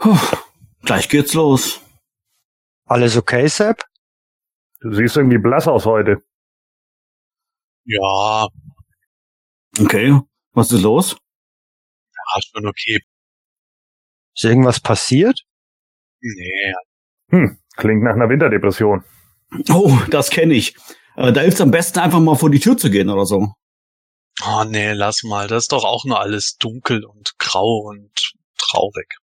Puh, 0.00 0.18
gleich 0.82 1.08
geht's 1.08 1.34
los. 1.34 1.80
Alles 2.86 3.16
okay, 3.16 3.46
Sepp? 3.48 3.84
Du 4.80 4.92
siehst 4.94 5.16
irgendwie 5.16 5.38
blass 5.38 5.68
aus 5.68 5.84
heute. 5.86 6.22
Ja, 7.84 8.48
Okay, 9.78 10.18
was 10.52 10.72
ist 10.72 10.82
los? 10.82 11.16
ja, 12.12 12.40
schon 12.42 12.66
okay. 12.66 13.00
Ist 14.34 14.44
irgendwas 14.44 14.80
passiert? 14.80 15.42
Nee, 16.20 16.74
Hm, 17.30 17.58
klingt 17.76 18.02
nach 18.02 18.14
einer 18.14 18.28
Winterdepression. 18.28 19.04
Oh, 19.70 19.96
das 20.10 20.30
kenne 20.30 20.54
ich. 20.54 20.76
Äh, 21.16 21.32
da 21.32 21.40
hilft's 21.42 21.60
am 21.60 21.70
besten 21.70 21.98
einfach 22.00 22.20
mal 22.20 22.36
vor 22.36 22.50
die 22.50 22.60
Tür 22.60 22.76
zu 22.76 22.90
gehen 22.90 23.08
oder 23.08 23.26
so. 23.26 23.54
oh 24.44 24.64
nee, 24.64 24.92
lass 24.92 25.22
mal. 25.22 25.46
Das 25.46 25.64
ist 25.64 25.72
doch 25.72 25.84
auch 25.84 26.04
nur 26.04 26.18
alles 26.20 26.56
dunkel 26.58 27.04
und 27.04 27.38
grau 27.38 27.78
und 27.88 28.32
traurig. 28.58 29.16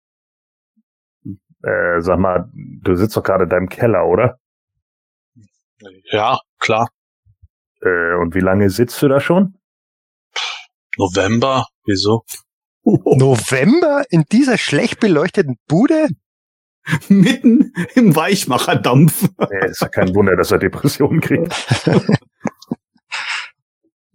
Äh, 1.67 2.01
sag 2.01 2.19
mal, 2.21 2.49
du 2.55 2.95
sitzt 2.95 3.17
doch 3.17 3.25
gerade 3.25 3.45
in 3.45 3.51
deinem 3.51 3.69
Keller, 3.69 4.07
oder? 4.07 4.39
Ja, 6.13 6.39
klar. 6.61 6.89
Äh, 7.83 8.15
und 8.15 8.35
wie 8.37 8.41
lange 8.41 8.71
sitzt 8.71 9.03
du 9.03 9.09
da 9.09 9.19
schon? 9.19 9.59
November, 10.97 11.67
wieso? 11.85 12.23
November 12.85 14.05
in 14.11 14.25
dieser 14.31 14.59
schlecht 14.59 15.01
beleuchteten 15.01 15.57
Bude? 15.67 16.09
Mitten 17.09 17.73
im 17.97 18.15
Weichmacherdampf. 18.15 19.29
Äh, 19.51 19.71
ist 19.71 19.83
ja 19.83 19.89
kein 19.89 20.15
Wunder, 20.15 20.37
dass 20.37 20.53
er 20.53 20.59
Depressionen 20.59 21.21
kriegt. 21.21 21.53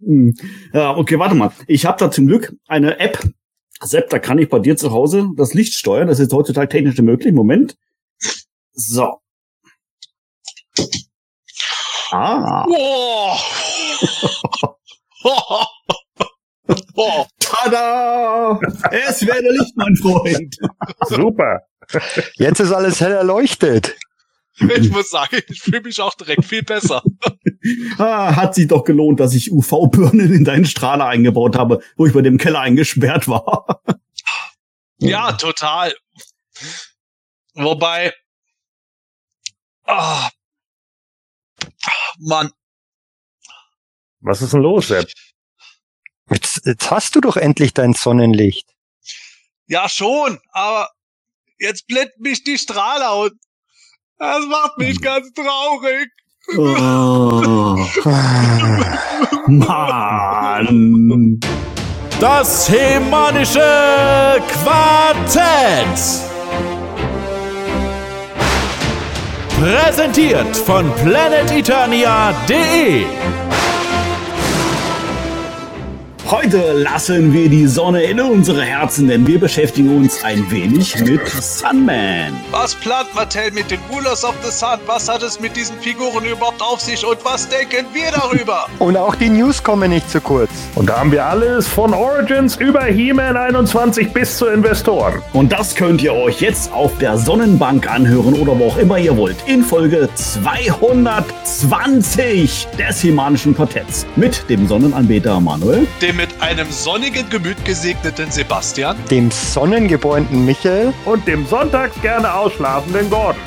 Hm. 0.04 0.34
Ja, 0.72 0.96
okay, 0.96 1.16
warte 1.16 1.36
mal. 1.36 1.52
Ich 1.68 1.86
habe 1.86 1.96
da 1.96 2.10
zum 2.10 2.26
Glück 2.26 2.52
eine 2.66 2.98
App. 2.98 3.22
Sepp, 3.82 4.10
da 4.10 4.18
kann 4.18 4.38
ich 4.38 4.48
bei 4.48 4.58
dir 4.58 4.76
zu 4.76 4.92
Hause 4.92 5.30
das 5.36 5.54
Licht 5.54 5.74
steuern. 5.74 6.08
Das 6.08 6.18
ist 6.20 6.32
heutzutage 6.32 6.68
technisch 6.68 6.98
möglich. 6.98 7.32
Moment. 7.32 7.76
So. 8.72 9.20
Ah, 12.10 12.66
Oh. 12.68 13.36
oh. 15.24 15.64
oh. 16.94 17.26
tada! 17.38 18.58
Es 18.90 19.26
werde 19.26 19.50
Licht, 19.50 19.76
mein 19.76 19.96
Freund. 19.96 20.56
Super. 21.08 21.60
Jetzt 22.34 22.60
ist 22.60 22.72
alles 22.72 23.00
hell 23.00 23.12
erleuchtet. 23.12 23.96
Ich 24.58 24.90
muss 24.90 25.10
sagen, 25.10 25.40
ich 25.48 25.60
fühle 25.62 25.80
mich 25.80 26.00
auch 26.00 26.14
direkt 26.14 26.44
viel 26.44 26.62
besser. 26.62 27.02
Ah, 27.98 28.34
hat 28.34 28.54
sich 28.54 28.66
doch 28.68 28.84
gelohnt, 28.84 29.20
dass 29.20 29.34
ich 29.34 29.52
UV-Birnen 29.52 30.32
in 30.32 30.44
deinen 30.44 30.64
Strahler 30.64 31.06
eingebaut 31.06 31.56
habe, 31.56 31.82
wo 31.96 32.06
ich 32.06 32.12
bei 32.12 32.22
dem 32.22 32.38
Keller 32.38 32.60
eingesperrt 32.60 33.28
war. 33.28 33.82
Ja, 34.98 35.32
total. 35.32 35.94
Wobei, 37.54 38.12
ah, 39.84 40.28
Mann, 42.18 42.50
Was 44.20 44.42
ist 44.42 44.52
denn 44.52 44.62
los, 44.62 44.88
Sepp? 44.88 45.10
Jetzt, 46.30 46.62
jetzt 46.64 46.90
hast 46.90 47.14
du 47.14 47.20
doch 47.20 47.36
endlich 47.36 47.74
dein 47.74 47.92
Sonnenlicht. 47.94 48.68
ja 49.66 49.88
schon, 49.88 50.38
aber 50.52 50.88
jetzt 51.58 51.86
blendet 51.86 52.18
mich 52.20 52.44
die 52.44 52.58
Strahler 52.58 53.16
und 53.18 53.32
das 54.18 54.46
macht 54.46 54.78
mich 54.78 55.00
ganz 55.00 55.32
traurig. 55.34 56.10
Oh, 56.48 57.76
Mann. 59.46 61.38
Das 62.20 62.68
hemanische 62.68 63.60
Quartett. 64.52 65.96
Präsentiert 69.58 70.54
von 70.56 70.92
planeteternia.de. 71.04 73.06
Heute 76.30 76.72
lassen 76.72 77.32
wir 77.32 77.48
die 77.48 77.66
Sonne 77.66 78.04
in 78.04 78.20
unsere 78.20 78.62
Herzen, 78.62 79.08
denn 79.08 79.26
wir 79.26 79.40
beschäftigen 79.40 79.96
uns 79.96 80.22
ein 80.22 80.48
wenig 80.50 80.96
mit 81.00 81.26
Sunman. 81.28 82.38
Was 82.50 82.74
plant 82.76 83.14
Mattel 83.14 83.50
mit 83.50 83.70
den 83.70 83.80
Rulers 83.92 84.24
of 84.24 84.34
the 84.42 84.50
Sun? 84.50 84.78
Was 84.86 85.06
hat 85.08 85.22
es 85.22 85.38
mit 85.40 85.56
diesen 85.56 85.78
Figuren 85.80 86.24
überhaupt 86.24 86.62
auf 86.62 86.80
sich 86.80 87.04
und 87.04 87.18
was 87.24 87.48
denken 87.48 87.84
wir 87.92 88.10
darüber? 88.12 88.66
Und 88.78 88.96
auch 88.96 89.14
die 89.16 89.28
News 89.28 89.62
kommen 89.62 89.90
nicht 89.90 90.08
zu 90.10 90.22
kurz. 90.22 90.50
Und 90.74 90.88
da 90.88 91.00
haben 91.00 91.12
wir 91.12 91.26
alles 91.26 91.68
von 91.68 91.92
Origins 91.92 92.56
über 92.56 92.84
He-Man 92.84 93.36
21 93.36 94.12
bis 94.12 94.38
zu 94.38 94.46
Investoren. 94.46 95.20
Und 95.32 95.52
das 95.52 95.74
könnt 95.74 96.02
ihr 96.02 96.14
euch 96.14 96.40
jetzt 96.40 96.72
auf 96.72 96.96
der 96.98 97.18
Sonnenbank 97.18 97.90
anhören 97.90 98.34
oder 98.34 98.56
wo 98.58 98.68
auch 98.68 98.78
immer 98.78 98.98
ihr 98.98 99.16
wollt. 99.16 99.36
In 99.46 99.62
Folge 99.62 100.08
220 100.14 102.68
des 102.78 103.00
Himanischen 103.00 103.54
Quartetts 103.54 104.06
mit 104.16 104.48
dem 104.48 104.66
Sonnenanbeter 104.68 105.40
Manuel. 105.40 105.86
Dem 106.00 106.11
mit 106.12 106.28
einem 106.40 106.70
sonnigen 106.70 107.28
Gemüt 107.30 107.64
gesegneten 107.64 108.30
Sebastian. 108.30 108.96
Dem 109.10 109.30
sonnengebräunten 109.30 110.44
Michael. 110.44 110.92
Und 111.04 111.26
dem 111.26 111.46
sonntags 111.46 112.00
gerne 112.02 112.32
ausschlafenden 112.32 113.10
Gordon. 113.10 113.42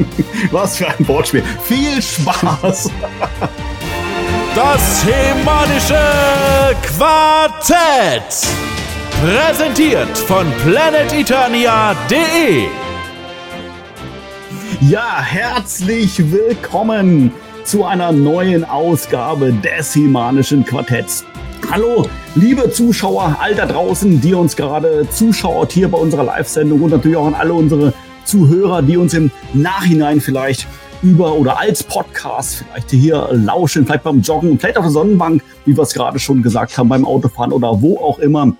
Was 0.50 0.78
für 0.78 0.88
ein 0.88 1.08
Wortspiel. 1.08 1.44
Viel 1.64 2.02
Spaß. 2.02 2.90
Das 4.52 5.04
hemanische 5.04 5.94
Quartett. 6.82 8.48
Präsentiert 9.22 10.18
von 10.18 10.44
planeteternia.de. 10.64 12.64
Ja, 14.80 15.22
herzlich 15.22 16.32
willkommen 16.32 17.30
zu 17.62 17.84
einer 17.84 18.10
neuen 18.10 18.64
Ausgabe 18.64 19.52
des 19.52 19.92
Himanischen 19.92 20.64
Quartetts. 20.64 21.24
Hallo, 21.68 22.06
liebe 22.34 22.70
Zuschauer 22.70 23.36
all 23.40 23.54
da 23.54 23.66
draußen, 23.66 24.20
die 24.20 24.34
uns 24.34 24.56
gerade 24.56 25.06
zuschaut 25.10 25.72
hier 25.72 25.88
bei 25.88 25.98
unserer 25.98 26.24
Live-Sendung 26.24 26.82
und 26.82 26.90
natürlich 26.90 27.16
auch 27.16 27.26
an 27.26 27.34
alle 27.34 27.52
unsere 27.52 27.92
Zuhörer, 28.24 28.82
die 28.82 28.96
uns 28.96 29.14
im 29.14 29.30
Nachhinein 29.52 30.20
vielleicht 30.20 30.66
über 31.02 31.34
oder 31.34 31.58
als 31.58 31.82
Podcast 31.84 32.64
vielleicht 32.72 32.90
hier 32.90 33.28
lauschen, 33.32 33.86
vielleicht 33.86 34.02
beim 34.02 34.20
Joggen, 34.20 34.58
vielleicht 34.58 34.78
auf 34.78 34.84
der 34.84 34.90
Sonnenbank, 34.90 35.42
wie 35.64 35.76
wir 35.76 35.82
es 35.82 35.94
gerade 35.94 36.18
schon 36.18 36.42
gesagt 36.42 36.76
haben, 36.76 36.88
beim 36.88 37.04
Autofahren 37.04 37.52
oder 37.52 37.80
wo 37.80 37.98
auch 37.98 38.18
immer. 38.18 38.52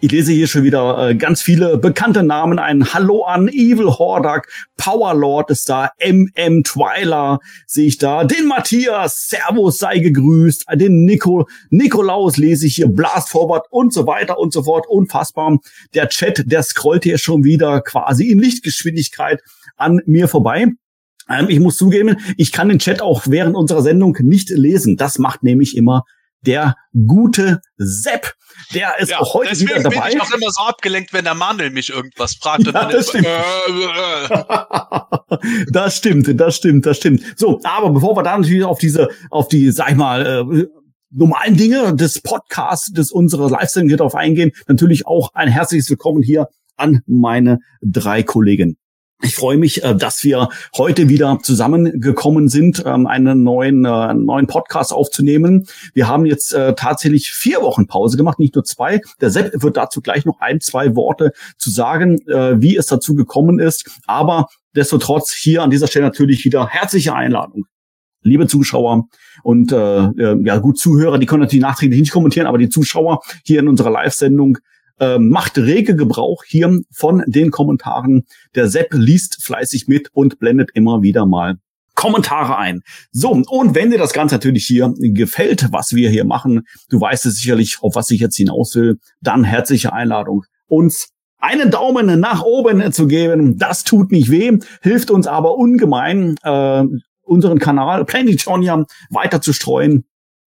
Ich 0.00 0.12
lese 0.12 0.32
hier 0.32 0.46
schon 0.46 0.62
wieder 0.62 1.08
äh, 1.08 1.14
ganz 1.14 1.40
viele 1.40 1.78
bekannte 1.78 2.22
Namen 2.22 2.58
ein. 2.58 2.92
Hallo 2.92 3.24
an 3.24 3.48
Evil 3.48 3.86
Hordak, 3.86 4.46
Powerlord 4.76 5.50
ist 5.50 5.70
da, 5.70 5.90
MM 5.98 6.64
Twyla 6.64 7.38
sehe 7.66 7.86
ich 7.86 7.96
da, 7.96 8.24
den 8.24 8.46
Matthias, 8.46 9.28
Servus 9.30 9.78
sei 9.78 10.00
gegrüßt, 10.00 10.66
den 10.74 11.06
Nico, 11.06 11.48
Nikolaus 11.70 12.36
lese 12.36 12.66
ich 12.66 12.76
hier, 12.76 12.88
Blast 12.88 13.30
Forward 13.30 13.66
und 13.70 13.94
so 13.94 14.06
weiter 14.06 14.38
und 14.38 14.52
so 14.52 14.64
fort. 14.64 14.86
Unfassbar. 14.86 15.58
Der 15.94 16.08
Chat, 16.10 16.44
der 16.50 16.62
scrollt 16.62 17.04
hier 17.04 17.16
schon 17.16 17.44
wieder 17.44 17.80
quasi 17.80 18.30
in 18.30 18.38
Lichtgeschwindigkeit 18.38 19.40
an 19.76 20.02
mir 20.04 20.28
vorbei. 20.28 20.66
Ähm, 21.30 21.46
ich 21.48 21.58
muss 21.58 21.76
zugeben, 21.76 22.16
ich 22.36 22.52
kann 22.52 22.68
den 22.68 22.80
Chat 22.80 23.00
auch 23.00 23.22
während 23.28 23.56
unserer 23.56 23.82
Sendung 23.82 24.16
nicht 24.20 24.50
lesen. 24.50 24.98
Das 24.98 25.18
macht 25.18 25.42
nämlich 25.42 25.74
immer 25.74 26.04
der 26.42 26.74
gute 27.06 27.60
Sepp. 27.76 28.34
Der 28.74 28.98
ist 28.98 29.14
auch 29.14 29.34
heute 29.34 29.58
wieder 29.60 29.82
dabei. 29.82 30.08
bin 30.10 30.16
ich 30.16 30.20
auch 30.20 30.32
immer 30.32 30.50
so 30.50 30.62
abgelenkt, 30.62 31.12
wenn 31.12 31.24
der 31.24 31.34
Manuel 31.34 31.70
mich 31.70 31.90
irgendwas 31.90 32.34
fragt. 32.34 32.66
Und 32.66 32.74
Ja, 32.74 32.82
dann 32.82 32.90
das 32.90 33.00
ist, 33.00 33.08
stimmt. 33.10 33.26
äh, 33.26 33.36
äh, 34.34 35.66
das 35.72 35.96
stimmt, 35.96 36.40
das 36.40 36.56
stimmt, 36.56 36.86
das 36.86 36.96
stimmt. 36.96 37.22
So, 37.36 37.60
aber 37.64 37.90
bevor 37.90 38.16
wir 38.16 38.22
da 38.22 38.36
natürlich 38.38 38.64
auf 38.64 38.78
diese, 38.78 39.08
auf 39.30 39.48
die, 39.48 39.70
sag 39.70 39.90
ich 39.90 39.96
mal, 39.96 40.26
äh, 40.26 40.66
normalen 41.10 41.56
Dinge 41.56 41.94
des 41.94 42.20
Podcasts, 42.20 42.92
des 42.92 43.10
unserer 43.12 43.50
Live-Sendung 43.50 43.88
hier 43.88 43.98
drauf 43.98 44.14
eingehen, 44.14 44.52
natürlich 44.68 45.06
auch 45.06 45.30
ein 45.34 45.48
herzliches 45.48 45.88
Willkommen 45.90 46.22
hier 46.22 46.48
an 46.76 47.02
meine 47.06 47.58
drei 47.82 48.22
Kollegen. 48.22 48.76
Ich 49.22 49.34
freue 49.34 49.56
mich, 49.56 49.82
äh, 49.82 49.94
dass 49.94 50.24
wir 50.24 50.50
heute 50.76 51.08
wieder 51.08 51.38
zusammengekommen 51.42 52.48
sind, 52.48 52.82
ähm, 52.84 53.06
einen 53.06 53.42
neuen, 53.44 53.84
äh, 53.86 54.12
neuen 54.12 54.46
Podcast 54.46 54.92
aufzunehmen. 54.92 55.66
Wir 55.94 56.06
haben 56.06 56.26
jetzt 56.26 56.52
äh, 56.52 56.74
tatsächlich 56.74 57.30
vier 57.30 57.62
Wochen 57.62 57.86
Pause 57.86 58.18
gemacht, 58.18 58.38
nicht 58.38 58.54
nur 58.54 58.64
zwei. 58.64 59.00
Der 59.22 59.30
Sepp 59.30 59.62
wird 59.62 59.78
dazu 59.78 60.02
gleich 60.02 60.26
noch 60.26 60.40
ein, 60.40 60.60
zwei 60.60 60.94
Worte 60.96 61.32
zu 61.56 61.70
sagen, 61.70 62.18
wie 62.26 62.76
es 62.76 62.86
dazu 62.86 63.14
gekommen 63.14 63.58
ist. 63.58 63.90
Aber 64.06 64.48
destotrotz 64.74 65.32
hier 65.32 65.62
an 65.62 65.70
dieser 65.70 65.86
Stelle 65.86 66.04
natürlich 66.04 66.44
wieder 66.44 66.68
herzliche 66.68 67.14
Einladung. 67.14 67.64
Liebe 68.22 68.46
Zuschauer 68.46 69.04
und 69.42 69.72
äh, 69.72 69.76
ja 69.76 70.58
gut 70.58 70.78
Zuhörer, 70.78 71.18
die 71.18 71.26
können 71.26 71.42
natürlich 71.42 71.62
nachträglich 71.62 72.00
nicht 72.00 72.12
kommentieren, 72.12 72.46
aber 72.46 72.58
die 72.58 72.68
Zuschauer 72.68 73.20
hier 73.44 73.60
in 73.60 73.68
unserer 73.68 73.90
Live-Sendung 73.90 74.58
äh, 75.00 75.18
macht 75.18 75.58
rege 75.58 75.96
Gebrauch 75.96 76.44
hier 76.44 76.80
von 76.90 77.22
den 77.26 77.50
Kommentaren. 77.50 78.24
Der 78.54 78.68
Sepp 78.68 78.92
liest 78.92 79.42
fleißig 79.42 79.88
mit 79.88 80.10
und 80.12 80.38
blendet 80.38 80.70
immer 80.74 81.02
wieder 81.02 81.26
mal 81.26 81.58
Kommentare 81.96 82.56
ein. 82.58 82.82
So, 83.10 83.30
und 83.30 83.74
wenn 83.74 83.90
dir 83.90 83.98
das 83.98 84.12
Ganze 84.12 84.36
natürlich 84.36 84.66
hier 84.66 84.94
gefällt, 84.98 85.72
was 85.72 85.94
wir 85.94 86.10
hier 86.10 86.24
machen, 86.24 86.66
du 86.90 87.00
weißt 87.00 87.26
es 87.26 87.36
sicherlich, 87.36 87.78
auf 87.80 87.96
was 87.96 88.10
ich 88.10 88.20
jetzt 88.20 88.36
hinaus 88.36 88.74
will, 88.76 88.98
dann 89.22 89.44
herzliche 89.44 89.92
Einladung, 89.92 90.44
uns 90.68 91.08
einen 91.38 91.70
Daumen 91.70 92.20
nach 92.20 92.42
oben 92.42 92.92
zu 92.92 93.06
geben. 93.06 93.58
Das 93.58 93.82
tut 93.82 94.12
nicht 94.12 94.30
weh, 94.30 94.58
hilft 94.82 95.10
uns 95.10 95.26
aber 95.26 95.56
ungemein, 95.56 96.36
äh, 96.42 96.84
unseren 97.22 97.58
Kanal 97.58 98.04
Planet 98.04 98.40
Jonia 98.40 98.84
weiter 99.10 99.40
zu 99.40 99.52
streuen 99.52 100.04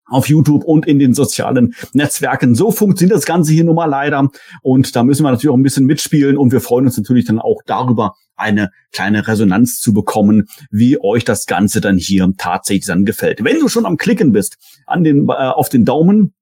auf 0.08 0.28
YouTube 0.28 0.64
und 0.64 0.86
in 0.86 0.98
den 0.98 1.14
sozialen 1.14 1.74
Netzwerken. 1.92 2.54
So 2.54 2.70
funktioniert 2.70 3.16
das 3.16 3.26
Ganze 3.26 3.52
hier 3.52 3.64
nun 3.64 3.76
mal 3.76 3.86
leider. 3.86 4.28
Und 4.62 4.94
da 4.96 5.02
müssen 5.02 5.24
wir 5.24 5.30
natürlich 5.30 5.52
auch 5.52 5.56
ein 5.56 5.62
bisschen 5.62 5.86
mitspielen. 5.86 6.36
Und 6.36 6.52
wir 6.52 6.60
freuen 6.60 6.86
uns 6.86 6.96
natürlich 6.96 7.26
dann 7.26 7.38
auch 7.38 7.60
darüber, 7.66 8.14
eine 8.36 8.70
kleine 8.92 9.26
Resonanz 9.26 9.80
zu 9.80 9.92
bekommen, 9.92 10.46
wie 10.70 11.02
euch 11.02 11.24
das 11.24 11.46
Ganze 11.46 11.80
dann 11.80 11.98
hier 11.98 12.30
tatsächlich 12.38 12.86
dann 12.86 13.04
gefällt. 13.04 13.44
Wenn 13.44 13.58
du 13.58 13.68
schon 13.68 13.86
am 13.86 13.96
Klicken 13.96 14.32
bist 14.32 14.56
an 14.86 15.04
den, 15.04 15.28
äh, 15.28 15.32
auf 15.32 15.68
den 15.68 15.84
Daumen, 15.84 16.34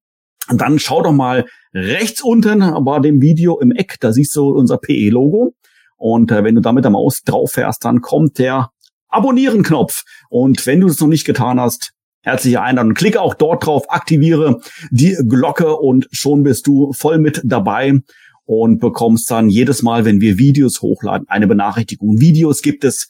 dann 0.48 0.78
schau 0.78 1.02
doch 1.02 1.12
mal 1.12 1.46
rechts 1.74 2.22
unten 2.22 2.60
bei 2.84 3.00
dem 3.00 3.20
Video 3.20 3.58
im 3.58 3.72
Eck, 3.72 3.96
da 4.00 4.12
siehst 4.12 4.36
du 4.36 4.48
unser 4.50 4.78
PE-Logo. 4.78 5.54
Und 5.96 6.30
äh, 6.30 6.44
wenn 6.44 6.54
du 6.54 6.60
da 6.60 6.72
mit 6.72 6.84
der 6.84 6.90
Maus 6.90 7.22
drauf 7.22 7.52
fährst, 7.52 7.84
dann 7.84 8.00
kommt 8.00 8.38
der 8.38 8.70
Abonnieren-Knopf. 9.08 10.04
Und 10.28 10.66
wenn 10.66 10.80
du 10.80 10.88
es 10.88 11.00
noch 11.00 11.08
nicht 11.08 11.24
getan 11.24 11.58
hast, 11.58 11.92
herzliche 12.26 12.61
Einladung. 12.61 12.94
Klicke 12.94 13.20
auch 13.20 13.34
dort 13.34 13.64
drauf, 13.64 13.84
aktiviere 13.88 14.61
die 14.90 15.17
Glocke 15.26 15.76
und 15.76 16.08
schon 16.11 16.43
bist 16.43 16.67
du 16.67 16.93
voll 16.93 17.19
mit 17.19 17.40
dabei 17.44 18.00
und 18.44 18.81
bekommst 18.81 19.31
dann 19.31 19.49
jedes 19.49 19.82
Mal, 19.82 20.05
wenn 20.05 20.20
wir 20.20 20.37
Videos 20.37 20.82
hochladen, 20.82 21.28
eine 21.28 21.46
Benachrichtigung. 21.46 22.20
Videos 22.20 22.62
gibt 22.62 22.84
es 22.84 23.08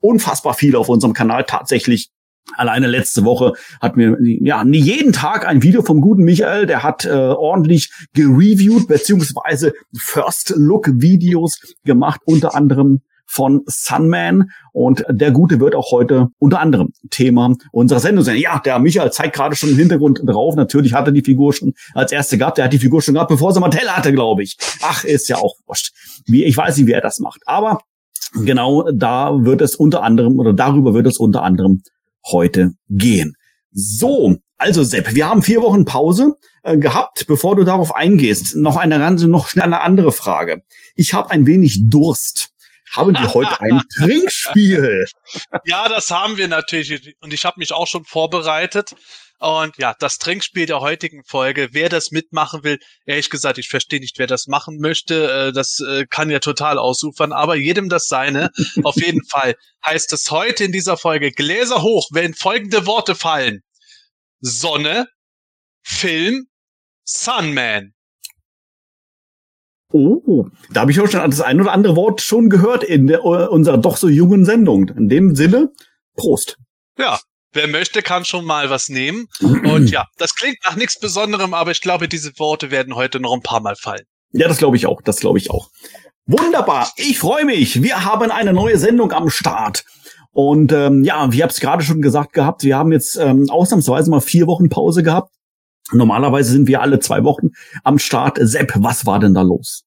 unfassbar 0.00 0.54
viele 0.54 0.78
auf 0.78 0.88
unserem 0.88 1.14
Kanal 1.14 1.44
tatsächlich. 1.44 2.10
Alleine 2.56 2.86
letzte 2.86 3.24
Woche 3.24 3.54
hatten 3.80 3.98
wir 3.98 4.16
ja 4.20 4.64
jeden 4.64 5.12
Tag 5.12 5.46
ein 5.46 5.62
Video 5.62 5.82
vom 5.82 6.00
guten 6.00 6.22
Michael, 6.22 6.66
der 6.66 6.84
hat 6.84 7.04
äh, 7.04 7.10
ordentlich 7.10 7.90
gereviewt 8.14 8.86
beziehungsweise 8.86 9.74
First 9.96 10.54
Look 10.56 10.88
Videos 11.00 11.60
gemacht, 11.84 12.20
unter 12.24 12.54
anderem 12.54 13.00
von 13.26 13.62
Sunman. 13.66 14.50
Und 14.72 15.04
der 15.08 15.30
Gute 15.30 15.60
wird 15.60 15.74
auch 15.74 15.90
heute 15.90 16.28
unter 16.38 16.60
anderem 16.60 16.92
Thema 17.10 17.54
unserer 17.72 18.00
Sendung 18.00 18.24
sein. 18.24 18.38
Ja, 18.38 18.60
der 18.60 18.78
Michael 18.78 19.12
zeigt 19.12 19.34
gerade 19.34 19.56
schon 19.56 19.70
im 19.70 19.76
Hintergrund 19.76 20.20
drauf. 20.24 20.54
Natürlich 20.54 20.94
hat 20.94 21.06
er 21.06 21.12
die 21.12 21.22
Figur 21.22 21.52
schon 21.52 21.74
als 21.94 22.12
erste 22.12 22.38
gehabt. 22.38 22.58
Der 22.58 22.66
hat 22.66 22.72
die 22.72 22.78
Figur 22.78 23.02
schon 23.02 23.14
gehabt, 23.14 23.28
bevor 23.28 23.52
sie 23.52 23.60
Mattel 23.60 23.88
hatte, 23.88 24.12
glaube 24.12 24.42
ich. 24.42 24.56
Ach, 24.82 25.04
ist 25.04 25.28
ja 25.28 25.36
auch 25.36 25.54
wurscht. 25.66 25.92
Wie, 26.26 26.44
ich 26.44 26.56
weiß 26.56 26.76
nicht, 26.76 26.86
wie 26.86 26.92
er 26.92 27.00
das 27.00 27.18
macht. 27.18 27.40
Aber 27.46 27.80
genau 28.44 28.90
da 28.92 29.44
wird 29.44 29.60
es 29.60 29.76
unter 29.76 30.02
anderem 30.02 30.38
oder 30.38 30.52
darüber 30.52 30.94
wird 30.94 31.06
es 31.06 31.18
unter 31.18 31.42
anderem 31.42 31.82
heute 32.30 32.72
gehen. 32.88 33.34
So, 33.72 34.36
also 34.58 34.82
Sepp, 34.84 35.14
wir 35.14 35.28
haben 35.28 35.42
vier 35.42 35.60
Wochen 35.60 35.84
Pause 35.84 36.34
äh, 36.62 36.78
gehabt. 36.78 37.26
Bevor 37.26 37.56
du 37.56 37.64
darauf 37.64 37.94
eingehst, 37.94 38.56
noch 38.56 38.76
eine 38.76 38.98
ganze, 38.98 39.28
noch 39.28 39.48
schnell 39.48 39.64
eine 39.64 39.82
andere 39.82 40.12
Frage. 40.12 40.62
Ich 40.94 41.12
habe 41.12 41.30
ein 41.30 41.46
wenig 41.46 41.80
Durst 41.88 42.50
haben 42.92 43.14
wir 43.14 43.34
heute 43.34 43.60
ein 43.60 43.82
Trinkspiel. 43.96 45.06
Ja, 45.64 45.88
das 45.88 46.10
haben 46.10 46.36
wir 46.36 46.48
natürlich. 46.48 47.16
Und 47.20 47.32
ich 47.32 47.44
habe 47.44 47.58
mich 47.58 47.72
auch 47.72 47.86
schon 47.86 48.04
vorbereitet. 48.04 48.94
Und 49.38 49.76
ja, 49.76 49.94
das 49.98 50.16
Trinkspiel 50.18 50.64
der 50.64 50.80
heutigen 50.80 51.22
Folge, 51.24 51.68
wer 51.72 51.90
das 51.90 52.10
mitmachen 52.10 52.64
will, 52.64 52.78
ehrlich 53.04 53.28
gesagt, 53.28 53.58
ich 53.58 53.68
verstehe 53.68 54.00
nicht, 54.00 54.18
wer 54.18 54.26
das 54.26 54.46
machen 54.46 54.78
möchte. 54.78 55.30
Äh, 55.30 55.52
das 55.52 55.80
äh, 55.80 56.06
kann 56.08 56.30
ja 56.30 56.38
total 56.38 56.78
ausufern, 56.78 57.32
aber 57.32 57.54
jedem 57.54 57.88
das 57.88 58.06
seine. 58.06 58.50
Auf 58.82 58.96
jeden 58.96 59.24
Fall 59.26 59.54
heißt 59.84 60.12
es 60.14 60.30
heute 60.30 60.64
in 60.64 60.72
dieser 60.72 60.96
Folge 60.96 61.32
Gläser 61.32 61.82
hoch, 61.82 62.08
wenn 62.12 62.32
folgende 62.32 62.86
Worte 62.86 63.14
fallen. 63.14 63.60
Sonne, 64.40 65.06
Film, 65.82 66.46
Sunman. 67.04 67.95
Oh, 69.92 70.46
da 70.70 70.80
habe 70.80 70.90
ich 70.90 71.00
auch 71.00 71.06
schon 71.06 71.30
das 71.30 71.40
ein 71.40 71.60
oder 71.60 71.72
andere 71.72 71.94
Wort 71.94 72.20
schon 72.20 72.50
gehört 72.50 72.82
in 72.82 73.06
der, 73.06 73.20
äh, 73.20 73.46
unserer 73.46 73.78
doch 73.78 73.96
so 73.96 74.08
jungen 74.08 74.44
Sendung. 74.44 74.88
In 74.88 75.08
dem 75.08 75.36
Sinne, 75.36 75.70
Prost. 76.16 76.56
Ja, 76.98 77.20
wer 77.52 77.68
möchte, 77.68 78.02
kann 78.02 78.24
schon 78.24 78.44
mal 78.44 78.68
was 78.68 78.88
nehmen. 78.88 79.26
Und 79.40 79.90
ja, 79.90 80.06
das 80.18 80.34
klingt 80.34 80.58
nach 80.64 80.76
nichts 80.76 80.98
Besonderem, 80.98 81.54
aber 81.54 81.70
ich 81.70 81.80
glaube, 81.80 82.08
diese 82.08 82.32
Worte 82.38 82.70
werden 82.70 82.96
heute 82.96 83.20
noch 83.20 83.32
ein 83.32 83.42
paar 83.42 83.60
Mal 83.60 83.76
fallen. 83.76 84.04
Ja, 84.32 84.48
das 84.48 84.58
glaube 84.58 84.76
ich 84.76 84.86
auch. 84.86 85.00
Das 85.02 85.20
glaube 85.20 85.38
ich 85.38 85.50
auch. 85.50 85.68
Wunderbar. 86.26 86.90
Ich 86.96 87.18
freue 87.18 87.44
mich. 87.44 87.82
Wir 87.82 88.04
haben 88.04 88.30
eine 88.30 88.52
neue 88.52 88.78
Sendung 88.78 89.12
am 89.12 89.30
Start. 89.30 89.84
Und 90.32 90.72
ähm, 90.72 91.04
ja, 91.04 91.32
wie 91.32 91.42
habe 91.42 91.52
es 91.52 91.60
gerade 91.60 91.82
schon 91.82 92.02
gesagt 92.02 92.32
gehabt, 92.32 92.62
wir 92.64 92.76
haben 92.76 92.92
jetzt 92.92 93.16
ähm, 93.16 93.48
ausnahmsweise 93.48 94.10
mal 94.10 94.20
vier 94.20 94.46
Wochen 94.46 94.68
Pause 94.68 95.02
gehabt. 95.02 95.30
Normalerweise 95.92 96.52
sind 96.52 96.66
wir 96.66 96.80
alle 96.80 97.00
zwei 97.00 97.24
Wochen 97.24 97.48
am 97.84 97.98
Start. 97.98 98.38
Sepp, 98.40 98.72
was 98.76 99.06
war 99.06 99.18
denn 99.20 99.34
da 99.34 99.42
los? 99.42 99.84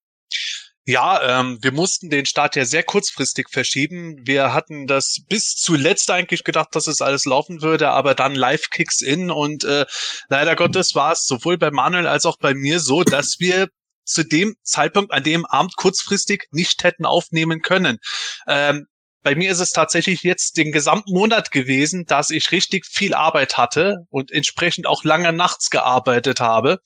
Ja, 0.86 1.40
ähm, 1.40 1.60
wir 1.62 1.72
mussten 1.72 2.10
den 2.10 2.26
Start 2.26 2.56
ja 2.56 2.66
sehr 2.66 2.82
kurzfristig 2.82 3.50
verschieben. 3.52 4.26
Wir 4.26 4.54
hatten 4.54 4.88
das 4.88 5.20
bis 5.30 5.56
zuletzt 5.56 6.10
eigentlich 6.10 6.44
gedacht, 6.44 6.70
dass 6.72 6.88
es 6.88 7.02
alles 7.02 7.26
laufen 7.26 7.62
würde, 7.62 7.90
aber 7.90 8.16
dann 8.16 8.34
live 8.34 8.72
kicks 8.72 9.02
in 9.02 9.30
und 9.30 9.64
äh, 9.66 9.86
leider 10.30 10.56
Gottes 10.56 10.96
war 10.96 11.12
es 11.12 11.26
sowohl 11.26 11.60
bei 11.60 11.70
Manuel 11.70 12.08
als 12.08 12.26
auch 12.26 12.38
bei 12.40 12.56
mir 12.56 12.80
so, 12.80 13.04
dass 13.04 13.40
wir 13.40 13.68
zu 14.04 14.24
dem 14.24 14.56
Zeitpunkt 14.64 15.14
an 15.14 15.24
dem 15.24 15.46
Abend 15.46 15.76
kurzfristig 15.76 16.48
nicht 16.52 16.84
hätten 16.84 17.06
aufnehmen 17.06 17.62
können. 17.62 18.00
Ähm, 18.48 18.88
bei 19.22 19.36
mir 19.36 19.52
ist 19.52 19.60
es 19.60 19.72
tatsächlich 19.72 20.24
jetzt 20.24 20.58
den 20.58 20.72
gesamten 20.72 21.14
Monat 21.14 21.52
gewesen, 21.52 22.06
dass 22.06 22.30
ich 22.30 22.52
richtig 22.52 22.86
viel 22.86 23.14
Arbeit 23.14 23.58
hatte 23.58 24.06
und 24.10 24.32
entsprechend 24.32 24.88
auch 24.88 25.04
lange 25.04 25.34
nachts 25.34 25.70
gearbeitet 25.70 26.40
habe 26.40 26.80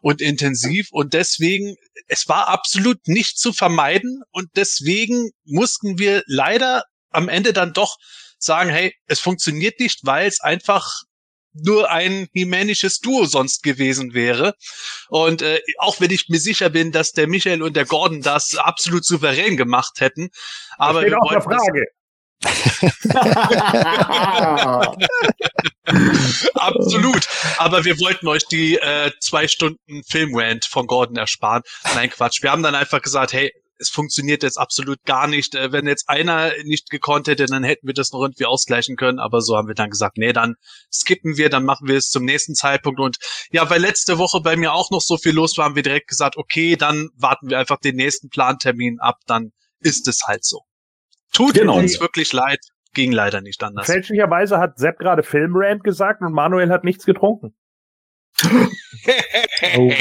und 0.00 0.20
intensiv. 0.20 0.88
Und 0.92 1.14
deswegen, 1.14 1.76
es 2.06 2.28
war 2.28 2.48
absolut 2.48 2.98
nicht 3.06 3.38
zu 3.38 3.52
vermeiden. 3.52 4.22
Und 4.30 4.50
deswegen 4.54 5.30
mussten 5.44 5.98
wir 5.98 6.22
leider 6.26 6.84
am 7.10 7.28
Ende 7.28 7.52
dann 7.52 7.72
doch 7.72 7.96
sagen, 8.38 8.70
hey, 8.70 8.94
es 9.06 9.18
funktioniert 9.20 9.80
nicht, 9.80 10.00
weil 10.04 10.28
es 10.28 10.40
einfach 10.40 11.02
nur 11.52 11.90
ein 11.90 12.28
himänisches 12.32 13.00
Duo 13.00 13.24
sonst 13.24 13.62
gewesen 13.62 14.14
wäre. 14.14 14.54
Und 15.08 15.42
äh, 15.42 15.60
auch 15.78 16.00
wenn 16.00 16.10
ich 16.10 16.28
mir 16.28 16.40
sicher 16.40 16.70
bin, 16.70 16.92
dass 16.92 17.12
der 17.12 17.26
Michael 17.26 17.62
und 17.62 17.76
der 17.76 17.86
Gordon 17.86 18.22
das 18.22 18.56
absolut 18.56 19.04
souverän 19.04 19.56
gemacht 19.56 20.00
hätten. 20.00 20.30
Aber 20.78 21.02
das 21.02 21.10
steht 21.10 21.20
auch 21.20 21.30
eine 21.30 21.42
Frage. 21.42 21.86
Absolut. 26.54 27.28
Aber 27.58 27.84
wir 27.84 28.00
wollten 28.00 28.28
euch 28.28 28.46
die 28.46 28.76
äh, 28.76 29.10
zwei 29.20 29.46
Stunden 29.46 30.02
Filmrand 30.08 30.64
von 30.64 30.86
Gordon 30.86 31.16
ersparen. 31.16 31.62
Nein, 31.94 32.08
Quatsch. 32.08 32.42
Wir 32.42 32.50
haben 32.50 32.62
dann 32.62 32.74
einfach 32.74 33.02
gesagt, 33.02 33.34
hey, 33.34 33.52
es 33.80 33.88
funktioniert 33.88 34.42
jetzt 34.42 34.58
absolut 34.58 35.02
gar 35.04 35.26
nicht. 35.26 35.54
Äh, 35.54 35.72
wenn 35.72 35.86
jetzt 35.86 36.08
einer 36.08 36.52
nicht 36.64 36.90
gekonnt 36.90 37.26
hätte, 37.26 37.46
dann 37.46 37.64
hätten 37.64 37.86
wir 37.86 37.94
das 37.94 38.12
noch 38.12 38.20
irgendwie 38.20 38.46
ausgleichen 38.46 38.96
können. 38.96 39.18
Aber 39.18 39.40
so 39.40 39.56
haben 39.56 39.68
wir 39.68 39.74
dann 39.74 39.90
gesagt, 39.90 40.18
nee, 40.18 40.32
dann 40.32 40.54
skippen 40.92 41.36
wir, 41.36 41.48
dann 41.48 41.64
machen 41.64 41.88
wir 41.88 41.96
es 41.96 42.10
zum 42.10 42.24
nächsten 42.24 42.54
Zeitpunkt. 42.54 43.00
Und 43.00 43.16
ja, 43.50 43.68
weil 43.70 43.80
letzte 43.80 44.18
Woche 44.18 44.40
bei 44.40 44.56
mir 44.56 44.74
auch 44.74 44.90
noch 44.90 45.00
so 45.00 45.16
viel 45.16 45.32
los 45.32 45.56
war, 45.58 45.64
haben 45.64 45.76
wir 45.76 45.82
direkt 45.82 46.08
gesagt, 46.08 46.36
okay, 46.36 46.76
dann 46.76 47.08
warten 47.16 47.48
wir 47.48 47.58
einfach 47.58 47.78
den 47.78 47.96
nächsten 47.96 48.28
Plantermin 48.28 49.00
ab, 49.00 49.16
dann 49.26 49.52
ist 49.80 50.06
es 50.08 50.26
halt 50.26 50.44
so. 50.44 50.60
Tut 51.32 51.54
genau. 51.54 51.78
uns 51.78 52.00
wirklich 52.00 52.32
leid, 52.32 52.60
ging 52.92 53.12
leider 53.12 53.40
nicht 53.40 53.62
anders. 53.62 53.86
Fälschlicherweise 53.86 54.58
hat 54.58 54.78
Sepp 54.78 54.98
gerade 54.98 55.22
Filmrand 55.22 55.84
gesagt 55.84 56.20
und 56.22 56.32
Manuel 56.32 56.70
hat 56.70 56.84
nichts 56.84 57.06
getrunken. 57.06 57.54
oh. 59.76 59.92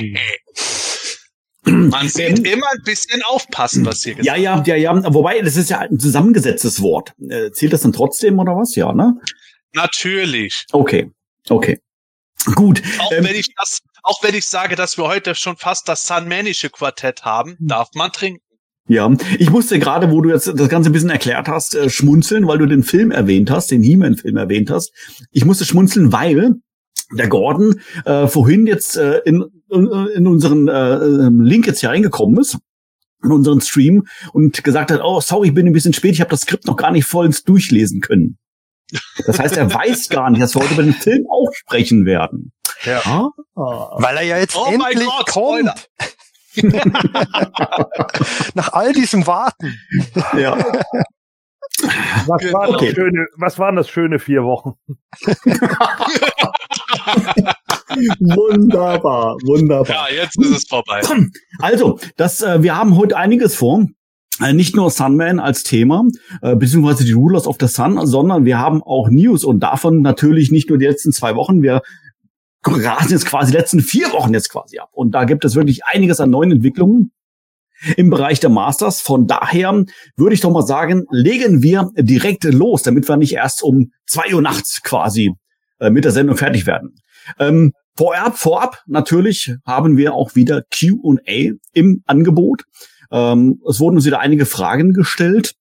Man 1.72 2.08
sieht 2.10 2.40
immer 2.48 2.68
ein 2.72 2.84
bisschen 2.84 3.22
aufpassen, 3.24 3.86
was 3.86 4.04
hier 4.04 4.16
gesagt 4.16 4.26
Ja, 4.26 4.36
ja, 4.36 4.64
ja, 4.66 4.76
ja. 4.76 5.14
Wobei, 5.14 5.42
das 5.42 5.56
ist 5.56 5.70
ja 5.70 5.80
ein 5.80 6.00
zusammengesetztes 6.00 6.82
Wort. 6.82 7.14
Äh, 7.30 7.52
zählt 7.52 7.74
das 7.74 7.82
dann 7.82 7.94
trotzdem 7.94 8.40
oder 8.40 8.56
was? 8.56 8.76
Ja, 8.76 8.94
ne? 8.94 9.16
Natürlich. 9.74 10.66
Okay, 10.72 11.12
okay. 11.50 11.80
Gut. 12.56 12.82
Auch 13.00 13.12
ähm, 13.12 13.26
wenn 13.26 13.36
ich 13.36 13.54
das, 13.56 13.80
auch 14.04 14.24
wenn 14.24 14.34
ich 14.34 14.46
sage, 14.46 14.76
dass 14.76 14.98
wir 14.98 15.08
heute 15.08 15.36
schon 15.36 15.58
fast 15.58 15.90
das 15.90 16.08
Sunmanische 16.08 16.70
Quartett 16.70 17.24
haben, 17.24 17.56
darf 17.60 17.90
man 17.96 18.12
trinken. 18.12 18.42
Ja, 18.88 19.12
ich 19.38 19.52
musste 19.52 19.78
gerade, 19.78 20.10
wo 20.10 20.20
du 20.22 20.30
jetzt 20.30 20.48
das 20.48 20.68
Ganze 20.68 20.90
ein 20.90 20.94
bisschen 20.94 21.12
erklärt 21.12 21.48
hast, 21.48 21.76
äh, 21.76 21.92
schmunzeln, 21.92 22.48
weil 22.48 22.58
du 22.58 22.66
den 22.66 22.82
Film 22.82 23.12
erwähnt 23.12 23.52
hast, 23.52 23.70
den 23.70 23.84
He-Man-Film 23.84 24.36
erwähnt 24.36 24.72
hast. 24.72 24.92
Ich 25.32 25.46
musste 25.46 25.64
schmunzeln, 25.64 26.12
weil 26.12 26.56
der 27.12 27.28
Gordon 27.28 27.82
äh, 28.06 28.28
vorhin 28.28 28.68
jetzt 28.68 28.98
äh, 28.98 29.20
in, 29.26 29.46
in, 29.70 29.88
in 30.16 30.28
unseren 30.28 30.68
äh, 30.68 30.96
ähm, 30.96 31.42
Link 31.42 31.68
jetzt 31.68 31.80
hier 31.80 31.90
reingekommen 31.90 32.40
ist 32.40 32.58
in 33.24 33.32
unseren 33.32 33.62
Stream 33.62 34.08
und 34.34 34.64
gesagt 34.64 34.92
hat, 34.92 35.02
oh 35.04 35.20
sorry, 35.20 35.50
ich 35.50 35.54
bin 35.54 35.68
ein 35.68 35.74
bisschen 35.74 35.94
spät, 35.94 36.14
ich 36.14 36.22
habe 36.22 36.30
das 36.30 36.42
Skript 36.42 36.68
noch 36.68 36.78
gar 36.78 36.92
nicht 36.92 37.06
vollends 37.06 37.44
durchlesen 37.44 38.02
können. 38.02 38.38
Das 39.26 39.40
heißt, 39.40 39.58
er 39.58 39.74
weiß 39.74 40.10
gar 40.10 40.30
nicht, 40.30 40.42
dass 40.42 40.56
wir 40.56 40.62
heute 40.62 40.74
über 40.74 40.84
den 40.84 40.94
Film 40.94 41.26
auch 41.30 41.52
sprechen 41.54 42.06
werden. 42.06 42.52
Ja. 42.86 43.02
Ah. 43.06 43.30
Weil 43.56 44.18
er 44.18 44.24
ja 44.24 44.38
jetzt 44.38 44.56
oh 44.56 44.66
endlich 44.66 45.06
Gott, 45.06 45.28
kommt. 45.28 45.90
Nach 48.56 48.74
all 48.74 48.94
diesem 48.94 49.28
Warten. 49.28 49.78
Ja. 50.38 50.58
Was, 51.82 52.54
war 52.54 52.70
okay. 52.70 52.88
das 52.88 52.96
schöne, 52.96 53.26
was 53.38 53.60
waren 53.60 53.76
das 53.76 53.90
schöne 53.90 54.20
vier 54.20 54.44
Wochen? 54.44 54.74
wunderbar, 58.20 59.36
wunderbar. 59.44 60.12
Ja, 60.12 60.24
jetzt 60.24 60.40
ist 60.40 60.50
es 60.50 60.68
vorbei. 60.68 61.02
Also, 61.60 62.00
das, 62.16 62.42
äh, 62.42 62.64
wir 62.64 62.76
haben 62.76 62.96
heute 62.96 63.18
einiges 63.18 63.56
vor. 63.56 63.86
Äh, 64.42 64.54
Nicht 64.54 64.76
nur 64.76 64.90
Sunman 64.90 65.40
als 65.40 65.64
Thema, 65.64 66.06
äh, 66.42 66.56
beziehungsweise 66.56 67.04
die 67.04 67.12
Rulers 67.12 67.48
of 67.48 67.58
the 67.60 67.68
Sun, 67.68 68.06
sondern 68.08 68.46
wir 68.46 68.58
haben 68.58 68.82
auch 68.82 69.10
News 69.10 69.44
und 69.44 69.60
davon 69.60 70.02
natürlich 70.02 70.52
nicht 70.52 70.70
nur 70.70 70.78
die 70.78 70.86
letzten 70.86 71.12
zwei 71.12 71.36
Wochen. 71.36 71.62
Wir 71.62 71.82
rasen 72.66 73.12
jetzt 73.12 73.26
quasi 73.26 73.52
die 73.52 73.58
letzten 73.58 73.82
vier 73.82 74.12
Wochen 74.14 74.34
jetzt 74.34 74.50
quasi 74.50 74.80
ab. 74.80 74.90
Und 74.94 75.12
da 75.12 75.26
gibt 75.26 75.46
es 75.46 75.56
wirklich 75.56 75.86
einiges 75.86 76.20
an 76.20 76.30
neuen 76.30 76.52
Entwicklungen 76.52 77.12
im 77.98 78.10
Bereich 78.10 78.40
der 78.40 78.50
Masters. 78.50 79.02
Von 79.02 79.28
daher 79.28 79.86
würde 80.16 80.34
ich 80.34 80.42
doch 80.42 80.52
mal 80.52 80.66
sagen, 80.66 81.06
legen 81.12 81.62
wir 81.64 81.90
direkt 81.96 82.44
los, 82.46 82.84
damit 82.84 83.08
wir 83.08 83.18
nicht 83.18 83.34
erst 83.34 83.64
um 83.64 83.92
zwei 84.06 84.34
Uhr 84.34 84.42
nachts 84.42 84.82
quasi 84.82 85.34
äh, 85.80 85.90
mit 85.90 86.06
der 86.06 86.12
Sendung 86.12 86.38
fertig 86.38 86.66
werden. 86.66 86.96
Ähm, 87.38 87.74
vorab, 87.96 88.38
vorab 88.38 88.84
natürlich 88.88 89.54
haben 89.66 89.98
wir 89.98 90.14
auch 90.14 90.36
wieder 90.36 90.64
Q&A 90.64 91.54
im 91.74 92.04
Angebot. 92.06 92.64
Ähm, 93.12 93.62
es 93.68 93.80
wurden 93.80 93.98
uns 93.98 94.06
wieder 94.06 94.20
einige 94.20 94.46
Fragen 94.46 94.94
gestellt 94.94 95.56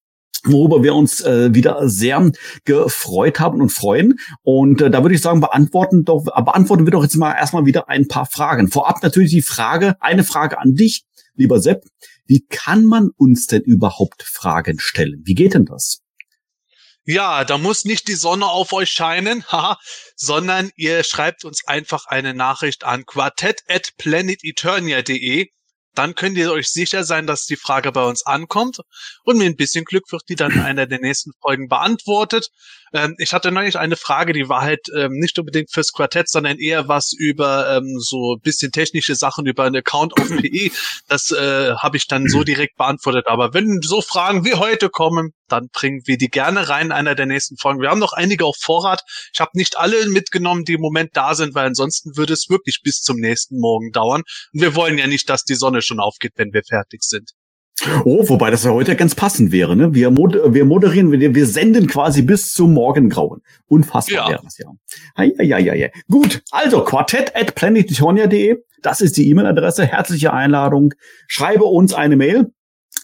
worüber 0.44 0.82
wir 0.82 0.94
uns 0.94 1.20
äh, 1.20 1.54
wieder 1.54 1.88
sehr 1.88 2.30
gefreut 2.64 3.40
haben 3.40 3.60
und 3.60 3.70
freuen. 3.70 4.18
Und 4.42 4.80
äh, 4.80 4.90
da 4.90 5.02
würde 5.02 5.14
ich 5.14 5.20
sagen, 5.20 5.40
beantworten 5.40 6.04
doch, 6.04 6.24
beantworten 6.24 6.86
wir 6.86 6.92
doch 6.92 7.02
jetzt 7.02 7.16
mal 7.16 7.32
erstmal 7.32 7.66
wieder 7.66 7.88
ein 7.88 8.08
paar 8.08 8.26
Fragen. 8.26 8.68
Vorab 8.68 9.02
natürlich 9.02 9.30
die 9.30 9.42
Frage, 9.42 9.96
eine 10.00 10.24
Frage 10.24 10.58
an 10.58 10.74
dich, 10.74 11.04
lieber 11.38 11.60
Sepp. 11.60 11.84
Wie 12.26 12.44
kann 12.48 12.84
man 12.84 13.10
uns 13.16 13.46
denn 13.46 13.62
überhaupt 13.62 14.22
Fragen 14.22 14.78
stellen? 14.78 15.22
Wie 15.24 15.34
geht 15.34 15.54
denn 15.54 15.64
das? 15.64 16.00
Ja, 17.04 17.44
da 17.44 17.56
muss 17.56 17.86
nicht 17.86 18.06
die 18.08 18.14
Sonne 18.14 18.46
auf 18.46 18.74
euch 18.74 18.90
scheinen, 18.90 19.42
haha, 19.50 19.78
sondern 20.14 20.70
ihr 20.76 21.04
schreibt 21.04 21.44
uns 21.44 21.66
einfach 21.66 22.04
eine 22.06 22.34
Nachricht 22.34 22.84
an 22.84 23.06
quartett 23.06 23.62
at 23.66 23.94
planeteternia.de 23.96 25.48
dann 25.98 26.14
könnt 26.14 26.38
ihr 26.38 26.52
euch 26.52 26.70
sicher 26.70 27.02
sein, 27.02 27.26
dass 27.26 27.46
die 27.46 27.56
Frage 27.56 27.90
bei 27.90 28.04
uns 28.04 28.24
ankommt. 28.24 28.78
Und 29.24 29.38
mit 29.38 29.46
ein 29.48 29.56
bisschen 29.56 29.84
Glück 29.84 30.04
wird 30.12 30.22
die 30.28 30.36
dann 30.36 30.52
in 30.52 30.60
einer 30.60 30.86
der 30.86 31.00
nächsten 31.00 31.32
Folgen 31.40 31.68
beantwortet. 31.68 32.50
Ähm, 32.92 33.16
ich 33.18 33.32
hatte 33.32 33.50
neulich 33.50 33.78
eine 33.78 33.96
Frage, 33.96 34.32
die 34.32 34.48
war 34.48 34.62
halt 34.62 34.88
ähm, 34.96 35.12
nicht 35.12 35.38
unbedingt 35.38 35.72
fürs 35.72 35.92
Quartett, 35.92 36.28
sondern 36.28 36.58
eher 36.58 36.88
was 36.88 37.12
über 37.12 37.76
ähm, 37.76 37.98
so 37.98 38.36
bisschen 38.40 38.72
technische 38.72 39.14
Sachen 39.14 39.46
über 39.46 39.64
einen 39.64 39.76
Account 39.76 40.18
auf 40.18 40.28
PE. 40.28 40.70
Das 41.08 41.30
äh, 41.32 41.74
habe 41.74 41.96
ich 41.96 42.06
dann 42.06 42.28
so 42.28 42.44
direkt 42.44 42.76
beantwortet. 42.76 43.26
Aber 43.26 43.52
wenn 43.52 43.80
so 43.82 44.00
Fragen 44.00 44.44
wie 44.44 44.54
heute 44.54 44.88
kommen, 44.88 45.32
dann 45.48 45.68
bringen 45.72 46.02
wir 46.04 46.18
die 46.18 46.28
gerne 46.28 46.68
rein 46.68 46.86
in 46.86 46.92
einer 46.92 47.14
der 47.14 47.26
nächsten 47.26 47.56
Folgen. 47.56 47.80
Wir 47.80 47.90
haben 47.90 47.98
noch 47.98 48.12
einige 48.12 48.44
auf 48.44 48.56
Vorrat. 48.60 49.02
Ich 49.32 49.40
habe 49.40 49.50
nicht 49.54 49.78
alle 49.78 50.06
mitgenommen, 50.06 50.64
die 50.64 50.74
im 50.74 50.80
Moment 50.80 51.10
da 51.14 51.34
sind, 51.34 51.54
weil 51.54 51.66
ansonsten 51.66 52.16
würde 52.16 52.34
es 52.34 52.48
wirklich 52.48 52.80
bis 52.82 53.00
zum 53.00 53.16
nächsten 53.16 53.58
Morgen 53.58 53.90
dauern. 53.92 54.22
Und 54.52 54.60
wir 54.60 54.74
wollen 54.74 54.98
ja 54.98 55.06
nicht, 55.06 55.28
dass 55.28 55.44
die 55.44 55.54
Sonne 55.54 55.82
schon 55.88 56.00
aufgeht, 56.00 56.32
wenn 56.36 56.52
wir 56.52 56.62
fertig 56.62 57.02
sind. 57.02 57.32
Oh, 58.04 58.28
wobei 58.28 58.50
das 58.50 58.64
ja 58.64 58.72
heute 58.72 58.96
ganz 58.96 59.14
passend 59.14 59.52
wäre. 59.52 59.76
Ne? 59.76 59.94
Wir, 59.94 60.10
mod 60.10 60.36
wir 60.52 60.64
moderieren, 60.64 61.12
wir, 61.12 61.34
wir 61.34 61.46
senden 61.46 61.86
quasi 61.86 62.22
bis 62.22 62.52
zum 62.52 62.72
Morgengrauen. 62.74 63.40
Unfassbar 63.66 64.24
Ja. 64.24 64.28
wäre 64.30 64.40
das 64.42 64.58
ja. 64.58 64.66
Ei, 65.14 65.32
ei, 65.38 65.54
ei, 65.54 65.70
ei, 65.70 65.84
ei. 65.84 65.92
Gut, 66.08 66.42
also 66.50 66.82
quartett 66.82 67.36
at 67.36 67.54
planetitonia.de, 67.54 68.56
das 68.82 69.00
ist 69.00 69.16
die 69.16 69.28
E-Mail-Adresse. 69.30 69.86
Herzliche 69.86 70.32
Einladung. 70.32 70.94
Schreibe 71.28 71.64
uns 71.64 71.94
eine 71.94 72.16
Mail. 72.16 72.52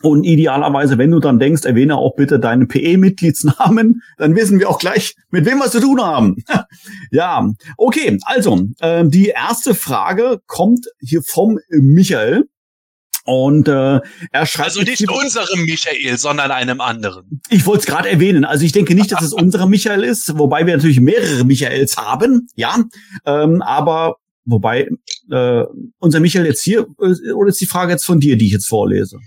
Und 0.02 0.24
idealerweise, 0.24 0.98
wenn 0.98 1.10
du 1.10 1.20
dann 1.20 1.38
denkst, 1.38 1.64
erwähne 1.64 1.96
auch 1.96 2.16
bitte 2.16 2.40
deinen 2.40 2.68
PE-Mitgliedsnamen, 2.68 4.02
dann 4.18 4.34
wissen 4.34 4.58
wir 4.58 4.68
auch 4.68 4.78
gleich, 4.78 5.14
mit 5.30 5.46
wem 5.46 5.58
wir 5.58 5.66
es 5.66 5.72
zu 5.72 5.80
tun 5.80 6.02
haben. 6.02 6.36
ja, 7.10 7.48
okay, 7.76 8.18
also 8.24 8.60
äh, 8.80 9.04
die 9.06 9.28
erste 9.28 9.74
Frage 9.74 10.40
kommt 10.46 10.86
hier 11.00 11.22
vom 11.22 11.58
Michael. 11.70 12.44
Und 13.24 13.68
äh, 13.68 14.00
er 14.32 14.46
schreibt 14.46 14.68
Also 14.68 14.82
nicht 14.82 15.10
unserem 15.10 15.64
Michael, 15.64 16.18
sondern 16.18 16.50
einem 16.50 16.80
anderen. 16.80 17.40
ich 17.48 17.64
wollte 17.64 17.80
es 17.80 17.86
gerade 17.86 18.10
erwähnen. 18.10 18.44
Also 18.44 18.64
ich 18.64 18.72
denke 18.72 18.94
nicht, 18.94 19.12
dass 19.12 19.22
es 19.22 19.32
unser 19.32 19.66
Michael 19.66 20.04
ist, 20.04 20.38
wobei 20.38 20.66
wir 20.66 20.76
natürlich 20.76 21.00
mehrere 21.00 21.44
Michaels 21.44 21.96
haben, 21.96 22.48
ja. 22.54 22.76
Ähm, 23.24 23.62
aber 23.62 24.16
wobei 24.44 24.88
äh, 25.30 25.62
unser 25.98 26.20
Michael 26.20 26.44
jetzt 26.46 26.62
hier 26.62 26.86
äh, 27.00 27.32
oder 27.32 27.48
ist 27.48 27.60
die 27.62 27.66
Frage 27.66 27.92
jetzt 27.92 28.04
von 28.04 28.20
dir, 28.20 28.36
die 28.36 28.46
ich 28.46 28.52
jetzt 28.52 28.68
vorlese? 28.68 29.18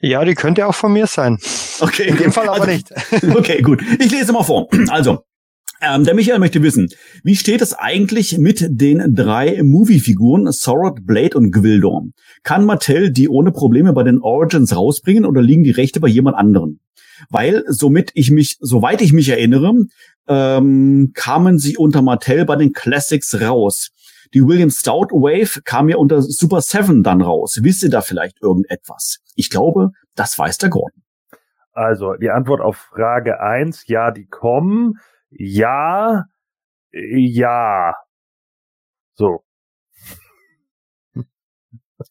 Ja, 0.00 0.24
die 0.24 0.34
könnte 0.34 0.66
auch 0.66 0.74
von 0.74 0.92
mir 0.92 1.06
sein. 1.06 1.38
Okay, 1.80 2.08
In 2.08 2.16
dem 2.18 2.32
Fall 2.32 2.48
aber 2.48 2.60
also, 2.60 2.70
nicht. 2.70 2.92
Okay, 3.36 3.62
gut. 3.62 3.82
Ich 3.98 4.10
lese 4.12 4.32
mal 4.32 4.44
vor. 4.44 4.68
Also, 4.88 5.24
ähm, 5.80 6.04
der 6.04 6.14
Michael 6.14 6.38
möchte 6.38 6.62
wissen, 6.62 6.88
wie 7.22 7.36
steht 7.36 7.62
es 7.62 7.72
eigentlich 7.74 8.38
mit 8.38 8.66
den 8.68 9.14
drei 9.14 9.62
Movie-Figuren 9.62 10.50
Sorod, 10.52 11.06
Blade 11.06 11.36
und 11.36 11.52
Gwildor? 11.52 12.04
Kann 12.42 12.64
Mattel 12.64 13.10
die 13.10 13.28
ohne 13.28 13.52
Probleme 13.52 13.92
bei 13.92 14.02
den 14.02 14.20
Origins 14.20 14.74
rausbringen 14.74 15.24
oder 15.24 15.42
liegen 15.42 15.64
die 15.64 15.70
Rechte 15.70 16.00
bei 16.00 16.08
jemand 16.08 16.36
anderen? 16.36 16.80
Weil, 17.30 17.64
somit 17.66 18.10
ich 18.14 18.30
mich, 18.30 18.58
soweit 18.60 19.00
ich 19.00 19.12
mich 19.12 19.28
erinnere, 19.28 19.74
ähm, 20.28 21.12
kamen 21.14 21.58
sie 21.58 21.76
unter 21.76 22.02
Mattel 22.02 22.44
bei 22.44 22.56
den 22.56 22.72
Classics 22.72 23.40
raus. 23.40 23.90
Die 24.34 24.46
William 24.46 24.70
Stout 24.70 25.08
Wave 25.10 25.62
kam 25.64 25.88
ja 25.88 25.96
unter 25.96 26.22
Super 26.22 26.60
Seven 26.60 27.02
dann 27.02 27.22
raus. 27.22 27.58
Wisst 27.62 27.82
ihr 27.82 27.90
da 27.90 28.02
vielleicht 28.02 28.42
irgendetwas? 28.42 29.18
Ich 29.34 29.50
glaube, 29.50 29.90
das 30.14 30.38
weiß 30.38 30.58
der 30.58 30.68
Gordon. 30.68 31.02
Also, 31.72 32.14
die 32.14 32.30
Antwort 32.30 32.60
auf 32.60 32.76
Frage 32.76 33.40
eins: 33.40 33.86
ja, 33.86 34.10
die 34.10 34.26
kommen. 34.26 34.98
Ja, 35.30 36.24
äh, 36.92 37.18
ja. 37.18 37.94
So. 39.14 39.42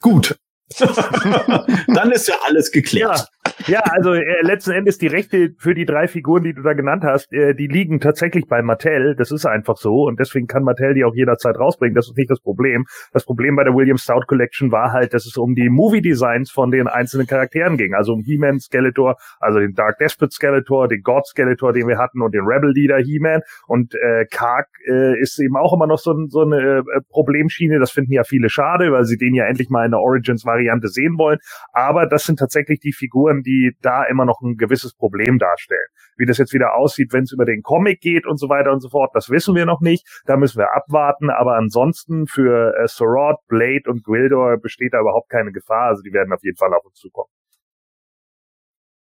Gut. 0.02 0.38
Dann 0.80 2.12
ist 2.12 2.28
ja 2.28 2.36
alles 2.46 2.72
geklärt. 2.72 3.28
Ja, 3.68 3.82
also 3.82 4.14
äh, 4.14 4.24
letzten 4.42 4.72
Endes 4.72 4.98
die 4.98 5.08
Rechte 5.08 5.54
für 5.58 5.74
die 5.74 5.86
drei 5.86 6.08
Figuren, 6.08 6.44
die 6.44 6.54
du 6.54 6.62
da 6.62 6.74
genannt 6.74 7.04
hast, 7.04 7.32
äh, 7.34 7.54
die 7.54 7.68
liegen 7.68 8.00
tatsächlich 8.00 8.48
bei 8.48 8.62
Mattel. 8.62 9.16
Das 9.16 9.32
ist 9.32 9.46
einfach 9.46 9.78
so 9.78 10.04
und 10.04 10.20
deswegen 10.20 10.48
kann 10.48 10.64
Mattel 10.64 10.94
die 10.94 11.04
auch 11.04 11.16
jederzeit 11.16 11.58
rausbringen. 11.58 11.96
Das 11.96 12.08
ist 12.08 12.18
nicht 12.18 12.30
das 12.30 12.40
Problem. 12.40 12.86
Das 13.12 13.26
Problem 13.26 13.56
bei 13.56 13.64
der 13.64 13.74
William 13.74 13.98
Stout 13.98 14.26
Collection 14.28 14.72
war 14.72 14.92
halt, 14.92 15.14
dass 15.14 15.26
es 15.26 15.38
um 15.38 15.56
die 15.56 15.70
Movie 15.70 16.02
Designs 16.02 16.52
von 16.52 16.72
den 16.72 16.88
einzelnen 16.88 17.28
Charakteren 17.28 17.78
ging. 17.78 17.94
Also 17.94 18.14
um 18.14 18.22
He-Man 18.22 18.60
Skeletor, 18.60 19.16
also 19.40 19.60
den 19.60 19.74
Dark 19.74 19.98
Despot 19.98 20.32
Skeletor, 20.32 20.88
den 20.88 21.02
God 21.02 21.26
Skeletor, 21.28 21.74
den 21.74 21.88
wir 21.88 21.98
hatten 21.98 22.22
und 22.22 22.34
den 22.34 22.46
Rebel 22.46 22.72
Leader 22.72 22.98
He-Man 22.98 23.42
und 23.68 23.96
äh, 23.96 24.26
Karg 24.32 24.68
äh, 24.88 25.20
ist 25.20 25.40
eben 25.40 25.58
auch 25.58 25.74
immer 25.74 25.88
noch 25.88 26.00
so, 26.00 26.14
so 26.28 26.42
eine 26.42 26.80
äh, 26.80 27.02
Problemschiene. 27.10 27.80
Das 27.80 27.92
finden 27.92 28.14
ja 28.14 28.24
viele 28.24 28.50
schade, 28.50 28.92
weil 28.92 29.06
sie 29.06 29.18
den 29.18 29.34
ja 29.34 29.46
endlich 29.46 29.70
mal 29.70 29.86
in 29.86 29.92
der 29.92 30.00
Origins-Variante 30.00 30.88
sehen 30.88 31.18
wollen. 31.18 31.40
Aber 31.74 32.06
das 32.06 32.26
sind 32.26 32.40
tatsächlich 32.40 32.80
die 32.80 32.94
Figuren, 32.94 33.37
die 33.44 33.74
da 33.82 34.04
immer 34.04 34.26
noch 34.26 34.42
ein 34.42 34.56
gewisses 34.56 34.94
Problem 34.94 35.40
darstellen. 35.40 35.88
Wie 36.18 36.26
das 36.26 36.38
jetzt 36.38 36.54
wieder 36.54 36.76
aussieht, 36.76 37.14
wenn 37.14 37.24
es 37.24 37.32
über 37.32 37.46
den 37.46 37.62
Comic 37.62 38.02
geht 38.02 38.26
und 38.26 38.38
so 38.38 38.50
weiter 38.50 38.72
und 38.72 38.82
so 38.82 38.90
fort, 38.90 39.12
das 39.14 39.30
wissen 39.30 39.56
wir 39.56 39.66
noch 39.66 39.82
nicht. 39.82 40.06
Da 40.26 40.38
müssen 40.38 40.58
wir 40.60 40.76
abwarten. 40.76 41.30
Aber 41.30 41.56
ansonsten 41.56 42.28
für 42.28 42.74
äh, 42.78 42.88
Sorod, 42.88 43.38
Blade 43.48 43.84
und 43.88 44.04
Gwildor 44.04 44.58
besteht 44.58 44.94
da 44.94 45.02
überhaupt 45.02 45.30
keine 45.30 45.52
Gefahr. 45.52 45.90
Also 45.90 46.02
die 46.02 46.14
werden 46.14 46.34
auf 46.34 46.44
jeden 46.44 46.58
Fall 46.58 46.74
auf 46.74 46.86
uns 46.86 47.00
zukommen. 47.00 47.30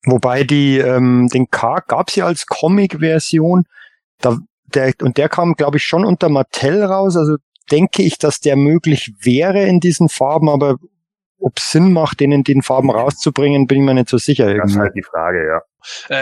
Wobei 0.04 0.44
die, 0.44 0.78
ähm, 0.78 1.28
den 1.32 1.48
Karg 1.48 1.88
gab's 1.88 2.16
ja 2.16 2.26
als 2.26 2.46
Comic-Version. 2.46 3.64
Da, 4.20 4.38
der, 4.66 4.92
und 5.00 5.16
der 5.16 5.28
kam, 5.28 5.54
glaube 5.54 5.76
ich, 5.76 5.84
schon 5.84 6.04
unter 6.04 6.28
Mattel 6.28 6.82
raus. 6.82 7.16
Also 7.16 7.36
denke 7.70 8.02
ich, 8.02 8.18
dass 8.18 8.40
der 8.40 8.56
möglich 8.56 9.12
wäre 9.20 9.64
in 9.64 9.80
diesen 9.80 10.08
Farben, 10.08 10.48
aber 10.48 10.76
ob 11.42 11.58
Sinn 11.58 11.92
macht, 11.92 12.20
den 12.20 12.32
in 12.32 12.44
den 12.44 12.62
Farben 12.62 12.90
rauszubringen, 12.90 13.66
bin 13.66 13.78
ich 13.78 13.84
mir 13.84 13.94
nicht 13.94 14.08
so 14.08 14.18
sicher. 14.18 14.46
Das 14.46 14.52
ist 14.52 14.58
irgendwie. 14.60 14.78
halt 14.80 14.94
die 14.96 15.02
Frage, 15.02 15.46
ja. 15.46 15.60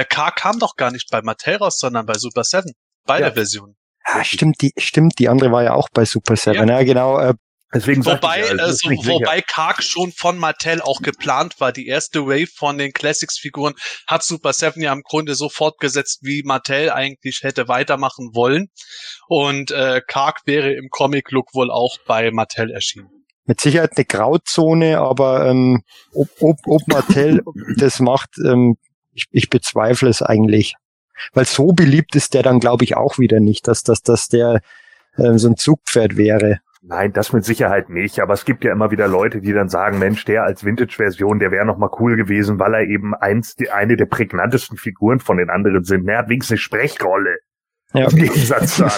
Äh, 0.00 0.04
K 0.04 0.30
kam 0.30 0.58
doch 0.58 0.76
gar 0.76 0.90
nicht 0.90 1.10
bei 1.10 1.22
Mattel 1.22 1.56
raus, 1.56 1.78
sondern 1.78 2.06
bei 2.06 2.14
Super 2.14 2.44
Seven. 2.44 2.72
Beide 3.06 3.26
Ja. 3.26 3.32
Versionen. 3.32 3.76
Ja, 4.08 4.24
stimmt, 4.24 4.60
die, 4.62 4.72
stimmt, 4.78 5.18
die 5.18 5.28
andere 5.28 5.52
war 5.52 5.62
ja 5.62 5.74
auch 5.74 5.88
bei 5.92 6.04
Super 6.04 6.36
Seven. 6.36 6.68
Ja, 6.68 6.82
genau. 6.82 7.18
Äh, 7.18 7.34
Deswegen 7.72 8.04
Wobei, 8.04 8.40
ich 8.40 8.48
ja, 8.48 8.54
es 8.56 8.70
ist 8.72 8.82
so, 8.82 8.88
nicht 8.88 9.04
sicher. 9.04 9.14
wobei 9.14 9.42
Karg 9.42 9.82
schon 9.84 10.10
von 10.10 10.38
Mattel 10.38 10.80
auch 10.80 11.02
geplant 11.02 11.60
war. 11.60 11.70
Die 11.70 11.86
erste 11.86 12.26
Wave 12.26 12.48
von 12.52 12.78
den 12.78 12.92
Classics-Figuren 12.92 13.74
hat 14.08 14.24
Super 14.24 14.52
Seven 14.52 14.82
ja 14.82 14.92
im 14.92 15.02
Grunde 15.02 15.36
so 15.36 15.48
fortgesetzt, 15.48 16.18
wie 16.22 16.42
Mattel 16.42 16.90
eigentlich 16.90 17.40
hätte 17.42 17.68
weitermachen 17.68 18.30
wollen. 18.34 18.70
Und 19.28 19.70
äh, 19.70 20.00
Karg 20.04 20.40
wäre 20.46 20.72
im 20.72 20.88
Comic-Look 20.90 21.54
wohl 21.54 21.70
auch 21.70 21.96
bei 22.08 22.32
Mattel 22.32 22.72
erschienen. 22.72 23.19
Mit 23.46 23.60
Sicherheit 23.60 23.92
eine 23.96 24.04
Grauzone, 24.04 24.98
aber 24.98 25.46
ähm, 25.48 25.82
ob, 26.14 26.28
ob, 26.40 26.58
ob 26.66 26.86
Mattel 26.88 27.42
das 27.76 28.00
macht, 28.00 28.30
ähm, 28.44 28.76
ich, 29.12 29.26
ich 29.30 29.50
bezweifle 29.50 30.08
es 30.08 30.22
eigentlich. 30.22 30.74
Weil 31.32 31.44
so 31.44 31.72
beliebt 31.72 32.16
ist 32.16 32.34
der 32.34 32.42
dann, 32.42 32.60
glaube 32.60 32.84
ich, 32.84 32.96
auch 32.96 33.18
wieder 33.18 33.40
nicht, 33.40 33.68
dass, 33.68 33.82
dass, 33.82 34.02
dass 34.02 34.28
der 34.28 34.60
ähm, 35.18 35.38
so 35.38 35.48
ein 35.48 35.56
Zugpferd 35.56 36.16
wäre. 36.16 36.60
Nein, 36.82 37.12
das 37.12 37.32
mit 37.34 37.44
Sicherheit 37.44 37.90
nicht. 37.90 38.20
Aber 38.20 38.32
es 38.32 38.44
gibt 38.44 38.64
ja 38.64 38.72
immer 38.72 38.90
wieder 38.90 39.06
Leute, 39.06 39.40
die 39.40 39.52
dann 39.52 39.68
sagen, 39.68 39.98
Mensch, 39.98 40.24
der 40.24 40.44
als 40.44 40.64
Vintage-Version, 40.64 41.38
der 41.38 41.50
wäre 41.50 41.66
noch 41.66 41.76
mal 41.76 41.90
cool 41.98 42.16
gewesen, 42.16 42.58
weil 42.58 42.74
er 42.74 42.82
eben 42.82 43.14
eins, 43.14 43.54
die, 43.54 43.70
eine 43.70 43.96
der 43.96 44.06
prägnantesten 44.06 44.78
Figuren 44.78 45.20
von 45.20 45.36
den 45.36 45.50
anderen 45.50 45.84
sind. 45.84 46.08
Er 46.08 46.18
hat 46.18 46.28
wenigstens 46.30 46.52
eine 46.52 46.58
Sprechrolle. 46.58 47.38
Ja. 47.92 48.08
Im 48.08 48.16
Gegensatz 48.16 48.76
zu 48.76 48.84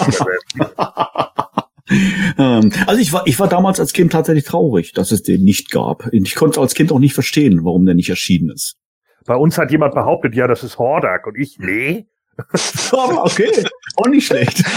anderen. 0.57 1.49
Ähm, 1.89 2.71
also 2.87 3.01
ich 3.01 3.11
war, 3.11 3.27
ich 3.27 3.39
war 3.39 3.47
damals 3.47 3.79
als 3.79 3.93
Kind 3.93 4.11
tatsächlich 4.11 4.45
traurig, 4.45 4.93
dass 4.93 5.11
es 5.11 5.23
den 5.23 5.43
nicht 5.43 5.71
gab. 5.71 6.07
Ich 6.11 6.35
konnte 6.35 6.61
als 6.61 6.73
Kind 6.73 6.91
auch 6.91 6.99
nicht 6.99 7.13
verstehen, 7.13 7.65
warum 7.65 7.85
der 7.85 7.95
nicht 7.95 8.09
erschienen 8.09 8.49
ist. 8.49 8.75
Bei 9.25 9.35
uns 9.35 9.57
hat 9.57 9.71
jemand 9.71 9.93
behauptet, 9.93 10.35
ja, 10.35 10.47
das 10.47 10.63
ist 10.63 10.77
Hordak. 10.77 11.27
Und 11.27 11.37
ich, 11.37 11.57
nee. 11.59 12.07
Aber 12.91 13.25
okay, 13.25 13.51
auch 13.95 14.07
nicht 14.07 14.27
schlecht. 14.27 14.63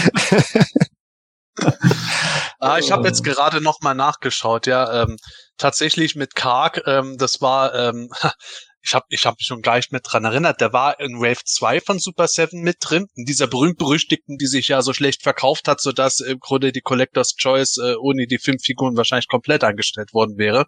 Ah, 2.59 2.79
ich 2.79 2.91
habe 2.91 3.07
jetzt 3.07 3.23
gerade 3.23 3.61
noch 3.61 3.81
mal 3.81 3.93
nachgeschaut, 3.93 4.65
ja. 4.65 5.03
Ähm, 5.03 5.17
tatsächlich 5.57 6.15
mit 6.15 6.33
Karg, 6.35 6.81
ähm, 6.85 7.17
das 7.17 7.39
war, 7.41 7.73
ähm, 7.75 8.09
ich 8.87 8.95
habe 8.95 9.05
ich 9.09 9.25
hab 9.25 9.37
mich 9.37 9.45
schon 9.45 9.61
gleich 9.61 9.91
mit 9.91 10.03
dran 10.05 10.23
erinnert, 10.23 10.61
der 10.61 10.71
war 10.71 10.99
in 11.01 11.19
Wave 11.19 11.43
2 11.43 11.81
von 11.81 11.99
Super 11.99 12.27
7 12.27 12.61
mit 12.61 12.77
drin, 12.79 13.07
in 13.15 13.25
dieser 13.25 13.47
berühmt-berüchtigten, 13.47 14.37
die 14.37 14.47
sich 14.47 14.69
ja 14.69 14.81
so 14.81 14.93
schlecht 14.93 15.23
verkauft 15.23 15.67
hat, 15.67 15.81
sodass 15.81 16.21
im 16.21 16.39
Grunde 16.39 16.71
die 16.71 16.79
Collector's 16.79 17.35
Choice 17.35 17.77
äh, 17.77 17.95
ohne 17.95 18.27
die 18.27 18.37
fünf 18.37 18.63
Figuren 18.63 18.95
wahrscheinlich 18.95 19.27
komplett 19.27 19.65
eingestellt 19.65 20.13
worden 20.13 20.37
wäre. 20.37 20.67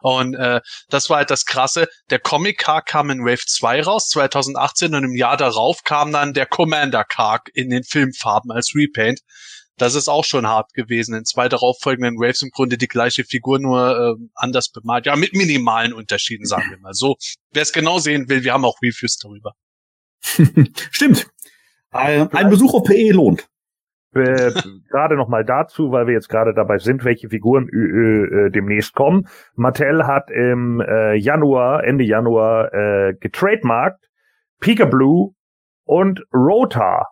Und 0.00 0.34
äh, 0.34 0.60
das 0.88 1.10
war 1.10 1.18
halt 1.18 1.30
das 1.30 1.44
Krasse. 1.44 1.88
Der 2.08 2.18
Comic 2.18 2.58
Karg 2.58 2.86
kam 2.86 3.10
in 3.10 3.24
Wave 3.24 3.44
2 3.46 3.82
raus, 3.82 4.08
2018, 4.08 4.94
und 4.94 5.04
im 5.04 5.14
Jahr 5.14 5.36
darauf 5.36 5.84
kam 5.84 6.10
dann 6.10 6.32
der 6.32 6.46
Commander 6.46 7.04
Karg 7.04 7.50
in 7.52 7.68
den 7.68 7.84
Filmfarben 7.84 8.50
als 8.50 8.72
Repaint. 8.74 9.20
Das 9.78 9.94
ist 9.94 10.08
auch 10.08 10.24
schon 10.24 10.46
hart 10.46 10.74
gewesen. 10.74 11.14
In 11.14 11.24
zwei 11.24 11.48
darauffolgenden 11.48 12.16
Waves 12.16 12.42
im 12.42 12.50
Grunde 12.50 12.76
die 12.76 12.88
gleiche 12.88 13.24
Figur, 13.24 13.58
nur 13.58 14.18
äh, 14.18 14.24
anders 14.34 14.70
bemalt. 14.70 15.06
Ja, 15.06 15.16
mit 15.16 15.34
minimalen 15.34 15.92
Unterschieden, 15.92 16.46
sagen 16.46 16.70
wir 16.70 16.78
mal 16.78 16.94
so. 16.94 17.16
Wer 17.52 17.62
es 17.62 17.72
genau 17.72 17.98
sehen 17.98 18.28
will, 18.28 18.44
wir 18.44 18.52
haben 18.52 18.64
auch 18.64 18.76
Reviews 18.82 19.16
darüber. 19.18 19.52
Stimmt. 20.90 21.28
Ein, 21.90 22.30
ein 22.32 22.50
Besuch 22.50 22.74
auf 22.74 22.84
PE 22.84 23.12
lohnt. 23.12 23.48
Äh, 24.14 24.52
gerade 24.90 25.16
noch 25.16 25.28
mal 25.28 25.44
dazu, 25.44 25.92
weil 25.92 26.06
wir 26.06 26.14
jetzt 26.14 26.28
gerade 26.28 26.54
dabei 26.54 26.78
sind, 26.78 27.04
welche 27.04 27.28
Figuren 27.28 27.68
äh, 27.68 28.46
äh, 28.46 28.50
demnächst 28.50 28.94
kommen. 28.94 29.28
Mattel 29.54 30.06
hat 30.06 30.30
im 30.30 30.80
äh, 30.80 31.14
Januar, 31.14 31.84
Ende 31.84 32.04
Januar, 32.04 32.72
äh, 32.74 33.14
getrademarkt 33.14 34.08
Peekaboo 34.60 35.34
und 35.84 36.22
Rotar. 36.32 37.08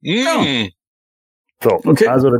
Mm. 0.00 0.68
So, 1.60 1.80
Okay. 1.84 2.06
also 2.06 2.30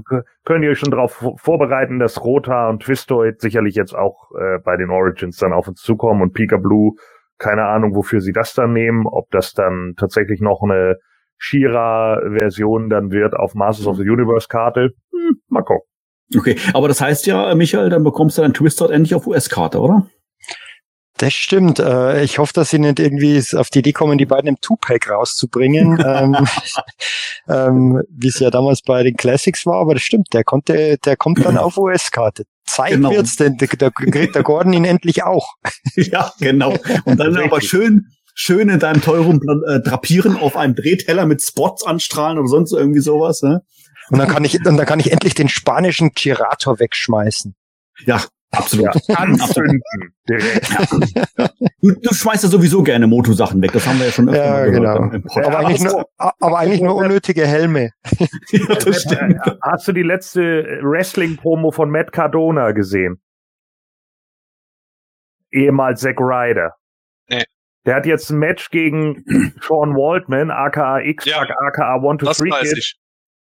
könnt 0.44 0.64
ihr 0.64 0.70
euch 0.70 0.78
schon 0.78 0.92
darauf 0.92 1.24
vorbereiten, 1.36 1.98
dass 1.98 2.22
Rota 2.22 2.68
und 2.68 2.82
Twistoid 2.82 3.40
sicherlich 3.40 3.74
jetzt 3.74 3.94
auch 3.94 4.30
äh, 4.38 4.58
bei 4.64 4.76
den 4.76 4.90
Origins 4.90 5.38
dann 5.38 5.52
auf 5.52 5.66
uns 5.66 5.80
zukommen 5.80 6.22
und 6.22 6.34
Peekaboo, 6.34 6.94
keine 7.38 7.64
Ahnung, 7.64 7.94
wofür 7.94 8.20
sie 8.20 8.32
das 8.32 8.54
dann 8.54 8.72
nehmen, 8.72 9.06
ob 9.06 9.30
das 9.30 9.54
dann 9.54 9.94
tatsächlich 9.96 10.40
noch 10.40 10.62
eine 10.62 10.98
Shira-Version 11.36 12.88
dann 12.90 13.10
wird 13.10 13.34
auf 13.34 13.54
Masters 13.54 13.86
of 13.86 13.96
the 13.96 14.08
Universe-Karte. 14.08 14.90
Hm, 15.12 15.40
mal 15.48 15.62
gucken. 15.62 15.86
Okay, 16.36 16.56
aber 16.74 16.88
das 16.88 17.00
heißt 17.00 17.26
ja, 17.26 17.54
Michael, 17.54 17.88
dann 17.88 18.04
bekommst 18.04 18.36
du 18.38 18.42
dein 18.42 18.52
Twister 18.52 18.90
endlich 18.90 19.14
auf 19.14 19.26
US-Karte, 19.26 19.80
oder? 19.80 20.06
Das 21.18 21.34
stimmt. 21.34 21.80
Äh, 21.80 22.22
ich 22.22 22.38
hoffe, 22.38 22.52
dass 22.52 22.70
sie 22.70 22.78
nicht 22.78 23.00
irgendwie 23.00 23.42
auf 23.56 23.70
die 23.70 23.80
Idee 23.80 23.92
kommen, 23.92 24.18
die 24.18 24.26
beiden 24.26 24.48
im 24.48 24.60
Two-Pack 24.60 25.10
rauszubringen, 25.10 26.02
ähm, 26.06 26.36
ähm, 27.48 28.02
wie 28.08 28.28
es 28.28 28.38
ja 28.38 28.50
damals 28.50 28.82
bei 28.82 29.02
den 29.02 29.16
Classics 29.16 29.66
war. 29.66 29.80
Aber 29.80 29.94
das 29.94 30.02
stimmt, 30.04 30.28
der 30.32 30.44
konnte, 30.44 30.96
der 30.98 31.16
kommt 31.16 31.44
dann 31.44 31.58
auf 31.58 31.76
US-Karte. 31.76 32.44
Zeit 32.66 32.92
Genau. 32.92 33.10
wird's, 33.10 33.36
denn 33.36 33.56
da 33.56 33.90
kriegt 33.90 34.34
der 34.34 34.42
Gordon 34.42 34.72
ihn 34.72 34.84
endlich 34.84 35.24
auch. 35.24 35.54
ja, 35.96 36.32
genau. 36.38 36.76
Und 37.04 37.18
dann 37.18 37.36
aber 37.36 37.60
schön, 37.60 38.06
schön 38.34 38.68
in 38.68 38.78
deinem 38.78 39.02
teuren 39.02 39.40
äh, 39.66 39.80
drapieren 39.80 40.36
auf 40.36 40.56
einem 40.56 40.76
Drehteller 40.76 41.26
mit 41.26 41.42
Spots 41.42 41.84
anstrahlen 41.84 42.38
oder 42.38 42.48
sonst 42.48 42.72
irgendwie 42.72 43.00
sowas. 43.00 43.42
Ne? 43.42 43.62
Und 44.10 44.18
dann 44.18 44.28
kann 44.28 44.44
ich, 44.44 44.54
und 44.54 44.76
dann 44.76 44.86
kann 44.86 45.00
ich 45.00 45.10
endlich 45.10 45.34
den 45.34 45.48
spanischen 45.48 46.12
Girator 46.14 46.78
wegschmeißen. 46.78 47.56
Ja, 48.06 48.22
absolut. 48.50 48.88
Ja, 49.08 49.16
anzünden. 49.16 49.80
Du, 51.80 51.92
du 51.92 52.14
schmeißt 52.14 52.44
ja 52.44 52.48
sowieso 52.50 52.82
gerne 52.82 53.06
Motosachen 53.06 53.60
weg. 53.62 53.72
Das 53.72 53.86
haben 53.86 53.98
wir 53.98 54.06
ja 54.06 54.12
schon 54.12 54.28
öfter 54.28 54.44
Ja, 54.44 54.50
mal 54.50 54.70
gehört. 54.70 54.98
genau. 54.98 55.14
im 55.14 55.22
Podcast. 55.22 55.46
Aber 55.46 55.58
eigentlich 55.58 55.82
nur, 55.84 56.06
aber 56.16 56.58
eigentlich 56.58 56.80
nur 56.80 56.94
unnötige 56.96 57.46
Helme. 57.46 57.90
ja, 58.50 58.74
das 58.74 59.02
stimmt. 59.02 59.36
Äh, 59.46 59.50
Hast 59.62 59.88
du 59.88 59.92
die 59.92 60.02
letzte 60.02 60.78
Wrestling-Promo 60.82 61.70
von 61.70 61.90
Matt 61.90 62.12
Cardona 62.12 62.72
gesehen? 62.72 63.20
Ehemals 65.50 66.00
Zack 66.00 66.20
Ryder. 66.20 66.74
Nee. 67.28 67.44
Der 67.86 67.94
hat 67.96 68.06
jetzt 68.06 68.30
ein 68.30 68.38
Match 68.38 68.70
gegen 68.70 69.24
Sean 69.62 69.94
Waldman, 69.94 70.50
aka 70.50 70.98
X-Pac, 71.00 71.50
aka 71.50 71.96
One 72.02 72.18
to 72.18 72.30
Three. 72.32 72.50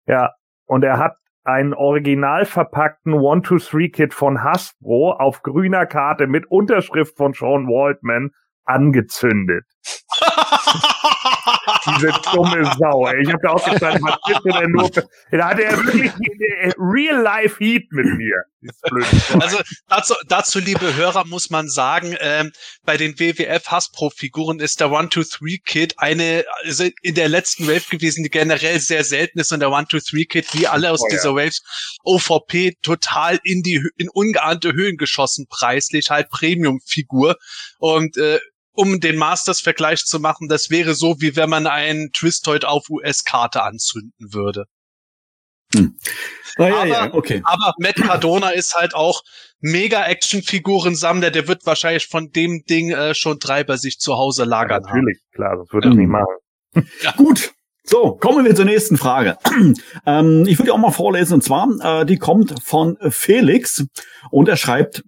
Ja. 0.07 0.31
Und 0.65 0.83
er 0.83 0.97
hat 0.99 1.15
einen 1.47 1.73
original 1.73 2.45
verpackten 2.45 3.13
One 3.13 3.41
to 3.41 3.57
Three 3.57 3.89
Kit 3.89 4.13
von 4.13 4.43
Hasbro 4.43 5.13
auf 5.13 5.43
grüner 5.43 5.85
Karte 5.85 6.27
mit 6.27 6.45
Unterschrift 6.51 7.15
von 7.15 7.33
Sean 7.33 7.67
Waldman 7.67 8.31
angezündet. 8.65 9.65
Diese 11.95 12.11
dumme 12.33 12.71
Sau, 12.77 13.07
ey. 13.07 13.21
Ich 13.23 13.29
habe 13.29 13.39
da 13.41 13.49
auch 13.51 13.71
gesagt, 13.71 13.99
was 14.01 14.17
ist 14.35 14.43
denn 14.45 14.71
nur 14.71 14.89
Da 15.31 15.49
hatte 15.49 15.63
er 15.63 15.77
wirklich 15.77 16.11
äh, 16.11 16.71
real 16.77 17.21
life 17.21 17.57
Heat 17.59 17.91
mit 17.91 18.05
mir. 18.17 18.43
Also 19.39 19.59
dazu, 19.87 20.15
dazu, 20.27 20.59
liebe 20.59 20.95
Hörer, 20.95 21.25
muss 21.25 21.49
man 21.49 21.69
sagen, 21.69 22.15
ähm, 22.19 22.51
bei 22.83 22.97
den 22.97 23.17
WWF 23.19 23.67
Hasbro-Figuren 23.67 24.59
ist 24.59 24.79
der 24.79 24.91
One-Two-Three-Kit 24.91 25.95
eine, 25.97 26.43
also 26.63 26.85
in 27.01 27.15
der 27.15 27.29
letzten 27.29 27.67
Wave 27.67 27.83
gewesen, 27.89 28.23
die 28.23 28.29
generell 28.29 28.79
sehr 28.79 29.03
selten 29.03 29.39
ist 29.39 29.51
und 29.53 29.59
der 29.59 29.71
One-Two-Three-Kit, 29.71 30.53
wie 30.53 30.67
alle 30.67 30.91
aus 30.91 31.01
Oh, 31.01 31.07
ja. 31.09 31.15
dieser 31.15 31.35
Waves, 31.35 31.61
OVP 32.03 32.73
total 32.81 33.39
in 33.43 33.61
die, 33.61 33.87
in 33.97 34.09
ungeahnte 34.09 34.73
Höhen 34.73 34.97
geschossen, 34.97 35.45
preislich, 35.49 36.09
halt 36.09 36.29
Premium-Figur 36.29 37.37
und, 37.79 38.17
äh, 38.17 38.39
um 38.77 38.99
den 39.01 39.17
Masters-Vergleich 39.17 40.05
zu 40.05 40.19
machen, 40.19 40.47
das 40.47 40.69
wäre 40.69 40.93
so, 40.93 41.15
wie 41.19 41.35
wenn 41.35 41.49
man 41.49 41.67
einen 41.67 42.11
Twistoid 42.13 42.63
auf 42.63 42.89
US-Karte 42.89 43.63
anzünden 43.63 44.31
würde. 44.33 44.65
Ah, 45.75 46.67
ja, 46.67 46.75
Aber- 46.77 46.87
ja, 46.87 47.13
okay. 47.13 47.41
Aber 47.43 47.73
Matt 47.79 47.95
Cardona 47.95 48.49
ist 48.51 48.75
halt 48.75 48.95
auch 48.95 49.21
mega 49.59 50.05
Action-Figuren-Sammler. 50.05 51.29
Der 51.31 51.47
wird 51.47 51.65
wahrscheinlich 51.65 52.07
von 52.07 52.31
dem 52.31 52.63
Ding 52.69 52.91
äh, 52.91 53.13
schon 53.13 53.37
drei 53.39 53.63
bei 53.63 53.75
sich 53.77 53.99
zu 53.99 54.15
Hause 54.15 54.45
lagern 54.45 54.85
haben. 54.85 54.99
Natürlich, 55.01 55.19
klar, 55.33 55.57
das 55.57 55.71
würde 55.73 55.89
ich 55.89 55.93
Mhm. 55.93 55.99
nicht 55.99 56.09
machen. 56.09 56.35
Gut. 57.17 57.51
So, 57.83 58.15
kommen 58.15 58.43
wir 58.45 58.53
zur 58.55 58.65
nächsten 58.65 58.97
Frage. 58.97 59.37
ähm, 60.05 60.43
ich 60.47 60.57
würde 60.57 60.65
die 60.65 60.71
auch 60.71 60.77
mal 60.77 60.91
vorlesen, 60.91 61.35
und 61.35 61.41
zwar, 61.43 61.67
äh, 62.01 62.05
die 62.05 62.17
kommt 62.17 62.55
von 62.63 62.97
Felix 63.09 63.85
und 64.29 64.49
er 64.49 64.57
schreibt, 64.57 65.03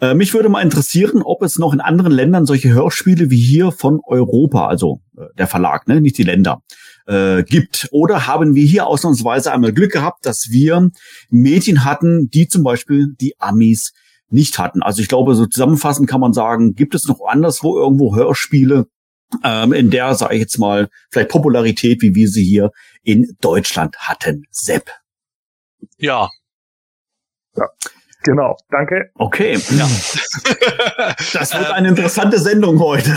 äh, 0.00 0.14
mich 0.14 0.34
würde 0.34 0.48
mal 0.48 0.62
interessieren, 0.62 1.22
ob 1.22 1.42
es 1.42 1.58
noch 1.58 1.72
in 1.72 1.80
anderen 1.80 2.12
Ländern 2.12 2.46
solche 2.46 2.72
Hörspiele 2.72 3.30
wie 3.30 3.40
hier 3.40 3.72
von 3.72 4.00
Europa, 4.04 4.66
also 4.66 5.00
äh, 5.16 5.24
der 5.38 5.46
Verlag, 5.46 5.88
ne, 5.88 6.00
nicht 6.00 6.18
die 6.18 6.22
Länder, 6.22 6.62
äh, 7.06 7.42
gibt. 7.44 7.88
Oder 7.92 8.26
haben 8.26 8.54
wir 8.54 8.64
hier 8.64 8.86
ausnahmsweise 8.86 9.52
einmal 9.52 9.72
Glück 9.72 9.92
gehabt, 9.92 10.26
dass 10.26 10.48
wir 10.50 10.90
Medien 11.30 11.84
hatten, 11.84 12.28
die 12.28 12.48
zum 12.48 12.62
Beispiel 12.62 13.14
die 13.20 13.34
Amis 13.38 13.92
nicht 14.28 14.58
hatten. 14.58 14.82
Also 14.82 15.00
ich 15.00 15.08
glaube, 15.08 15.34
so 15.34 15.46
zusammenfassend 15.46 16.08
kann 16.08 16.20
man 16.20 16.32
sagen, 16.32 16.74
gibt 16.74 16.94
es 16.94 17.06
noch 17.06 17.20
anderswo 17.26 17.78
irgendwo 17.78 18.14
Hörspiele, 18.14 18.86
ähm, 19.42 19.72
in 19.72 19.90
der, 19.90 20.14
sage 20.14 20.34
ich 20.34 20.40
jetzt 20.40 20.58
mal, 20.58 20.88
vielleicht 21.10 21.30
Popularität, 21.30 22.02
wie 22.02 22.14
wir 22.14 22.28
sie 22.28 22.44
hier 22.44 22.70
in 23.02 23.36
Deutschland 23.40 23.96
hatten. 23.98 24.44
Sepp. 24.50 24.90
Ja. 25.96 26.28
Genau, 28.26 28.56
danke. 28.70 29.10
Okay, 29.14 29.56
ja. 29.70 29.88
Das 31.32 31.54
wird 31.54 31.70
eine 31.70 31.88
interessante 31.88 32.40
Sendung 32.40 32.80
heute. 32.80 33.16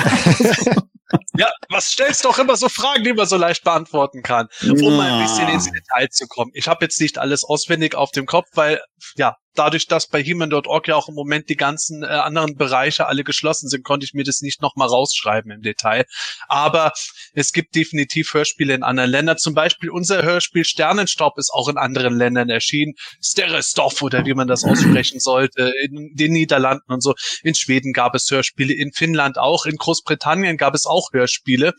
ja, 1.35 1.47
was 1.69 1.91
stellst 1.91 2.25
doch 2.25 2.37
immer 2.37 2.55
so 2.55 2.69
Fragen, 2.69 3.03
die 3.03 3.13
man 3.13 3.25
so 3.25 3.35
leicht 3.35 3.63
beantworten 3.63 4.21
kann, 4.21 4.47
um 4.61 4.97
mal 4.97 5.11
ein 5.11 5.23
bisschen 5.23 5.49
ins 5.49 5.65
Detail 5.65 6.09
zu 6.11 6.27
kommen. 6.27 6.51
Ich 6.53 6.67
habe 6.67 6.85
jetzt 6.85 7.01
nicht 7.01 7.17
alles 7.17 7.43
auswendig 7.43 7.95
auf 7.95 8.11
dem 8.11 8.27
Kopf, 8.27 8.49
weil 8.53 8.79
ja, 9.15 9.35
dadurch, 9.55 9.87
dass 9.87 10.07
bei 10.07 10.23
Heman.org 10.23 10.87
ja 10.87 10.95
auch 10.95 11.09
im 11.09 11.15
Moment 11.15 11.49
die 11.49 11.55
ganzen 11.55 12.03
äh, 12.03 12.07
anderen 12.07 12.55
Bereiche 12.55 13.07
alle 13.07 13.23
geschlossen 13.23 13.69
sind, 13.69 13.83
konnte 13.83 14.05
ich 14.05 14.13
mir 14.13 14.23
das 14.23 14.41
nicht 14.41 14.61
nochmal 14.61 14.87
rausschreiben 14.87 15.51
im 15.51 15.61
Detail. 15.61 16.05
Aber 16.47 16.91
es 17.33 17.51
gibt 17.51 17.75
definitiv 17.75 18.33
Hörspiele 18.33 18.73
in 18.73 18.83
anderen 18.83 19.09
Ländern. 19.09 19.37
Zum 19.37 19.53
Beispiel 19.53 19.89
unser 19.89 20.23
Hörspiel 20.23 20.65
Sternenstaub 20.65 21.37
ist 21.37 21.51
auch 21.51 21.67
in 21.67 21.77
anderen 21.77 22.15
Ländern 22.15 22.49
erschienen. 22.49 22.93
Sterestov 23.23 24.01
oder 24.01 24.25
wie 24.25 24.33
man 24.33 24.47
das 24.47 24.63
aussprechen 24.63 25.19
sollte, 25.19 25.73
in 25.83 26.15
den 26.15 26.33
Niederlanden 26.33 26.91
und 26.91 27.01
so. 27.01 27.15
In 27.43 27.55
Schweden 27.55 27.93
gab 27.93 28.15
es 28.15 28.29
Hörspiele, 28.29 28.73
in 28.73 28.91
Finnland 28.93 29.37
auch, 29.37 29.65
in 29.65 29.75
Großbritannien 29.75 30.57
gab 30.57 30.75
es 30.75 30.85
auch 30.85 31.11
Hörspiele. 31.11 31.73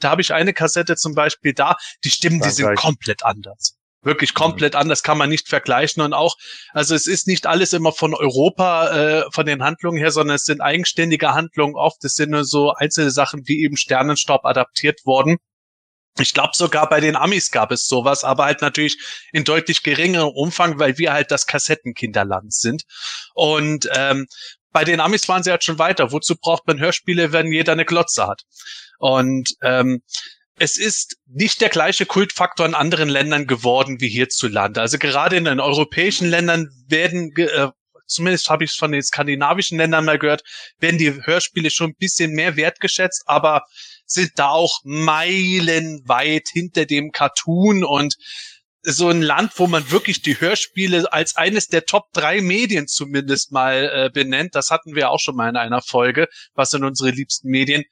Da 0.00 0.10
habe 0.10 0.22
ich 0.22 0.32
eine 0.32 0.52
Kassette 0.52 0.96
zum 0.96 1.14
Beispiel 1.14 1.52
da, 1.52 1.76
die 2.04 2.10
Stimmen, 2.10 2.40
die 2.40 2.50
sind 2.50 2.74
komplett 2.76 3.24
anders. 3.24 3.75
Wirklich 4.06 4.34
komplett 4.34 4.76
anders, 4.76 5.02
kann 5.02 5.18
man 5.18 5.28
nicht 5.28 5.48
vergleichen. 5.48 6.00
Und 6.00 6.12
auch, 6.12 6.36
also 6.72 6.94
es 6.94 7.08
ist 7.08 7.26
nicht 7.26 7.44
alles 7.44 7.72
immer 7.72 7.90
von 7.90 8.14
Europa, 8.14 8.88
äh, 8.90 9.24
von 9.32 9.46
den 9.46 9.64
Handlungen 9.64 9.98
her, 9.98 10.12
sondern 10.12 10.36
es 10.36 10.44
sind 10.44 10.60
eigenständige 10.60 11.34
Handlungen 11.34 11.74
oft. 11.74 12.04
Es 12.04 12.14
sind 12.14 12.30
nur 12.30 12.44
so 12.44 12.72
einzelne 12.72 13.10
Sachen 13.10 13.42
wie 13.46 13.64
eben 13.64 13.76
Sternenstaub 13.76 14.44
adaptiert 14.44 15.04
worden. 15.06 15.38
Ich 16.20 16.34
glaube 16.34 16.52
sogar 16.54 16.88
bei 16.88 17.00
den 17.00 17.16
Amis 17.16 17.50
gab 17.50 17.72
es 17.72 17.88
sowas, 17.88 18.22
aber 18.22 18.44
halt 18.44 18.62
natürlich 18.62 18.96
in 19.32 19.42
deutlich 19.42 19.82
geringerem 19.82 20.30
Umfang, 20.30 20.78
weil 20.78 20.98
wir 20.98 21.12
halt 21.12 21.32
das 21.32 21.46
Kassettenkinderland 21.46 22.54
sind. 22.54 22.84
Und 23.34 23.88
ähm, 23.92 24.28
bei 24.70 24.84
den 24.84 25.00
Amis 25.00 25.28
waren 25.28 25.42
sie 25.42 25.50
halt 25.50 25.64
schon 25.64 25.80
weiter. 25.80 26.12
Wozu 26.12 26.36
braucht 26.36 26.68
man 26.68 26.78
Hörspiele, 26.78 27.32
wenn 27.32 27.50
jeder 27.50 27.72
eine 27.72 27.84
Glotze 27.84 28.28
hat? 28.28 28.42
Und 29.00 29.56
ähm, 29.62 30.02
es 30.58 30.78
ist 30.78 31.18
nicht 31.26 31.60
der 31.60 31.68
gleiche 31.68 32.06
Kultfaktor 32.06 32.66
in 32.66 32.74
anderen 32.74 33.08
Ländern 33.08 33.46
geworden 33.46 34.00
wie 34.00 34.08
hierzulande. 34.08 34.80
Also 34.80 34.98
gerade 34.98 35.36
in 35.36 35.44
den 35.44 35.60
europäischen 35.60 36.28
Ländern 36.28 36.70
werden, 36.88 37.32
äh, 37.36 37.68
zumindest 38.06 38.48
habe 38.48 38.64
ich 38.64 38.70
es 38.70 38.76
von 38.76 38.92
den 38.92 39.02
skandinavischen 39.02 39.76
Ländern 39.76 40.06
mal 40.06 40.18
gehört, 40.18 40.42
werden 40.78 40.98
die 40.98 41.12
Hörspiele 41.12 41.70
schon 41.70 41.90
ein 41.90 41.96
bisschen 41.98 42.32
mehr 42.32 42.56
wertgeschätzt, 42.56 43.24
aber 43.26 43.64
sind 44.06 44.32
da 44.36 44.48
auch 44.48 44.80
meilenweit 44.84 46.48
hinter 46.50 46.86
dem 46.86 47.10
Cartoon 47.12 47.84
und 47.84 48.16
so 48.82 49.08
ein 49.08 49.20
Land, 49.20 49.52
wo 49.56 49.66
man 49.66 49.90
wirklich 49.90 50.22
die 50.22 50.40
Hörspiele 50.40 51.12
als 51.12 51.36
eines 51.36 51.66
der 51.66 51.84
Top 51.84 52.04
drei 52.12 52.40
Medien 52.40 52.86
zumindest 52.86 53.50
mal 53.50 53.90
äh, 53.92 54.10
benennt. 54.10 54.54
Das 54.54 54.70
hatten 54.70 54.94
wir 54.94 55.10
auch 55.10 55.18
schon 55.18 55.34
mal 55.34 55.48
in 55.48 55.56
einer 55.56 55.82
Folge. 55.82 56.28
Was 56.54 56.70
sind 56.70 56.84
unsere 56.84 57.10
liebsten 57.10 57.48
Medien? 57.48 57.82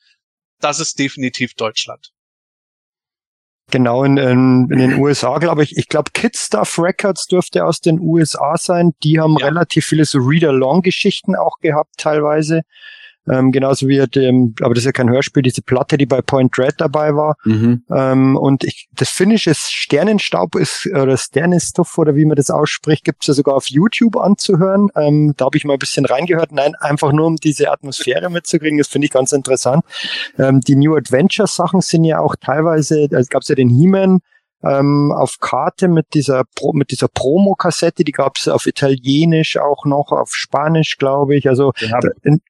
Das 0.60 0.78
ist 0.78 0.98
definitiv 1.00 1.54
Deutschland. 1.54 2.13
Genau, 3.70 4.04
in, 4.04 4.18
in, 4.18 4.68
in 4.70 4.78
den 4.78 4.94
USA, 4.94 5.38
glaube 5.38 5.62
ich. 5.62 5.76
Ich 5.76 5.88
glaube, 5.88 6.10
Kid 6.12 6.36
Stuff 6.36 6.78
Records 6.78 7.26
dürfte 7.26 7.64
aus 7.64 7.80
den 7.80 7.98
USA 7.98 8.56
sein. 8.56 8.92
Die 9.02 9.18
haben 9.18 9.36
ja. 9.38 9.46
relativ 9.46 9.86
viele 9.86 10.04
so 10.04 10.18
Read-Along-Geschichten 10.18 11.34
auch 11.34 11.58
gehabt, 11.60 11.94
teilweise. 11.96 12.62
Ähm, 13.30 13.52
genauso 13.52 13.88
wie 13.88 14.04
dem, 14.06 14.54
aber 14.60 14.74
das 14.74 14.82
ist 14.82 14.86
ja 14.86 14.92
kein 14.92 15.08
Hörspiel, 15.08 15.42
diese 15.42 15.62
Platte, 15.62 15.96
die 15.96 16.06
bei 16.06 16.20
Point 16.20 16.56
Dread 16.56 16.74
dabei 16.78 17.14
war. 17.14 17.36
Mhm. 17.44 17.82
Ähm, 17.90 18.36
und 18.36 18.64
ich, 18.64 18.88
das 18.92 19.08
finnische 19.08 19.54
Sternenstaub 19.54 20.56
ist, 20.56 20.86
oder 20.86 21.16
Sternenstoff 21.16 21.96
oder 21.96 22.16
wie 22.16 22.26
man 22.26 22.36
das 22.36 22.50
ausspricht, 22.50 23.04
gibt's 23.04 23.26
ja 23.26 23.34
sogar 23.34 23.54
auf 23.54 23.68
YouTube 23.68 24.16
anzuhören. 24.16 24.88
Ähm, 24.96 25.32
da 25.36 25.46
habe 25.46 25.56
ich 25.56 25.64
mal 25.64 25.74
ein 25.74 25.78
bisschen 25.78 26.04
reingehört. 26.04 26.52
Nein, 26.52 26.74
einfach 26.74 27.12
nur 27.12 27.26
um 27.26 27.36
diese 27.36 27.70
Atmosphäre 27.70 28.30
mitzukriegen. 28.30 28.78
Das 28.78 28.88
finde 28.88 29.06
ich 29.06 29.12
ganz 29.12 29.32
interessant. 29.32 29.84
Ähm, 30.38 30.60
die 30.60 30.76
New 30.76 30.94
Adventure 30.94 31.48
Sachen 31.48 31.80
sind 31.80 32.04
ja 32.04 32.18
auch 32.18 32.36
teilweise, 32.36 33.08
da 33.08 33.22
gab's 33.22 33.48
ja 33.48 33.54
den 33.54 33.70
He-Man, 33.70 34.20
ähm, 34.62 35.12
auf 35.12 35.40
Karte 35.40 35.88
mit 35.88 36.14
dieser 36.14 36.44
Pro, 36.54 36.72
mit 36.72 36.90
dieser 36.90 37.08
Promo-Kassette, 37.08 38.04
die 38.04 38.12
gab's 38.12 38.48
auf 38.48 38.66
Italienisch 38.66 39.58
auch 39.58 39.84
noch, 39.84 40.10
auf 40.10 40.30
Spanisch, 40.32 40.96
glaube 40.96 41.36
ich. 41.36 41.48
Also 41.48 41.72
in, 42.22 42.40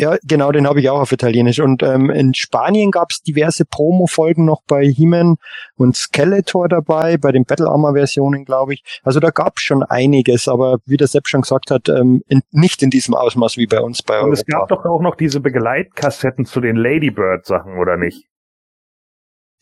ja, 0.00 0.16
genau, 0.22 0.50
den 0.50 0.66
habe 0.66 0.80
ich 0.80 0.88
auch 0.88 1.00
auf 1.00 1.12
Italienisch. 1.12 1.60
Und 1.60 1.82
ähm, 1.82 2.08
in 2.08 2.32
Spanien 2.32 2.90
gab 2.90 3.10
es 3.10 3.20
diverse 3.20 3.66
Promo-Folgen 3.66 4.46
noch 4.46 4.62
bei 4.66 4.86
He-Man 4.86 5.36
und 5.76 5.94
Skeletor 5.94 6.70
dabei, 6.70 7.18
bei 7.18 7.32
den 7.32 7.44
Battle 7.44 7.68
Armor-Versionen, 7.68 8.46
glaube 8.46 8.72
ich. 8.72 8.82
Also 9.02 9.20
da 9.20 9.28
gab 9.28 9.58
es 9.58 9.62
schon 9.62 9.82
einiges, 9.82 10.48
aber 10.48 10.78
wie 10.86 10.96
der 10.96 11.06
Sepp 11.06 11.28
schon 11.28 11.42
gesagt 11.42 11.70
hat, 11.70 11.90
ähm, 11.90 12.22
in, 12.28 12.40
nicht 12.50 12.82
in 12.82 12.88
diesem 12.88 13.14
Ausmaß 13.14 13.58
wie 13.58 13.66
bei 13.66 13.80
uns 13.80 14.02
bei 14.02 14.14
Und 14.14 14.30
Europa. 14.30 14.40
es 14.40 14.46
gab 14.46 14.68
doch 14.68 14.86
auch 14.86 15.02
noch 15.02 15.16
diese 15.16 15.40
Begleitkassetten 15.40 16.46
zu 16.46 16.62
den 16.62 16.76
Ladybird-Sachen, 16.76 17.76
oder 17.76 17.98
nicht? 17.98 18.26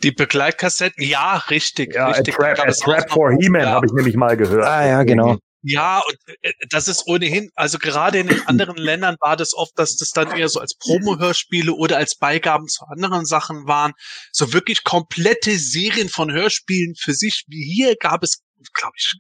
Die 0.05 0.13
Begleitkassetten, 0.13 1.03
ja, 1.05 1.43
richtig, 1.51 1.97
ja, 1.97 2.11
richtig. 2.11 2.39
A 2.39 2.55
Trap, 2.55 2.69
a 2.69 2.71
Trap 2.71 3.11
for 3.11 3.33
He-Man 3.33 3.63
ja. 3.63 3.71
habe 3.73 3.87
ich 3.87 3.93
nämlich 3.93 4.15
mal 4.15 4.37
gehört. 4.37 4.65
Ah 4.65 4.87
ja, 4.87 5.03
genau. 5.03 5.39
Ja, 5.63 6.01
und 6.07 6.17
äh, 6.43 6.53
das 6.71 6.87
ist 6.87 7.07
ohnehin, 7.07 7.51
also 7.55 7.79
gerade 7.79 8.19
in 8.21 8.29
den 8.29 8.47
anderen 8.47 8.77
Ländern 8.77 9.17
war 9.21 9.37
das 9.37 9.55
oft, 9.55 9.73
dass 9.77 9.97
das 9.97 10.11
dann 10.11 10.31
eher 10.37 10.49
so 10.49 10.61
als 10.61 10.77
Promo-Hörspiele 10.77 11.73
oder 11.73 11.97
als 11.97 12.17
Beigaben 12.17 12.69
zu 12.69 12.85
anderen 12.85 13.27
Sachen 13.27 13.67
waren. 13.67 13.93
So 14.33 14.53
wirklich 14.53 14.85
komplette 14.85 15.59
Serien 15.59 16.09
von 16.09 16.33
Hörspielen 16.33 16.95
für 16.97 17.13
sich, 17.13 17.45
wie 17.49 17.65
hier 17.65 17.97
gab 17.97 18.23
es, 18.23 18.43
glaube 18.73 18.95
ich, 18.97 19.15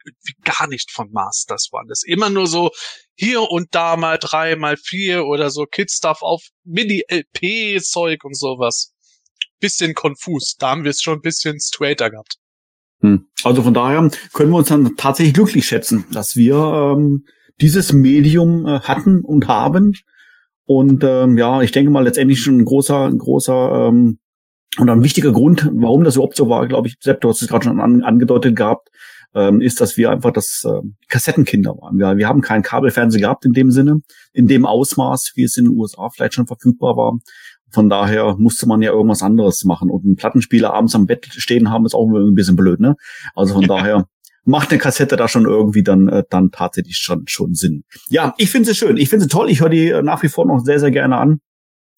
gar 0.44 0.68
nicht 0.68 0.92
von 0.92 1.11
Masters 1.11 1.68
waren 1.72 1.88
das. 1.88 2.03
Immer 2.05 2.31
nur 2.31 2.46
so 2.46 2.70
hier 3.14 3.42
und 3.42 3.74
da 3.74 3.96
mal 3.96 4.18
drei, 4.18 4.55
mal 4.55 4.77
vier 4.77 5.24
oder 5.27 5.51
so 5.51 5.64
Kid-Stuff 5.64 6.22
auf 6.22 6.42
Mini-LP-Zeug 6.64 8.22
und 8.24 8.37
sowas. 8.37 8.92
Bisschen 9.61 9.94
konfus. 9.94 10.55
Da 10.57 10.70
haben 10.70 10.85
wir 10.85 10.92
es 10.92 11.03
schon 11.03 11.18
ein 11.18 11.22
bisschen 11.22 11.59
straighter 11.61 12.11
gehabt. 12.11 12.37
Hm. 13.00 13.26
Also 13.44 13.62
von 13.62 13.74
daher 13.74 14.11
können 14.32 14.50
wir 14.50 14.58
uns 14.58 14.68
dann 14.68 14.96
tatsächlich 14.96 15.34
glücklich 15.34 15.66
schätzen, 15.66 16.04
dass 16.12 16.37
wir 16.37 16.56
ähm, 16.96 17.24
dieses 17.61 17.92
Medium 17.92 18.66
äh, 18.66 18.80
hatten 18.80 19.20
und 19.20 19.48
haben. 19.48 19.94
Und 20.64 21.02
ähm, 21.04 21.38
ja, 21.38 21.62
ich 21.62 21.72
denke 21.72 21.90
mal 21.90 22.04
letztendlich 22.04 22.40
schon 22.40 22.58
ein 22.58 22.64
großer, 22.64 23.06
ein 23.06 23.18
großer 23.18 23.88
ähm, 23.88 24.18
und 24.78 24.88
ein 24.88 25.02
wichtiger 25.02 25.32
Grund, 25.32 25.68
warum 25.72 26.04
das 26.04 26.16
überhaupt 26.16 26.37
so 26.37 26.48
war, 26.48 26.66
glaube 26.68 26.88
ich, 26.88 26.96
Sepp, 27.00 27.20
du 27.20 27.28
hast 27.28 27.42
es 27.42 27.48
gerade 27.48 27.64
schon 27.64 27.80
an, 27.80 28.02
angedeutet 28.02 28.54
gehabt, 28.54 28.90
ähm, 29.34 29.61
ist, 29.61 29.80
dass 29.80 29.96
wir 29.96 30.11
einfach 30.11 30.32
das 30.32 30.64
äh, 30.66 30.87
Kassettenkinder 31.08 31.76
waren. 31.78 31.98
Wir, 31.98 32.16
wir 32.16 32.28
haben 32.28 32.40
keinen 32.40 32.62
Kabelfernsehen 32.62 33.22
gehabt 33.22 33.44
in 33.44 33.52
dem 33.52 33.70
Sinne, 33.70 34.02
in 34.32 34.46
dem 34.46 34.66
Ausmaß, 34.66 35.32
wie 35.34 35.44
es 35.44 35.56
in 35.56 35.64
den 35.64 35.76
USA 35.76 36.11
vielleicht 36.11 36.34
schon 36.34 36.46
verfügbar 36.46 36.96
war. 36.96 37.18
Von 37.70 37.88
daher 37.88 38.37
musste 38.38 38.66
man 38.66 38.83
ja 38.83 38.92
irgendwas 38.92 39.22
anderes 39.22 39.64
machen. 39.64 39.90
Und 39.90 40.04
einen 40.04 40.16
Plattenspieler 40.16 40.72
abends 40.72 40.94
am 40.94 41.07
Bett 41.07 41.26
stehen 41.31 41.70
haben, 41.70 41.87
ist 41.87 41.94
auch 41.94 42.09
ein 42.09 42.35
bisschen 42.35 42.57
blöd, 42.57 42.81
ne? 42.81 42.96
Also 43.35 43.54
von 43.54 43.62
daher 43.68 44.07
macht 44.44 44.70
eine 44.70 44.78
Kassette 44.78 45.16
da 45.16 45.28
schon 45.28 45.44
irgendwie 45.44 45.83
dann 45.83 46.09
äh, 46.09 46.24
dann 46.31 46.50
tatsächlich 46.50 46.96
schon 46.96 47.24
schon 47.26 47.54
Sinn. 47.54 47.85
Ja, 48.09 48.35
ich 48.38 48.50
finde 48.50 48.68
sie 48.68 48.74
schön. 48.74 48.96
Ich 48.96 49.11
finde 49.11 49.24
sie 49.24 49.28
toll. 49.28 49.50
Ich 49.50 49.61
höre 49.61 49.68
die 49.68 49.90
äh, 49.90 50.02
nach 50.02 50.22
wie 50.22 50.28
vor 50.28 50.46
noch 50.46 50.61
sehr 50.61 50.81
sehr 50.81 50.90
gerne 50.90 51.18
an. 51.18 51.40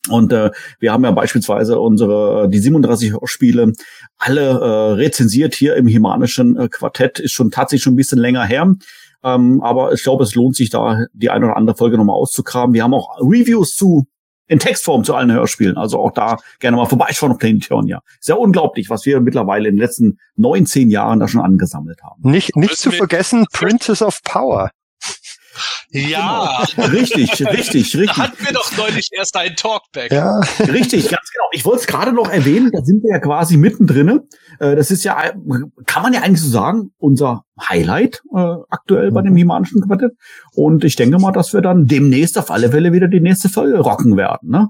Und 0.08 0.32
äh, 0.32 0.50
wir 0.78 0.92
haben 0.92 1.04
ja 1.04 1.10
beispielsweise 1.10 1.78
unsere 1.78 2.44
äh, 2.44 2.48
die 2.48 2.58
37 2.58 3.12
Hörspiele 3.12 3.72
alle 4.16 4.48
äh, 4.48 4.92
rezensiert 4.94 5.54
hier 5.54 5.76
im 5.76 5.86
Himanischen 5.86 6.56
äh, 6.56 6.68
Quartett. 6.68 7.20
Ist 7.20 7.32
schon 7.32 7.50
tatsächlich 7.50 7.82
schon 7.82 7.92
ein 7.92 7.96
bisschen 7.96 8.18
länger 8.18 8.44
her. 8.44 8.74
Ähm, 9.22 9.60
aber 9.62 9.92
ich 9.92 10.02
glaube, 10.02 10.24
es 10.24 10.34
lohnt 10.34 10.56
sich 10.56 10.70
da 10.70 11.04
die 11.12 11.30
eine 11.30 11.46
oder 11.46 11.56
andere 11.56 11.76
Folge 11.76 11.98
nochmal 11.98 12.16
auszukramen. 12.16 12.72
Wir 12.72 12.82
haben 12.82 12.94
auch 12.94 13.18
Reviews 13.20 13.74
zu 13.74 14.06
in 14.50 14.58
Textform 14.58 15.04
zu 15.04 15.14
allen 15.14 15.30
Hörspielen. 15.32 15.76
Also 15.76 16.00
auch 16.00 16.10
da 16.10 16.36
gerne 16.58 16.76
mal 16.76 16.86
vorbeischauen 16.86 17.30
auf 17.30 17.38
Planetonia. 17.38 18.02
Ist 18.18 18.28
ja 18.28 18.34
unglaublich, 18.34 18.90
was 18.90 19.06
wir 19.06 19.20
mittlerweile 19.20 19.68
in 19.68 19.76
den 19.76 19.80
letzten 19.80 20.18
19 20.36 20.90
Jahren 20.90 21.20
da 21.20 21.28
schon 21.28 21.40
angesammelt 21.40 22.02
haben. 22.02 22.28
Nicht, 22.28 22.56
nicht 22.56 22.76
zu 22.76 22.90
vergessen, 22.90 23.46
Princess 23.52 24.02
of 24.02 24.22
Power. 24.24 24.72
Ja. 25.90 26.64
Genau. 26.74 26.88
Richtig, 26.88 27.30
richtig, 27.46 27.96
richtig. 27.96 28.06
Da 28.06 28.16
hatten 28.16 28.44
wir 28.44 28.52
doch 28.52 28.76
neulich 28.76 29.08
erst 29.12 29.36
einen 29.36 29.56
Talkback. 29.56 30.12
Ja. 30.12 30.40
Richtig, 30.60 31.08
ganz 31.08 31.30
genau. 31.30 31.46
Ich 31.52 31.64
wollte 31.64 31.80
es 31.80 31.86
gerade 31.86 32.12
noch 32.12 32.30
erwähnen, 32.30 32.70
da 32.72 32.82
sind 32.82 33.02
wir 33.02 33.10
ja 33.10 33.18
quasi 33.18 33.56
mittendrin. 33.56 34.20
Äh, 34.58 34.76
das 34.76 34.90
ist 34.90 35.04
ja, 35.04 35.32
kann 35.86 36.02
man 36.02 36.12
ja 36.12 36.20
eigentlich 36.22 36.42
so 36.42 36.48
sagen, 36.50 36.92
unser 36.98 37.44
Highlight 37.68 38.22
äh, 38.34 38.56
aktuell 38.70 39.10
bei 39.10 39.22
dem 39.22 39.36
Himanischen 39.36 39.82
Quartett. 39.82 40.12
Und 40.52 40.84
ich 40.84 40.96
denke 40.96 41.18
mal, 41.18 41.32
dass 41.32 41.52
wir 41.52 41.60
dann 41.60 41.86
demnächst 41.86 42.38
auf 42.38 42.50
alle 42.50 42.70
Fälle 42.70 42.92
wieder 42.92 43.08
die 43.08 43.20
nächste 43.20 43.48
Folge 43.48 43.78
rocken 43.78 44.16
werden. 44.16 44.50
Ne? 44.50 44.68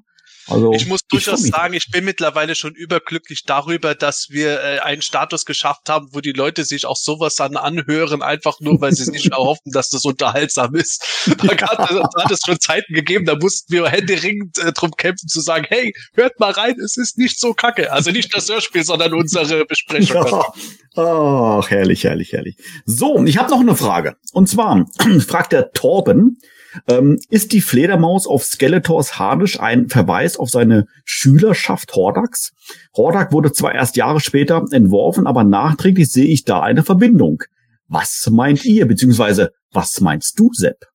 Also, 0.50 0.72
ich 0.72 0.86
muss 0.86 1.00
durchaus 1.08 1.44
ich 1.44 1.52
sagen, 1.52 1.74
ich 1.74 1.90
bin 1.90 2.04
mittlerweile 2.04 2.54
schon 2.54 2.74
überglücklich 2.74 3.44
darüber, 3.44 3.94
dass 3.94 4.28
wir 4.30 4.60
äh, 4.60 4.78
einen 4.80 5.02
Status 5.02 5.44
geschafft 5.44 5.88
haben, 5.88 6.08
wo 6.12 6.20
die 6.20 6.32
Leute 6.32 6.64
sich 6.64 6.86
auch 6.86 6.96
sowas 6.96 7.36
dann 7.36 7.56
anhören, 7.56 8.22
einfach 8.22 8.60
nur, 8.60 8.80
weil 8.80 8.92
sie 8.92 9.04
sich 9.04 9.26
erhoffen, 9.32 9.72
dass 9.72 9.90
das 9.90 10.04
unterhaltsam 10.04 10.74
ist. 10.74 11.04
Da, 11.38 11.54
ja. 11.54 11.68
hat, 11.68 11.78
da 11.90 12.24
hat 12.24 12.30
es 12.30 12.40
schon 12.44 12.58
Zeiten 12.60 12.94
gegeben, 12.94 13.24
da 13.24 13.36
mussten 13.36 13.72
wir 13.72 13.88
händeringend 13.88 14.58
äh, 14.58 14.72
drum 14.72 14.92
kämpfen, 14.92 15.28
zu 15.28 15.40
sagen, 15.40 15.66
hey, 15.68 15.94
hört 16.14 16.38
mal 16.40 16.52
rein, 16.52 16.78
es 16.84 16.96
ist 16.96 17.18
nicht 17.18 17.38
so 17.40 17.54
kacke. 17.54 17.92
Also 17.92 18.10
nicht 18.10 18.34
das 18.34 18.48
Hörspiel, 18.48 18.84
sondern 18.84 19.14
unsere 19.14 19.64
Besprechung. 19.64 20.26
Ach, 20.96 21.70
herrlich, 21.70 22.04
herrlich, 22.04 22.32
herrlich. 22.32 22.56
So, 22.84 23.22
ich 23.24 23.38
habe 23.38 23.50
noch 23.50 23.60
eine 23.60 23.76
Frage. 23.76 24.16
Und 24.32 24.48
zwar 24.48 24.86
fragt 25.26 25.52
der 25.52 25.70
Torben, 25.72 26.38
ähm, 26.88 27.18
ist 27.28 27.52
die 27.52 27.60
Fledermaus 27.60 28.26
auf 28.26 28.44
Skeletors 28.44 29.18
Harnisch 29.18 29.58
ein 29.60 29.88
Verweis 29.88 30.36
auf 30.36 30.50
seine 30.50 30.86
Schülerschaft 31.04 31.92
Hordaks? 31.94 32.52
Hordak 32.96 33.32
wurde 33.32 33.52
zwar 33.52 33.74
erst 33.74 33.96
Jahre 33.96 34.20
später 34.20 34.64
entworfen, 34.70 35.26
aber 35.26 35.44
nachträglich 35.44 36.10
sehe 36.10 36.26
ich 36.26 36.44
da 36.44 36.60
eine 36.60 36.82
Verbindung. 36.82 37.42
Was 37.88 38.28
meint 38.30 38.64
ihr, 38.64 38.86
beziehungsweise 38.86 39.52
was 39.72 40.00
meinst 40.00 40.38
du, 40.38 40.50
Sepp? 40.52 40.86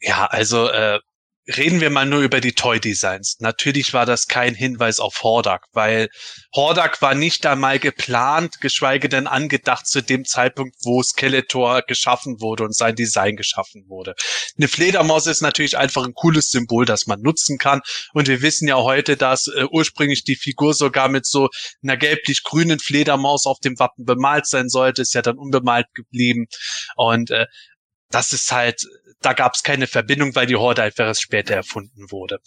Ja, 0.00 0.26
also 0.26 0.68
äh, 0.68 1.00
reden 1.46 1.80
wir 1.80 1.90
mal 1.90 2.06
nur 2.06 2.20
über 2.20 2.40
die 2.40 2.52
Toy 2.52 2.80
Designs. 2.80 3.36
Natürlich 3.40 3.92
war 3.92 4.06
das 4.06 4.26
kein 4.26 4.54
Hinweis 4.54 4.98
auf 4.98 5.22
Hordak, 5.22 5.66
weil 5.72 6.08
Hordak 6.54 7.02
war 7.02 7.14
nicht 7.14 7.44
einmal 7.44 7.78
geplant, 7.78 8.60
geschweige 8.60 9.08
denn 9.08 9.26
angedacht 9.26 9.86
zu 9.86 10.02
dem 10.02 10.24
Zeitpunkt, 10.24 10.76
wo 10.82 11.02
Skeletor 11.02 11.82
geschaffen 11.82 12.40
wurde 12.40 12.64
und 12.64 12.74
sein 12.74 12.94
Design 12.94 13.36
geschaffen 13.36 13.84
wurde. 13.88 14.14
Eine 14.56 14.68
Fledermaus 14.68 15.26
ist 15.26 15.42
natürlich 15.42 15.76
einfach 15.76 16.04
ein 16.04 16.14
cooles 16.14 16.50
Symbol, 16.50 16.86
das 16.86 17.06
man 17.06 17.20
nutzen 17.20 17.58
kann. 17.58 17.82
Und 18.14 18.28
wir 18.28 18.40
wissen 18.40 18.66
ja 18.66 18.76
heute, 18.76 19.16
dass 19.16 19.48
äh, 19.48 19.64
ursprünglich 19.70 20.24
die 20.24 20.36
Figur 20.36 20.72
sogar 20.72 21.08
mit 21.08 21.26
so 21.26 21.50
einer 21.82 21.96
gelblich-grünen 21.96 22.78
Fledermaus 22.78 23.46
auf 23.46 23.58
dem 23.60 23.78
Wappen 23.78 24.04
bemalt 24.04 24.46
sein 24.46 24.68
sollte, 24.68 25.02
ist 25.02 25.14
ja 25.14 25.22
dann 25.22 25.38
unbemalt 25.38 25.86
geblieben. 25.94 26.46
Und 26.96 27.30
äh, 27.30 27.46
das 28.10 28.32
ist 28.32 28.52
halt, 28.52 28.86
da 29.20 29.32
gab 29.32 29.54
es 29.54 29.62
keine 29.62 29.86
Verbindung, 29.86 30.34
weil 30.34 30.46
die 30.46 30.56
Horde 30.56 30.82
einfach 30.82 31.06
erst 31.06 31.22
später 31.22 31.54
erfunden 31.54 32.10
wurde. 32.10 32.38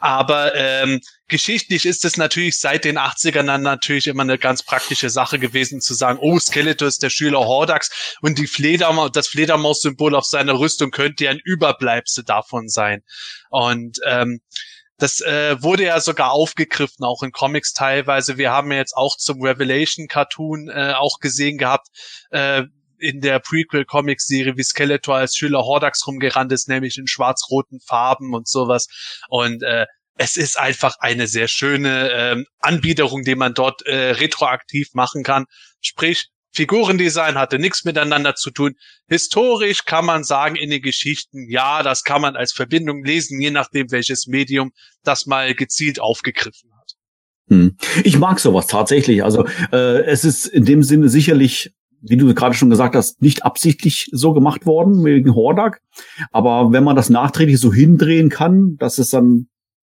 Aber 0.00 0.54
ähm, 0.54 1.00
geschichtlich 1.28 1.86
ist 1.86 2.04
es 2.04 2.16
natürlich 2.16 2.58
seit 2.58 2.84
den 2.84 2.98
80ern 2.98 3.46
dann 3.46 3.62
natürlich 3.62 4.06
immer 4.06 4.22
eine 4.22 4.38
ganz 4.38 4.62
praktische 4.62 5.10
Sache 5.10 5.38
gewesen, 5.38 5.80
zu 5.80 5.94
sagen, 5.94 6.18
oh, 6.20 6.38
Skeletor 6.38 6.88
ist 6.88 7.02
der 7.02 7.10
Schüler 7.10 7.40
Hordax 7.40 8.16
und 8.20 8.38
die 8.38 8.46
Fledermaus, 8.46 9.12
das 9.12 9.28
Fledermaus-Symbol 9.28 10.14
auf 10.14 10.26
seiner 10.26 10.58
Rüstung 10.58 10.90
könnte 10.90 11.24
ja 11.24 11.30
ein 11.30 11.40
Überbleibsel 11.42 12.24
davon 12.24 12.68
sein. 12.68 13.02
Und 13.50 13.98
ähm, 14.06 14.40
das 14.98 15.20
äh, 15.20 15.62
wurde 15.62 15.84
ja 15.84 16.00
sogar 16.00 16.32
aufgegriffen, 16.32 17.04
auch 17.04 17.22
in 17.22 17.32
Comics 17.32 17.72
teilweise. 17.72 18.38
Wir 18.38 18.50
haben 18.50 18.72
ja 18.72 18.78
jetzt 18.78 18.96
auch 18.96 19.16
zum 19.16 19.42
Revelation-Cartoon 19.42 20.68
äh, 20.68 20.94
auch 20.96 21.18
gesehen 21.20 21.58
gehabt, 21.58 21.88
äh, 22.30 22.62
in 22.98 23.20
der 23.20 23.38
Prequel-Comic-Serie, 23.38 24.56
wie 24.56 24.62
Skeletor 24.62 25.16
als 25.16 25.36
Schüler 25.36 25.64
Hordax 25.64 26.06
rumgerannt 26.06 26.52
ist, 26.52 26.68
nämlich 26.68 26.98
in 26.98 27.06
schwarz-roten 27.06 27.80
Farben 27.80 28.34
und 28.34 28.48
sowas. 28.48 28.86
Und 29.28 29.62
äh, 29.62 29.86
es 30.18 30.36
ist 30.36 30.58
einfach 30.58 30.96
eine 30.98 31.26
sehr 31.26 31.48
schöne 31.48 32.10
ähm, 32.10 32.46
Anbiederung, 32.60 33.22
die 33.22 33.34
man 33.34 33.54
dort 33.54 33.82
äh, 33.86 34.12
retroaktiv 34.12 34.88
machen 34.94 35.22
kann. 35.22 35.44
Sprich, 35.80 36.28
Figurendesign 36.52 37.36
hatte 37.36 37.58
nichts 37.58 37.84
miteinander 37.84 38.34
zu 38.34 38.50
tun. 38.50 38.74
Historisch 39.08 39.84
kann 39.84 40.06
man 40.06 40.24
sagen 40.24 40.56
in 40.56 40.70
den 40.70 40.80
Geschichten, 40.80 41.50
ja, 41.50 41.82
das 41.82 42.02
kann 42.02 42.22
man 42.22 42.34
als 42.34 42.52
Verbindung 42.52 43.04
lesen, 43.04 43.40
je 43.40 43.50
nachdem 43.50 43.90
welches 43.90 44.26
Medium 44.26 44.72
das 45.04 45.26
mal 45.26 45.54
gezielt 45.54 46.00
aufgegriffen 46.00 46.70
hat. 46.72 46.92
Hm. 47.50 47.76
Ich 48.04 48.18
mag 48.18 48.40
sowas 48.40 48.66
tatsächlich. 48.66 49.22
Also 49.22 49.46
äh, 49.70 50.02
es 50.04 50.24
ist 50.24 50.46
in 50.46 50.64
dem 50.64 50.82
Sinne 50.82 51.10
sicherlich 51.10 51.72
wie 52.02 52.16
du 52.16 52.32
gerade 52.34 52.54
schon 52.54 52.70
gesagt 52.70 52.94
hast, 52.94 53.20
nicht 53.22 53.44
absichtlich 53.44 54.08
so 54.12 54.32
gemacht 54.32 54.66
worden 54.66 55.04
wegen 55.04 55.34
Hordak. 55.34 55.80
Aber 56.32 56.72
wenn 56.72 56.84
man 56.84 56.96
das 56.96 57.10
nachträglich 57.10 57.60
so 57.60 57.72
hindrehen 57.72 58.28
kann, 58.28 58.76
dass 58.78 58.98
es 58.98 59.10
dann 59.10 59.48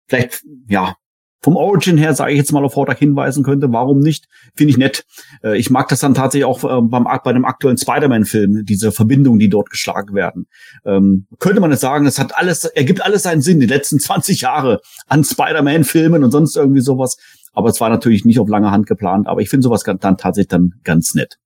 vielleicht, 0.07 0.43
ja, 0.67 0.95
vom 1.41 1.55
Origin 1.55 1.97
her, 1.97 2.13
sage 2.15 2.31
ich 2.31 2.38
jetzt 2.38 2.51
mal, 2.51 2.65
auf 2.65 2.75
Hordak 2.75 2.97
hinweisen 2.97 3.43
könnte, 3.43 3.71
warum 3.71 3.99
nicht? 3.99 4.25
Finde 4.55 4.71
ich 4.71 4.77
nett. 4.77 5.05
Äh, 5.43 5.57
ich 5.57 5.69
mag 5.69 5.88
das 5.88 5.99
dann 5.99 6.13
tatsächlich 6.13 6.45
auch 6.45 6.63
äh, 6.63 6.81
beim, 6.81 7.07
bei 7.23 7.33
dem 7.33 7.45
aktuellen 7.45 7.77
Spider-Man-Film, 7.77 8.65
diese 8.65 8.91
Verbindungen, 8.91 9.39
die 9.39 9.49
dort 9.49 9.69
geschlagen 9.69 10.15
werden. 10.15 10.47
Ähm, 10.83 11.27
könnte 11.39 11.62
man 11.62 11.71
jetzt 11.71 11.81
sagen, 11.81 12.05
es 12.05 12.19
hat 12.19 12.36
alles, 12.36 12.65
ergibt 12.65 13.01
alles 13.01 13.23
seinen 13.23 13.41
Sinn, 13.41 13.60
die 13.60 13.67
letzten 13.67 13.99
20 14.07 14.41
Jahre 14.41 14.81
an 15.07 15.23
Spider-Man-Filmen 15.23 16.23
und 16.23 16.31
sonst 16.31 16.57
irgendwie 16.57 16.81
sowas. 16.81 17.17
Aber 17.53 17.69
es 17.69 17.79
war 17.79 17.89
natürlich 17.89 18.25
nicht 18.25 18.39
auf 18.39 18.49
lange 18.49 18.71
Hand 18.71 18.88
geplant, 18.88 19.27
aber 19.27 19.41
ich 19.41 19.49
finde 19.49 19.63
sowas 19.63 19.83
dann 19.83 20.17
tatsächlich 20.17 20.49
dann 20.49 20.73
ganz 20.83 21.13
nett. 21.15 21.38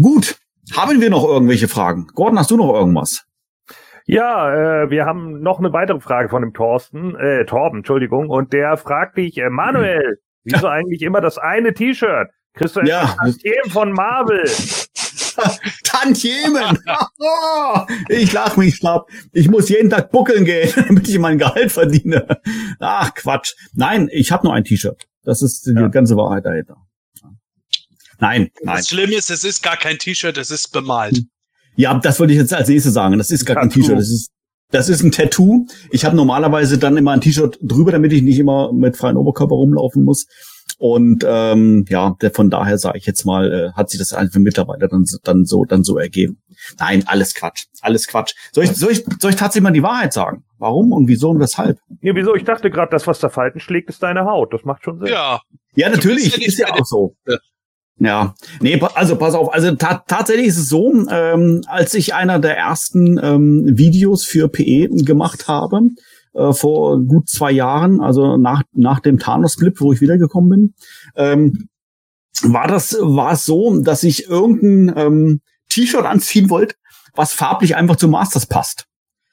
Gut, 0.00 0.36
haben 0.76 1.00
wir 1.00 1.10
noch 1.10 1.24
irgendwelche 1.24 1.68
Fragen? 1.68 2.08
Gordon, 2.14 2.38
hast 2.38 2.50
du 2.50 2.56
noch 2.56 2.72
irgendwas? 2.74 3.24
Ja, 4.06 4.82
äh, 4.82 4.90
wir 4.90 5.06
haben 5.06 5.40
noch 5.40 5.58
eine 5.60 5.72
weitere 5.72 6.00
Frage 6.00 6.28
von 6.28 6.42
dem 6.42 6.52
Thorsten, 6.52 7.14
äh, 7.16 7.44
Torben, 7.46 7.78
Entschuldigung, 7.78 8.28
und 8.28 8.52
der 8.52 8.76
fragt 8.76 9.16
dich, 9.16 9.38
äh, 9.38 9.48
Manuel, 9.48 10.18
wieso 10.44 10.66
eigentlich 10.66 11.02
immer 11.02 11.20
das 11.20 11.38
eine 11.38 11.72
T-Shirt? 11.72 12.28
Kriegst 12.54 12.76
du 12.76 12.80
ja. 12.82 13.14
Tantiemen 13.18 13.70
von 13.70 13.92
Marvel? 13.92 14.44
Tantiemen! 15.84 16.78
ich 18.08 18.32
lach 18.32 18.56
mich 18.56 18.76
schlapp. 18.76 19.08
Ich 19.32 19.48
muss 19.48 19.68
jeden 19.68 19.90
Tag 19.90 20.10
buckeln 20.10 20.44
gehen, 20.44 20.72
damit 20.76 21.08
ich 21.08 21.18
mein 21.18 21.38
Gehalt 21.38 21.72
verdiene. 21.72 22.26
Ach, 22.78 23.12
Quatsch. 23.14 23.54
Nein, 23.74 24.08
ich 24.12 24.30
habe 24.30 24.46
nur 24.46 24.54
ein 24.54 24.64
T-Shirt. 24.64 25.06
Das 25.24 25.40
ist 25.42 25.66
die 25.66 25.72
ja. 25.72 25.88
ganze 25.88 26.16
Wahrheit 26.16 26.44
dahinter. 26.44 26.76
Nein, 28.24 28.50
nein. 28.62 28.76
Das 28.76 28.88
Schlimme 28.88 29.14
ist, 29.14 29.30
es 29.30 29.44
ist 29.44 29.62
gar 29.62 29.76
kein 29.76 29.98
T-Shirt, 29.98 30.36
es 30.38 30.50
ist 30.50 30.72
bemalt. 30.72 31.22
Ja, 31.76 31.94
das 31.98 32.18
wollte 32.20 32.32
ich 32.32 32.38
jetzt 32.38 32.54
als 32.54 32.68
nächstes 32.68 32.94
sagen. 32.94 33.18
Das 33.18 33.30
ist 33.30 33.44
gar 33.44 33.56
kein 33.56 33.70
T-Shirt, 33.70 33.98
das 33.98 34.10
ist 34.10 34.30
das 34.70 34.88
ist 34.88 35.02
ein 35.04 35.12
Tattoo. 35.12 35.66
Ich 35.90 36.04
habe 36.04 36.16
normalerweise 36.16 36.78
dann 36.78 36.96
immer 36.96 37.12
ein 37.12 37.20
T-Shirt 37.20 37.58
drüber, 37.62 37.92
damit 37.92 38.12
ich 38.12 38.22
nicht 38.22 38.38
immer 38.38 38.72
mit 38.72 38.96
freiem 38.96 39.16
Oberkörper 39.16 39.54
rumlaufen 39.54 40.02
muss. 40.02 40.26
Und 40.78 41.24
ähm, 41.26 41.84
ja, 41.88 42.16
der, 42.20 42.32
von 42.32 42.50
daher 42.50 42.78
sage 42.78 42.98
ich 42.98 43.06
jetzt 43.06 43.24
mal, 43.24 43.52
äh, 43.52 43.72
hat 43.72 43.90
sich 43.90 44.00
das 44.00 44.12
einfach 44.12 44.40
mittlerweile 44.40 44.88
dann, 44.88 45.04
dann 45.22 45.44
so 45.44 45.64
dann 45.64 45.84
so 45.84 45.98
ergeben. 45.98 46.42
Nein, 46.80 47.04
alles 47.06 47.34
Quatsch, 47.34 47.66
alles 47.82 48.08
Quatsch. 48.08 48.34
Soll 48.52 48.64
ich, 48.64 48.72
soll 48.72 48.90
ich, 48.90 49.04
soll 49.20 49.30
ich 49.30 49.36
tatsächlich 49.36 49.62
mal 49.62 49.70
die 49.70 49.82
Wahrheit 49.82 50.12
sagen? 50.12 50.44
Warum 50.58 50.92
und 50.92 51.06
wieso 51.06 51.30
und 51.30 51.38
weshalb? 51.38 51.78
Ja, 52.00 52.14
wieso? 52.16 52.34
Ich 52.34 52.44
dachte 52.44 52.70
gerade, 52.70 52.90
das, 52.90 53.06
was 53.06 53.20
da 53.20 53.28
Falten 53.28 53.60
schlägt, 53.60 53.88
ist 53.90 54.02
deine 54.02 54.24
Haut. 54.24 54.52
Das 54.52 54.64
macht 54.64 54.82
schon 54.82 54.98
Sinn. 54.98 55.08
Ja. 55.08 55.40
Ja, 55.76 55.90
natürlich, 55.90 56.44
ist 56.44 56.58
ja 56.58 56.72
auch 56.72 56.84
so. 56.84 57.16
Ja, 57.98 58.34
nee, 58.60 58.80
also 58.94 59.16
pass 59.16 59.34
auf, 59.34 59.52
also 59.52 59.74
ta 59.76 60.02
tatsächlich 60.06 60.48
ist 60.48 60.58
es 60.58 60.68
so, 60.68 60.92
ähm, 61.08 61.62
als 61.66 61.94
ich 61.94 62.12
einer 62.12 62.40
der 62.40 62.56
ersten 62.56 63.18
ähm, 63.22 63.62
Videos 63.78 64.24
für 64.24 64.48
PE 64.48 64.88
gemacht 65.04 65.46
habe, 65.46 65.90
äh, 66.34 66.52
vor 66.52 67.00
gut 67.00 67.28
zwei 67.28 67.52
Jahren, 67.52 68.00
also 68.00 68.36
nach, 68.36 68.62
nach 68.72 68.98
dem 68.98 69.20
Thanos-Clip, 69.20 69.80
wo 69.80 69.92
ich 69.92 70.00
wiedergekommen 70.00 70.50
bin, 70.50 70.74
ähm, 71.14 71.68
war 72.42 72.66
das, 72.66 72.96
war 73.00 73.32
es 73.32 73.46
so, 73.46 73.80
dass 73.80 74.02
ich 74.02 74.26
irgendein 74.26 74.92
ähm, 74.96 75.40
T-Shirt 75.68 76.04
anziehen 76.04 76.50
wollte, 76.50 76.74
was 77.14 77.32
farblich 77.32 77.76
einfach 77.76 77.96
zu 77.96 78.08
Masters 78.08 78.46
passt. 78.46 78.86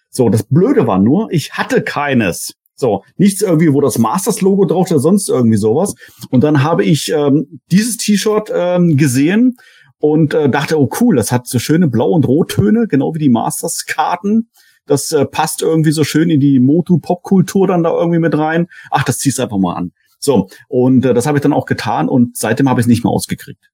So, 0.10 0.30
das 0.30 0.44
Blöde 0.44 0.86
war 0.86 1.00
nur, 1.00 1.30
ich 1.32 1.54
hatte 1.54 1.82
keines. 1.82 2.54
So, 2.82 3.04
nichts 3.16 3.44
irgendwie, 3.44 3.72
wo 3.72 3.80
das 3.80 4.00
Masters-Logo 4.00 4.66
drauf 4.66 4.88
ist 4.88 4.94
oder 4.94 5.02
sonst 5.02 5.30
irgendwie 5.30 5.58
sowas. 5.58 5.94
Und 6.32 6.44
dann 6.44 6.64
habe 6.64 6.84
ich 6.84 7.12
ähm, 7.12 7.62
dieses 7.72 7.98
T-Shirt 7.98 8.52
ähm, 8.52 8.98
gesehen 8.98 9.58
und 10.00 10.34
äh, 10.34 10.50
dachte, 10.50 10.80
oh 10.80 10.90
cool, 11.00 11.16
das 11.16 11.32
hat 11.32 11.46
so 11.46 11.60
schöne 11.60 11.88
Blau- 11.88 12.10
und 12.10 12.28
Rottöne, 12.28 12.88
genau 12.88 13.14
wie 13.14 13.20
die 13.20 13.30
Masters-Karten. 13.30 14.50
Das 14.88 15.12
äh, 15.12 15.28
passt 15.28 15.62
irgendwie 15.62 15.92
so 15.92 16.04
schön 16.04 16.32
in 16.32 16.40
die 16.40 16.60
Motu-Pop-Kultur 16.60 17.68
dann 17.68 17.84
da 17.84 17.92
irgendwie 17.92 18.18
mit 18.18 18.36
rein. 18.36 18.66
Ach, 18.90 19.04
das 19.04 19.20
ziehst 19.20 19.40
einfach 19.40 19.60
mal 19.60 19.76
an. 19.76 19.92
So, 20.18 20.50
und 20.68 21.06
äh, 21.06 21.14
das 21.14 21.28
habe 21.28 21.38
ich 21.38 21.44
dann 21.44 21.54
auch 21.54 21.68
getan 21.68 22.10
und 22.10 22.36
seitdem 22.36 22.68
habe 22.68 22.82
ich 22.82 22.86
es 22.86 22.90
nicht 22.90 23.04
mehr 23.04 23.12
ausgekriegt. 23.12 23.70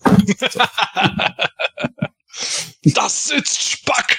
So. 0.00 0.10
Das 2.96 3.28
sitzt 3.28 3.62
Spack. 3.62 4.18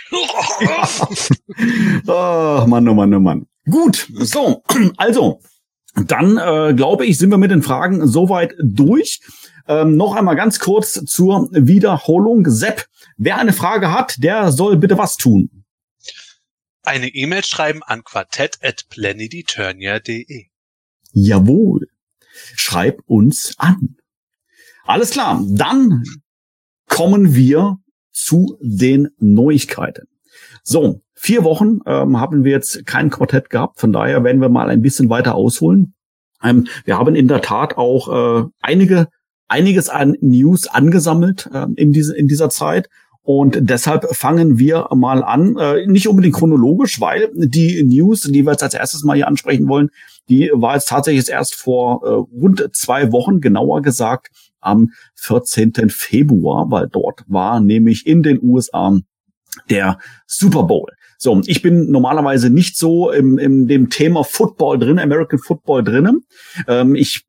oh, 2.08 2.66
Mann, 2.68 2.88
oh 2.88 2.94
Mann, 2.96 3.14
oh 3.14 3.20
Mann. 3.20 3.46
Gut, 3.70 4.08
so, 4.14 4.64
also, 4.98 5.42
dann 5.96 6.38
äh, 6.38 6.74
glaube 6.74 7.06
ich, 7.06 7.18
sind 7.18 7.32
wir 7.32 7.38
mit 7.38 7.52
den 7.52 7.64
Fragen 7.64 8.08
soweit 8.08 8.54
durch. 8.62 9.20
Ähm, 9.68 9.96
noch 9.96 10.16
einmal 10.16 10.36
ganz 10.36 10.60
kurz 10.60 11.04
zur 11.06 11.50
Wiederholung. 11.52 12.50
Sepp, 12.50 12.86
wer 13.18 13.38
eine 13.38 13.54
Frage 13.54 13.92
hat, 13.92 14.24
der 14.24 14.52
soll 14.52 14.78
bitte 14.78 14.98
was 14.98 15.18
tun. 15.18 15.66
Eine 16.84 17.08
E-Mail 17.08 17.44
schreiben 17.44 17.82
an 17.82 18.04
quartett.planeteturnia.de. 18.04 20.46
Jawohl. 21.14 21.88
Schreib 22.56 23.02
uns 23.08 23.56
an. 23.58 23.96
Alles 24.84 25.12
klar, 25.12 25.42
dann 25.48 26.04
kommen 26.88 27.34
wir 27.34 27.78
zu 28.12 28.60
den 28.62 29.08
Neuigkeiten. 29.18 30.08
So, 30.64 31.02
vier 31.26 31.44
Wochen 31.44 31.80
ähm, 31.88 32.20
haben 32.20 32.44
wir 32.44 32.52
jetzt 32.52 32.86
kein 32.86 33.10
Quartett 33.10 33.50
gehabt, 33.50 33.80
von 33.80 33.92
daher 33.92 34.24
werden 34.24 34.42
wir 34.42 34.50
mal 34.50 34.70
ein 34.70 34.84
bisschen 34.84 35.10
weiter 35.10 35.34
ausholen. 35.34 35.96
Ähm, 36.44 36.68
wir 36.86 37.00
haben 37.00 37.16
in 37.16 37.28
der 37.28 37.42
Tat 37.42 37.78
auch 37.78 38.44
äh, 38.44 38.48
einige 38.62 39.08
einiges 39.48 39.90
an 39.90 40.16
News 40.22 40.68
angesammelt 40.68 41.50
äh, 41.52 41.66
in, 41.76 41.92
diese, 41.92 42.16
in 42.16 42.28
dieser 42.28 42.50
Zeit. 42.50 42.90
Und 43.24 43.58
deshalb 43.60 44.16
fangen 44.16 44.60
wir 44.60 44.88
mal 44.94 45.24
an, 45.24 45.58
äh, 45.58 45.88
nicht 45.88 46.08
unbedingt 46.08 46.36
chronologisch, 46.36 47.02
weil 47.02 47.32
die 47.34 47.82
News, 47.84 48.22
die 48.22 48.46
wir 48.46 48.52
jetzt 48.52 48.62
als 48.62 48.76
erstes 48.76 49.04
mal 49.04 49.16
hier 49.16 49.28
ansprechen 49.28 49.68
wollen, 49.68 49.90
die 50.30 50.52
war 50.54 50.76
jetzt 50.76 50.90
tatsächlich 50.90 51.28
erst 51.30 51.56
vor 51.56 52.04
äh, 52.04 52.40
rund 52.40 52.70
zwei 52.74 53.12
Wochen, 53.12 53.42
genauer 53.42 53.82
gesagt 53.82 54.28
am 54.60 54.92
14. 55.16 55.74
Februar, 55.90 56.70
weil 56.70 56.88
dort 56.88 57.24
war 57.28 57.60
nämlich 57.62 58.06
in 58.06 58.22
den 58.22 58.40
USA 58.44 58.96
der 59.70 59.98
Super 60.28 60.64
Bowl. 60.64 60.92
So, 61.18 61.42
ich 61.46 61.62
bin 61.62 61.92
normalerweise 61.92 62.50
nicht 62.50 62.78
so 62.78 63.12
im, 63.12 63.38
im 63.38 63.68
dem 63.68 63.90
Thema 63.90 64.24
Football 64.24 64.80
drin, 64.80 65.00
American 65.00 65.40
Football 65.40 65.84
drinnen. 65.84 66.26
Ähm, 66.68 66.96
ich 66.96 67.26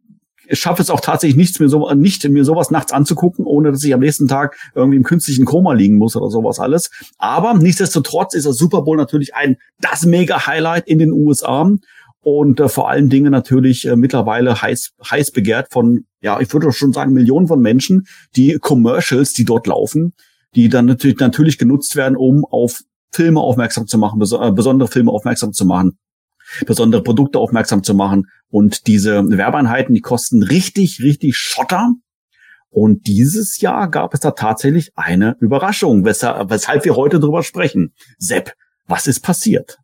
schaffe 0.51 0.83
es 0.83 0.91
auch 0.91 1.01
tatsächlich 1.01 1.37
nichts 1.37 1.59
mir 1.61 1.69
so 1.69 1.91
nicht 1.93 2.29
mir 2.29 2.45
sowas 2.45 2.71
nachts 2.71 2.93
anzugucken, 2.93 3.45
ohne 3.45 3.73
dass 3.73 3.85
ich 3.85 3.93
am 3.95 4.01
nächsten 4.01 4.29
Tag 4.29 4.57
irgendwie 4.75 4.97
im 4.97 5.03
künstlichen 5.03 5.45
Koma 5.45 5.73
liegen 5.73 5.97
muss 5.97 6.17
oder 6.17 6.31
sowas 6.31 6.61
alles. 6.61 6.91
Aber 7.19 7.55
nichtsdestotrotz 7.55 8.35
ist 8.35 8.47
der 8.47 8.53
Super 8.53 8.83
Bowl 8.83 8.97
natürlich 8.97 9.35
ein 9.35 9.57
das 9.81 10.07
mega 10.07 10.47
Highlight 10.47 10.87
in 10.87 10.99
den 10.99 11.13
USA 11.13 11.71
und 12.21 12.61
äh, 12.61 12.69
vor 12.69 12.89
allen 12.89 13.09
Dingen 13.09 13.31
natürlich 13.31 13.87
äh, 13.87 13.97
mittlerweile 13.97 14.61
heiß 14.61 14.93
heiß 15.09 15.31
begehrt 15.31 15.69
von 15.73 16.07
ja, 16.21 16.41
ich 16.41 16.53
würde 16.53 16.73
schon 16.73 16.93
sagen 16.93 17.13
Millionen 17.13 17.47
von 17.47 17.61
Menschen, 17.61 18.07
die 18.35 18.59
Commercials, 18.61 19.33
die 19.33 19.45
dort 19.45 19.67
laufen, 19.67 20.13
die 20.55 20.69
dann 20.69 20.87
natürlich 20.87 21.19
natürlich 21.19 21.59
genutzt 21.59 21.95
werden, 21.95 22.17
um 22.17 22.45
auf 22.45 22.81
Filme 23.17 23.41
aufmerksam 23.41 23.87
zu 23.87 23.99
machen, 23.99 24.19
bes 24.19 24.33
äh, 24.33 24.53
besondere 24.53 24.89
Filme 24.89 25.11
aufmerksam 25.11 25.53
zu 25.53 25.65
machen 25.65 25.99
besondere 26.67 27.03
Produkte 27.03 27.39
aufmerksam 27.39 27.83
zu 27.83 27.95
machen. 27.95 28.27
Und 28.49 28.87
diese 28.87 29.25
Werbeeinheiten, 29.29 29.95
die 29.95 30.01
kosten 30.01 30.43
richtig, 30.43 31.03
richtig 31.03 31.37
Schotter. 31.37 31.93
Und 32.69 33.07
dieses 33.07 33.61
Jahr 33.61 33.91
gab 33.91 34.15
es 34.15 34.21
da 34.21 34.33
tatsächlich 34.33 34.93
eine 34.97 35.37
Überraschung, 35.41 36.05
weshalb, 36.05 36.51
weshalb 36.51 36.85
wir 36.85 36.97
heute 36.97 37.21
drüber 37.21 37.43
sprechen. 37.43 37.95
Sepp, 38.19 38.53
was 38.87 39.07
ist 39.07 39.21
passiert? 39.21 39.79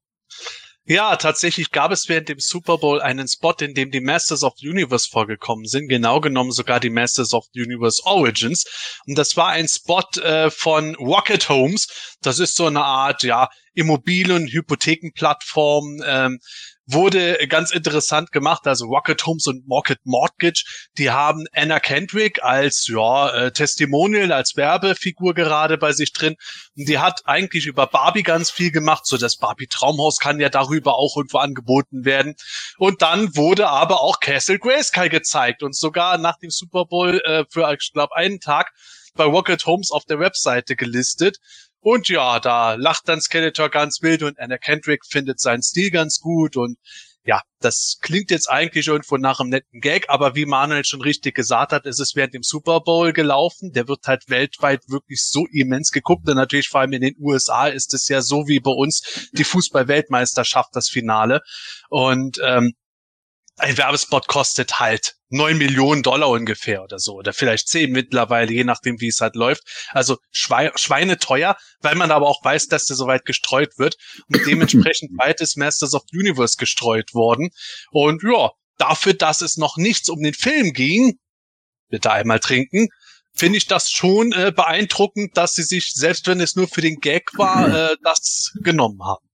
Ja, 0.84 1.14
tatsächlich 1.14 1.70
gab 1.70 1.92
es 1.92 2.08
während 2.08 2.28
dem 2.28 2.40
Super 2.40 2.76
Bowl 2.76 3.00
einen 3.00 3.28
Spot, 3.28 3.54
in 3.60 3.72
dem 3.74 3.92
die 3.92 4.00
Masters 4.00 4.42
of 4.42 4.54
the 4.56 4.68
Universe 4.68 5.08
vorgekommen 5.08 5.66
sind. 5.66 5.88
Genau 5.88 6.20
genommen 6.20 6.50
sogar 6.50 6.80
die 6.80 6.90
Masters 6.90 7.34
of 7.34 7.46
the 7.52 7.62
Universe 7.62 8.02
Origins. 8.04 8.98
Und 9.06 9.16
das 9.16 9.36
war 9.36 9.50
ein 9.50 9.68
Spot 9.68 10.02
äh, 10.20 10.50
von 10.50 10.96
Rocket 10.96 11.48
Homes. 11.48 12.16
Das 12.20 12.40
ist 12.40 12.56
so 12.56 12.66
eine 12.66 12.82
Art, 12.82 13.22
ja, 13.22 13.48
Immobilien, 13.74 14.48
Hypothekenplattform, 14.48 16.02
ähm, 16.04 16.40
wurde 16.86 17.38
ganz 17.48 17.70
interessant 17.70 18.32
gemacht. 18.32 18.66
Also 18.66 18.86
Rocket 18.86 19.24
Homes 19.26 19.46
und 19.46 19.64
Rocket 19.70 20.00
Mortgage, 20.04 20.64
die 20.98 21.10
haben 21.10 21.46
Anna 21.52 21.80
Kendrick 21.80 22.42
als 22.42 22.88
ja 22.88 23.30
äh, 23.30 23.52
Testimonial, 23.52 24.32
als 24.32 24.56
Werbefigur 24.56 25.34
gerade 25.34 25.78
bei 25.78 25.92
sich 25.92 26.12
drin. 26.12 26.36
Und 26.76 26.88
die 26.88 26.98
hat 26.98 27.22
eigentlich 27.24 27.66
über 27.66 27.86
Barbie 27.86 28.22
ganz 28.22 28.50
viel 28.50 28.70
gemacht. 28.70 29.06
So 29.06 29.16
das 29.16 29.36
Barbie 29.36 29.66
Traumhaus 29.66 30.18
kann 30.18 30.40
ja 30.40 30.48
darüber 30.48 30.96
auch 30.96 31.16
irgendwo 31.16 31.38
angeboten 31.38 32.04
werden. 32.04 32.34
Und 32.78 33.02
dann 33.02 33.36
wurde 33.36 33.68
aber 33.68 34.00
auch 34.00 34.20
Castle 34.20 34.58
Grayskull 34.58 35.08
gezeigt 35.08 35.62
und 35.62 35.76
sogar 35.76 36.18
nach 36.18 36.38
dem 36.38 36.50
Super 36.50 36.84
Bowl 36.84 37.20
äh, 37.24 37.44
für 37.48 37.72
ich 37.72 37.92
glaube 37.92 38.14
einen 38.16 38.40
Tag 38.40 38.72
bei 39.14 39.24
Rocket 39.24 39.64
Homes 39.66 39.90
auf 39.90 40.04
der 40.04 40.18
Webseite 40.18 40.76
gelistet. 40.76 41.38
Und 41.82 42.08
ja, 42.08 42.38
da 42.38 42.74
lacht 42.74 43.08
dann 43.08 43.20
Skeletor 43.20 43.68
ganz 43.68 44.02
wild 44.02 44.22
und 44.22 44.38
Anna 44.38 44.56
Kendrick 44.56 45.04
findet 45.04 45.40
seinen 45.40 45.62
Stil 45.62 45.90
ganz 45.90 46.20
gut 46.20 46.56
und 46.56 46.78
ja, 47.24 47.40
das 47.60 47.98
klingt 48.00 48.30
jetzt 48.32 48.48
eigentlich 48.50 48.88
irgendwo 48.88 49.16
nach 49.16 49.38
einem 49.38 49.50
netten 49.50 49.80
Gag, 49.80 50.06
aber 50.08 50.34
wie 50.34 50.46
Manuel 50.46 50.84
schon 50.84 51.02
richtig 51.02 51.34
gesagt 51.36 51.72
hat, 51.72 51.86
ist 51.86 52.00
es 52.00 52.16
während 52.16 52.34
dem 52.34 52.42
Super 52.42 52.80
Bowl 52.80 53.12
gelaufen. 53.12 53.72
Der 53.72 53.86
wird 53.86 54.06
halt 54.06 54.28
weltweit 54.28 54.80
wirklich 54.88 55.22
so 55.24 55.46
immens 55.52 55.92
geguckt 55.92 56.28
und 56.28 56.36
natürlich 56.36 56.68
vor 56.68 56.80
allem 56.80 56.92
in 56.92 57.02
den 57.02 57.16
USA 57.20 57.68
ist 57.68 57.94
es 57.94 58.08
ja 58.08 58.22
so 58.22 58.48
wie 58.48 58.58
bei 58.58 58.72
uns 58.72 59.28
die 59.32 59.44
Fußball-Weltmeisterschaft, 59.44 60.70
das 60.72 60.88
Finale. 60.88 61.42
Und 61.90 62.38
ähm, 62.44 62.72
ein 63.58 63.76
Werbespot 63.76 64.28
kostet 64.28 64.80
halt 64.80 65.14
neun 65.28 65.58
Millionen 65.58 66.02
Dollar 66.02 66.28
ungefähr 66.28 66.82
oder 66.82 66.98
so 66.98 67.14
oder 67.14 67.32
vielleicht 67.32 67.68
zehn 67.68 67.90
mittlerweile, 67.90 68.52
je 68.52 68.64
nachdem 68.64 69.00
wie 69.00 69.08
es 69.08 69.20
halt 69.20 69.34
läuft. 69.34 69.62
Also 69.90 70.18
Schwe 70.30 70.72
Schweine 70.76 71.18
teuer, 71.18 71.56
weil 71.80 71.94
man 71.94 72.10
aber 72.10 72.28
auch 72.28 72.44
weiß, 72.44 72.68
dass 72.68 72.84
der 72.84 72.96
soweit 72.96 73.24
gestreut 73.24 73.78
wird 73.78 73.96
und 74.28 74.40
dementsprechend 74.46 75.10
weit 75.18 75.40
ist 75.40 75.56
Masters 75.56 75.94
of 75.94 76.02
the 76.10 76.18
Universe 76.18 76.56
gestreut 76.58 77.14
worden. 77.14 77.50
Und 77.90 78.22
ja, 78.22 78.50
dafür, 78.78 79.14
dass 79.14 79.40
es 79.40 79.56
noch 79.56 79.76
nichts 79.76 80.08
um 80.08 80.22
den 80.22 80.34
Film 80.34 80.72
ging, 80.72 81.18
bitte 81.88 82.12
einmal 82.12 82.40
trinken, 82.40 82.88
finde 83.34 83.58
ich 83.58 83.66
das 83.66 83.90
schon 83.90 84.32
äh, 84.32 84.52
beeindruckend, 84.54 85.36
dass 85.36 85.54
sie 85.54 85.62
sich, 85.62 85.92
selbst 85.94 86.26
wenn 86.26 86.40
es 86.40 86.56
nur 86.56 86.68
für 86.68 86.80
den 86.80 87.00
Gag 87.00 87.30
war, 87.38 87.68
äh, 87.92 87.96
das 88.02 88.52
genommen 88.62 89.02
haben. 89.04 89.26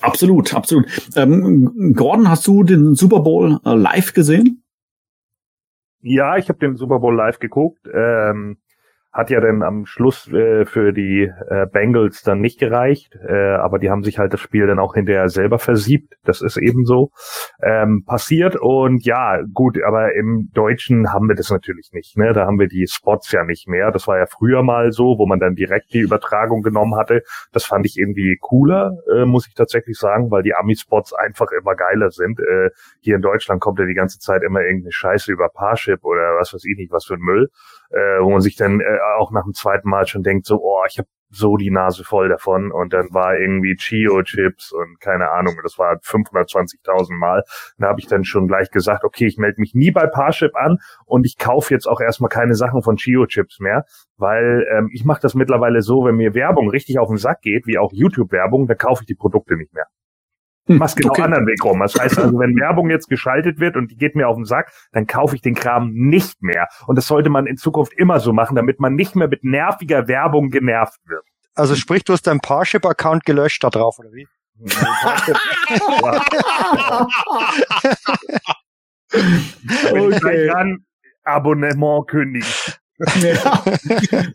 Absolut, 0.00 0.54
absolut. 0.54 0.86
Ähm, 1.16 1.94
Gordon, 1.94 2.28
hast 2.28 2.46
du 2.46 2.62
den 2.62 2.94
Super 2.94 3.20
Bowl 3.20 3.58
äh, 3.64 3.74
live 3.74 4.12
gesehen? 4.12 4.62
Ja, 6.00 6.36
ich 6.36 6.48
habe 6.48 6.58
den 6.58 6.76
Super 6.76 7.00
Bowl 7.00 7.14
live 7.14 7.38
geguckt. 7.38 7.88
Ähm, 7.92 8.58
hat 9.14 9.30
ja 9.30 9.40
dann 9.40 9.62
am 9.62 9.86
Schluss 9.86 10.30
äh, 10.32 10.66
für 10.66 10.92
die 10.92 11.30
äh, 11.48 11.66
Bengals 11.72 12.22
dann 12.22 12.40
nicht 12.40 12.58
gereicht, 12.58 13.16
äh, 13.26 13.54
aber 13.54 13.78
die 13.78 13.88
haben 13.88 14.02
sich 14.02 14.18
halt 14.18 14.32
das 14.32 14.40
Spiel 14.40 14.66
dann 14.66 14.80
auch 14.80 14.94
hinterher 14.94 15.28
selber 15.28 15.60
versiebt. 15.60 16.14
Das 16.24 16.42
ist 16.42 16.56
eben 16.56 16.84
so 16.84 17.12
ähm, 17.62 18.02
passiert 18.04 18.56
und 18.56 19.04
ja, 19.04 19.40
gut, 19.52 19.80
aber 19.80 20.14
im 20.14 20.50
Deutschen 20.52 21.12
haben 21.12 21.28
wir 21.28 21.36
das 21.36 21.50
natürlich 21.50 21.90
nicht. 21.92 22.16
Ne? 22.16 22.32
Da 22.32 22.44
haben 22.44 22.58
wir 22.58 22.66
die 22.66 22.88
Spots 22.88 23.30
ja 23.30 23.44
nicht 23.44 23.68
mehr. 23.68 23.92
Das 23.92 24.08
war 24.08 24.18
ja 24.18 24.26
früher 24.26 24.64
mal 24.64 24.90
so, 24.90 25.16
wo 25.16 25.26
man 25.26 25.38
dann 25.38 25.54
direkt 25.54 25.94
die 25.94 26.00
Übertragung 26.00 26.62
genommen 26.62 26.96
hatte. 26.96 27.22
Das 27.52 27.64
fand 27.64 27.86
ich 27.86 27.96
irgendwie 27.96 28.36
cooler, 28.40 28.98
äh, 29.14 29.24
muss 29.26 29.46
ich 29.46 29.54
tatsächlich 29.54 29.96
sagen, 29.96 30.32
weil 30.32 30.42
die 30.42 30.56
Ami-Spots 30.56 31.12
einfach 31.12 31.52
immer 31.52 31.76
geiler 31.76 32.10
sind. 32.10 32.40
Äh, 32.40 32.70
hier 33.00 33.14
in 33.14 33.22
Deutschland 33.22 33.60
kommt 33.60 33.78
ja 33.78 33.86
die 33.86 33.94
ganze 33.94 34.18
Zeit 34.18 34.42
immer 34.42 34.60
irgendeine 34.60 34.90
Scheiße 34.90 35.30
über 35.30 35.48
Parship 35.50 36.02
oder 36.02 36.34
was 36.36 36.52
weiß 36.52 36.64
ich 36.64 36.76
nicht, 36.76 36.90
was 36.90 37.04
für 37.04 37.14
ein 37.14 37.20
Müll 37.20 37.48
äh, 37.94 38.22
wo 38.22 38.30
man 38.30 38.40
sich 38.40 38.56
dann 38.56 38.80
äh, 38.80 38.98
auch 39.18 39.30
nach 39.30 39.44
dem 39.44 39.54
zweiten 39.54 39.88
Mal 39.88 40.06
schon 40.06 40.22
denkt, 40.22 40.46
so, 40.46 40.60
oh, 40.60 40.82
ich 40.88 40.98
habe 40.98 41.08
so 41.30 41.56
die 41.56 41.70
Nase 41.70 42.04
voll 42.04 42.28
davon 42.28 42.70
und 42.70 42.92
dann 42.92 43.08
war 43.12 43.36
irgendwie 43.36 43.74
Chio-Chips 43.76 44.72
und 44.72 45.00
keine 45.00 45.30
Ahnung, 45.30 45.54
das 45.62 45.78
war 45.78 45.96
520.000 45.96 47.12
Mal. 47.14 47.42
Da 47.78 47.88
habe 47.88 48.00
ich 48.00 48.06
dann 48.06 48.24
schon 48.24 48.46
gleich 48.46 48.70
gesagt, 48.70 49.04
okay, 49.04 49.26
ich 49.26 49.36
melde 49.36 49.60
mich 49.60 49.74
nie 49.74 49.90
bei 49.90 50.06
Parship 50.06 50.56
an 50.56 50.78
und 51.06 51.26
ich 51.26 51.38
kaufe 51.38 51.74
jetzt 51.74 51.86
auch 51.86 52.00
erstmal 52.00 52.28
keine 52.28 52.54
Sachen 52.54 52.82
von 52.82 52.96
Chio-Chips 52.96 53.60
mehr, 53.60 53.84
weil 54.16 54.66
ähm, 54.72 54.90
ich 54.92 55.04
mache 55.04 55.20
das 55.22 55.34
mittlerweile 55.34 55.82
so, 55.82 56.04
wenn 56.04 56.16
mir 56.16 56.34
Werbung 56.34 56.70
richtig 56.70 56.98
auf 56.98 57.08
den 57.08 57.16
Sack 57.16 57.40
geht, 57.42 57.66
wie 57.66 57.78
auch 57.78 57.92
YouTube-Werbung, 57.92 58.66
dann 58.66 58.78
kaufe 58.78 59.02
ich 59.02 59.06
die 59.06 59.16
Produkte 59.16 59.56
nicht 59.56 59.74
mehr. 59.74 59.86
Hm, 60.66 60.78
mach's 60.78 60.96
genau 60.96 61.10
okay. 61.10 61.22
anderen 61.22 61.46
Weg 61.46 61.62
rum. 61.64 61.80
Das 61.80 61.94
heißt 61.94 62.18
also, 62.18 62.38
wenn 62.38 62.56
Werbung 62.56 62.90
jetzt 62.90 63.08
geschaltet 63.08 63.60
wird 63.60 63.76
und 63.76 63.90
die 63.90 63.96
geht 63.96 64.16
mir 64.16 64.28
auf 64.28 64.36
den 64.36 64.44
Sack, 64.44 64.72
dann 64.92 65.06
kaufe 65.06 65.36
ich 65.36 65.42
den 65.42 65.54
Kram 65.54 65.90
nicht 65.92 66.42
mehr. 66.42 66.68
Und 66.86 66.96
das 66.96 67.06
sollte 67.06 67.28
man 67.30 67.46
in 67.46 67.56
Zukunft 67.56 67.92
immer 67.94 68.20
so 68.20 68.32
machen, 68.32 68.56
damit 68.56 68.80
man 68.80 68.94
nicht 68.94 69.14
mehr 69.14 69.28
mit 69.28 69.44
nerviger 69.44 70.08
Werbung 70.08 70.50
genervt 70.50 71.00
wird. 71.06 71.24
Also 71.54 71.74
sprich, 71.76 72.02
du 72.04 72.14
hast 72.14 72.26
deinen 72.26 72.40
Parship-Account 72.40 73.24
gelöscht 73.24 73.62
da 73.62 73.70
drauf, 73.70 73.98
oder 73.98 74.10
wie? 74.12 74.26
okay. 79.92 80.46
Dann 80.48 80.84
Abonnement 81.24 82.06
kündigen. 82.08 82.48
Ja. 82.98 83.64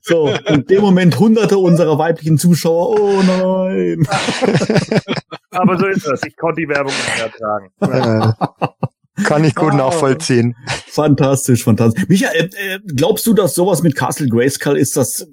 So, 0.02 0.30
in 0.48 0.66
dem 0.66 0.82
Moment 0.82 1.18
hunderte 1.18 1.58
unserer 1.58 1.98
weiblichen 1.98 2.38
Zuschauer, 2.38 3.00
oh 3.00 3.22
nein. 3.22 4.06
Aber 5.52 5.78
so 5.78 5.88
ist 5.88 6.06
das. 6.06 6.22
Ich 6.26 6.36
konnte 6.36 6.62
die 6.62 6.68
Werbung 6.68 6.92
nicht 6.94 7.20
ertragen. 7.20 7.72
Äh, 7.80 9.24
kann 9.24 9.44
ich 9.44 9.56
gut 9.56 9.74
ah, 9.74 9.78
nachvollziehen. 9.78 10.56
Fantastisch, 10.88 11.64
fantastisch. 11.64 12.06
Michael, 12.08 12.50
äh, 12.56 12.80
glaubst 12.96 13.26
du, 13.28 13.34
dass 13.34 13.56
sowas 13.56 13.82
mit 13.82 13.96
Castle 13.96 14.28
Grayskull 14.28 14.78
ist 14.78 14.98
das 14.98 15.28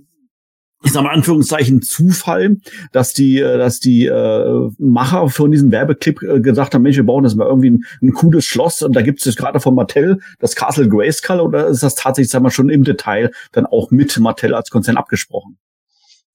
ich 0.87 0.93
sage 0.93 1.05
mal 1.05 1.13
Anführungszeichen 1.13 1.83
Zufall, 1.83 2.59
dass 2.93 3.13
die, 3.13 3.41
äh, 3.41 3.59
dass 3.59 3.81
die 3.81 4.07
äh, 4.07 4.71
Macher 4.79 5.29
von 5.29 5.51
diesem 5.51 5.73
Werbeclip 5.73 6.23
äh, 6.23 6.41
gesagt 6.41 6.75
haben, 6.75 6.83
Mensch, 6.83 6.97
wir 6.97 7.05
bauen 7.05 7.25
das 7.25 7.35
mal 7.35 7.47
irgendwie 7.47 7.71
ein, 7.71 7.85
ein 8.03 8.13
cooles 8.13 8.45
Schloss 8.45 8.83
und 8.83 8.95
da 8.95 9.03
gibt 9.03 9.27
es 9.27 9.37
gerade 9.37 9.59
von 9.59 9.75
Mattel 9.75 10.21
das 10.39 10.55
Castle 10.55 10.89
Grayskull 10.89 11.41
oder 11.41 11.67
ist 11.67 11.83
das 11.83 11.97
tatsächlich, 11.97 12.31
sag 12.31 12.43
mal, 12.43 12.51
schon 12.51 12.71
im 12.71 12.85
Detail 12.85 13.33
dann 13.51 13.67
auch 13.67 13.91
mit 13.91 14.17
Mattel 14.21 14.55
als 14.55 14.71
Konzern 14.71 14.97
abgesprochen? 14.97 15.59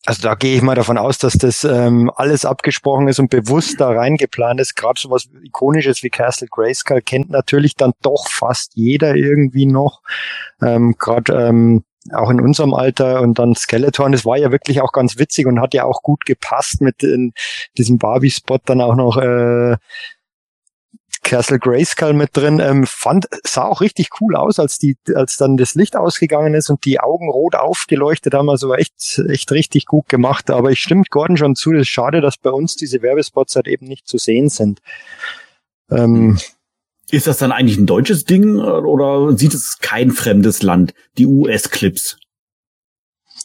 Also 0.06 0.24
da 0.24 0.36
gehe 0.36 0.58
ich 0.58 0.64
mal 0.64 0.76
davon 0.76 0.98
aus, 0.98 1.20
dass 1.20 1.34
das 1.34 1.64
ähm, 1.64 2.12
alles 2.16 2.44
abgesprochen 2.44 3.08
ist 3.08 3.20
und 3.20 3.30
bewusst 3.30 3.80
da 3.80 3.90
reingeplant 3.90 4.60
ist. 4.60 4.76
Gerade 4.76 5.00
so 5.00 5.12
was 5.12 5.30
Ikonisches 5.44 6.04
wie 6.04 6.10
Castle 6.10 6.48
Grayskull 6.50 7.02
kennt 7.02 7.30
natürlich 7.30 7.76
dann 7.76 7.94
doch 8.02 8.28
fast 8.28 8.72
jeder 8.76 9.16
irgendwie 9.16 9.68
noch. 9.68 10.02
Ähm, 10.60 10.96
Gerade 10.98 11.34
ähm, 11.34 11.84
auch 12.12 12.30
in 12.30 12.42
unserem 12.42 12.74
Alter 12.74 13.22
und 13.22 13.38
dann 13.38 13.56
Skeleton, 13.56 14.12
das 14.12 14.26
war 14.26 14.38
ja 14.38 14.52
wirklich 14.52 14.82
auch 14.82 14.92
ganz 14.92 15.18
witzig 15.20 15.46
und 15.46 15.62
hat 15.62 15.74
ja 15.74 15.84
auch 15.84 16.02
gut 16.02 16.26
gepasst 16.26 16.82
mit 16.82 17.04
in 17.04 17.34
diesem 17.78 17.98
Barbie-Spot 18.00 18.60
dann 18.66 18.82
auch 18.82 18.96
noch 18.96 19.18
äh, 19.18 19.78
Castle 21.24 21.60
Grayskull 21.60 22.14
mit 22.14 22.36
drin. 22.36 22.60
Ähm, 22.60 22.86
fand, 22.88 23.28
sah 23.44 23.66
auch 23.66 23.82
richtig 23.82 24.10
cool 24.20 24.36
aus, 24.36 24.60
als 24.60 24.78
die, 24.78 24.98
als 25.14 25.38
dann 25.38 25.58
das 25.58 25.76
Licht 25.76 25.96
ausgegangen 25.96 26.56
ist 26.56 26.70
und 26.70 26.84
die 26.86 27.00
Augen 27.00 27.30
rot 27.30 27.56
aufgeleuchtet 27.56 28.34
haben. 28.34 28.50
Also 28.50 28.74
echt, 28.74 29.22
echt 29.30 29.52
richtig 29.52 29.86
gut 29.86 30.10
gemacht. 30.10 30.50
Aber 30.50 30.72
ich 30.72 30.80
stimmt 30.80 31.10
Gordon 31.12 31.38
schon 31.38 31.56
zu, 31.56 31.74
es 31.74 31.82
ist 31.82 31.90
schade, 31.90 32.22
dass 32.22 32.38
bei 32.38 32.50
uns 32.50 32.76
diese 32.76 33.02
Werbespots 33.02 33.56
halt 33.56 33.68
eben 33.68 33.86
nicht 33.86 34.08
zu 34.08 34.18
sehen 34.18 34.50
sind. 34.50 34.82
Ähm, 35.92 36.40
ist 37.12 37.28
das 37.28 37.38
dann 37.38 37.52
eigentlich 37.52 37.78
ein 37.78 37.86
deutsches 37.86 38.26
Ding 38.26 38.58
äh, 38.58 38.62
oder 38.62 39.38
sieht 39.38 39.54
es 39.54 39.80
kein 39.80 40.12
fremdes 40.12 40.64
Land, 40.64 40.94
die 41.18 41.28
US-Clips? 41.28 42.18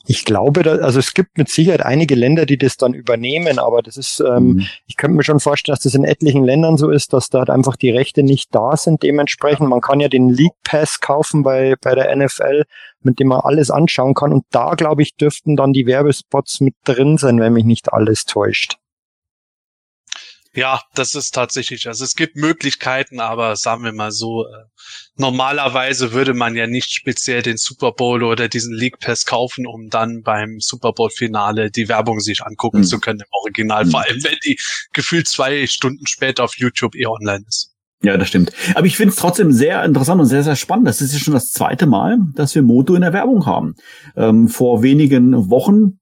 Ich 0.08 0.24
glaube, 0.24 0.62
da, 0.62 0.76
also 0.76 1.00
es 1.00 1.14
gibt 1.14 1.36
mit 1.36 1.48
Sicherheit 1.48 1.82
einige 1.82 2.14
Länder, 2.14 2.46
die 2.46 2.58
das 2.58 2.76
dann 2.76 2.94
übernehmen, 2.94 3.58
aber 3.58 3.82
das 3.82 3.96
ist, 3.96 4.20
ähm, 4.20 4.44
mhm. 4.44 4.66
ich 4.86 4.96
könnte 4.96 5.16
mir 5.16 5.24
schon 5.24 5.40
vorstellen, 5.40 5.74
dass 5.74 5.82
das 5.82 5.94
in 5.94 6.04
etlichen 6.04 6.44
Ländern 6.44 6.76
so 6.76 6.90
ist, 6.90 7.12
dass 7.12 7.28
da 7.28 7.40
halt 7.40 7.50
einfach 7.50 7.74
die 7.74 7.90
Rechte 7.90 8.22
nicht 8.22 8.54
da 8.54 8.76
sind. 8.76 9.02
Dementsprechend, 9.02 9.68
man 9.68 9.80
kann 9.80 9.98
ja 9.98 10.08
den 10.08 10.28
League 10.28 10.54
Pass 10.62 11.00
kaufen 11.00 11.42
bei, 11.42 11.74
bei 11.80 11.96
der 11.96 12.14
NFL, 12.14 12.64
mit 13.02 13.18
dem 13.18 13.28
man 13.28 13.40
alles 13.40 13.72
anschauen 13.72 14.14
kann. 14.14 14.32
Und 14.32 14.44
da, 14.50 14.74
glaube 14.74 15.02
ich, 15.02 15.16
dürften 15.16 15.56
dann 15.56 15.72
die 15.72 15.86
Werbespots 15.86 16.60
mit 16.60 16.74
drin 16.84 17.18
sein, 17.18 17.40
wenn 17.40 17.52
mich 17.52 17.64
nicht 17.64 17.92
alles 17.92 18.26
täuscht. 18.26 18.76
Ja, 20.56 20.80
das 20.94 21.14
ist 21.14 21.32
tatsächlich, 21.34 21.86
also 21.86 22.02
es 22.02 22.14
gibt 22.14 22.34
Möglichkeiten, 22.34 23.20
aber 23.20 23.56
sagen 23.56 23.84
wir 23.84 23.92
mal 23.92 24.10
so, 24.10 24.46
äh, 24.46 24.64
normalerweise 25.16 26.12
würde 26.12 26.32
man 26.32 26.56
ja 26.56 26.66
nicht 26.66 26.92
speziell 26.92 27.42
den 27.42 27.58
Super 27.58 27.92
Bowl 27.92 28.24
oder 28.24 28.48
diesen 28.48 28.74
League 28.74 28.98
Pass 28.98 29.26
kaufen, 29.26 29.66
um 29.66 29.90
dann 29.90 30.22
beim 30.22 30.56
Super 30.60 30.94
Bowl 30.94 31.10
Finale 31.10 31.70
die 31.70 31.90
Werbung 31.90 32.20
sich 32.20 32.42
angucken 32.42 32.78
mhm. 32.78 32.84
zu 32.84 32.98
können 33.00 33.20
im 33.20 33.26
Original, 33.42 33.84
mhm. 33.84 33.90
vor 33.90 34.00
allem 34.00 34.24
wenn 34.24 34.38
die 34.46 34.58
gefühlt 34.94 35.28
zwei 35.28 35.66
Stunden 35.66 36.06
später 36.06 36.44
auf 36.44 36.56
YouTube 36.56 36.96
eh 36.96 37.06
online 37.06 37.44
ist. 37.46 37.74
Ja, 38.02 38.16
das 38.16 38.28
stimmt. 38.28 38.52
Aber 38.74 38.86
ich 38.86 38.96
finde 38.96 39.12
es 39.12 39.16
trotzdem 39.16 39.52
sehr 39.52 39.84
interessant 39.84 40.20
und 40.20 40.26
sehr, 40.26 40.42
sehr 40.42 40.56
spannend. 40.56 40.86
Das 40.86 41.02
ist 41.02 41.12
ja 41.12 41.18
schon 41.18 41.34
das 41.34 41.50
zweite 41.50 41.86
Mal, 41.86 42.18
dass 42.34 42.54
wir 42.54 42.62
Moto 42.62 42.94
in 42.94 43.02
der 43.02 43.12
Werbung 43.12 43.44
haben. 43.44 43.74
Ähm, 44.16 44.48
vor 44.48 44.82
wenigen 44.82 45.50
Wochen 45.50 45.98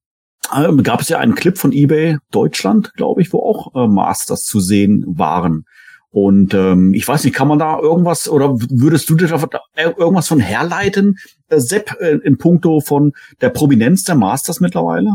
ähm, 0.55 0.83
gab 0.83 1.01
es 1.01 1.09
ja 1.09 1.19
einen 1.19 1.35
Clip 1.35 1.57
von 1.59 1.73
eBay 1.73 2.19
Deutschland, 2.31 2.93
glaube 2.95 3.23
ich, 3.23 3.33
wo 3.33 3.41
auch 3.41 3.75
äh, 3.75 3.89
Masters 3.89 4.45
zu 4.45 4.61
sehen 4.61 5.05
waren. 5.07 5.65
Und 6.11 6.55
ähm, 6.55 6.95
ich 6.95 7.09
weiß 7.09 7.25
nicht, 7.25 7.35
kann 7.35 7.49
man 7.49 7.59
da 7.59 7.79
irgendwas 7.81 8.29
oder 8.29 8.55
würdest 8.55 9.11
du 9.11 9.17
dir 9.17 9.27
da 9.27 9.61
irgendwas 9.77 10.29
von 10.29 10.39
herleiten, 10.39 11.17
äh, 11.49 11.59
Sepp, 11.59 11.97
äh, 12.01 12.19
in 12.23 12.39
puncto 12.39 12.81
von 12.81 13.13
der 13.41 13.51
Prominenz 13.51 14.05
der 14.05 14.15
Masters 14.15 14.61
mittlerweile? 14.61 15.11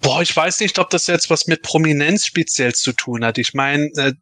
Boah, 0.00 0.22
ich 0.22 0.34
weiß 0.34 0.60
nicht, 0.60 0.78
ob 0.78 0.88
das 0.88 1.08
jetzt 1.08 1.28
was 1.28 1.46
mit 1.46 1.62
Prominenz 1.62 2.24
speziell 2.24 2.74
zu 2.74 2.92
tun 2.92 3.22
hat. 3.22 3.36
Ich 3.36 3.52
meine, 3.52 3.90
äh, 3.96 4.14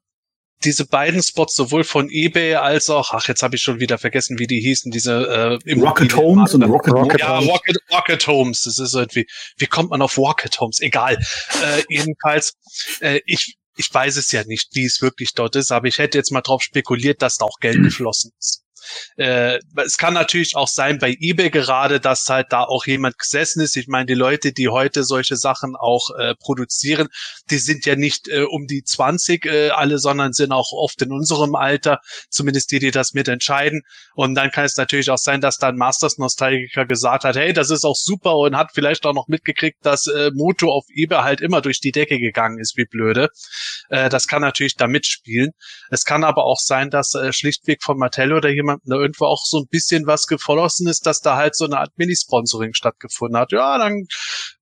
diese 0.65 0.87
beiden 0.87 1.23
Spots 1.23 1.55
sowohl 1.55 1.85
von 1.85 2.09
eBay 2.11 2.55
als 2.55 2.89
auch, 2.91 3.13
ach, 3.13 3.29
jetzt 3.29 3.43
habe 3.43 3.57
ich 3.57 3.63
schon 3.63 3.81
wieder 3.81 3.99
vergessen, 3.99 4.39
wie 4.39 4.47
die 4.47 4.61
hießen, 4.61 4.91
diese 4.91 5.61
äh, 5.67 5.75
Rocket 5.75 6.17
Homes 6.17 6.55
und 6.55 6.63
Rocket, 6.63 6.95
Rocket 6.95 7.21
Ja, 7.21 7.39
Rocket, 7.39 7.77
Rocket 7.93 8.27
Homes. 8.27 8.63
Das 8.63 8.79
ist 8.79 8.95
irgendwie, 8.95 9.27
wie 9.59 9.67
kommt 9.67 9.91
man 9.91 10.03
auf 10.03 10.17
Rocket 10.19 10.59
Homes? 10.61 10.81
Egal. 10.81 11.17
Äh, 11.63 11.83
jedenfalls, 11.89 12.55
äh, 13.01 13.21
ich, 13.27 13.57
ich 13.77 13.93
weiß 13.93 14.17
es 14.17 14.33
ja 14.33 14.45
nicht, 14.45 14.71
wie 14.73 14.87
es 14.87 15.03
wirklich 15.03 15.35
dort 15.35 15.57
ist, 15.57 15.73
aber 15.73 15.89
ich 15.89 15.99
hätte 15.99 16.19
jetzt 16.19 16.33
mal 16.33 16.41
drauf 16.41 16.63
spekuliert, 16.63 17.23
dass 17.23 17.37
da 17.37 17.45
auch 17.45 17.59
Geld 17.61 17.83
geflossen 17.83 18.33
ist. 18.39 18.66
Äh, 19.17 19.59
es 19.77 19.97
kann 19.97 20.15
natürlich 20.15 20.57
auch 20.57 20.69
sein 20.69 20.99
bei 20.99 21.17
eBay 21.21 21.51
gerade, 21.51 22.01
dass 22.01 22.29
halt 22.29 22.49
da 22.51 22.65
auch 22.65 22.87
jemand 22.87 23.19
gesessen 23.19 23.61
ist. 23.61 23.77
Ich 23.77 23.89
meine, 23.89 24.07
die 24.07 24.15
Leute, 24.15 24.53
die 24.53 24.69
heute 24.69 25.05
solche 25.05 25.37
Sachen 25.37 25.77
auch 25.77 26.11
äh, 26.19 26.35
produzieren, 26.35 27.09
die 27.51 27.59
sind 27.59 27.87
ja 27.87 27.97
nicht 27.97 28.29
äh, 28.29 28.43
um 28.43 28.67
die 28.67 28.83
20 28.83 29.47
äh, 29.47 29.71
alle, 29.71 29.99
sondern 29.99 30.33
sind 30.33 30.53
auch 30.53 30.73
oft 30.73 31.01
in 31.03 31.13
unserem 31.13 31.55
Alter, 31.55 32.01
zumindest 32.31 32.71
die, 32.73 32.79
die 32.79 32.91
das 32.91 33.13
mitentscheiden. 33.15 33.83
Und 34.15 34.35
dann 34.35 34.51
kann 34.51 34.65
es 34.65 34.77
natürlich 34.77 35.11
auch 35.11 35.19
sein, 35.19 35.41
dass 35.41 35.59
dann 35.59 35.77
Masters 35.77 36.19
Nostalgiker 36.19 36.87
gesagt 36.87 37.25
hat, 37.25 37.37
hey, 37.37 37.53
das 37.53 37.71
ist 37.71 37.85
auch 37.85 37.97
super 37.97 38.37
und 38.37 38.57
hat 38.57 38.71
vielleicht 38.75 39.07
auch 39.07 39.15
noch 39.15 39.29
mitgekriegt, 39.29 39.79
dass 39.83 40.07
äh, 40.07 40.31
Moto 40.35 40.71
auf 40.73 40.85
eBay 40.95 41.23
halt 41.23 41.41
immer 41.41 41.61
durch 41.61 41.81
die 41.81 41.93
Decke 41.93 42.19
gegangen 42.19 42.59
ist, 42.59 42.77
wie 42.77 42.85
blöde. 42.85 43.29
Äh, 43.89 44.09
das 44.09 44.27
kann 44.27 44.43
natürlich 44.43 44.77
da 44.77 44.87
mitspielen. 44.87 45.53
Es 45.91 46.05
kann 46.05 46.25
aber 46.25 46.45
auch 46.45 46.61
sein, 46.61 46.91
dass 46.91 47.15
äh, 47.15 47.33
schlichtweg 47.33 47.83
von 47.83 47.99
Mattel 47.99 48.33
oder 48.33 48.49
jemand 48.49 48.76
da 48.85 48.97
irgendwo 48.97 49.27
auch 49.27 49.45
so 49.45 49.59
ein 49.59 49.67
bisschen 49.69 50.07
was 50.07 50.27
geflossen 50.27 50.87
ist, 50.87 51.07
dass 51.07 51.21
da 51.21 51.37
halt 51.37 51.57
so 51.57 51.65
eine 51.65 51.79
Art 51.79 51.93
Mini-Sponsoring 51.97 52.75
stattgefunden 52.75 53.39
hat. 53.39 53.53
Ja, 53.53 53.79
dann 53.79 54.07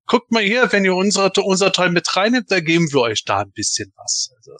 guckt 0.06 0.30
mal 0.30 0.42
hier, 0.42 0.70
wenn 0.72 0.84
ihr 0.84 0.94
unsere, 0.94 1.30
unser 1.42 1.72
Teil 1.72 1.90
mit 1.90 2.16
reinnimmt, 2.16 2.50
da 2.50 2.60
geben 2.60 2.92
wir 2.92 3.00
euch 3.00 3.24
da 3.24 3.40
ein 3.40 3.52
bisschen 3.52 3.92
was. 3.96 4.30
Also, 4.36 4.52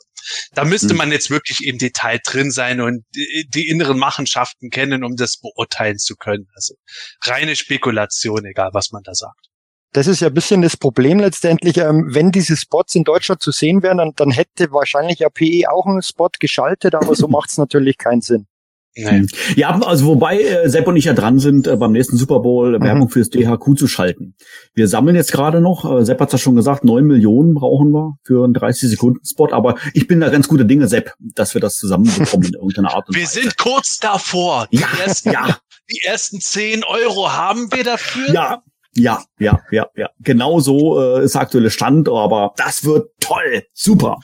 da 0.53 0.65
müsste 0.65 0.91
hm. 0.91 0.97
man 0.97 1.13
jetzt 1.13 1.31
wirklich 1.31 1.65
im 1.67 1.79
Detail 1.79 2.21
drin 2.25 2.51
sein 2.51 2.81
und 2.81 3.05
die, 3.15 3.47
die, 3.53 3.69
inneren 3.69 3.99
Machenschaften 3.99 4.71
kennen, 4.71 5.05
um 5.05 5.17
das 5.17 5.39
beurteilen 5.39 5.99
zu 5.99 6.17
können. 6.17 6.49
Also 6.55 6.75
reine 7.23 7.57
Spekulation, 7.57 8.45
egal 8.47 8.71
was 8.73 8.91
man 8.91 9.03
da 9.03 9.15
sagt. 9.15 9.49
Das 9.93 10.09
ist 10.09 10.21
ja 10.21 10.27
ein 10.27 10.35
bisschen 10.35 10.61
das 10.61 10.77
Problem 10.77 11.21
letztendlich. 11.21 11.77
Ähm, 11.77 12.09
wenn 12.09 12.33
diese 12.33 12.57
Spots 12.57 12.97
in 12.97 13.05
Deutschland 13.05 13.41
zu 13.41 13.53
sehen 13.53 13.83
wären, 13.83 13.99
dann, 13.99 14.13
dann 14.17 14.33
hätte 14.33 14.73
wahrscheinlich 14.73 15.25
APE 15.25 15.71
auch 15.71 15.87
einen 15.87 16.03
Spot 16.03 16.31
geschaltet, 16.41 16.97
aber 16.97 17.15
so 17.15 17.29
macht 17.29 17.51
es 17.51 17.59
natürlich 17.59 17.97
keinen 17.97 18.21
Sinn. 18.21 18.49
Nee. 18.97 19.27
Ja, 19.57 19.71
also 19.81 20.07
wobei 20.07 20.41
äh, 20.41 20.69
Sepp 20.69 20.87
und 20.87 20.97
ich 20.97 21.07
ja 21.07 21.15
dran 21.15 21.39
sind, 21.39 21.67
äh, 21.67 21.77
beim 21.77 21.93
nächsten 21.93 22.17
Super 22.17 22.41
Bowl 22.41 22.79
mhm. 22.79 22.85
Werbung 22.85 23.09
fürs 23.09 23.29
DHQ 23.29 23.77
zu 23.77 23.89
schalten. 23.89 24.37
Wir 24.75 24.87
sammeln 24.87 25.17
jetzt 25.17 25.33
gerade 25.33 25.61
noch, 25.61 25.85
äh, 25.85 26.05
Sepp 26.05 26.21
hat's 26.21 26.33
ja 26.33 26.39
schon 26.39 26.55
gesagt, 26.55 26.85
neun 26.85 27.05
Millionen 27.07 27.55
brauchen 27.55 27.91
wir 27.91 28.17
für 28.23 28.45
einen 28.45 28.55
30-Sekunden-Spot, 28.55 29.53
aber 29.53 29.77
ich 29.95 30.07
bin 30.07 30.21
da 30.21 30.29
ganz 30.29 30.47
guter 30.47 30.65
Dinge, 30.65 30.87
Sepp, 30.87 31.15
dass 31.19 31.55
wir 31.55 31.61
das 31.61 31.77
zusammenbekommen 31.77 32.47
in 32.47 32.55
irgendeiner 32.55 32.95
Art 32.95 33.09
und 33.09 33.17
wir 33.17 33.23
Weise. 33.23 33.37
Wir 33.37 33.43
sind 33.43 33.59
kurz 33.59 33.99
davor. 33.99 34.69
Ja, 34.71 34.87
die 34.95 35.03
ersten, 35.03 35.31
ja. 35.33 35.59
Die 35.91 36.01
ersten 36.05 36.41
zehn 36.41 36.83
Euro 36.85 37.33
haben 37.33 37.71
wir 37.73 37.85
dafür. 37.85 38.33
Ja, 38.33 38.63
ja, 38.95 39.23
ja, 39.39 39.61
ja, 39.71 39.87
ja. 39.97 40.09
Genau 40.21 40.61
so 40.61 41.01
äh, 41.01 41.25
ist 41.25 41.35
der 41.35 41.43
aktuelle 41.43 41.71
Stand, 41.71 42.09
aber 42.09 42.55
das 42.57 42.85
wird 42.85 43.11
toll, 43.21 43.65
super. 43.73 44.21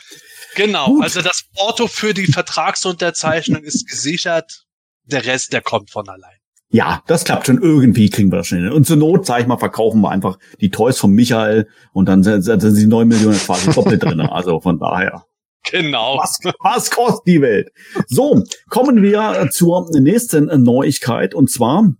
Genau, 0.57 0.87
Gut. 0.87 1.05
also 1.05 1.23
das 1.23 1.45
Porto 1.55 1.87
für 1.87 2.15
die 2.15 2.27
Vertragsunterzeichnung 2.27 3.63
ist 3.63 3.89
gesichert. 3.89 4.65
Der 5.05 5.25
Rest, 5.25 5.53
der 5.53 5.63
kommt 5.63 5.91
von 5.91 6.09
allein. 6.09 6.37
Ja, 6.73 7.03
das 7.07 7.25
klappt 7.25 7.47
schon. 7.47 7.61
Irgendwie 7.61 8.11
kriegen 8.11 8.31
wir 8.31 8.39
das 8.39 8.49
schnell. 8.49 8.71
Und 8.71 8.87
zur 8.87 8.97
Not, 8.97 9.27
sag 9.27 9.41
ich 9.41 9.47
mal, 9.47 9.59
verkaufen 9.59 10.01
wir 10.01 10.11
einfach 10.11 10.39
die 10.61 10.71
Toys 10.71 10.99
von 10.99 11.11
Michael 11.11 11.69
und 11.93 12.09
dann 12.09 12.23
sind, 12.23 12.43
sind 12.43 12.77
die 12.77 12.87
neun 12.87 13.09
Millionen 13.09 13.39
quasi 13.39 13.71
doppelt 13.75 14.03
drin. 14.03 14.21
Also 14.21 14.61
von 14.61 14.79
daher. 14.79 15.25
Genau. 15.71 16.19
Was, 16.19 16.39
was 16.61 16.91
kostet 16.91 17.27
die 17.27 17.41
Welt? 17.41 17.71
So, 18.07 18.45
kommen 18.69 19.03
wir 19.03 19.49
zur 19.51 19.91
nächsten 19.93 20.47
Neuigkeit 20.63 21.35
und 21.35 21.51
zwar 21.51 21.93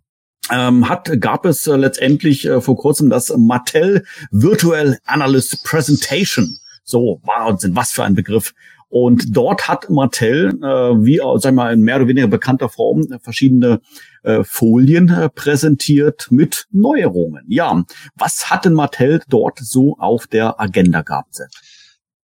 ähm, 0.51 0.89
hat, 0.89 1.21
gab 1.21 1.47
es 1.47 1.67
äh, 1.67 1.77
letztendlich 1.77 2.47
äh, 2.47 2.61
vor 2.61 2.77
kurzem 2.77 3.11
das 3.11 3.33
Mattel 3.37 4.05
Virtual 4.31 4.99
Analyst 5.05 5.65
Presentation. 5.65 6.59
So, 6.91 7.21
Wahnsinn, 7.25 7.77
was 7.77 7.93
für 7.93 8.05
ein 8.05 8.15
Begriff. 8.15 8.53
Und 8.91 9.37
dort 9.37 9.69
hat 9.69 9.89
Mattel, 9.89 10.49
äh, 10.49 11.05
wie 11.05 11.21
sag 11.37 11.55
mal, 11.55 11.73
in 11.73 11.81
mehr 11.81 11.97
oder 11.97 12.09
weniger 12.09 12.27
bekannter 12.27 12.69
Form, 12.69 13.03
äh, 13.03 13.21
verschiedene 13.21 13.81
äh, 14.25 14.43
Folien 14.43 15.09
äh, 15.09 15.29
präsentiert 15.29 16.27
mit 16.31 16.67
Neuerungen. 16.73 17.45
Ja, 17.47 17.85
was 18.17 18.51
hat 18.51 18.65
denn 18.65 18.75
Mattel 18.75 19.23
dort 19.29 19.61
so 19.61 19.97
auf 19.99 20.27
der 20.27 20.61
Agenda 20.61 21.03
gehabt? 21.03 21.39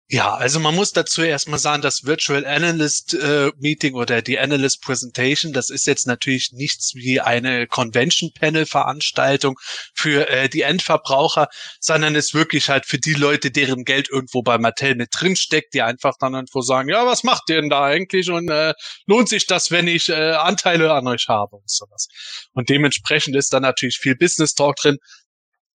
Ja, 0.08 0.36
also 0.36 0.60
man 0.60 0.76
muss 0.76 0.92
dazu 0.92 1.24
erstmal 1.24 1.58
sagen, 1.58 1.82
das 1.82 2.04
Virtual 2.04 2.46
Analyst 2.46 3.16
äh, 3.16 3.52
Meeting 3.58 3.96
oder 3.96 4.22
die 4.22 4.38
Analyst 4.38 4.84
Presentation, 4.84 5.52
das 5.52 5.72
ist 5.72 5.88
jetzt 5.88 6.06
natürlich 6.06 6.52
nichts 6.52 6.94
wie 6.94 7.22
eine 7.22 7.66
Convention 7.66 8.30
Panel 8.32 8.68
Veranstaltung 8.68 9.58
für 9.96 10.30
äh, 10.30 10.48
die 10.48 10.62
Endverbraucher, 10.62 11.48
sondern 11.80 12.14
ist 12.14 12.36
wirklich 12.36 12.70
halt 12.70 12.86
für 12.86 13.00
die 13.00 13.16
Leute, 13.16 13.50
deren 13.50 13.84
Geld 13.84 14.08
irgendwo 14.08 14.44
bei 14.44 14.60
Mattel 14.60 14.94
mit 14.94 15.10
drin 15.12 15.36
steckt, 15.36 15.74
die 15.74 15.82
einfach 15.82 16.14
dann 16.20 16.36
irgendwo 16.36 16.62
sagen, 16.62 16.88
ja, 16.90 17.08
was 17.08 17.24
macht 17.24 17.50
ihr 17.50 17.60
denn 17.60 17.72
da 17.72 17.86
eigentlich 17.86 18.30
und 18.30 18.48
äh, 18.52 18.76
lohnt 19.08 19.28
sich 19.28 19.48
das, 19.48 19.72
wenn 19.72 19.88
ich 19.88 20.10
äh, 20.10 20.34
Anteile 20.34 20.94
an 20.94 21.08
euch 21.08 21.30
habe 21.30 21.56
und 21.56 21.70
sowas. 21.70 22.10
Und 22.54 22.70
dementsprechend 22.70 23.36
ist 23.36 23.52
da 23.54 23.60
natürlich 23.60 23.98
viel 23.98 24.16
Business 24.16 24.54
Talk 24.54 24.76
drin, 24.76 25.00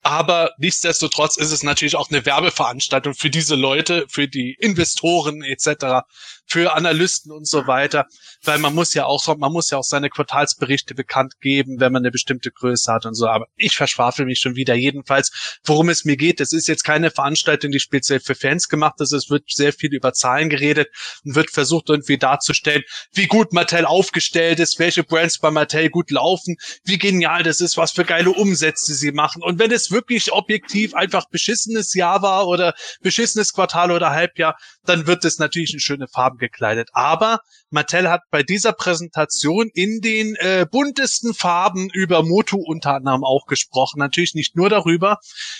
aber 0.02 0.52
nichtsdestotrotz 0.58 1.36
ist 1.36 1.52
es 1.52 1.62
natürlich 1.62 1.96
auch 1.96 2.10
eine 2.10 2.24
Werbeveranstaltung 2.24 3.14
für 3.14 3.30
diese 3.30 3.54
Leute, 3.54 4.06
für 4.08 4.28
die 4.28 4.56
Investoren 4.58 5.42
etc 5.42 6.06
für 6.50 6.74
Analysten 6.74 7.30
und 7.30 7.46
so 7.46 7.66
weiter, 7.66 8.06
weil 8.42 8.58
man 8.58 8.74
muss 8.74 8.92
ja 8.94 9.04
auch, 9.04 9.24
man 9.36 9.52
muss 9.52 9.70
ja 9.70 9.78
auch 9.78 9.84
seine 9.84 10.10
Quartalsberichte 10.10 10.94
bekannt 10.94 11.34
geben, 11.40 11.78
wenn 11.78 11.92
man 11.92 12.02
eine 12.02 12.10
bestimmte 12.10 12.50
Größe 12.50 12.92
hat 12.92 13.06
und 13.06 13.14
so. 13.14 13.28
Aber 13.28 13.46
ich 13.56 13.76
verschwafel 13.76 14.26
mich 14.26 14.40
schon 14.40 14.56
wieder. 14.56 14.74
Jedenfalls, 14.74 15.58
worum 15.64 15.88
es 15.88 16.04
mir 16.04 16.16
geht, 16.16 16.40
das 16.40 16.52
ist 16.52 16.66
jetzt 16.66 16.82
keine 16.82 17.12
Veranstaltung, 17.12 17.70
die 17.70 17.78
speziell 17.78 18.18
für 18.18 18.34
Fans 18.34 18.68
gemacht 18.68 19.00
ist. 19.00 19.12
Es 19.12 19.30
wird 19.30 19.44
sehr 19.48 19.72
viel 19.72 19.94
über 19.94 20.12
Zahlen 20.12 20.48
geredet 20.48 20.88
und 21.24 21.36
wird 21.36 21.50
versucht 21.50 21.88
irgendwie 21.88 22.18
darzustellen, 22.18 22.82
wie 23.12 23.26
gut 23.26 23.52
Mattel 23.52 23.84
aufgestellt 23.84 24.58
ist, 24.58 24.80
welche 24.80 25.04
Brands 25.04 25.38
bei 25.38 25.52
Mattel 25.52 25.88
gut 25.88 26.10
laufen, 26.10 26.56
wie 26.84 26.98
genial 26.98 27.44
das 27.44 27.60
ist, 27.60 27.76
was 27.76 27.92
für 27.92 28.04
geile 28.04 28.30
Umsätze 28.30 28.94
sie 28.94 29.12
machen. 29.12 29.42
Und 29.42 29.60
wenn 29.60 29.70
es 29.70 29.92
wirklich 29.92 30.32
objektiv 30.32 30.94
einfach 30.94 31.28
beschissenes 31.30 31.94
Jahr 31.94 32.22
war 32.22 32.48
oder 32.48 32.74
beschissenes 33.02 33.52
Quartal 33.52 33.92
oder 33.92 34.10
Halbjahr, 34.10 34.56
dann 34.84 35.06
wird 35.06 35.24
es 35.24 35.38
natürlich 35.38 35.70
eine 35.72 35.80
schöne 35.80 36.08
Farben 36.08 36.39
gekleidet. 36.40 36.88
Aber 36.92 37.40
Mattel 37.70 38.10
hat 38.10 38.22
bei 38.30 38.42
dieser 38.42 38.72
Präsentation 38.72 39.70
in 39.72 40.00
den 40.00 40.34
äh, 40.36 40.66
buntesten 40.68 41.34
Farben 41.34 41.88
über 41.90 42.24
Motu 42.24 42.58
unter 42.58 42.94
anderem 42.94 43.22
auch 43.22 43.46
gesprochen. 43.46 43.98
Natürlich 43.98 44.34
nicht 44.34 44.56
nur 44.56 44.68
darüber. 44.68 45.18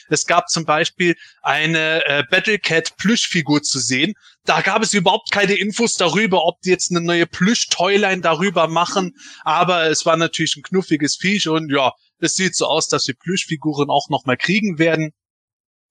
Es 0.09 0.27
gab 0.27 0.49
zum 0.49 0.65
Beispiel 0.65 1.15
eine 1.43 2.05
äh, 2.07 2.25
Battlecat 2.29 2.97
Plüschfigur 2.97 3.63
zu 3.63 3.79
sehen. 3.79 4.15
Da 4.45 4.63
gab 4.63 4.83
es 4.83 4.95
überhaupt 4.95 5.31
keine 5.31 5.55
Infos 5.55 5.95
darüber, 5.95 6.45
ob 6.47 6.61
die 6.63 6.71
jetzt 6.71 6.91
eine 6.91 7.01
neue 7.01 7.27
Plüsch-Toyline 7.27 8.23
darüber 8.23 8.67
machen. 8.67 9.15
Aber 9.45 9.85
es 9.85 10.05
war 10.05 10.17
natürlich 10.17 10.57
ein 10.57 10.63
knuffiges 10.63 11.17
Viech 11.17 11.47
und 11.49 11.71
ja, 11.71 11.93
es 12.19 12.35
sieht 12.35 12.57
so 12.57 12.67
aus, 12.67 12.89
dass 12.89 13.07
wir 13.07 13.15
Plüschfiguren 13.15 13.91
auch 13.91 14.09
noch 14.09 14.25
mal 14.27 14.37
kriegen 14.37 14.79
werden. 14.79 15.13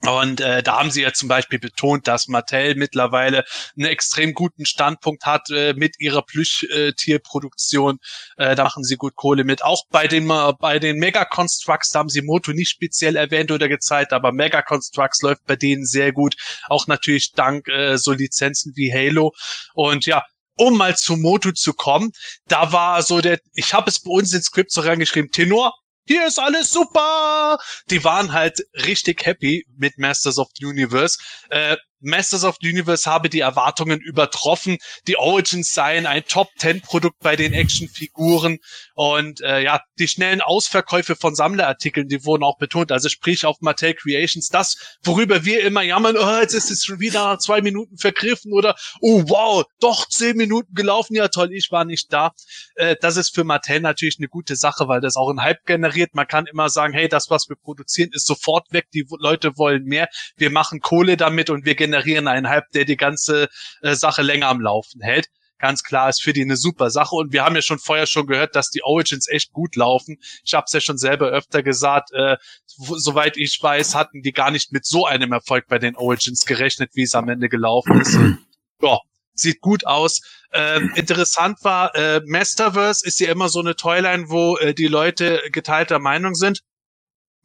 Und 0.05 0.39
äh, 0.39 0.63
da 0.63 0.79
haben 0.79 0.91
sie 0.91 1.01
ja 1.01 1.11
zum 1.11 1.27
Beispiel 1.27 1.59
betont, 1.59 2.07
dass 2.07 2.29
Mattel 2.29 2.75
mittlerweile 2.75 3.43
einen 3.77 3.87
extrem 3.87 4.33
guten 4.33 4.65
Standpunkt 4.65 5.25
hat 5.25 5.49
äh, 5.49 5.73
mit 5.73 5.99
ihrer 5.99 6.21
Plüschtierproduktion. 6.21 7.99
Äh, 8.37 8.55
da 8.55 8.63
machen 8.63 8.85
sie 8.85 8.95
gut 8.95 9.15
Kohle 9.15 9.43
mit. 9.43 9.61
Auch 9.61 9.83
bei 9.89 10.07
den 10.07 10.29
äh, 10.29 10.53
bei 10.57 10.79
den 10.79 10.97
Mega 10.97 11.25
Constructs, 11.25 11.93
haben 11.95 12.07
sie 12.07 12.21
Moto 12.21 12.53
nicht 12.53 12.69
speziell 12.69 13.17
erwähnt 13.17 13.51
oder 13.51 13.67
gezeigt, 13.67 14.13
aber 14.13 14.31
Mega 14.31 14.61
Constructs 14.61 15.21
läuft 15.21 15.45
bei 15.45 15.57
denen 15.57 15.85
sehr 15.85 16.13
gut. 16.13 16.35
Auch 16.69 16.87
natürlich 16.87 17.33
dank 17.33 17.67
äh, 17.67 17.97
so 17.97 18.13
Lizenzen 18.13 18.71
wie 18.75 18.93
Halo. 18.93 19.33
Und 19.73 20.05
ja, 20.05 20.23
um 20.55 20.77
mal 20.77 20.95
zu 20.95 21.17
Moto 21.17 21.51
zu 21.51 21.73
kommen, 21.73 22.11
da 22.47 22.71
war 22.71 23.01
so 23.03 23.19
der, 23.19 23.39
ich 23.53 23.73
habe 23.73 23.89
es 23.89 24.01
bei 24.01 24.11
uns 24.11 24.33
ins 24.33 24.45
Skript 24.45 24.71
so 24.71 24.81
reingeschrieben, 24.81 25.31
Tenor, 25.31 25.73
hier 26.09 26.25
ist 26.25 26.39
alles 26.39 26.71
super. 26.71 27.59
Die 27.91 28.03
waren 28.03 28.33
halt 28.33 28.65
richtig 28.73 29.27
happy 29.27 29.63
mit 29.77 29.99
Masters 29.99 30.39
of 30.39 30.47
the 30.55 30.65
Universe. 30.65 31.19
Äh, 31.51 31.77
Masters 32.01 32.43
of 32.43 32.57
the 32.61 32.69
Universe 32.69 33.09
habe 33.09 33.29
die 33.29 33.41
Erwartungen 33.41 33.99
übertroffen. 33.99 34.77
Die 35.07 35.17
Origins 35.17 35.73
seien 35.73 36.05
ein 36.05 36.23
Top-10-Produkt 36.25 37.19
bei 37.19 37.35
den 37.35 37.53
Actionfiguren. 37.53 38.59
Und 38.95 39.41
äh, 39.41 39.61
ja, 39.61 39.81
die 39.97 40.07
schnellen 40.07 40.41
Ausverkäufe 40.41 41.15
von 41.15 41.35
Sammlerartikeln, 41.35 42.07
die 42.07 42.23
wurden 42.25 42.43
auch 42.43 42.57
betont. 42.57 42.91
Also 42.91 43.09
sprich 43.09 43.45
auf 43.45 43.57
Mattel 43.61 43.93
Creations, 43.93 44.49
das, 44.49 44.97
worüber 45.03 45.45
wir 45.45 45.63
immer 45.63 45.81
jammern, 45.81 46.17
oh, 46.17 46.39
jetzt 46.39 46.53
ist 46.53 46.71
es 46.71 46.85
schon 46.85 46.99
wieder 46.99 47.37
zwei 47.39 47.61
Minuten 47.61 47.97
vergriffen 47.97 48.53
oder 48.53 48.75
oh 49.01 49.23
wow, 49.27 49.65
doch 49.79 50.07
zehn 50.07 50.37
Minuten 50.37 50.73
gelaufen, 50.73 51.15
ja 51.15 51.27
toll, 51.27 51.51
ich 51.51 51.71
war 51.71 51.85
nicht 51.85 52.11
da. 52.13 52.31
Äh, 52.75 52.95
das 53.01 53.17
ist 53.17 53.35
für 53.35 53.43
Mattel 53.43 53.81
natürlich 53.81 54.17
eine 54.19 54.27
gute 54.27 54.55
Sache, 54.55 54.87
weil 54.87 55.01
das 55.01 55.15
auch 55.15 55.29
einen 55.29 55.41
Hype 55.41 55.65
generiert. 55.65 56.15
Man 56.15 56.27
kann 56.27 56.45
immer 56.45 56.69
sagen, 56.69 56.93
hey, 56.93 57.07
das, 57.07 57.29
was 57.29 57.49
wir 57.49 57.55
produzieren, 57.55 58.09
ist 58.13 58.25
sofort 58.25 58.71
weg. 58.71 58.87
Die 58.93 59.05
Leute 59.17 59.57
wollen 59.57 59.83
mehr. 59.83 60.07
Wir 60.37 60.49
machen 60.49 60.79
Kohle 60.79 61.17
damit 61.17 61.49
und 61.49 61.65
wir 61.65 61.75
generieren 61.75 61.88
einen 61.93 62.49
Hype, 62.49 62.69
der 62.73 62.85
die 62.85 62.97
ganze 62.97 63.49
äh, 63.81 63.95
Sache 63.95 64.21
länger 64.21 64.47
am 64.47 64.61
Laufen 64.61 65.01
hält. 65.01 65.27
Ganz 65.59 65.83
klar 65.83 66.07
ist 66.07 66.21
für 66.21 66.31
die 66.31 66.41
eine 66.41 66.55
super 66.55 66.89
Sache 66.89 67.15
und 67.15 67.33
wir 67.33 67.43
haben 67.43 67.55
ja 67.55 67.61
schon 67.61 67.79
vorher 67.79 68.07
schon 68.07 68.27
gehört, 68.27 68.55
dass 68.55 68.69
die 68.69 68.81
Origins 68.81 69.27
echt 69.27 69.51
gut 69.51 69.75
laufen. 69.75 70.17
Ich 70.45 70.53
habe 70.53 70.63
es 70.65 70.73
ja 70.73 70.79
schon 70.79 70.97
selber 70.97 71.27
öfter 71.27 71.61
gesagt, 71.63 72.11
äh, 72.13 72.37
soweit 72.65 73.35
ich 73.35 73.59
weiß, 73.61 73.93
hatten 73.93 74.21
die 74.21 74.31
gar 74.31 74.51
nicht 74.51 74.71
mit 74.71 74.85
so 74.85 75.05
einem 75.05 75.33
Erfolg 75.33 75.65
bei 75.67 75.77
den 75.77 75.97
Origins 75.97 76.45
gerechnet, 76.45 76.91
wie 76.93 77.03
es 77.03 77.13
am 77.13 77.27
Ende 77.27 77.49
gelaufen 77.49 77.99
ist. 77.99 78.13
ja, 78.81 78.99
sieht 79.33 79.59
gut 79.59 79.85
aus. 79.85 80.21
Ähm, 80.53 80.93
interessant 80.95 81.57
war, 81.63 81.93
äh, 81.93 82.21
Masterverse 82.25 83.05
ist 83.05 83.19
ja 83.19 83.29
immer 83.29 83.49
so 83.49 83.59
eine 83.59 83.75
Toyline, 83.75 84.29
wo 84.29 84.55
äh, 84.57 84.73
die 84.73 84.87
Leute 84.87 85.41
geteilter 85.51 85.99
Meinung 85.99 86.35
sind 86.35 86.61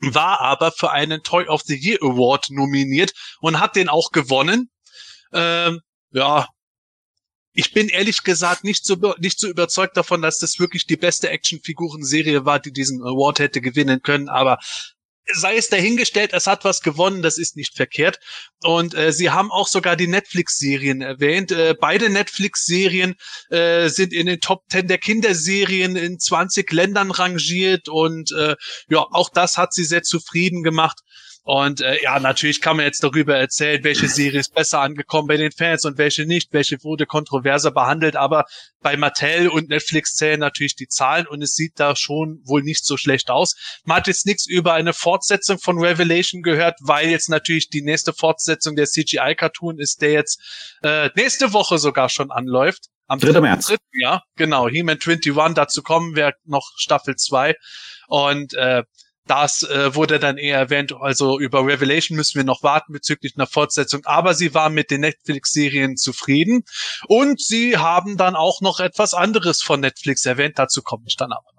war 0.01 0.41
aber 0.41 0.73
für 0.73 0.91
einen 0.91 1.23
Toy 1.23 1.47
of 1.47 1.63
the 1.63 1.77
Year 1.77 1.99
Award 2.03 2.51
nominiert 2.51 3.13
und 3.41 3.61
hat 3.61 3.77
den 3.77 3.89
auch 3.89 4.11
gewonnen. 4.11 4.71
Ähm, 5.33 5.81
ja, 6.11 6.49
ich 7.53 7.73
bin 7.73 7.89
ehrlich 7.89 8.25
gesagt 8.25 8.65
nicht 8.65 8.85
so, 8.85 8.97
nicht 9.19 9.39
so 9.39 9.49
überzeugt 9.49 9.97
davon, 9.97 10.23
dass 10.23 10.39
das 10.39 10.59
wirklich 10.59 10.87
die 10.87 10.97
beste 10.97 11.31
Actionfiguren-Serie 11.31 12.45
war, 12.45 12.59
die 12.59 12.73
diesen 12.73 13.01
Award 13.03 13.39
hätte 13.39 13.61
gewinnen 13.61 14.03
können, 14.03 14.29
aber 14.29 14.59
sei 15.33 15.57
es 15.57 15.69
dahingestellt, 15.69 16.33
es 16.33 16.47
hat 16.47 16.65
was 16.65 16.83
gewonnen, 16.83 17.23
das 17.23 17.39
ist 17.39 17.57
nicht 17.57 17.77
verkehrt. 17.77 18.19
Und 18.63 18.95
äh, 18.95 19.13
sie 19.13 19.31
haben 19.31 19.51
auch 19.51 19.69
sogar 19.69 19.97
die 19.97 20.07
Netflix-Serien 20.07 21.01
erwähnt. 21.01 21.53
Äh, 21.53 21.75
beide 21.79 22.11
Netflix-Serien 22.11 23.15
äh, 23.51 23.89
sind 23.89 24.13
in 24.13 24.27
den 24.27 24.41
Top 24.41 24.65
10 24.71 24.89
der 24.89 24.99
Kinderserien 24.99 25.97
in 25.97 26.19
20 26.19 26.71
Ländern 26.73 27.11
rangiert 27.11 27.89
und 27.89 28.33
äh, 28.33 28.57
ja, 28.89 29.07
auch 29.11 29.31
das 29.31 29.57
hat 29.57 29.73
sie 29.73 29.85
sehr 29.85 30.03
zufrieden 30.03 30.63
gemacht. 30.63 31.01
Und 31.47 31.83
äh, 31.83 32.03
ja, 32.03 32.19
natürlich 32.21 32.63
kann 32.63 32.79
man 32.79 32.87
jetzt 32.87 33.05
darüber 33.05 33.37
erzählen, 33.37 33.85
welche 33.85 34.09
Serie 34.09 34.41
ist 34.41 34.55
besser 34.55 34.81
angekommen 34.81 35.29
bei 35.29 35.37
den 35.37 35.53
Fans 35.53 35.85
und 35.85 35.99
welche 35.99 36.25
nicht, 36.25 36.55
welche 36.55 36.83
wurde 36.83 37.05
kontroverser 37.05 37.71
behandelt. 37.71 38.17
Aber 38.17 38.47
bei 38.81 38.97
Mattel 38.97 39.49
und 39.49 39.69
Netflix 39.69 40.15
zählen 40.15 40.41
natürlich 40.41 40.75
die 40.75 40.89
Zahlen 40.89 41.27
und 41.27 41.43
es 41.43 41.55
sieht 41.55 41.79
da 41.79 41.97
schon 41.97 42.41
wohl 42.45 42.63
nicht 42.63 42.87
so 42.87 42.97
schlecht 42.97 43.29
aus. 43.31 43.57
Man 43.85 43.99
hat 43.99 44.07
jetzt 44.07 44.25
nichts 44.25 44.47
über 44.47 44.73
eine 44.73 44.95
Fortsetzung 44.95 45.59
von 45.59 45.79
Revelation 45.79 46.41
gehört, 46.41 46.79
weil 46.81 47.11
jetzt 47.11 47.29
natürlich 47.29 47.69
die 47.69 47.83
nächste 47.83 48.15
Fortsetzung 48.15 48.75
der 48.75 48.87
CGI-Cartoon 48.87 49.79
ist, 49.79 50.01
der 50.01 50.13
jetzt 50.13 50.41
äh, 50.83 51.11
nächste 51.15 51.53
Woche 51.53 51.77
sogar 51.77 52.09
schon 52.09 52.31
anläuft. 52.31 52.87
Am 53.07 53.19
3. 53.19 53.39
März. 53.43 53.67
3. 53.67 53.77
Ja, 53.93 54.23
genau. 54.37 54.67
He-Man 54.67 54.99
21, 54.99 55.55
dazu 55.55 55.83
kommen 55.83 56.17
wir 56.17 56.33
noch 56.47 56.73
Staffel 56.79 57.17
2. 57.17 57.55
Und 58.09 58.55
äh, 58.55 58.83
das 59.27 59.63
äh, 59.63 59.95
wurde 59.95 60.19
dann 60.19 60.37
eher 60.37 60.59
erwähnt. 60.59 60.93
Also 60.99 61.39
über 61.39 61.67
Revelation 61.67 62.17
müssen 62.17 62.37
wir 62.37 62.45
noch 62.45 62.63
warten 62.63 62.93
bezüglich 62.93 63.35
einer 63.37 63.47
Fortsetzung. 63.47 64.05
Aber 64.05 64.35
sie 64.35 64.55
waren 64.55 64.75
mit 64.75 64.91
den 64.91 65.01
Netflix-Serien 65.01 65.97
zufrieden. 65.97 66.65
Und 67.07 67.41
sie 67.41 67.79
haben 67.79 68.17
dann 68.17 68.37
auch 68.37 68.61
noch 68.61 68.81
etwas 68.81 69.15
anderes 69.15 69.63
von 69.63 69.81
Netflix 69.81 70.27
erwähnt. 70.27 70.59
Dazu 70.59 70.83
komme 70.83 71.05
ich 71.07 71.17
dann 71.17 71.33
aber. 71.33 71.54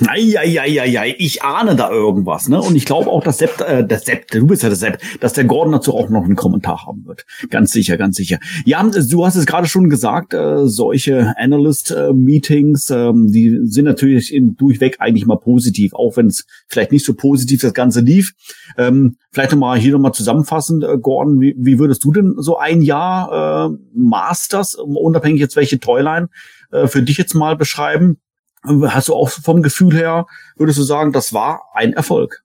Eieieiei, 0.00 1.14
ich 1.18 1.44
ahne 1.44 1.76
da 1.76 1.88
irgendwas, 1.88 2.48
ne? 2.48 2.60
Und 2.60 2.74
ich 2.74 2.84
glaube 2.84 3.08
auch, 3.08 3.22
dass 3.22 3.38
Sepp, 3.38 3.60
äh, 3.60 3.86
der 3.86 4.00
Sepp, 4.00 4.26
du 4.28 4.44
bist 4.44 4.64
ja 4.64 4.68
der 4.68 4.76
Sepp, 4.76 4.98
dass 5.20 5.34
der 5.34 5.44
Gordon 5.44 5.72
dazu 5.72 5.94
auch 5.94 6.08
noch 6.08 6.24
einen 6.24 6.34
Kommentar 6.34 6.84
haben 6.84 7.06
wird. 7.06 7.24
Ganz 7.48 7.70
sicher, 7.70 7.96
ganz 7.96 8.16
sicher. 8.16 8.40
Ja, 8.64 8.82
du 8.82 9.24
hast 9.24 9.36
es 9.36 9.46
gerade 9.46 9.68
schon 9.68 9.88
gesagt, 9.88 10.34
äh, 10.34 10.66
solche 10.66 11.34
Analyst-Meetings, 11.38 12.90
äh, 12.90 13.12
die 13.14 13.60
sind 13.62 13.84
natürlich 13.84 14.34
in, 14.34 14.56
durchweg 14.56 14.96
eigentlich 14.98 15.26
mal 15.26 15.38
positiv, 15.38 15.94
auch 15.94 16.16
wenn 16.16 16.26
es 16.26 16.44
vielleicht 16.66 16.90
nicht 16.90 17.04
so 17.04 17.14
positiv 17.14 17.60
das 17.60 17.72
Ganze 17.72 18.00
lief. 18.00 18.32
Ähm, 18.76 19.16
vielleicht 19.30 19.52
nochmal 19.52 19.78
hier 19.78 19.92
nochmal 19.92 20.12
zusammenfassend, 20.12 20.82
äh, 20.82 20.98
Gordon, 20.98 21.40
wie, 21.40 21.54
wie 21.56 21.78
würdest 21.78 22.02
du 22.02 22.10
denn 22.10 22.34
so 22.38 22.58
ein 22.58 22.82
Jahr 22.82 23.70
äh, 23.70 23.76
Masters, 23.94 24.74
unabhängig 24.74 25.40
jetzt 25.40 25.54
welche 25.54 25.78
Toyline, 25.78 26.30
äh, 26.72 26.88
für 26.88 27.02
dich 27.02 27.16
jetzt 27.16 27.34
mal 27.34 27.54
beschreiben? 27.54 28.18
Hast 28.64 29.08
du 29.08 29.14
auch 29.14 29.28
vom 29.28 29.62
Gefühl 29.62 29.94
her, 29.94 30.26
würdest 30.56 30.78
du 30.78 30.82
sagen, 30.82 31.12
das 31.12 31.34
war 31.34 31.62
ein 31.74 31.92
Erfolg? 31.92 32.42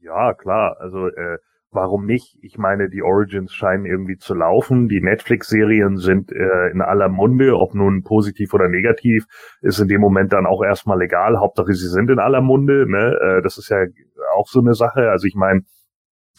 Ja, 0.00 0.34
klar. 0.34 0.76
Also 0.78 1.08
äh, 1.08 1.38
warum 1.70 2.06
nicht? 2.06 2.38
Ich 2.42 2.58
meine, 2.58 2.88
die 2.88 3.02
Origins 3.02 3.52
scheinen 3.52 3.84
irgendwie 3.84 4.16
zu 4.16 4.34
laufen. 4.34 4.88
Die 4.88 5.00
Netflix-Serien 5.00 5.96
sind 5.96 6.32
äh, 6.32 6.70
in 6.70 6.80
aller 6.80 7.08
Munde, 7.08 7.58
ob 7.58 7.74
nun 7.74 8.04
positiv 8.04 8.54
oder 8.54 8.68
negativ, 8.68 9.24
ist 9.60 9.80
in 9.80 9.88
dem 9.88 10.00
Moment 10.00 10.32
dann 10.32 10.46
auch 10.46 10.62
erstmal 10.62 11.02
egal. 11.02 11.38
Hauptsache, 11.38 11.74
sie 11.74 11.88
sind 11.88 12.10
in 12.10 12.20
aller 12.20 12.40
Munde. 12.40 12.88
Ne? 12.88 13.18
Äh, 13.20 13.42
das 13.42 13.58
ist 13.58 13.68
ja 13.70 13.84
auch 14.36 14.48
so 14.48 14.60
eine 14.60 14.74
Sache. 14.74 15.10
Also 15.10 15.26
ich 15.26 15.34
meine, 15.34 15.62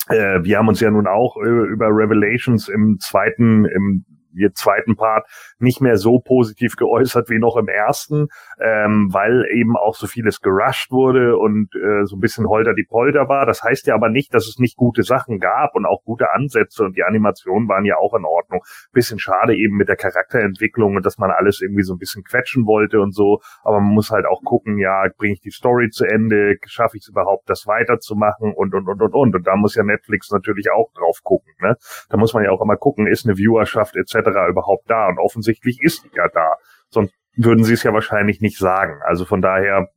äh, 0.08 0.44
wir 0.44 0.58
haben 0.58 0.68
uns 0.68 0.80
ja 0.80 0.90
nun 0.90 1.08
auch 1.08 1.38
äh, 1.38 1.50
über 1.50 1.88
Revelations 1.88 2.70
im 2.70 2.98
zweiten, 3.00 3.66
im 3.66 4.06
ihr 4.34 4.54
zweiten 4.54 4.96
Part 4.96 5.28
nicht 5.60 5.82
mehr 5.82 5.98
so 5.98 6.20
positiv 6.20 6.76
geäußert 6.76 7.30
wie 7.30 7.40
noch 7.40 7.58
im 7.58 7.68
ersten, 7.68 8.28
ähm, 8.62 9.10
weil 9.12 9.46
eben 9.54 9.76
auch 9.76 9.96
so 9.96 10.08
vieles 10.08 10.42
gerusht 10.42 10.92
wurde 10.92 11.38
und 11.38 11.74
äh, 11.76 12.06
so 12.06 12.16
ein 12.16 12.20
bisschen 12.20 12.48
holter 12.48 12.74
die 12.74 12.86
Polter 12.88 13.28
war. 13.30 13.46
Das 13.46 13.64
heißt 13.64 13.88
ja 13.88 13.96
aber 13.96 14.10
nicht, 14.10 14.34
dass 14.34 14.48
es 14.48 14.60
nicht 14.60 14.78
gute 14.78 15.04
Sachen 15.04 15.40
gab 15.40 15.76
und 15.76 15.86
auch 15.86 16.04
gute 16.04 16.32
Ansätze 16.34 16.84
und 16.84 16.98
die 16.98 17.04
Animationen 17.04 17.68
waren 17.68 17.86
ja 17.86 17.98
auch 17.98 18.14
in 18.14 18.26
Ordnung. 18.26 18.62
Bisschen 18.92 19.20
schade 19.20 19.56
eben 19.56 19.78
mit 19.78 19.90
der 19.90 19.96
Charakterentwicklung 19.96 20.96
und 20.96 21.06
dass 21.06 21.18
man 21.18 21.32
alles 21.32 21.62
irgendwie 21.62 21.84
so 21.84 21.94
ein 21.94 22.00
bisschen 22.00 22.24
quetschen 22.24 22.66
wollte 22.66 23.00
und 23.00 23.14
so, 23.14 23.40
aber 23.64 23.80
man 23.80 23.94
muss 23.94 24.12
halt 24.12 24.26
auch 24.26 24.42
gucken, 24.44 24.78
ja, 24.78 25.06
bringe 25.18 25.34
ich 25.34 25.42
die 25.42 25.52
Story 25.52 25.90
zu 25.90 26.06
Ende, 26.06 26.58
schaffe 26.66 26.98
ich 26.98 27.04
es 27.04 27.10
überhaupt, 27.10 27.50
das 27.50 27.68
weiterzumachen 27.68 28.54
und 28.54 28.74
und 28.74 28.88
und 28.88 29.02
und 29.02 29.14
und 29.14 29.36
und 29.36 29.48
da 29.48 29.56
muss 29.56 29.76
ja 29.76 29.84
Netflix 29.84 30.32
natürlich 30.32 30.72
auch 30.72 30.92
drauf 30.94 31.20
gucken, 31.24 31.54
ne? 31.62 31.76
Da 32.10 32.18
muss 32.18 32.34
man 32.34 32.44
ja 32.44 32.52
auch 32.52 32.62
immer 32.62 32.78
gucken, 32.78 33.08
ist 33.08 33.26
eine 33.26 33.38
Viewerschaft 33.38 33.96
etc 33.96 34.19
überhaupt 34.22 34.90
da? 34.90 35.08
Und 35.08 35.20
offensichtlich 35.20 35.82
ist 35.82 36.06
die 36.06 36.16
ja 36.16 36.28
da. 36.34 36.56
Sonst 36.90 37.14
würden 37.36 37.64
sie 37.64 37.74
es 37.74 37.84
ja 37.84 37.94
wahrscheinlich 37.94 38.42
nicht 38.42 38.58
sagen. 38.58 39.00
Also 39.06 39.26
von 39.26 39.42
daher 39.42 39.88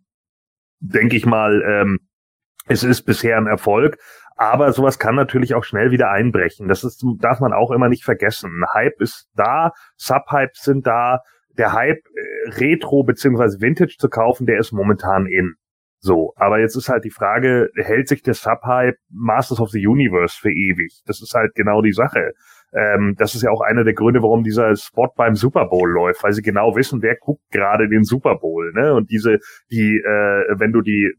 denke 0.80 1.16
ich 1.16 1.26
mal, 1.26 1.62
ähm, 1.62 1.98
es 2.66 2.84
ist 2.84 3.02
bisher 3.02 3.36
ein 3.36 3.46
Erfolg. 3.46 3.98
Aber 4.36 4.72
sowas 4.72 4.98
kann 4.98 5.14
natürlich 5.14 5.54
auch 5.54 5.64
schnell 5.64 5.90
wieder 5.90 6.10
einbrechen. 6.10 6.68
Das 6.68 6.84
ist, 6.84 7.04
darf 7.18 7.40
man 7.40 7.52
auch 7.52 7.70
immer 7.70 7.88
nicht 7.88 8.04
vergessen. 8.04 8.50
Ein 8.50 8.66
Hype 8.74 9.00
ist 9.00 9.28
da, 9.34 9.72
Subhypes 9.96 10.62
sind 10.62 10.86
da. 10.86 11.20
Der 11.58 11.72
Hype, 11.72 11.98
äh, 11.98 12.50
Retro 12.50 13.04
beziehungsweise 13.04 13.60
Vintage 13.60 13.96
zu 13.98 14.08
kaufen, 14.08 14.46
der 14.46 14.58
ist 14.58 14.72
momentan 14.72 15.26
in. 15.26 15.54
So, 15.98 16.32
aber 16.34 16.58
jetzt 16.58 16.76
ist 16.76 16.88
halt 16.88 17.04
die 17.04 17.10
Frage, 17.10 17.68
hält 17.76 18.08
sich 18.08 18.22
der 18.22 18.34
Subhype 18.34 18.96
Masters 19.10 19.60
of 19.60 19.70
the 19.70 19.86
Universe 19.86 20.36
für 20.36 20.50
ewig? 20.50 21.02
Das 21.06 21.22
ist 21.22 21.34
halt 21.34 21.54
genau 21.54 21.80
die 21.82 21.92
Sache. 21.92 22.32
Ähm, 22.74 23.14
das 23.18 23.34
ist 23.34 23.42
ja 23.42 23.50
auch 23.50 23.60
einer 23.60 23.84
der 23.84 23.94
Gründe, 23.94 24.22
warum 24.22 24.42
dieser 24.42 24.74
Spot 24.76 25.12
beim 25.16 25.34
Super 25.34 25.66
Bowl 25.66 25.90
läuft, 25.90 26.22
weil 26.22 26.32
sie 26.32 26.42
genau 26.42 26.74
wissen, 26.74 27.02
wer 27.02 27.16
guckt 27.16 27.42
gerade 27.50 27.88
den 27.88 28.04
Super 28.04 28.36
Bowl. 28.36 28.72
Ne? 28.74 28.94
Und 28.94 29.10
diese, 29.10 29.38
die, 29.70 30.00
äh, 30.04 30.58
wenn 30.58 30.72
du 30.72 30.80
die 30.80 31.12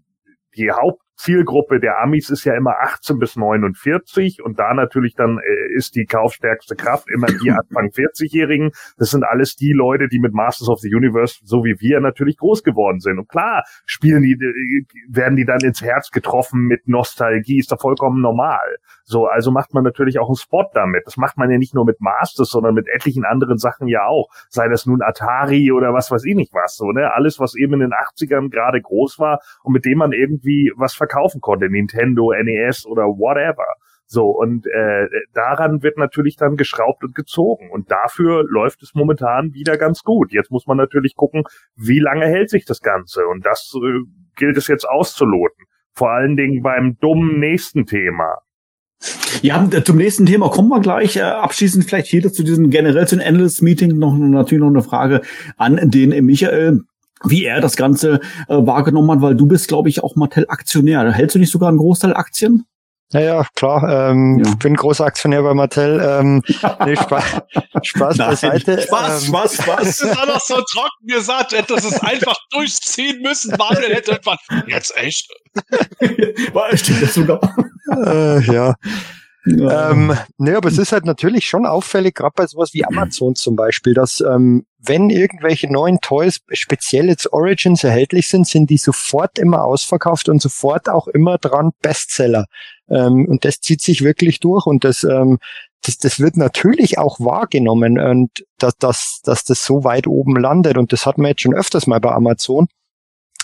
die 0.56 0.72
Haupt 0.72 1.02
Zielgruppe 1.24 1.80
der 1.80 2.02
Amis 2.02 2.30
ist 2.30 2.44
ja 2.44 2.54
immer 2.54 2.76
18 2.82 3.18
bis 3.18 3.38
49 3.38 4.44
und 4.44 4.60
da 4.60 4.74
natürlich 4.74 5.16
dann 5.16 5.40
äh, 5.40 5.78
ist 5.78 5.96
die 5.96 6.04
kaufstärkste 6.04 6.76
Kraft 6.76 7.10
immer 7.10 7.28
die 7.28 7.50
Anfang 7.52 7.92
40-Jährigen. 7.92 8.72
Das 8.98 9.12
sind 9.12 9.24
alles 9.24 9.56
die 9.56 9.72
Leute, 9.72 10.10
die 10.10 10.20
mit 10.20 10.34
Masters 10.34 10.68
of 10.68 10.80
the 10.80 10.94
Universe, 10.94 11.40
so 11.44 11.64
wie 11.64 11.80
wir, 11.80 12.02
natürlich 12.02 12.36
groß 12.36 12.64
geworden 12.64 13.00
sind. 13.00 13.20
Und 13.20 13.30
klar, 13.30 13.64
spielen 13.86 14.22
die, 14.22 14.34
äh, 14.34 14.86
werden 15.08 15.38
die 15.38 15.46
dann 15.46 15.62
ins 15.62 15.82
Herz 15.82 16.12
getroffen 16.12 16.64
mit 16.64 16.90
Nostalgie, 16.90 17.60
ist 17.60 17.72
da 17.72 17.78
vollkommen 17.78 18.22
normal. 18.22 18.76
So, 19.06 19.26
also 19.26 19.52
macht 19.52 19.74
man 19.74 19.86
natürlich 19.86 20.20
auch 20.20 20.28
einen 20.28 20.36
Spot 20.36 20.70
damit. 20.74 21.04
Das 21.06 21.16
macht 21.16 21.38
man 21.38 21.50
ja 21.50 21.58
nicht 21.58 21.74
nur 21.74 21.86
mit 21.86 22.02
Masters, 22.02 22.50
sondern 22.50 22.74
mit 22.74 22.88
etlichen 22.94 23.24
anderen 23.24 23.58
Sachen 23.58 23.88
ja 23.88 24.06
auch. 24.06 24.28
Sei 24.50 24.68
das 24.68 24.86
nun 24.86 25.02
Atari 25.02 25.72
oder 25.72 25.94
was 25.94 26.12
weiß 26.12 26.26
ich 26.26 26.36
nicht 26.36 26.54
was, 26.54 26.76
so, 26.76 26.92
ne? 26.92 27.14
Alles, 27.14 27.40
was 27.40 27.56
eben 27.56 27.74
in 27.76 27.80
den 27.80 27.94
80ern 27.94 28.50
gerade 28.50 28.82
groß 28.82 29.20
war 29.20 29.40
und 29.64 29.72
mit 29.72 29.86
dem 29.86 30.00
man 30.00 30.12
irgendwie 30.12 30.74
was 30.76 30.96
verkaufen 31.14 31.42
konnte, 31.42 31.70
Nintendo, 31.70 32.34
NES 32.34 32.86
oder 32.86 33.04
whatever. 33.04 33.66
So, 34.06 34.28
und 34.28 34.68
äh, 34.68 35.08
daran 35.34 35.82
wird 35.82 35.98
natürlich 35.98 36.36
dann 36.36 36.58
geschraubt 36.58 37.04
und 37.04 37.16
gezogen. 37.16 37.72
Und 37.72 37.90
dafür 37.90 38.44
läuft 38.48 38.84
es 38.84 38.94
momentan 38.94 39.54
wieder 39.54 39.78
ganz 39.78 40.04
gut. 40.04 40.32
Jetzt 40.32 40.52
muss 40.52 40.68
man 40.68 40.78
natürlich 40.78 41.16
gucken, 41.16 41.44
wie 41.76 42.00
lange 42.00 42.26
hält 42.26 42.50
sich 42.50 42.66
das 42.66 42.82
Ganze. 42.82 43.26
Und 43.28 43.46
das 43.46 43.74
äh, 43.76 44.00
gilt 44.36 44.58
es 44.58 44.68
jetzt 44.68 44.88
auszuloten. 44.88 45.66
Vor 45.94 46.12
allen 46.12 46.36
Dingen 46.36 46.62
beim 46.62 46.98
dummen 47.00 47.40
nächsten 47.40 47.86
Thema. 47.86 48.40
Ja, 49.42 49.68
zum 49.84 49.98
nächsten 49.98 50.26
Thema 50.26 50.50
kommen 50.50 50.70
wir 50.70 50.80
gleich. 50.80 51.16
Äh, 51.18 51.22
abschließend 51.22 51.86
vielleicht 51.86 52.08
hier 52.08 52.32
zu 52.32 52.44
diesem 52.44 52.70
generell 52.70 53.08
zu 53.08 53.18
den 53.18 53.28
Analyst-Meeting 53.28 53.98
noch 53.98 54.16
natürlich 54.16 54.62
noch 54.62 54.70
eine 54.70 54.84
Frage 54.84 55.22
an 55.58 55.80
den 55.90 56.26
Michael 56.26 56.84
wie 57.26 57.46
er 57.46 57.62
das 57.62 57.76
Ganze 57.76 58.20
äh, 58.48 58.56
wahrgenommen 58.56 59.12
hat, 59.12 59.22
weil 59.22 59.36
du 59.36 59.46
bist, 59.46 59.68
glaube 59.68 59.90
ich, 59.90 60.04
auch 60.04 60.16
Mattel-Aktionär. 60.16 61.12
Hältst 61.12 61.36
du 61.36 61.40
nicht 61.40 61.52
sogar 61.52 61.70
einen 61.70 61.78
Großteil 61.78 62.14
Aktien? 62.16 62.66
Ja, 63.14 63.20
ja, 63.20 63.46
klar. 63.56 64.10
Ähm, 64.10 64.42
ja. 64.44 64.50
Ich 64.50 64.58
bin 64.58 64.76
großer 64.76 65.06
Aktionär 65.06 65.44
bei 65.44 65.54
Mattel. 65.54 66.02
Ähm, 66.04 66.42
nee, 66.86 66.96
Spaß, 66.96 67.24
Spaß 67.84 68.18
beiseite. 68.18 68.82
Spaß, 68.82 69.24
ähm, 69.24 69.28
Spaß, 69.28 69.54
Spaß. 69.58 69.78
Das 69.84 70.02
ist 70.02 70.18
auch 70.18 70.26
noch 70.26 70.42
so 70.42 70.56
trocken 70.56 71.08
gesagt, 71.08 71.52
hättest 71.52 71.86
es 71.86 72.02
einfach 72.02 72.36
durchziehen 72.50 73.22
müssen. 73.22 73.56
Manuel 73.56 73.94
hätte 73.94 74.12
irgendwann, 74.14 74.38
jetzt 74.68 74.98
echt? 74.98 75.30
Stimmt 76.74 77.04
das 77.04 77.14
sogar? 77.14 77.56
Äh, 77.92 78.42
ja. 78.52 78.74
Ja. 79.46 79.92
Ähm, 79.92 80.16
ne, 80.38 80.56
aber 80.56 80.70
es 80.70 80.78
ist 80.78 80.94
halt 80.94 81.06
natürlich 81.06 81.46
schon 81.46 81.66
auffällig, 81.66 82.16
gerade 82.16 82.34
bei 82.36 82.48
sowas 82.48 82.74
wie 82.74 82.86
Amazon 82.86 83.36
zum 83.36 83.58
Beispiel, 83.58 83.94
dass 83.94 84.22
ähm, 84.22 84.66
wenn 84.80 85.10
irgendwelche 85.10 85.72
neuen 85.72 86.00
Toys 86.00 86.40
speziell 86.52 87.08
jetzt 87.08 87.32
Origins 87.34 87.84
erhältlich 87.84 88.28
sind, 88.30 88.48
sind 88.48 88.70
die 88.70 88.78
sofort 88.78 89.40
immer 89.40 89.64
ausverkauft 89.66 90.30
und 90.30 90.42
sofort 90.42 90.88
auch 90.88 91.08
immer 91.08 91.38
dran 91.38 91.72
Bestseller. 91.82 92.46
Ähm, 92.90 93.28
und 93.28 93.44
das 93.44 93.60
zieht 93.60 93.82
sich 93.82 94.02
wirklich 94.02 94.40
durch 94.40 94.66
und 94.66 94.86
das, 94.86 95.04
ähm, 95.04 95.40
das, 95.82 95.98
das 95.98 96.20
wird 96.20 96.38
natürlich 96.38 96.98
auch 96.98 97.20
wahrgenommen 97.20 98.00
und 98.00 98.46
dass, 98.58 98.78
dass, 98.78 99.20
dass 99.24 99.44
das 99.44 99.66
so 99.66 99.84
weit 99.84 100.08
oben 100.08 100.38
landet. 100.38 100.78
Und 100.78 100.94
das 100.94 101.06
hat 101.06 101.18
man 101.18 101.28
jetzt 101.28 101.42
schon 101.42 101.54
öfters 101.54 101.88
mal 101.88 102.00
bei 102.00 102.12
Amazon. 102.12 102.68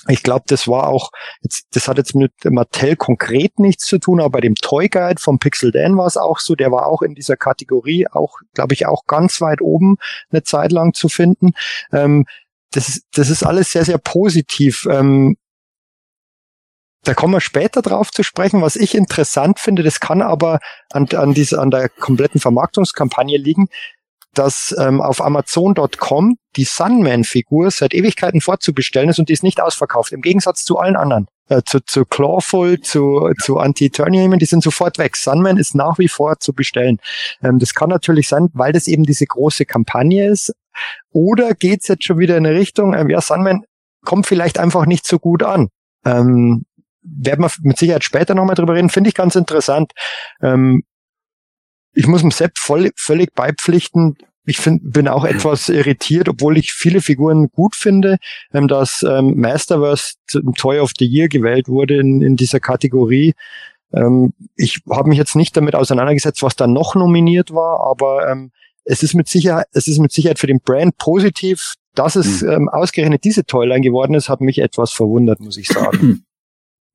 Ich 0.09 0.23
glaube, 0.23 0.45
das 0.47 0.67
war 0.67 0.87
auch, 0.87 1.11
jetzt, 1.41 1.67
das 1.71 1.87
hat 1.87 1.97
jetzt 1.97 2.15
mit 2.15 2.31
Mattel 2.45 2.95
konkret 2.95 3.59
nichts 3.59 3.85
zu 3.85 3.99
tun, 3.99 4.19
aber 4.19 4.31
bei 4.31 4.41
dem 4.41 4.55
Toy 4.55 4.89
Guide 4.89 5.21
vom 5.21 5.37
Pixel 5.37 5.71
Dan 5.71 5.97
war 5.97 6.07
es 6.07 6.17
auch 6.17 6.39
so, 6.39 6.55
der 6.55 6.71
war 6.71 6.87
auch 6.87 7.03
in 7.03 7.13
dieser 7.13 7.37
Kategorie 7.37 8.07
auch, 8.11 8.37
glaube 8.53 8.73
ich, 8.73 8.87
auch 8.87 9.05
ganz 9.05 9.39
weit 9.39 9.61
oben 9.61 9.97
eine 10.31 10.43
Zeit 10.43 10.71
lang 10.71 10.93
zu 10.93 11.09
finden. 11.09 11.51
Ähm, 11.91 12.25
das, 12.71 13.01
das 13.13 13.29
ist 13.29 13.43
alles 13.43 13.71
sehr, 13.71 13.85
sehr 13.85 13.99
positiv. 13.99 14.87
Ähm, 14.89 15.37
da 17.03 17.13
kommen 17.13 17.33
wir 17.33 17.41
später 17.41 17.81
drauf 17.81 18.11
zu 18.11 18.23
sprechen. 18.23 18.61
Was 18.61 18.75
ich 18.75 18.95
interessant 18.95 19.59
finde, 19.59 19.83
das 19.83 19.99
kann 19.99 20.21
aber 20.21 20.59
an, 20.91 21.07
an, 21.13 21.33
diese, 21.33 21.59
an 21.59 21.71
der 21.71 21.87
kompletten 21.89 22.41
Vermarktungskampagne 22.41 23.37
liegen, 23.37 23.69
dass 24.33 24.75
ähm, 24.77 25.01
auf 25.01 25.21
Amazon.com 25.21 26.37
die 26.55 26.63
Sunman-Figur 26.63 27.71
seit 27.71 27.93
Ewigkeiten 27.93 28.41
vorzubestellen 28.41 29.09
ist 29.09 29.19
und 29.19 29.29
die 29.29 29.33
ist 29.33 29.43
nicht 29.43 29.61
ausverkauft, 29.61 30.11
im 30.11 30.21
Gegensatz 30.21 30.63
zu 30.63 30.77
allen 30.77 30.95
anderen. 30.95 31.27
Äh, 31.47 31.63
zu, 31.65 31.79
zu 31.79 32.05
Clawful, 32.05 32.79
zu, 32.79 33.31
zu 33.41 33.57
Anti-Eternium, 33.57 34.37
die 34.37 34.45
sind 34.45 34.63
sofort 34.63 34.99
weg. 34.99 35.15
Sunman 35.17 35.57
ist 35.57 35.73
nach 35.73 35.97
wie 35.97 36.07
vor 36.07 36.39
zu 36.39 36.53
bestellen. 36.53 36.99
Ähm, 37.41 37.57
das 37.57 37.73
kann 37.73 37.89
natürlich 37.89 38.27
sein, 38.27 38.49
weil 38.53 38.71
das 38.71 38.87
eben 38.87 39.03
diese 39.03 39.25
große 39.25 39.65
Kampagne 39.65 40.29
ist. 40.29 40.53
Oder 41.11 41.53
geht's 41.55 41.87
jetzt 41.87 42.03
schon 42.03 42.19
wieder 42.19 42.37
in 42.37 42.45
eine 42.45 42.57
Richtung, 42.57 42.93
ähm, 42.93 43.09
ja, 43.09 43.19
Sunman 43.19 43.63
kommt 44.05 44.27
vielleicht 44.27 44.59
einfach 44.59 44.85
nicht 44.85 45.07
so 45.07 45.19
gut 45.19 45.43
an. 45.43 45.69
Ähm, 46.05 46.65
werden 47.01 47.43
wir 47.43 47.51
mit 47.61 47.77
Sicherheit 47.77 48.03
später 48.03 48.35
nochmal 48.35 48.55
drüber 48.55 48.75
reden, 48.75 48.89
finde 48.89 49.09
ich 49.09 49.15
ganz 49.15 49.35
interessant. 49.35 49.91
Ähm, 50.41 50.83
ich 51.93 52.07
muss 52.07 52.21
dem 52.21 52.31
Sepp 52.31 52.57
voll, 52.57 52.91
völlig 52.95 53.33
beipflichten. 53.33 54.17
Ich 54.45 54.57
find, 54.57 54.93
bin 54.93 55.07
auch 55.07 55.25
etwas 55.25 55.69
irritiert, 55.69 56.29
obwohl 56.29 56.57
ich 56.57 56.73
viele 56.73 57.01
Figuren 57.01 57.49
gut 57.51 57.75
finde, 57.75 58.17
ähm, 58.53 58.67
dass 58.67 59.03
ähm, 59.03 59.39
Masterverse 59.39 60.13
zum 60.27 60.53
Toy 60.55 60.79
of 60.79 60.91
the 60.97 61.05
Year 61.05 61.27
gewählt 61.27 61.67
wurde 61.67 61.99
in, 61.99 62.21
in 62.21 62.35
dieser 62.35 62.59
Kategorie. 62.59 63.33
Ähm, 63.93 64.33
ich 64.55 64.81
habe 64.89 65.09
mich 65.09 65.17
jetzt 65.17 65.35
nicht 65.35 65.55
damit 65.55 65.75
auseinandergesetzt, 65.75 66.41
was 66.41 66.55
da 66.55 66.67
noch 66.67 66.95
nominiert 66.95 67.53
war, 67.53 67.81
aber 67.81 68.29
ähm, 68.29 68.51
es 68.85 69.03
ist 69.03 69.13
mit 69.13 69.27
Sicherheit, 69.27 69.67
es 69.71 69.87
ist 69.87 69.99
mit 69.99 70.11
Sicherheit 70.11 70.39
für 70.39 70.47
den 70.47 70.61
Brand 70.61 70.97
positiv, 70.97 71.75
dass 71.95 72.15
es 72.15 72.41
mhm. 72.41 72.49
ähm, 72.49 72.69
ausgerechnet 72.69 73.23
diese 73.23 73.45
Toyline 73.45 73.81
geworden 73.81 74.13
ist, 74.13 74.29
hat 74.29 74.41
mich 74.41 74.59
etwas 74.59 74.91
verwundert, 74.91 75.39
muss 75.39 75.57
ich 75.57 75.67
sagen. 75.67 76.23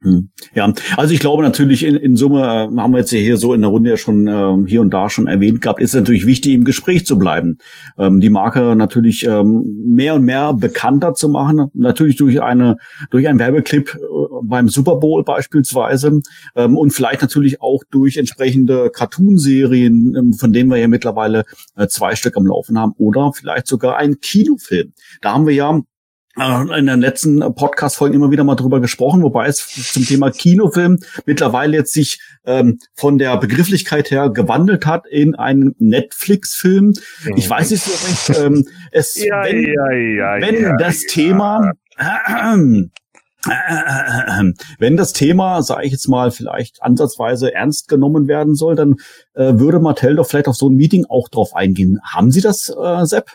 Hm. 0.05 0.28
Ja, 0.55 0.70
also 0.98 1.14
ich 1.14 1.20
glaube 1.20 1.42
natürlich 1.42 1.82
in, 1.82 1.96
in 1.96 2.14
Summe 2.14 2.40
äh, 2.40 2.76
haben 2.78 2.92
wir 2.92 2.98
jetzt 2.98 3.11
hier 3.11 3.38
so 3.38 3.55
in 3.55 3.62
der 3.62 3.70
Runde 3.70 3.88
ja 3.88 3.96
schon 3.96 4.28
äh, 4.28 4.68
hier 4.68 4.82
und 4.82 4.92
da 4.92 5.09
schon 5.09 5.26
erwähnt 5.26 5.62
gehabt, 5.62 5.80
ist 5.80 5.94
natürlich 5.94 6.26
wichtig 6.26 6.52
im 6.52 6.64
Gespräch 6.64 7.07
zu 7.07 7.18
bleiben, 7.18 7.57
ähm, 7.96 8.20
die 8.20 8.28
Marke 8.28 8.76
natürlich 8.76 9.24
ähm, 9.24 9.64
mehr 9.86 10.16
und 10.16 10.24
mehr 10.24 10.52
bekannter 10.52 11.14
zu 11.14 11.30
machen, 11.30 11.70
natürlich 11.72 12.16
durch 12.16 12.42
eine 12.42 12.76
durch 13.11 13.26
einen 13.26 13.38
Werbeclip 13.38 13.94
äh, 13.94 13.98
beim 14.42 14.68
Super 14.68 14.96
Bowl 14.96 15.24
beispielsweise 15.24 16.20
ähm, 16.55 16.76
und 16.76 16.90
vielleicht 16.90 17.22
natürlich 17.22 17.62
auch 17.62 17.82
durch 17.90 18.18
entsprechende 18.18 18.90
Cartoonserien, 18.90 20.14
ähm, 20.18 20.32
von 20.34 20.52
denen 20.52 20.68
wir 20.68 20.76
ja 20.76 20.88
mittlerweile 20.88 21.44
äh, 21.76 21.86
zwei 21.86 22.14
Stück 22.14 22.36
am 22.36 22.46
Laufen 22.46 22.78
haben 22.78 22.92
oder 22.98 23.32
vielleicht 23.32 23.68
sogar 23.68 23.96
einen 23.96 24.20
Kinofilm. 24.20 24.92
Da 25.22 25.32
haben 25.32 25.46
wir 25.46 25.55
ja 25.55 25.80
in 26.37 26.87
den 26.87 27.01
letzten 27.01 27.41
Podcast-Folgen 27.55 28.16
immer 28.16 28.30
wieder 28.30 28.43
mal 28.43 28.57
drüber 28.57 28.80
gesprochen, 28.80 29.22
wobei 29.22 29.47
es 29.47 29.66
zum 29.93 30.05
Thema 30.05 30.30
Kinofilm 30.30 30.99
mittlerweile 31.26 31.76
jetzt 31.76 31.93
sich 31.93 32.20
ähm, 32.45 32.78
von 32.95 33.18
der 33.18 33.37
Begrifflichkeit 33.37 34.11
her 34.11 34.30
gewandelt 34.30 34.85
hat 34.85 35.07
in 35.07 35.37
einen 35.37 35.76
Netflix-Film. 35.78 36.95
Ich 37.37 37.49
weiß 37.49 37.70
nicht 37.70 37.85
so 37.85 37.93
recht, 38.32 38.41
ähm, 38.41 38.66
es, 38.91 39.14
ja, 39.24 39.45
wenn, 39.45 39.62
ja, 39.62 39.93
ja, 39.93 40.41
wenn 40.41 40.76
das 40.78 41.03
Thema 41.03 41.72
äh, 41.97 42.55
äh, 43.47 44.53
wenn 44.78 44.97
das 44.97 45.12
Thema, 45.12 45.62
sage 45.62 45.87
ich 45.87 45.93
jetzt 45.93 46.09
mal, 46.09 46.30
vielleicht 46.30 46.82
ansatzweise 46.82 47.55
ernst 47.55 47.89
genommen 47.89 48.26
werden 48.26 48.55
soll, 48.55 48.74
dann 48.74 48.97
äh, 49.35 49.59
würde 49.59 49.78
Mattel 49.78 50.16
doch 50.16 50.26
vielleicht 50.26 50.49
auf 50.49 50.57
so 50.57 50.68
ein 50.68 50.76
Meeting 50.76 51.07
auch 51.09 51.28
drauf 51.28 51.55
eingehen. 51.55 52.01
Haben 52.03 52.30
Sie 52.30 52.41
das, 52.41 52.70
äh, 52.70 53.05
Sepp? 53.05 53.30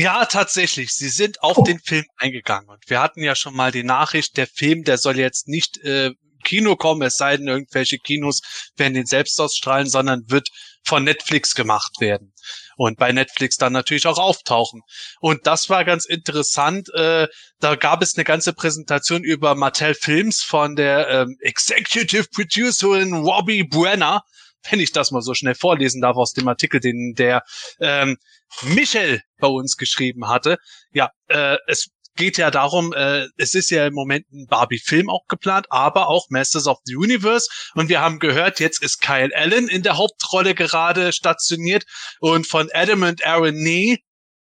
Ja, 0.00 0.24
tatsächlich. 0.24 0.94
Sie 0.94 1.10
sind 1.10 1.42
auf 1.42 1.58
oh. 1.58 1.62
den 1.62 1.78
Film 1.78 2.06
eingegangen. 2.16 2.70
Und 2.70 2.88
wir 2.88 3.02
hatten 3.02 3.22
ja 3.22 3.34
schon 3.34 3.54
mal 3.54 3.70
die 3.70 3.82
Nachricht, 3.82 4.38
der 4.38 4.46
Film, 4.46 4.82
der 4.82 4.96
soll 4.96 5.18
jetzt 5.18 5.46
nicht 5.46 5.76
äh, 5.84 6.12
Kino 6.42 6.74
kommen, 6.74 7.02
es 7.02 7.16
sei 7.16 7.36
denn, 7.36 7.48
irgendwelche 7.48 7.98
Kinos 7.98 8.40
werden 8.76 8.94
den 8.94 9.04
selbst 9.04 9.38
ausstrahlen, 9.38 9.86
sondern 9.86 10.22
wird 10.28 10.48
von 10.84 11.04
Netflix 11.04 11.54
gemacht 11.54 12.00
werden. 12.00 12.32
Und 12.78 12.98
bei 12.98 13.12
Netflix 13.12 13.58
dann 13.58 13.74
natürlich 13.74 14.06
auch 14.06 14.16
auftauchen. 14.16 14.80
Und 15.20 15.46
das 15.46 15.68
war 15.68 15.84
ganz 15.84 16.06
interessant. 16.06 16.88
Äh, 16.94 17.28
da 17.58 17.74
gab 17.74 18.00
es 18.00 18.16
eine 18.16 18.24
ganze 18.24 18.54
Präsentation 18.54 19.22
über 19.22 19.54
Mattel 19.54 19.94
Films 19.94 20.42
von 20.42 20.76
der 20.76 21.08
ähm, 21.10 21.36
Executive 21.40 22.24
Producerin 22.32 23.12
Robbie 23.12 23.64
Brenner 23.64 24.22
wenn 24.68 24.80
ich 24.80 24.92
das 24.92 25.10
mal 25.10 25.22
so 25.22 25.34
schnell 25.34 25.54
vorlesen 25.54 26.00
darf 26.00 26.16
aus 26.16 26.32
dem 26.32 26.48
Artikel, 26.48 26.80
den 26.80 27.14
der 27.14 27.42
ähm, 27.80 28.16
Michel 28.62 29.22
bei 29.38 29.48
uns 29.48 29.76
geschrieben 29.76 30.28
hatte. 30.28 30.58
Ja, 30.92 31.10
äh, 31.28 31.56
es 31.66 31.90
geht 32.16 32.36
ja 32.36 32.50
darum, 32.50 32.92
äh, 32.92 33.26
es 33.36 33.54
ist 33.54 33.70
ja 33.70 33.86
im 33.86 33.94
Moment 33.94 34.30
ein 34.32 34.46
Barbie-Film 34.46 35.08
auch 35.08 35.26
geplant, 35.26 35.66
aber 35.70 36.08
auch 36.08 36.26
Masters 36.28 36.66
of 36.66 36.78
the 36.84 36.96
Universe. 36.96 37.48
Und 37.74 37.88
wir 37.88 38.00
haben 38.00 38.18
gehört, 38.18 38.60
jetzt 38.60 38.82
ist 38.82 39.00
Kyle 39.00 39.34
Allen 39.34 39.68
in 39.68 39.82
der 39.82 39.96
Hauptrolle 39.96 40.54
gerade 40.54 41.12
stationiert 41.12 41.84
und 42.20 42.46
von 42.46 42.68
Adam 42.74 43.02
und 43.02 43.24
Aaron 43.24 43.54
Nee 43.54 44.00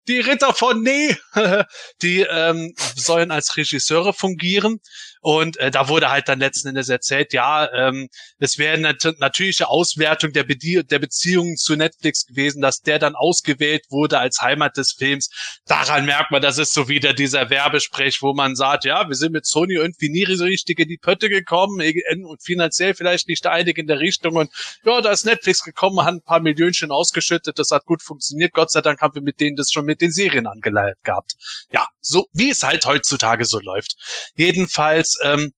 die 0.08 0.20
Ritter 0.20 0.52
von 0.52 0.82
Nee, 0.82 1.16
die 2.02 2.20
ähm, 2.22 2.74
sollen 2.96 3.30
als 3.30 3.56
Regisseure 3.56 4.12
fungieren. 4.12 4.80
Und 5.22 5.56
äh, 5.58 5.70
da 5.70 5.88
wurde 5.88 6.10
halt 6.10 6.28
dann 6.28 6.40
letzten 6.40 6.68
Endes 6.68 6.88
erzählt, 6.88 7.32
ja, 7.32 7.72
ähm, 7.72 8.08
es 8.38 8.58
wäre 8.58 8.74
eine 8.74 8.96
natürliche 9.18 9.68
Auswertung 9.68 10.32
der, 10.32 10.42
Be 10.42 10.56
der 10.56 10.98
Beziehungen 10.98 11.56
zu 11.56 11.76
Netflix 11.76 12.26
gewesen, 12.26 12.60
dass 12.60 12.80
der 12.80 12.98
dann 12.98 13.14
ausgewählt 13.14 13.84
wurde 13.88 14.18
als 14.18 14.40
Heimat 14.40 14.76
des 14.76 14.92
Films. 14.92 15.30
Daran 15.64 16.06
merkt 16.06 16.32
man, 16.32 16.42
das 16.42 16.58
ist 16.58 16.74
so 16.74 16.88
wieder 16.88 17.14
dieser 17.14 17.50
Werbesprech, 17.50 18.20
wo 18.20 18.34
man 18.34 18.56
sagt, 18.56 18.84
ja, 18.84 19.08
wir 19.08 19.14
sind 19.14 19.32
mit 19.32 19.46
Sony 19.46 19.74
irgendwie 19.74 20.08
nie 20.08 20.26
so 20.34 20.42
richtig 20.42 20.80
in 20.80 20.88
die 20.88 20.98
Pötte 20.98 21.28
gekommen 21.28 21.80
und 22.24 22.42
finanziell 22.42 22.94
vielleicht 22.94 23.28
nicht 23.28 23.46
einig 23.46 23.78
in 23.78 23.86
der 23.86 24.00
Richtung. 24.00 24.34
Und 24.34 24.50
ja, 24.84 25.00
da 25.00 25.12
ist 25.12 25.24
Netflix 25.24 25.62
gekommen, 25.62 26.04
hat 26.04 26.14
ein 26.14 26.22
paar 26.22 26.40
Millionchen 26.40 26.90
ausgeschüttet, 26.90 27.60
das 27.60 27.70
hat 27.70 27.84
gut 27.84 28.02
funktioniert. 28.02 28.54
Gott 28.54 28.72
sei 28.72 28.80
Dank 28.80 29.00
haben 29.00 29.14
wir 29.14 29.22
mit 29.22 29.38
denen 29.38 29.54
das 29.54 29.70
schon 29.70 29.84
mit 29.84 30.00
den 30.00 30.10
Serien 30.10 30.48
angeleitet 30.48 30.98
gehabt. 31.04 31.34
Ja, 31.70 31.86
so 32.00 32.26
wie 32.32 32.50
es 32.50 32.64
halt 32.64 32.84
heutzutage 32.86 33.44
so 33.44 33.60
läuft. 33.60 33.94
Jedenfalls 34.34 35.11
ähm, 35.22 35.52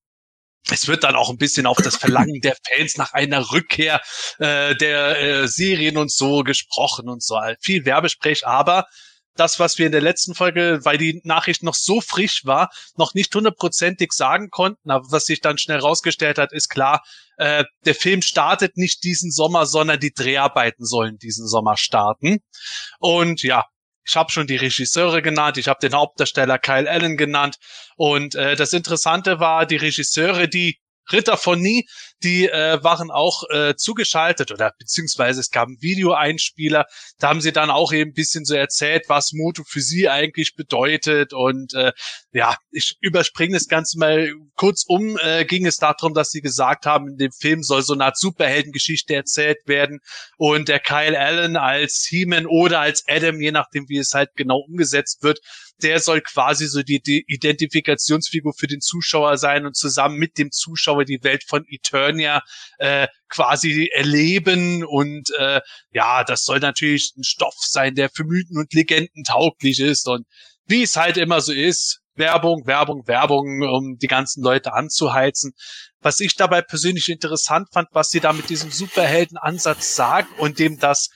es 0.71 0.89
wird 0.89 1.05
dann 1.05 1.17
auch 1.17 1.31
ein 1.31 1.37
bisschen 1.37 1.67
auf 1.67 1.77
das 1.79 1.97
Verlangen 1.97 2.41
der 2.41 2.57
Fans 2.67 2.97
nach 2.97 3.13
einer 3.13 3.53
Rückkehr 3.53 4.01
äh, 4.39 4.75
der 4.77 5.21
äh, 5.21 5.49
Serien 5.49 5.99
und 5.99 6.11
so 6.11 6.43
gesprochen 6.43 7.09
und 7.09 7.23
so. 7.23 7.39
Viel 7.61 7.85
Werbesprech, 7.85 8.47
aber 8.47 8.87
das, 9.37 9.59
was 9.59 9.79
wir 9.79 9.87
in 9.87 9.93
der 9.93 10.01
letzten 10.01 10.35
Folge, 10.35 10.81
weil 10.85 10.97
die 10.97 11.21
Nachricht 11.25 11.63
noch 11.63 11.75
so 11.75 12.01
frisch 12.01 12.45
war, 12.45 12.71
noch 12.97 13.15
nicht 13.15 13.35
hundertprozentig 13.35 14.13
sagen 14.13 14.49
konnten, 14.51 14.91
aber 14.91 15.05
was 15.11 15.25
sich 15.25 15.41
dann 15.41 15.59
schnell 15.59 15.81
rausgestellt 15.81 16.39
hat, 16.39 16.53
ist 16.53 16.69
klar, 16.69 17.03
äh, 17.37 17.65
der 17.85 17.95
Film 17.95 18.23
startet 18.23 18.77
nicht 18.77 19.03
diesen 19.03 19.33
Sommer, 19.33 19.67
sondern 19.67 19.99
die 19.99 20.13
Dreharbeiten 20.13 20.87
sollen 20.87 21.19
diesen 21.19 21.49
Sommer 21.49 21.77
starten. 21.77 22.39
Und 23.01 23.43
ja, 23.43 23.65
ich 24.07 24.17
habe 24.17 24.31
schon 24.31 24.47
die 24.47 24.57
Regisseure 24.57 25.23
genannt, 25.23 25.57
ich 25.57 25.69
habe 25.69 25.81
den 25.81 25.95
Hauptdarsteller 25.95 26.59
Kyle 26.59 26.91
Allen 26.91 27.17
genannt. 27.17 27.57
Und 27.97 28.35
äh, 28.35 28.57
das 28.57 28.73
Interessante 28.73 29.41
war, 29.41 29.67
die 29.67 29.77
Regisseure, 29.77 30.49
die 30.49 30.79
Ritter 31.13 31.37
von 31.37 31.61
Nie, 31.61 31.87
die 32.25 32.49
äh, 32.49 32.83
waren 32.83 33.11
auch 33.11 33.43
äh, 33.51 33.77
zugeschaltet 33.77 34.51
oder 34.51 34.73
beziehungsweise 34.79 35.41
es 35.41 35.51
gab 35.51 35.69
einen 35.69 35.81
Videoeinspieler. 35.81 36.87
Da 37.19 37.29
haben 37.29 37.41
sie 37.41 37.53
dann 37.53 37.71
auch 37.71 37.93
eben 37.93 38.11
ein 38.11 38.15
bisschen 38.15 38.45
so 38.45 38.55
erzählt, 38.55 39.05
was 39.09 39.33
Moto 39.33 39.63
für 39.65 39.81
sie 39.81 40.09
eigentlich 40.09 40.57
bedeutet. 40.57 41.33
Und 41.33 41.75
äh, 41.75 41.93
ja, 42.33 42.57
ich 42.71 42.97
überspringe 43.01 43.55
das 43.55 43.69
Ganze 43.69 43.99
mal 43.99 44.33
kurz 44.57 44.85
um. 44.87 45.19
Äh, 45.19 45.45
ging 45.45 45.67
es 45.67 45.77
darum, 45.77 46.15
dass 46.15 46.31
sie 46.31 46.41
gesagt 46.41 46.87
haben, 46.87 47.09
in 47.09 47.19
dem 47.19 47.33
Film 47.33 47.63
soll 47.63 47.83
so 47.83 47.93
eine 47.93 48.07
Art 48.07 48.19
Superheldengeschichte 48.19 49.15
erzählt 49.15 49.59
werden 49.67 50.01
und 50.39 50.69
der 50.69 50.81
Kyle 50.81 51.19
Allen 51.19 51.57
als 51.57 52.07
He-Man 52.09 52.47
oder 52.47 52.81
als 52.81 53.05
Adam, 53.07 53.41
je 53.41 53.53
nachdem 53.53 53.89
wie 53.89 53.99
es 53.99 54.15
halt 54.15 54.31
genau 54.35 54.59
umgesetzt 54.59 55.23
wird, 55.23 55.41
der 55.83 56.01
soll 56.01 56.21
quasi 56.21 56.67
so 56.67 56.83
die, 56.83 57.01
die 57.01 57.25
Identifikationsfigur 57.27 58.55
für 58.55 58.67
den 58.67 58.81
Zuschauer 58.81 59.37
sein 59.37 59.67
und 59.67 59.77
zusammen 59.77 60.17
mit 60.17 60.39
dem 60.39 60.51
Zuschauer 60.51 61.05
die 61.05 61.23
Welt 61.23 61.45
von 61.45 61.65
Eternia 62.15 62.43
äh, 62.79 63.09
quasi 63.29 63.91
erleben 63.93 64.85
und 64.85 65.31
äh, 65.39 65.61
ja, 65.91 66.25
das 66.25 66.45
soll 66.45 66.61
natürlich 66.61 67.13
ein 67.17 67.25
Stoff 67.25 67.57
sein, 67.59 67.95
der 67.95 68.11
für 68.11 68.25
Mythen 68.25 68.59
und 68.59 68.73
Legenden 68.73 69.25
tauglich 69.25 69.81
ist 69.81 70.09
und 70.09 70.27
wie 70.67 70.83
es 70.83 70.97
halt 70.97 71.17
immer 71.17 71.41
so 71.41 71.53
ist, 71.53 72.01
Werbung, 72.17 72.67
Werbung, 72.67 73.07
Werbung, 73.07 73.63
um 73.63 73.99
die 73.99 74.07
ganzen 74.07 74.43
Leute 74.43 74.73
anzuheizen. 74.73 75.53
Was 76.01 76.21
ich 76.21 76.37
dabei 76.37 76.63
persönlich 76.63 77.09
interessant 77.09 77.69
fand, 77.73 77.89
was 77.93 78.11
sie 78.11 78.21
da 78.21 78.33
mit 78.33 78.49
diesem 78.49 78.71
Superheldenansatz 78.71 79.97
sagen 79.97 80.29
und 80.39 80.59
dem 80.59 80.79
das 80.79 81.11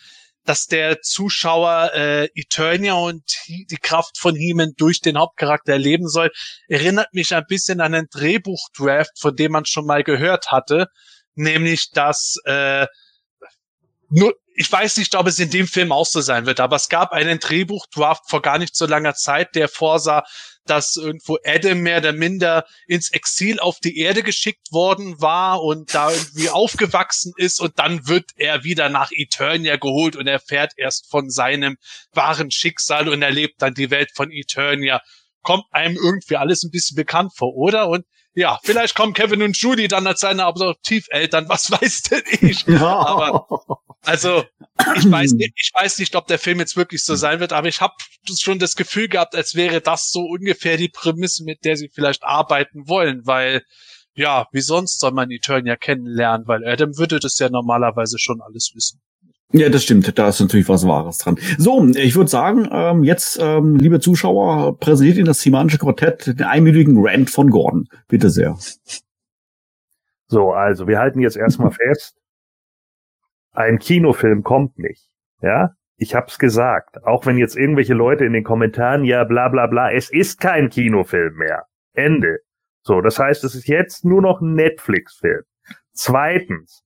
dass 0.48 0.66
der 0.66 1.02
Zuschauer 1.02 1.92
äh, 1.94 2.28
Eternia 2.34 2.94
und 2.94 3.22
die 3.48 3.76
Kraft 3.76 4.16
von 4.16 4.34
He-Man 4.34 4.72
durch 4.78 5.02
den 5.02 5.18
Hauptcharakter 5.18 5.72
erleben 5.72 6.08
soll, 6.08 6.30
erinnert 6.68 7.12
mich 7.12 7.34
ein 7.34 7.44
bisschen 7.46 7.82
an 7.82 7.94
einen 7.94 8.08
Drehbuchdraft, 8.10 9.20
von 9.20 9.36
dem 9.36 9.52
man 9.52 9.66
schon 9.66 9.84
mal 9.84 10.02
gehört 10.02 10.50
hatte, 10.50 10.86
nämlich 11.34 11.90
dass 11.90 12.36
äh, 12.46 12.86
nur 14.08 14.34
ich 14.60 14.72
weiß 14.72 14.96
nicht, 14.96 15.14
ob 15.14 15.28
es 15.28 15.38
in 15.38 15.50
dem 15.50 15.68
Film 15.68 15.92
auch 15.92 16.06
so 16.06 16.20
sein 16.20 16.44
wird, 16.46 16.58
aber 16.58 16.76
es 16.76 16.88
gab 16.88 17.12
einen 17.12 17.38
Drehbuchdraft 17.38 18.28
vor 18.28 18.42
gar 18.42 18.58
nicht 18.58 18.74
so 18.74 18.86
langer 18.86 19.14
Zeit, 19.14 19.54
der 19.54 19.68
vorsah, 19.68 20.24
dass 20.68 20.96
irgendwo 20.96 21.38
Adam 21.44 21.80
mehr 21.80 21.98
oder 21.98 22.12
minder 22.12 22.64
ins 22.86 23.10
Exil 23.10 23.58
auf 23.60 23.78
die 23.80 23.98
Erde 23.98 24.22
geschickt 24.22 24.72
worden 24.72 25.20
war 25.20 25.62
und 25.62 25.94
da 25.94 26.10
irgendwie 26.10 26.50
aufgewachsen 26.50 27.32
ist 27.36 27.60
und 27.60 27.78
dann 27.78 28.06
wird 28.08 28.30
er 28.36 28.64
wieder 28.64 28.88
nach 28.88 29.10
Eternia 29.12 29.76
geholt 29.76 30.16
und 30.16 30.26
erfährt 30.26 30.72
erst 30.76 31.10
von 31.10 31.30
seinem 31.30 31.76
wahren 32.12 32.50
Schicksal 32.50 33.08
und 33.08 33.22
erlebt 33.22 33.60
dann 33.62 33.74
die 33.74 33.90
Welt 33.90 34.10
von 34.14 34.30
Eternia. 34.30 35.00
Kommt 35.42 35.64
einem 35.70 35.96
irgendwie 35.96 36.36
alles 36.36 36.62
ein 36.64 36.70
bisschen 36.70 36.96
bekannt 36.96 37.32
vor, 37.34 37.54
oder? 37.54 37.88
Und 37.88 38.04
ja, 38.38 38.60
vielleicht 38.62 38.94
kommen 38.94 39.14
Kevin 39.14 39.42
und 39.42 39.56
Judy 39.56 39.88
dann 39.88 40.06
als 40.06 40.20
seine 40.20 40.44
Adoptiveltern, 40.46 41.48
was 41.48 41.70
weiß 41.72 42.02
denn 42.02 42.22
ich. 42.40 42.62
Ja. 42.66 42.86
Aber 42.86 43.48
also 44.02 44.44
ich 44.96 45.10
weiß 45.10 45.32
nicht, 45.32 45.52
ich 45.56 45.72
weiß 45.74 45.98
nicht, 45.98 46.14
ob 46.14 46.28
der 46.28 46.38
Film 46.38 46.60
jetzt 46.60 46.76
wirklich 46.76 47.04
so 47.04 47.16
sein 47.16 47.40
wird, 47.40 47.52
aber 47.52 47.66
ich 47.66 47.80
habe 47.80 47.94
schon 48.38 48.60
das 48.60 48.76
Gefühl 48.76 49.08
gehabt, 49.08 49.34
als 49.34 49.56
wäre 49.56 49.80
das 49.80 50.10
so 50.10 50.20
ungefähr 50.20 50.76
die 50.76 50.88
Prämisse, 50.88 51.42
mit 51.42 51.64
der 51.64 51.76
sie 51.76 51.90
vielleicht 51.92 52.22
arbeiten 52.22 52.88
wollen, 52.88 53.26
weil 53.26 53.64
ja, 54.14 54.46
wie 54.52 54.60
sonst 54.60 55.00
soll 55.00 55.12
man 55.12 55.30
Eternia 55.32 55.76
kennenlernen, 55.76 56.46
weil 56.46 56.66
Adam 56.66 56.96
würde 56.96 57.18
das 57.18 57.38
ja 57.40 57.48
normalerweise 57.48 58.18
schon 58.18 58.40
alles 58.40 58.70
wissen. 58.74 59.00
Ja, 59.52 59.70
das 59.70 59.82
stimmt. 59.82 60.18
Da 60.18 60.28
ist 60.28 60.40
natürlich 60.40 60.68
was 60.68 60.86
Wahres 60.86 61.18
dran. 61.18 61.38
So, 61.56 61.86
ich 61.86 62.14
würde 62.16 62.28
sagen, 62.28 62.68
ähm, 62.70 63.02
jetzt, 63.02 63.38
ähm, 63.40 63.76
liebe 63.76 63.98
Zuschauer, 63.98 64.78
präsentiert 64.78 65.16
Ihnen 65.16 65.26
das 65.26 65.40
Simanische 65.40 65.78
Quartett 65.78 66.26
den 66.26 66.42
einmütigen 66.42 66.96
Rant 66.98 67.30
von 67.30 67.48
Gordon. 67.48 67.88
Bitte 68.08 68.28
sehr. 68.28 68.56
So, 70.26 70.52
also 70.52 70.86
wir 70.86 70.98
halten 70.98 71.20
jetzt 71.20 71.36
erstmal 71.38 71.70
fest, 71.88 72.18
ein 73.52 73.78
Kinofilm 73.78 74.42
kommt 74.42 74.78
nicht. 74.78 75.08
Ja, 75.40 75.70
ich 75.96 76.14
hab's 76.14 76.38
gesagt. 76.38 77.02
Auch 77.04 77.24
wenn 77.24 77.38
jetzt 77.38 77.56
irgendwelche 77.56 77.94
Leute 77.94 78.26
in 78.26 78.34
den 78.34 78.44
Kommentaren, 78.44 79.04
ja, 79.04 79.24
bla 79.24 79.48
bla 79.48 79.66
bla, 79.66 79.90
es 79.90 80.10
ist 80.10 80.40
kein 80.40 80.68
Kinofilm 80.68 81.36
mehr. 81.36 81.64
Ende. 81.94 82.38
So, 82.82 83.00
das 83.00 83.18
heißt, 83.18 83.44
es 83.44 83.54
ist 83.54 83.66
jetzt 83.66 84.04
nur 84.04 84.20
noch 84.20 84.40
ein 84.42 84.54
Netflix-Film. 84.54 85.42
Zweitens, 85.92 86.84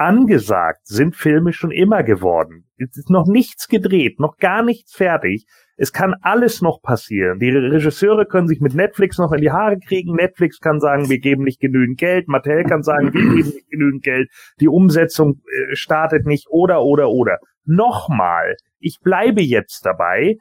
angesagt 0.00 0.86
sind 0.86 1.14
Filme 1.14 1.52
schon 1.52 1.70
immer 1.70 2.02
geworden. 2.02 2.64
Es 2.78 2.96
ist 2.96 3.10
noch 3.10 3.26
nichts 3.26 3.68
gedreht, 3.68 4.18
noch 4.18 4.38
gar 4.38 4.62
nichts 4.62 4.94
fertig. 4.94 5.44
Es 5.76 5.92
kann 5.92 6.14
alles 6.22 6.62
noch 6.62 6.80
passieren. 6.80 7.38
Die 7.38 7.50
Regisseure 7.50 8.24
können 8.24 8.48
sich 8.48 8.60
mit 8.60 8.74
Netflix 8.74 9.18
noch 9.18 9.32
in 9.32 9.42
die 9.42 9.50
Haare 9.50 9.78
kriegen. 9.78 10.14
Netflix 10.14 10.58
kann 10.58 10.80
sagen, 10.80 11.10
wir 11.10 11.18
geben 11.18 11.44
nicht 11.44 11.60
genügend 11.60 11.98
Geld. 11.98 12.28
Mattel 12.28 12.64
kann 12.64 12.82
sagen, 12.82 13.12
wir 13.12 13.20
geben 13.20 13.34
nicht 13.34 13.70
genügend 13.70 14.02
Geld. 14.02 14.30
Die 14.60 14.68
Umsetzung 14.68 15.42
äh, 15.44 15.76
startet 15.76 16.26
nicht 16.26 16.46
oder, 16.48 16.82
oder, 16.82 17.10
oder. 17.10 17.38
Nochmal, 17.64 18.56
ich 18.78 19.00
bleibe 19.02 19.42
jetzt 19.42 19.84
dabei. 19.84 20.38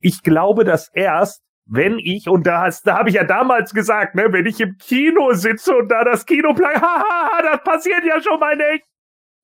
Ich 0.00 0.22
glaube, 0.22 0.64
dass 0.64 0.90
erst 0.94 1.42
wenn 1.66 1.98
ich, 1.98 2.28
und 2.28 2.46
da, 2.46 2.62
hast, 2.62 2.86
da 2.86 2.98
habe 2.98 3.08
ich 3.08 3.14
ja 3.14 3.24
damals 3.24 3.72
gesagt, 3.72 4.14
ne, 4.14 4.26
wenn 4.30 4.44
ich 4.44 4.60
im 4.60 4.76
Kino 4.76 5.32
sitze 5.32 5.74
und 5.74 5.88
da 5.90 6.04
das 6.04 6.26
Kino 6.26 6.52
plagt, 6.52 6.76
haha, 6.82 7.42
das 7.42 7.62
passiert 7.62 8.04
ja 8.04 8.20
schon 8.20 8.38
mal 8.38 8.56
nicht. 8.56 8.84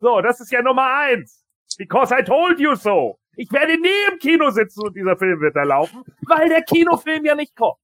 So, 0.01 0.23
das 0.23 0.41
ist 0.41 0.51
ja 0.51 0.63
Nummer 0.63 0.87
eins. 0.95 1.45
Because 1.77 2.15
I 2.15 2.23
told 2.23 2.59
you 2.59 2.75
so. 2.75 3.19
Ich 3.37 3.53
werde 3.53 3.79
nie 3.79 4.11
im 4.11 4.19
Kino 4.19 4.51
sitzen 4.51 4.83
und 4.87 4.97
dieser 4.97 5.17
Film 5.17 5.41
wird 5.41 5.55
da 5.57 5.63
laufen, 5.63 6.03
weil 6.27 6.49
der 6.49 6.63
Kinofilm 6.63 7.25
ja 7.25 7.35
nicht 7.35 7.55
kommt. 7.55 7.79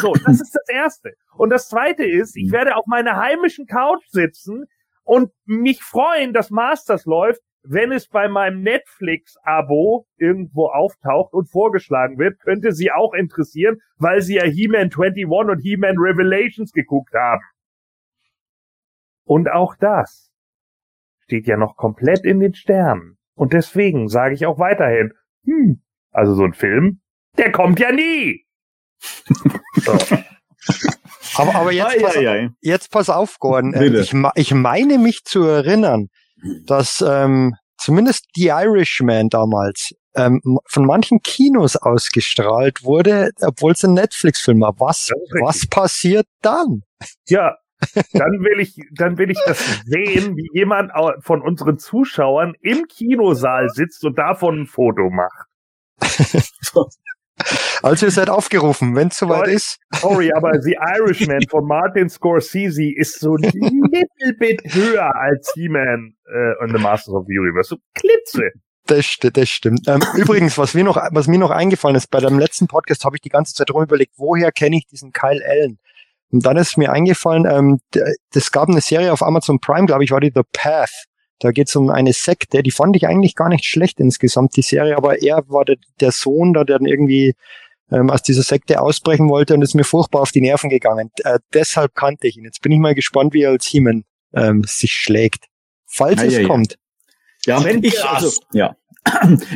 So, 0.00 0.14
das 0.14 0.40
ist 0.40 0.54
das 0.54 0.68
Erste. 0.68 1.14
Und 1.36 1.50
das 1.50 1.68
Zweite 1.68 2.04
ist, 2.04 2.36
ich 2.36 2.50
werde 2.50 2.76
auf 2.76 2.86
meiner 2.86 3.16
heimischen 3.16 3.66
Couch 3.66 4.04
sitzen 4.08 4.64
und 5.04 5.30
mich 5.44 5.82
freuen, 5.82 6.32
dass 6.32 6.50
Masters 6.50 7.04
läuft, 7.04 7.40
wenn 7.62 7.92
es 7.92 8.08
bei 8.08 8.28
meinem 8.28 8.62
Netflix-Abo 8.62 10.06
irgendwo 10.16 10.66
auftaucht 10.68 11.32
und 11.32 11.50
vorgeschlagen 11.50 12.18
wird, 12.18 12.40
könnte 12.40 12.72
sie 12.72 12.92
auch 12.92 13.12
interessieren, 13.12 13.80
weil 13.98 14.22
sie 14.22 14.36
ja 14.36 14.44
He-Man 14.44 14.90
21 14.92 15.26
und 15.26 15.60
He-Man 15.60 15.96
Revelations 15.98 16.72
geguckt 16.72 17.12
haben. 17.14 17.42
Und 19.24 19.50
auch 19.50 19.74
das 19.76 20.30
steht 21.26 21.46
ja 21.46 21.56
noch 21.56 21.76
komplett 21.76 22.24
in 22.24 22.40
den 22.40 22.54
Sternen. 22.54 23.18
Und 23.34 23.52
deswegen 23.52 24.08
sage 24.08 24.34
ich 24.34 24.46
auch 24.46 24.58
weiterhin, 24.58 25.12
hm, 25.44 25.82
also 26.12 26.34
so 26.34 26.44
ein 26.44 26.54
Film, 26.54 27.00
der 27.36 27.52
kommt 27.52 27.80
ja 27.80 27.92
nie. 27.92 28.46
so. 29.74 29.92
Aber, 31.36 31.54
aber 31.54 31.72
jetzt, 31.72 32.00
pass, 32.00 32.16
jetzt 32.60 32.90
pass 32.90 33.10
auf, 33.10 33.38
Gordon. 33.38 33.72
Bitte. 33.72 34.00
Ich, 34.00 34.14
ich 34.36 34.54
meine 34.54 34.98
mich 34.98 35.24
zu 35.24 35.42
erinnern, 35.42 36.08
dass 36.64 37.04
ähm, 37.06 37.54
zumindest 37.76 38.24
The 38.34 38.46
Irishman 38.46 39.28
damals 39.28 39.92
ähm, 40.14 40.40
von 40.66 40.86
manchen 40.86 41.20
Kinos 41.22 41.76
ausgestrahlt 41.76 42.84
wurde, 42.84 43.32
obwohl 43.42 43.72
es 43.72 43.84
ein 43.84 43.92
Netflix-Film 43.94 44.60
war. 44.60 44.74
Was, 44.78 45.10
was 45.42 45.66
passiert 45.68 46.26
dann? 46.40 46.82
Ja, 47.28 47.56
dann 48.12 48.32
will 48.42 48.60
ich, 48.60 48.76
dann 48.92 49.18
will 49.18 49.30
ich 49.30 49.38
das 49.46 49.82
sehen, 49.84 50.36
wie 50.36 50.48
jemand 50.52 50.92
von 51.20 51.42
unseren 51.42 51.78
Zuschauern 51.78 52.54
im 52.60 52.86
Kinosaal 52.86 53.68
sitzt 53.70 54.04
und 54.04 54.18
davon 54.18 54.62
ein 54.62 54.66
Foto 54.66 55.10
macht. 55.10 55.46
Also 57.82 58.06
ihr 58.06 58.12
seid 58.12 58.30
aufgerufen, 58.30 58.96
wenn 58.96 59.08
es 59.08 59.18
soweit 59.18 59.48
ist. 59.48 59.78
Sorry, 59.94 60.32
aber 60.32 60.60
The 60.60 60.76
Irishman 60.96 61.42
von 61.48 61.66
Martin 61.66 62.08
Scorsese 62.08 62.90
ist 62.96 63.20
so 63.20 63.34
ein 63.36 63.42
little 63.42 64.34
bit 64.38 64.62
höher 64.74 65.14
als 65.14 65.52
He-Man 65.54 66.14
äh, 66.24 66.64
und 66.64 66.74
The 66.74 66.82
Masters 66.82 67.14
of 67.14 67.26
the 67.28 67.38
Universe. 67.38 67.68
So 67.68 67.76
klitze. 67.94 68.52
Das, 68.86 69.16
das 69.20 69.48
stimmt. 69.48 69.86
Ähm, 69.88 70.00
übrigens, 70.16 70.56
was 70.58 70.74
mir 70.74 70.84
noch, 70.84 70.96
was 71.10 71.26
mir 71.26 71.38
noch 71.38 71.50
eingefallen 71.50 71.96
ist, 71.96 72.10
bei 72.10 72.20
dem 72.20 72.38
letzten 72.38 72.68
Podcast 72.68 73.04
habe 73.04 73.16
ich 73.16 73.20
die 73.20 73.28
ganze 73.28 73.54
Zeit 73.54 73.70
rum 73.70 73.82
überlegt, 73.82 74.14
woher 74.16 74.52
kenne 74.52 74.76
ich 74.76 74.86
diesen 74.86 75.12
Kyle 75.12 75.42
Allen? 75.46 75.78
Und 76.32 76.44
dann 76.44 76.56
ist 76.56 76.76
mir 76.76 76.92
eingefallen, 76.92 77.46
ähm, 77.48 77.80
das 78.32 78.50
gab 78.50 78.68
eine 78.68 78.80
Serie 78.80 79.12
auf 79.12 79.22
Amazon 79.22 79.60
Prime, 79.60 79.86
glaube 79.86 80.04
ich, 80.04 80.10
war 80.10 80.20
die 80.20 80.32
The 80.34 80.42
Path. 80.52 80.90
Da 81.38 81.50
geht 81.50 81.68
es 81.68 81.76
um 81.76 81.90
eine 81.90 82.12
Sekte, 82.12 82.62
die 82.62 82.70
fand 82.70 82.96
ich 82.96 83.06
eigentlich 83.06 83.34
gar 83.34 83.48
nicht 83.48 83.64
schlecht 83.64 84.00
insgesamt, 84.00 84.56
die 84.56 84.62
Serie, 84.62 84.96
aber 84.96 85.22
er 85.22 85.44
war 85.48 85.64
der, 85.64 85.76
der 86.00 86.10
Sohn, 86.10 86.54
da, 86.54 86.64
der 86.64 86.78
dann 86.78 86.86
irgendwie 86.86 87.34
ähm, 87.90 88.10
aus 88.10 88.22
dieser 88.22 88.42
Sekte 88.42 88.80
ausbrechen 88.80 89.28
wollte 89.28 89.54
und 89.54 89.62
ist 89.62 89.74
mir 89.74 89.84
furchtbar 89.84 90.22
auf 90.22 90.32
die 90.32 90.40
Nerven 90.40 90.70
gegangen. 90.70 91.10
Äh, 91.24 91.38
deshalb 91.52 91.94
kannte 91.94 92.26
ich 92.26 92.38
ihn. 92.38 92.44
Jetzt 92.44 92.62
bin 92.62 92.72
ich 92.72 92.78
mal 92.78 92.94
gespannt, 92.94 93.34
wie 93.34 93.42
er 93.42 93.50
als 93.50 93.66
He-Man 93.66 94.04
ähm, 94.34 94.64
sich 94.66 94.92
schlägt. 94.92 95.44
Falls 95.84 96.22
ja, 96.22 96.26
es 96.26 96.38
ja, 96.38 96.46
kommt. 96.46 96.78
Ja, 97.44 97.60
ja 97.60 97.78
ich, 97.82 98.02
also, 98.02 98.32
ja. 98.52 98.74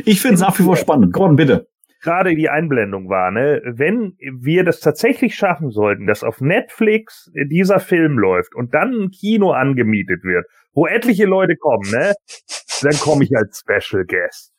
ich 0.05 0.21
finde 0.21 0.35
es 0.35 0.41
nach 0.41 0.57
wie 0.59 0.63
vor 0.63 0.77
spannend. 0.77 1.13
Gordon, 1.13 1.35
bitte 1.35 1.70
gerade 2.01 2.35
die 2.35 2.49
Einblendung 2.49 3.09
war, 3.09 3.31
ne, 3.31 3.61
wenn 3.65 4.15
wir 4.19 4.63
das 4.63 4.79
tatsächlich 4.79 5.35
schaffen 5.35 5.69
sollten, 5.69 6.07
dass 6.07 6.23
auf 6.23 6.41
Netflix 6.41 7.31
dieser 7.49 7.79
Film 7.79 8.17
läuft 8.17 8.55
und 8.55 8.73
dann 8.73 8.91
ein 8.91 9.09
Kino 9.11 9.51
angemietet 9.51 10.23
wird, 10.23 10.45
wo 10.73 10.87
etliche 10.87 11.25
Leute 11.25 11.55
kommen, 11.55 11.89
ne, 11.91 12.13
dann 12.81 12.93
komme 12.99 13.23
ich 13.23 13.35
als 13.35 13.59
Special 13.59 14.05
Guest. 14.05 14.50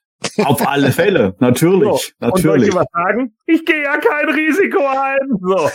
Auf 0.45 0.67
alle 0.67 0.93
Fälle, 0.93 1.35
natürlich, 1.41 1.89
So. 1.89 1.99
Und 2.27 2.39
soll 2.41 2.59
natürlich. 2.59 2.69
ich 2.69 2.75
was 2.75 2.87
sagen? 2.93 3.35
Ich 3.47 3.65
gehe 3.65 3.83
ja 3.83 3.97
kein 3.99 4.29
Risiko 4.29 4.79
ein. 4.87 5.19
So. 5.41 5.69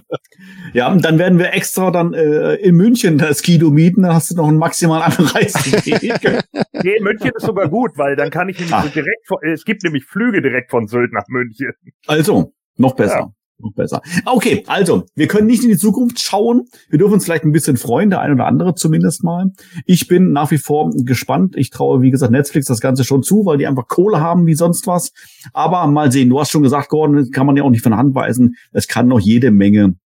ja, 0.73 0.91
und 0.91 1.05
dann 1.05 1.19
werden 1.19 1.39
wir 1.39 1.53
extra 1.55 1.91
dann 1.91 2.15
äh, 2.15 2.55
in 2.57 2.77
München 2.77 3.19
das 3.19 3.43
Kino 3.43 3.71
mieten, 3.71 4.03
dann 4.03 4.15
hast 4.15 4.31
du 4.31 4.37
noch 4.37 4.49
einen 4.49 4.59
maximalen 4.59 5.13
Anreiseweg. 5.13 6.45
Nee, 6.83 7.01
München 7.01 7.31
ist 7.35 7.45
sogar 7.45 7.69
gut, 7.69 7.93
weil 7.97 8.15
dann 8.15 8.31
kann 8.31 8.49
ich 8.49 8.57
nämlich 8.59 8.75
Ah. 8.75 8.83
so 8.83 8.89
direkt 8.89 9.27
von, 9.27 9.39
es 9.43 9.65
gibt 9.65 9.83
nämlich 9.83 10.05
Flüge 10.05 10.41
direkt 10.43 10.71
von 10.71 10.87
Sylt 10.87 11.13
nach 11.13 11.27
München. 11.29 11.73
also, 12.07 12.53
noch 12.77 12.95
besser. 12.95 13.19
Ja. 13.19 13.29
Noch 13.61 13.73
besser. 13.73 14.01
Okay, 14.25 14.63
also, 14.69 15.05
wir 15.17 15.27
können 15.27 15.49
nicht 15.49 15.65
in 15.65 15.71
die 15.71 15.77
Zukunft 15.77 16.21
schauen. 16.21 16.69
Wir 16.91 16.99
dürfen 16.99 17.15
uns 17.15 17.25
vielleicht 17.25 17.45
ein 17.45 17.51
bisschen 17.51 17.77
freuen, 17.77 18.09
der 18.11 18.21
ein 18.21 18.33
oder 18.33 18.47
andere 18.47 18.77
zumindest 18.77 19.25
mal. 19.25 19.51
Ich 19.85 20.07
bin 20.07 20.33
nach 20.33 20.53
wie 20.53 20.59
vor 20.59 20.91
gespannt. 20.91 21.57
Ich 21.57 21.71
traue, 21.71 22.01
wie 22.01 22.11
gesagt, 22.11 22.31
Netflix 22.31 22.67
das 22.67 22.81
Ganze 22.81 23.03
schon 23.03 23.25
zu, 23.25 23.45
weil 23.47 23.59
die 23.59 23.67
einfach 23.67 23.89
Kohle 23.89 24.21
haben 24.21 24.47
wie 24.47 24.55
sonst 24.55 24.87
was. 24.87 25.13
Aber 25.53 25.87
mal 25.89 26.13
sehen, 26.13 26.29
du 26.29 26.39
hast 26.39 26.51
schon 26.51 26.63
gesagt, 26.63 26.89
Gordon, 26.89 27.31
kann 27.33 27.47
man 27.47 27.57
ja 27.57 27.65
auch 27.65 27.71
nicht 27.71 27.83
von 27.83 27.91
der 27.91 27.99
Hand 27.99 28.15
weisen. 28.15 28.55
Es 28.73 28.87
kann 28.87 29.09
noch 29.09 29.19
jede 29.19 29.51
Menge 29.51 29.97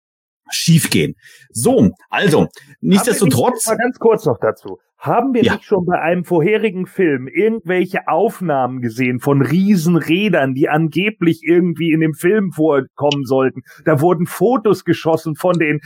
schiefgehen. 0.50 1.14
So, 1.50 1.90
also, 2.08 2.48
nichtsdestotrotz. 2.80 3.66
Nicht, 3.66 3.66
mal 3.66 3.76
ganz 3.76 3.98
kurz 3.98 4.24
noch 4.24 4.38
dazu. 4.40 4.78
Haben 5.02 5.34
wir 5.34 5.42
Ja. 5.42 5.54
nicht 5.54 5.64
schon 5.64 5.84
bei 5.84 6.00
einem 6.00 6.24
vorherigen 6.24 6.86
Film 6.86 7.26
irgendwelche 7.26 8.06
Aufnahmen 8.06 8.80
gesehen 8.80 9.18
von 9.18 9.42
Riesenrädern, 9.42 10.54
die 10.54 10.68
angeblich 10.68 11.40
irgendwie 11.42 11.90
in 11.90 11.98
dem 11.98 12.14
Film 12.14 12.52
vorkommen 12.52 13.24
sollten? 13.24 13.62
Da 13.84 14.00
wurden 14.00 14.26
Fotos 14.26 14.84
geschossen 14.84 15.34
von 15.34 15.58
den 15.58 15.80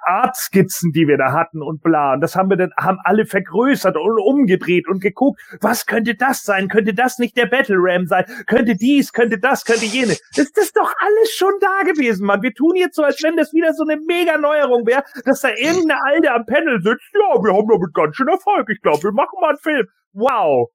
Artskizzen, 0.00 0.92
die 0.92 1.06
wir 1.06 1.18
da 1.18 1.32
hatten 1.32 1.60
und 1.60 1.82
bla. 1.82 2.14
Und 2.14 2.22
das 2.22 2.34
haben 2.34 2.48
wir 2.48 2.56
dann, 2.56 2.70
haben 2.78 2.96
alle 3.04 3.26
vergrößert 3.26 3.94
und 3.94 4.18
umgedreht 4.24 4.88
und 4.88 5.02
geguckt, 5.02 5.38
was 5.60 5.84
könnte 5.84 6.14
das 6.14 6.42
sein? 6.42 6.68
Könnte 6.68 6.94
das 6.94 7.18
nicht 7.18 7.36
der 7.36 7.46
Battle 7.46 7.76
Ram 7.78 8.06
sein? 8.06 8.24
Könnte 8.46 8.74
dies, 8.74 9.12
könnte 9.12 9.38
das, 9.38 9.66
könnte 9.66 9.84
jene? 9.84 10.14
Das, 10.34 10.50
das 10.52 10.64
ist 10.64 10.76
doch 10.78 10.94
alles 10.98 11.30
schon 11.36 11.52
da 11.60 11.82
gewesen, 11.82 12.24
Mann. 12.24 12.40
Wir 12.42 12.54
tun 12.54 12.74
jetzt 12.76 12.96
so, 12.96 13.02
als 13.02 13.22
wenn 13.22 13.36
das 13.36 13.52
wieder 13.52 13.74
so 13.74 13.84
eine 13.86 14.00
mega 14.00 14.38
Neuerung 14.38 14.86
wäre, 14.86 15.04
dass 15.26 15.42
da 15.42 15.50
irgendeine 15.50 16.02
Alte 16.06 16.32
am 16.32 16.46
Panel 16.46 16.80
sitzt. 16.80 17.04
Ja, 17.12 17.38
wir 17.42 17.52
haben 17.52 17.68
damit 17.68 17.92
ganz 17.92 18.16
schön 18.16 18.28
Erfolg. 18.28 18.45
Ich 18.70 18.80
glaube, 18.80 19.02
wir 19.02 19.12
machen 19.12 19.38
mal 19.40 19.50
einen 19.50 19.58
Film. 19.58 19.86
Wow. 20.12 20.70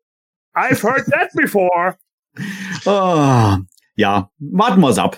I've 0.55 0.81
heard 0.83 1.05
that 1.07 1.29
before. 1.33 1.97
Ah, 2.85 3.59
ja, 3.95 4.31
warten 4.39 4.79
wir 4.79 4.89
es 4.89 4.97
ab. 4.97 5.17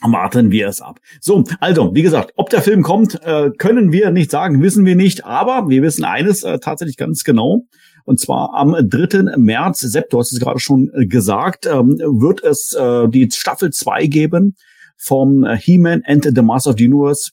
Warten 0.00 0.50
wir 0.50 0.68
es 0.68 0.80
ab. 0.80 1.00
So, 1.20 1.44
also, 1.60 1.94
wie 1.94 2.02
gesagt, 2.02 2.32
ob 2.36 2.48
der 2.48 2.62
Film 2.62 2.82
kommt, 2.82 3.20
äh, 3.22 3.50
können 3.58 3.92
wir 3.92 4.10
nicht 4.10 4.30
sagen, 4.30 4.62
wissen 4.62 4.86
wir 4.86 4.96
nicht, 4.96 5.24
aber 5.24 5.68
wir 5.68 5.82
wissen 5.82 6.04
eines 6.04 6.42
äh, 6.44 6.60
tatsächlich 6.60 6.96
ganz 6.96 7.24
genau. 7.24 7.66
Und 8.04 8.20
zwar 8.20 8.54
am 8.54 8.72
3. 8.72 9.36
März, 9.36 9.80
Sepp, 9.80 10.10
du 10.10 10.18
hast 10.18 10.32
es 10.32 10.40
gerade 10.40 10.60
schon 10.60 10.90
gesagt, 11.08 11.66
ähm, 11.66 11.98
wird 11.98 12.42
es 12.42 12.72
äh, 12.78 13.08
die 13.08 13.28
Staffel 13.30 13.70
2 13.70 14.06
geben 14.06 14.56
vom 14.96 15.44
äh, 15.44 15.56
He-Man 15.56 16.02
and 16.06 16.24
the 16.24 16.42
Master 16.42 16.70
of 16.70 16.76
the 16.78 16.86
Universe 16.86 17.32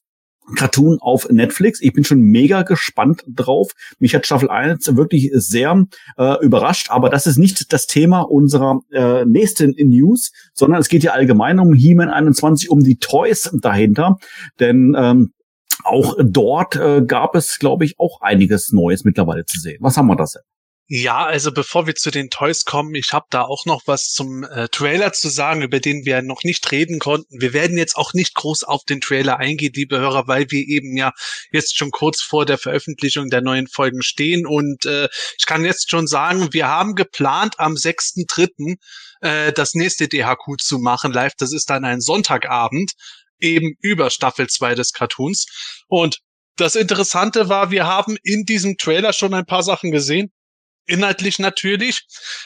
Cartoon 0.56 0.98
auf 1.00 1.30
Netflix. 1.30 1.82
Ich 1.82 1.94
bin 1.94 2.04
schon 2.04 2.22
mega 2.22 2.64
gespannt 2.64 3.24
drauf. 3.28 3.72
Mich 4.00 4.16
hat 4.16 4.26
Staffel 4.26 4.50
1 4.50 4.96
wirklich 4.96 5.32
sehr 5.34 5.86
äh, 6.18 6.44
überrascht, 6.44 6.90
aber 6.90 7.10
das 7.10 7.28
ist 7.28 7.38
nicht 7.38 7.72
das 7.74 7.88
Thema 7.88 8.22
unserer 8.22 8.80
äh, 8.92 9.26
nächsten 9.26 9.76
News, 9.78 10.32
sondern 10.54 10.82
es 10.82 10.90
geht 10.90 11.04
ja 11.04 11.12
allgemein 11.12 11.60
um 11.60 11.74
He-Man 11.74 12.10
21, 12.10 12.70
um 12.70 12.84
die 12.84 12.98
Toys 12.98 13.52
dahinter, 13.54 14.18
denn 14.60 14.96
ähm, 14.98 15.34
auch 15.84 16.16
dort 16.20 16.76
äh, 16.76 17.02
gab 17.06 17.36
es, 17.36 17.58
glaube 17.58 17.86
ich, 17.86 18.00
auch 18.00 18.22
einiges 18.22 18.72
Neues 18.72 19.04
mittlerweile 19.04 19.46
zu 19.46 19.60
sehen. 19.60 19.78
Was 19.82 19.98
haben 19.98 20.08
wir 20.08 20.16
da? 20.16 20.28
Sepp? 20.28 20.44
Ja, 20.94 21.26
also 21.26 21.54
bevor 21.54 21.88
wir 21.88 21.96
zu 21.96 22.12
den 22.12 22.30
Toys 22.30 22.66
kommen, 22.66 22.96
ich 22.96 23.14
habe 23.14 23.26
da 23.30 23.44
auch 23.44 23.66
noch 23.66 23.84
was 23.86 24.12
zum 24.12 24.44
äh, 24.44 24.68
Trailer 24.68 25.14
zu 25.14 25.30
sagen, 25.30 25.62
über 25.62 25.80
den 25.80 26.04
wir 26.04 26.22
noch 26.22 26.44
nicht 26.44 26.70
reden 26.70 27.00
konnten. 27.00 27.40
Wir 27.40 27.54
werden 27.54 27.78
jetzt 27.78 27.96
auch 27.96 28.14
nicht 28.14 28.36
groß 28.36 28.66
auf 28.66 28.84
den 28.84 29.00
Trailer 29.00 29.38
eingehen, 29.38 29.72
liebe 29.74 30.00
Hörer, 30.00 30.28
weil 30.28 30.48
wir 30.50 30.68
eben 30.68 30.98
ja 30.98 31.14
jetzt 31.54 31.78
schon 31.78 31.92
kurz 31.92 32.22
vor 32.22 32.46
der 32.46 32.58
Veröffentlichung 32.58 33.30
der 33.30 33.42
neuen 33.42 33.68
Folgen 33.68 34.04
stehen. 34.04 34.46
Und 34.46 34.86
äh, 34.86 35.08
ich 35.40 35.46
kann 35.46 35.64
jetzt 35.64 35.90
schon 35.90 36.08
sagen, 36.08 36.52
wir 36.52 36.68
haben 36.68 36.96
geplant, 36.96 37.58
am 37.58 37.76
6.3. 37.76 38.76
Äh, 39.22 39.54
das 39.54 39.76
nächste 39.76 40.10
DHQ 40.10 40.60
zu 40.60 40.78
machen 40.78 41.14
live. 41.14 41.36
Das 41.38 41.54
ist 41.54 41.70
dann 41.70 41.86
ein 41.86 42.02
Sonntagabend, 42.02 42.92
eben 43.40 43.78
über 43.80 44.10
Staffel 44.10 44.48
2 44.48 44.76
des 44.76 44.92
Cartoons. 44.92 45.46
Und 45.88 46.18
das 46.58 46.76
Interessante 46.76 47.48
war, 47.48 47.72
wir 47.72 47.86
haben 47.86 48.18
in 48.24 48.44
diesem 48.44 48.76
Trailer 48.76 49.14
schon 49.14 49.34
ein 49.34 49.46
paar 49.46 49.64
Sachen 49.64 49.92
gesehen 49.92 50.34
inhaltlich 50.86 51.40
natürlich, 51.40 52.02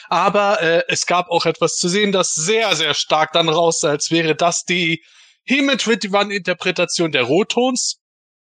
aber 0.08 0.60
äh, 0.62 0.82
es 0.88 1.06
gab 1.06 1.28
auch 1.30 1.46
etwas 1.46 1.76
zu 1.76 1.88
sehen, 1.88 2.12
das 2.12 2.34
sehr, 2.34 2.74
sehr 2.76 2.94
stark 2.94 3.32
dann 3.32 3.48
raus 3.48 3.84
als 3.84 4.10
wäre 4.10 4.34
das 4.34 4.64
die 4.64 5.02
He-Man 5.44 5.78
21-Interpretation 5.78 7.12
der 7.12 7.22
Rotons. 7.22 8.00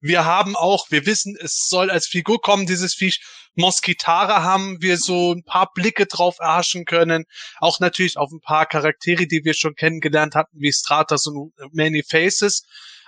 Wir 0.01 0.25
haben 0.25 0.55
auch, 0.55 0.89
wir 0.89 1.05
wissen, 1.05 1.35
es 1.39 1.67
soll 1.67 1.91
als 1.91 2.07
Figur 2.07 2.41
kommen, 2.41 2.65
dieses 2.65 2.95
Viech. 2.95 3.21
Moskitara 3.55 4.43
haben 4.43 4.81
wir 4.81 4.97
so 4.97 5.33
ein 5.33 5.43
paar 5.43 5.71
Blicke 5.73 6.05
drauf 6.05 6.37
erhaschen 6.39 6.85
können. 6.85 7.25
Auch 7.59 7.79
natürlich 7.79 8.17
auf 8.17 8.31
ein 8.31 8.39
paar 8.39 8.65
Charaktere, 8.65 9.27
die 9.27 9.43
wir 9.43 9.53
schon 9.53 9.75
kennengelernt 9.75 10.35
hatten, 10.35 10.57
wie 10.59 10.71
Stratas 10.71 11.27
und 11.27 11.53
Many 11.73 12.03
Faces. 12.07 12.63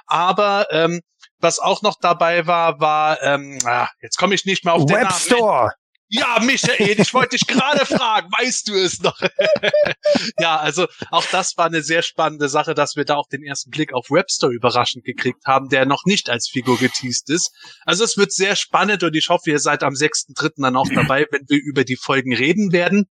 Aber 0.06 0.68
ähm, 0.72 1.02
was 1.40 1.60
auch 1.60 1.82
noch 1.82 1.96
dabei 2.00 2.46
war, 2.48 2.80
war, 2.80 3.22
ähm, 3.24 3.60
ah, 3.66 3.88
jetzt 4.02 4.18
komme 4.18 4.36
ich 4.36 4.46
nicht 4.46 4.66
mehr 4.66 4.74
auf 4.74 4.86
den 4.86 4.98
Namen. 4.98 5.72
Ja, 6.14 6.40
Michael, 6.42 7.00
ich 7.00 7.14
wollte 7.14 7.38
dich 7.38 7.48
gerade 7.48 7.86
fragen, 7.86 8.30
weißt 8.38 8.68
du 8.68 8.76
es 8.76 9.00
noch? 9.00 9.18
ja, 10.40 10.58
also 10.60 10.88
auch 11.10 11.26
das 11.32 11.56
war 11.56 11.68
eine 11.68 11.82
sehr 11.84 12.02
spannende 12.02 12.50
Sache, 12.50 12.74
dass 12.74 12.98
wir 12.98 13.06
da 13.06 13.16
auch 13.16 13.30
den 13.30 13.44
ersten 13.44 13.70
Blick 13.70 13.94
auf 13.94 14.12
Webster 14.12 14.50
überraschend 14.50 15.06
gekriegt 15.06 15.46
haben, 15.46 15.70
der 15.70 15.86
noch 15.86 16.04
nicht 16.04 16.30
als 16.30 16.50
Figur 16.50 16.78
geteased 16.78 17.30
ist. 17.30 17.56
Also 17.86 18.04
es 18.04 18.18
wird 18.18 18.34
sehr 18.34 18.58
spannend 18.58 19.04
und 19.04 19.16
ich 19.16 19.30
hoffe, 19.30 19.52
ihr 19.52 19.60
seid 19.60 19.84
am 19.84 19.94
6.3. 19.94 20.52
dann 20.58 20.76
auch 20.76 20.90
dabei, 20.94 21.28
wenn 21.32 21.46
wir 21.48 21.62
über 21.64 21.86
die 21.86 21.96
Folgen 21.96 22.36
reden 22.36 22.74
werden. 22.74 23.08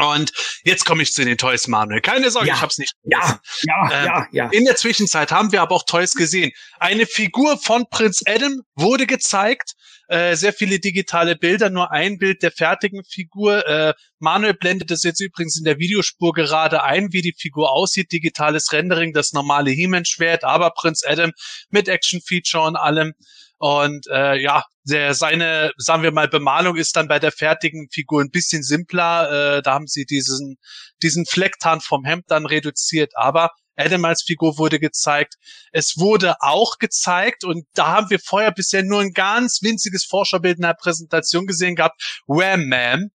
Und 0.00 0.32
jetzt 0.64 0.84
komme 0.84 1.02
ich 1.02 1.12
zu 1.12 1.24
den 1.24 1.38
Toys, 1.38 1.66
Manuel. 1.68 2.00
Keine 2.00 2.30
Sorge, 2.30 2.48
Ja. 2.48 2.54
ich 2.54 2.62
hab's 2.62 2.78
nicht 2.78 2.94
Ja, 3.04 3.40
ja, 3.62 3.90
Ähm, 3.92 4.06
ja, 4.06 4.26
ja. 4.32 4.48
in 4.50 4.64
der 4.64 4.76
Zwischenzeit 4.76 5.30
haben 5.32 5.52
wir 5.52 5.62
aber 5.62 5.74
auch 5.74 5.84
Toys 5.84 6.14
gesehen. 6.14 6.50
Eine 6.78 7.06
Figur 7.06 7.58
von 7.58 7.86
Prinz 7.90 8.22
Adam 8.26 8.60
wurde 8.74 9.06
gezeigt. 9.06 9.72
Äh, 10.10 10.36
sehr 10.36 10.54
viele 10.54 10.78
digitale 10.80 11.36
Bilder, 11.36 11.68
nur 11.68 11.90
ein 11.92 12.16
Bild 12.16 12.42
der 12.42 12.50
fertigen 12.50 13.04
Figur. 13.04 13.66
Äh, 13.66 13.92
Manuel 14.18 14.54
blendet 14.54 14.90
es 14.90 15.02
jetzt 15.02 15.20
übrigens 15.20 15.58
in 15.58 15.64
der 15.64 15.78
Videospur 15.78 16.32
gerade 16.32 16.82
ein, 16.82 17.12
wie 17.12 17.20
die 17.20 17.34
Figur 17.36 17.70
aussieht. 17.70 18.10
Digitales 18.10 18.72
Rendering, 18.72 19.12
das 19.12 19.32
normale 19.34 19.70
He-Man-Schwert, 19.70 20.44
aber 20.44 20.70
Prinz 20.70 21.02
Adam 21.06 21.32
mit 21.68 21.88
Action-Feature 21.88 22.64
und 22.66 22.76
allem. 22.76 23.12
Und 23.58 24.06
äh, 24.08 24.40
ja, 24.40 24.64
der, 24.84 25.14
seine, 25.14 25.72
sagen 25.76 26.02
wir 26.02 26.12
mal, 26.12 26.28
Bemalung 26.28 26.76
ist 26.76 26.96
dann 26.96 27.08
bei 27.08 27.18
der 27.18 27.32
fertigen 27.32 27.88
Figur 27.90 28.22
ein 28.22 28.30
bisschen 28.30 28.62
simpler. 28.62 29.58
Äh, 29.58 29.62
da 29.62 29.74
haben 29.74 29.86
sie 29.86 30.04
diesen, 30.04 30.56
diesen 31.02 31.26
Flecktarn 31.26 31.80
vom 31.80 32.04
Hemd 32.04 32.24
dann 32.28 32.46
reduziert. 32.46 33.12
Aber 33.16 33.50
Adam 33.76 34.04
als 34.04 34.22
Figur 34.22 34.58
wurde 34.58 34.78
gezeigt. 34.80 35.34
Es 35.72 35.98
wurde 35.98 36.36
auch 36.40 36.78
gezeigt, 36.78 37.44
und 37.44 37.64
da 37.74 37.88
haben 37.88 38.10
wir 38.10 38.18
vorher 38.18 38.52
bisher 38.52 38.82
nur 38.82 39.00
ein 39.00 39.12
ganz 39.12 39.60
winziges 39.62 40.04
Forscherbild 40.04 40.56
in 40.56 40.62
der 40.62 40.74
Präsentation 40.74 41.46
gesehen 41.46 41.76
gehabt, 41.76 42.22
Wham 42.26 42.68
Man. 42.68 43.10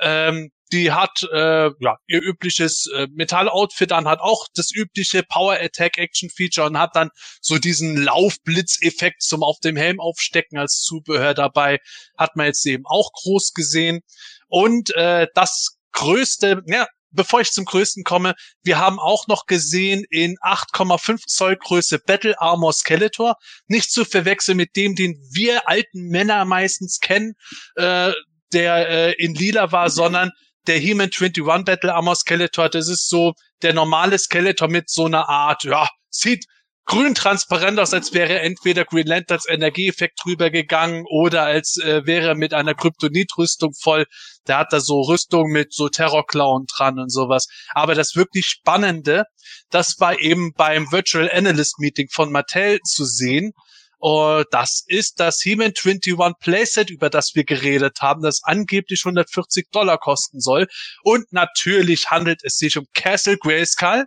Ähm, 0.00 0.50
die 0.72 0.92
hat 0.92 1.22
äh, 1.32 1.70
ja 1.80 1.98
ihr 2.06 2.22
übliches 2.22 2.88
äh, 2.94 3.06
Metalloutfit 3.12 3.92
an, 3.92 4.06
hat 4.06 4.20
auch 4.20 4.46
das 4.54 4.72
übliche 4.74 5.22
Power 5.22 5.54
Attack 5.60 5.98
Action 5.98 6.30
Feature 6.30 6.66
und 6.66 6.78
hat 6.78 6.96
dann 6.96 7.10
so 7.40 7.58
diesen 7.58 7.96
Laufblitzeffekt 7.96 9.22
zum 9.22 9.42
auf 9.42 9.58
dem 9.60 9.76
Helm 9.76 10.00
aufstecken 10.00 10.58
als 10.58 10.80
Zubehör 10.80 11.34
dabei. 11.34 11.78
Hat 12.16 12.36
man 12.36 12.46
jetzt 12.46 12.66
eben 12.66 12.84
auch 12.86 13.12
groß 13.12 13.52
gesehen. 13.52 14.00
Und 14.48 14.94
äh, 14.94 15.26
das 15.34 15.76
größte, 15.92 16.62
ja, 16.66 16.86
bevor 17.10 17.40
ich 17.40 17.50
zum 17.50 17.64
größten 17.64 18.04
komme, 18.04 18.34
wir 18.62 18.78
haben 18.78 18.98
auch 18.98 19.26
noch 19.26 19.46
gesehen 19.46 20.04
in 20.10 20.36
8,5 20.38 21.26
Zoll 21.26 21.56
Größe 21.56 21.98
Battle 21.98 22.40
Armor 22.40 22.72
Skeletor. 22.72 23.36
Nicht 23.66 23.90
zu 23.90 24.04
verwechseln 24.04 24.56
mit 24.56 24.76
dem, 24.76 24.94
den 24.94 25.18
wir 25.32 25.68
alten 25.68 26.08
Männer 26.08 26.44
meistens 26.44 27.00
kennen, 27.00 27.34
äh, 27.76 28.12
der 28.52 28.88
äh, 28.88 29.12
in 29.12 29.34
lila 29.34 29.72
war, 29.72 29.90
sondern 29.90 30.30
der 30.68 30.78
He-Man 30.78 31.10
21 31.12 31.64
Battle 31.64 31.94
Armor 31.94 32.16
Skeletor. 32.16 32.68
Das 32.68 32.88
ist 32.88 33.08
so 33.08 33.34
der 33.62 33.72
normale 33.72 34.18
Skeletor 34.18 34.68
mit 34.68 34.90
so 34.90 35.06
einer 35.06 35.28
Art, 35.28 35.64
ja, 35.64 35.88
sieht 36.10 36.46
grün 36.86 37.14
transparent 37.14 37.78
aus, 37.80 37.92
als 37.92 38.14
wäre 38.14 38.40
entweder 38.40 38.84
Green 38.84 39.06
Lanterns 39.06 39.46
Energieeffekt 39.48 40.20
drüber 40.24 40.50
gegangen 40.50 41.04
oder 41.10 41.42
als 41.42 41.78
äh, 41.78 42.06
wäre 42.06 42.28
er 42.28 42.34
mit 42.36 42.54
einer 42.54 42.74
Kryptonit-Rüstung 42.74 43.74
voll. 43.74 44.06
Der 44.46 44.58
hat 44.58 44.72
da 44.72 44.80
so 44.80 45.00
Rüstung 45.00 45.50
mit 45.50 45.72
so 45.74 45.88
Terrorklauen 45.88 46.66
dran 46.66 47.00
und 47.00 47.10
sowas. 47.10 47.48
Aber 47.70 47.94
das 47.94 48.14
wirklich 48.14 48.46
Spannende, 48.46 49.24
das 49.70 49.96
war 49.98 50.20
eben 50.20 50.52
beim 50.54 50.90
Virtual 50.92 51.28
Analyst 51.30 51.80
Meeting 51.80 52.08
von 52.10 52.30
Mattel 52.30 52.78
zu 52.82 53.04
sehen. 53.04 53.52
Uh, 53.98 54.44
das 54.50 54.84
ist 54.86 55.20
das 55.20 55.40
He-Man 55.40 55.72
21 55.74 56.14
Playset, 56.40 56.90
über 56.90 57.08
das 57.08 57.34
wir 57.34 57.44
geredet 57.44 58.00
haben, 58.02 58.22
das 58.22 58.42
angeblich 58.44 59.02
140 59.04 59.70
Dollar 59.70 59.98
kosten 59.98 60.40
soll. 60.40 60.68
Und 61.02 61.32
natürlich 61.32 62.10
handelt 62.10 62.44
es 62.44 62.58
sich 62.58 62.76
um 62.76 62.86
Castle 62.94 63.38
Grayskull. 63.38 64.06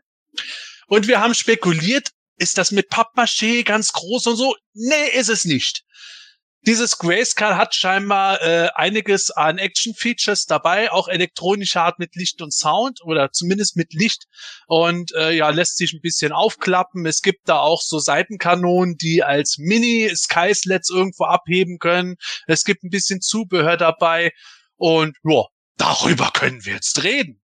Und 0.87 1.07
wir 1.07 1.19
haben 1.19 1.33
spekuliert, 1.33 2.09
ist 2.37 2.57
das 2.57 2.71
mit 2.71 2.89
Pappmaché 2.89 3.63
ganz 3.63 3.91
groß 3.91 4.27
und 4.27 4.35
so? 4.37 4.55
Nee, 4.73 5.09
ist 5.13 5.29
es 5.29 5.45
nicht. 5.45 5.83
Dieses 6.67 6.97
Grayscale 6.97 7.55
hat 7.57 7.73
scheinbar 7.73 8.41
äh, 8.41 8.69
einiges 8.75 9.31
an 9.31 9.57
Action-Features 9.57 10.45
dabei, 10.45 10.91
auch 10.91 11.07
elektronische 11.07 11.79
Art 11.81 11.99
mit 11.99 12.15
Licht 12.15 12.41
und 12.41 12.53
Sound 12.53 12.99
oder 13.03 13.31
zumindest 13.31 13.77
mit 13.77 13.93
Licht 13.93 14.25
und 14.67 15.13
äh, 15.15 15.31
ja, 15.31 15.49
lässt 15.51 15.77
sich 15.77 15.93
ein 15.93 16.01
bisschen 16.01 16.33
aufklappen. 16.33 17.05
Es 17.05 17.21
gibt 17.21 17.47
da 17.47 17.59
auch 17.59 17.81
so 17.81 17.99
Seitenkanonen, 17.99 18.97
die 18.97 19.23
als 19.23 19.57
Mini-Skyslets 19.57 20.89
irgendwo 20.89 21.23
abheben 21.25 21.79
können. 21.79 22.15
Es 22.45 22.65
gibt 22.65 22.83
ein 22.83 22.89
bisschen 22.89 23.21
Zubehör 23.21 23.77
dabei 23.77 24.31
und 24.75 25.15
ja, 25.23 25.43
darüber 25.77 26.29
können 26.33 26.65
wir 26.65 26.73
jetzt 26.73 27.03
reden. 27.03 27.41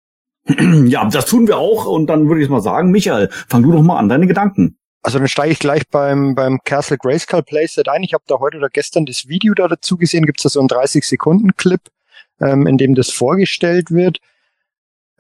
Ja, 0.89 1.05
das 1.09 1.27
tun 1.27 1.47
wir 1.47 1.59
auch 1.59 1.85
und 1.85 2.07
dann 2.07 2.29
würde 2.29 2.43
ich 2.43 2.49
mal 2.49 2.63
sagen, 2.63 2.91
Michael, 2.91 3.29
fang 3.49 3.63
du 3.63 3.73
doch 3.73 3.83
mal 3.83 3.99
an 3.99 4.09
deine 4.09 4.27
Gedanken. 4.27 4.78
Also 5.03 5.19
dann 5.19 5.29
steige 5.29 5.53
ich 5.53 5.59
gleich 5.59 5.89
beim, 5.89 6.35
beim 6.35 6.59
Castle 6.65 6.99
Grayskull 6.99 7.43
Playset 7.43 7.89
ein. 7.89 8.03
Ich 8.03 8.15
habe 8.15 8.25
da 8.27 8.41
heute 8.41 8.59
oder 8.59 8.69
gestern 8.69 9.07
das 9.07 9.29
Video 9.29 9.55
da 9.55 9.69
dazu 9.69 9.97
gesehen. 9.97 10.27
Gibt 10.27 10.41
es 10.41 10.43
da 10.43 10.49
so 10.49 10.61
einen 10.61 10.69
30-Sekunden-Clip, 10.69 11.81
ähm, 12.41 12.67
in 12.67 12.79
dem 12.79 12.95
das 12.95 13.11
vorgestellt 13.11 13.91
wird. 13.91 14.19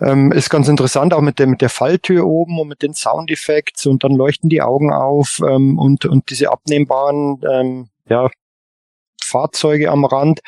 Ähm, 0.00 0.30
ist 0.30 0.50
ganz 0.50 0.68
interessant, 0.68 1.12
auch 1.12 1.20
mit 1.20 1.38
der, 1.38 1.48
mit 1.48 1.60
der 1.60 1.70
Falltür 1.70 2.24
oben 2.24 2.60
und 2.60 2.68
mit 2.68 2.82
den 2.82 2.94
Soundeffekts 2.94 3.86
und 3.86 4.04
dann 4.04 4.12
leuchten 4.12 4.48
die 4.48 4.62
Augen 4.62 4.92
auf 4.92 5.40
ähm, 5.44 5.76
und, 5.78 6.04
und 6.04 6.30
diese 6.30 6.52
abnehmbaren 6.52 7.40
ähm, 7.50 7.88
ja, 8.08 8.30
Fahrzeuge 9.20 9.90
am 9.90 10.04
Rand. 10.04 10.40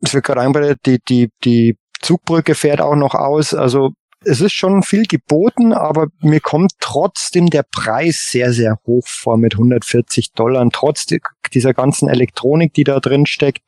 Es 0.00 0.14
wird 0.14 0.24
gerade 0.24 0.42
eingeblendet, 0.42 0.80
die, 0.86 0.98
die, 1.08 1.30
die 1.44 1.76
Zugbrücke 2.00 2.54
fährt 2.54 2.80
auch 2.80 2.94
noch 2.94 3.14
aus. 3.16 3.52
Also 3.52 3.90
es 4.24 4.40
ist 4.40 4.52
schon 4.52 4.82
viel 4.82 5.04
geboten, 5.04 5.72
aber 5.72 6.08
mir 6.20 6.40
kommt 6.40 6.72
trotzdem 6.80 7.50
der 7.50 7.62
Preis 7.62 8.28
sehr, 8.30 8.52
sehr 8.52 8.78
hoch 8.86 9.06
vor 9.06 9.36
mit 9.36 9.54
140 9.54 10.32
Dollar, 10.32 10.66
trotz 10.72 11.06
dieser 11.52 11.74
ganzen 11.74 12.08
Elektronik, 12.08 12.74
die 12.74 12.84
da 12.84 13.00
drin 13.00 13.26
steckt. 13.26 13.62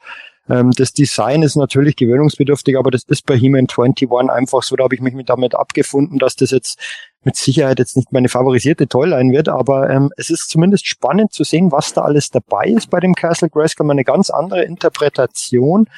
Ähm, 0.49 0.73
das 0.73 0.93
Design 0.93 1.43
ist 1.43 1.57
natürlich 1.57 1.97
gewöhnungsbedürftig, 1.97 2.77
aber 2.77 2.91
das 2.91 3.05
ist 3.05 3.25
bei 3.27 3.37
He-Man 3.37 3.69
21 3.71 4.11
einfach 4.29 4.63
so, 4.63 4.75
da 4.75 4.85
habe 4.85 4.95
ich 4.95 5.01
mich 5.01 5.15
damit 5.25 5.55
abgefunden, 5.55 6.19
dass 6.19 6.35
das 6.35 6.51
jetzt 6.51 6.79
mit 7.23 7.37
Sicherheit 7.37 7.79
jetzt 7.79 7.97
nicht 7.97 8.13
meine 8.13 8.29
favorisierte 8.29 8.89
Toyline 8.89 9.33
wird, 9.33 9.49
aber 9.49 9.89
ähm, 9.89 10.11
es 10.17 10.31
ist 10.31 10.51
zumindest 10.51 10.87
spannend 10.87 11.33
zu 11.33 11.45
sehen, 11.45 11.71
was 11.71 11.93
da 11.93 12.03
alles 12.03 12.31
dabei 12.31 12.67
ist 12.67 12.91
bei 12.91 12.99
dem 12.99 13.15
Castle 13.15 13.51
Grayskull, 13.51 13.91
eine 13.91 14.05
ganz 14.05 14.31
andere 14.31 14.65
Interpretation. 14.65 15.89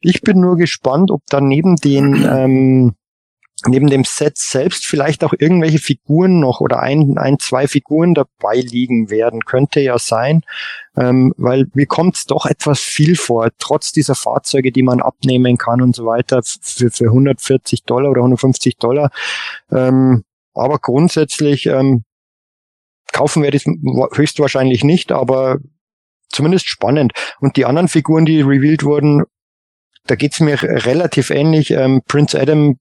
Ich 0.00 0.20
bin 0.20 0.40
nur 0.40 0.56
gespannt, 0.56 1.10
ob 1.10 1.22
da 1.28 1.40
neben 1.40 1.76
den 1.76 2.28
ähm, 2.30 2.94
neben 3.66 3.88
dem 3.88 4.04
Set 4.04 4.36
selbst 4.36 4.84
vielleicht 4.84 5.24
auch 5.24 5.32
irgendwelche 5.38 5.78
Figuren 5.78 6.40
noch 6.40 6.60
oder 6.60 6.80
ein, 6.80 7.16
ein 7.18 7.38
zwei 7.38 7.66
Figuren 7.66 8.14
dabei 8.14 8.56
liegen 8.56 9.10
werden. 9.10 9.44
Könnte 9.44 9.80
ja 9.80 9.98
sein, 9.98 10.42
ähm, 10.96 11.34
weil 11.36 11.66
mir 11.74 11.86
kommt 11.86 12.16
es 12.16 12.24
doch 12.24 12.46
etwas 12.46 12.80
viel 12.80 13.16
vor, 13.16 13.48
trotz 13.58 13.92
dieser 13.92 14.14
Fahrzeuge, 14.14 14.72
die 14.72 14.82
man 14.82 15.00
abnehmen 15.00 15.56
kann 15.56 15.80
und 15.80 15.94
so 15.94 16.04
weiter, 16.04 16.40
für, 16.42 16.90
für 16.90 17.06
140 17.06 17.84
Dollar 17.84 18.10
oder 18.10 18.20
150 18.20 18.76
Dollar. 18.76 19.10
Ähm, 19.70 20.24
aber 20.52 20.78
grundsätzlich 20.78 21.66
ähm, 21.66 22.04
kaufen 23.12 23.42
werde 23.42 23.56
ich 23.56 23.64
höchstwahrscheinlich 23.64 24.84
nicht, 24.84 25.12
aber 25.12 25.58
zumindest 26.28 26.68
spannend. 26.68 27.12
Und 27.40 27.56
die 27.56 27.64
anderen 27.64 27.88
Figuren, 27.88 28.26
die 28.26 28.40
revealed 28.40 28.82
wurden, 28.84 29.24
da 30.06 30.16
geht's 30.16 30.40
mir 30.40 30.60
relativ 30.62 31.30
ähnlich. 31.30 31.70
Ähm, 31.70 32.02
Prince 32.06 32.38
Adam 32.38 32.78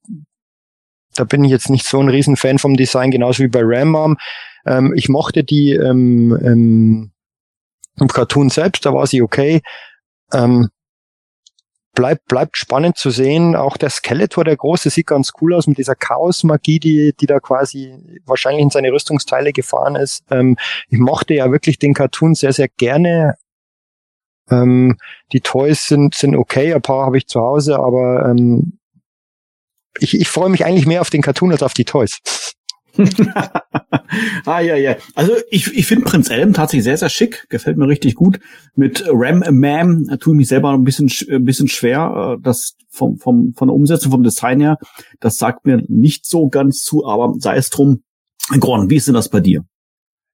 da 1.15 1.23
bin 1.23 1.43
ich 1.43 1.51
jetzt 1.51 1.69
nicht 1.69 1.85
so 1.85 1.99
ein 1.99 2.09
Riesenfan 2.09 2.59
vom 2.59 2.75
Design, 2.75 3.11
genauso 3.11 3.43
wie 3.43 3.47
bei 3.47 3.61
Ram. 3.63 4.17
Ähm, 4.65 4.93
ich 4.95 5.09
mochte 5.09 5.43
die 5.43 5.71
ähm, 5.73 6.37
ähm, 6.43 7.11
im 7.99 8.07
Cartoon 8.07 8.49
selbst, 8.49 8.85
da 8.85 8.93
war 8.93 9.05
sie 9.07 9.21
okay. 9.21 9.61
Ähm, 10.31 10.69
bleibt, 11.93 12.25
bleibt 12.25 12.57
spannend 12.57 12.97
zu 12.97 13.09
sehen. 13.09 13.55
Auch 13.55 13.77
der 13.77 13.89
Skeletor, 13.89 14.43
der 14.43 14.57
große, 14.57 14.89
sieht 14.89 15.07
ganz 15.07 15.31
cool 15.41 15.53
aus 15.53 15.67
mit 15.67 15.77
dieser 15.77 15.95
Chaos-Magie, 15.95 16.79
die, 16.79 17.13
die 17.19 17.25
da 17.25 17.39
quasi 17.39 18.21
wahrscheinlich 18.25 18.63
in 18.63 18.69
seine 18.69 18.91
Rüstungsteile 18.91 19.53
gefahren 19.53 19.95
ist. 19.95 20.23
Ähm, 20.31 20.57
ich 20.89 20.99
mochte 20.99 21.33
ja 21.35 21.51
wirklich 21.51 21.79
den 21.79 21.93
Cartoon 21.93 22.33
sehr, 22.33 22.53
sehr 22.53 22.67
gerne. 22.67 23.35
Ähm, 24.49 24.97
die 25.31 25.41
Toys 25.41 25.85
sind, 25.85 26.15
sind 26.15 26.35
okay, 26.35 26.73
ein 26.73 26.81
paar 26.81 27.05
habe 27.05 27.17
ich 27.17 27.27
zu 27.27 27.39
Hause, 27.39 27.79
aber 27.79 28.27
ähm, 28.29 28.79
ich, 29.99 30.19
ich 30.19 30.27
freue 30.27 30.49
mich 30.49 30.65
eigentlich 30.65 30.85
mehr 30.85 31.01
auf 31.01 31.09
den 31.09 31.21
Cartoon 31.21 31.51
als 31.51 31.63
auf 31.63 31.73
die 31.73 31.85
Toys. 31.85 32.19
ah 34.45 34.59
ja 34.59 34.75
ja. 34.75 34.95
Also 35.15 35.33
ich, 35.49 35.75
ich 35.75 35.87
finde 35.87 36.05
Prinz 36.05 36.29
Elm 36.29 36.53
tatsächlich 36.53 36.83
sehr 36.83 36.97
sehr 36.97 37.09
schick, 37.09 37.47
gefällt 37.49 37.77
mir 37.77 37.87
richtig 37.87 38.15
gut. 38.15 38.39
Mit 38.75 39.03
Ram 39.07 39.43
Mam 39.49 40.07
tue 40.19 40.33
ich 40.33 40.37
mich 40.37 40.47
selber 40.47 40.71
ein 40.71 40.83
bisschen 40.83 41.11
ein 41.29 41.43
bisschen 41.43 41.67
schwer, 41.67 42.35
äh, 42.37 42.41
das 42.41 42.75
vom 42.89 43.17
vom 43.17 43.53
von 43.55 43.67
der 43.67 43.75
Umsetzung 43.75 44.11
vom 44.11 44.23
Design 44.23 44.61
her, 44.61 44.77
das 45.19 45.37
sagt 45.37 45.65
mir 45.65 45.83
nicht 45.87 46.27
so 46.27 46.49
ganz 46.49 46.83
zu, 46.83 47.05
aber 47.05 47.33
sei 47.39 47.57
es 47.57 47.69
drum. 47.69 48.03
Gron, 48.59 48.89
wie 48.89 48.97
ist 48.97 49.07
denn 49.07 49.15
das 49.15 49.29
bei 49.29 49.39
dir? 49.39 49.65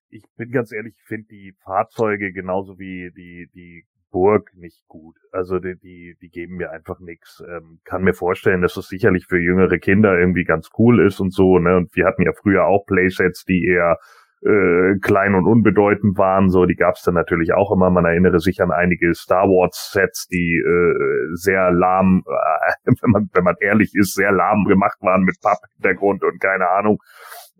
Ich 0.10 0.24
bin 0.36 0.52
ganz 0.52 0.72
ehrlich, 0.72 0.96
ich 0.98 1.08
finde 1.08 1.28
die 1.30 1.54
Fahrzeuge 1.64 2.34
genauso 2.34 2.78
wie 2.78 3.12
die 3.16 3.48
die 3.54 3.86
Burg 4.12 4.52
nicht 4.56 4.88
gut. 4.88 5.16
Also 5.32 5.60
die, 5.60 5.78
die, 5.78 6.16
die 6.22 6.30
geben 6.30 6.58
mir 6.58 6.72
einfach 6.72 7.00
nichts. 7.00 7.44
Ähm, 7.48 7.80
kann 7.84 8.04
mir 8.04 8.14
vorstellen, 8.14 8.62
dass 8.62 8.78
es 8.78 8.88
sicherlich 8.88 9.26
für 9.28 9.40
jüngere 9.40 9.78
Kinder 9.78 10.18
irgendwie 10.18 10.44
ganz 10.44 10.70
cool 10.78 11.06
ist 11.06 11.20
und 11.20 11.34
so. 11.34 11.60
Ne? 11.60 11.78
Und 11.78 11.96
wir 11.96 12.06
hatten 12.06 12.24
ja 12.24 12.32
früher 12.34 12.66
auch 12.66 12.86
Playsets, 12.86 13.46
die 13.46 13.66
eher 13.66 13.98
äh, 14.42 14.98
klein 15.02 15.36
und 15.36 15.46
unbedeutend 15.46 16.18
waren. 16.18 16.50
So, 16.50 16.66
die 16.66 16.76
gab 16.76 16.96
es 16.96 17.04
dann 17.04 17.14
natürlich 17.14 17.54
auch 17.54 17.72
immer. 17.72 17.90
Man 17.90 18.06
erinnere 18.06 18.40
sich 18.40 18.62
an 18.62 18.72
einige 18.72 19.14
Star 19.14 19.48
Wars 19.48 19.92
Sets, 19.92 20.28
die 20.28 20.58
äh, 20.58 21.36
sehr 21.36 21.72
lahm, 21.72 22.24
äh, 22.26 22.92
wenn 23.02 23.12
man 23.12 23.30
wenn 23.34 23.44
man 23.44 23.56
ehrlich 23.60 23.94
ist, 23.96 24.14
sehr 24.14 24.32
lahm 24.32 24.66
gemacht 24.66 24.98
waren 25.02 25.24
mit 25.24 25.38
Papphintergrund 25.42 26.24
und 26.24 26.40
keine 26.40 26.70
Ahnung. 26.70 27.00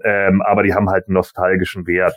Ähm, 0.04 0.42
aber 0.42 0.64
die 0.64 0.74
haben 0.74 0.90
halt 0.90 1.08
einen 1.08 1.16
nostalgischen 1.16 1.86
Wert 1.86 2.16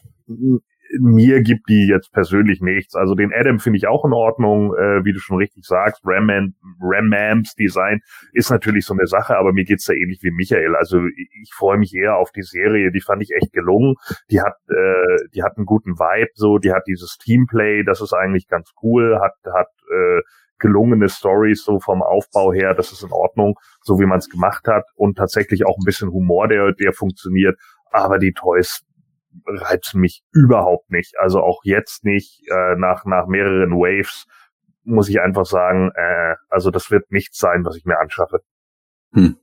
mir 1.00 1.42
gibt 1.42 1.68
die 1.68 1.86
jetzt 1.88 2.12
persönlich 2.12 2.60
nichts. 2.60 2.94
Also 2.94 3.14
den 3.14 3.32
Adam 3.32 3.58
finde 3.58 3.78
ich 3.78 3.86
auch 3.86 4.04
in 4.04 4.12
Ordnung, 4.12 4.74
äh, 4.74 5.04
wie 5.04 5.12
du 5.12 5.18
schon 5.18 5.38
richtig 5.38 5.64
sagst. 5.64 6.02
Ram 6.04 6.54
Ramams 6.80 7.54
Design 7.54 8.00
ist 8.32 8.50
natürlich 8.50 8.84
so 8.84 8.94
eine 8.94 9.06
Sache, 9.06 9.36
aber 9.36 9.52
mir 9.52 9.64
geht's 9.64 9.84
da 9.84 9.94
ähnlich 9.94 10.18
wie 10.22 10.30
Michael. 10.30 10.76
Also 10.76 11.00
ich, 11.06 11.50
freue 11.54 11.78
mich 11.78 11.94
eher 11.94 12.16
auf 12.16 12.32
die 12.32 12.42
Serie. 12.42 12.92
Die 12.92 13.00
fand 13.00 13.22
ich 13.22 13.30
echt 13.30 13.52
gelungen. 13.52 13.94
Die 14.30 14.40
hat, 14.40 14.56
äh, 14.68 15.28
die 15.34 15.42
hat 15.42 15.56
einen 15.56 15.66
guten 15.66 15.98
Vibe, 15.98 16.30
so. 16.34 16.58
Die 16.58 16.72
hat 16.72 16.82
dieses 16.86 17.16
Teamplay, 17.18 17.84
das 17.84 18.00
ist 18.00 18.12
eigentlich 18.12 18.48
ganz 18.48 18.70
cool. 18.82 19.18
Hat, 19.20 19.34
hat 19.52 19.68
äh, 19.90 20.20
gelungene 20.58 21.08
Stories 21.08 21.64
so 21.64 21.80
vom 21.80 22.02
Aufbau 22.02 22.52
her, 22.52 22.72
das 22.74 22.92
ist 22.92 23.02
in 23.02 23.10
Ordnung, 23.10 23.54
so 23.82 23.98
wie 23.98 24.06
man 24.06 24.18
es 24.18 24.28
gemacht 24.28 24.68
hat 24.68 24.84
und 24.94 25.18
tatsächlich 25.18 25.66
auch 25.66 25.76
ein 25.76 25.84
bisschen 25.84 26.10
Humor, 26.10 26.46
der 26.48 26.72
der 26.72 26.92
funktioniert. 26.92 27.58
Aber 27.90 28.18
die 28.18 28.32
Toys 28.32 28.82
reizen 29.46 30.00
mich 30.00 30.22
überhaupt 30.32 30.90
nicht. 30.90 31.18
Also 31.18 31.40
auch 31.40 31.60
jetzt 31.64 32.04
nicht, 32.04 32.42
äh, 32.48 32.76
nach, 32.76 33.04
nach 33.04 33.26
mehreren 33.26 33.72
Waves 33.72 34.26
muss 34.84 35.08
ich 35.08 35.20
einfach 35.20 35.46
sagen, 35.46 35.90
äh, 35.94 36.34
also 36.48 36.70
das 36.70 36.90
wird 36.90 37.10
nichts 37.10 37.38
sein, 37.38 37.64
was 37.64 37.76
ich 37.76 37.84
mir 37.84 37.98
anschaffe. 37.98 38.40
Hm. 39.14 39.36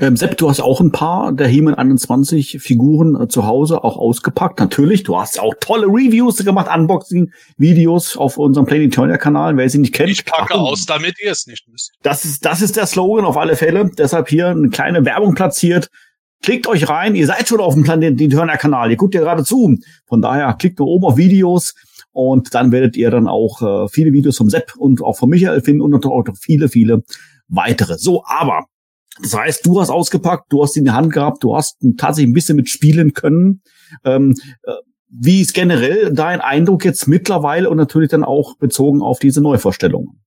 Ähm, 0.00 0.16
Sepp, 0.16 0.36
du 0.36 0.48
hast 0.48 0.60
auch 0.60 0.80
ein 0.80 0.92
paar 0.92 1.32
der 1.32 1.48
He-Man 1.48 1.74
21 1.74 2.58
Figuren 2.60 3.20
äh, 3.20 3.28
zu 3.28 3.44
Hause 3.44 3.82
auch 3.82 3.96
ausgepackt. 3.96 4.60
Natürlich, 4.60 5.02
du 5.02 5.18
hast 5.18 5.40
auch 5.40 5.54
tolle 5.60 5.86
Reviews 5.86 6.44
gemacht, 6.44 6.68
Unboxing-Videos 6.72 8.16
auf 8.16 8.38
unserem 8.38 8.66
Planetonia-Kanal. 8.66 9.56
Wer 9.56 9.68
sie 9.68 9.78
nicht 9.78 9.94
kennt, 9.94 10.10
ich 10.10 10.24
packe 10.24 10.54
Achtung. 10.54 10.60
aus, 10.60 10.86
damit 10.86 11.16
ihr 11.20 11.32
es 11.32 11.46
nicht 11.48 11.66
müsst. 11.68 11.92
Das 12.02 12.24
ist, 12.24 12.44
das 12.44 12.62
ist 12.62 12.76
der 12.76 12.86
Slogan 12.86 13.24
auf 13.24 13.36
alle 13.36 13.56
Fälle. 13.56 13.90
Deshalb 13.98 14.28
hier 14.28 14.48
eine 14.48 14.68
kleine 14.68 15.04
Werbung 15.04 15.34
platziert. 15.34 15.90
Klickt 16.42 16.66
euch 16.66 16.88
rein, 16.88 17.14
ihr 17.14 17.26
seid 17.26 17.48
schon 17.48 17.60
auf 17.60 17.74
dem 17.74 17.82
Planeten 17.82 18.30
Turner 18.30 18.56
Kanal, 18.56 18.90
ihr 18.90 18.96
guckt 18.96 19.14
ja 19.14 19.20
gerade 19.20 19.44
zu. 19.44 19.78
Von 20.06 20.22
daher 20.22 20.54
klickt 20.54 20.78
nur 20.78 20.88
oben 20.88 21.04
auf 21.04 21.16
Videos 21.16 21.74
und 22.12 22.54
dann 22.54 22.72
werdet 22.72 22.96
ihr 22.96 23.10
dann 23.10 23.26
auch 23.26 23.62
äh, 23.62 23.88
viele 23.88 24.12
Videos 24.12 24.36
vom 24.36 24.50
Sepp 24.50 24.74
und 24.76 25.02
auch 25.02 25.16
von 25.16 25.28
Michael 25.28 25.60
finden 25.60 25.82
und 25.82 26.06
auch 26.06 26.26
noch 26.26 26.36
viele, 26.36 26.68
viele 26.68 27.02
weitere. 27.48 27.96
So, 27.98 28.24
aber 28.26 28.66
das 29.22 29.36
heißt, 29.36 29.66
du 29.66 29.80
hast 29.80 29.90
ausgepackt, 29.90 30.52
du 30.52 30.62
hast 30.62 30.76
ihn 30.76 30.80
in 30.80 30.84
die 30.86 30.90
Hand 30.92 31.12
gehabt, 31.12 31.42
du 31.42 31.56
hast 31.56 31.78
tatsächlich 31.96 32.30
ein 32.30 32.34
bisschen 32.34 32.56
mit 32.56 32.68
spielen 32.68 33.12
können. 33.12 33.62
Ähm, 34.04 34.34
äh, 34.62 34.72
wie 35.08 35.40
ist 35.40 35.54
generell 35.54 36.12
dein 36.12 36.40
Eindruck 36.40 36.84
jetzt 36.84 37.06
mittlerweile 37.06 37.70
und 37.70 37.76
natürlich 37.76 38.10
dann 38.10 38.24
auch 38.24 38.56
bezogen 38.58 39.02
auf 39.02 39.18
diese 39.18 39.40
Neuvorstellungen? 39.40 40.20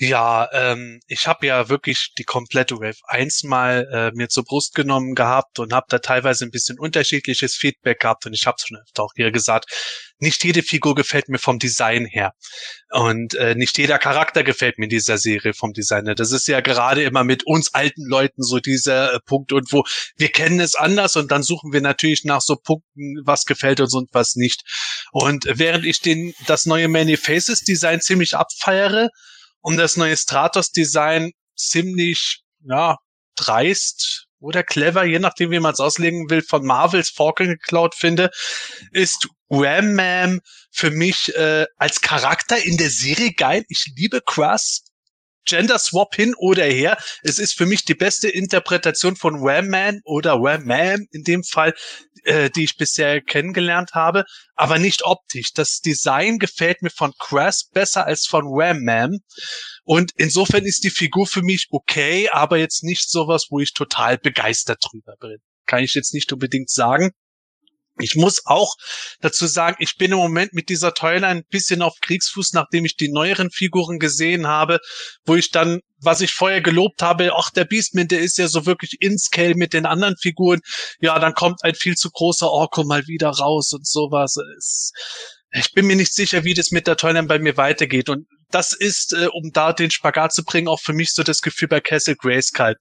Ja, 0.00 0.48
ähm, 0.52 1.00
ich 1.08 1.26
habe 1.26 1.44
ja 1.44 1.68
wirklich 1.68 2.12
die 2.16 2.22
komplette 2.22 2.76
Wave 2.76 2.98
1 3.08 3.42
mal 3.42 3.88
äh, 3.92 4.16
mir 4.16 4.28
zur 4.28 4.44
Brust 4.44 4.74
genommen 4.76 5.16
gehabt 5.16 5.58
und 5.58 5.72
habe 5.72 5.86
da 5.88 5.98
teilweise 5.98 6.44
ein 6.44 6.52
bisschen 6.52 6.78
unterschiedliches 6.78 7.56
Feedback 7.56 7.98
gehabt 7.98 8.24
und 8.24 8.32
ich 8.32 8.46
habe 8.46 8.58
schon 8.64 8.78
öfter 8.78 9.02
auch 9.02 9.12
hier 9.16 9.32
gesagt, 9.32 9.66
nicht 10.20 10.44
jede 10.44 10.62
Figur 10.62 10.94
gefällt 10.94 11.28
mir 11.28 11.40
vom 11.40 11.58
Design 11.58 12.06
her 12.06 12.32
und 12.90 13.34
äh, 13.34 13.56
nicht 13.56 13.76
jeder 13.76 13.98
Charakter 13.98 14.44
gefällt 14.44 14.78
mir 14.78 14.84
in 14.84 14.90
dieser 14.90 15.18
Serie 15.18 15.52
vom 15.52 15.72
Design 15.72 16.06
her. 16.06 16.14
Das 16.14 16.30
ist 16.30 16.46
ja 16.46 16.60
gerade 16.60 17.02
immer 17.02 17.24
mit 17.24 17.44
uns 17.44 17.74
alten 17.74 18.06
Leuten 18.06 18.44
so 18.44 18.60
dieser 18.60 19.14
äh, 19.14 19.18
Punkt 19.26 19.52
und 19.52 19.72
wo 19.72 19.82
wir 20.16 20.28
kennen 20.28 20.60
es 20.60 20.76
anders 20.76 21.16
und 21.16 21.32
dann 21.32 21.42
suchen 21.42 21.72
wir 21.72 21.80
natürlich 21.80 22.22
nach 22.22 22.40
so 22.40 22.54
Punkten, 22.54 23.16
was 23.24 23.46
gefällt 23.46 23.80
uns 23.80 23.94
und 23.94 24.10
was 24.12 24.36
nicht. 24.36 24.62
Und 25.10 25.46
während 25.50 25.84
ich 25.84 26.00
den 26.00 26.34
das 26.46 26.66
neue 26.66 26.86
Many 26.86 27.16
Faces 27.16 27.62
Design 27.62 28.00
ziemlich 28.00 28.36
abfeiere, 28.36 29.08
und 29.68 29.76
das 29.76 29.98
neue 29.98 30.16
Stratos-Design 30.16 31.32
ziemlich, 31.54 32.40
ja, 32.64 32.96
dreist 33.36 34.24
oder 34.40 34.62
clever, 34.62 35.04
je 35.04 35.18
nachdem, 35.18 35.50
wie 35.50 35.60
man 35.60 35.74
es 35.74 35.78
auslegen 35.78 36.30
will, 36.30 36.40
von 36.40 36.64
Marvels 36.64 37.10
Falcon 37.10 37.48
geklaut 37.48 37.94
finde, 37.94 38.30
ist 38.92 39.28
Ram 39.50 39.92
Man 39.92 40.40
für 40.70 40.90
mich 40.90 41.34
äh, 41.36 41.66
als 41.76 42.00
Charakter 42.00 42.56
in 42.64 42.78
der 42.78 42.88
Serie 42.88 43.34
geil. 43.34 43.62
Ich 43.68 43.92
liebe 43.94 44.22
Crust. 44.24 44.87
Gender 45.48 45.78
Swap 45.78 46.14
hin 46.14 46.34
oder 46.36 46.64
her. 46.64 46.98
Es 47.22 47.38
ist 47.38 47.56
für 47.56 47.66
mich 47.66 47.84
die 47.84 47.94
beste 47.94 48.28
Interpretation 48.28 49.16
von 49.16 49.36
Ram 49.38 49.68
Man 49.68 50.00
oder 50.04 50.34
Ram 50.34 50.64
Man 50.64 51.06
in 51.10 51.24
dem 51.24 51.42
Fall, 51.42 51.74
äh, 52.24 52.50
die 52.50 52.64
ich 52.64 52.76
bisher 52.76 53.20
kennengelernt 53.20 53.92
habe, 53.94 54.24
aber 54.54 54.78
nicht 54.78 55.04
optisch. 55.04 55.52
Das 55.54 55.80
Design 55.80 56.38
gefällt 56.38 56.82
mir 56.82 56.90
von 56.90 57.12
Crass 57.18 57.68
besser 57.72 58.06
als 58.06 58.26
von 58.26 58.44
Ram 58.46 58.82
Man. 58.84 59.18
Und 59.84 60.12
insofern 60.16 60.64
ist 60.64 60.84
die 60.84 60.90
Figur 60.90 61.26
für 61.26 61.42
mich 61.42 61.68
okay, 61.70 62.28
aber 62.28 62.58
jetzt 62.58 62.84
nicht 62.84 63.10
sowas, 63.10 63.46
wo 63.50 63.60
ich 63.60 63.72
total 63.72 64.18
begeistert 64.18 64.78
drüber 64.82 65.14
bin. 65.20 65.38
Kann 65.66 65.82
ich 65.82 65.94
jetzt 65.94 66.14
nicht 66.14 66.32
unbedingt 66.32 66.70
sagen. 66.70 67.12
Ich 68.00 68.14
muss 68.14 68.46
auch 68.46 68.74
dazu 69.20 69.46
sagen, 69.46 69.76
ich 69.80 69.96
bin 69.96 70.12
im 70.12 70.18
Moment 70.18 70.52
mit 70.52 70.68
dieser 70.68 70.94
Toyline 70.94 71.26
ein 71.26 71.44
bisschen 71.50 71.82
auf 71.82 71.94
Kriegsfuß, 72.00 72.52
nachdem 72.52 72.84
ich 72.84 72.96
die 72.96 73.10
neueren 73.10 73.50
Figuren 73.50 73.98
gesehen 73.98 74.46
habe, 74.46 74.78
wo 75.24 75.34
ich 75.34 75.50
dann, 75.50 75.80
was 76.00 76.20
ich 76.20 76.32
vorher 76.32 76.60
gelobt 76.60 77.02
habe, 77.02 77.32
ach, 77.34 77.50
der 77.50 77.64
Beastman, 77.64 78.08
der 78.08 78.20
ist 78.20 78.38
ja 78.38 78.48
so 78.48 78.66
wirklich 78.66 78.96
in 79.00 79.18
Scale 79.18 79.54
mit 79.54 79.72
den 79.72 79.86
anderen 79.86 80.16
Figuren. 80.16 80.60
Ja, 81.00 81.18
dann 81.18 81.34
kommt 81.34 81.64
ein 81.64 81.74
viel 81.74 81.96
zu 81.96 82.10
großer 82.10 82.50
Orko 82.50 82.84
mal 82.84 83.06
wieder 83.06 83.30
raus 83.30 83.72
und 83.72 83.86
sowas. 83.86 84.36
Ich 85.52 85.72
bin 85.72 85.86
mir 85.86 85.96
nicht 85.96 86.14
sicher, 86.14 86.44
wie 86.44 86.54
das 86.54 86.70
mit 86.70 86.86
der 86.86 86.96
Toyline 86.96 87.26
bei 87.26 87.38
mir 87.38 87.56
weitergeht. 87.56 88.08
Und 88.08 88.26
das 88.50 88.72
ist, 88.72 89.12
äh, 89.12 89.28
um 89.32 89.50
da 89.52 89.72
den 89.72 89.90
Spagat 89.90 90.32
zu 90.32 90.44
bringen, 90.44 90.68
auch 90.68 90.80
für 90.80 90.92
mich 90.92 91.12
so 91.12 91.22
das 91.22 91.40
Gefühl 91.40 91.68
bei 91.68 91.80
Castle 91.80 92.16
Grayskull. 92.16 92.76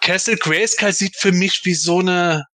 Castle 0.00 0.36
Grayskull 0.36 0.92
sieht 0.92 1.16
für 1.16 1.32
mich 1.32 1.62
wie 1.64 1.74
so 1.74 2.00
eine 2.00 2.44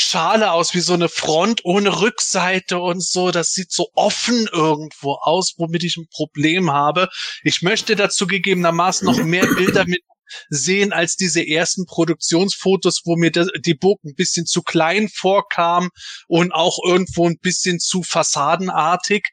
Schale 0.00 0.52
aus, 0.52 0.74
wie 0.74 0.80
so 0.80 0.94
eine 0.94 1.08
Front 1.08 1.64
ohne 1.64 2.00
Rückseite 2.00 2.78
und 2.78 3.04
so. 3.04 3.32
Das 3.32 3.50
sieht 3.50 3.72
so 3.72 3.88
offen 3.94 4.48
irgendwo 4.52 5.14
aus, 5.14 5.54
womit 5.56 5.82
ich 5.82 5.96
ein 5.96 6.06
Problem 6.08 6.70
habe. 6.70 7.08
Ich 7.42 7.62
möchte 7.62 7.96
dazu 7.96 8.28
gegebenermaßen 8.28 9.04
noch 9.04 9.18
mehr 9.24 9.46
Bilder 9.56 9.84
mit 9.86 10.02
sehen 10.50 10.92
als 10.92 11.16
diese 11.16 11.44
ersten 11.44 11.84
Produktionsfotos, 11.86 13.02
wo 13.06 13.16
mir 13.16 13.32
die 13.32 13.74
Burg 13.74 13.98
ein 14.04 14.14
bisschen 14.14 14.46
zu 14.46 14.62
klein 14.62 15.08
vorkam 15.08 15.90
und 16.28 16.52
auch 16.52 16.78
irgendwo 16.84 17.26
ein 17.26 17.38
bisschen 17.38 17.80
zu 17.80 18.02
fassadenartig. 18.02 19.24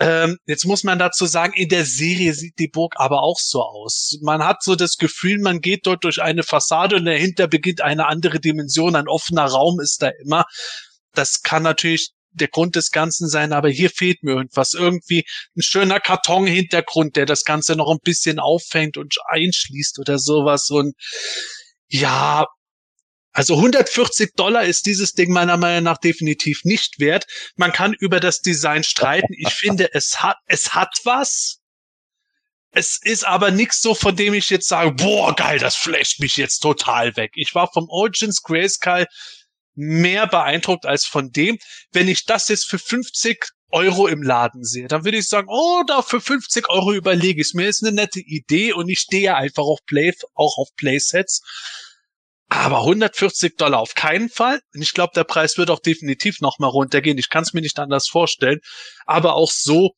Ähm, 0.00 0.38
jetzt 0.46 0.64
muss 0.64 0.84
man 0.84 0.98
dazu 0.98 1.26
sagen, 1.26 1.54
in 1.54 1.68
der 1.68 1.84
Serie 1.84 2.32
sieht 2.32 2.58
die 2.58 2.68
Burg 2.68 2.94
aber 2.96 3.22
auch 3.22 3.38
so 3.38 3.62
aus. 3.62 4.18
Man 4.22 4.44
hat 4.44 4.62
so 4.62 4.76
das 4.76 4.96
Gefühl, 4.96 5.40
man 5.40 5.60
geht 5.60 5.86
dort 5.86 6.04
durch 6.04 6.22
eine 6.22 6.44
Fassade 6.44 6.96
und 6.96 7.04
dahinter 7.04 7.48
beginnt 7.48 7.80
eine 7.80 8.06
andere 8.06 8.38
Dimension. 8.38 8.94
Ein 8.94 9.08
offener 9.08 9.46
Raum 9.46 9.80
ist 9.80 10.02
da 10.02 10.10
immer. 10.22 10.44
Das 11.14 11.42
kann 11.42 11.64
natürlich 11.64 12.12
der 12.30 12.48
Grund 12.48 12.76
des 12.76 12.92
Ganzen 12.92 13.28
sein, 13.28 13.52
aber 13.52 13.68
hier 13.68 13.90
fehlt 13.90 14.22
mir 14.22 14.32
irgendwas. 14.32 14.74
Irgendwie 14.74 15.24
ein 15.56 15.62
schöner 15.62 15.98
Kartonhintergrund, 15.98 17.16
der 17.16 17.26
das 17.26 17.42
Ganze 17.42 17.74
noch 17.74 17.90
ein 17.90 17.98
bisschen 18.02 18.38
auffängt 18.38 18.96
und 18.96 19.16
einschließt 19.26 19.98
oder 19.98 20.18
sowas. 20.18 20.70
Und 20.70 20.94
ja, 21.88 22.46
also 23.38 23.54
140 23.54 24.34
Dollar 24.34 24.64
ist 24.64 24.86
dieses 24.86 25.12
Ding 25.12 25.30
meiner 25.30 25.56
Meinung 25.56 25.84
nach 25.84 25.98
definitiv 25.98 26.64
nicht 26.64 26.98
wert. 26.98 27.24
Man 27.54 27.70
kann 27.70 27.94
über 27.94 28.18
das 28.18 28.40
Design 28.40 28.82
streiten. 28.82 29.32
Ich 29.32 29.50
finde, 29.54 29.94
es 29.94 30.20
hat, 30.20 30.38
es 30.46 30.74
hat 30.74 30.98
was. 31.04 31.60
Es 32.72 32.98
ist 33.00 33.24
aber 33.24 33.52
nichts 33.52 33.80
so, 33.80 33.94
von 33.94 34.16
dem 34.16 34.34
ich 34.34 34.50
jetzt 34.50 34.66
sage, 34.66 34.90
boah, 34.90 35.36
geil, 35.36 35.60
das 35.60 35.76
flasht 35.76 36.18
mich 36.18 36.36
jetzt 36.36 36.58
total 36.58 37.16
weg. 37.16 37.30
Ich 37.36 37.54
war 37.54 37.70
vom 37.72 37.88
Origins 37.88 38.42
Grayskull 38.42 39.06
mehr 39.76 40.26
beeindruckt 40.26 40.84
als 40.84 41.04
von 41.04 41.30
dem. 41.30 41.58
Wenn 41.92 42.08
ich 42.08 42.24
das 42.24 42.48
jetzt 42.48 42.68
für 42.68 42.80
50 42.80 43.38
Euro 43.70 44.08
im 44.08 44.20
Laden 44.20 44.64
sehe, 44.64 44.88
dann 44.88 45.04
würde 45.04 45.18
ich 45.18 45.28
sagen, 45.28 45.46
oh, 45.48 45.84
da 45.86 46.02
für 46.02 46.20
50 46.20 46.68
Euro 46.70 46.92
überlege 46.92 47.40
ich 47.40 47.46
es 47.46 47.54
mir. 47.54 47.68
Ist 47.68 47.84
eine 47.84 47.94
nette 47.94 48.18
Idee 48.18 48.72
und 48.72 48.88
ich 48.88 48.98
stehe 48.98 49.36
einfach 49.36 49.62
auf 49.62 49.78
Play, 49.86 50.12
auch 50.34 50.58
auf 50.58 50.74
Playsets. 50.74 51.42
Aber 52.48 52.78
140 52.78 53.56
Dollar 53.56 53.80
auf 53.80 53.94
keinen 53.94 54.30
Fall. 54.30 54.60
Und 54.74 54.80
ich 54.80 54.94
glaube, 54.94 55.12
der 55.14 55.24
Preis 55.24 55.58
wird 55.58 55.70
auch 55.70 55.80
definitiv 55.80 56.40
nochmal 56.40 56.70
runtergehen. 56.70 57.18
Ich 57.18 57.28
kann 57.28 57.42
es 57.42 57.52
mir 57.52 57.60
nicht 57.60 57.78
anders 57.78 58.08
vorstellen. 58.08 58.60
Aber 59.04 59.34
auch 59.34 59.50
so, 59.50 59.92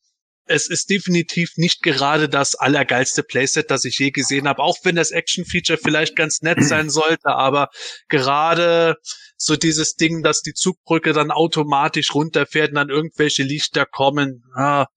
es 0.45 0.69
ist 0.69 0.89
definitiv 0.89 1.53
nicht 1.55 1.81
gerade 1.81 2.27
das 2.27 2.55
allergeilste 2.55 3.23
Playset, 3.23 3.71
das 3.71 3.85
ich 3.85 3.97
je 3.99 4.11
gesehen 4.11 4.49
habe. 4.49 4.61
Auch 4.61 4.77
wenn 4.83 4.97
das 4.97 5.11
Action-Feature 5.11 5.79
vielleicht 5.81 6.15
ganz 6.17 6.41
nett 6.41 6.57
sein 6.63 6.89
sollte. 6.89 7.29
Aber 7.29 7.69
gerade 8.09 8.95
so 9.37 9.55
dieses 9.55 9.95
Ding, 9.95 10.21
dass 10.21 10.41
die 10.41 10.53
Zugbrücke 10.53 11.13
dann 11.13 11.31
automatisch 11.31 12.13
runterfährt 12.13 12.69
und 12.69 12.75
dann 12.75 12.89
irgendwelche 12.89 13.43
Lichter 13.43 13.85
kommen. 13.85 14.43
Ah, 14.55 14.87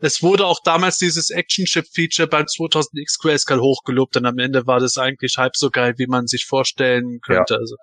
es 0.00 0.22
wurde 0.22 0.46
auch 0.46 0.60
damals 0.62 0.98
dieses 0.98 1.30
Action-Chip-Feature 1.30 2.28
beim 2.28 2.46
2000X 2.46 3.20
Grayscale 3.20 3.60
hochgelobt 3.60 4.16
und 4.16 4.26
am 4.26 4.38
Ende 4.38 4.66
war 4.66 4.80
das 4.80 4.96
eigentlich 4.96 5.36
halb 5.36 5.56
so 5.56 5.70
geil, 5.70 5.94
wie 5.96 6.06
man 6.06 6.26
sich 6.26 6.44
vorstellen 6.44 7.20
könnte. 7.20 7.54
Ja. 7.54 7.60
Also 7.60 7.76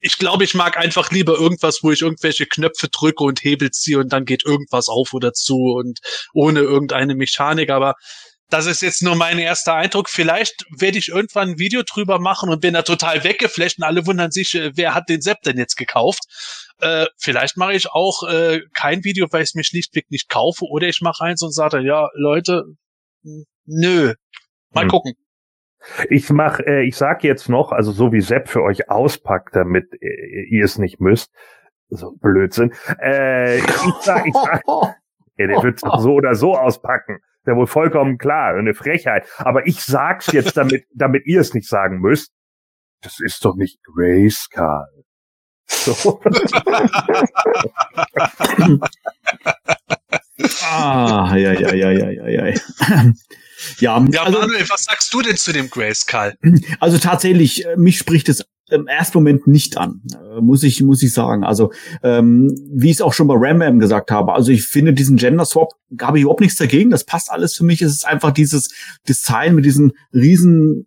ich 0.00 0.16
glaube, 0.16 0.44
ich 0.44 0.54
mag 0.54 0.78
einfach 0.78 1.10
lieber 1.10 1.34
irgendwas, 1.34 1.80
wo 1.82 1.90
ich 1.90 2.00
irgendwelche 2.00 2.46
Knöpfe 2.46 2.88
drücke 2.88 3.22
und 3.22 3.44
Hebel 3.44 3.70
ziehe 3.70 3.98
und 3.98 4.12
dann 4.12 4.24
geht 4.24 4.44
irgendwas 4.46 4.88
auf 4.88 5.12
oder 5.12 5.34
zu 5.34 5.56
und 5.56 5.98
ohne 6.32 6.60
irgendeine 6.60 7.14
Mechanik. 7.14 7.68
Aber 7.68 7.94
das 8.48 8.66
ist 8.66 8.80
jetzt 8.80 9.02
nur 9.02 9.14
mein 9.14 9.38
erster 9.38 9.74
Eindruck. 9.74 10.08
Vielleicht 10.08 10.64
werde 10.76 10.98
ich 10.98 11.08
irgendwann 11.08 11.50
ein 11.50 11.58
Video 11.58 11.82
drüber 11.82 12.18
machen 12.18 12.48
und 12.48 12.60
bin 12.60 12.74
da 12.74 12.82
total 12.82 13.22
weggeflasht 13.24 13.78
und 13.78 13.84
alle 13.84 14.06
wundern 14.06 14.30
sich, 14.30 14.54
äh, 14.54 14.72
wer 14.74 14.94
hat 14.94 15.08
den 15.10 15.20
Sepp 15.20 15.42
denn 15.42 15.58
jetzt 15.58 15.76
gekauft? 15.76 16.22
Äh, 16.80 17.06
vielleicht 17.18 17.56
mache 17.56 17.74
ich 17.74 17.90
auch 17.90 18.22
äh, 18.28 18.60
kein 18.74 19.04
Video, 19.04 19.26
weil 19.30 19.42
ich 19.42 19.50
es 19.50 19.54
mir 19.54 19.64
schlichtweg 19.64 20.10
nicht 20.10 20.28
kaufe, 20.28 20.64
oder 20.64 20.88
ich 20.88 21.00
mache 21.00 21.24
eins 21.24 21.42
und 21.42 21.52
sage, 21.52 21.80
ja, 21.80 22.08
Leute, 22.14 22.64
nö. 23.66 24.14
Mal 24.72 24.82
hm. 24.82 24.88
gucken. 24.88 25.14
Ich 26.10 26.28
mach, 26.30 26.60
äh, 26.60 26.82
ich 26.82 26.96
sag 26.96 27.24
jetzt 27.24 27.48
noch, 27.48 27.72
also 27.72 27.90
so 27.92 28.12
wie 28.12 28.20
Sepp 28.20 28.48
für 28.48 28.62
euch 28.62 28.90
auspackt, 28.90 29.56
damit 29.56 29.92
äh, 30.00 30.46
ihr 30.50 30.64
es 30.64 30.78
nicht 30.78 31.00
müsst. 31.00 31.32
So 31.88 32.12
Blödsinn. 32.20 32.72
Äh, 33.02 33.58
ich 33.58 33.94
sag, 34.02 34.26
ich 34.26 34.34
sag, 34.34 34.62
ja, 35.36 35.46
der 35.46 35.62
wird 35.62 35.80
so 35.80 36.12
oder 36.12 36.34
so 36.34 36.54
auspacken. 36.54 37.20
Der 37.46 37.56
wohl 37.56 37.66
vollkommen 37.66 38.18
klar, 38.18 38.54
eine 38.54 38.74
Frechheit. 38.74 39.26
Aber 39.38 39.66
ich 39.66 39.82
sag's 39.82 40.30
jetzt, 40.32 40.56
damit, 40.56 40.84
damit 40.94 41.26
ihr 41.26 41.40
es 41.40 41.54
nicht 41.54 41.68
sagen 41.68 41.98
müsst. 42.00 42.32
Das 43.02 43.18
ist 43.18 43.44
doch 43.46 43.56
nicht 43.56 43.78
Grayskull. 43.82 45.04
So. 45.70 46.20
ah, 50.62 51.36
ja, 51.36 51.52
ja, 51.52 51.74
ja, 51.74 51.90
ja, 51.90 52.10
ja, 52.10 52.28
ja. 52.28 52.54
Ja, 53.78 54.04
ja 54.10 54.22
also, 54.22 54.38
Manuel, 54.40 54.68
was 54.68 54.84
sagst 54.84 55.12
du 55.12 55.22
denn 55.22 55.36
zu 55.36 55.52
dem 55.52 55.70
Grayskull? 55.70 56.34
Also 56.80 56.98
tatsächlich, 56.98 57.66
äh, 57.66 57.76
mich 57.76 57.98
spricht 57.98 58.28
es 58.28 58.44
im 58.70 58.86
ersten 58.86 59.18
Moment 59.18 59.46
nicht 59.46 59.76
an, 59.76 60.02
äh, 60.12 60.40
muss 60.40 60.62
ich 60.62 60.82
muss 60.82 61.02
ich 61.02 61.12
sagen. 61.12 61.44
Also 61.44 61.72
ähm, 62.02 62.54
wie 62.72 62.90
ich 62.90 62.96
es 62.96 63.00
auch 63.00 63.12
schon 63.12 63.26
bei 63.26 63.34
Ram 63.36 63.78
gesagt 63.78 64.10
habe, 64.10 64.32
also 64.32 64.52
ich 64.52 64.66
finde 64.66 64.92
diesen 64.92 65.16
Gender 65.16 65.44
Swap 65.44 65.72
habe 66.00 66.18
ich 66.18 66.22
überhaupt 66.22 66.40
nichts 66.40 66.56
dagegen. 66.56 66.90
Das 66.90 67.04
passt 67.04 67.30
alles 67.30 67.54
für 67.54 67.64
mich. 67.64 67.82
Es 67.82 67.92
ist 67.92 68.06
einfach 68.06 68.30
dieses 68.30 68.70
Design 69.08 69.54
mit 69.54 69.64
diesen 69.64 69.92
riesen 70.12 70.86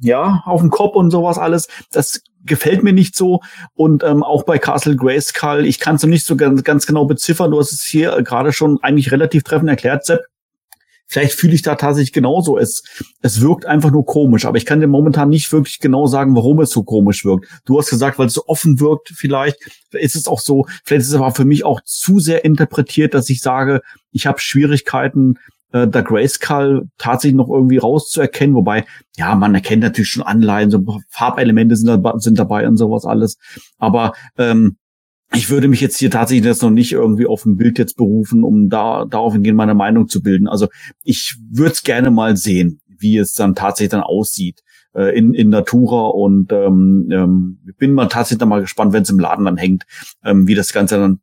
ja, 0.00 0.42
auf 0.44 0.60
dem 0.60 0.70
Kopf 0.70 0.94
und 0.94 1.10
sowas 1.10 1.38
alles. 1.38 1.68
Das 1.90 2.20
gefällt 2.48 2.82
mir 2.82 2.92
nicht 2.92 3.16
so. 3.16 3.40
Und 3.74 4.02
ähm, 4.02 4.22
auch 4.22 4.44
bei 4.44 4.58
Castle 4.58 4.96
Grayskull, 4.96 5.66
ich 5.66 5.78
kann 5.78 5.96
es 5.96 6.02
noch 6.02 6.08
nicht 6.08 6.26
so 6.26 6.36
ganz, 6.36 6.64
ganz 6.64 6.86
genau 6.86 7.04
beziffern. 7.04 7.50
Du 7.50 7.58
hast 7.58 7.72
es 7.72 7.84
hier 7.84 8.16
äh, 8.16 8.22
gerade 8.22 8.52
schon 8.52 8.78
eigentlich 8.82 9.12
relativ 9.12 9.44
treffend 9.44 9.68
erklärt, 9.68 10.04
Sepp. 10.04 10.22
Vielleicht 11.10 11.32
fühle 11.32 11.54
ich 11.54 11.62
da 11.62 11.74
tatsächlich 11.74 12.12
genauso. 12.12 12.58
Es, 12.58 12.82
es 13.22 13.40
wirkt 13.40 13.64
einfach 13.64 13.90
nur 13.90 14.04
komisch, 14.04 14.44
aber 14.44 14.58
ich 14.58 14.66
kann 14.66 14.80
dir 14.80 14.88
momentan 14.88 15.30
nicht 15.30 15.50
wirklich 15.52 15.78
genau 15.78 16.06
sagen, 16.06 16.36
warum 16.36 16.60
es 16.60 16.68
so 16.68 16.82
komisch 16.82 17.24
wirkt. 17.24 17.48
Du 17.64 17.78
hast 17.78 17.88
gesagt, 17.88 18.18
weil 18.18 18.26
es 18.26 18.34
so 18.34 18.44
offen 18.46 18.78
wirkt, 18.78 19.12
vielleicht 19.16 19.56
ist 19.92 20.16
es 20.16 20.28
auch 20.28 20.40
so, 20.40 20.66
vielleicht 20.84 21.02
ist 21.02 21.08
es 21.08 21.14
aber 21.14 21.30
für 21.30 21.46
mich 21.46 21.64
auch 21.64 21.80
zu 21.82 22.18
sehr 22.18 22.44
interpretiert, 22.44 23.14
dass 23.14 23.30
ich 23.30 23.40
sage, 23.40 23.80
ich 24.12 24.26
habe 24.26 24.38
Schwierigkeiten, 24.38 25.38
äh, 25.72 25.86
der 25.86 26.02
Grayskull 26.02 26.88
tatsächlich 26.98 27.36
noch 27.36 27.48
irgendwie 27.48 27.78
rauszuerkennen, 27.78 28.54
wobei, 28.54 28.84
ja, 29.16 29.34
man 29.34 29.54
erkennt 29.54 29.82
natürlich 29.82 30.10
schon 30.10 30.22
Anleihen, 30.22 30.70
so 30.70 30.82
Farbelemente 31.08 31.76
sind, 31.76 31.88
da, 31.88 32.18
sind 32.18 32.38
dabei 32.38 32.66
und 32.66 32.76
sowas 32.76 33.04
alles. 33.04 33.38
Aber 33.78 34.12
ähm, 34.36 34.76
ich 35.34 35.50
würde 35.50 35.68
mich 35.68 35.80
jetzt 35.80 35.98
hier 35.98 36.10
tatsächlich 36.10 36.46
jetzt 36.46 36.62
noch 36.62 36.70
nicht 36.70 36.92
irgendwie 36.92 37.26
auf 37.26 37.44
ein 37.44 37.56
Bild 37.56 37.78
jetzt 37.78 37.96
berufen, 37.96 38.44
um 38.44 38.70
da 38.70 39.04
darauf 39.04 39.34
hingehen, 39.34 39.56
meine 39.56 39.74
Meinung 39.74 40.08
zu 40.08 40.22
bilden. 40.22 40.48
Also 40.48 40.68
ich 41.04 41.36
würde 41.50 41.72
es 41.72 41.82
gerne 41.82 42.10
mal 42.10 42.36
sehen, 42.36 42.80
wie 42.86 43.18
es 43.18 43.32
dann 43.32 43.54
tatsächlich 43.54 43.90
dann 43.90 44.02
aussieht 44.02 44.62
äh, 44.94 45.16
in, 45.16 45.34
in 45.34 45.50
Natura 45.50 46.06
und 46.08 46.50
ähm, 46.52 47.08
ähm, 47.12 47.58
bin 47.76 47.92
mal 47.92 48.06
tatsächlich 48.06 48.38
dann 48.38 48.48
mal 48.48 48.62
gespannt, 48.62 48.94
wenn 48.94 49.02
es 49.02 49.10
im 49.10 49.18
Laden 49.18 49.44
dann 49.44 49.58
hängt, 49.58 49.84
ähm, 50.24 50.46
wie 50.46 50.54
das 50.54 50.72
Ganze 50.72 50.98
dann 50.98 51.20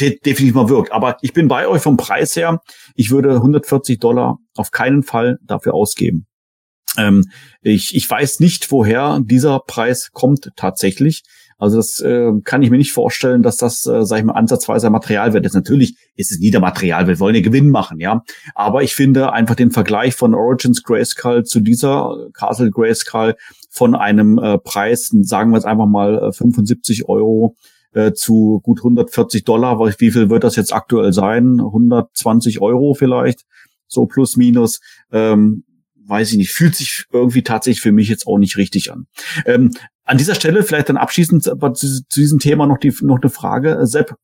definitiv 0.00 0.54
mal 0.54 0.68
wirkt. 0.68 0.92
Aber 0.92 1.16
ich 1.22 1.32
bin 1.32 1.48
bei 1.48 1.66
euch 1.68 1.82
vom 1.82 1.96
Preis 1.96 2.36
her. 2.36 2.60
Ich 2.94 3.10
würde 3.10 3.34
140 3.34 3.98
Dollar 3.98 4.38
auf 4.56 4.70
keinen 4.70 5.02
Fall 5.02 5.38
dafür 5.42 5.74
ausgeben. 5.74 6.26
Ähm, 6.96 7.26
ich, 7.62 7.94
ich 7.94 8.10
weiß 8.10 8.40
nicht, 8.40 8.70
woher 8.72 9.20
dieser 9.22 9.60
Preis 9.60 10.10
kommt 10.12 10.50
tatsächlich. 10.56 11.22
Also 11.58 11.78
das 11.78 12.00
äh, 12.00 12.30
kann 12.44 12.62
ich 12.62 12.70
mir 12.70 12.78
nicht 12.78 12.92
vorstellen, 12.92 13.42
dass 13.42 13.56
das, 13.56 13.84
äh, 13.86 14.04
sag 14.04 14.18
ich 14.18 14.24
mal, 14.24 14.34
ansatzweise 14.34 14.90
Materialwert 14.90 15.44
ist. 15.44 15.54
Natürlich 15.54 15.96
ist 16.14 16.30
es 16.30 16.38
nie 16.38 16.52
der 16.52 16.60
Materialwert, 16.60 17.18
wir 17.18 17.20
wollen 17.20 17.34
ja 17.34 17.40
Gewinn 17.40 17.70
machen, 17.70 17.98
ja. 17.98 18.22
Aber 18.54 18.84
ich 18.84 18.94
finde 18.94 19.32
einfach 19.32 19.56
den 19.56 19.72
Vergleich 19.72 20.14
von 20.14 20.34
Origins 20.34 20.84
Grayskull 20.84 21.44
zu 21.44 21.58
dieser 21.58 22.28
Castle 22.32 22.70
Grayskull 22.70 23.34
von 23.70 23.96
einem 23.96 24.38
äh, 24.38 24.58
Preis, 24.58 25.10
sagen 25.22 25.50
wir 25.50 25.56
jetzt 25.56 25.66
einfach 25.66 25.86
mal 25.86 26.32
75 26.32 27.00
äh, 27.00 27.04
Euro, 27.06 27.56
äh, 27.92 28.12
zu 28.12 28.60
gut 28.62 28.80
140 28.80 29.44
Dollar. 29.44 29.78
Wie 29.78 30.10
viel 30.10 30.30
wird 30.30 30.44
das 30.44 30.56
jetzt 30.56 30.72
aktuell 30.72 31.12
sein? 31.12 31.60
120 31.60 32.60
Euro 32.60 32.94
vielleicht, 32.94 33.44
so 33.86 34.06
plus 34.06 34.36
minus. 34.36 34.80
Ähm, 35.12 35.64
weiß 36.08 36.32
ich 36.32 36.38
nicht, 36.38 36.52
fühlt 36.52 36.74
sich 36.74 37.04
irgendwie 37.12 37.42
tatsächlich 37.42 37.82
für 37.82 37.92
mich 37.92 38.08
jetzt 38.08 38.26
auch 38.26 38.38
nicht 38.38 38.56
richtig 38.56 38.90
an. 38.90 39.06
Ähm, 39.44 39.72
an 40.04 40.16
dieser 40.16 40.34
Stelle 40.34 40.62
vielleicht 40.62 40.88
dann 40.88 40.96
abschließend 40.96 41.42
zu, 41.44 41.54
zu 41.74 42.20
diesem 42.20 42.38
Thema 42.38 42.66
noch 42.66 42.78
die 42.78 42.94
noch 43.02 43.20
eine 43.20 43.30
Frage, 43.30 43.86
Sepp. 43.86 44.14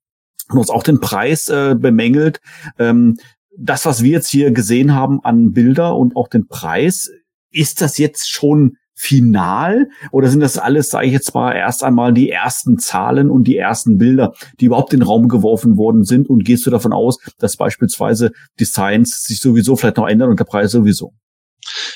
Du 0.49 0.59
hast 0.59 0.71
auch 0.71 0.83
den 0.83 1.01
Preis 1.01 1.49
äh, 1.49 1.75
bemängelt. 1.79 2.41
Ähm, 2.79 3.17
das, 3.57 3.87
was 3.87 4.03
wir 4.03 4.11
jetzt 4.11 4.29
hier 4.29 4.51
gesehen 4.51 4.95
haben 4.95 5.21
an 5.23 5.53
Bilder 5.53 5.97
und 5.97 6.17
auch 6.17 6.29
den 6.29 6.49
Preis, 6.49 7.11
ist 7.51 7.81
das 7.81 7.99
jetzt 7.99 8.31
schon 8.31 8.77
final 8.95 9.89
oder 10.13 10.29
sind 10.29 10.41
das 10.41 10.59
alles, 10.59 10.91
sage 10.91 11.07
ich 11.07 11.13
jetzt 11.13 11.35
mal, 11.35 11.53
erst 11.53 11.85
einmal 11.85 12.13
die 12.13 12.31
ersten 12.31 12.79
Zahlen 12.79 13.31
und 13.31 13.45
die 13.45 13.57
ersten 13.57 13.99
Bilder, 13.99 14.33
die 14.61 14.67
überhaupt 14.67 14.93
in 14.93 15.01
den 15.01 15.07
Raum 15.07 15.29
geworfen 15.29 15.77
worden 15.77 16.05
sind 16.05 16.31
und 16.31 16.45
gehst 16.45 16.65
du 16.67 16.71
davon 16.71 16.93
aus, 16.93 17.19
dass 17.39 17.57
beispielsweise 17.57 18.31
Designs 18.59 19.23
sich 19.23 19.41
sowieso 19.41 19.77
vielleicht 19.77 19.97
noch 19.97 20.09
ändern 20.09 20.31
und 20.31 20.39
der 20.39 20.45
Preis 20.45 20.71
sowieso? 20.71 21.13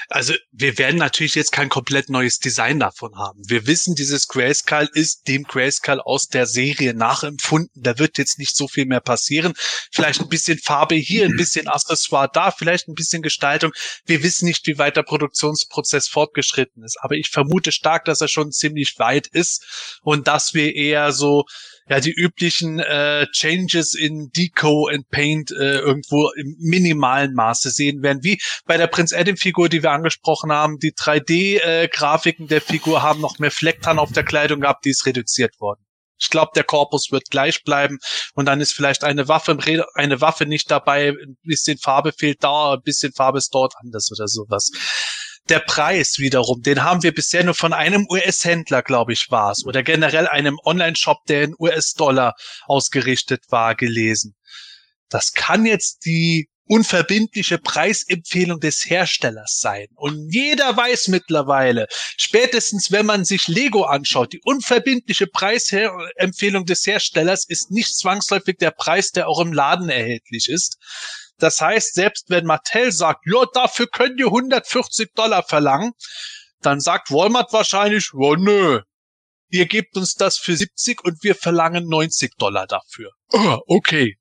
Also 0.09 0.35
wir 0.53 0.79
werden 0.79 0.97
natürlich 0.97 1.35
jetzt 1.35 1.53
kein 1.53 1.69
komplett 1.69 2.09
neues 2.09 2.39
Design 2.39 2.81
davon 2.81 3.17
haben. 3.17 3.41
Wir 3.47 3.67
wissen, 3.67 3.95
dieses 3.95 4.29
Grayskull 4.29 4.89
ist 4.95 5.29
dem 5.29 5.45
Grayskull 5.45 6.01
aus 6.01 6.29
der 6.29 6.47
Serie 6.47 6.95
nachempfunden. 6.95 7.83
Da 7.83 7.99
wird 7.99 8.19
jetzt 8.19 8.39
nicht 8.39 8.57
so 8.57 8.69
viel 8.69 8.87
mehr 8.87 9.01
passieren. 9.01 9.55
Vielleicht 9.93 10.21
ein 10.21 10.29
bisschen 10.29 10.59
Farbe 10.59 10.95
hier, 10.95 11.25
ein 11.25 11.37
bisschen 11.37 11.69
Accessoire 11.69 12.31
da, 12.33 12.51
vielleicht 12.51 12.89
ein 12.89 12.95
bisschen 12.95 13.23
Gestaltung. 13.23 13.73
Wir 14.07 14.23
wissen 14.23 14.47
nicht, 14.47 14.67
wie 14.67 14.79
weit 14.79 14.97
der 14.97 15.03
Produktionsprozess 15.03 16.09
fortgeschritten 16.09 16.85
ist. 16.85 16.99
Aber 17.01 17.15
ich 17.15 17.31
vermute 17.31 17.73
stark, 17.73 18.05
dass 18.05 18.21
er 18.21 18.29
schon 18.29 18.53
ziemlich 18.53 18.95
weit 18.99 19.27
ist 19.27 19.99
und 20.03 20.27
dass 20.27 20.55
wir 20.55 20.75
eher 20.75 21.13
so 21.13 21.45
ja 21.89 22.01
die 22.01 22.13
üblichen 22.13 22.79
äh, 22.79 23.27
Changes 23.33 23.95
in 23.95 24.31
Deco 24.37 24.89
and 24.89 25.09
Paint 25.09 25.51
äh, 25.51 25.79
irgendwo 25.79 26.31
im 26.37 26.57
minimalen 26.59 27.35
Maße 27.35 27.71
sehen 27.71 28.03
werden. 28.03 28.23
Wie 28.23 28.41
bei 28.67 28.77
der 28.77 28.87
Prinz 28.87 29.13
Adam 29.13 29.37
Figur, 29.37 29.69
die 29.69 29.83
wir 29.83 29.93
angesprochen 29.93 30.53
haben, 30.53 30.79
die 30.79 30.93
3D-Grafiken 30.93 32.47
äh, 32.47 32.49
der 32.49 32.61
Figur 32.61 33.03
haben 33.03 33.21
noch 33.21 33.39
mehr 33.39 33.51
Flecktarn 33.51 33.99
auf 33.99 34.13
der 34.13 34.25
Kleidung 34.25 34.61
gehabt, 34.61 34.85
die 34.85 34.91
ist 34.91 35.07
reduziert 35.07 35.61
worden. 35.61 35.81
Ich 36.21 36.31
glaube, 36.31 36.51
der 36.55 36.65
Korpus 36.65 37.13
wird 37.13 37.31
gleich 37.31 37.63
bleiben 37.63 37.99
und 38.35 38.47
dann 38.47 38.61
ist 38.61 38.73
vielleicht 38.73 39.05
eine 39.05 39.29
Waffe, 39.29 39.57
eine 39.95 40.21
Waffe 40.21 40.47
nicht 40.47 40.71
dabei, 40.71 41.11
ein 41.11 41.37
bisschen 41.43 41.79
Farbe 41.79 42.13
fehlt 42.13 42.43
da, 42.43 42.75
ein 42.75 42.83
bisschen 42.83 43.13
Farbe 43.13 43.39
ist 43.39 43.55
dort 43.55 43.75
anders 43.81 44.11
oder 44.11 44.27
sowas. 44.27 44.71
Der 45.49 45.61
Preis 45.61 46.19
wiederum, 46.19 46.63
den 46.63 46.83
haben 46.83 47.03
wir 47.03 47.15
bisher 47.15 47.43
nur 47.43 47.55
von 47.55 47.73
einem 47.73 48.07
US-Händler, 48.11 48.83
glaube 48.83 49.15
ich, 49.15 49.31
war 49.31 49.53
es, 49.53 49.65
oder 49.65 49.83
generell 49.83 50.29
einem 50.29 50.59
Online-Shop, 50.65 51.25
der 51.27 51.45
in 51.45 51.55
US-Dollar 51.59 52.35
ausgerichtet 52.67 53.45
war, 53.49 53.75
gelesen. 53.75 54.35
Das 55.09 55.33
kann 55.33 55.65
jetzt 55.65 56.05
die 56.05 56.51
unverbindliche 56.69 57.59
Preisempfehlung 57.59 58.61
des 58.61 58.85
Herstellers 58.85 59.59
sein. 59.59 59.87
Und 59.95 60.31
jeder 60.31 60.77
weiß 60.77 61.09
mittlerweile, 61.09 61.87
spätestens 62.17 62.93
wenn 62.93 63.07
man 63.07 63.25
sich 63.25 63.49
Lego 63.49 63.85
anschaut, 63.85 64.35
die 64.35 64.41
unverbindliche 64.45 65.27
Preisempfehlung 65.27 66.67
des 66.67 66.87
Herstellers 66.87 67.47
ist 67.49 67.71
nicht 67.71 67.97
zwangsläufig 67.97 68.59
der 68.59 68.71
Preis, 68.71 69.13
der 69.13 69.29
auch 69.29 69.41
im 69.41 69.53
Laden 69.53 69.89
erhältlich 69.89 70.49
ist. 70.49 70.77
Das 71.39 71.61
heißt, 71.61 71.95
selbst 71.95 72.31
wenn 72.31 72.45
Mattel 72.45 72.93
sagt, 72.93 73.25
ja, 73.27 73.45
dafür 73.55 73.87
könnt 73.87 74.19
ihr 74.19 74.27
140 74.27 75.13
Dollar 75.15 75.43
verlangen, 75.43 75.93
dann 76.61 76.81
sagt 76.81 77.11
Walmart 77.11 77.53
wahrscheinlich, 77.53 78.11
ja, 78.13 78.37
nö, 78.37 78.81
ihr 79.49 79.67
gebt 79.67 79.97
uns 79.97 80.15
das 80.15 80.37
für 80.39 80.57
70 80.57 81.05
und 81.05 81.23
wir 81.23 81.35
verlangen 81.35 81.89
90 81.89 82.33
Dollar 82.39 82.67
dafür. 82.67 83.13
Oh, 83.33 83.59
okay. 83.67 84.17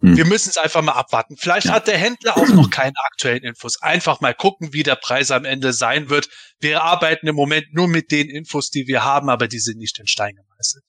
Hm. 0.00 0.16
Wir 0.16 0.26
müssen 0.26 0.50
es 0.50 0.58
einfach 0.58 0.82
mal 0.82 0.92
abwarten. 0.92 1.36
Vielleicht 1.36 1.68
hat 1.70 1.86
der 1.86 1.96
Händler 1.96 2.36
auch 2.36 2.48
noch 2.48 2.70
keine 2.70 2.96
aktuellen 3.06 3.44
Infos. 3.44 3.80
Einfach 3.80 4.20
mal 4.20 4.34
gucken, 4.34 4.72
wie 4.72 4.82
der 4.82 4.96
Preis 4.96 5.30
am 5.30 5.44
Ende 5.44 5.72
sein 5.72 6.10
wird. 6.10 6.28
Wir 6.60 6.82
arbeiten 6.82 7.26
im 7.26 7.34
Moment 7.34 7.72
nur 7.72 7.88
mit 7.88 8.10
den 8.10 8.28
Infos, 8.28 8.70
die 8.70 8.86
wir 8.86 9.04
haben, 9.04 9.30
aber 9.30 9.48
die 9.48 9.58
sind 9.58 9.78
nicht 9.78 9.98
in 9.98 10.06
Stein 10.06 10.34
gemeißelt. 10.34 10.84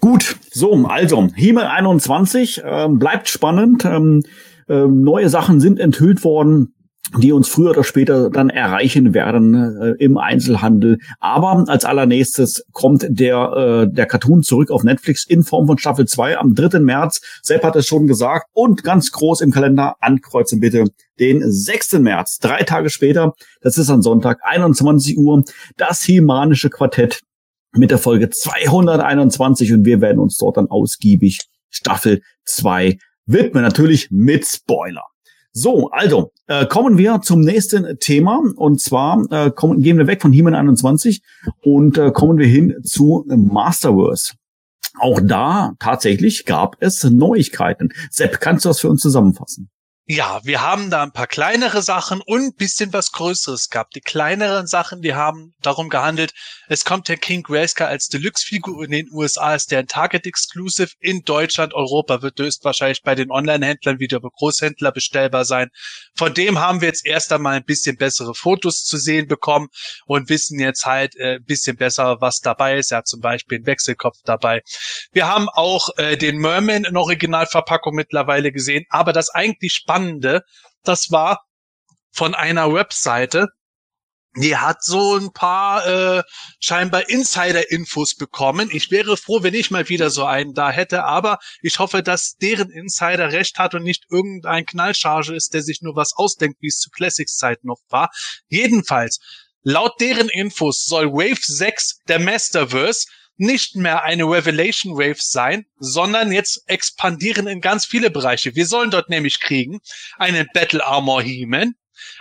Gut, 0.00 0.36
so, 0.50 0.72
also, 0.86 1.28
Himmel 1.34 1.64
21, 1.64 2.62
ähm, 2.64 2.98
bleibt 2.98 3.28
spannend. 3.28 3.84
Ähm, 3.84 4.22
äh, 4.68 4.86
neue 4.86 5.28
Sachen 5.28 5.60
sind 5.60 5.78
enthüllt 5.78 6.24
worden 6.24 6.74
die 7.18 7.32
uns 7.32 7.48
früher 7.48 7.70
oder 7.70 7.84
später 7.84 8.30
dann 8.30 8.50
erreichen 8.50 9.14
werden 9.14 9.54
äh, 9.80 9.90
im 10.02 10.18
Einzelhandel. 10.18 10.98
Aber 11.20 11.64
als 11.68 11.84
allernächstes 11.84 12.64
kommt 12.72 13.06
der, 13.08 13.86
äh, 13.86 13.92
der 13.92 14.06
Cartoon 14.06 14.42
zurück 14.42 14.70
auf 14.70 14.82
Netflix 14.82 15.24
in 15.26 15.42
Form 15.42 15.66
von 15.66 15.78
Staffel 15.78 16.06
2 16.06 16.38
am 16.38 16.54
3. 16.54 16.80
März. 16.80 17.20
Sepp 17.42 17.62
hat 17.62 17.76
es 17.76 17.86
schon 17.86 18.06
gesagt. 18.06 18.46
Und 18.52 18.82
ganz 18.82 19.12
groß 19.12 19.40
im 19.40 19.52
Kalender 19.52 19.94
ankreuzen 20.00 20.60
bitte 20.60 20.84
den 21.20 21.42
6. 21.48 22.00
März. 22.00 22.38
Drei 22.38 22.62
Tage 22.62 22.90
später, 22.90 23.34
das 23.60 23.78
ist 23.78 23.88
am 23.88 24.02
Sonntag, 24.02 24.40
21 24.42 25.16
Uhr, 25.16 25.44
das 25.76 26.02
Himanische 26.02 26.70
Quartett 26.70 27.20
mit 27.76 27.90
der 27.90 27.98
Folge 27.98 28.30
221 28.30 29.72
und 29.72 29.84
wir 29.84 30.00
werden 30.00 30.18
uns 30.18 30.36
dort 30.36 30.56
dann 30.56 30.68
ausgiebig 30.68 31.40
Staffel 31.70 32.22
2 32.44 32.98
widmen. 33.26 33.62
Natürlich 33.62 34.08
mit 34.10 34.46
Spoiler. 34.46 35.04
So, 35.52 35.88
also 35.90 36.32
äh, 36.48 36.66
kommen 36.66 36.98
wir 36.98 37.22
zum 37.22 37.40
nächsten 37.40 37.98
Thema 37.98 38.42
und 38.56 38.80
zwar 38.80 39.24
äh, 39.30 39.50
kommen, 39.50 39.80
gehen 39.80 39.96
wir 39.96 40.06
weg 40.06 40.20
von 40.20 40.32
He-Man 40.32 40.54
21 40.54 41.22
und 41.62 41.96
äh, 41.96 42.10
kommen 42.10 42.38
wir 42.38 42.46
hin 42.46 42.74
zu 42.84 43.24
Masterverse. 43.26 44.34
Auch 44.98 45.20
da 45.22 45.72
tatsächlich 45.78 46.44
gab 46.44 46.76
es 46.80 47.04
Neuigkeiten. 47.04 47.88
Sepp, 48.10 48.40
kannst 48.40 48.64
du 48.64 48.68
das 48.68 48.80
für 48.80 48.90
uns 48.90 49.00
zusammenfassen? 49.00 49.70
Ja, 50.08 50.40
wir 50.44 50.60
haben 50.60 50.88
da 50.88 51.02
ein 51.02 51.10
paar 51.10 51.26
kleinere 51.26 51.82
Sachen 51.82 52.20
und 52.20 52.40
ein 52.40 52.54
bisschen 52.54 52.92
was 52.92 53.10
Größeres 53.10 53.70
gehabt. 53.70 53.96
Die 53.96 54.00
kleineren 54.00 54.68
Sachen, 54.68 55.02
die 55.02 55.14
haben 55.14 55.56
darum 55.62 55.88
gehandelt, 55.88 56.32
es 56.68 56.84
kommt 56.84 57.08
der 57.08 57.16
King 57.16 57.42
Grayskull 57.42 57.88
als 57.88 58.06
Deluxe-Figur 58.06 58.84
in 58.84 58.92
den 58.92 59.08
USA, 59.10 59.56
ist 59.56 59.72
der 59.72 59.80
ein 59.80 59.88
Target-Exclusive. 59.88 60.92
In 61.00 61.22
Deutschland, 61.22 61.74
Europa 61.74 62.22
wird 62.22 62.38
höchstwahrscheinlich 62.38 63.02
bei 63.02 63.16
den 63.16 63.32
Online-Händlern 63.32 63.98
wieder 63.98 64.18
über 64.18 64.30
Großhändler 64.30 64.92
bestellbar 64.92 65.44
sein. 65.44 65.70
Von 66.14 66.34
dem 66.34 66.60
haben 66.60 66.82
wir 66.82 66.86
jetzt 66.86 67.04
erst 67.04 67.32
einmal 67.32 67.56
ein 67.56 67.64
bisschen 67.64 67.96
bessere 67.96 68.36
Fotos 68.36 68.84
zu 68.84 68.98
sehen 68.98 69.26
bekommen 69.26 69.66
und 70.06 70.28
wissen 70.28 70.60
jetzt 70.60 70.86
halt 70.86 71.16
äh, 71.16 71.38
ein 71.38 71.44
bisschen 71.44 71.76
besser, 71.76 72.20
was 72.20 72.38
dabei 72.38 72.78
ist. 72.78 72.92
Er 72.92 72.98
hat 72.98 73.08
zum 73.08 73.20
Beispiel 73.20 73.56
einen 73.56 73.66
Wechselkopf 73.66 74.18
dabei. 74.24 74.62
Wir 75.10 75.26
haben 75.26 75.48
auch 75.48 75.88
äh, 75.96 76.16
den 76.16 76.38
Merman 76.38 76.84
in 76.84 76.96
Originalverpackung 76.96 77.96
mittlerweile 77.96 78.52
gesehen, 78.52 78.84
aber 78.88 79.12
das 79.12 79.30
eigentlich 79.30 79.82
Spannende, 79.96 80.42
das 80.84 81.10
war 81.10 81.40
von 82.12 82.34
einer 82.34 82.72
Webseite, 82.72 83.48
die 84.36 84.58
hat 84.58 84.84
so 84.84 85.16
ein 85.16 85.32
paar 85.32 85.86
äh, 85.86 86.22
scheinbar 86.60 87.08
Insider-Infos 87.08 88.16
bekommen. 88.16 88.68
Ich 88.70 88.90
wäre 88.90 89.16
froh, 89.16 89.42
wenn 89.42 89.54
ich 89.54 89.70
mal 89.70 89.88
wieder 89.88 90.10
so 90.10 90.26
einen 90.26 90.52
da 90.52 90.70
hätte, 90.70 91.04
aber 91.04 91.38
ich 91.62 91.78
hoffe, 91.78 92.02
dass 92.02 92.36
deren 92.36 92.70
Insider 92.70 93.32
recht 93.32 93.58
hat 93.58 93.74
und 93.74 93.84
nicht 93.84 94.04
irgendein 94.10 94.66
Knallcharge 94.66 95.34
ist, 95.34 95.54
der 95.54 95.62
sich 95.62 95.80
nur 95.80 95.96
was 95.96 96.12
ausdenkt, 96.14 96.60
wie 96.60 96.68
es 96.68 96.78
zu 96.78 96.90
Classics 96.90 97.38
Zeiten 97.38 97.68
noch 97.68 97.80
war. 97.88 98.10
Jedenfalls, 98.48 99.20
laut 99.62 99.98
deren 100.00 100.28
Infos 100.28 100.84
soll 100.84 101.10
Wave 101.10 101.40
6 101.40 102.02
der 102.06 102.18
Masterverse 102.18 103.06
nicht 103.36 103.76
mehr 103.76 104.02
eine 104.02 104.24
Revelation 104.24 104.96
Wave 104.96 105.20
sein, 105.20 105.66
sondern 105.78 106.32
jetzt 106.32 106.62
expandieren 106.66 107.46
in 107.46 107.60
ganz 107.60 107.84
viele 107.84 108.10
Bereiche. 108.10 108.54
Wir 108.54 108.66
sollen 108.66 108.90
dort 108.90 109.08
nämlich 109.08 109.40
kriegen 109.40 109.80
einen 110.18 110.46
Battle 110.52 110.84
Armor 110.84 111.22
He-Man, 111.22 111.74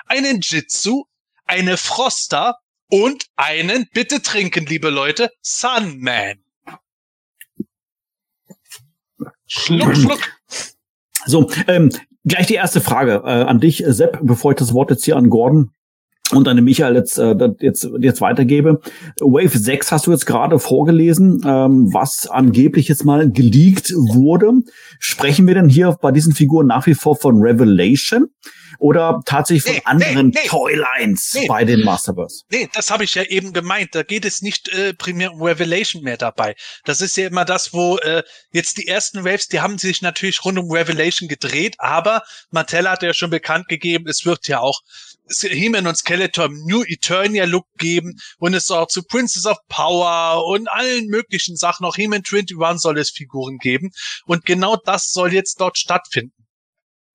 einen 0.07 0.41
Jitsu, 0.41 1.05
eine 1.45 1.77
Froster 1.77 2.57
und 2.89 3.25
einen, 3.35 3.87
bitte 3.93 4.21
trinken, 4.21 4.65
liebe 4.65 4.89
Leute, 4.89 5.31
Sunman. 5.41 6.39
Schluck, 9.47 9.95
schluck. 9.95 10.21
So, 11.25 11.49
ähm, 11.67 11.91
gleich 12.23 12.47
die 12.47 12.55
erste 12.55 12.81
Frage 12.81 13.23
äh, 13.25 13.43
an 13.43 13.59
dich, 13.59 13.83
Sepp, 13.87 14.19
bevor 14.21 14.51
ich 14.51 14.57
das 14.57 14.73
Wort 14.73 14.91
jetzt 14.91 15.05
hier 15.05 15.15
an 15.15 15.29
Gordon 15.29 15.74
und 16.31 16.47
an 16.47 16.63
Michael 16.63 16.95
jetzt, 16.95 17.19
äh, 17.19 17.35
jetzt, 17.59 17.87
jetzt 17.99 18.21
weitergebe. 18.21 18.81
Wave 19.19 19.57
6 19.57 19.91
hast 19.91 20.07
du 20.07 20.11
jetzt 20.11 20.25
gerade 20.25 20.57
vorgelesen, 20.57 21.41
ähm, 21.45 21.93
was 21.93 22.27
angeblich 22.27 22.87
jetzt 22.87 23.05
mal 23.05 23.29
geleakt 23.29 23.91
wurde. 23.93 24.51
Sprechen 24.99 25.45
wir 25.45 25.53
denn 25.53 25.69
hier 25.69 25.95
bei 26.01 26.11
diesen 26.11 26.33
Figuren 26.33 26.67
nach 26.67 26.87
wie 26.87 26.95
vor 26.95 27.15
von 27.15 27.41
Revelation? 27.41 28.27
oder 28.79 29.21
tatsächlich 29.25 29.63
von 29.63 29.73
nee, 29.73 29.81
anderen 29.85 30.27
nee, 30.27 30.39
nee, 30.41 30.47
Toylines 30.47 31.37
bei 31.47 31.65
den 31.65 31.83
Masterverse? 31.83 32.43
Nee, 32.49 32.69
das 32.73 32.91
habe 32.91 33.03
ich 33.03 33.15
ja 33.15 33.23
eben 33.23 33.53
gemeint. 33.53 33.89
Da 33.93 34.03
geht 34.03 34.25
es 34.25 34.41
nicht 34.41 34.69
äh, 34.69 34.93
primär 34.93 35.33
um 35.33 35.41
Revelation 35.41 36.03
mehr 36.03 36.17
dabei. 36.17 36.55
Das 36.83 37.01
ist 37.01 37.17
ja 37.17 37.27
immer 37.27 37.45
das, 37.45 37.73
wo 37.73 37.97
äh, 37.97 38.23
jetzt 38.51 38.77
die 38.77 38.87
ersten 38.87 39.23
Waves, 39.23 39.47
die 39.47 39.61
haben 39.61 39.77
sich 39.77 40.01
natürlich 40.01 40.43
rund 40.43 40.57
um 40.57 40.71
Revelation 40.71 41.29
gedreht, 41.29 41.75
aber 41.79 42.23
Mattel 42.51 42.89
hat 42.89 43.03
ja 43.03 43.13
schon 43.13 43.29
bekannt 43.29 43.67
gegeben, 43.67 44.07
es 44.07 44.25
wird 44.25 44.47
ja 44.47 44.59
auch 44.59 44.81
He-Man 45.29 45.87
und 45.87 45.97
Skeletor 45.97 46.49
New 46.49 46.83
Eternia 46.83 47.45
Look 47.45 47.67
geben 47.77 48.19
und 48.37 48.53
es 48.53 48.67
soll 48.67 48.79
auch 48.79 48.87
zu 48.87 49.03
Princess 49.03 49.45
of 49.45 49.57
Power 49.67 50.45
und 50.45 50.69
allen 50.69 51.07
möglichen 51.07 51.55
Sachen, 51.55 51.85
auch 51.85 51.95
He-Man 51.95 52.23
21 52.25 52.55
soll 52.79 52.97
es 52.99 53.11
Figuren 53.11 53.57
geben 53.57 53.91
und 54.25 54.45
genau 54.45 54.75
das 54.75 55.11
soll 55.11 55.33
jetzt 55.33 55.59
dort 55.59 55.77
stattfinden. 55.77 56.44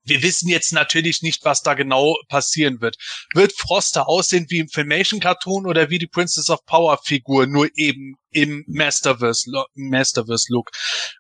Wir 0.05 0.23
wissen 0.23 0.49
jetzt 0.49 0.73
natürlich 0.73 1.23
nicht, 1.23 1.45
was 1.45 1.63
da 1.63 1.75
genau 1.75 2.17
passieren 2.29 2.81
wird. 2.81 2.97
Wird 3.35 3.53
Froster 3.53 4.09
aussehen 4.09 4.47
wie 4.49 4.59
im 4.59 4.69
Filmation 4.69 5.21
Cartoon 5.21 5.67
oder 5.67 5.91
wie 5.91 5.99
die 5.99 6.07
Princess 6.07 6.49
of 6.49 6.65
Power 6.65 6.99
Figur, 7.05 7.47
nur 7.47 7.69
eben 7.75 8.17
im 8.31 8.65
Masterverse, 8.67 9.51
Masterverse 9.75 10.47
Look? 10.51 10.71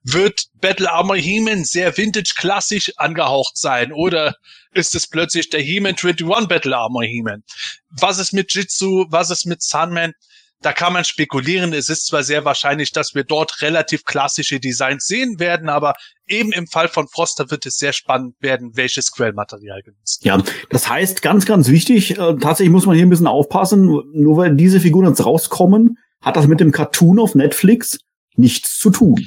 Wird 0.02 0.47
Battle 0.55 0.90
Armor 0.90 1.16
He-Man 1.16 1.65
sehr 1.65 1.97
vintage 1.97 2.35
klassisch 2.36 2.93
angehaucht 2.97 3.57
sein 3.57 3.93
oder 3.93 4.35
ist 4.73 4.94
es 4.94 5.09
plötzlich 5.09 5.51
der 5.51 5.61
He-Man 5.61 5.97
21 5.97 6.48
Battle 6.48 6.77
Armor 6.77 7.05
He-Man? 7.05 7.43
Was 7.90 8.19
ist 8.19 8.32
mit 8.32 8.52
Jitsu? 8.55 9.07
Was 9.11 9.31
ist 9.31 9.47
mit 9.47 9.62
Sunman? 9.62 10.15
Da 10.62 10.73
kann 10.73 10.93
man 10.93 11.05
spekulieren. 11.05 11.73
Es 11.73 11.89
ist 11.89 12.07
zwar 12.07 12.23
sehr 12.23 12.45
wahrscheinlich, 12.45 12.93
dass 12.93 13.15
wir 13.15 13.24
dort 13.24 13.62
relativ 13.62 14.05
klassische 14.05 14.61
Designs 14.61 15.07
sehen 15.07 15.39
werden, 15.39 15.69
aber 15.69 15.95
eben 16.27 16.53
im 16.53 16.66
Fall 16.66 16.89
von 16.89 17.09
Froster 17.09 17.51
wird 17.51 17.66
es 17.66 17.77
sehr 17.77 17.93
spannend 17.93 18.35
werden, 18.41 18.73
welches 18.74 19.11
Quellmaterial 19.12 19.82
genutzt 19.82 20.24
Ja, 20.24 20.43
das 20.69 20.89
heißt, 20.89 21.23
ganz, 21.23 21.47
ganz 21.47 21.69
wichtig, 21.69 22.12
äh, 22.12 22.37
tatsächlich 22.37 22.70
muss 22.70 22.87
man 22.87 22.95
hier 22.95 23.07
ein 23.07 23.11
bisschen 23.11 23.27
aufpassen, 23.27 23.87
nur 23.87 24.37
weil 24.37 24.55
diese 24.55 24.81
Figuren 24.81 25.09
jetzt 25.09 25.24
rauskommen, 25.24 25.99
hat 26.20 26.37
das 26.37 26.47
mit 26.47 26.61
dem 26.61 26.73
Cartoon 26.73 27.19
auf 27.19 27.35
Netflix 27.35 27.99
nichts 28.37 28.78
zu 28.78 28.91
tun. 28.91 29.27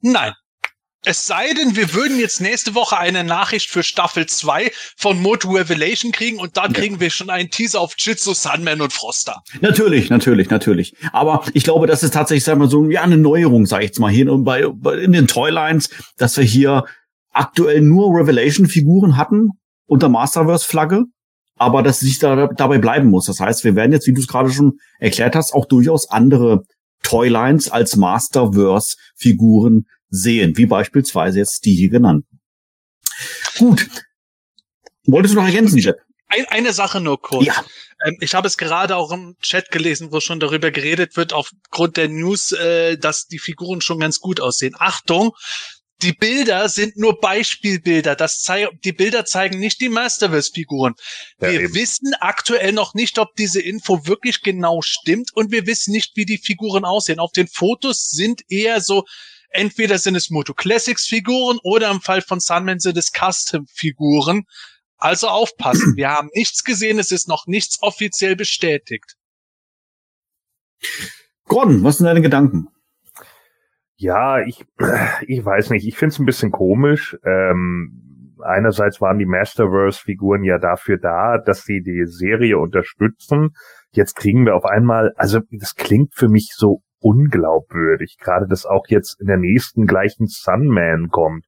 Nein, 0.00 0.32
es 1.04 1.26
sei 1.26 1.54
denn, 1.54 1.76
wir 1.76 1.94
würden 1.94 2.18
jetzt 2.18 2.40
nächste 2.40 2.74
Woche 2.74 2.98
eine 2.98 3.22
Nachricht 3.22 3.70
für 3.70 3.82
Staffel 3.82 4.26
2 4.26 4.70
von 4.96 5.20
Moto 5.20 5.50
Revelation 5.50 6.12
kriegen 6.12 6.38
und 6.38 6.56
dann 6.56 6.72
ja. 6.72 6.80
kriegen 6.80 7.00
wir 7.00 7.10
schon 7.10 7.30
einen 7.30 7.50
Teaser 7.50 7.80
auf 7.80 7.94
Jitsu, 7.96 8.34
Sunman 8.34 8.80
und 8.80 8.92
Froster. 8.92 9.42
Natürlich, 9.60 10.10
natürlich, 10.10 10.50
natürlich. 10.50 10.94
Aber 11.12 11.44
ich 11.54 11.62
glaube, 11.62 11.86
das 11.86 12.02
ist 12.02 12.14
tatsächlich, 12.14 12.44
sagen 12.44 12.60
wir 12.60 12.68
so, 12.68 12.84
ja, 12.90 13.02
eine 13.02 13.16
Neuerung, 13.16 13.66
sag 13.66 13.80
ich 13.80 13.88
jetzt 13.88 14.00
mal, 14.00 14.10
hier 14.10 14.26
bei, 14.38 14.66
bei 14.68 14.98
in 14.98 15.12
den 15.12 15.28
Toylines, 15.28 15.90
dass 16.16 16.36
wir 16.36 16.44
hier 16.44 16.84
aktuell 17.30 17.80
nur 17.80 18.18
Revelation-Figuren 18.18 19.16
hatten 19.16 19.50
unter 19.86 20.08
Masterverse-Flagge, 20.08 21.04
aber 21.56 21.82
dass 21.82 22.00
sich 22.00 22.18
da, 22.18 22.48
dabei 22.48 22.78
bleiben 22.78 23.08
muss. 23.08 23.26
Das 23.26 23.38
heißt, 23.38 23.62
wir 23.64 23.76
werden 23.76 23.92
jetzt, 23.92 24.06
wie 24.08 24.12
du 24.12 24.20
es 24.20 24.26
gerade 24.26 24.50
schon 24.50 24.78
erklärt 24.98 25.36
hast, 25.36 25.54
auch 25.54 25.66
durchaus 25.66 26.10
andere 26.10 26.64
Toylines 27.02 27.70
als 27.70 27.96
Masterverse-Figuren 27.96 29.86
sehen, 30.10 30.56
wie 30.56 30.66
beispielsweise 30.66 31.38
jetzt 31.38 31.64
die 31.64 31.74
hier 31.74 31.90
genannten. 31.90 32.40
Gut. 33.58 33.88
Wolltest 35.06 35.34
du 35.34 35.38
noch 35.38 35.46
ergänzen, 35.46 35.78
Jeff? 35.78 35.96
Ein, 36.28 36.44
eine 36.46 36.72
Sache 36.72 37.00
nur 37.00 37.20
kurz. 37.20 37.46
Ja. 37.46 37.64
Ähm, 38.04 38.16
ich 38.20 38.34
habe 38.34 38.46
es 38.46 38.58
gerade 38.58 38.96
auch 38.96 39.10
im 39.10 39.36
Chat 39.40 39.70
gelesen, 39.70 40.12
wo 40.12 40.20
schon 40.20 40.40
darüber 40.40 40.70
geredet 40.70 41.16
wird, 41.16 41.32
aufgrund 41.32 41.96
der 41.96 42.08
News, 42.08 42.52
äh, 42.52 42.98
dass 42.98 43.26
die 43.26 43.38
Figuren 43.38 43.80
schon 43.80 43.98
ganz 43.98 44.20
gut 44.20 44.40
aussehen. 44.40 44.74
Achtung, 44.78 45.32
die 46.02 46.12
Bilder 46.12 46.68
sind 46.68 46.96
nur 46.96 47.18
Beispielbilder. 47.18 48.14
Das 48.14 48.46
die 48.84 48.92
Bilder 48.92 49.24
zeigen 49.24 49.58
nicht 49.58 49.80
die 49.80 49.88
Masterverse-Figuren. 49.88 50.94
Ja, 51.40 51.50
wir 51.50 51.60
eben. 51.62 51.74
wissen 51.74 52.14
aktuell 52.20 52.72
noch 52.72 52.94
nicht, 52.94 53.18
ob 53.18 53.34
diese 53.34 53.60
Info 53.60 54.06
wirklich 54.06 54.42
genau 54.42 54.80
stimmt 54.82 55.30
und 55.34 55.50
wir 55.50 55.66
wissen 55.66 55.92
nicht, 55.92 56.12
wie 56.14 56.24
die 56.24 56.38
Figuren 56.38 56.84
aussehen. 56.84 57.18
Auf 57.18 57.32
den 57.32 57.48
Fotos 57.48 58.10
sind 58.10 58.42
eher 58.48 58.80
so 58.80 59.04
Entweder 59.50 59.98
sind 59.98 60.14
es 60.14 60.30
Moto 60.30 60.54
Classics 60.54 61.06
Figuren 61.06 61.58
oder 61.62 61.90
im 61.90 62.00
Fall 62.00 62.22
von 62.22 62.40
Sunman 62.40 62.78
sind 62.78 62.96
es 62.96 63.12
Custom 63.12 63.66
Figuren. 63.66 64.44
Also 64.96 65.28
aufpassen. 65.28 65.96
Wir 65.96 66.10
haben 66.10 66.28
nichts 66.34 66.64
gesehen. 66.64 66.98
Es 66.98 67.12
ist 67.12 67.28
noch 67.28 67.46
nichts 67.46 67.78
offiziell 67.82 68.36
bestätigt. 68.36 69.16
Gordon, 71.44 71.82
was 71.82 71.98
sind 71.98 72.06
deine 72.06 72.20
Gedanken? 72.20 72.68
Ja, 73.96 74.40
ich, 74.40 74.64
ich 75.26 75.44
weiß 75.44 75.70
nicht. 75.70 75.86
Ich 75.86 75.96
finde 75.96 76.14
es 76.14 76.18
ein 76.18 76.26
bisschen 76.26 76.50
komisch. 76.50 77.16
Ähm, 77.24 78.34
einerseits 78.44 79.00
waren 79.00 79.18
die 79.18 79.26
Masterverse-Figuren 79.26 80.44
ja 80.44 80.58
dafür 80.58 80.98
da, 80.98 81.38
dass 81.38 81.62
sie 81.62 81.80
die 81.82 82.04
Serie 82.06 82.58
unterstützen. 82.58 83.54
Jetzt 83.90 84.14
kriegen 84.14 84.44
wir 84.44 84.54
auf 84.54 84.64
einmal, 84.64 85.12
also 85.16 85.40
das 85.50 85.74
klingt 85.74 86.14
für 86.14 86.28
mich 86.28 86.50
so 86.54 86.82
unglaubwürdig. 87.00 88.16
Gerade, 88.20 88.46
dass 88.46 88.66
auch 88.66 88.86
jetzt 88.88 89.20
in 89.20 89.26
der 89.26 89.36
nächsten 89.36 89.86
gleichen 89.86 90.26
Sunman 90.26 91.08
kommt, 91.08 91.44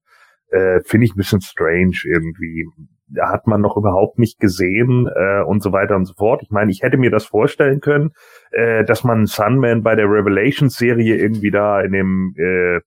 äh, 0.50 0.80
finde 0.84 1.06
ich 1.06 1.14
ein 1.14 1.18
bisschen 1.18 1.40
strange 1.40 1.96
irgendwie. 2.04 2.66
Da 3.12 3.28
hat 3.30 3.46
man 3.46 3.60
noch 3.60 3.76
überhaupt 3.76 4.18
nicht 4.18 4.38
gesehen 4.38 5.08
äh, 5.12 5.42
und 5.42 5.62
so 5.62 5.72
weiter 5.72 5.96
und 5.96 6.04
so 6.04 6.14
fort. 6.14 6.42
Ich 6.42 6.50
meine, 6.50 6.70
ich 6.70 6.82
hätte 6.82 6.96
mir 6.96 7.10
das 7.10 7.24
vorstellen 7.24 7.80
können, 7.80 8.10
äh, 8.52 8.84
dass 8.84 9.02
man 9.02 9.26
Sunman 9.26 9.82
bei 9.82 9.96
der 9.96 10.06
Revelations-Serie 10.06 11.16
irgendwie 11.16 11.50
da 11.50 11.80
in 11.80 11.92
dem 11.92 12.34
äh, 12.36 12.80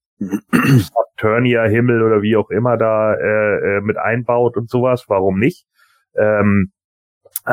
Saturnia-Himmel 1.18 2.02
oder 2.02 2.22
wie 2.22 2.36
auch 2.36 2.50
immer 2.50 2.76
da 2.78 3.14
äh, 3.14 3.78
äh, 3.78 3.80
mit 3.82 3.98
einbaut 3.98 4.56
und 4.56 4.70
sowas. 4.70 5.04
Warum 5.08 5.38
nicht? 5.38 5.66
Ähm, 6.16 6.72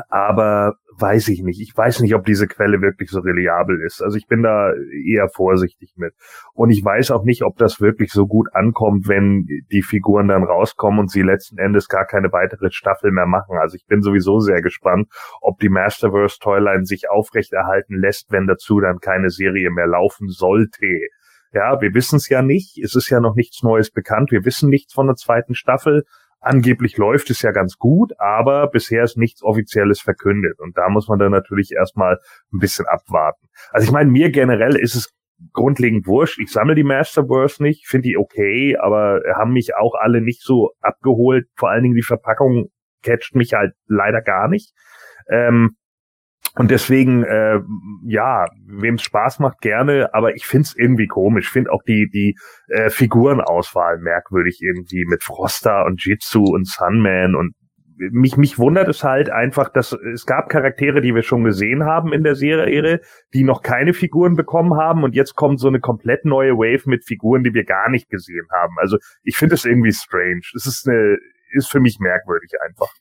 aber 0.09 0.75
weiß 0.97 1.29
ich 1.29 1.41
nicht. 1.43 1.61
Ich 1.61 1.75
weiß 1.75 2.01
nicht, 2.01 2.15
ob 2.15 2.25
diese 2.25 2.47
Quelle 2.47 2.81
wirklich 2.81 3.09
so 3.09 3.19
reliabel 3.19 3.81
ist. 3.81 4.01
Also 4.01 4.17
ich 4.17 4.27
bin 4.27 4.43
da 4.43 4.71
eher 4.73 5.29
vorsichtig 5.29 5.93
mit. 5.95 6.13
Und 6.53 6.69
ich 6.69 6.83
weiß 6.83 7.11
auch 7.11 7.23
nicht, 7.23 7.43
ob 7.43 7.57
das 7.57 7.81
wirklich 7.81 8.11
so 8.11 8.27
gut 8.27 8.47
ankommt, 8.53 9.07
wenn 9.07 9.45
die 9.71 9.81
Figuren 9.81 10.27
dann 10.27 10.43
rauskommen 10.43 10.99
und 10.99 11.11
sie 11.11 11.21
letzten 11.21 11.57
Endes 11.57 11.87
gar 11.87 12.05
keine 12.05 12.31
weitere 12.31 12.71
Staffel 12.71 13.11
mehr 13.11 13.25
machen. 13.25 13.57
Also 13.59 13.75
ich 13.75 13.85
bin 13.85 14.01
sowieso 14.01 14.39
sehr 14.39 14.61
gespannt, 14.61 15.07
ob 15.41 15.59
die 15.59 15.69
Masterverse 15.69 16.39
Toyline 16.39 16.85
sich 16.85 17.09
aufrechterhalten 17.09 17.99
lässt, 17.99 18.31
wenn 18.31 18.47
dazu 18.47 18.79
dann 18.79 18.99
keine 18.99 19.29
Serie 19.29 19.71
mehr 19.71 19.87
laufen 19.87 20.29
sollte. 20.29 20.87
Ja, 21.53 21.81
wir 21.81 21.93
wissen 21.93 22.15
es 22.15 22.29
ja 22.29 22.41
nicht. 22.41 22.77
Es 22.77 22.95
ist 22.95 23.09
ja 23.09 23.19
noch 23.19 23.35
nichts 23.35 23.61
Neues 23.61 23.91
bekannt. 23.91 24.31
Wir 24.31 24.45
wissen 24.45 24.69
nichts 24.69 24.93
von 24.93 25.07
der 25.07 25.15
zweiten 25.15 25.53
Staffel. 25.53 26.03
Angeblich 26.41 26.97
läuft 26.97 27.29
es 27.29 27.43
ja 27.43 27.51
ganz 27.51 27.77
gut, 27.77 28.13
aber 28.19 28.67
bisher 28.67 29.03
ist 29.03 29.15
nichts 29.15 29.43
Offizielles 29.43 30.01
verkündet. 30.01 30.59
Und 30.59 30.75
da 30.75 30.89
muss 30.89 31.07
man 31.07 31.19
dann 31.19 31.31
natürlich 31.31 31.71
erstmal 31.71 32.17
ein 32.51 32.57
bisschen 32.57 32.87
abwarten. 32.87 33.47
Also 33.71 33.85
ich 33.85 33.91
meine, 33.91 34.09
mir 34.09 34.31
generell 34.31 34.75
ist 34.75 34.95
es 34.95 35.13
grundlegend 35.53 36.07
wurscht. 36.07 36.39
Ich 36.39 36.51
sammle 36.51 36.75
die 36.75 36.83
Masterverse 36.83 37.61
nicht, 37.61 37.87
finde 37.87 38.09
die 38.09 38.17
okay, 38.17 38.75
aber 38.77 39.21
haben 39.35 39.53
mich 39.53 39.75
auch 39.75 39.93
alle 39.95 40.21
nicht 40.21 40.41
so 40.41 40.71
abgeholt. 40.81 41.47
Vor 41.55 41.69
allen 41.69 41.83
Dingen 41.83 41.95
die 41.95 42.01
Verpackung 42.01 42.69
catcht 43.03 43.35
mich 43.35 43.53
halt 43.53 43.73
leider 43.87 44.21
gar 44.21 44.47
nicht. 44.47 44.73
Ähm, 45.29 45.75
und 46.55 46.69
deswegen, 46.69 47.23
äh, 47.23 47.59
ja, 48.05 48.45
wem 48.67 48.95
es 48.95 49.03
Spaß 49.03 49.39
macht, 49.39 49.61
gerne, 49.61 50.13
aber 50.13 50.35
ich 50.35 50.45
find's 50.45 50.75
irgendwie 50.75 51.07
komisch. 51.07 51.45
Ich 51.45 51.51
finde 51.51 51.71
auch 51.71 51.83
die, 51.83 52.09
die 52.09 52.35
äh, 52.67 52.89
Figurenauswahl 52.89 53.99
merkwürdig 53.99 54.59
irgendwie 54.61 55.05
mit 55.05 55.23
Froster 55.23 55.85
und 55.85 56.03
Jitsu 56.03 56.43
und 56.43 56.67
Sunman 56.67 57.35
und 57.35 57.53
mich, 58.09 58.35
mich 58.35 58.57
wundert 58.57 58.87
es 58.87 59.03
halt 59.03 59.29
einfach, 59.29 59.69
dass 59.69 59.93
es 59.93 60.25
gab 60.25 60.49
Charaktere, 60.49 61.01
die 61.01 61.13
wir 61.13 61.21
schon 61.21 61.43
gesehen 61.43 61.85
haben 61.85 62.11
in 62.13 62.23
der 62.23 62.35
Serie, 62.35 62.99
die 63.33 63.43
noch 63.43 63.61
keine 63.61 63.93
Figuren 63.93 64.35
bekommen 64.35 64.75
haben 64.75 65.03
und 65.03 65.15
jetzt 65.15 65.35
kommt 65.35 65.59
so 65.59 65.67
eine 65.67 65.79
komplett 65.79 66.25
neue 66.25 66.53
Wave 66.53 66.89
mit 66.89 67.05
Figuren, 67.05 67.43
die 67.43 67.53
wir 67.53 67.63
gar 67.63 67.89
nicht 67.89 68.09
gesehen 68.09 68.47
haben. 68.51 68.75
Also 68.79 68.97
ich 69.23 69.37
finde 69.37 69.55
es 69.55 69.65
irgendwie 69.65 69.93
strange. 69.93 70.41
Es 70.55 70.65
ist 70.65 70.87
eine, 70.87 71.17
ist 71.51 71.69
für 71.69 71.79
mich 71.79 71.99
merkwürdig 71.99 72.51
einfach. 72.65 72.91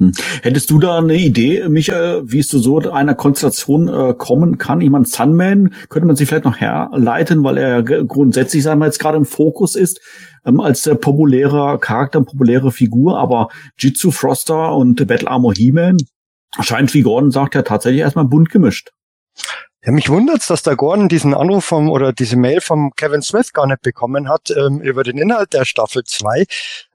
Hm. 0.00 0.12
Hättest 0.42 0.70
du 0.70 0.78
da 0.78 0.98
eine 0.98 1.14
Idee, 1.14 1.68
Michael, 1.68 2.22
wie 2.24 2.38
es 2.38 2.48
zu 2.48 2.58
so 2.58 2.78
einer 2.78 3.14
Konstellation 3.14 3.88
äh, 3.88 4.14
kommen 4.14 4.56
kann? 4.56 4.80
Ich 4.80 4.88
meine, 4.88 5.04
Sunman 5.04 5.74
könnte 5.90 6.06
man 6.06 6.16
sich 6.16 6.26
vielleicht 6.26 6.46
noch 6.46 6.56
herleiten, 6.56 7.44
weil 7.44 7.58
er 7.58 7.82
grundsätzlich, 7.82 8.62
sagen 8.62 8.80
wir 8.80 8.86
jetzt 8.86 8.98
gerade 8.98 9.18
im 9.18 9.26
Fokus 9.26 9.76
ist, 9.76 10.00
ähm, 10.46 10.58
als 10.58 10.82
der 10.82 10.94
populäre 10.94 11.78
Charakter, 11.78 12.22
populäre 12.22 12.72
Figur, 12.72 13.18
aber 13.18 13.48
Jitsu 13.78 14.10
Froster 14.10 14.74
und 14.74 15.06
Battle 15.06 15.28
Armor 15.28 15.52
He-Man 15.54 15.98
scheint, 16.60 16.94
wie 16.94 17.02
Gordon 17.02 17.30
sagt, 17.30 17.54
ja 17.54 17.62
tatsächlich 17.62 18.00
erstmal 18.00 18.24
bunt 18.24 18.48
gemischt. 18.48 18.92
Ja, 19.82 19.92
mich 19.92 20.10
wundert's, 20.10 20.46
dass 20.46 20.62
der 20.62 20.76
Gordon 20.76 21.08
diesen 21.08 21.32
Anruf 21.32 21.64
vom 21.64 21.88
oder 21.88 22.12
diese 22.12 22.36
Mail 22.36 22.60
vom 22.60 22.92
Kevin 22.96 23.22
Smith 23.22 23.54
gar 23.54 23.66
nicht 23.66 23.80
bekommen 23.80 24.28
hat 24.28 24.50
ähm, 24.50 24.80
über 24.82 25.04
den 25.04 25.16
Inhalt 25.16 25.54
der 25.54 25.64
Staffel 25.64 26.04
2. 26.04 26.44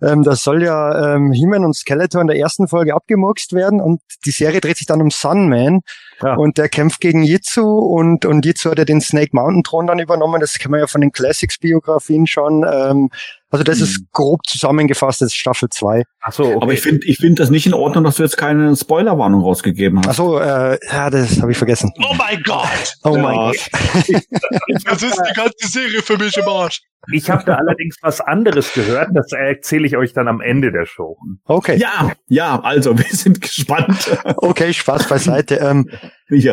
Ähm, 0.04 0.22
das 0.22 0.44
soll 0.44 0.62
ja 0.62 1.16
ähm, 1.16 1.32
He-Man 1.32 1.66
und 1.66 1.76
Skeletor 1.76 2.22
in 2.22 2.28
der 2.28 2.38
ersten 2.38 2.68
Folge 2.68 2.94
abgemurkst 2.94 3.54
werden 3.54 3.82
und 3.82 4.02
die 4.28 4.32
Serie 4.32 4.62
dreht 4.62 4.78
sich 4.78 4.86
dann 4.86 5.02
um 5.02 5.10
Sunman 5.10 5.82
ja. 6.22 6.36
und 6.36 6.60
der 6.60 6.70
kämpft 6.70 7.02
gegen 7.02 7.24
Jitsu 7.24 7.64
und 7.64 8.24
und 8.24 8.46
Jitsu 8.46 8.70
hat 8.70 8.78
ja 8.78 8.86
den 8.86 9.02
Snake 9.02 9.32
Mountain 9.32 9.64
Thron 9.64 9.88
dann 9.88 9.98
übernommen. 9.98 10.40
Das 10.40 10.60
kennen 10.60 10.76
wir 10.76 10.82
ja 10.82 10.88
von 10.88 11.02
den 11.02 11.12
Classics 11.12 11.58
Biografien 11.58 12.28
schon. 12.28 12.68
Ähm, 12.72 13.10
also 13.56 13.64
das 13.64 13.78
hm. 13.78 13.84
ist 13.86 14.12
grob 14.12 14.46
zusammengefasst, 14.46 15.22
das 15.22 15.28
ist 15.28 15.36
Staffel 15.36 15.70
2. 15.70 16.04
Ach 16.22 16.34
so, 16.34 16.44
okay. 16.44 16.58
Aber 16.62 16.74
ich 16.74 16.82
finde 16.82 17.06
ich 17.08 17.18
finde 17.18 17.42
das 17.42 17.50
nicht 17.50 17.66
in 17.66 17.74
Ordnung, 17.74 18.04
dass 18.04 18.16
du 18.18 18.24
jetzt 18.24 18.38
keine 18.38 18.76
Spoilerwarnung 18.76 19.42
rausgegeben 19.42 20.00
hast. 20.00 20.08
Ach 20.10 20.14
so, 20.14 20.40
äh, 20.40 20.78
ja, 20.92 21.10
das 21.10 21.42
habe 21.42 21.52
ich 21.52 21.58
vergessen. 21.58 21.92
Oh 21.98 22.14
mein 22.16 22.42
Gott! 22.44 22.94
Oh 23.04 23.16
ja. 23.16 23.22
mein 23.22 23.36
Gott. 23.36 23.56
das 24.86 25.04
ist 25.04 25.22
die 25.30 25.34
ganze 25.34 25.68
Serie 25.68 26.02
für 26.02 26.18
mich 26.18 26.36
im 26.36 26.48
Arsch. 26.48 26.82
Ich 27.12 27.30
habe 27.30 27.44
da 27.46 27.56
allerdings 27.56 27.98
was 28.02 28.20
anderes 28.20 28.74
gehört, 28.74 29.10
das 29.14 29.32
erzähle 29.32 29.86
ich 29.86 29.96
euch 29.96 30.14
dann 30.14 30.28
am 30.28 30.42
Ende 30.42 30.72
der 30.72 30.86
Show. 30.86 31.18
Okay. 31.46 31.78
Ja, 31.78 32.12
ja, 32.28 32.60
also 32.60 32.98
wir 32.98 33.06
sind 33.06 33.42
gespannt. 33.42 34.18
Okay, 34.38 34.74
Spaß 34.74 35.08
beiseite. 35.08 35.56
Ähm, 35.56 35.90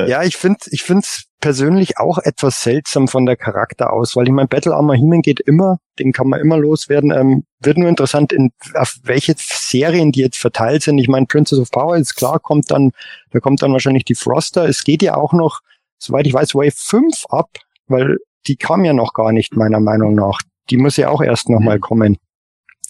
ja, 0.06 0.22
ich 0.22 0.36
finde 0.36 0.58
ich 0.70 0.82
find's 0.82 1.24
persönlich 1.40 1.98
auch 1.98 2.18
etwas 2.18 2.62
seltsam 2.62 3.08
von 3.08 3.26
der 3.26 3.36
Charakterauswahl. 3.36 4.24
Ich 4.26 4.32
meine, 4.32 4.48
Battle 4.48 4.74
Armor 4.74 4.94
He-Man 4.94 5.22
geht 5.22 5.40
immer, 5.40 5.78
den 5.98 6.12
kann 6.12 6.28
man 6.28 6.40
immer 6.40 6.58
loswerden. 6.58 7.10
Ähm, 7.10 7.44
wird 7.60 7.78
nur 7.78 7.88
interessant, 7.88 8.32
in, 8.32 8.52
auf 8.74 8.96
welche 9.02 9.34
Serien 9.36 10.12
die 10.12 10.20
jetzt 10.20 10.38
verteilt 10.38 10.82
sind. 10.82 10.98
Ich 10.98 11.08
meine, 11.08 11.26
Princess 11.26 11.58
of 11.58 11.70
Power 11.70 11.96
ist 11.96 12.14
klar, 12.14 12.38
kommt 12.38 12.70
dann, 12.70 12.92
da 13.30 13.40
kommt 13.40 13.62
dann 13.62 13.72
wahrscheinlich 13.72 14.04
die 14.04 14.14
Froster. 14.14 14.68
Es 14.68 14.84
geht 14.84 15.02
ja 15.02 15.16
auch 15.16 15.32
noch, 15.32 15.60
soweit 15.98 16.26
ich 16.26 16.34
weiß, 16.34 16.54
Wave 16.54 16.74
5 16.74 17.24
ab, 17.30 17.50
weil 17.86 18.18
die 18.46 18.56
kam 18.56 18.84
ja 18.84 18.92
noch 18.92 19.14
gar 19.14 19.32
nicht, 19.32 19.56
meiner 19.56 19.80
Meinung 19.80 20.14
nach. 20.14 20.40
Die 20.70 20.76
muss 20.76 20.96
ja 20.96 21.08
auch 21.08 21.22
erst 21.22 21.48
nochmal 21.48 21.76
mhm. 21.78 21.82
kommen. 21.82 22.18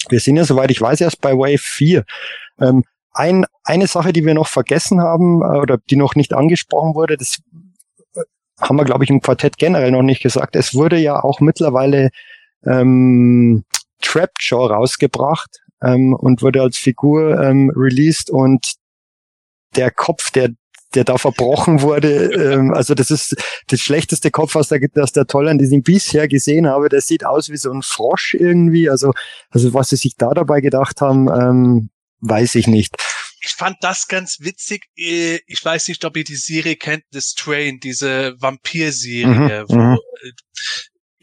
Wir 0.08 0.20
sind 0.20 0.36
ja, 0.36 0.44
soweit 0.44 0.70
ich 0.70 0.80
weiß, 0.80 1.00
erst 1.00 1.20
bei 1.20 1.32
Wave 1.32 1.58
4. 1.58 2.04
Ähm, 2.60 2.84
ein, 3.12 3.44
eine 3.64 3.86
Sache, 3.86 4.12
die 4.12 4.24
wir 4.24 4.34
noch 4.34 4.48
vergessen 4.48 5.00
haben 5.00 5.42
äh, 5.42 5.58
oder 5.58 5.78
die 5.78 5.96
noch 5.96 6.14
nicht 6.14 6.32
angesprochen 6.32 6.94
wurde, 6.94 7.16
das 7.16 7.40
äh, 8.14 8.20
haben 8.60 8.76
wir, 8.76 8.84
glaube 8.84 9.04
ich, 9.04 9.10
im 9.10 9.20
Quartett 9.20 9.58
generell 9.58 9.90
noch 9.90 10.02
nicht 10.02 10.22
gesagt. 10.22 10.56
Es 10.56 10.74
wurde 10.74 10.98
ja 10.98 11.22
auch 11.22 11.40
mittlerweile 11.40 12.10
ähm, 12.64 13.64
Trapjaw 14.00 14.66
rausgebracht 14.66 15.60
ähm, 15.82 16.14
und 16.14 16.42
wurde 16.42 16.62
als 16.62 16.76
Figur 16.76 17.40
ähm, 17.40 17.72
released 17.74 18.30
und 18.30 18.74
der 19.76 19.90
Kopf, 19.90 20.30
der 20.30 20.50
der 20.94 21.04
da 21.04 21.18
verbrochen 21.18 21.80
wurde. 21.80 22.32
Ähm, 22.34 22.72
also 22.74 22.94
das 22.94 23.10
ist 23.10 23.36
das 23.68 23.80
schlechteste 23.80 24.30
Kopf 24.30 24.56
aus 24.56 24.68
der, 24.68 24.80
aus 24.98 25.12
der 25.12 25.26
Tollen, 25.26 25.58
die 25.58 25.64
ich 25.64 25.82
bisher 25.82 26.28
gesehen 26.28 26.66
habe. 26.66 26.88
Der 26.88 27.00
sieht 27.00 27.24
aus 27.24 27.48
wie 27.48 27.56
so 27.56 27.72
ein 27.72 27.82
Frosch 27.82 28.34
irgendwie. 28.34 28.90
Also, 28.90 29.12
also 29.50 29.72
was 29.74 29.90
sie 29.90 29.96
sich 29.96 30.16
da 30.16 30.34
dabei 30.34 30.60
gedacht 30.60 31.00
haben, 31.00 31.28
ähm, 31.28 31.90
weiß 32.22 32.54
ich 32.54 32.66
nicht. 32.66 32.94
Ich 33.44 33.52
fand 33.52 33.76
das 33.80 34.08
ganz 34.08 34.38
witzig. 34.40 34.84
Äh, 34.96 35.40
ich 35.46 35.64
weiß 35.64 35.88
nicht, 35.88 36.04
ob 36.04 36.16
ihr 36.16 36.24
die 36.24 36.36
Serie 36.36 36.76
kennt, 36.76 37.04
The 37.10 37.20
Strain, 37.20 37.80
diese 37.80 38.34
Vampir-Serie, 38.40 39.66
mhm, 39.68 39.76
mhm. 39.76 39.98
Äh, 40.22 40.30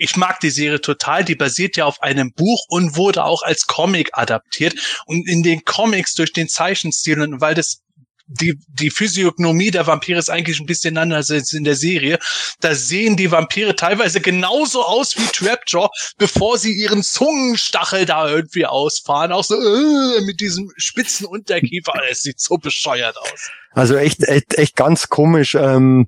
ich 0.02 0.16
mag 0.16 0.40
die 0.40 0.50
Serie 0.50 0.80
total. 0.80 1.26
Die 1.26 1.36
basiert 1.36 1.76
ja 1.76 1.86
auf 1.86 2.02
einem 2.02 2.32
Buch 2.34 2.66
und 2.70 2.96
wurde 2.96 3.26
auch 3.26 3.44
als 3.44 3.68
Comic 3.68 4.10
adaptiert. 4.14 5.02
Und 5.06 5.28
in 5.28 5.44
den 5.44 5.66
Comics 5.66 6.14
durch 6.14 6.32
den 6.32 6.48
Zeichenstil 6.48 7.22
und 7.22 7.42
weil 7.42 7.54
das 7.54 7.82
die, 8.30 8.60
die 8.68 8.92
Physiognomie 8.92 9.72
der 9.72 9.88
Vampire 9.88 10.20
ist 10.20 10.30
eigentlich 10.30 10.60
ein 10.60 10.68
bisschen 10.68 10.98
anders 10.98 11.32
als 11.32 11.52
in 11.54 11.64
der 11.64 11.76
Serie. 11.76 12.20
Da 12.62 12.76
sehen 12.76 13.18
die 13.18 13.32
Vampire 13.32 13.76
teilweise 13.76 14.22
genauso 14.22 14.84
aus 14.84 15.18
wie 15.18 15.26
Trapjaw, 15.26 15.90
bevor 16.18 16.58
sie 16.60 16.74
ihren 16.74 17.02
Zungenstachel 17.02 18.06
da 18.06 18.30
irgendwie 18.30 18.68
ausfahren. 18.68 19.32
Auch 19.32 19.44
so 19.44 19.56
äh, 19.56 20.22
mit 20.22 20.40
diesem 20.40 20.72
spitzen 20.78 21.26
Unterkiefer. 21.26 21.94
Es 22.10 22.22
sieht 22.22 22.40
so 22.40 22.58
bescheuert 22.58 23.18
aus. 23.18 23.52
Also 23.72 23.96
echt, 23.96 24.24
echt, 24.24 24.56
echt 24.56 24.76
ganz 24.76 25.10
komisch. 25.10 25.56
Ähm 25.56 26.08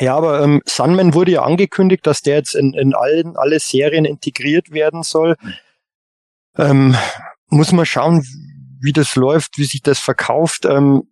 ja, 0.00 0.16
aber 0.16 0.42
ähm, 0.42 0.62
Sunman 0.64 1.12
wurde 1.12 1.32
ja 1.32 1.42
angekündigt, 1.42 2.06
dass 2.06 2.22
der 2.22 2.36
jetzt 2.36 2.54
in, 2.54 2.72
in 2.72 2.94
allen 2.94 3.36
alle 3.36 3.58
Serien 3.60 4.04
integriert 4.04 4.70
werden 4.70 5.02
soll. 5.02 5.36
Ähm, 6.56 6.96
muss 7.48 7.72
man 7.72 7.84
schauen, 7.84 8.24
wie 8.80 8.92
das 8.92 9.14
läuft, 9.16 9.58
wie 9.58 9.64
sich 9.64 9.82
das 9.82 9.98
verkauft. 9.98 10.64
Ähm, 10.64 11.02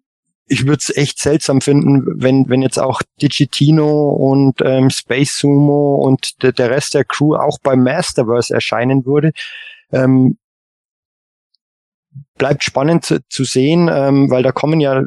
ich 0.50 0.66
würde 0.66 0.80
es 0.80 0.94
echt 0.96 1.20
seltsam 1.20 1.60
finden, 1.60 2.20
wenn, 2.20 2.48
wenn 2.48 2.60
jetzt 2.60 2.78
auch 2.78 3.02
Digitino 3.22 4.08
und 4.08 4.60
ähm, 4.62 4.90
Space 4.90 5.38
Sumo 5.38 5.94
und 5.94 6.42
de, 6.42 6.52
der 6.52 6.70
Rest 6.70 6.94
der 6.94 7.04
Crew 7.04 7.36
auch 7.36 7.58
beim 7.62 7.84
Masterverse 7.84 8.52
erscheinen 8.52 9.06
würde. 9.06 9.30
Ähm, 9.92 10.38
bleibt 12.36 12.64
spannend 12.64 13.04
zu, 13.04 13.20
zu 13.28 13.44
sehen, 13.44 13.88
ähm, 13.92 14.28
weil 14.28 14.42
da 14.42 14.50
kommen 14.50 14.80
ja 14.80 15.04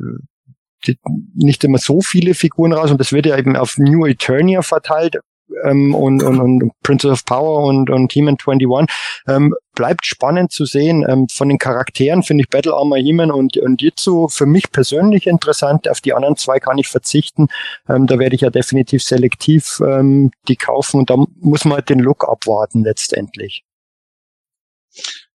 nicht 1.35 1.63
immer 1.65 1.77
so 1.77 1.99
viele 1.99 2.35
Figuren 2.35 2.71
raus 2.71 2.91
und 2.91 2.99
das 3.01 3.11
wird 3.11 3.25
ja 3.25 3.37
eben 3.37 3.57
auf 3.57 3.77
New 3.77 4.05
Eternia 4.05 4.61
verteilt 4.61 5.17
ähm, 5.65 5.93
und, 5.93 6.23
und, 6.23 6.39
und 6.39 6.71
Princess 6.83 7.11
of 7.11 7.25
Power 7.25 7.65
und, 7.65 7.89
und 7.89 8.13
He-Man 8.13 8.37
21. 8.47 8.95
Ähm, 9.27 9.53
bleibt 9.73 10.05
spannend 10.05 10.51
zu 10.51 10.65
sehen. 10.65 11.05
Ähm, 11.07 11.27
von 11.29 11.49
den 11.49 11.57
Charakteren 11.57 12.23
finde 12.23 12.43
ich 12.43 12.49
Battle 12.49 12.73
Armor 12.73 12.97
He-Man 12.97 13.31
und, 13.31 13.57
und 13.57 13.81
Jitsu 13.81 14.27
für 14.27 14.45
mich 14.45 14.71
persönlich 14.71 15.27
interessant. 15.27 15.87
Auf 15.87 16.01
die 16.01 16.13
anderen 16.13 16.35
zwei 16.35 16.59
kann 16.59 16.77
ich 16.77 16.87
verzichten. 16.87 17.47
Ähm, 17.87 18.07
da 18.07 18.19
werde 18.19 18.35
ich 18.35 18.41
ja 18.41 18.49
definitiv 18.49 19.03
selektiv 19.03 19.81
ähm, 19.85 20.31
die 20.47 20.55
kaufen 20.55 20.99
und 20.99 21.09
da 21.09 21.17
muss 21.39 21.65
man 21.65 21.75
halt 21.75 21.89
den 21.89 21.99
Look 21.99 22.27
abwarten 22.27 22.83
letztendlich. 22.83 23.63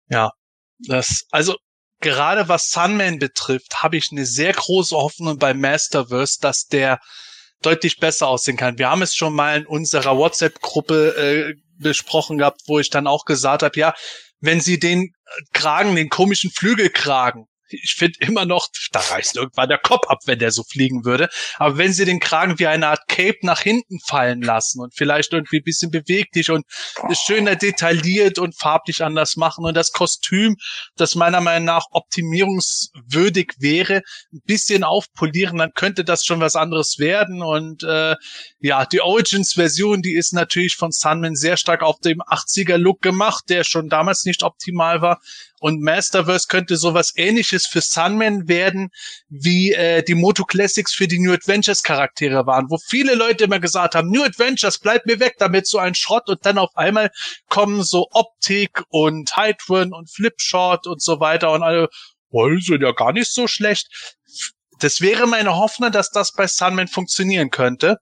Ja, 0.08 0.32
das, 0.78 1.26
also 1.30 1.56
gerade 2.00 2.48
was 2.48 2.70
Sunman 2.70 3.18
betrifft, 3.18 3.82
habe 3.82 3.96
ich 3.96 4.08
eine 4.12 4.26
sehr 4.26 4.52
große 4.52 4.96
Hoffnung 4.96 5.38
bei 5.38 5.54
Masterverse, 5.54 6.38
dass 6.40 6.66
der 6.66 7.00
deutlich 7.62 7.98
besser 7.98 8.28
aussehen 8.28 8.56
kann. 8.56 8.78
Wir 8.78 8.88
haben 8.88 9.02
es 9.02 9.14
schon 9.14 9.34
mal 9.34 9.58
in 9.58 9.66
unserer 9.66 10.16
WhatsApp-Gruppe 10.16 11.16
äh, 11.16 11.54
besprochen 11.78 12.38
gehabt, 12.38 12.62
wo 12.66 12.78
ich 12.78 12.90
dann 12.90 13.06
auch 13.06 13.24
gesagt 13.24 13.62
habe, 13.62 13.78
ja, 13.78 13.94
wenn 14.40 14.60
sie 14.60 14.78
den 14.78 15.12
Kragen, 15.52 15.96
den 15.96 16.08
komischen 16.08 16.50
Flügelkragen 16.50 17.46
ich 17.70 17.94
finde 17.96 18.18
immer 18.20 18.44
noch, 18.44 18.68
da 18.92 19.00
reißt 19.00 19.36
irgendwann 19.36 19.68
der 19.68 19.78
Kopf 19.78 20.06
ab, 20.08 20.20
wenn 20.26 20.38
der 20.38 20.50
so 20.50 20.62
fliegen 20.62 21.04
würde. 21.04 21.28
Aber 21.56 21.78
wenn 21.78 21.92
sie 21.92 22.04
den 22.04 22.20
Kragen 22.20 22.58
wie 22.58 22.66
eine 22.66 22.88
Art 22.88 23.08
Cape 23.08 23.38
nach 23.42 23.60
hinten 23.60 23.98
fallen 24.00 24.42
lassen 24.42 24.80
und 24.80 24.94
vielleicht 24.94 25.32
irgendwie 25.32 25.58
ein 25.58 25.64
bisschen 25.64 25.90
beweglich 25.90 26.50
und 26.50 26.64
schöner 27.12 27.56
detailliert 27.56 28.38
und 28.38 28.58
farblich 28.58 29.02
anders 29.02 29.36
machen 29.36 29.64
und 29.64 29.76
das 29.76 29.92
Kostüm, 29.92 30.56
das 30.96 31.14
meiner 31.14 31.40
Meinung 31.40 31.66
nach 31.66 31.86
optimierungswürdig 31.90 33.52
wäre, 33.58 34.02
ein 34.32 34.42
bisschen 34.44 34.84
aufpolieren, 34.84 35.58
dann 35.58 35.72
könnte 35.74 36.04
das 36.04 36.24
schon 36.24 36.40
was 36.40 36.56
anderes 36.56 36.98
werden. 36.98 37.42
Und 37.42 37.82
äh, 37.82 38.14
ja, 38.60 38.86
die 38.86 39.00
Origins-Version, 39.00 40.02
die 40.02 40.14
ist 40.14 40.32
natürlich 40.32 40.76
von 40.76 40.92
Sunman 40.92 41.36
sehr 41.36 41.56
stark 41.56 41.82
auf 41.82 42.00
dem 42.00 42.20
80er-Look 42.20 43.02
gemacht, 43.02 43.44
der 43.48 43.64
schon 43.64 43.88
damals 43.88 44.24
nicht 44.24 44.42
optimal 44.42 45.02
war. 45.02 45.20
Und 45.60 45.82
Masterverse 45.82 46.46
könnte 46.48 46.76
sowas 46.76 47.12
ähnliches 47.16 47.57
für 47.66 47.80
Sunman 47.80 48.48
werden, 48.48 48.90
wie 49.28 49.72
äh, 49.72 50.02
die 50.02 50.14
Moto 50.14 50.44
Classics 50.44 50.94
für 50.94 51.08
die 51.08 51.18
New 51.18 51.32
Adventures 51.32 51.82
Charaktere 51.82 52.46
waren, 52.46 52.70
wo 52.70 52.78
viele 52.78 53.14
Leute 53.14 53.44
immer 53.44 53.60
gesagt 53.60 53.94
haben, 53.94 54.10
New 54.10 54.22
Adventures, 54.22 54.78
bleibt 54.78 55.06
mir 55.06 55.20
weg 55.20 55.36
damit, 55.38 55.66
so 55.66 55.78
ein 55.78 55.94
Schrott. 55.94 56.28
Und 56.28 56.44
dann 56.44 56.58
auf 56.58 56.76
einmal 56.76 57.10
kommen 57.48 57.82
so 57.82 58.08
Optik 58.12 58.82
und 58.88 59.36
Hydron 59.36 59.92
und 59.92 60.10
Flipshot 60.10 60.86
und 60.86 61.02
so 61.02 61.20
weiter 61.20 61.52
und 61.52 61.62
alle, 61.62 61.88
oh, 62.30 62.48
sind 62.58 62.82
ja 62.82 62.92
gar 62.92 63.12
nicht 63.12 63.32
so 63.32 63.46
schlecht. 63.46 64.16
Das 64.80 65.00
wäre 65.00 65.26
meine 65.26 65.56
Hoffnung, 65.56 65.90
dass 65.90 66.10
das 66.10 66.32
bei 66.32 66.46
Sunman 66.46 66.88
funktionieren 66.88 67.50
könnte. 67.50 67.98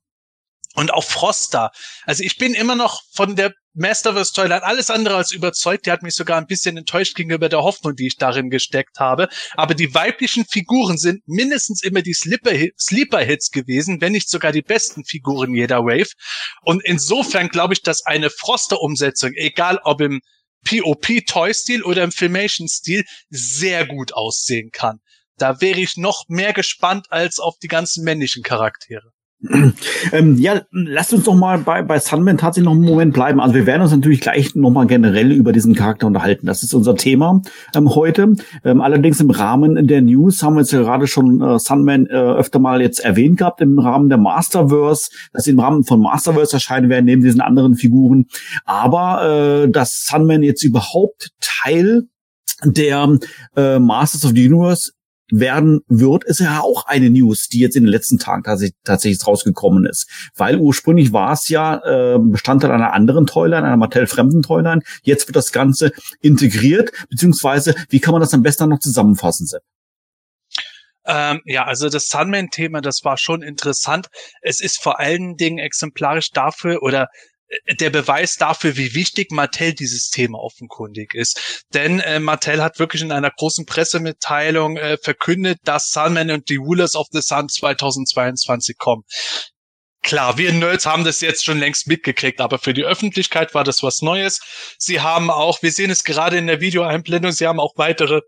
Und 0.77 0.93
auch 0.93 1.05
Froster. 1.05 1.71
Also 2.05 2.23
ich 2.23 2.37
bin 2.37 2.55
immer 2.55 2.77
noch 2.77 3.01
von 3.13 3.35
der 3.35 3.55
Masterverse 3.73 4.33
Toyline 4.33 4.63
alles 4.63 4.91
andere 4.91 5.17
als 5.17 5.33
überzeugt. 5.33 5.87
Die 5.87 5.91
hat 5.91 6.03
mich 6.03 6.15
sogar 6.15 6.39
ein 6.39 6.47
bisschen 6.47 6.77
enttäuscht 6.77 7.15
gegenüber 7.15 7.49
der 7.49 7.63
Hoffnung, 7.63 7.95
die 7.95 8.07
ich 8.07 8.17
darin 8.17 8.51
gesteckt 8.51 8.99
habe. 8.99 9.29
Aber 9.55 9.75
die 9.75 9.95
weiblichen 9.95 10.45
Figuren 10.45 10.99
sind 10.99 11.27
mindestens 11.27 11.83
immer 11.83 12.03
die 12.03 12.15
Sleeper-Hits 12.15 13.51
gewesen, 13.51 14.01
wenn 14.01 14.13
nicht 14.13 14.29
sogar 14.29 14.53
die 14.53 14.63
besten 14.63 15.05
Figuren 15.05 15.55
jeder 15.55 15.81
Wave. 15.81 16.13
Und 16.63 16.85
insofern 16.85 17.49
glaube 17.49 17.75
ich, 17.75 17.83
dass 17.83 18.05
eine 18.05 18.31
Froster-Umsetzung, 18.31 19.33
egal 19.35 19.79
ob 19.85 20.01
im 20.01 20.21
POP-Toy-Stil 20.67 21.83
oder 21.85 22.03
im 22.03 22.13
Filmation-Stil, 22.13 23.05
sehr 23.31 23.87
gut 23.87 24.13
aussehen 24.15 24.71
kann. 24.73 24.99
Da 25.39 25.61
wäre 25.61 25.81
ich 25.81 25.97
noch 25.97 26.25
mehr 26.29 26.53
gespannt 26.53 27.07
als 27.11 27.39
auf 27.39 27.57
die 27.63 27.69
ganzen 27.69 28.05
männlichen 28.05 28.43
Charaktere. 28.43 29.13
Ähm, 30.13 30.39
ja, 30.39 30.63
lasst 30.71 31.13
uns 31.13 31.25
doch 31.25 31.35
mal 31.35 31.59
bei, 31.59 31.83
bei 31.83 31.99
Sunman 31.99 32.39
tatsächlich 32.39 32.67
noch 32.67 32.77
einen 32.77 32.85
Moment 32.85 33.13
bleiben. 33.13 33.41
Also 33.41 33.55
wir 33.55 33.67
werden 33.67 33.83
uns 33.83 33.91
natürlich 33.91 34.21
gleich 34.21 34.55
noch 34.55 34.71
mal 34.71 34.87
generell 34.87 35.33
über 35.33 35.53
diesen 35.53 35.75
Charakter 35.75 36.07
unterhalten. 36.07 36.47
Das 36.47 36.63
ist 36.63 36.75
unser 36.75 36.95
Thema 36.95 37.43
ähm, 37.75 37.95
heute. 37.95 38.35
Ähm, 38.65 38.81
allerdings 38.81 39.21
im 39.21 39.31
Rahmen 39.31 39.87
der 39.87 40.03
News 40.03 40.43
haben 40.43 40.55
wir 40.55 40.61
jetzt 40.61 40.71
gerade 40.71 41.07
schon 41.07 41.41
äh, 41.43 41.59
Sunman 41.59 42.07
äh, 42.07 42.13
öfter 42.13 42.61
mal 42.61 42.81
jetzt 42.81 43.01
erwähnt 43.01 43.39
gehabt 43.39 43.61
im 43.61 43.79
Rahmen 43.79 44.09
der 44.09 44.19
Masterverse, 44.19 45.11
dass 45.33 45.45
sie 45.45 45.51
im 45.51 45.59
Rahmen 45.59 45.85
von 45.85 46.01
Masterverse 46.01 46.55
erscheinen 46.55 46.89
werden 46.89 47.07
neben 47.07 47.23
diesen 47.23 47.41
anderen 47.41 47.75
Figuren. 47.75 48.27
Aber 48.65 49.65
äh, 49.65 49.71
dass 49.71 50.05
Sunman 50.07 50.43
jetzt 50.43 50.63
überhaupt 50.63 51.31
Teil 51.41 52.05
der 52.65 53.19
äh, 53.57 53.79
Masters 53.79 54.25
of 54.25 54.33
the 54.35 54.49
Universe 54.49 54.93
werden 55.31 55.81
wird, 55.89 56.25
ist 56.25 56.41
ja 56.41 56.61
auch 56.61 56.87
eine 56.87 57.11
News, 57.11 57.49
die 57.49 57.61
jetzt 57.61 57.77
in 57.77 57.85
den 57.85 57.91
letzten 57.91 58.19
Tagen 58.19 58.43
tatsächlich, 58.43 58.77
tatsächlich 58.85 59.27
rausgekommen 59.27 59.87
ist. 59.87 60.09
Weil 60.37 60.59
ursprünglich 60.59 61.13
war 61.13 61.33
es 61.33 61.49
ja 61.49 61.77
äh, 61.85 62.19
Bestandteil 62.19 62.71
einer 62.71 62.93
anderen 62.93 63.27
Toyline, 63.27 63.67
einer 63.67 63.77
Mattel-fremden 63.77 64.43
Toyline. 64.43 64.83
Jetzt 65.03 65.29
wird 65.29 65.37
das 65.37 65.53
Ganze 65.53 65.93
integriert, 66.21 66.93
beziehungsweise 67.09 67.75
wie 67.89 68.01
kann 68.01 68.13
man 68.13 68.21
das 68.21 68.35
am 68.35 68.43
besten 68.43 68.69
noch 68.69 68.81
zusammenfassen, 68.81 69.47
Sepp? 69.47 69.63
Ähm, 71.07 71.41
ja, 71.45 71.65
also 71.65 71.89
das 71.89 72.09
Sunman-Thema, 72.09 72.81
das 72.81 73.05
war 73.05 73.17
schon 73.17 73.43
interessant. 73.43 74.09
Es 74.43 74.61
ist 74.61 74.83
vor 74.83 74.99
allen 74.99 75.37
Dingen 75.37 75.59
exemplarisch 75.59 76.33
dafür 76.33 76.83
oder 76.83 77.09
der 77.81 77.91
Beweis 77.91 78.37
dafür, 78.37 78.77
wie 78.77 78.95
wichtig 78.95 79.31
Mattel 79.31 79.73
dieses 79.75 80.11
Thema 80.11 80.39
offenkundig 80.39 81.15
ist. 81.15 81.65
Denn 81.73 82.01
äh, 82.01 82.19
Mattel 82.19 82.63
hat 82.63 82.79
wirklich 82.79 83.03
in 83.03 83.13
einer 83.13 83.31
großen 83.31 83.67
Pressemitteilung 83.67 84.77
äh, 84.77 84.99
verkündet, 84.99 85.59
dass 85.65 85.93
Sunman 85.93 86.31
und 86.31 86.49
die 86.49 86.57
Rulers 86.57 86.97
of 86.97 87.07
the 87.13 87.21
Sun 87.21 87.49
2022 87.49 88.79
kommen. 88.79 89.05
Klar, 90.03 90.39
wir 90.39 90.53
Nerds 90.53 90.87
haben 90.87 91.05
das 91.05 91.21
jetzt 91.21 91.45
schon 91.45 91.59
längst 91.59 91.89
mitgekriegt, 91.89 92.41
aber 92.41 92.59
für 92.59 92.73
die 92.73 92.85
Öffentlichkeit 92.85 93.55
war 93.55 93.65
das 93.65 93.83
was 93.83 94.03
Neues. 94.03 94.41
Sie 94.79 95.01
haben 95.01 95.31
auch, 95.31 95.63
wir 95.63 95.73
sehen 95.73 95.91
es 95.91 96.05
gerade 96.05 96.37
in 96.39 96.47
der 96.47 96.61
Videoeinblendung, 96.61 97.33
sie 97.33 97.47
haben 97.47 97.59
auch 97.59 97.73
weitere 97.77 98.21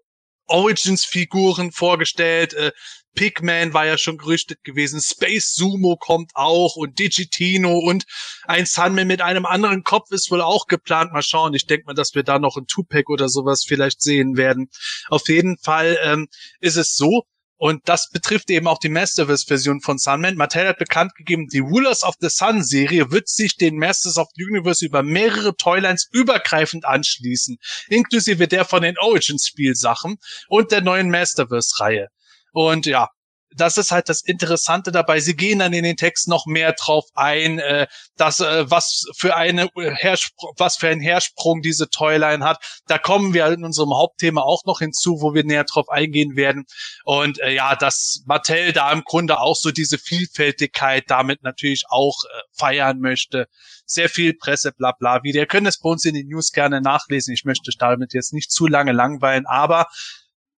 Origins-Figuren 0.48 1.72
vorgestellt. 1.72 2.54
Äh, 2.54 2.72
Pigman 3.18 3.74
war 3.74 3.84
ja 3.84 3.98
schon 3.98 4.16
gerüchtet 4.16 4.62
gewesen. 4.62 5.00
Space 5.00 5.52
Sumo 5.52 5.96
kommt 5.96 6.30
auch 6.34 6.76
und 6.76 7.00
Digitino 7.00 7.76
und 7.76 8.04
ein 8.44 8.64
Sunman 8.64 9.08
mit 9.08 9.22
einem 9.22 9.44
anderen 9.44 9.82
Kopf 9.82 10.12
ist 10.12 10.30
wohl 10.30 10.40
auch 10.40 10.68
geplant. 10.68 11.12
Mal 11.12 11.22
schauen. 11.22 11.52
Ich 11.52 11.66
denke 11.66 11.86
mal, 11.86 11.94
dass 11.94 12.14
wir 12.14 12.22
da 12.22 12.38
noch 12.38 12.56
ein 12.56 12.68
Tupac 12.68 13.12
oder 13.12 13.28
sowas 13.28 13.64
vielleicht 13.66 14.02
sehen 14.02 14.36
werden. 14.36 14.70
Auf 15.08 15.28
jeden 15.28 15.58
Fall 15.58 15.98
ähm, 16.04 16.28
ist 16.60 16.76
es 16.76 16.94
so, 16.94 17.24
und 17.56 17.88
das 17.88 18.08
betrifft 18.10 18.50
eben 18.50 18.68
auch 18.68 18.78
die 18.78 18.88
Masterverse-Version 18.88 19.80
von 19.80 19.98
Sunman. 19.98 20.36
Mattel 20.36 20.68
hat 20.68 20.78
bekannt 20.78 21.16
gegeben, 21.16 21.48
die 21.48 21.58
Rulers 21.58 22.04
of 22.04 22.14
the 22.20 22.28
Sun-Serie 22.28 23.10
wird 23.10 23.26
sich 23.26 23.56
den 23.56 23.78
Masters 23.78 24.16
of 24.16 24.28
the 24.36 24.44
Universe 24.44 24.86
über 24.86 25.02
mehrere 25.02 25.56
Toylines 25.56 26.08
übergreifend 26.12 26.84
anschließen, 26.84 27.58
inklusive 27.88 28.46
der 28.46 28.64
von 28.64 28.82
den 28.82 28.96
Origins-Spielsachen 28.96 30.18
und 30.46 30.70
der 30.70 30.82
neuen 30.82 31.10
Masterverse-Reihe. 31.10 32.10
Und 32.52 32.86
ja, 32.86 33.08
das 33.56 33.78
ist 33.78 33.90
halt 33.90 34.08
das 34.08 34.22
Interessante 34.22 34.92
dabei. 34.92 35.20
Sie 35.20 35.34
gehen 35.34 35.58
dann 35.58 35.72
in 35.72 35.82
den 35.82 35.96
Text 35.96 36.28
noch 36.28 36.46
mehr 36.46 36.72
drauf 36.72 37.04
ein, 37.14 37.58
äh, 37.58 37.86
dass 38.16 38.40
äh, 38.40 38.70
was 38.70 39.04
für 39.16 39.36
eine 39.36 39.68
Herspr 39.74 40.48
was 40.56 40.76
für 40.76 40.88
ein 40.88 41.00
Hersprung 41.00 41.62
diese 41.62 41.88
Toyline 41.88 42.44
hat. 42.44 42.62
Da 42.86 42.98
kommen 42.98 43.34
wir 43.34 43.46
in 43.46 43.64
unserem 43.64 43.94
Hauptthema 43.94 44.42
auch 44.42 44.64
noch 44.66 44.80
hinzu, 44.80 45.20
wo 45.20 45.34
wir 45.34 45.44
näher 45.44 45.64
drauf 45.64 45.88
eingehen 45.88 46.36
werden. 46.36 46.64
Und 47.04 47.40
äh, 47.40 47.54
ja, 47.54 47.74
dass 47.74 48.22
Mattel 48.26 48.72
da 48.72 48.92
im 48.92 49.02
Grunde 49.02 49.40
auch 49.40 49.56
so 49.56 49.70
diese 49.70 49.98
Vielfältigkeit 49.98 51.04
damit 51.08 51.42
natürlich 51.42 51.84
auch 51.88 52.16
äh, 52.24 52.42
feiern 52.52 53.00
möchte. 53.00 53.46
Sehr 53.86 54.08
viel 54.08 54.34
Presse, 54.34 54.72
bla 54.72 54.92
bla. 54.92 55.22
Wie 55.22 55.32
ihr 55.32 55.46
könnt 55.46 55.66
es 55.66 55.78
bei 55.78 55.88
uns 55.88 56.04
in 56.04 56.14
den 56.14 56.28
News 56.28 56.52
gerne 56.52 56.80
nachlesen. 56.80 57.32
Ich 57.32 57.44
möchte 57.44 57.70
damit 57.78 58.12
jetzt 58.12 58.32
nicht 58.32 58.50
zu 58.50 58.66
lange 58.66 58.92
langweilen, 58.92 59.46
aber 59.46 59.86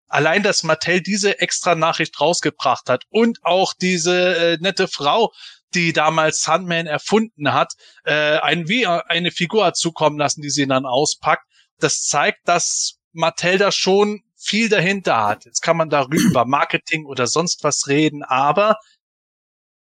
allein, 0.09 0.43
dass 0.43 0.63
Mattel 0.63 1.01
diese 1.01 1.39
extra 1.39 1.75
Nachricht 1.75 2.19
rausgebracht 2.19 2.89
hat 2.89 3.05
und 3.09 3.39
auch 3.43 3.73
diese 3.73 4.35
äh, 4.35 4.57
nette 4.59 4.87
Frau, 4.87 5.31
die 5.73 5.93
damals 5.93 6.41
Sandman 6.41 6.87
erfunden 6.87 7.53
hat, 7.53 7.73
äh, 8.03 8.39
ein, 8.39 8.67
wie 8.67 8.85
eine 8.87 9.31
Figur 9.31 9.65
hat 9.65 9.77
zukommen 9.77 10.17
lassen, 10.17 10.41
die 10.41 10.49
sie 10.49 10.67
dann 10.67 10.85
auspackt. 10.85 11.45
Das 11.79 12.01
zeigt, 12.01 12.47
dass 12.47 12.97
Mattel 13.13 13.57
da 13.57 13.71
schon 13.71 14.21
viel 14.35 14.69
dahinter 14.69 15.25
hat. 15.25 15.45
Jetzt 15.45 15.61
kann 15.61 15.77
man 15.77 15.89
darüber 15.89 16.17
über 16.17 16.45
Marketing 16.45 17.05
oder 17.05 17.27
sonst 17.27 17.63
was 17.63 17.87
reden, 17.87 18.23
aber 18.23 18.77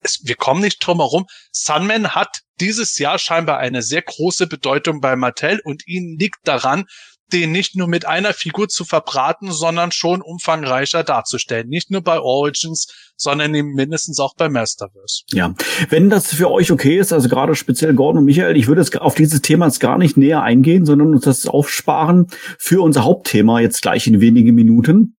es, 0.01 0.21
wir 0.23 0.35
kommen 0.35 0.61
nicht 0.61 0.79
drum 0.79 0.99
herum. 0.99 1.25
Sunman 1.51 2.15
hat 2.15 2.41
dieses 2.59 2.97
Jahr 2.97 3.19
scheinbar 3.19 3.57
eine 3.57 3.81
sehr 3.81 4.01
große 4.01 4.47
Bedeutung 4.47 5.01
bei 5.01 5.15
Mattel 5.15 5.59
und 5.63 5.87
ihnen 5.87 6.17
liegt 6.17 6.47
daran, 6.47 6.85
den 7.33 7.51
nicht 7.51 7.75
nur 7.75 7.87
mit 7.87 8.05
einer 8.05 8.33
Figur 8.33 8.67
zu 8.67 8.85
verbraten, 8.85 9.51
sondern 9.51 9.91
schon 9.91 10.21
umfangreicher 10.21 11.03
darzustellen. 11.03 11.67
Nicht 11.67 11.91
nur 11.91 12.01
bei 12.01 12.19
Origins, 12.19 12.87
sondern 13.17 13.55
eben 13.55 13.73
mindestens 13.73 14.19
auch 14.19 14.35
bei 14.35 14.49
Masterverse. 14.49 15.23
Ja, 15.31 15.53
wenn 15.89 16.09
das 16.09 16.33
für 16.33 16.51
euch 16.51 16.71
okay 16.71 16.97
ist, 16.97 17.13
also 17.13 17.29
gerade 17.29 17.55
speziell 17.55 17.93
Gordon 17.93 18.19
und 18.19 18.25
Michael, 18.25 18.57
ich 18.57 18.67
würde 18.67 18.81
jetzt 18.81 18.99
auf 18.99 19.15
dieses 19.15 19.41
Thema 19.41 19.65
jetzt 19.65 19.79
gar 19.79 19.97
nicht 19.97 20.17
näher 20.17 20.41
eingehen, 20.41 20.85
sondern 20.85 21.13
uns 21.13 21.25
das 21.25 21.47
aufsparen 21.47 22.27
für 22.57 22.81
unser 22.81 23.03
Hauptthema 23.03 23.59
jetzt 23.59 23.81
gleich 23.81 24.07
in 24.07 24.21
wenigen 24.21 24.53
Minuten. 24.53 25.15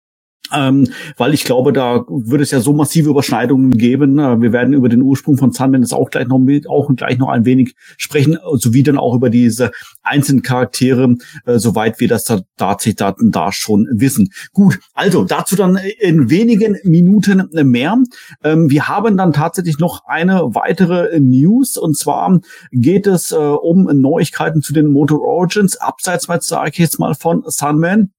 Ähm, 0.53 0.88
weil 1.17 1.34
ich 1.34 1.43
glaube, 1.43 1.73
da 1.73 2.05
wird 2.07 2.41
es 2.41 2.51
ja 2.51 2.59
so 2.59 2.73
massive 2.73 3.09
Überschneidungen 3.09 3.72
geben. 3.72 4.19
Äh, 4.19 4.41
wir 4.41 4.51
werden 4.51 4.73
über 4.73 4.89
den 4.89 5.01
Ursprung 5.01 5.38
von 5.38 5.51
Sunman 5.51 5.85
auch 5.91 6.09
gleich 6.09 6.27
noch 6.27 6.39
mit, 6.39 6.69
auch 6.69 6.93
gleich 6.95 7.17
noch 7.17 7.30
ein 7.30 7.45
wenig 7.45 7.76
sprechen, 7.97 8.38
sowie 8.53 8.84
dann 8.84 8.97
auch 8.97 9.15
über 9.15 9.30
diese 9.30 9.72
einzelnen 10.03 10.43
Charaktere, 10.43 11.15
äh, 11.45 11.57
soweit 11.57 11.99
wir 11.99 12.07
das 12.07 12.26
da 12.26 12.41
tatsächlich 12.57 12.97
da, 12.97 13.15
da 13.19 13.51
schon 13.51 13.88
wissen. 13.91 14.30
Gut, 14.53 14.80
also 14.93 15.23
dazu 15.23 15.55
dann 15.55 15.80
in 15.99 16.30
wenigen 16.30 16.77
Minuten 16.84 17.49
mehr. 17.51 17.97
Ähm, 18.43 18.69
wir 18.69 18.88
haben 18.88 19.17
dann 19.17 19.34
tatsächlich 19.34 19.80
noch 19.80 20.05
eine 20.05 20.41
weitere 20.53 21.19
News 21.19 21.77
und 21.77 21.97
zwar 21.97 22.39
geht 22.72 23.07
es 23.07 23.31
äh, 23.31 23.35
um 23.35 23.85
Neuigkeiten 23.85 24.61
zu 24.61 24.73
den 24.73 24.88
Motor 24.88 25.22
Origins, 25.22 25.77
abseits 25.77 26.27
sage 26.47 26.69
ich 26.72 26.77
jetzt 26.77 26.99
mal 26.99 27.15
von 27.15 27.43
Sunman. 27.45 28.11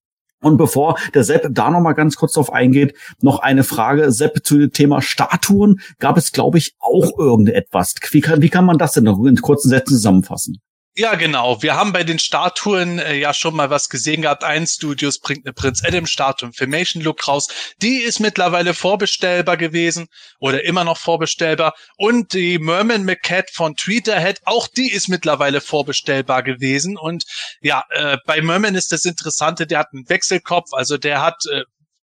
Und 0.43 0.59
bevor 0.59 0.99
der 1.15 1.25
Sepp 1.25 1.49
da 1.51 1.71
noch 1.71 1.81
mal 1.81 1.95
ganz 1.95 2.17
kurz 2.17 2.33
drauf 2.33 2.53
eingeht, 2.53 2.95
noch 3.21 3.39
eine 3.41 3.65
Frage, 3.65 4.13
Sepp, 4.13 4.45
zu 4.45 4.59
dem 4.59 4.73
Thema 4.73 5.01
Statuen 5.01 5.81
gab 5.99 6.17
es, 6.17 6.33
glaube 6.33 6.59
ich, 6.59 6.75
auch 6.79 7.19
irgendetwas. 7.19 7.95
Wie 8.11 8.21
kann, 8.21 8.43
wie 8.43 8.51
kann 8.51 8.67
man 8.67 8.79
das 8.79 8.93
denn 8.93 9.05
noch 9.05 9.23
in 9.25 9.37
kurzen 9.37 9.71
Sätzen 9.71 9.95
zusammenfassen? 9.95 10.59
Ja, 10.98 11.14
genau. 11.14 11.62
Wir 11.62 11.77
haben 11.77 11.93
bei 11.93 12.05
den 12.05 12.18
Statuen 12.18 12.98
äh, 12.98 13.16
ja 13.16 13.35
schon 13.35 13.55
mal 13.55 13.68
was 13.68 13.90
gesehen 13.90 14.23
gehabt. 14.23 14.44
Ein 14.44 14.66
Studios 14.66 15.18
bringt 15.18 15.44
eine 15.44 15.52
Prinz 15.52 15.85
Adam 15.85 16.06
Statue 16.06 16.48
im 16.48 16.52
Filmation 16.55 17.02
Look 17.02 17.28
raus. 17.28 17.48
Die 17.82 17.98
ist 17.98 18.18
mittlerweile 18.18 18.73
vorbestellbar 18.73 19.59
gewesen 19.59 20.09
oder 20.39 20.64
immer 20.64 20.85
noch 20.85 20.97
vorbestellbar. 20.97 21.74
Und 21.98 22.32
die 22.32 22.59
Merman 22.59 23.05
McCat 23.05 23.51
von 23.51 23.77
Tweeterhead, 23.77 24.40
auch 24.47 24.68
die 24.68 24.90
ist 24.90 25.09
mittlerweile 25.09 25.60
vorbestellbar 25.60 26.43
gewesen. 26.43 26.97
Und 26.97 27.24
ja, 27.60 27.85
äh, 27.90 28.16
bei 28.24 28.40
Merman 28.40 28.74
ist 28.74 28.90
das 28.90 29.05
Interessante, 29.05 29.66
der 29.66 29.81
hat 29.81 29.89
einen 29.93 30.09
Wechselkopf, 30.09 30.73
also 30.73 30.97
der 30.97 31.20
hat 31.20 31.44
äh, 31.52 31.64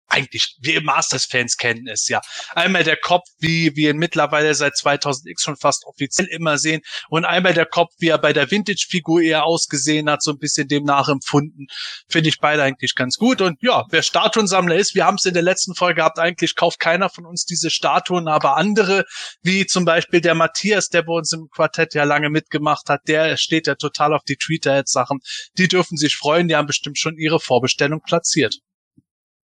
eigentlich, 0.10 0.58
wir 0.60 0.82
Masters-Fans 0.82 1.58
kennen 1.58 1.88
es 1.88 2.08
ja. 2.08 2.22
Einmal 2.54 2.84
der 2.84 2.98
Kopf, 2.98 3.26
wie 3.40 3.76
wir 3.76 3.92
ihn 3.92 3.98
mittlerweile 3.98 4.54
seit 4.56 4.74
2000X 4.74 5.44
schon 5.44 5.56
fast 5.56 5.86
offiziell 5.86 6.28
immer 6.28 6.58
sehen 6.58 6.82
und 7.10 7.26
einmal 7.26 7.54
der 7.54 7.66
Kopf, 7.66 7.94
wie 8.00 8.10
er 8.10 8.18
bei 8.18 8.34
der 8.34 8.50
Vintage-Figur 8.50 9.22
eher 9.22 9.46
ausgesehen 9.46 10.10
hat, 10.10 10.24
so 10.24 10.32
ein 10.32 10.40
bisschen 10.40 10.68
dem 10.68 10.84
nachempfunden. 10.84 11.68
Finde 12.10 12.30
ich 12.30 12.40
beide 12.40 12.64
eigentlich 12.64 12.96
ganz 12.96 13.18
gut 13.18 13.42
und 13.42 13.58
ja, 13.62 13.86
wer 13.90 14.02
Statuensammler 14.02 14.76
ist, 14.76 14.96
wir 14.96 15.06
haben 15.06 15.16
es 15.16 15.26
in 15.26 15.34
der 15.34 15.44
letzten 15.44 15.76
Folge 15.76 15.96
gehabt, 15.96 16.20
eigentlich 16.20 16.56
kauft 16.56 16.80
keiner 16.80 17.10
von 17.10 17.26
uns 17.26 17.46
diese 17.46 17.70
Statuen, 17.70 18.28
aber 18.28 18.58
andere, 18.58 19.06
wie 19.42 19.66
zum 19.66 19.86
Beispiel 19.86 20.22
der 20.22 20.36
Matthias, 20.36 20.90
der 20.90 21.04
bei 21.04 21.14
uns 21.14 21.32
im 21.34 21.50
Quartett 21.50 21.94
ja 21.94 22.04
lange 22.04 22.30
mitgemacht 22.30 22.90
hat, 22.90 23.02
der 23.08 23.38
steht 23.38 23.68
ja 23.68 23.76
total 23.76 24.14
auf 24.14 24.24
die 24.24 24.38
Tweeterhead-Sachen. 24.38 25.20
Die 25.58 25.68
dürfen 25.68 25.98
sich 25.98 26.16
freuen, 26.16 26.48
die 26.48 26.56
haben 26.56 26.68
bestimmt 26.68 26.98
schon 26.98 27.18
ihre 27.18 27.40
Vorbestellung 27.40 28.02
platziert. 28.02 28.60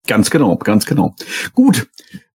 Ganz 0.07 0.31
genau, 0.31 0.57
ganz 0.57 0.87
genau. 0.87 1.15
Gut. 1.55 1.89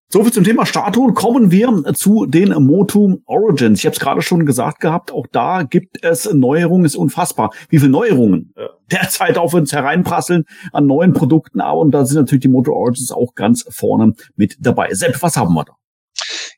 Soviel 0.09 0.33
zum 0.33 0.45
Thema 0.45 0.65
Statuen. 0.67 1.15
Kommen 1.15 1.51
wir 1.51 1.83
zu 1.95 2.27
den 2.27 2.51
Motu 2.51 3.19
Origins. 3.27 3.81
Ich 3.81 3.87
habe 3.87 3.95
es 3.95 4.01
gerade 4.01 4.23
schon 4.23 4.47
gesagt 4.47 4.79
gehabt, 4.79 5.11
auch 5.11 5.27
da 5.33 5.65
gibt 5.65 6.05
es 6.05 6.33
Neuerungen, 6.33 6.85
ist 6.85 6.95
unfassbar. 6.95 7.53
Wie 7.71 7.79
viele 7.79 7.91
Neuerungen 7.91 8.53
äh, 8.57 8.67
derzeit 8.93 9.37
auf 9.37 9.53
uns 9.53 9.73
hereinprasseln 9.73 10.45
an 10.73 10.87
neuen 10.87 11.13
Produkten, 11.13 11.61
aber 11.61 11.81
und 11.81 11.91
da 11.91 12.05
sind 12.05 12.19
natürlich 12.19 12.43
die 12.43 12.49
Moto 12.49 12.73
Origins 12.73 13.11
auch 13.11 13.35
ganz 13.35 13.67
vorne 13.69 14.15
mit 14.37 14.57
dabei. 14.61 14.95
Sepp, 14.95 15.21
was 15.23 15.37
haben 15.37 15.55
wir 15.55 15.65
da? 15.65 15.73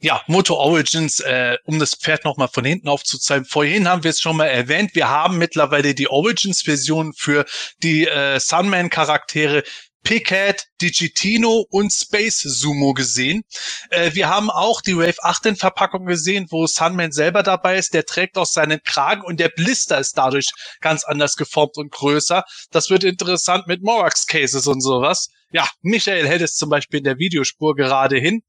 Ja, 0.01 0.21
Moto 0.29 0.55
Origins, 0.55 1.19
äh, 1.21 1.57
um 1.65 1.81
das 1.81 1.95
Pferd 1.95 2.25
nochmal 2.25 2.49
von 2.49 2.65
hinten 2.65 2.87
aufzuzeigen. 2.87 3.45
Vorhin 3.45 3.89
haben 3.89 4.05
wir 4.05 4.11
es 4.11 4.21
schon 4.21 4.37
mal 4.37 4.47
erwähnt. 4.47 4.95
Wir 4.95 5.09
haben 5.09 5.39
mittlerweile 5.39 5.93
die 5.95 6.09
Origins-Version 6.09 7.15
für 7.15 7.45
die 7.83 8.07
äh, 8.07 8.39
Sunman-Charaktere 8.39 9.65
Picat, 10.03 10.65
Digitino 10.81 11.67
und 11.71 11.93
Space 11.93 12.41
Sumo 12.41 12.95
gesehen. 12.95 13.43
Äh, 13.91 14.15
wir 14.15 14.29
haben 14.29 14.51
auch 14.51 14.81
die 14.81 14.97
Wave 14.97 15.23
18 15.23 15.57
Verpackung 15.57 16.07
gesehen, 16.07 16.47
wo 16.51 16.67
Sunman 16.67 17.13
selber 17.13 17.43
dabei 17.43 17.77
ist. 17.77 17.95
Der 17.95 18.05
trägt 18.05 18.39
auch 18.39 18.47
seinen 18.47 18.83
Kragen 18.83 19.23
und 19.23 19.41
der 19.41 19.49
Blister 19.49 19.99
ist 19.99 20.17
dadurch 20.17 20.51
ganz 20.81 21.05
anders 21.05 21.37
geformt 21.37 21.77
und 21.77 21.93
größer. 21.93 22.45
Das 22.71 22.91
wird 22.91 23.05
interessant 23.05 23.67
mit 23.67 23.83
Morax 23.83 24.27
Cases 24.27 24.67
und 24.67 24.81
sowas. 24.81 25.29
Ja, 25.51 25.67
Michael 25.81 26.29
hält 26.29 26.43
es 26.43 26.57
zum 26.57 26.69
Beispiel 26.69 26.99
in 26.99 27.05
der 27.05 27.19
Videospur 27.19 27.75
gerade 27.75 28.19
hin. 28.19 28.43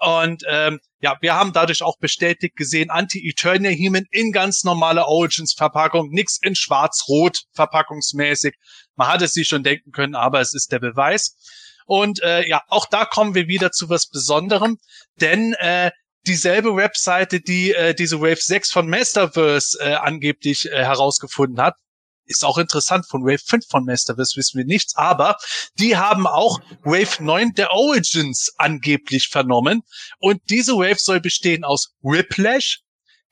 Und 0.00 0.44
ähm, 0.48 0.78
ja, 1.00 1.16
wir 1.20 1.34
haben 1.34 1.52
dadurch 1.52 1.82
auch 1.82 1.98
bestätigt 1.98 2.56
gesehen, 2.56 2.90
Anti-Eternia 2.90 3.70
Hemen 3.70 4.06
in 4.10 4.32
ganz 4.32 4.64
normale 4.64 5.06
Origins-Verpackung, 5.06 6.10
nix 6.10 6.38
in 6.40 6.54
schwarz-rot 6.54 7.42
verpackungsmäßig. 7.52 8.54
Man 8.96 9.08
hat 9.08 9.22
es 9.22 9.32
sich 9.32 9.48
schon 9.48 9.62
denken 9.62 9.90
können, 9.92 10.14
aber 10.14 10.40
es 10.40 10.54
ist 10.54 10.72
der 10.72 10.78
Beweis. 10.78 11.36
Und 11.86 12.22
äh, 12.22 12.46
ja, 12.46 12.62
auch 12.68 12.86
da 12.86 13.04
kommen 13.04 13.34
wir 13.34 13.48
wieder 13.48 13.72
zu 13.72 13.88
was 13.88 14.08
Besonderem, 14.08 14.78
denn 15.20 15.54
äh, 15.54 15.90
dieselbe 16.26 16.76
Webseite, 16.76 17.40
die 17.40 17.72
äh, 17.72 17.94
diese 17.94 18.20
Wave 18.20 18.40
6 18.40 18.70
von 18.70 18.88
Masterverse 18.88 19.78
äh, 19.80 19.94
angeblich 19.94 20.70
äh, 20.70 20.84
herausgefunden 20.84 21.60
hat, 21.60 21.74
ist 22.28 22.44
auch 22.44 22.58
interessant. 22.58 23.06
Von 23.08 23.24
Wave 23.24 23.42
5 23.44 23.66
von 23.68 23.84
Masterverse 23.84 24.36
wissen 24.36 24.58
wir 24.58 24.64
nichts, 24.64 24.94
aber 24.96 25.36
die 25.78 25.96
haben 25.96 26.26
auch 26.26 26.60
Wave 26.82 27.22
9 27.22 27.54
der 27.54 27.72
Origins 27.72 28.52
angeblich 28.56 29.28
vernommen. 29.28 29.82
Und 30.18 30.40
diese 30.50 30.74
Wave 30.74 30.98
soll 30.98 31.20
bestehen 31.20 31.64
aus 31.64 31.94
Whiplash, 32.02 32.82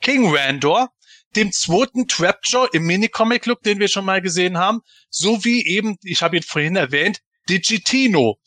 King 0.01 0.35
Randor, 0.35 0.89
dem 1.37 1.53
zweiten 1.53 2.09
Trapjaw 2.09 2.69
im 2.73 2.85
Mini-Comic-Look, 2.85 3.63
den 3.63 3.79
wir 3.79 3.89
schon 3.89 4.05
mal 4.05 4.23
gesehen 4.23 4.59
haben, 4.59 4.81
sowie 5.11 5.65
eben, 5.65 5.99
ich 6.03 6.23
habe 6.23 6.37
ihn 6.37 6.43
vorhin 6.43 6.77
erwähnt, 6.77 7.21
Digitino. 7.49 8.39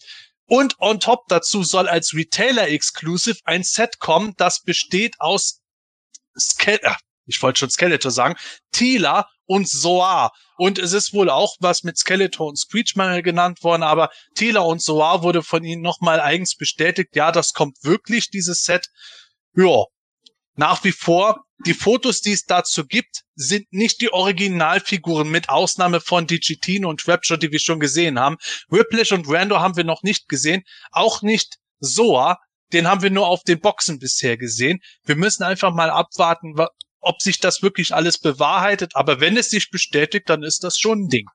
Und 0.45 0.79
on 0.79 0.99
top 0.99 1.27
dazu 1.27 1.63
soll 1.63 1.87
als 1.87 2.13
Retailer-Exclusive 2.15 3.39
ein 3.43 3.63
Set 3.63 3.99
kommen, 3.99 4.33
das 4.37 4.63
besteht 4.63 5.15
aus 5.19 5.61
Ske 6.35 6.79
ich 7.29 7.41
wollte 7.43 7.59
schon 7.59 7.69
Skeletor 7.69 8.11
sagen, 8.11 8.35
Tila 8.71 9.29
und 9.49 9.67
Soar. 9.67 10.31
Und 10.57 10.77
es 10.77 10.93
ist 10.93 11.11
wohl 11.11 11.29
auch 11.29 11.55
was 11.59 11.83
mit 11.83 11.97
Skeletor 11.97 12.47
und 12.47 12.57
Screech 12.57 12.95
mal 12.95 13.23
genannt 13.23 13.63
worden, 13.63 13.81
aber 13.81 14.11
Tila 14.35 14.61
und 14.61 14.81
Soar 14.81 15.23
wurde 15.23 15.41
von 15.41 15.63
ihnen 15.63 15.81
nochmal 15.81 16.21
eigens 16.21 16.55
bestätigt. 16.55 17.15
Ja, 17.15 17.31
das 17.31 17.53
kommt 17.53 17.83
wirklich, 17.83 18.29
dieses 18.29 18.63
Set. 18.63 18.87
Ja, 19.55 19.85
nach 20.55 20.83
wie 20.83 20.91
vor, 20.91 21.45
die 21.65 21.73
Fotos, 21.73 22.21
die 22.21 22.33
es 22.33 22.45
dazu 22.45 22.85
gibt, 22.85 23.23
sind 23.35 23.65
nicht 23.71 24.01
die 24.01 24.13
Originalfiguren, 24.13 25.29
mit 25.29 25.49
Ausnahme 25.49 25.99
von 25.99 26.27
Digitino 26.27 26.87
und 26.87 27.07
Rapture, 27.07 27.39
die 27.39 27.51
wir 27.51 27.59
schon 27.59 27.79
gesehen 27.79 28.19
haben. 28.19 28.37
Whiplash 28.69 29.11
und 29.11 29.27
Rando 29.27 29.59
haben 29.59 29.77
wir 29.77 29.83
noch 29.83 30.03
nicht 30.03 30.29
gesehen, 30.29 30.61
auch 30.91 31.23
nicht 31.23 31.57
Soa, 31.79 32.37
den 32.71 32.87
haben 32.87 33.01
wir 33.01 33.09
nur 33.09 33.27
auf 33.27 33.41
den 33.43 33.59
Boxen 33.59 33.97
bisher 33.97 34.37
gesehen. 34.37 34.79
Wir 35.05 35.15
müssen 35.15 35.43
einfach 35.43 35.73
mal 35.73 35.89
abwarten, 35.89 36.55
ob 37.01 37.21
sich 37.21 37.39
das 37.39 37.61
wirklich 37.61 37.93
alles 37.93 38.17
bewahrheitet. 38.17 38.95
Aber 38.95 39.19
wenn 39.19 39.37
es 39.37 39.49
sich 39.49 39.71
bestätigt, 39.71 40.29
dann 40.29 40.43
ist 40.43 40.63
das 40.63 40.77
schon 40.77 41.03
ein 41.03 41.07
Ding. 41.09 41.25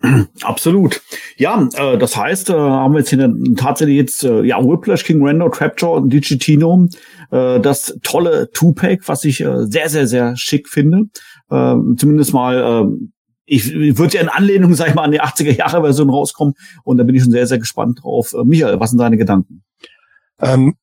Absolut. 0.42 1.02
Ja, 1.36 1.68
äh, 1.74 1.98
das 1.98 2.16
heißt, 2.16 2.50
äh, 2.50 2.54
haben 2.54 2.92
wir 2.92 3.00
jetzt 3.00 3.10
hier 3.10 3.34
tatsächlich 3.56 3.96
jetzt 3.96 4.24
äh, 4.24 4.42
ja 4.42 4.62
Whiplash, 4.62 5.04
King 5.04 5.26
Rando, 5.26 5.48
Trapjaw 5.48 5.96
und 5.96 6.10
Digitino, 6.10 6.88
äh, 7.30 7.60
das 7.60 7.98
tolle 8.02 8.50
Two-Pack, 8.52 9.08
was 9.08 9.24
ich 9.24 9.40
äh, 9.40 9.66
sehr, 9.66 9.88
sehr, 9.88 10.06
sehr 10.06 10.36
schick 10.36 10.68
finde. 10.68 11.04
Äh, 11.50 11.76
zumindest 11.96 12.34
mal, 12.34 12.86
äh, 12.86 13.08
ich, 13.46 13.72
ich 13.72 13.96
würde 13.96 14.16
ja 14.16 14.22
in 14.22 14.28
Anlehnung, 14.28 14.74
sag 14.74 14.88
ich 14.88 14.94
mal, 14.94 15.04
an 15.04 15.12
die 15.12 15.22
80er-Jahre-Version 15.22 16.10
rauskommen 16.10 16.54
und 16.84 16.98
da 16.98 17.04
bin 17.04 17.14
ich 17.14 17.22
schon 17.22 17.32
sehr, 17.32 17.46
sehr 17.46 17.58
gespannt 17.58 18.00
drauf. 18.02 18.34
Äh, 18.34 18.44
Michael, 18.44 18.80
was 18.80 18.90
sind 18.90 18.98
deine 18.98 19.16
Gedanken? 19.16 19.62
Ähm, 20.40 20.74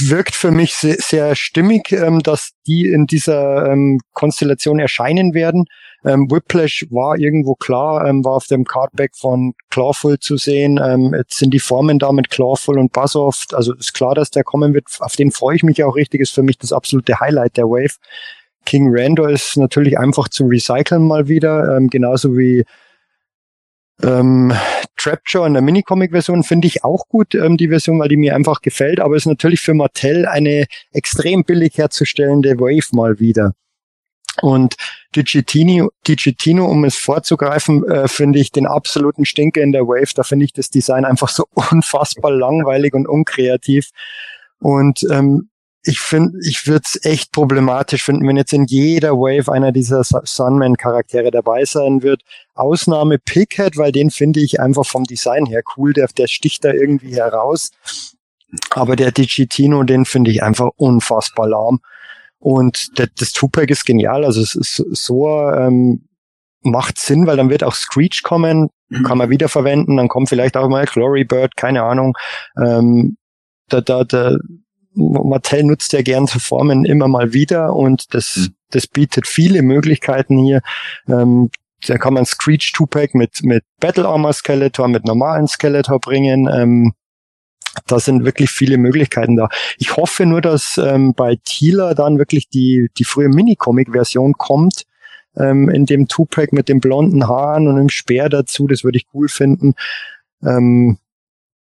wirkt 0.00 0.34
für 0.34 0.50
mich 0.50 0.74
sehr, 0.74 0.96
sehr 0.98 1.34
stimmig, 1.34 1.92
ähm, 1.92 2.20
dass 2.20 2.50
die 2.66 2.88
in 2.88 3.06
dieser 3.06 3.70
ähm, 3.70 4.00
Konstellation 4.12 4.78
erscheinen 4.78 5.34
werden. 5.34 5.64
Ähm, 6.04 6.30
Whiplash 6.30 6.86
war 6.90 7.18
irgendwo 7.18 7.54
klar, 7.54 8.06
ähm, 8.06 8.24
war 8.24 8.34
auf 8.34 8.46
dem 8.46 8.64
Cardback 8.64 9.16
von 9.16 9.54
Clawful 9.70 10.18
zu 10.18 10.36
sehen. 10.36 10.80
Ähm, 10.82 11.14
jetzt 11.16 11.38
sind 11.38 11.52
die 11.52 11.58
Formen 11.58 11.98
da 11.98 12.12
mit 12.12 12.30
Clawful 12.30 12.78
und 12.78 12.92
Buzzoft. 12.92 13.54
Also 13.54 13.74
ist 13.74 13.94
klar, 13.94 14.14
dass 14.14 14.30
der 14.30 14.44
kommen 14.44 14.74
wird. 14.74 14.86
Auf 15.00 15.16
den 15.16 15.32
freue 15.32 15.56
ich 15.56 15.62
mich 15.62 15.82
auch 15.82 15.96
richtig. 15.96 16.20
Ist 16.20 16.34
für 16.34 16.42
mich 16.42 16.58
das 16.58 16.72
absolute 16.72 17.18
Highlight 17.20 17.56
der 17.56 17.64
Wave. 17.64 17.96
King 18.64 18.88
Randor 18.90 19.30
ist 19.30 19.56
natürlich 19.56 19.98
einfach 19.98 20.28
zu 20.28 20.44
recyceln 20.44 21.06
mal 21.06 21.28
wieder, 21.28 21.76
ähm, 21.76 21.88
genauso 21.88 22.36
wie 22.36 22.64
ähm, 24.02 24.52
Trapjaw 24.96 25.46
in 25.46 25.54
der 25.54 25.62
Minicomic-Version 25.62 26.42
finde 26.42 26.66
ich 26.66 26.84
auch 26.84 27.08
gut, 27.08 27.34
ähm, 27.34 27.56
die 27.56 27.68
Version, 27.68 27.98
weil 27.98 28.08
die 28.08 28.16
mir 28.16 28.34
einfach 28.34 28.60
gefällt, 28.60 29.00
aber 29.00 29.16
ist 29.16 29.26
natürlich 29.26 29.60
für 29.60 29.74
Mattel 29.74 30.26
eine 30.26 30.66
extrem 30.92 31.44
billig 31.44 31.78
herzustellende 31.78 32.58
Wave 32.58 32.94
mal 32.94 33.18
wieder. 33.20 33.54
Und 34.42 34.76
Digitino, 35.14 35.90
Digitino, 36.06 36.66
um 36.66 36.84
es 36.84 36.96
vorzugreifen, 36.96 37.84
äh, 37.88 38.06
finde 38.06 38.38
ich 38.38 38.52
den 38.52 38.66
absoluten 38.66 39.24
Stinker 39.24 39.62
in 39.62 39.72
der 39.72 39.86
Wave. 39.86 40.12
Da 40.14 40.24
finde 40.24 40.44
ich 40.44 40.52
das 40.52 40.68
Design 40.68 41.04
einfach 41.04 41.28
so 41.28 41.46
unfassbar 41.70 42.30
langweilig 42.30 42.92
und 42.92 43.08
unkreativ. 43.08 43.90
Und 44.60 45.06
ähm, 45.10 45.48
ich 45.86 46.00
finde, 46.00 46.38
ich 46.42 46.66
würde 46.66 46.82
es 46.84 47.04
echt 47.04 47.30
problematisch 47.30 48.02
finden, 48.02 48.26
wenn 48.26 48.36
jetzt 48.36 48.52
in 48.52 48.64
jeder 48.66 49.12
Wave 49.12 49.52
einer 49.52 49.70
dieser 49.70 50.02
Sunman-Charaktere 50.02 51.30
dabei 51.30 51.64
sein 51.64 52.02
wird. 52.02 52.22
Ausnahme 52.54 53.18
Pickhead, 53.18 53.76
weil 53.76 53.92
den 53.92 54.10
finde 54.10 54.40
ich 54.40 54.58
einfach 54.58 54.84
vom 54.84 55.04
Design 55.04 55.46
her 55.46 55.62
cool, 55.76 55.92
der, 55.92 56.08
der 56.08 56.26
sticht 56.26 56.64
da 56.64 56.72
irgendwie 56.72 57.14
heraus. 57.14 57.70
Aber 58.70 58.96
der 58.96 59.12
Digitino, 59.12 59.84
den 59.84 60.04
finde 60.06 60.32
ich 60.32 60.42
einfach 60.42 60.70
unfassbar 60.76 61.48
lahm. 61.48 61.80
Und 62.40 62.98
der, 62.98 63.08
das 63.16 63.32
Tupac 63.32 63.70
ist 63.70 63.86
genial, 63.86 64.24
also 64.24 64.40
es 64.40 64.54
ist 64.56 64.76
so 64.90 65.28
ähm, 65.50 66.08
macht 66.62 66.98
Sinn, 66.98 67.26
weil 67.28 67.36
dann 67.36 67.50
wird 67.50 67.62
auch 67.62 67.74
Screech 67.74 68.22
kommen, 68.24 68.70
kann 69.04 69.18
man 69.18 69.30
wiederverwenden, 69.30 69.96
dann 69.96 70.08
kommt 70.08 70.28
vielleicht 70.28 70.56
auch 70.56 70.68
mal 70.68 70.84
Glory 70.84 71.24
Bird, 71.24 71.56
keine 71.56 71.84
Ahnung. 71.84 72.16
Ähm, 72.60 73.16
da, 73.68 73.80
da, 73.80 74.04
da, 74.04 74.36
Mattel 74.96 75.62
nutzt 75.64 75.92
ja 75.92 76.02
gern 76.02 76.26
so 76.26 76.38
Formen 76.38 76.84
immer 76.84 77.08
mal 77.08 77.32
wieder 77.32 77.74
und 77.74 78.14
das, 78.14 78.36
mhm. 78.36 78.54
das 78.70 78.86
bietet 78.86 79.26
viele 79.26 79.62
Möglichkeiten 79.62 80.38
hier. 80.38 80.62
Ähm, 81.06 81.50
da 81.86 81.98
kann 81.98 82.14
man 82.14 82.24
Screech 82.24 82.72
Tupac 82.74 83.16
mit, 83.16 83.42
mit 83.42 83.62
Battle 83.80 84.08
Armor 84.08 84.32
Skeletor, 84.32 84.88
mit 84.88 85.04
normalen 85.04 85.46
Skeletor 85.46 86.00
bringen. 86.00 86.48
Ähm, 86.48 86.94
da 87.86 88.00
sind 88.00 88.24
wirklich 88.24 88.50
viele 88.50 88.78
Möglichkeiten 88.78 89.36
da. 89.36 89.48
Ich 89.76 89.96
hoffe 89.96 90.24
nur, 90.24 90.40
dass 90.40 90.78
ähm, 90.78 91.12
bei 91.14 91.36
Tila 91.44 91.94
dann 91.94 92.18
wirklich 92.18 92.48
die, 92.48 92.88
die 92.96 93.04
frühe 93.04 93.28
Minicomic-Version 93.28 94.32
kommt, 94.32 94.84
ähm, 95.36 95.68
in 95.68 95.84
dem 95.84 96.08
Tupac 96.08 96.54
mit 96.54 96.70
den 96.70 96.80
blonden 96.80 97.28
Haaren 97.28 97.68
und 97.68 97.76
dem 97.76 97.90
Speer 97.90 98.30
dazu. 98.30 98.66
Das 98.66 98.82
würde 98.82 98.96
ich 98.96 99.06
cool 99.12 99.28
finden. 99.28 99.74
Ähm, 100.42 100.98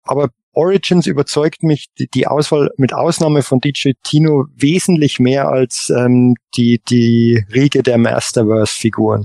aber 0.05 0.31
Origins 0.59 1.07
überzeugt 1.07 1.63
mich 1.63 1.87
die, 1.97 2.27
Auswahl 2.27 2.71
mit 2.79 2.93
Ausnahme 2.93 3.43
von 3.43 3.61
DJ 3.61 3.93
Tino 4.03 4.47
wesentlich 4.57 5.21
mehr 5.21 5.49
als 5.49 5.89
ähm, 5.97 6.35
die, 6.57 6.83
die 6.89 7.45
Riege 7.55 7.85
der 7.85 7.97
Masterverse-Figuren. 7.97 9.25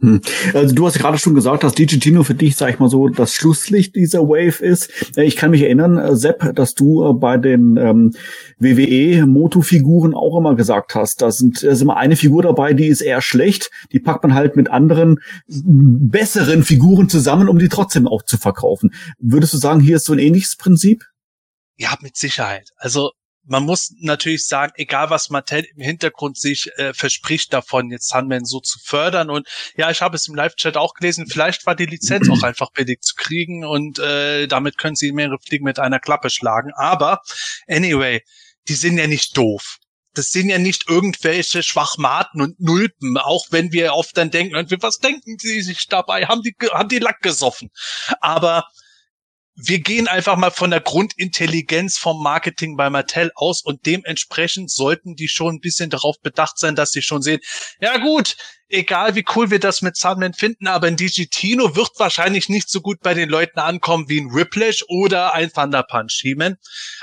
Hm. 0.00 0.20
Also 0.54 0.76
du 0.76 0.86
hast 0.86 0.98
gerade 0.98 1.18
schon 1.18 1.34
gesagt, 1.34 1.64
dass 1.64 1.74
Digitino 1.74 2.22
für 2.22 2.34
dich, 2.34 2.54
sag 2.56 2.70
ich 2.70 2.78
mal 2.78 2.88
so, 2.88 3.08
das 3.08 3.34
Schlusslicht 3.34 3.96
dieser 3.96 4.28
Wave 4.28 4.64
ist. 4.64 5.16
Äh, 5.16 5.24
ich 5.24 5.34
kann 5.34 5.50
mich 5.50 5.62
erinnern, 5.62 5.98
äh, 5.98 6.14
Sepp, 6.14 6.54
dass 6.54 6.74
du 6.76 7.04
äh, 7.04 7.12
bei 7.14 7.36
den 7.36 7.76
ähm, 7.76 8.14
WWE-Moto-Figuren 8.60 10.14
auch 10.14 10.38
immer 10.38 10.54
gesagt 10.54 10.94
hast, 10.94 11.20
da 11.20 11.32
sind, 11.32 11.64
da 11.64 11.70
ist 11.70 11.82
immer 11.82 11.96
eine 11.96 12.14
Figur 12.14 12.44
dabei, 12.44 12.74
die 12.74 12.86
ist 12.86 13.00
eher 13.00 13.20
schlecht. 13.20 13.70
Die 13.90 13.98
packt 13.98 14.22
man 14.22 14.34
halt 14.34 14.54
mit 14.54 14.70
anderen 14.70 15.18
besseren 15.48 16.62
Figuren 16.62 17.08
zusammen, 17.08 17.48
um 17.48 17.58
die 17.58 17.68
trotzdem 17.68 18.06
auch 18.06 18.22
zu 18.22 18.38
verkaufen. 18.38 18.94
Würdest 19.18 19.52
du 19.52 19.58
sagen, 19.58 19.80
hier 19.80 19.96
ist 19.96 20.04
so 20.04 20.12
ein 20.12 20.20
ähnliches 20.20 20.54
Prinzip? 20.54 21.04
Ja, 21.76 21.96
mit 22.02 22.16
Sicherheit. 22.16 22.70
Also 22.76 23.10
man 23.48 23.64
muss 23.64 23.94
natürlich 23.98 24.46
sagen, 24.46 24.72
egal 24.76 25.10
was 25.10 25.30
Mattel 25.30 25.66
im 25.74 25.82
Hintergrund 25.82 26.38
sich 26.38 26.70
äh, 26.76 26.92
verspricht 26.92 27.52
davon, 27.52 27.90
jetzt 27.90 28.08
Sunman 28.08 28.44
so 28.44 28.60
zu 28.60 28.78
fördern. 28.78 29.30
Und 29.30 29.48
ja, 29.76 29.90
ich 29.90 30.02
habe 30.02 30.16
es 30.16 30.28
im 30.28 30.34
Live-Chat 30.34 30.76
auch 30.76 30.94
gelesen, 30.94 31.26
vielleicht 31.26 31.66
war 31.66 31.74
die 31.74 31.86
Lizenz 31.86 32.28
auch 32.30 32.42
einfach 32.42 32.70
billig 32.72 33.00
zu 33.00 33.14
kriegen 33.16 33.64
und 33.64 33.98
äh, 33.98 34.46
damit 34.46 34.78
können 34.78 34.96
sie 34.96 35.12
mehrere 35.12 35.38
Fliegen 35.38 35.64
mit 35.64 35.78
einer 35.78 35.98
Klappe 35.98 36.30
schlagen. 36.30 36.72
Aber 36.74 37.20
anyway, 37.66 38.22
die 38.68 38.74
sind 38.74 38.98
ja 38.98 39.06
nicht 39.06 39.36
doof. 39.36 39.78
Das 40.14 40.30
sind 40.30 40.50
ja 40.50 40.58
nicht 40.58 40.88
irgendwelche 40.88 41.62
Schwachmaten 41.62 42.42
und 42.42 42.60
Nulpen, 42.60 43.16
auch 43.18 43.46
wenn 43.50 43.72
wir 43.72 43.94
oft 43.94 44.16
dann 44.16 44.30
denken, 44.30 44.54
was 44.80 44.98
denken 44.98 45.36
sie 45.38 45.62
sich 45.62 45.86
dabei? 45.86 46.26
Haben 46.26 46.42
die, 46.42 46.54
haben 46.72 46.88
die 46.88 46.98
Lack 46.98 47.22
gesoffen? 47.22 47.70
Aber 48.20 48.64
wir 49.60 49.80
gehen 49.80 50.06
einfach 50.06 50.36
mal 50.36 50.52
von 50.52 50.70
der 50.70 50.80
Grundintelligenz 50.80 51.98
vom 51.98 52.22
Marketing 52.22 52.76
bei 52.76 52.90
Mattel 52.90 53.32
aus 53.34 53.60
und 53.60 53.86
dementsprechend 53.86 54.70
sollten 54.70 55.16
die 55.16 55.26
schon 55.26 55.56
ein 55.56 55.60
bisschen 55.60 55.90
darauf 55.90 56.20
bedacht 56.20 56.58
sein, 56.58 56.76
dass 56.76 56.92
sie 56.92 57.02
schon 57.02 57.22
sehen, 57.22 57.40
ja 57.80 57.96
gut, 57.96 58.36
egal 58.68 59.16
wie 59.16 59.24
cool 59.34 59.50
wir 59.50 59.58
das 59.58 59.82
mit 59.82 59.96
Sandman 59.96 60.32
finden, 60.32 60.68
aber 60.68 60.86
ein 60.86 60.96
Digitino 60.96 61.74
wird 61.74 61.90
wahrscheinlich 61.96 62.48
nicht 62.48 62.70
so 62.70 62.80
gut 62.80 63.00
bei 63.00 63.14
den 63.14 63.28
Leuten 63.28 63.58
ankommen 63.58 64.08
wie 64.08 64.20
ein 64.20 64.32
Whiplash 64.32 64.84
oder 64.86 65.34
ein 65.34 65.52
Thunder 65.52 65.82
Punch 65.82 66.20
He-Man. 66.22 66.56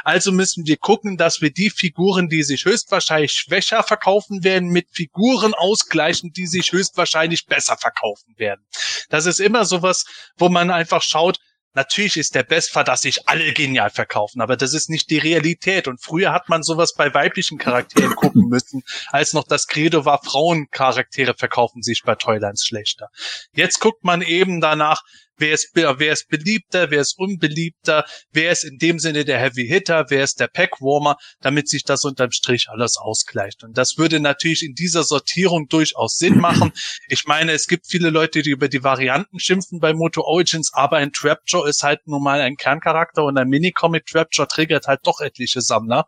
Also 0.05 0.31
müssen 0.31 0.65
wir 0.65 0.77
gucken, 0.77 1.17
dass 1.17 1.41
wir 1.41 1.51
die 1.51 1.69
Figuren, 1.69 2.29
die 2.29 2.43
sich 2.43 2.63
höchstwahrscheinlich 2.63 3.33
schwächer 3.33 3.83
verkaufen 3.83 4.45
werden, 4.45 4.69
mit 4.69 4.87
Figuren 4.91 5.53
ausgleichen, 5.53 6.31
die 6.31 6.47
sich 6.47 6.71
höchstwahrscheinlich 6.71 7.47
besser 7.47 7.75
verkaufen 7.75 8.33
werden. 8.37 8.65
Das 9.09 9.25
ist 9.25 9.41
immer 9.41 9.65
sowas, 9.65 10.05
wo 10.37 10.47
man 10.47 10.71
einfach 10.71 11.01
schaut, 11.01 11.39
Natürlich 11.75 12.17
ist 12.17 12.33
der 12.35 12.43
Bestfall, 12.43 12.83
dass 12.83 13.01
sich 13.01 13.27
alle 13.27 13.53
genial 13.53 13.89
verkaufen, 13.89 14.41
aber 14.41 14.57
das 14.57 14.73
ist 14.73 14.89
nicht 14.89 15.09
die 15.09 15.17
Realität. 15.17 15.87
Und 15.87 16.01
früher 16.01 16.31
hat 16.31 16.49
man 16.49 16.63
sowas 16.63 16.93
bei 16.93 17.13
weiblichen 17.13 17.57
Charakteren 17.57 18.15
gucken 18.15 18.47
müssen, 18.47 18.83
als 19.11 19.33
noch 19.33 19.43
das 19.43 19.67
Credo 19.67 20.05
war, 20.05 20.23
Frauencharaktere 20.23 21.35
verkaufen 21.37 21.83
sich 21.83 22.03
bei 22.03 22.15
Toylines 22.15 22.65
schlechter. 22.65 23.09
Jetzt 23.53 23.79
guckt 23.79 24.03
man 24.03 24.21
eben 24.21 24.61
danach, 24.61 25.03
wer 25.37 25.53
ist, 25.53 25.71
wer 25.73 26.11
ist 26.11 26.27
beliebter, 26.29 26.91
wer 26.91 27.01
ist 27.01 27.17
unbeliebter, 27.17 28.05
wer 28.31 28.51
ist 28.51 28.63
in 28.63 28.77
dem 28.77 28.99
Sinne 28.99 29.25
der 29.25 29.39
Heavy 29.39 29.67
Hitter, 29.67 30.05
wer 30.09 30.23
ist 30.23 30.39
der 30.39 30.47
Packwarmer, 30.47 31.17
damit 31.41 31.69
sich 31.69 31.83
das 31.83 32.03
unterm 32.03 32.31
Strich 32.31 32.67
alles 32.69 32.97
ausgleicht. 32.97 33.63
Und 33.63 33.77
das 33.77 33.97
würde 33.97 34.19
natürlich 34.19 34.63
in 34.63 34.75
dieser 34.75 35.03
Sortierung 35.03 35.67
durchaus 35.67 36.17
Sinn 36.17 36.37
machen. 36.37 36.71
Ich 37.07 37.25
meine, 37.25 37.51
es 37.51 37.67
gibt 37.67 37.87
viele 37.87 38.09
Leute, 38.09 38.41
die 38.41 38.51
über 38.51 38.67
die 38.67 38.83
Varianten 38.83 39.39
schimpfen 39.39 39.79
bei 39.79 39.93
Moto 39.93 40.21
Origins, 40.21 40.71
aber 40.73 40.97
ein 40.97 41.11
Trapjaw 41.11 41.67
ist 41.67 41.83
halt 41.83 42.07
nun 42.07 42.23
mal 42.23 42.41
ein 42.41 42.55
Kerncharakter 42.55 43.23
und 43.23 43.37
ein 43.37 43.47
Minicomic 43.47 44.05
Trapjaw 44.05 44.47
triggert 44.47 44.87
halt 44.87 45.01
doch 45.03 45.19
etliche 45.19 45.61
Sammler. 45.61 46.07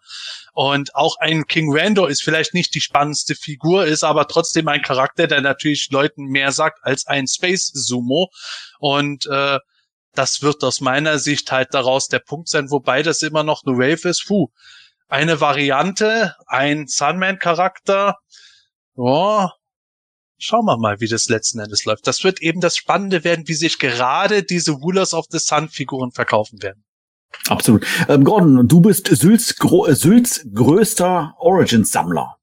Und 0.53 0.95
auch 0.95 1.17
ein 1.19 1.45
King 1.45 1.71
Rando 1.71 2.07
ist 2.07 2.23
vielleicht 2.23 2.53
nicht 2.53 2.73
die 2.73 2.81
spannendste 2.81 3.35
Figur, 3.35 3.85
ist 3.85 4.03
aber 4.03 4.27
trotzdem 4.27 4.67
ein 4.67 4.81
Charakter, 4.81 5.27
der 5.27 5.41
natürlich 5.41 5.89
Leuten 5.91 6.25
mehr 6.25 6.51
sagt 6.51 6.79
als 6.83 7.05
ein 7.05 7.27
Space 7.27 7.71
Sumo. 7.73 8.31
Und 8.79 9.25
äh, 9.27 9.59
das 10.13 10.41
wird 10.41 10.63
aus 10.63 10.81
meiner 10.81 11.19
Sicht 11.19 11.51
halt 11.51 11.73
daraus 11.73 12.07
der 12.07 12.19
Punkt 12.19 12.49
sein, 12.49 12.71
wobei 12.71 13.03
das 13.03 13.21
immer 13.21 13.43
noch 13.43 13.63
eine 13.65 13.77
Wave 13.77 14.09
ist. 14.09 14.25
Puh, 14.27 14.47
eine 15.07 15.39
Variante, 15.39 16.35
ein 16.47 16.87
Sunman-Charakter. 16.87 18.17
Ja, 18.95 19.53
schauen 20.37 20.65
wir 20.65 20.77
mal, 20.77 20.99
wie 20.99 21.07
das 21.07 21.29
letzten 21.29 21.59
Endes 21.59 21.85
läuft. 21.85 22.07
Das 22.07 22.23
wird 22.23 22.41
eben 22.41 22.61
das 22.61 22.75
Spannende 22.75 23.23
werden, 23.23 23.47
wie 23.47 23.53
sich 23.53 23.79
gerade 23.79 24.43
diese 24.43 24.71
Rulers 24.71 25.13
of 25.13 25.25
the 25.29 25.39
Sun-Figuren 25.39 26.11
verkaufen 26.11 26.61
werden. 26.61 26.83
Absolut. 27.49 27.85
Ähm, 28.09 28.23
Gordon, 28.23 28.67
du 28.67 28.81
bist 28.81 29.07
Sylts, 29.07 29.55
Gro 29.57 29.91
Sylts 29.93 30.45
größter 30.53 31.35
Origins-Sammler. 31.37 32.37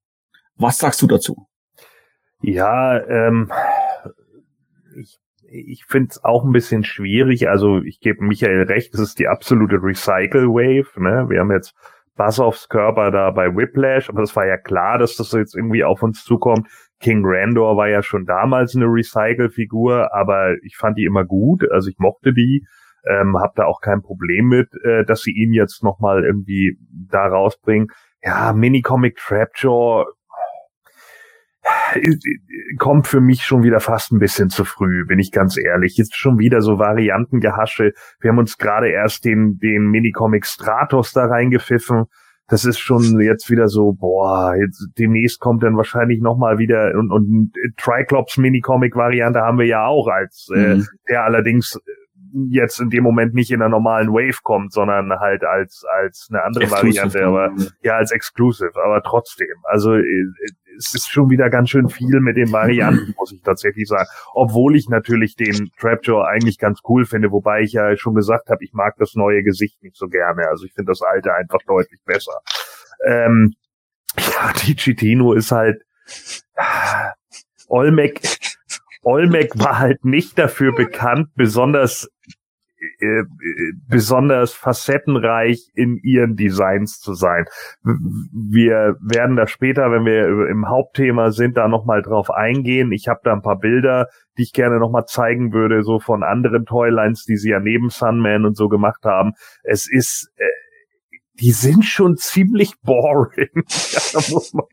Was 0.56 0.78
sagst 0.78 1.02
du 1.02 1.06
dazu? 1.06 1.48
Ja, 2.40 3.00
ähm, 3.06 3.50
ich, 4.96 5.18
ich 5.54 5.84
finde 5.86 6.08
es 6.10 6.24
auch 6.24 6.44
ein 6.44 6.52
bisschen 6.52 6.84
schwierig. 6.84 7.48
Also 7.48 7.80
ich 7.82 8.00
gebe 8.00 8.24
Michael 8.24 8.62
recht, 8.64 8.94
es 8.94 9.00
ist 9.00 9.18
die 9.18 9.28
absolute 9.28 9.76
Recycle-Wave. 9.82 11.00
Ne? 11.00 11.26
Wir 11.28 11.40
haben 11.40 11.52
jetzt 11.52 11.74
Bassoffs 12.16 12.68
Körper 12.68 13.10
da 13.10 13.30
bei 13.30 13.54
Whiplash, 13.54 14.08
aber 14.08 14.22
es 14.22 14.34
war 14.36 14.46
ja 14.46 14.56
klar, 14.56 14.98
dass 14.98 15.16
das 15.16 15.32
jetzt 15.32 15.56
irgendwie 15.56 15.84
auf 15.84 16.02
uns 16.02 16.24
zukommt. 16.24 16.68
King 17.00 17.22
Randor 17.24 17.76
war 17.76 17.88
ja 17.88 18.02
schon 18.02 18.24
damals 18.24 18.74
eine 18.74 18.86
Recycle-Figur, 18.86 20.14
aber 20.14 20.54
ich 20.62 20.76
fand 20.76 20.98
die 20.98 21.04
immer 21.04 21.24
gut, 21.24 21.68
also 21.70 21.88
ich 21.88 21.98
mochte 21.98 22.32
die 22.32 22.64
ähm, 23.06 23.36
habe 23.38 23.52
da 23.56 23.64
auch 23.64 23.80
kein 23.80 24.02
Problem 24.02 24.46
mit, 24.46 24.68
äh, 24.82 25.04
dass 25.04 25.22
sie 25.22 25.32
ihn 25.32 25.52
jetzt 25.52 25.82
nochmal 25.82 26.24
irgendwie 26.24 26.78
da 26.90 27.26
rausbringen. 27.26 27.88
Ja, 28.22 28.52
Minicomic 28.52 29.16
Trapjaw 29.16 30.06
kommt 32.78 33.06
für 33.06 33.20
mich 33.20 33.42
schon 33.42 33.62
wieder 33.62 33.80
fast 33.80 34.12
ein 34.12 34.18
bisschen 34.18 34.50
zu 34.50 34.64
früh, 34.64 35.06
bin 35.06 35.18
ich 35.18 35.32
ganz 35.32 35.56
ehrlich. 35.56 35.96
Jetzt 35.96 36.16
schon 36.16 36.38
wieder 36.38 36.60
so 36.60 36.78
Variantengehasche. 36.78 37.92
Wir 38.20 38.30
haben 38.30 38.38
uns 38.38 38.58
gerade 38.58 38.88
erst 38.88 39.24
den, 39.24 39.58
den 39.58 39.86
Minicomic 39.86 40.46
Stratos 40.46 41.12
da 41.12 41.26
reingepfiffen. 41.26 42.04
Das 42.48 42.66
ist 42.66 42.78
schon 42.78 43.20
jetzt 43.20 43.48
wieder 43.48 43.68
so, 43.68 43.92
boah, 43.92 44.54
jetzt 44.54 44.88
demnächst 44.98 45.40
kommt 45.40 45.62
dann 45.62 45.78
wahrscheinlich 45.78 46.20
nochmal 46.20 46.58
wieder 46.58 46.92
und, 46.94 47.10
und 47.10 47.52
Triclops 47.78 48.36
Minicomic 48.36 48.94
Variante 48.96 49.40
haben 49.40 49.58
wir 49.58 49.66
ja 49.66 49.86
auch 49.86 50.08
als, 50.08 50.48
äh, 50.54 50.74
mhm. 50.74 50.80
äh, 50.80 50.84
der 51.08 51.24
allerdings 51.24 51.80
jetzt 52.48 52.80
in 52.80 52.90
dem 52.90 53.04
Moment 53.04 53.32
nicht 53.34 53.50
in 53.50 53.62
einer 53.62 53.70
normalen 53.70 54.08
Wave 54.08 54.40
kommt, 54.42 54.72
sondern 54.72 55.10
halt 55.20 55.44
als 55.44 55.84
als 56.02 56.28
eine 56.30 56.42
andere 56.42 56.64
exclusive. 56.64 57.14
Variante, 57.14 57.24
aber 57.24 57.52
ja 57.82 57.96
als 57.96 58.10
Exclusive, 58.10 58.72
aber 58.84 59.02
trotzdem. 59.02 59.54
Also 59.64 59.94
äh, 59.94 60.02
es 60.76 60.94
ist 60.94 61.10
schon 61.10 61.30
wieder 61.30 61.50
ganz 61.50 61.70
schön 61.70 61.88
viel 61.88 62.20
mit 62.20 62.36
den 62.36 62.52
Varianten, 62.52 63.14
muss 63.18 63.32
ich 63.32 63.42
tatsächlich 63.42 63.88
sagen. 63.88 64.08
Obwohl 64.32 64.76
ich 64.76 64.88
natürlich 64.88 65.36
den 65.36 65.70
Trapjaw 65.78 66.22
eigentlich 66.24 66.58
ganz 66.58 66.80
cool 66.88 67.04
finde, 67.04 67.30
wobei 67.30 67.62
ich 67.62 67.72
ja 67.72 67.96
schon 67.96 68.14
gesagt 68.14 68.48
habe, 68.48 68.64
ich 68.64 68.72
mag 68.72 68.94
das 68.98 69.14
neue 69.14 69.42
Gesicht 69.42 69.82
nicht 69.82 69.96
so 69.96 70.08
gerne. 70.08 70.48
Also 70.48 70.66
ich 70.66 70.72
finde 70.72 70.90
das 70.90 71.02
alte 71.02 71.34
einfach 71.34 71.60
deutlich 71.66 72.00
besser. 72.04 72.40
Ähm, 73.06 73.54
ja, 74.18 74.52
die 74.64 74.76
Chitino 74.76 75.32
ist 75.32 75.50
halt 75.50 75.82
Olmec 77.68 78.20
Olmec 79.02 79.58
war 79.58 79.78
halt 79.78 80.04
nicht 80.04 80.38
dafür 80.38 80.74
bekannt, 80.74 81.28
besonders 81.34 82.08
äh, 83.00 83.22
besonders 83.88 84.52
facettenreich 84.52 85.70
in 85.74 85.98
ihren 86.02 86.36
Designs 86.36 87.00
zu 87.00 87.14
sein. 87.14 87.44
Wir 87.82 88.96
werden 89.00 89.36
da 89.36 89.46
später, 89.46 89.90
wenn 89.90 90.04
wir 90.04 90.48
im 90.48 90.68
Hauptthema 90.68 91.30
sind, 91.30 91.56
da 91.56 91.68
nochmal 91.68 92.02
drauf 92.02 92.30
eingehen. 92.30 92.92
Ich 92.92 93.08
habe 93.08 93.20
da 93.24 93.32
ein 93.32 93.42
paar 93.42 93.58
Bilder, 93.58 94.08
die 94.36 94.42
ich 94.42 94.52
gerne 94.52 94.78
nochmal 94.78 95.06
zeigen 95.06 95.52
würde, 95.52 95.82
so 95.82 96.00
von 96.00 96.22
anderen 96.22 96.64
Toylines, 96.66 97.24
die 97.24 97.36
sie 97.36 97.50
ja 97.50 97.60
neben 97.60 97.90
Sunman 97.90 98.44
und 98.44 98.56
so 98.56 98.68
gemacht 98.68 99.04
haben. 99.04 99.32
Es 99.62 99.90
ist, 99.90 100.32
äh, 100.36 100.44
die 101.40 101.52
sind 101.52 101.84
schon 101.84 102.16
ziemlich 102.16 102.74
boring. 102.82 103.48
ja, 103.54 104.00
da 104.12 104.20
muss 104.30 104.52
man 104.54 104.66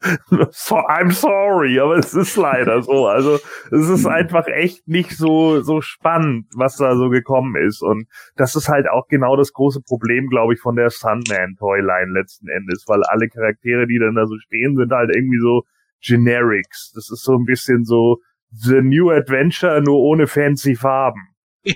I'm 0.30 1.10
sorry, 1.10 1.80
aber 1.80 1.96
es 1.96 2.14
ist 2.14 2.36
leider 2.36 2.82
so. 2.82 3.06
Also 3.06 3.38
es 3.70 3.88
ist 3.88 4.06
einfach 4.06 4.46
echt 4.46 4.86
nicht 4.86 5.16
so 5.16 5.60
so 5.60 5.80
spannend, 5.80 6.46
was 6.54 6.76
da 6.76 6.96
so 6.96 7.08
gekommen 7.08 7.56
ist. 7.56 7.82
Und 7.82 8.06
das 8.36 8.54
ist 8.54 8.68
halt 8.68 8.88
auch 8.88 9.08
genau 9.08 9.36
das 9.36 9.52
große 9.52 9.80
Problem, 9.82 10.28
glaube 10.28 10.54
ich, 10.54 10.60
von 10.60 10.76
der 10.76 10.90
Sunman 10.90 11.56
Toyline 11.58 12.12
letzten 12.12 12.48
Endes, 12.48 12.84
weil 12.86 13.02
alle 13.08 13.28
Charaktere, 13.28 13.86
die 13.86 13.98
dann 13.98 14.14
da 14.14 14.26
so 14.26 14.36
stehen, 14.38 14.76
sind 14.76 14.92
halt 14.92 15.10
irgendwie 15.14 15.40
so 15.40 15.62
Generics. 16.00 16.92
Das 16.94 17.10
ist 17.10 17.24
so 17.24 17.34
ein 17.34 17.44
bisschen 17.44 17.84
so 17.84 18.18
The 18.50 18.80
New 18.80 19.10
Adventure, 19.10 19.82
nur 19.82 19.98
ohne 19.98 20.26
fancy 20.26 20.76
Farben. 20.76 21.20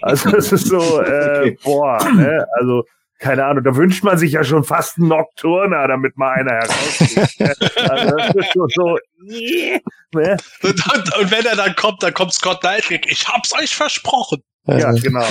Also 0.00 0.30
das 0.30 0.52
ist 0.52 0.68
so, 0.68 0.78
äh, 1.02 1.40
okay. 1.40 1.58
boah, 1.64 1.98
ne? 2.14 2.46
Also 2.58 2.84
keine 3.22 3.44
Ahnung, 3.44 3.62
da 3.62 3.76
wünscht 3.76 4.02
man 4.02 4.18
sich 4.18 4.32
ja 4.32 4.42
schon 4.42 4.64
fast 4.64 4.98
einen 4.98 5.08
Nocturner, 5.08 5.86
damit 5.86 6.16
mal 6.16 6.32
einer 6.32 6.54
herauskommt. 6.54 7.40
Ne? 7.40 7.54
also 7.88 8.16
das 8.16 8.34
ist 8.34 8.52
schon 8.52 8.68
so, 8.68 8.98
ne? 10.18 10.36
und, 10.62 10.94
und, 10.94 11.18
und, 11.18 11.30
wenn 11.30 11.46
er 11.46 11.54
dann 11.54 11.76
kommt, 11.76 12.02
dann 12.02 12.12
kommt 12.12 12.32
Scott 12.32 12.60
Knight, 12.60 12.90
ich 12.90 13.28
hab's 13.28 13.54
euch 13.54 13.76
versprochen. 13.76 14.42
Ja, 14.66 14.90
genau. 14.90 15.24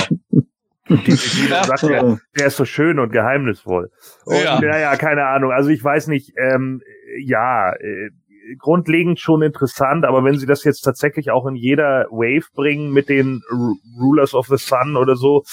Die, 0.87 0.97
die 0.97 1.49
ja. 1.49 1.65
sagt, 1.65 1.83
der, 1.83 2.19
der 2.37 2.47
ist 2.47 2.55
so 2.55 2.65
schön 2.65 2.97
und 2.97 3.11
geheimnisvoll. 3.11 3.91
Und, 4.23 4.41
ja. 4.41 4.61
ja, 4.61 4.95
keine 4.95 5.25
Ahnung. 5.25 5.51
Also 5.51 5.69
ich 5.69 5.83
weiß 5.83 6.07
nicht, 6.07 6.33
ähm, 6.37 6.81
ja, 7.19 7.73
äh, 7.73 8.09
grundlegend 8.57 9.19
schon 9.19 9.41
interessant, 9.41 10.05
aber 10.05 10.23
wenn 10.23 10.37
sie 10.37 10.45
das 10.45 10.63
jetzt 10.63 10.81
tatsächlich 10.81 11.31
auch 11.31 11.45
in 11.45 11.55
jeder 11.55 12.07
Wave 12.09 12.47
bringen 12.53 12.91
mit 12.91 13.09
den 13.09 13.41
R 13.49 13.73
Rulers 14.01 14.33
of 14.33 14.47
the 14.47 14.57
Sun 14.57 14.95
oder 14.95 15.15
so, 15.15 15.43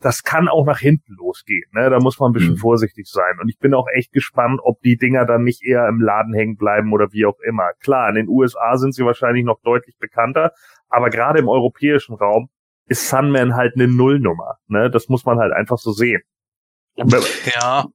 das 0.00 0.22
kann 0.22 0.48
auch 0.48 0.64
nach 0.64 0.78
hinten 0.78 1.14
losgehen. 1.14 1.68
Ne? 1.72 1.90
Da 1.90 1.98
muss 1.98 2.18
man 2.20 2.30
ein 2.30 2.32
bisschen 2.32 2.52
mhm. 2.52 2.58
vorsichtig 2.58 3.08
sein. 3.08 3.38
Und 3.40 3.48
ich 3.48 3.58
bin 3.58 3.74
auch 3.74 3.86
echt 3.92 4.12
gespannt, 4.12 4.60
ob 4.62 4.80
die 4.82 4.96
Dinger 4.96 5.26
dann 5.26 5.42
nicht 5.42 5.64
eher 5.64 5.88
im 5.88 6.00
Laden 6.00 6.34
hängen 6.34 6.56
bleiben 6.56 6.92
oder 6.92 7.12
wie 7.12 7.26
auch 7.26 7.38
immer. 7.40 7.70
Klar, 7.80 8.08
in 8.10 8.14
den 8.14 8.28
USA 8.28 8.76
sind 8.76 8.94
sie 8.94 9.04
wahrscheinlich 9.04 9.44
noch 9.44 9.60
deutlich 9.62 9.96
bekannter, 9.98 10.52
aber 10.88 11.10
gerade 11.10 11.40
im 11.40 11.48
europäischen 11.48 12.14
Raum 12.14 12.48
ist 12.86 13.08
Sunman 13.08 13.56
halt 13.56 13.74
eine 13.74 13.88
Nullnummer. 13.88 14.58
Ne? 14.68 14.90
Das 14.90 15.08
muss 15.08 15.24
man 15.24 15.38
halt 15.38 15.52
einfach 15.52 15.78
so 15.78 15.92
sehen. 15.92 16.22
Ja, 16.96 17.86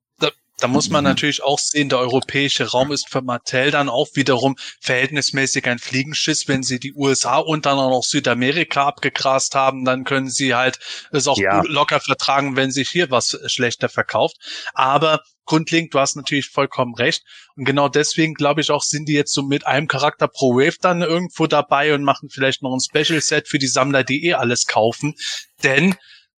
da 0.64 0.70
muss 0.70 0.90
man 0.90 1.04
natürlich 1.04 1.44
auch 1.44 1.60
sehen, 1.60 1.90
der 1.90 2.00
europäische 2.00 2.72
Raum 2.72 2.94
ist 2.94 3.10
für 3.10 3.22
Mattel 3.22 3.70
dann 3.70 3.90
auch 3.90 4.08
wiederum 4.14 4.56
verhältnismäßig 4.80 5.68
ein 5.68 5.78
Fliegenschiss. 5.78 6.48
Wenn 6.48 6.64
sie 6.64 6.80
die 6.80 6.94
USA 6.94 7.40
und 7.40 7.66
dann 7.66 7.78
auch 7.78 7.90
noch 7.90 8.04
Südamerika 8.04 8.88
abgegrast 8.88 9.56
haben, 9.56 9.84
dann 9.84 10.06
können 10.06 10.30
sie 10.30 10.56
halt 10.56 10.80
es 11.12 11.28
auch 11.28 11.38
ja. 11.38 11.64
locker 11.68 12.00
vertragen, 12.00 12.56
wenn 12.56 12.72
sich 12.72 12.90
hier 12.90 13.12
was 13.12 13.38
schlechter 13.48 13.90
verkauft. 13.90 14.38
Aber 14.74 15.20
grundlegend, 15.44 15.94
du 15.94 16.00
hast 16.00 16.16
natürlich 16.16 16.48
vollkommen 16.48 16.96
recht. 16.96 17.24
Und 17.58 17.66
genau 17.66 17.90
deswegen 17.90 18.34
glaube 18.34 18.62
ich 18.62 18.72
auch, 18.72 18.84
sind 18.84 19.10
die 19.10 19.16
jetzt 19.16 19.34
so 19.34 19.44
mit 19.44 19.68
einem 19.68 19.90
Charakter 19.90 20.30
pro 20.30 20.56
Wave 20.56 20.78
dann 20.80 21.02
irgendwo 21.02 21.46
dabei 21.46 21.94
und 21.94 22.04
machen 22.04 22.30
vielleicht 22.30 22.64
noch 22.64 22.74
ein 22.74 22.80
Special 22.80 23.20
Set 23.20 23.50
für 23.50 23.60
die 23.60 23.68
Sammler, 23.68 24.06
die 24.06 24.28
eh 24.28 24.36
alles 24.36 24.66
kaufen. 24.66 25.16
Denn 25.62 25.96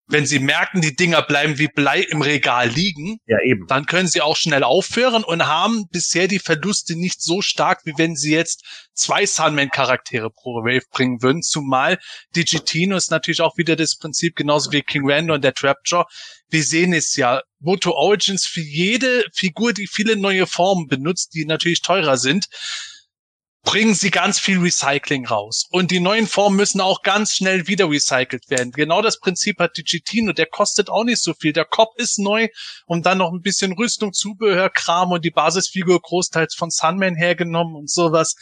wenn 0.07 0.25
sie 0.25 0.39
merken, 0.39 0.81
die 0.81 0.95
Dinger 0.95 1.21
bleiben 1.23 1.57
wie 1.57 1.67
Blei 1.67 2.01
im 2.01 2.21
Regal 2.21 2.69
liegen, 2.69 3.17
Ja, 3.25 3.37
eben. 3.43 3.65
dann 3.67 3.85
können 3.85 4.07
sie 4.07 4.21
auch 4.21 4.37
schnell 4.37 4.63
aufhören 4.63 5.23
und 5.23 5.47
haben 5.47 5.87
bisher 5.89 6.27
die 6.27 6.39
Verluste 6.39 6.95
nicht 6.95 7.21
so 7.21 7.41
stark, 7.41 7.81
wie 7.85 7.93
wenn 7.97 8.15
sie 8.15 8.31
jetzt 8.31 8.63
zwei 8.93 9.25
Sunman-Charaktere 9.25 10.29
pro 10.29 10.63
Wave 10.63 10.85
bringen 10.91 11.21
würden. 11.21 11.41
Zumal 11.41 11.97
Digitino 12.35 12.95
ist 12.95 13.11
natürlich 13.11 13.41
auch 13.41 13.57
wieder 13.57 13.75
das 13.75 13.97
Prinzip, 13.97 14.35
genauso 14.35 14.71
wie 14.71 14.81
King 14.81 15.09
Randor 15.09 15.35
und 15.35 15.43
der 15.43 15.53
Trapjaw. 15.53 16.05
Wir 16.49 16.63
sehen 16.63 16.93
es 16.93 17.15
ja. 17.15 17.41
Moto 17.59 17.91
Origins 17.91 18.45
für 18.45 18.61
jede 18.61 19.25
Figur, 19.33 19.73
die 19.73 19.87
viele 19.87 20.15
neue 20.15 20.45
Formen 20.45 20.87
benutzt, 20.87 21.33
die 21.33 21.45
natürlich 21.45 21.81
teurer 21.81 22.17
sind, 22.17 22.45
bringen 23.65 23.95
sie 23.95 24.11
ganz 24.11 24.39
viel 24.39 24.59
Recycling 24.59 25.25
raus. 25.25 25.65
Und 25.71 25.91
die 25.91 25.99
neuen 25.99 26.27
Formen 26.27 26.55
müssen 26.55 26.79
auch 26.79 27.01
ganz 27.01 27.33
schnell 27.33 27.67
wieder 27.67 27.89
recycelt 27.89 28.49
werden. 28.49 28.71
Genau 28.71 29.01
das 29.01 29.19
Prinzip 29.19 29.59
hat 29.59 29.75
Digitino. 29.75 30.31
Der 30.31 30.45
kostet 30.45 30.89
auch 30.89 31.03
nicht 31.03 31.21
so 31.21 31.33
viel. 31.33 31.51
Der 31.51 31.65
Kopf 31.65 31.95
ist 31.97 32.19
neu 32.19 32.47
und 32.85 33.05
dann 33.05 33.17
noch 33.17 33.33
ein 33.33 33.41
bisschen 33.41 33.73
Rüstung, 33.73 34.13
Zubehör, 34.13 34.69
Kram 34.69 35.11
und 35.11 35.25
die 35.25 35.31
Basisfigur 35.31 35.99
großteils 35.99 36.55
von 36.55 36.69
Sunman 36.69 37.15
hergenommen 37.15 37.75
und 37.75 37.89
sowas. 37.89 38.35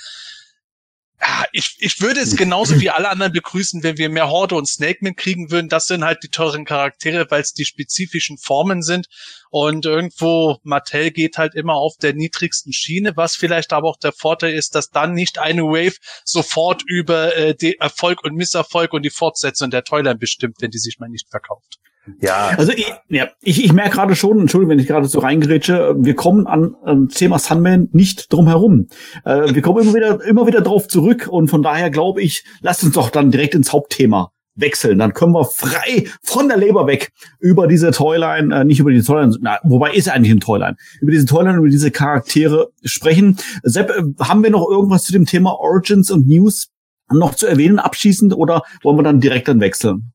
Ja, 1.22 1.46
ich, 1.54 1.78
ich 1.80 2.02
würde 2.02 2.20
es 2.20 2.36
genauso 2.36 2.82
wie 2.82 2.90
alle 2.90 3.10
anderen 3.10 3.32
begrüßen, 3.32 3.82
wenn 3.82 3.98
wir 3.98 4.10
mehr 4.10 4.30
Horde 4.30 4.56
und 4.56 4.68
Snakeman 4.68 5.16
kriegen 5.16 5.52
würden. 5.52 5.70
Das 5.70 5.88
sind 5.88 6.04
halt 6.04 6.22
die 6.24 6.28
teuren 6.28 6.66
Charaktere, 6.66 7.30
weil 7.30 7.42
es 7.42 7.54
die 7.54 7.64
spezifischen 7.64 8.38
Formen 8.38 8.82
sind. 8.82 9.08
Und 9.50 9.86
irgendwo, 9.86 10.58
Mattel 10.64 11.12
geht 11.12 11.38
halt 11.38 11.56
immer 11.56 11.76
auf 11.76 11.96
der 11.98 12.14
niedrigsten 12.14 12.74
Schiene, 12.74 13.16
was 13.16 13.36
vielleicht 13.36 13.72
aber 13.72 13.90
auch 13.90 13.98
der 13.98 14.12
Vorteil 14.12 14.54
ist, 14.54 14.76
dass 14.76 14.90
dann 14.90 15.14
nicht 15.14 15.38
eine 15.38 15.64
Wave 15.64 15.96
sofort 16.26 16.84
über 16.86 17.36
äh, 17.38 17.56
den 17.56 17.76
Erfolg 17.80 18.24
und 18.24 18.36
Misserfolg 18.36 18.92
und 18.92 19.04
die 19.04 19.10
Fortsetzung 19.10 19.70
der 19.70 19.84
Toyline 19.84 20.18
bestimmt, 20.18 20.58
wenn 20.60 20.72
die 20.72 20.80
sich 20.80 21.00
mal 21.00 21.10
nicht 21.10 21.30
verkauft. 21.30 21.80
Ja, 22.20 22.52
Also 22.58 22.74
ich, 22.74 22.92
ja, 23.10 23.30
ich, 23.42 23.64
ich 23.64 23.72
merke 23.72 23.96
gerade 23.96 24.16
schon, 24.16 24.40
Entschuldigung, 24.40 24.72
wenn 24.72 24.80
ich 24.80 24.88
gerade 24.88 25.08
so 25.08 25.20
reingrätsche, 25.20 25.96
wir 25.98 26.16
kommen 26.16 26.48
an 26.48 26.76
ähm, 26.86 27.10
Thema 27.10 27.40
Sunman 27.40 27.90
nicht 27.94 28.32
drum 28.32 28.48
herum. 28.48 28.88
Äh, 29.24 29.54
wir 29.54 29.62
kommen 29.62 29.84
immer 29.84 29.94
wieder, 29.94 30.24
immer 30.26 30.46
wieder 30.46 30.62
drauf 30.62 30.88
zurück 30.88 31.28
und 31.30 31.48
von 31.50 31.64
daher 31.64 31.90
glaube 31.90 32.22
ich, 32.22 32.44
lasst 32.62 32.84
uns 32.84 32.94
doch 32.94 33.10
dann 33.10 33.32
direkt 33.32 33.56
ins 33.56 33.72
Hauptthema 33.72 34.32
wechseln. 34.56 35.00
Dann 35.00 35.14
können 35.14 35.34
wir 35.34 35.46
frei 35.46 36.08
von 36.22 36.48
der 36.48 36.58
Leber 36.58 36.88
weg 36.88 37.12
über 37.40 37.68
diese 37.68 37.92
Toyline, 37.92 38.54
äh, 38.54 38.64
nicht 38.66 38.80
über 38.80 38.92
die 38.92 39.02
Toyline, 39.02 39.38
na, 39.42 39.60
wobei 39.64 39.94
ist 39.94 40.10
eigentlich 40.10 40.34
ein 40.34 40.42
Toyline, 40.42 40.76
über 41.02 41.12
diese 41.12 41.26
Toyline, 41.26 41.58
über 41.58 41.70
diese 41.70 41.92
Charaktere 41.92 42.70
sprechen. 42.84 43.38
Sepp, 43.64 43.90
äh, 43.90 44.04
haben 44.24 44.44
wir 44.44 44.50
noch 44.50 44.70
irgendwas 44.70 45.04
zu 45.04 45.14
dem 45.14 45.26
Thema 45.26 45.52
Origins 45.52 46.12
und 46.12 46.28
News 46.28 46.70
noch 47.12 47.36
zu 47.36 47.48
erwähnen 47.48 47.80
abschließend 47.80 48.34
oder 48.36 48.64
wollen 48.82 48.98
wir 48.98 49.04
dann 49.04 49.20
direkt 49.20 49.48
dann 49.48 49.60
wechseln? 49.60 50.13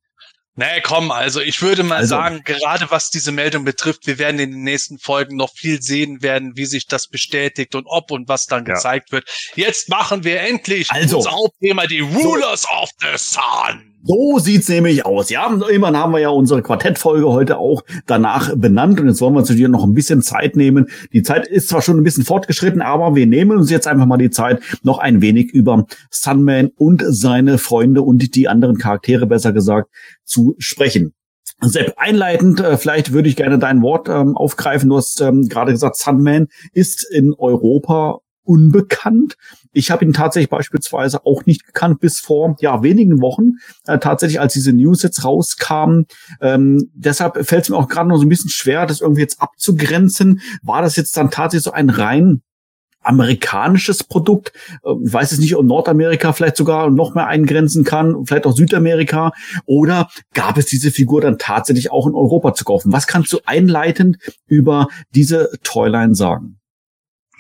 Nee, 0.59 0.81
komm, 0.83 1.13
also 1.13 1.41
ich 1.41 1.63
würde 1.63 1.85
mal 1.85 1.99
Also- 1.99 2.17
sagen, 2.17 2.43
gerade 2.45 2.91
was 2.91 3.11
diese 3.11 3.31
Meldung 3.31 3.65
betrifft, 3.65 4.09
wir 4.09 4.19
werden 4.19 4.41
in 4.41 4.51
den 4.51 4.65
nächsten 4.65 4.99
Folgen 4.99 5.37
noch 5.37 5.53
viel 5.55 5.81
sehen 5.81 6.21
werden, 6.21 6.57
wie 6.57 6.67
sich 6.67 6.89
das 6.89 7.07
bestätigt 7.07 7.77
und 7.77 7.87
ob 7.87 8.11
und 8.11 8.27
was 8.29 8.47
dann 8.47 8.67
Ja. 8.67 8.75
gezeigt 8.75 9.13
wird. 9.13 9.29
Jetzt 9.55 9.89
machen 9.89 10.25
wir 10.25 10.41
endlich 10.41 10.91
Also. 10.91 11.19
unser 11.19 11.31
Hauptthema, 11.31 11.87
die 11.87 12.01
Rulers 12.01 12.67
of 12.69 12.91
the 13.01 13.17
Sun. 13.17 13.95
So 14.09 14.39
sieht's 14.39 14.71
nämlich 14.71 15.05
aus. 15.05 15.29
Ja, 15.29 15.53
immerhin 15.71 15.99
haben 15.99 16.15
wir 16.15 16.19
ja 16.19 16.31
unsere 16.31 16.63
Quartettfolge 16.63 17.29
heute 17.29 17.59
auch 17.59 17.85
danach 18.07 18.57
benannt 18.57 18.99
und 18.99 19.07
jetzt 19.07 19.21
wollen 19.21 19.35
wir 19.35 19.41
uns 19.41 19.51
natürlich 19.51 19.69
noch 19.69 19.85
ein 19.85 19.93
bisschen 19.93 20.23
Zeit 20.23 20.57
nehmen. 20.57 20.87
Die 21.13 21.23
Zeit 21.23 21.47
ist 21.47 21.69
zwar 21.69 21.83
schon 21.83 21.99
ein 21.99 22.05
bisschen 22.05 22.25
fortgeschritten, 22.25 22.81
aber 22.81 23.15
wir 23.17 23.27
nehmen 23.27 23.59
uns 23.59 23.71
jetzt 23.71 23.87
einfach 23.87 24.07
mal 24.07 24.17
die 24.17 24.31
Zeit, 24.31 24.63
noch 24.83 24.97
ein 24.97 25.21
wenig 25.21 25.51
über 25.53 25.85
Sunman 26.11 26.71
und 26.79 27.05
seine 27.07 27.59
Freunde 27.59 28.01
und 28.01 28.35
die 28.35 28.49
anderen 28.49 28.79
Charaktere, 28.79 29.27
besser 29.27 29.53
gesagt, 29.53 29.91
zu 30.25 30.55
sprechen. 30.57 31.13
Sepp, 31.61 31.93
einleitend, 31.99 32.61
äh, 32.61 32.79
vielleicht 32.79 33.13
würde 33.13 33.29
ich 33.29 33.37
gerne 33.37 33.59
dein 33.59 33.83
Wort 33.83 34.09
ähm, 34.09 34.39
aufgreifen. 34.39 34.89
Du 34.89 34.97
hast 34.97 35.21
ähm, 35.21 35.49
gerade 35.51 35.73
gesagt, 35.73 35.97
Sunman 35.97 36.49
ist 36.73 37.07
in 37.13 37.35
Europa 37.37 38.21
unbekannt. 38.49 39.37
Ich 39.73 39.91
habe 39.91 40.05
ihn 40.05 40.15
tatsächlich 40.15 40.49
beispielsweise 40.49 41.27
auch 41.27 41.45
nicht 41.45 41.67
gekannt 41.67 42.01
bis 42.01 42.19
vor 42.19 42.57
ja 42.61 42.83
wenigen 42.83 43.21
Wochen, 43.21 43.53
äh, 43.87 43.99
tatsächlich 43.99 44.41
als 44.41 44.55
diese 44.55 44.73
News 44.73 45.03
jetzt 45.03 45.25
rauskamen. 45.25 46.07
Ähm, 46.41 46.91
deshalb 46.95 47.47
fällt 47.47 47.65
es 47.65 47.69
mir 47.69 47.77
auch 47.77 47.89
gerade 47.89 48.09
noch 48.09 48.17
so 48.17 48.23
ein 48.23 48.29
bisschen 48.31 48.51
schwer, 48.51 48.87
das 48.87 49.03
irgendwie 49.03 49.21
jetzt 49.21 49.43
abzugrenzen. 49.43 50.41
War 50.63 50.81
das 50.81 50.97
jetzt 50.97 51.17
dann 51.17 51.31
tatsächlich 51.31 51.65
so 51.65 51.73
ein 51.73 51.91
rein 51.91 52.41
amerikanisches 53.03 54.03
Produkt. 54.05 54.53
Äh, 54.83 54.93
Ich 55.05 55.13
weiß 55.13 55.33
es 55.33 55.39
nicht, 55.39 55.55
ob 55.55 55.67
Nordamerika 55.67 56.33
vielleicht 56.33 56.57
sogar 56.57 56.91
noch 56.91 57.15
mehr 57.15 57.27
eingrenzen 57.27 57.85
kann, 57.85 58.25
vielleicht 58.27 58.47
auch 58.47 58.57
Südamerika. 58.57 59.33
Oder 59.67 60.09
gab 60.35 60.57
es 60.57 60.67
diese 60.67 60.91
Figur 60.91 61.21
dann 61.21 61.39
tatsächlich 61.39 61.93
auch 61.93 62.07
in 62.07 62.15
Europa 62.15 62.55
zu 62.55 62.65
kaufen? 62.65 62.93
Was 62.93 63.07
kannst 63.07 63.33
du 63.33 63.41
einleitend 63.45 64.19
über 64.47 64.89
diese 65.15 65.51
Toyline 65.63 66.15
sagen? 66.15 66.58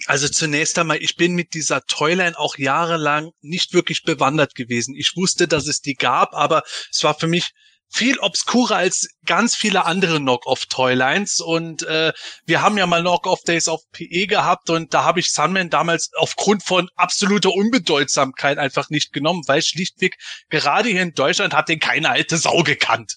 Also 0.06 0.28
zunächst 0.28 0.78
einmal, 0.78 1.02
ich 1.02 1.16
bin 1.16 1.34
mit 1.34 1.54
dieser 1.54 1.82
Toyline 1.82 2.38
auch 2.38 2.56
jahrelang 2.56 3.30
nicht 3.40 3.74
wirklich 3.74 4.04
bewandert 4.04 4.54
gewesen. 4.54 4.94
Ich 4.96 5.14
wusste, 5.16 5.48
dass 5.48 5.66
es 5.66 5.80
die 5.80 5.94
gab, 5.94 6.34
aber 6.34 6.62
es 6.90 7.02
war 7.02 7.14
für 7.14 7.26
mich 7.26 7.52
viel 7.90 8.18
obskurer 8.18 8.76
als 8.76 9.08
ganz 9.24 9.56
viele 9.56 9.86
andere 9.86 10.18
Knock-off-Toylines 10.18 11.40
und 11.40 11.82
äh, 11.84 12.12
wir 12.44 12.60
haben 12.60 12.76
ja 12.76 12.86
mal 12.86 13.00
Knock-off-Days 13.00 13.68
auf 13.68 13.80
PE 13.92 14.26
gehabt 14.26 14.68
und 14.70 14.92
da 14.92 15.04
habe 15.04 15.20
ich 15.20 15.32
Sunman 15.32 15.70
damals 15.70 16.10
aufgrund 16.16 16.62
von 16.62 16.88
absoluter 16.96 17.52
Unbedeutsamkeit 17.52 18.58
einfach 18.58 18.90
nicht 18.90 19.12
genommen, 19.12 19.42
weil 19.46 19.62
schlichtweg 19.62 20.18
gerade 20.50 20.90
hier 20.90 21.02
in 21.02 21.14
Deutschland 21.14 21.54
hat 21.54 21.68
den 21.68 21.80
keine 21.80 22.10
alte 22.10 22.36
Sau 22.36 22.62
gekannt. 22.62 23.16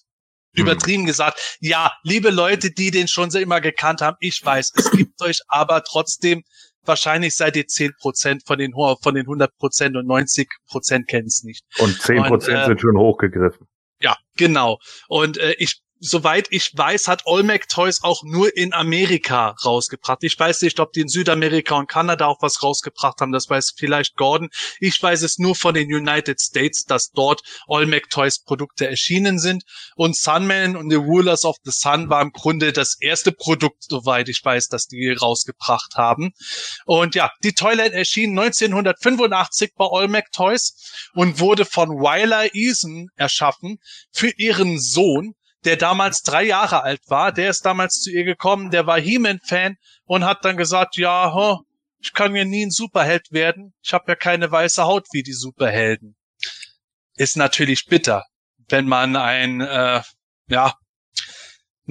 Hm. 0.55 0.63
Übertrieben 0.63 1.05
gesagt, 1.05 1.57
ja, 1.59 1.93
liebe 2.03 2.29
Leute, 2.29 2.71
die 2.71 2.91
den 2.91 3.07
schon 3.07 3.29
so 3.29 3.39
immer 3.39 3.59
gekannt 3.59 4.01
haben, 4.01 4.17
ich 4.21 4.43
weiß, 4.43 4.71
es 4.75 4.91
gibt 4.91 5.21
euch 5.21 5.41
aber 5.47 5.83
trotzdem 5.83 6.43
wahrscheinlich 6.85 7.35
seid 7.35 7.55
ihr 7.55 7.65
10% 7.65 8.45
von 8.45 8.57
den, 8.57 8.73
von 8.73 9.15
den 9.15 9.25
100% 9.25 9.97
und 9.97 10.07
90% 10.07 11.05
kennen 11.05 11.27
es 11.27 11.43
nicht. 11.43 11.63
und 11.79 11.99
zehn 12.01 12.23
Prozent 12.23 12.59
äh, 12.59 12.65
sind 12.65 12.81
schon 12.81 12.97
hochgegriffen. 12.97 13.67
Ja, 14.01 14.17
genau. 14.35 14.79
Und 15.07 15.37
äh, 15.37 15.53
ich, 15.57 15.81
soweit 16.01 16.47
ich 16.49 16.75
weiß, 16.75 17.07
hat 17.07 17.21
Olmec 17.25 17.69
Toys 17.69 18.03
auch 18.03 18.23
nur 18.23 18.57
in 18.57 18.73
Amerika 18.73 19.55
rausgebracht. 19.63 20.23
Ich 20.23 20.37
weiß 20.37 20.63
nicht, 20.63 20.79
ob 20.79 20.91
die 20.93 21.01
in 21.01 21.07
Südamerika 21.07 21.75
und 21.75 21.87
Kanada 21.87 22.25
auch 22.25 22.41
was 22.41 22.63
rausgebracht 22.63 23.21
haben. 23.21 23.31
Das 23.31 23.49
weiß 23.49 23.73
vielleicht 23.77 24.15
Gordon. 24.15 24.49
Ich 24.79 25.01
weiß 25.01 25.21
es 25.21 25.37
nur 25.37 25.55
von 25.55 25.75
den 25.75 25.93
United 25.93 26.41
States, 26.41 26.85
dass 26.85 27.11
dort 27.11 27.43
Olmec 27.67 28.09
Toys 28.09 28.39
Produkte 28.39 28.87
erschienen 28.87 29.37
sind. 29.37 29.63
Und 29.95 30.17
Sunman 30.17 30.75
und 30.75 30.89
The 30.89 30.95
Rulers 30.95 31.45
of 31.45 31.57
the 31.63 31.71
Sun 31.71 32.09
war 32.09 32.21
im 32.21 32.31
Grunde 32.31 32.73
das 32.73 32.97
erste 32.99 33.31
Produkt, 33.31 33.83
soweit 33.87 34.27
ich 34.27 34.43
weiß, 34.43 34.69
dass 34.69 34.87
die 34.87 35.11
rausgebracht 35.11 35.95
haben. 35.95 36.33
Und 36.85 37.13
ja, 37.13 37.31
die 37.43 37.53
Toyline 37.53 37.93
erschien 37.93 38.31
1985 38.31 39.73
bei 39.75 39.85
Olmec 39.85 40.31
Toys 40.31 40.73
und 41.13 41.39
wurde 41.39 41.65
von 41.65 41.89
Wyler 41.89 42.55
Eason 42.55 43.09
erschaffen 43.15 43.77
für 44.11 44.31
ihren 44.37 44.79
Sohn, 44.79 45.35
der 45.65 45.77
damals 45.77 46.21
drei 46.23 46.43
Jahre 46.43 46.83
alt 46.83 47.01
war. 47.07 47.31
Der 47.31 47.49
ist 47.49 47.65
damals 47.65 48.01
zu 48.01 48.11
ihr 48.11 48.23
gekommen, 48.23 48.71
der 48.71 48.87
war 48.87 48.99
He-Man-Fan 48.99 49.77
und 50.05 50.25
hat 50.25 50.43
dann 50.45 50.57
gesagt, 50.57 50.97
ja, 50.97 51.33
huh, 51.33 51.63
ich 51.99 52.13
kann 52.13 52.35
ja 52.35 52.45
nie 52.45 52.65
ein 52.65 52.71
Superheld 52.71 53.31
werden. 53.31 53.73
Ich 53.83 53.93
habe 53.93 54.05
ja 54.07 54.15
keine 54.15 54.51
weiße 54.51 54.83
Haut 54.83 55.07
wie 55.11 55.23
die 55.23 55.33
Superhelden. 55.33 56.15
Ist 57.15 57.37
natürlich 57.37 57.85
bitter, 57.85 58.25
wenn 58.69 58.87
man 58.87 59.15
ein, 59.15 59.61
äh, 59.61 60.01
ja, 60.47 60.73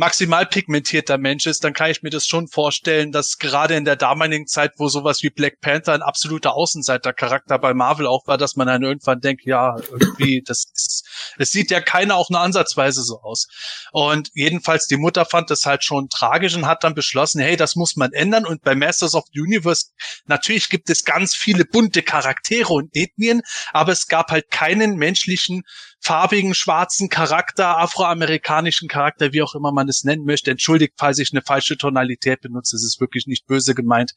maximal 0.01 0.47
pigmentierter 0.47 1.19
Mensch 1.19 1.47
ist, 1.47 1.63
dann 1.63 1.75
kann 1.75 1.91
ich 1.91 2.03
mir 2.03 2.09
das 2.09 2.27
schon 2.27 2.49
vorstellen, 2.49 3.13
dass 3.13 3.37
gerade 3.37 3.77
in 3.77 3.85
der 3.85 3.97
damaligen 3.97 4.47
Zeit, 4.47 4.73
wo 4.79 4.89
sowas 4.89 5.23
wie 5.23 5.29
Black 5.29 5.61
Panther 5.61 5.93
ein 5.93 6.01
absoluter 6.01 6.55
Außenseitercharakter 6.55 7.59
bei 7.59 7.75
Marvel 7.75 8.07
auch 8.07 8.27
war, 8.27 8.39
dass 8.39 8.57
man 8.57 8.67
dann 8.67 8.83
irgendwann 8.83 9.21
denkt, 9.21 9.45
ja, 9.45 9.77
irgendwie, 9.91 10.43
das 10.45 10.65
ist, 10.75 11.07
es 11.37 11.51
sieht 11.51 11.71
ja 11.71 11.83
keiner 11.83 12.17
auch 12.17 12.31
nur 12.31 12.41
ansatzweise 12.41 13.03
so 13.03 13.21
aus. 13.21 13.47
Und 13.93 14.31
jedenfalls 14.33 14.87
die 14.87 14.97
Mutter 14.97 15.27
fand 15.27 15.51
das 15.51 15.67
halt 15.67 15.85
schon 15.85 16.09
tragisch 16.09 16.57
und 16.57 16.67
hat 16.67 16.83
dann 16.83 16.95
beschlossen, 16.95 17.43
hey, 17.43 17.57
das 17.57 17.77
muss 17.77 17.95
man 17.95 18.15
ändern. 18.15 18.47
Und 18.47 18.63
bei 18.63 18.75
Masters 18.75 19.15
of 19.15 19.25
the 19.35 19.41
Universe, 19.41 19.89
natürlich 20.25 20.71
gibt 20.71 20.89
es 20.89 21.05
ganz 21.05 21.35
viele 21.35 21.67
bunte 21.67 22.03
Charaktere 22.03 22.73
und 22.73 22.89
Ethnien, 22.95 23.43
aber 23.75 23.93
es 23.93 24.07
gab 24.07 24.31
halt 24.31 24.51
keinen 24.51 24.97
menschlichen 24.97 25.63
farbigen, 26.01 26.55
schwarzen 26.55 27.09
Charakter, 27.09 27.79
afroamerikanischen 27.79 28.89
Charakter, 28.89 29.33
wie 29.33 29.43
auch 29.43 29.55
immer 29.55 29.71
man 29.71 29.89
es 29.89 30.03
nennen 30.03 30.25
möchte. 30.25 30.51
Entschuldigt, 30.51 30.95
falls 30.97 31.19
ich 31.19 31.33
eine 31.33 31.43
falsche 31.43 31.77
Tonalität 31.77 32.41
benutze. 32.41 32.77
Es 32.77 32.85
ist 32.85 33.01
wirklich 33.01 33.27
nicht 33.27 33.47
böse 33.47 33.75
gemeint. 33.75 34.13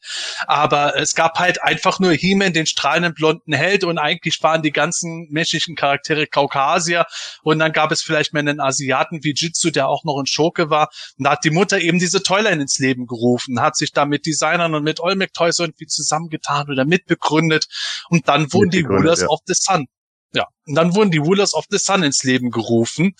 Aber 0.46 0.96
es 0.96 1.14
gab 1.14 1.38
halt 1.38 1.62
einfach 1.62 2.00
nur 2.00 2.12
He-Man, 2.12 2.54
den 2.54 2.66
strahlenden 2.66 3.14
blonden 3.14 3.52
Held 3.52 3.84
und 3.84 3.98
eigentlich 3.98 4.42
waren 4.42 4.62
die 4.62 4.72
ganzen 4.72 5.28
menschlichen 5.30 5.76
Charaktere 5.76 6.26
Kaukasier 6.26 7.04
und 7.42 7.58
dann 7.58 7.72
gab 7.72 7.92
es 7.92 8.02
vielleicht 8.02 8.32
mal 8.32 8.40
einen 8.40 8.60
Asiaten 8.60 9.22
wie 9.22 9.34
Jitsu, 9.34 9.70
der 9.70 9.88
auch 9.88 10.04
noch 10.04 10.18
ein 10.18 10.26
Schurke 10.26 10.70
war. 10.70 10.88
Und 11.18 11.24
da 11.24 11.32
hat 11.32 11.44
die 11.44 11.50
Mutter 11.50 11.78
eben 11.80 11.98
diese 11.98 12.22
Toyline 12.22 12.62
ins 12.62 12.78
Leben 12.78 13.06
gerufen, 13.06 13.60
hat 13.60 13.76
sich 13.76 13.92
da 13.92 14.06
mit 14.06 14.26
Designern 14.26 14.74
und 14.74 14.84
mit 14.84 15.00
Olmec 15.00 15.34
Toys 15.34 15.58
irgendwie 15.58 15.86
zusammengetan 15.86 16.70
oder 16.70 16.84
mitbegründet 16.84 17.66
und 18.08 18.28
dann 18.28 18.52
wurden 18.52 18.70
die 18.70 18.82
Rulers 18.82 19.20
ja. 19.20 19.28
of 19.28 19.40
the 19.46 19.54
Sun 19.54 19.86
ja, 20.34 20.46
und 20.66 20.74
dann 20.74 20.94
wurden 20.94 21.10
die 21.10 21.18
Rulers 21.18 21.54
of 21.54 21.64
the 21.70 21.78
Sun 21.78 22.02
ins 22.02 22.24
Leben 22.24 22.50
gerufen. 22.50 23.14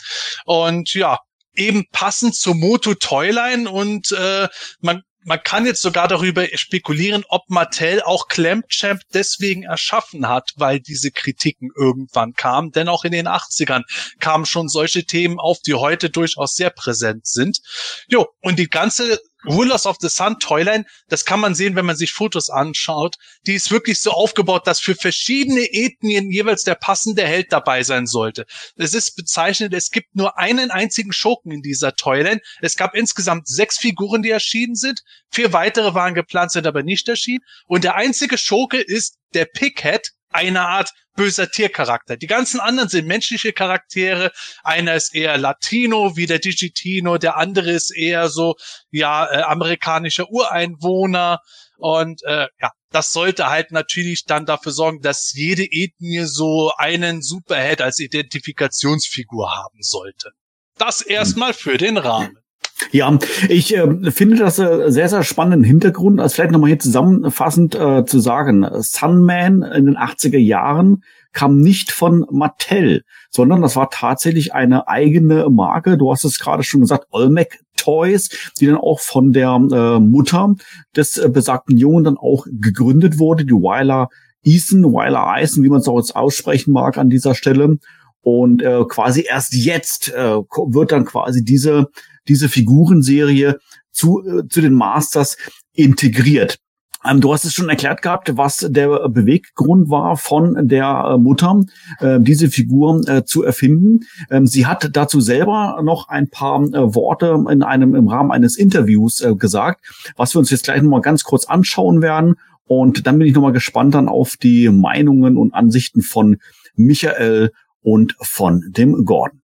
Und 0.45 0.95
ja, 0.95 1.19
eben 1.55 1.85
passend 1.93 2.35
zur 2.35 2.55
Moto 2.55 2.95
Toyline 2.95 3.71
und 3.71 4.13
äh, 4.13 4.49
man 4.81 5.03
man 5.27 5.43
kann 5.43 5.65
jetzt 5.65 5.81
sogar 5.81 6.07
darüber 6.07 6.47
spekulieren, 6.55 7.25
ob 7.29 7.49
Mattel 7.49 8.03
auch 8.03 8.29
Clamchamp 8.29 9.01
deswegen 9.15 9.63
erschaffen 9.63 10.29
hat, 10.29 10.51
weil 10.57 10.81
diese 10.81 11.11
Kritiken 11.11 11.71
irgendwann 11.75 12.35
kamen. 12.35 12.73
Denn 12.73 12.89
auch 12.89 13.05
in 13.05 13.13
den 13.13 13.27
80ern 13.27 13.85
kamen 14.21 14.45
schon 14.45 14.69
solche 14.69 15.05
Themen 15.05 15.39
auf, 15.39 15.61
die 15.61 15.75
heute 15.75 16.11
durchaus 16.11 16.55
sehr 16.55 16.71
präsent 16.71 17.27
sind. 17.27 17.61
Jo, 18.07 18.27
und 18.43 18.59
die 18.59 18.69
ganze 18.69 19.19
Rulers 19.47 19.87
of 19.87 19.97
the 20.01 20.09
Sun 20.09 20.39
Toyline, 20.39 20.85
das 21.09 21.25
kann 21.25 21.41
man 21.41 21.55
sehen, 21.55 21.77
wenn 21.77 21.87
man 21.87 21.97
sich 21.97 22.13
Fotos 22.13 22.51
anschaut. 22.51 23.17
Die 23.47 23.55
ist 23.55 23.71
wirklich 23.71 24.01
so 24.01 24.11
aufgebaut, 24.11 24.67
dass 24.67 24.81
für 24.81 24.95
verschiedene 24.95 25.73
Ethnien 25.73 26.31
jeweils 26.31 26.63
der 26.63 26.75
passende 26.75 27.25
Held 27.25 27.53
dabei 27.53 27.83
sein 27.83 28.07
sollte. 28.07 28.47
Es 28.77 28.95
ist 28.95 29.17
bezeichnet, 29.17 29.73
es 29.75 29.91
gibt 29.91 30.15
nur 30.15 30.39
einen 30.39 30.71
einzigen 30.71 31.13
Schurken 31.13 31.53
in 31.53 31.63
dieser 31.63 31.95
Toyline. 31.95 32.41
Es 32.61 32.77
gab 32.77 32.95
insgesamt 32.95 33.49
sechs 33.49 33.79
Figuren, 33.79 34.23
die 34.23 34.31
erschienen 34.31 34.75
sind. 34.75 35.01
Vier 35.31 35.53
weitere 35.53 35.95
waren 35.95 36.15
geplant, 36.15 36.53
sind 36.53 36.67
aber 36.67 36.83
nicht 36.83 37.09
erschienen. 37.09 37.45
Und 37.67 37.85
der 37.85 37.97
einzige 37.97 38.39
Schurke 38.39 38.81
ist 38.81 39.19
der 39.35 39.47
Pickhead, 39.47 40.11
eine 40.35 40.63
Art 40.63 40.91
böser 41.17 41.51
Tiercharakter. 41.51 42.17
Die 42.17 42.27
ganzen 42.27 42.61
anderen 42.61 42.89
sind 42.89 43.07
menschliche 43.07 43.53
Charaktere. 43.53 44.33
Einer 44.63 44.95
ist 44.95 45.15
eher 45.15 45.39
Latino, 45.39 46.17
wie 46.17 46.27
der 46.27 46.41
Digitino. 46.41 47.19
Der 47.19 47.37
andere 47.37 47.71
ist 47.71 47.91
eher 47.91 48.29
so, 48.29 48.57
ja, 48.91 49.31
äh, 49.31 49.43
amerikanischer 49.43 50.29
Ureinwohner. 50.29 51.41
Und 51.77 52.23
äh, 52.25 52.49
ja, 52.61 52.73
das 52.91 53.13
sollte 53.13 53.49
halt 53.49 53.71
natürlich 53.71 54.25
dann 54.25 54.47
dafür 54.47 54.73
sorgen, 54.73 55.01
dass 55.01 55.33
jede 55.35 55.65
Ethnie 55.65 56.25
so 56.25 56.73
einen 56.77 57.23
Superheld 57.23 57.81
als 57.81 57.99
Identifikationsfigur 57.99 59.57
haben 59.57 59.79
sollte. 59.81 60.31
Das 60.79 61.01
erstmal 61.01 61.55
für 61.55 61.79
den 61.79 61.97
Rahmen. 61.97 62.44
Ja, 62.91 63.17
ich 63.49 63.77
äh, 63.77 64.11
finde 64.11 64.37
das 64.37 64.59
äh, 64.59 64.91
sehr, 64.91 65.09
sehr 65.09 65.23
spannenden 65.23 65.65
Hintergrund, 65.65 66.21
als 66.21 66.35
vielleicht 66.35 66.51
nochmal 66.51 66.71
hier 66.71 66.79
zusammenfassend 66.79 67.75
äh, 67.75 68.05
zu 68.05 68.19
sagen. 68.19 68.67
Sunman 68.81 69.63
in 69.63 69.87
den 69.87 69.97
80er 69.97 70.39
Jahren 70.39 71.03
kam 71.33 71.59
nicht 71.59 71.93
von 71.93 72.27
Mattel, 72.31 73.03
sondern 73.31 73.63
das 73.63 73.77
war 73.77 73.91
tatsächlich 73.91 74.55
eine 74.55 74.89
eigene 74.89 75.49
Marke. 75.51 75.99
Du 75.99 76.11
hast 76.11 76.25
es 76.25 76.39
gerade 76.39 76.63
schon 76.63 76.81
gesagt, 76.81 77.07
Olmec 77.11 77.61
Toys, 77.77 78.29
die 78.61 78.67
dann 78.67 78.77
auch 78.77 79.01
von 79.01 79.33
der 79.33 79.51
äh, 79.51 80.01
Mutter 80.01 80.55
des 80.97 81.17
äh, 81.17 81.29
besagten 81.29 81.77
Jungen 81.77 82.05
dann 82.05 82.17
auch 82.17 82.47
gegründet 82.51 83.19
wurde, 83.19 83.45
die 83.45 83.53
Weiler 83.53 84.09
Eason, 84.45 84.85
Weiler 84.93 85.27
Eisen, 85.27 85.65
wie 85.65 85.69
man 85.69 85.81
es 85.81 85.89
auch 85.89 85.99
jetzt 85.99 86.17
aussprechen 86.17 86.73
mag 86.73 86.99
an 86.99 87.11
dieser 87.11 87.35
Stelle. 87.35 87.79
Und 88.23 88.63
äh, 88.63 88.85
quasi 88.89 89.27
erst 89.29 89.55
jetzt 89.55 90.13
äh, 90.13 90.37
wird 90.37 90.93
dann 90.93 91.05
quasi 91.05 91.45
diese 91.45 91.89
diese 92.29 92.49
Figurenserie 92.49 93.59
zu, 93.91 94.23
äh, 94.27 94.49
zu 94.49 94.61
den 94.61 94.75
Masters 94.75 95.37
integriert. 95.73 96.59
Ähm, 97.05 97.21
du 97.21 97.33
hast 97.33 97.45
es 97.45 97.53
schon 97.53 97.69
erklärt 97.69 98.03
gehabt, 98.03 98.37
was 98.37 98.67
der 98.69 99.09
Beweggrund 99.09 99.91
war 99.91 100.17
von 100.17 100.69
der 100.69 101.13
äh, 101.15 101.19
Mutter, 101.19 101.61
äh, 102.01 102.19
diese 102.21 102.49
Figur 102.49 103.07
äh, 103.07 103.25
zu 103.25 103.43
erfinden. 103.43 104.01
Ähm, 104.31 104.47
sie 104.47 104.67
hat 104.67 104.91
dazu 104.93 105.21
selber 105.21 105.81
noch 105.85 106.09
ein 106.09 106.31
paar 106.31 106.61
Worte 106.63 107.45
in 107.51 107.63
einem 107.63 107.95
im 107.95 108.09
Rahmen 108.09 108.31
eines 108.31 108.57
Interviews 108.57 109.25
gesagt, 109.39 109.85
was 110.17 110.35
wir 110.35 110.39
uns 110.39 110.51
jetzt 110.51 110.65
gleich 110.65 110.81
nochmal 110.83 111.03
ganz 111.03 111.25
kurz 111.25 111.45
anschauen 111.47 112.01
werden. 112.03 112.37
Und 112.67 113.07
dann 113.07 113.19
bin 113.19 113.29
ich 113.29 113.35
nochmal 113.35 113.53
gespannt 113.53 113.95
dann 113.95 114.09
auf 114.09 114.37
die 114.37 114.71
Meinungen 114.71 115.37
und 115.37 115.53
Ansichten 115.53 116.01
von 116.01 116.39
Michael 116.75 117.53
und 117.83 118.17
von 118.21 118.63
dem 118.71 119.05
Gordon. 119.05 119.43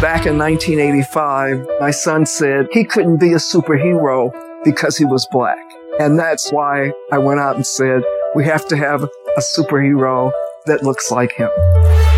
Back 0.00 0.26
in 0.26 0.36
1985, 0.36 1.66
my 1.80 1.90
son 1.90 2.26
said 2.26 2.68
he 2.70 2.84
couldn't 2.84 3.16
be 3.16 3.32
a 3.32 3.36
superhero 3.36 4.30
because 4.62 4.98
he 4.98 5.06
was 5.06 5.26
black. 5.32 5.64
And 5.98 6.18
that's 6.18 6.52
why 6.52 6.92
I 7.10 7.16
went 7.16 7.40
out 7.40 7.56
and 7.56 7.66
said, 7.66 8.02
we 8.34 8.44
have 8.44 8.68
to 8.68 8.76
have 8.76 9.04
a 9.04 9.40
superhero 9.56 10.30
that 10.66 10.82
looks 10.82 11.10
like 11.10 11.32
him. 11.32 11.48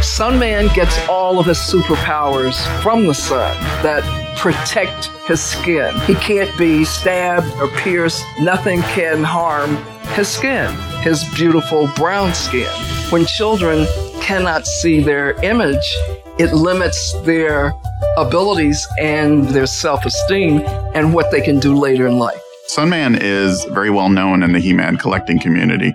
Sunman 0.01 0.75
gets 0.75 1.09
all 1.09 1.39
of 1.39 1.47
his 1.47 1.59
superpowers 1.59 2.57
from 2.83 3.07
the 3.07 3.15
sun 3.15 3.57
that 3.85 4.03
protect 4.37 5.07
his 5.29 5.41
skin. 5.41 5.95
He 6.01 6.17
can't 6.17 6.51
be 6.59 6.85
stabbed 6.85 7.47
or 7.61 7.69
pierced. 7.69 8.25
Nothing 8.41 8.83
can 8.83 9.23
harm 9.23 9.77
his 10.15 10.27
skin, 10.27 10.75
his 11.03 11.23
beautiful 11.37 11.87
brown 11.95 12.35
skin. 12.35 12.67
When 13.11 13.25
children 13.25 13.87
cannot 14.21 14.67
see 14.67 15.01
their 15.01 15.35
image, 15.45 15.97
it 16.39 16.53
limits 16.55 17.15
their 17.23 17.73
abilities 18.17 18.87
and 18.99 19.45
their 19.49 19.67
self 19.67 20.07
esteem 20.07 20.61
and 20.95 21.13
what 21.13 21.31
they 21.31 21.41
can 21.41 21.59
do 21.59 21.77
later 21.77 22.07
in 22.07 22.19
life. 22.19 22.41
Sunman 22.69 23.19
is 23.19 23.65
very 23.65 23.89
well 23.89 24.11
known 24.11 24.43
in 24.43 24.53
the 24.53 24.61
He 24.61 24.75
Man 24.75 24.99
collecting 24.99 25.41
community, 25.41 25.95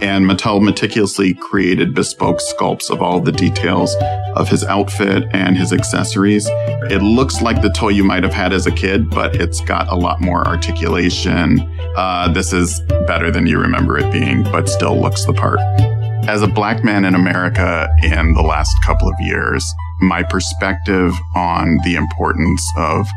and 0.00 0.24
Mattel 0.24 0.62
meticulously 0.62 1.34
created 1.34 1.94
bespoke 1.94 2.38
sculpts 2.38 2.90
of 2.90 3.02
all 3.02 3.20
the 3.20 3.32
details 3.32 3.96
of 4.36 4.48
his 4.48 4.62
outfit 4.64 5.24
and 5.32 5.56
his 5.56 5.72
accessories. 5.72 6.46
It 6.90 7.02
looks 7.02 7.42
like 7.42 7.60
the 7.60 7.72
toy 7.72 7.88
you 7.88 8.04
might 8.04 8.22
have 8.22 8.32
had 8.32 8.52
as 8.52 8.66
a 8.66 8.72
kid, 8.72 9.10
but 9.10 9.34
it's 9.34 9.60
got 9.62 9.88
a 9.88 9.96
lot 9.96 10.20
more 10.20 10.46
articulation. 10.46 11.58
Uh, 11.96 12.32
this 12.32 12.52
is 12.52 12.80
better 13.08 13.32
than 13.32 13.48
you 13.48 13.58
remember 13.58 13.98
it 13.98 14.10
being, 14.12 14.44
but 14.44 14.68
still 14.68 14.98
looks 15.00 15.24
the 15.24 15.32
part. 15.32 15.58
As 16.28 16.40
a 16.40 16.46
black 16.46 16.84
man 16.84 17.04
in 17.04 17.16
America 17.16 17.88
in 18.04 18.34
the 18.34 18.42
last 18.42 18.72
couple 18.84 19.08
of 19.08 19.14
years, 19.20 19.64
my 20.00 20.22
perspective 20.22 21.12
on 21.34 21.78
the 21.84 21.96
importance 21.96 22.64
of 22.76 23.08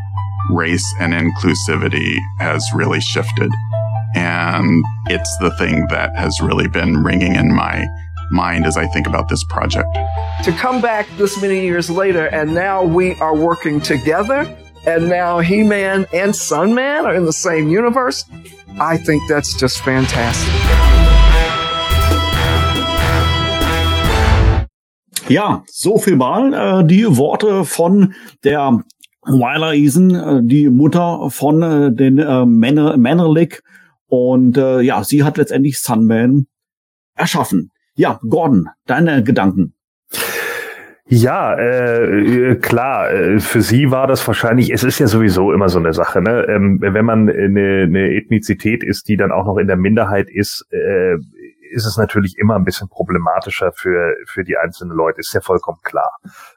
race 0.51 0.85
and 0.99 1.13
inclusivity 1.13 2.17
has 2.39 2.65
really 2.73 2.99
shifted. 2.99 3.51
And 4.15 4.83
it's 5.05 5.37
the 5.37 5.51
thing 5.57 5.85
that 5.89 6.15
has 6.17 6.39
really 6.41 6.67
been 6.67 7.03
ringing 7.03 7.35
in 7.35 7.53
my 7.53 7.85
mind 8.31 8.65
as 8.65 8.75
I 8.75 8.87
think 8.87 9.05
about 9.05 9.29
this 9.29 9.43
project. 9.43 9.87
To 10.43 10.51
come 10.53 10.81
back 10.81 11.07
this 11.15 11.39
many 11.39 11.61
years 11.61 11.91
later, 11.91 12.25
and 12.27 12.55
now 12.55 12.83
we 12.83 13.13
are 13.15 13.35
working 13.35 13.79
together, 13.79 14.57
and 14.87 15.09
now 15.09 15.39
He 15.39 15.63
Man 15.63 16.07
and 16.11 16.35
Sun 16.35 16.73
Man 16.73 17.05
are 17.05 17.13
in 17.13 17.25
the 17.25 17.33
same 17.33 17.69
universe, 17.69 18.25
I 18.79 18.97
think 18.97 19.21
that's 19.29 19.53
just 19.53 19.81
fantastic. 19.81 21.24
Ja, 25.27 25.63
so 25.65 25.97
viel 25.97 26.17
mal 26.17 26.53
äh, 26.53 26.85
die 26.85 27.17
Worte 27.17 27.65
von 27.65 28.13
der 28.43 28.83
Wyler 29.23 29.73
Eason, 29.73 30.13
äh, 30.13 30.41
die 30.43 30.69
Mutter 30.69 31.31
von 31.31 31.63
äh, 31.63 31.91
den 31.91 32.19
äh, 32.19 32.45
Manerlick. 32.45 33.63
Und 34.07 34.55
äh, 34.55 34.81
ja, 34.81 35.03
sie 35.03 35.23
hat 35.23 35.37
letztendlich 35.37 35.79
Sunman 35.79 36.45
erschaffen. 37.15 37.71
Ja, 37.95 38.19
Gordon, 38.29 38.69
deine 38.85 39.23
Gedanken. 39.23 39.73
Ja, 41.07 41.55
äh, 41.55 42.55
klar, 42.55 43.11
äh, 43.11 43.39
für 43.39 43.61
sie 43.61 43.91
war 43.91 44.07
das 44.07 44.27
wahrscheinlich, 44.27 44.71
es 44.71 44.83
ist 44.83 44.97
ja 44.97 45.05
sowieso 45.05 45.53
immer 45.53 45.69
so 45.69 45.77
eine 45.77 45.93
Sache, 45.93 46.19
ne? 46.19 46.45
Ähm, 46.49 46.79
wenn 46.81 47.05
man 47.05 47.29
eine, 47.29 47.83
eine 47.83 48.15
Ethnizität 48.15 48.83
ist, 48.83 49.07
die 49.07 49.15
dann 49.15 49.31
auch 49.31 49.45
noch 49.45 49.57
in 49.57 49.67
der 49.67 49.75
Minderheit 49.75 50.29
ist, 50.31 50.65
äh, 50.71 51.17
ist 51.75 51.85
es 51.85 51.97
natürlich 51.97 52.37
immer 52.37 52.55
ein 52.55 52.63
bisschen 52.63 52.87
problematischer 52.87 53.73
für, 53.73 54.15
für 54.25 54.45
die 54.45 54.57
einzelnen 54.57 54.95
Leute, 54.95 55.19
ist 55.19 55.33
ja 55.33 55.41
vollkommen 55.41 55.79
klar. 55.83 56.09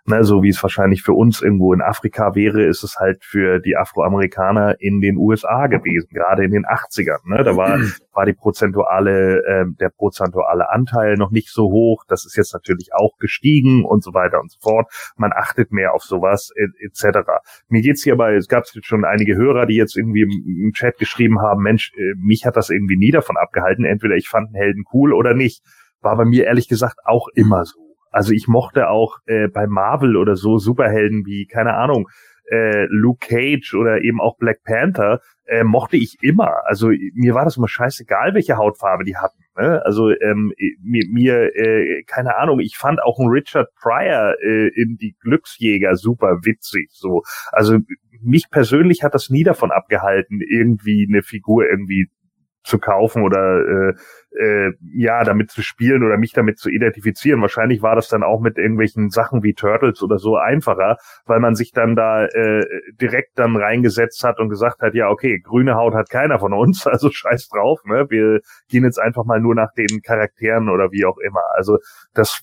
Ne, 0.06 0.22
so 0.22 0.44
wie 0.44 0.48
es 0.48 0.62
wahrscheinlich 0.62 1.02
für 1.02 1.12
uns 1.12 1.42
irgendwo 1.42 1.74
in 1.74 1.82
Afrika 1.82 2.36
wäre, 2.36 2.62
ist 2.62 2.84
es 2.84 2.96
halt 2.98 3.24
für 3.24 3.58
die 3.58 3.76
Afroamerikaner 3.76 4.76
in 4.78 5.00
den 5.00 5.16
USA 5.16 5.66
gewesen, 5.66 6.08
gerade 6.12 6.44
in 6.44 6.52
den 6.52 6.64
80ern. 6.64 7.18
Ne? 7.24 7.42
Da 7.42 7.56
war, 7.56 7.78
war 8.14 8.26
die 8.26 8.32
prozentuale, 8.32 9.44
äh, 9.44 9.64
der 9.80 9.90
prozentuale 9.90 10.70
Anteil 10.70 11.16
noch 11.16 11.32
nicht 11.32 11.50
so 11.50 11.64
hoch. 11.64 12.04
Das 12.06 12.24
ist 12.24 12.36
jetzt 12.36 12.54
natürlich 12.54 12.90
auch 12.94 13.18
gestiegen 13.18 13.84
und 13.84 14.04
so 14.04 14.14
weiter 14.14 14.40
und 14.40 14.52
so 14.52 14.58
fort. 14.60 14.86
Man 15.16 15.32
achtet 15.34 15.72
mehr 15.72 15.94
auf 15.94 16.04
sowas 16.04 16.52
etc. 16.56 17.18
Mir 17.68 17.82
geht's 17.82 18.04
hier 18.04 18.12
aber, 18.12 18.34
es 18.34 18.46
gab 18.46 18.64
schon 18.82 19.04
einige 19.04 19.34
Hörer, 19.34 19.66
die 19.66 19.74
jetzt 19.74 19.96
irgendwie 19.96 20.22
im, 20.22 20.64
im 20.66 20.72
Chat 20.72 20.96
geschrieben 20.98 21.40
haben, 21.40 21.62
Mensch, 21.62 21.92
äh, 21.96 22.14
mich 22.16 22.46
hat 22.46 22.56
das 22.56 22.70
irgendwie 22.70 22.96
nie 22.96 23.10
davon 23.10 23.36
abgehalten. 23.36 23.84
Entweder 23.84 24.14
ich 24.14 24.28
fand 24.28 24.48
einen 24.48 24.54
Helden 24.54 24.84
cool 24.92 25.07
oder 25.12 25.35
nicht. 25.35 25.62
War 26.01 26.16
bei 26.16 26.24
mir 26.24 26.44
ehrlich 26.44 26.68
gesagt 26.68 26.98
auch 27.05 27.28
immer 27.35 27.64
so. 27.64 27.97
Also 28.10 28.32
ich 28.32 28.48
mochte 28.48 28.89
auch 28.89 29.18
äh, 29.26 29.48
bei 29.48 29.66
Marvel 29.66 30.16
oder 30.16 30.36
so 30.36 30.59
Superhelden 30.59 31.26
wie, 31.26 31.47
keine 31.47 31.74
Ahnung, 31.74 32.09
äh, 32.51 32.86
Luke 32.89 33.26
Cage 33.26 33.74
oder 33.74 34.02
eben 34.02 34.20
auch 34.20 34.39
Black 34.39 34.62
Panther, 34.64 35.20
äh, 35.44 35.64
mochte 35.64 35.97
ich 35.97 36.16
immer. 36.22 36.66
Also 36.66 36.90
mir 37.14 37.35
war 37.35 37.44
das 37.44 37.56
immer 37.56 37.68
scheißegal, 37.68 38.35
welche 38.35 38.56
Hautfarbe 38.56 39.05
die 39.05 39.16
hatten. 39.16 39.43
Ne? 39.56 39.82
Also 39.85 40.10
ähm, 40.10 40.52
mir, 40.82 41.05
mir 41.10 41.56
äh, 41.56 42.02
keine 42.06 42.36
Ahnung, 42.36 42.60
ich 42.60 42.76
fand 42.76 43.02
auch 43.02 43.18
einen 43.18 43.30
Richard 43.30 43.68
Pryor 43.74 44.36
äh, 44.43 44.68
in 44.68 44.97
die 44.97 45.14
Glücksjäger 45.20 45.97
super 45.97 46.40
witzig. 46.43 46.90
So, 46.93 47.22
also 47.52 47.78
mich 48.22 48.51
persönlich 48.51 49.02
hat 49.02 49.14
das 49.14 49.30
nie 49.30 49.44
davon 49.44 49.70
abgehalten, 49.70 50.40
irgendwie 50.40 51.06
eine 51.09 51.22
Figur 51.22 51.68
irgendwie 51.68 52.09
zu 52.68 52.78
kaufen 52.78 53.22
oder 53.22 53.88
äh, 53.88 53.94
äh, 54.38 54.72
ja, 54.94 55.24
damit 55.24 55.50
zu 55.50 55.62
spielen 55.62 56.04
oder 56.04 56.18
mich 56.18 56.32
damit 56.32 56.58
zu 56.58 56.68
identifizieren. 56.68 57.40
Wahrscheinlich 57.40 57.82
war 57.82 57.96
das 57.96 58.08
dann 58.08 58.22
auch 58.22 58.40
mit 58.40 58.58
irgendwelchen 58.58 59.10
Sachen 59.10 59.42
wie 59.42 59.54
Turtles 59.54 60.02
oder 60.02 60.18
so 60.18 60.36
einfacher, 60.36 60.98
weil 61.24 61.40
man 61.40 61.54
sich 61.54 61.72
dann 61.72 61.96
da 61.96 62.26
äh, 62.26 62.64
direkt 63.00 63.38
dann 63.38 63.56
reingesetzt 63.56 64.22
hat 64.22 64.38
und 64.38 64.50
gesagt 64.50 64.82
hat, 64.82 64.94
ja, 64.94 65.08
okay, 65.08 65.40
grüne 65.40 65.74
Haut 65.74 65.94
hat 65.94 66.10
keiner 66.10 66.38
von 66.38 66.52
uns, 66.52 66.86
also 66.86 67.10
scheiß 67.10 67.48
drauf, 67.48 67.80
ne? 67.84 68.06
Wir 68.10 68.40
gehen 68.68 68.84
jetzt 68.84 69.00
einfach 69.00 69.24
mal 69.24 69.40
nur 69.40 69.54
nach 69.54 69.72
den 69.72 70.02
Charakteren 70.02 70.68
oder 70.68 70.92
wie 70.92 71.06
auch 71.06 71.18
immer. 71.18 71.42
Also 71.56 71.78
das 72.12 72.42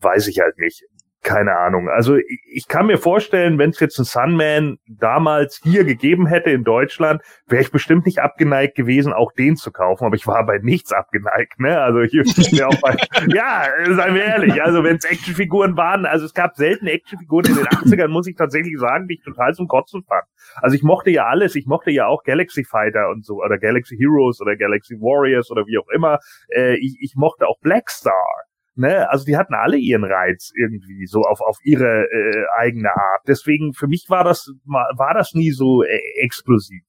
weiß 0.00 0.28
ich 0.28 0.40
halt 0.40 0.58
nicht 0.58 0.84
keine 1.24 1.56
Ahnung. 1.56 1.88
Also 1.88 2.16
ich 2.16 2.68
kann 2.68 2.86
mir 2.86 2.98
vorstellen, 2.98 3.58
wenn 3.58 3.70
es 3.70 3.80
jetzt 3.80 3.98
ein 3.98 4.04
Sunman 4.04 4.78
damals 4.86 5.58
hier 5.62 5.84
gegeben 5.84 6.26
hätte 6.26 6.50
in 6.50 6.64
Deutschland, 6.64 7.22
wäre 7.46 7.62
ich 7.62 7.72
bestimmt 7.72 8.04
nicht 8.06 8.20
abgeneigt 8.20 8.76
gewesen, 8.76 9.12
auch 9.12 9.32
den 9.32 9.56
zu 9.56 9.72
kaufen. 9.72 10.04
Aber 10.04 10.14
ich 10.14 10.26
war 10.26 10.44
bei 10.46 10.58
nichts 10.58 10.92
abgeneigt. 10.92 11.58
Ne? 11.58 11.80
Also 11.80 12.02
hier 12.02 12.24
wäre 12.26 12.68
auch 12.68 12.80
bei, 12.80 12.96
ja, 13.34 13.64
seien 13.90 14.14
wir 14.14 14.22
ehrlich. 14.22 14.62
Also 14.62 14.84
wenn 14.84 14.96
es 14.96 15.04
Actionfiguren 15.04 15.76
waren, 15.76 16.06
also 16.06 16.26
es 16.26 16.34
gab 16.34 16.56
selten 16.56 16.86
Actionfiguren 16.86 17.46
in 17.46 17.56
den 17.56 17.66
80ern, 17.66 18.08
muss 18.08 18.26
ich 18.26 18.36
tatsächlich 18.36 18.78
sagen, 18.78 19.08
die 19.08 19.14
ich 19.14 19.22
total 19.22 19.54
zum 19.54 19.66
Kotzen 19.66 20.04
fand. 20.04 20.24
Also 20.56 20.76
ich 20.76 20.82
mochte 20.82 21.10
ja 21.10 21.24
alles. 21.24 21.56
Ich 21.56 21.66
mochte 21.66 21.90
ja 21.90 22.06
auch 22.06 22.22
Galaxy 22.22 22.64
Fighter 22.64 23.08
und 23.08 23.24
so 23.24 23.42
oder 23.42 23.58
Galaxy 23.58 23.96
Heroes 23.96 24.42
oder 24.42 24.56
Galaxy 24.56 24.96
Warriors 25.00 25.50
oder 25.50 25.66
wie 25.66 25.78
auch 25.78 25.88
immer. 25.88 26.18
Äh, 26.54 26.76
ich, 26.76 26.98
ich 27.00 27.14
mochte 27.16 27.48
auch 27.48 27.58
Black 27.60 27.90
Star. 27.90 28.44
Ne? 28.76 29.08
Also 29.10 29.24
die 29.24 29.36
hatten 29.36 29.54
alle 29.54 29.76
ihren 29.76 30.04
Reiz 30.04 30.50
irgendwie 30.56 31.06
so 31.06 31.22
auf 31.22 31.40
auf 31.40 31.58
ihre 31.62 32.04
äh, 32.04 32.44
eigene 32.58 32.90
Art. 32.90 33.22
Deswegen 33.26 33.72
für 33.72 33.86
mich 33.86 34.06
war 34.08 34.24
das 34.24 34.50
war 34.64 35.14
das 35.14 35.34
nie 35.34 35.52
so 35.52 35.84
äh, 35.84 36.00
explosiv. 36.22 36.82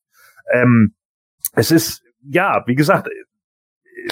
Ähm, 0.51 0.95
es 1.53 1.71
ist 1.71 2.03
ja, 2.27 2.63
wie 2.65 2.75
gesagt, 2.75 3.09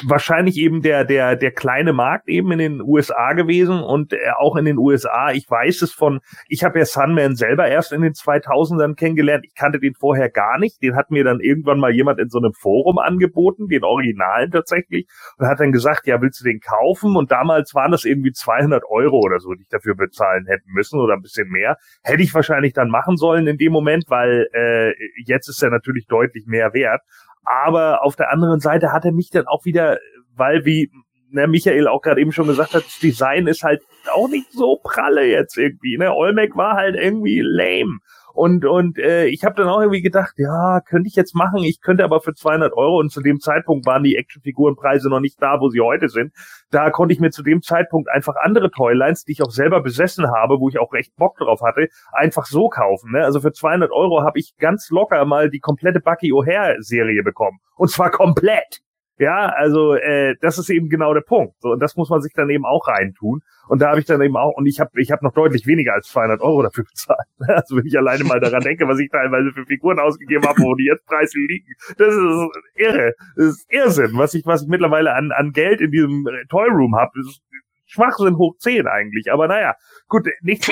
wahrscheinlich 0.04 0.58
eben 0.58 0.82
der, 0.82 1.04
der, 1.04 1.36
der 1.36 1.52
kleine 1.52 1.94
Markt 1.94 2.28
eben 2.30 2.52
in 2.52 2.60
den 2.60 2.82
USA 2.82 3.34
gewesen 3.34 3.82
und 3.82 4.14
äh, 4.14 4.18
auch 4.38 4.56
in 4.56 4.66
den 4.66 4.78
USA. 4.78 5.32
Ich 5.32 5.50
weiß 5.50 5.82
es 5.82 5.92
von, 5.92 6.20
ich 6.48 6.64
habe 6.64 6.80
ja 6.80 6.86
Sunman 6.86 7.36
selber 7.36 7.68
erst 7.68 7.92
in 7.92 8.02
den 8.02 8.14
2000ern 8.14 8.96
kennengelernt. 8.96 9.46
Ich 9.46 9.56
kannte 9.56 9.80
den 9.80 9.94
vorher 9.94 10.30
gar 10.30 10.58
nicht. 10.58 10.82
Den 10.82 10.96
hat 10.96 11.12
mir 11.12 11.24
dann 11.24 11.40
irgendwann 11.42 11.80
mal 11.80 11.94
jemand 11.94 12.20
in 12.20 12.30
so 12.30 12.40
einem 12.40 12.54
Forum 12.54 12.98
angeboten, 12.98 13.68
den 13.68 13.84
Originalen 13.84 14.52
tatsächlich, 14.52 15.08
und 15.38 15.48
hat 15.48 15.60
dann 15.60 15.72
gesagt, 15.72 16.08
ja, 16.08 16.22
willst 16.22 16.40
du 16.42 16.46
den 16.46 16.60
kaufen? 16.60 17.16
Und 17.16 17.32
damals 17.32 17.76
waren 17.76 17.92
das 17.92 18.06
irgendwie 18.06 18.32
200 18.32 18.84
Euro 18.90 19.20
oder 19.20 19.40
so, 19.40 19.54
die 19.54 19.64
ich 19.64 19.70
dafür 19.70 19.96
bezahlen 19.96 20.46
hätten 20.48 20.72
müssen 20.72 21.00
oder 21.00 21.14
ein 21.14 21.22
bisschen 21.22 21.50
mehr. 21.50 21.78
Hätte 22.04 22.24
ich 22.24 22.34
wahrscheinlich 22.34 22.74
dann 22.74 22.90
machen 22.90 23.18
sollen 23.18 23.48
in 23.48 23.58
dem 23.58 23.72
Moment, 23.72 24.06
weil 24.08 24.48
äh, 24.54 24.94
jetzt 25.26 25.50
ist 25.50 25.62
er 25.62 25.70
natürlich 25.70 26.08
deutlich 26.08 26.46
mehr 26.48 26.74
wert. 26.74 27.02
Aber 27.44 28.04
auf 28.04 28.16
der 28.16 28.32
anderen 28.32 28.60
Seite 28.60 28.92
hat 28.92 29.06
er 29.06 29.12
mich 29.12 29.30
dann 29.30 29.48
auch 29.48 29.66
wieder, 29.66 30.00
weil 30.36 30.66
wie 30.66 30.92
ne, 31.34 31.48
Michael 31.48 31.88
auch 31.88 32.02
gerade 32.02 32.22
eben 32.22 32.32
schon 32.32 32.48
gesagt 32.48 32.74
hat, 32.74 32.86
das 32.86 33.00
Design 33.00 33.48
ist 33.48 33.64
halt 33.64 33.82
auch 34.14 34.30
nicht 34.30 34.52
so 34.52 34.80
pralle 34.82 35.26
jetzt 35.26 35.58
irgendwie. 35.58 35.98
Ne? 35.98 36.14
Olmec 36.14 36.56
war 36.56 36.76
halt 36.76 36.96
irgendwie 36.96 37.42
lame. 37.44 38.00
Und, 38.34 38.66
und 38.66 38.98
äh, 38.98 39.28
ich 39.28 39.44
habe 39.44 39.56
dann 39.56 39.68
auch 39.68 39.80
irgendwie 39.80 40.02
gedacht, 40.02 40.34
ja, 40.38 40.82
könnte 40.82 41.08
ich 41.08 41.16
jetzt 41.16 41.36
machen, 41.36 41.64
ich 41.64 41.82
könnte 41.82 42.04
aber 42.04 42.20
für 42.20 42.34
200 42.34 42.74
Euro 42.74 43.00
und 43.00 43.12
zu 43.12 43.22
dem 43.22 43.40
Zeitpunkt 43.40 43.86
waren 43.86 44.04
die 44.04 44.16
Actionfigurenpreise 44.16 45.08
noch 45.10 45.20
nicht 45.20 45.40
da, 45.42 45.60
wo 45.60 45.70
sie 45.70 45.82
heute 45.82 46.10
sind. 46.10 46.34
Da 46.72 46.90
konnte 46.90 47.14
ich 47.14 47.20
mir 47.20 47.30
zu 47.30 47.44
dem 47.44 47.62
Zeitpunkt 47.62 48.10
einfach 48.10 48.34
andere 48.42 48.72
Toylines, 48.72 49.24
die 49.24 49.34
ich 49.34 49.44
auch 49.44 49.52
selber 49.52 49.82
besessen 49.82 50.32
habe, 50.32 50.60
wo 50.60 50.68
ich 50.68 50.80
auch 50.80 50.94
recht 50.94 51.16
Bock 51.16 51.38
drauf 51.38 51.62
hatte, 51.62 51.90
einfach 52.12 52.46
so 52.46 52.70
kaufen. 52.70 53.12
Ne? 53.12 53.24
Also 53.24 53.40
für 53.40 53.52
200 53.52 53.92
Euro 53.92 54.24
habe 54.24 54.40
ich 54.40 54.56
ganz 54.58 54.90
locker 54.90 55.24
mal 55.26 55.52
die 55.52 55.60
komplette 55.60 56.00
Bucky 56.00 56.34
O'Hare-Serie 56.34 57.24
bekommen. 57.24 57.60
Und 57.76 57.92
zwar 57.92 58.10
komplett. 58.10 58.82
Ja, 59.20 59.48
also 59.48 59.94
äh, 59.94 60.36
das 60.42 60.58
ist 60.58 60.70
eben 60.70 60.90
genau 60.90 61.14
der 61.14 61.22
Punkt. 61.22 61.54
So, 61.62 61.70
und 61.70 61.80
das 61.80 61.96
muss 61.96 62.10
man 62.10 62.22
sich 62.22 62.34
dann 62.34 62.50
eben 62.50 62.66
auch 62.66 62.88
reintun. 62.88 63.42
Und 63.68 63.82
da 63.82 63.90
habe 63.90 64.00
ich 64.00 64.06
dann 64.06 64.22
eben 64.22 64.36
auch, 64.36 64.54
und 64.56 64.66
ich 64.66 64.80
habe 64.80 64.90
ich 65.00 65.12
hab 65.12 65.22
noch 65.22 65.34
deutlich 65.34 65.68
weniger 65.68 65.94
als 65.94 66.08
200 66.08 66.42
Euro 66.42 66.64
dafür 66.64 66.84
bezahlt. 66.90 67.28
Also 67.40 67.78
wenn 67.78 67.86
ich 67.86 67.98
alleine 67.98 68.24
mal 68.24 68.40
daran 68.40 68.62
denke, 68.62 68.88
was 68.88 69.00
ich 69.00 69.10
teilweise 69.10 69.52
für 69.52 69.66
Figuren 69.66 70.00
ausgegeben 70.00 70.46
habe, 70.48 70.60
wo 70.62 70.76
die 70.76 70.86
jetzt 70.86 71.06
Preise 71.06 71.38
liegen, 71.38 71.74
das 71.98 72.14
ist 72.14 72.50
irre. 72.76 73.14
Das 73.36 73.46
ist 73.46 73.72
Irrsinn, 73.72 74.18
was 74.18 74.34
ich, 74.34 74.46
was 74.46 74.64
ich 74.64 74.68
mittlerweile 74.68 75.14
an, 75.14 75.32
an 75.32 75.52
Geld 75.52 75.82
in 75.82 75.92
diesem 75.92 76.28
Toy 76.50 76.68
Room 76.70 76.96
habe. 76.96 77.12
Das 77.16 77.28
ist 77.28 77.42
Schwachsinn 77.86 78.38
hoch 78.38 78.58
10 78.58 78.88
eigentlich. 78.88 79.32
Aber 79.32 79.48
naja, 79.48 79.76
gut, 80.08 80.28
nichts. 80.42 80.72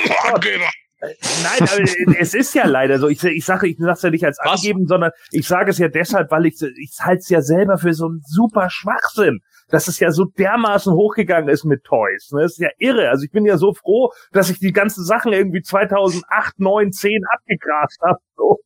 Nein, 1.02 1.62
aber 1.62 2.20
es 2.20 2.36
ist 2.36 2.54
ja 2.54 2.68
leider 2.68 3.00
so. 3.00 3.08
Ich, 3.08 3.24
ich 3.24 3.44
sage, 3.44 3.68
ich 3.68 3.78
sage 3.78 3.94
es 3.94 4.02
ja 4.04 4.10
nicht 4.12 4.26
als 4.26 4.38
Was? 4.44 4.60
angeben, 4.60 4.86
sondern 4.86 5.12
ich 5.32 5.48
sage 5.48 5.72
es 5.72 5.80
ja 5.80 5.88
deshalb, 5.88 6.30
weil 6.30 6.46
ich 6.46 6.62
ich 6.62 6.96
halte 7.02 7.20
es 7.20 7.30
ja 7.30 7.42
selber 7.42 7.80
für 7.80 7.94
so 7.94 8.06
einen 8.06 8.22
super 8.22 8.70
Schwachsinn, 8.70 9.40
dass 9.70 9.88
es 9.88 10.00
ja 10.00 10.12
so 10.12 10.26
dermaßen 10.26 10.94
hochgegangen 10.94 11.50
ist 11.50 11.66
mit 11.66 11.84
Toys. 11.84 12.32
Ne? 12.32 12.44
Das 12.44 12.54
ist 12.54 12.60
ja 12.60 12.70
irre. 12.78 13.10
Also 13.10 13.26
ich 13.26 13.32
bin 13.32 13.46
ja 13.46 13.58
so 13.58 13.74
froh, 13.74 14.12
dass 14.32 14.52
ich 14.52 14.60
die 14.60 14.74
ganzen 14.74 15.04
Sachen 15.04 15.34
irgendwie 15.34 15.62
2008, 15.62 16.60
9, 16.60 16.92
10 16.92 17.22
abgegrast 17.34 18.00
habe. 18.02 18.20
So. 18.36 18.60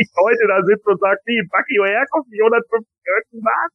Ich 0.00 0.08
heute 0.16 0.46
da 0.46 0.62
sitze 0.64 0.88
und 0.88 1.00
sage, 1.00 1.18
nee, 1.26 1.42
Bucky, 1.50 1.76
woher 1.80 2.04
kommt 2.10 2.28
die 2.32 2.40
150 2.40 3.42
Mark? 3.42 3.72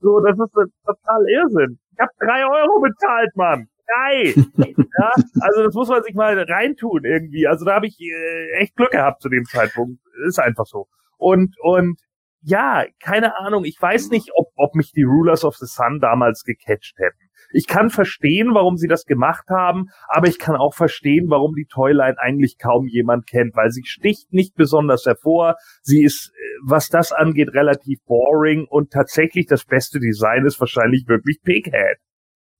So, 0.00 0.20
das 0.20 0.32
ist 0.32 0.52
total 0.84 1.22
Irrsinn. 1.28 1.78
Ich 1.92 2.00
habe 2.00 2.12
drei 2.18 2.44
Euro 2.44 2.80
bezahlt, 2.80 3.36
Mann. 3.36 3.68
Geil. 3.86 4.34
ja, 4.56 5.12
also 5.40 5.64
das 5.64 5.74
muss 5.74 5.88
man 5.88 6.02
sich 6.02 6.14
mal 6.14 6.38
reintun 6.38 7.04
irgendwie. 7.04 7.46
Also 7.46 7.64
da 7.64 7.74
habe 7.74 7.86
ich 7.86 7.98
äh, 8.00 8.60
echt 8.60 8.76
Glück 8.76 8.90
gehabt 8.90 9.22
zu 9.22 9.28
dem 9.28 9.44
Zeitpunkt. 9.44 10.00
Ist 10.26 10.40
einfach 10.40 10.66
so. 10.66 10.86
Und 11.18 11.54
und 11.60 12.00
ja, 12.42 12.84
keine 13.00 13.38
Ahnung. 13.38 13.64
Ich 13.64 13.80
weiß 13.80 14.10
nicht, 14.10 14.30
ob 14.34 14.48
ob 14.56 14.74
mich 14.74 14.92
die 14.92 15.02
Rulers 15.02 15.44
of 15.44 15.56
the 15.56 15.66
Sun 15.66 16.00
damals 16.00 16.42
gecatcht 16.44 16.98
hätten. 16.98 17.26
Ich 17.52 17.66
kann 17.66 17.90
verstehen, 17.90 18.54
warum 18.54 18.76
sie 18.76 18.88
das 18.88 19.04
gemacht 19.04 19.48
haben, 19.48 19.86
aber 20.08 20.28
ich 20.28 20.38
kann 20.38 20.56
auch 20.56 20.74
verstehen, 20.74 21.26
warum 21.28 21.54
die 21.54 21.66
Toyline 21.66 22.16
eigentlich 22.18 22.58
kaum 22.58 22.86
jemand 22.86 23.26
kennt, 23.26 23.54
weil 23.56 23.70
sie 23.70 23.84
sticht 23.84 24.32
nicht 24.32 24.54
besonders 24.54 25.04
hervor. 25.06 25.56
Sie 25.82 26.02
ist, 26.02 26.32
äh, 26.34 26.58
was 26.64 26.88
das 26.88 27.12
angeht, 27.12 27.54
relativ 27.54 27.98
boring 28.06 28.66
und 28.68 28.90
tatsächlich 28.90 29.46
das 29.46 29.64
beste 29.64 30.00
Design 30.00 30.44
ist 30.44 30.60
wahrscheinlich 30.60 31.06
wirklich 31.06 31.40
Pighead. 31.42 31.98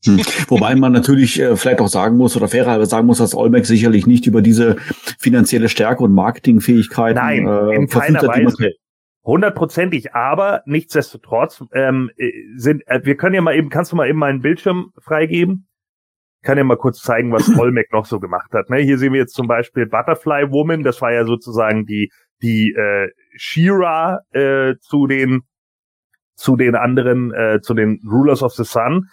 Hm. 0.05 0.21
Wobei 0.49 0.75
man 0.77 0.93
natürlich 0.93 1.41
äh, 1.41 1.57
vielleicht 1.57 1.81
auch 1.81 1.89
sagen 1.89 2.17
muss 2.17 2.37
oder 2.37 2.49
fairerweise 2.49 2.87
sagen 2.87 3.07
muss, 3.07 3.19
dass 3.19 3.35
Olmec 3.35 3.67
sicherlich 3.67 4.07
nicht 4.07 4.27
über 4.27 4.43
diese 4.43 4.77
finanzielle 5.19 5.69
Stärke 5.69 6.05
und 6.05 6.13
Marketingfähigkeiten 6.13 7.17
Nein, 7.17 7.47
äh, 7.47 7.75
in 7.75 7.89
keiner 7.89 8.23
Weise. 8.23 8.73
Hundertprozentig, 9.25 10.15
aber 10.15 10.63
nichtsdestotrotz 10.67 11.65
ähm, 11.75 12.11
äh, 12.17 12.31
sind 12.57 12.87
äh, 12.87 13.01
wir 13.03 13.17
können 13.17 13.35
ja 13.35 13.41
mal 13.41 13.57
eben, 13.57 13.71
kannst 13.71 13.91
du 13.91 13.97
mal 13.97 14.09
eben 14.09 14.19
meinen 14.19 14.41
Bildschirm 14.41 14.93
freigeben? 14.99 15.67
kann 16.47 16.59
ja 16.59 16.65
mal 16.65 16.77
kurz 16.77 17.03
zeigen, 17.03 17.33
was 17.33 17.49
Olmec 17.59 17.93
noch 17.93 18.07
so 18.07 18.21
gemacht 18.21 18.53
hat. 18.53 18.71
Ne? 18.71 18.79
Hier 18.79 18.99
sehen 18.99 19.13
wir 19.13 19.21
jetzt 19.21 19.35
zum 19.35 19.49
Beispiel 19.49 19.87
Butterfly 19.87 20.51
Woman, 20.51 20.85
das 20.85 21.03
war 21.03 21.13
ja 21.13 21.25
sozusagen 21.25 21.85
die 21.85 22.11
die 22.43 22.73
äh, 22.73 23.09
Shira 23.35 24.21
äh, 24.31 24.75
zu 24.81 25.07
den 25.07 25.43
zu 26.35 26.57
den 26.57 26.75
anderen, 26.75 27.33
äh, 27.33 27.61
zu 27.61 27.75
den 27.75 28.01
Rulers 28.07 28.43
of 28.43 28.53
the 28.53 28.65
Sun 28.65 29.09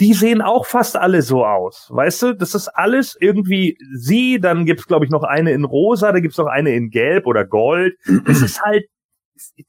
die 0.00 0.14
sehen 0.14 0.42
auch 0.42 0.66
fast 0.66 0.96
alle 0.96 1.22
so 1.22 1.44
aus. 1.44 1.88
Weißt 1.92 2.22
du, 2.22 2.32
das 2.34 2.54
ist 2.54 2.68
alles 2.68 3.16
irgendwie 3.20 3.76
sie, 3.94 4.40
dann 4.40 4.64
gibt's 4.64 4.86
glaube 4.86 5.04
ich 5.04 5.10
noch 5.10 5.22
eine 5.22 5.52
in 5.52 5.64
rosa, 5.64 6.12
da 6.12 6.20
gibt's 6.20 6.38
noch 6.38 6.46
eine 6.46 6.74
in 6.74 6.90
gelb 6.90 7.26
oder 7.26 7.44
gold. 7.44 7.96
Es 8.26 8.42
ist 8.42 8.62
halt 8.62 8.84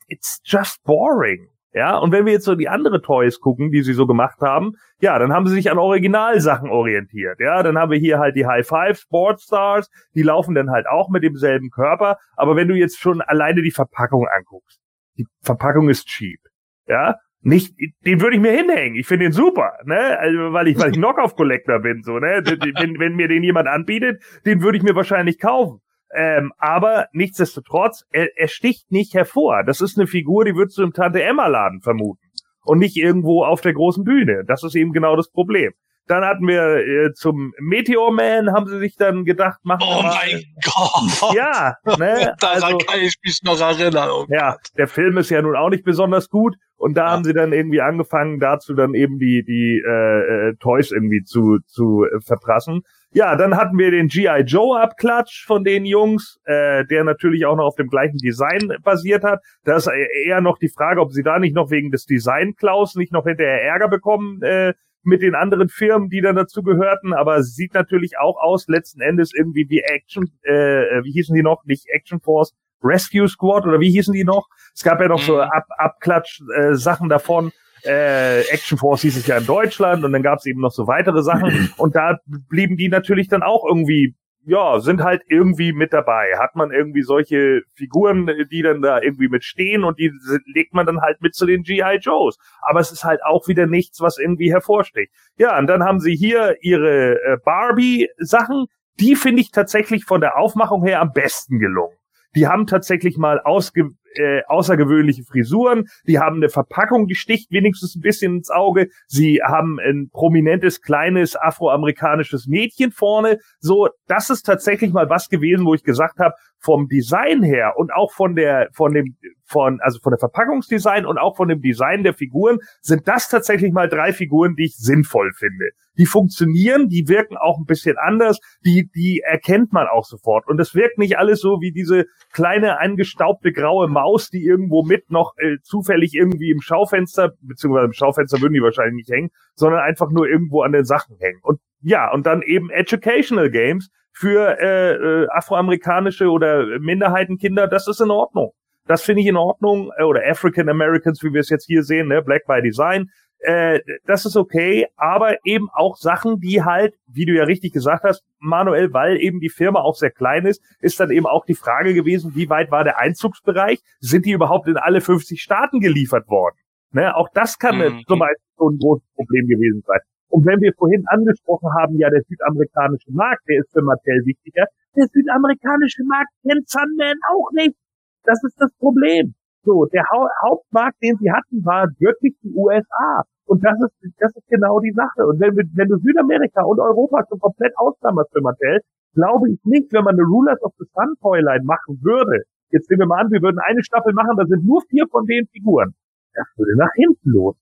it's 0.08 0.42
just 0.44 0.84
boring. 0.84 1.50
Ja, 1.76 1.98
und 1.98 2.12
wenn 2.12 2.28
wir 2.28 2.34
jetzt 2.34 2.46
so 2.46 2.54
die 2.54 2.70
andere 2.70 3.02
Toys 3.02 3.40
gucken, 3.40 3.72
die 3.72 3.82
sie 3.82 3.94
so 3.94 4.06
gemacht 4.06 4.42
haben, 4.42 4.74
ja, 5.02 5.18
dann 5.18 5.34
haben 5.34 5.48
sie 5.48 5.56
sich 5.56 5.72
an 5.72 5.80
Originalsachen 5.80 6.70
orientiert. 6.70 7.40
Ja, 7.40 7.64
dann 7.64 7.80
haben 7.80 7.92
wir 7.92 7.98
hier 7.98 8.20
halt 8.20 8.36
die 8.36 8.46
High 8.46 8.68
Five 8.68 9.00
Sportstars, 9.00 9.90
die 10.14 10.22
laufen 10.22 10.54
dann 10.54 10.70
halt 10.70 10.86
auch 10.88 11.10
mit 11.10 11.24
demselben 11.24 11.72
Körper. 11.72 12.20
Aber 12.36 12.56
wenn 12.56 12.68
du 12.68 12.76
jetzt 12.76 13.00
schon 13.00 13.22
alleine 13.22 13.64
die 13.64 13.72
Verpackung 13.72 14.28
anguckst, 14.28 14.80
die 15.18 15.26
Verpackung 15.42 15.90
ist 15.90 16.06
cheap. 16.06 16.40
Ja, 16.86 17.16
nicht, 17.44 17.76
den 18.06 18.22
würde 18.22 18.38
ich 18.38 18.42
mir 18.42 18.52
hinhängen. 18.52 18.96
Ich 18.96 19.06
finde 19.06 19.26
den 19.26 19.34
super, 19.34 19.74
ne? 19.86 20.18
Also, 20.18 20.54
weil 20.54 20.70
ich, 20.70 20.80
weil 20.80 20.92
ich 20.92 20.98
Knockoff-Collector 20.98 21.80
bin, 21.80 22.02
so, 22.02 22.18
ne? 22.18 22.42
Wenn, 22.46 23.00
wenn 23.00 23.16
mir 23.16 23.28
den 23.28 23.44
jemand 23.44 23.68
anbietet, 23.68 24.24
den 24.46 24.62
würde 24.62 24.78
ich 24.78 24.84
mir 24.84 24.96
wahrscheinlich 24.96 25.40
kaufen. 25.40 25.82
Ähm, 26.16 26.54
aber 26.58 27.08
nichtsdestotrotz, 27.12 28.06
er, 28.12 28.30
er 28.38 28.48
sticht 28.48 28.92
nicht 28.92 29.14
hervor. 29.14 29.64
Das 29.66 29.82
ist 29.82 29.98
eine 29.98 30.08
Figur, 30.08 30.46
die 30.46 30.56
würdest 30.56 30.78
du 30.78 30.84
im 30.84 30.94
Tante 30.94 31.24
Emma 31.24 31.48
Laden 31.48 31.82
vermuten. 31.82 32.22
Und 32.64 32.80
nicht 32.80 32.96
irgendwo 32.96 33.44
auf 33.44 33.62
der 33.62 33.74
großen 33.74 34.06
Bühne. 34.06 34.44
Das 34.48 34.64
ist 34.64 34.76
eben 34.76 34.94
genau 34.94 35.18
das 35.18 35.30
Problem. 35.30 35.74
Dann 36.08 36.26
hatten 36.26 36.48
wir 36.48 36.86
äh, 36.86 37.14
zum 37.14 37.54
Meteor 37.60 38.12
Man, 38.12 38.52
haben 38.52 38.68
sie 38.68 38.80
sich 38.80 38.96
dann 38.96 39.24
gedacht, 39.24 39.60
machen 39.64 39.84
Oh 39.86 40.02
mein 40.02 40.44
Gott! 40.64 41.34
Ja, 41.36 41.76
ne? 41.98 42.36
Daran 42.40 42.64
also, 42.64 42.78
kann 42.78 43.00
ich 43.00 43.16
mich 43.24 43.42
noch 43.44 43.60
erinnern. 43.60 44.10
Oh 44.12 44.26
ja, 44.30 44.58
der 44.78 44.88
Film 44.88 45.18
ist 45.18 45.30
ja 45.30 45.42
nun 45.42 45.56
auch 45.56 45.70
nicht 45.70 45.86
besonders 45.86 46.30
gut. 46.30 46.56
Und 46.76 46.96
da 46.98 47.06
ja. 47.06 47.12
haben 47.12 47.24
sie 47.24 47.34
dann 47.34 47.54
irgendwie 47.54 47.80
angefangen, 47.80 48.42
dazu 48.42 48.74
dann 48.74 48.94
eben 48.94 49.18
die, 49.18 49.46
die 49.46 49.82
äh, 49.86 50.50
äh, 50.50 50.56
Toys 50.60 50.92
irgendwie 50.92 51.24
zu, 51.24 51.60
zu 51.66 52.04
äh, 52.04 52.20
verprassen. 52.20 52.82
Ja, 53.14 53.38
dann 53.38 53.56
hatten 53.56 53.78
wir 53.78 53.92
den 53.92 54.08
G.I. 54.08 54.42
Joe 54.42 54.82
Abklatsch 54.82 55.46
von 55.46 55.64
den 55.64 55.86
Jungs, 55.86 56.40
äh, 56.44 56.84
der 56.86 57.06
natürlich 57.06 57.46
auch 57.46 57.56
noch 57.56 57.66
auf 57.66 57.76
dem 57.76 57.88
gleichen 57.88 58.18
Design 58.18 58.76
basiert 58.84 59.24
hat. 59.24 59.40
Da 59.64 59.78
ist 59.78 59.90
eher 60.26 60.42
noch 60.42 60.58
die 60.58 60.68
Frage, 60.68 61.00
ob 61.00 61.14
sie 61.14 61.24
da 61.24 61.40
nicht 61.40 61.56
noch 61.56 61.72
wegen 61.72 61.90
des 61.90 62.06
Design-Klaus 62.06 62.96
nicht 62.96 63.14
noch 63.14 63.24
hinterher 63.24 63.64
Ärger 63.64 63.88
bekommen 63.88 64.42
äh, 64.42 64.74
mit 65.04 65.22
den 65.22 65.36
anderen 65.36 65.70
Firmen, 65.70 66.10
die 66.10 66.22
dann 66.22 66.36
dazu 66.36 66.64
gehörten. 66.64 67.14
Aber 67.14 67.44
sieht 67.44 67.74
natürlich 67.74 68.18
auch 68.18 68.38
aus, 68.42 68.68
letzten 68.68 69.02
Endes 69.02 69.34
irgendwie 69.34 69.70
wie 69.70 69.80
Action, 69.80 70.32
äh, 70.44 71.04
wie 71.04 71.12
hießen 71.12 71.36
die 71.36 71.44
noch? 71.44 71.66
Nicht 71.66 71.86
Action 71.90 72.20
Force, 72.20 72.54
Rescue 72.84 73.28
Squad 73.28 73.66
oder 73.66 73.80
wie 73.80 73.92
hießen 73.92 74.14
die 74.14 74.24
noch? 74.24 74.48
Es 74.76 74.84
gab 74.84 75.00
ja 75.00 75.08
noch 75.08 75.22
so 75.22 75.36
Mhm. 75.36 75.42
Ab 75.42 75.66
Abklatsch-Sachen 75.78 77.10
davon. 77.10 77.52
Äh, 77.86 78.42
Action 78.48 78.78
Force 78.78 79.02
hieß 79.02 79.18
es 79.18 79.28
ja 79.28 79.38
in 79.38 79.46
Deutschland 79.46 80.04
und 80.06 80.14
dann 80.14 80.24
gab 80.24 80.40
es 80.40 80.46
eben 80.46 80.62
noch 80.62 80.72
so 80.72 80.88
weitere 80.88 81.22
Sachen 81.22 81.70
und 81.78 81.96
da 81.96 82.18
blieben 82.50 82.78
die 82.78 82.88
natürlich 82.88 83.28
dann 83.28 83.44
auch 83.44 83.66
irgendwie, 83.68 84.16
ja, 84.46 84.80
sind 84.80 85.04
halt 85.04 85.24
irgendwie 85.28 85.74
mit 85.74 85.94
dabei. 85.94 86.34
Hat 86.38 86.56
man 86.56 86.72
irgendwie 86.72 87.02
solche 87.02 87.62
Figuren, 87.76 88.30
die 88.52 88.62
dann 88.62 88.82
da 88.82 89.02
irgendwie 89.02 89.30
mit 89.30 89.44
stehen 89.44 89.84
und 89.84 90.00
die 90.00 90.12
legt 90.46 90.74
man 90.74 90.86
dann 90.86 91.02
halt 91.02 91.22
mit 91.22 91.34
zu 91.34 91.46
den 91.46 91.64
G.I. 91.64 91.98
Joes. 92.02 92.38
Aber 92.62 92.80
es 92.80 92.92
ist 92.92 93.04
halt 93.04 93.24
auch 93.24 93.48
wieder 93.48 93.68
nichts, 93.68 94.02
was 94.02 94.18
irgendwie 94.18 94.52
hervorsticht. 94.52 95.12
Ja, 95.38 95.58
und 95.58 95.68
dann 95.68 95.84
haben 95.84 96.00
sie 96.00 96.16
hier 96.16 96.58
ihre 96.62 97.16
äh, 97.24 97.38
Barbie-Sachen. 97.44 98.66
Die 99.00 99.16
finde 99.16 99.42
ich 99.42 99.52
tatsächlich 99.52 100.06
von 100.06 100.22
der 100.22 100.38
Aufmachung 100.38 100.84
her 100.84 101.02
am 101.02 101.12
besten 101.12 101.60
gelungen. 101.60 101.98
Die 102.36 102.48
haben 102.48 102.68
tatsächlich 102.68 103.18
mal 103.18 103.40
ausge 103.40 103.90
äh, 104.16 104.42
außergewöhnliche 104.48 105.24
Frisuren. 105.24 105.86
Die 106.08 106.20
haben 106.20 106.38
eine 106.38 106.50
Verpackung, 106.50 107.08
die 107.08 107.16
sticht 107.16 107.52
wenigstens 107.52 107.96
ein 107.96 108.02
bisschen 108.02 108.38
ins 108.38 108.50
Auge. 108.50 108.88
Sie 109.08 109.42
haben 109.44 109.80
ein 109.80 110.10
prominentes, 110.12 110.82
kleines 110.82 111.36
afroamerikanisches 111.36 112.48
Mädchen 112.48 112.92
vorne. 112.92 113.40
So, 113.60 113.90
das 114.08 114.30
ist 114.30 114.44
tatsächlich 114.44 114.94
mal 114.94 115.10
was 115.10 115.30
gewesen, 115.30 115.66
wo 115.66 115.74
ich 115.74 115.84
gesagt 115.84 116.20
habe, 116.20 116.34
vom 116.64 116.88
Design 116.88 117.44
her 117.44 117.74
und 117.76 117.94
auch 117.94 118.14
von 118.14 118.36
der, 118.36 118.70
von 118.72 118.94
dem, 118.94 119.18
von, 119.46 119.80
also 119.82 120.00
von 120.02 120.12
der 120.12 120.20
Verpackungsdesign 120.20 121.06
und 121.06 121.18
auch 121.18 121.36
von 121.36 121.50
dem 121.50 121.60
Design 121.60 122.04
der 122.04 122.14
Figuren 122.14 122.60
sind 122.82 123.08
das 123.08 123.28
tatsächlich 123.28 123.74
mal 123.74 123.90
drei 123.90 124.14
Figuren, 124.14 124.56
die 124.56 124.66
ich 124.66 124.78
sinnvoll 124.78 125.32
finde. 125.38 125.66
Die 125.98 126.06
funktionieren, 126.06 126.88
die 126.88 127.08
wirken 127.08 127.38
auch 127.38 127.60
ein 127.60 127.66
bisschen 127.66 127.98
anders, 127.98 128.40
die, 128.66 128.90
die 128.96 129.22
erkennt 129.24 129.74
man 129.74 129.88
auch 129.88 130.06
sofort. 130.06 130.48
Und 130.48 130.60
es 130.60 130.74
wirkt 130.74 130.98
nicht 130.98 131.18
alles 131.18 131.42
so 131.42 131.60
wie 131.60 131.72
diese 131.72 132.06
kleine 132.32 132.80
angestaubte 132.80 133.52
graue 133.52 133.88
Maus, 133.90 134.03
die 134.30 134.44
irgendwo 134.44 134.84
mit 134.84 135.10
noch 135.10 135.34
äh, 135.38 135.58
zufällig 135.62 136.14
irgendwie 136.14 136.52
im 136.52 136.62
Schaufenster, 136.62 137.34
beziehungsweise 137.42 137.86
im 137.86 137.94
Schaufenster 137.94 138.42
würden 138.42 138.54
die 138.54 138.62
wahrscheinlich 138.62 138.96
nicht 138.96 139.10
hängen, 139.10 139.30
sondern 139.56 139.82
einfach 139.82 140.10
nur 140.10 140.28
irgendwo 140.28 140.62
an 140.62 140.72
den 140.72 140.86
Sachen 140.86 141.18
hängen. 141.20 141.40
Und 141.44 141.60
ja, 141.82 142.12
und 142.12 142.26
dann 142.26 142.42
eben 142.42 142.70
Educational 142.70 143.50
Games 143.50 143.90
für 144.12 144.58
äh, 144.60 144.94
äh, 144.94 145.28
afroamerikanische 145.30 146.30
oder 146.30 146.80
Minderheitenkinder, 146.80 147.68
das 147.68 147.88
ist 147.88 148.00
in 148.00 148.12
Ordnung. 148.12 148.54
Das 148.86 149.02
finde 149.02 149.22
ich 149.22 149.28
in 149.28 149.38
Ordnung. 149.38 149.92
Äh, 149.98 150.04
Oder 150.04 150.22
African 150.30 150.70
Americans, 150.70 151.24
wie 151.24 151.34
wir 151.34 151.40
es 151.40 151.50
jetzt 151.50 151.66
hier 151.66 151.84
sehen, 151.84 152.10
ne? 152.10 152.22
Black 152.22 152.46
by 152.46 152.62
Design. 152.62 153.10
Äh, 153.44 153.82
das 154.06 154.26
ist 154.26 154.38
okay, 154.38 154.88
aber 154.96 155.38
eben 155.46 155.68
auch 155.74 155.98
Sachen, 155.98 156.40
die 156.40 156.64
halt, 156.64 156.96
wie 157.08 157.26
du 157.26 157.34
ja 157.34 157.44
richtig 157.44 157.74
gesagt 157.74 158.04
hast, 158.04 158.24
Manuel, 158.40 158.94
weil 158.94 159.18
eben 159.22 159.40
die 159.40 159.50
Firma 159.50 159.82
auch 159.82 159.96
sehr 159.96 160.12
klein 160.12 160.46
ist, 160.46 160.62
ist 160.80 161.00
dann 161.00 161.12
eben 161.12 161.26
auch 161.26 161.46
die 161.46 161.56
Frage 161.56 161.94
gewesen, 161.94 162.36
wie 162.36 162.50
weit 162.50 162.72
war 162.72 162.84
der 162.84 163.00
Einzugsbereich? 163.00 163.80
Sind 164.00 164.26
die 164.26 164.32
überhaupt 164.32 164.68
in 164.68 164.78
alle 164.78 165.02
50 165.02 165.42
Staaten 165.42 165.80
geliefert 165.82 166.28
worden? 166.30 166.56
Ne? 166.92 167.16
Auch 167.16 167.28
das 167.34 167.58
kann 167.60 167.78
Mhm. 167.80 168.04
zum 168.08 168.20
Beispiel 168.20 168.48
so 168.58 168.70
ein 168.70 168.78
großes 168.78 169.08
Problem 169.16 169.48
gewesen 169.48 169.84
sein. 169.86 170.00
Und 170.30 170.46
wenn 170.46 170.62
wir 170.62 170.72
vorhin 170.78 171.04
angesprochen 171.08 171.70
haben, 171.78 171.98
ja, 172.00 172.10
der 172.10 172.22
südamerikanische 172.28 173.12
Markt, 173.12 173.44
der 173.48 173.60
ist 173.60 173.72
für 173.72 173.82
Mattel 173.82 174.22
wichtiger. 174.26 174.66
Der 174.96 175.08
südamerikanische 175.12 176.04
Markt 176.06 176.32
kennt 176.48 176.68
Sunman 176.70 177.18
auch 177.30 177.52
nicht. 177.54 177.76
Das 178.24 178.42
ist 178.44 178.56
das 178.60 178.72
Problem. 178.80 179.36
So, 179.64 179.86
der 179.86 180.04
Hau 180.12 180.28
Hauptmarkt, 180.44 181.02
den 181.02 181.18
sie 181.18 181.32
hatten, 181.32 181.64
war 181.64 181.88
wirklich 182.00 182.36
die 182.44 182.54
USA. 182.54 183.24
Und 183.46 183.64
das 183.64 183.76
ist, 183.80 184.14
das 184.20 184.36
ist 184.36 184.48
genau 184.48 184.80
die 184.80 184.92
Sache. 184.92 185.26
Und 185.28 185.40
wenn, 185.40 185.56
wenn 185.56 185.88
du 185.88 185.98
Südamerika 185.98 186.64
und 186.64 186.80
Europa 186.80 187.24
schon 187.28 187.40
komplett 187.40 187.72
ausklammerst 187.78 188.32
für 188.32 188.42
Mattel, 188.42 188.80
glaube 189.14 189.52
ich 189.52 189.60
nicht, 189.64 189.92
wenn 189.94 190.04
man 190.04 190.16
eine 190.16 190.24
Rulers 190.24 190.62
of 190.64 190.74
the 190.80 190.86
Sun 190.94 191.16
Toyline 191.22 191.64
machen 191.64 192.00
würde. 192.02 192.44
Jetzt 192.72 192.90
nehmen 192.90 193.02
wir 193.02 193.08
mal 193.08 193.22
an, 193.22 193.32
wir 193.32 193.42
würden 193.42 193.60
eine 193.60 193.84
Staffel 193.84 194.14
machen, 194.14 194.36
da 194.38 194.46
sind 194.46 194.66
nur 194.66 194.82
vier 194.90 195.06
von 195.12 195.26
den 195.26 195.48
Figuren. 195.48 195.94
Das 196.34 196.48
würde 196.56 196.76
nach 196.78 196.94
hinten 196.96 197.30
los. 197.30 197.56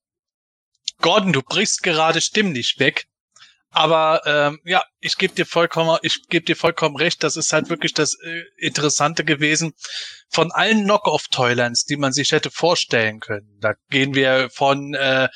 Gordon, 1.01 1.33
du 1.33 1.41
brichst 1.41 1.83
gerade 1.83 2.21
stimmlich 2.21 2.77
weg. 2.79 3.05
Aber 3.72 4.22
ähm, 4.26 4.60
ja, 4.65 4.84
ich 4.99 5.18
gebe 5.18 5.34
dir 5.34 5.45
vollkommen, 5.45 5.98
ich 6.02 6.27
gebe 6.27 6.45
dir 6.45 6.57
vollkommen 6.57 6.98
recht. 6.98 7.23
Das 7.23 7.38
ist 7.38 7.53
halt 7.53 7.69
wirklich 7.69 7.93
das 7.93 8.15
äh, 8.22 8.43
Interessante 8.57 9.23
gewesen 9.23 9.73
von 10.30 10.52
allen 10.52 10.84
Knockoff-Toylines, 10.84 11.85
die 11.85 11.95
man 11.95 12.11
sich 12.11 12.34
hätte 12.34 12.52
vorstellen 12.52 13.22
können. 13.22 13.57
Da 13.61 13.73
gehen 13.89 14.14
wir 14.14 14.49
von 14.52 14.93
äh, 14.93 15.30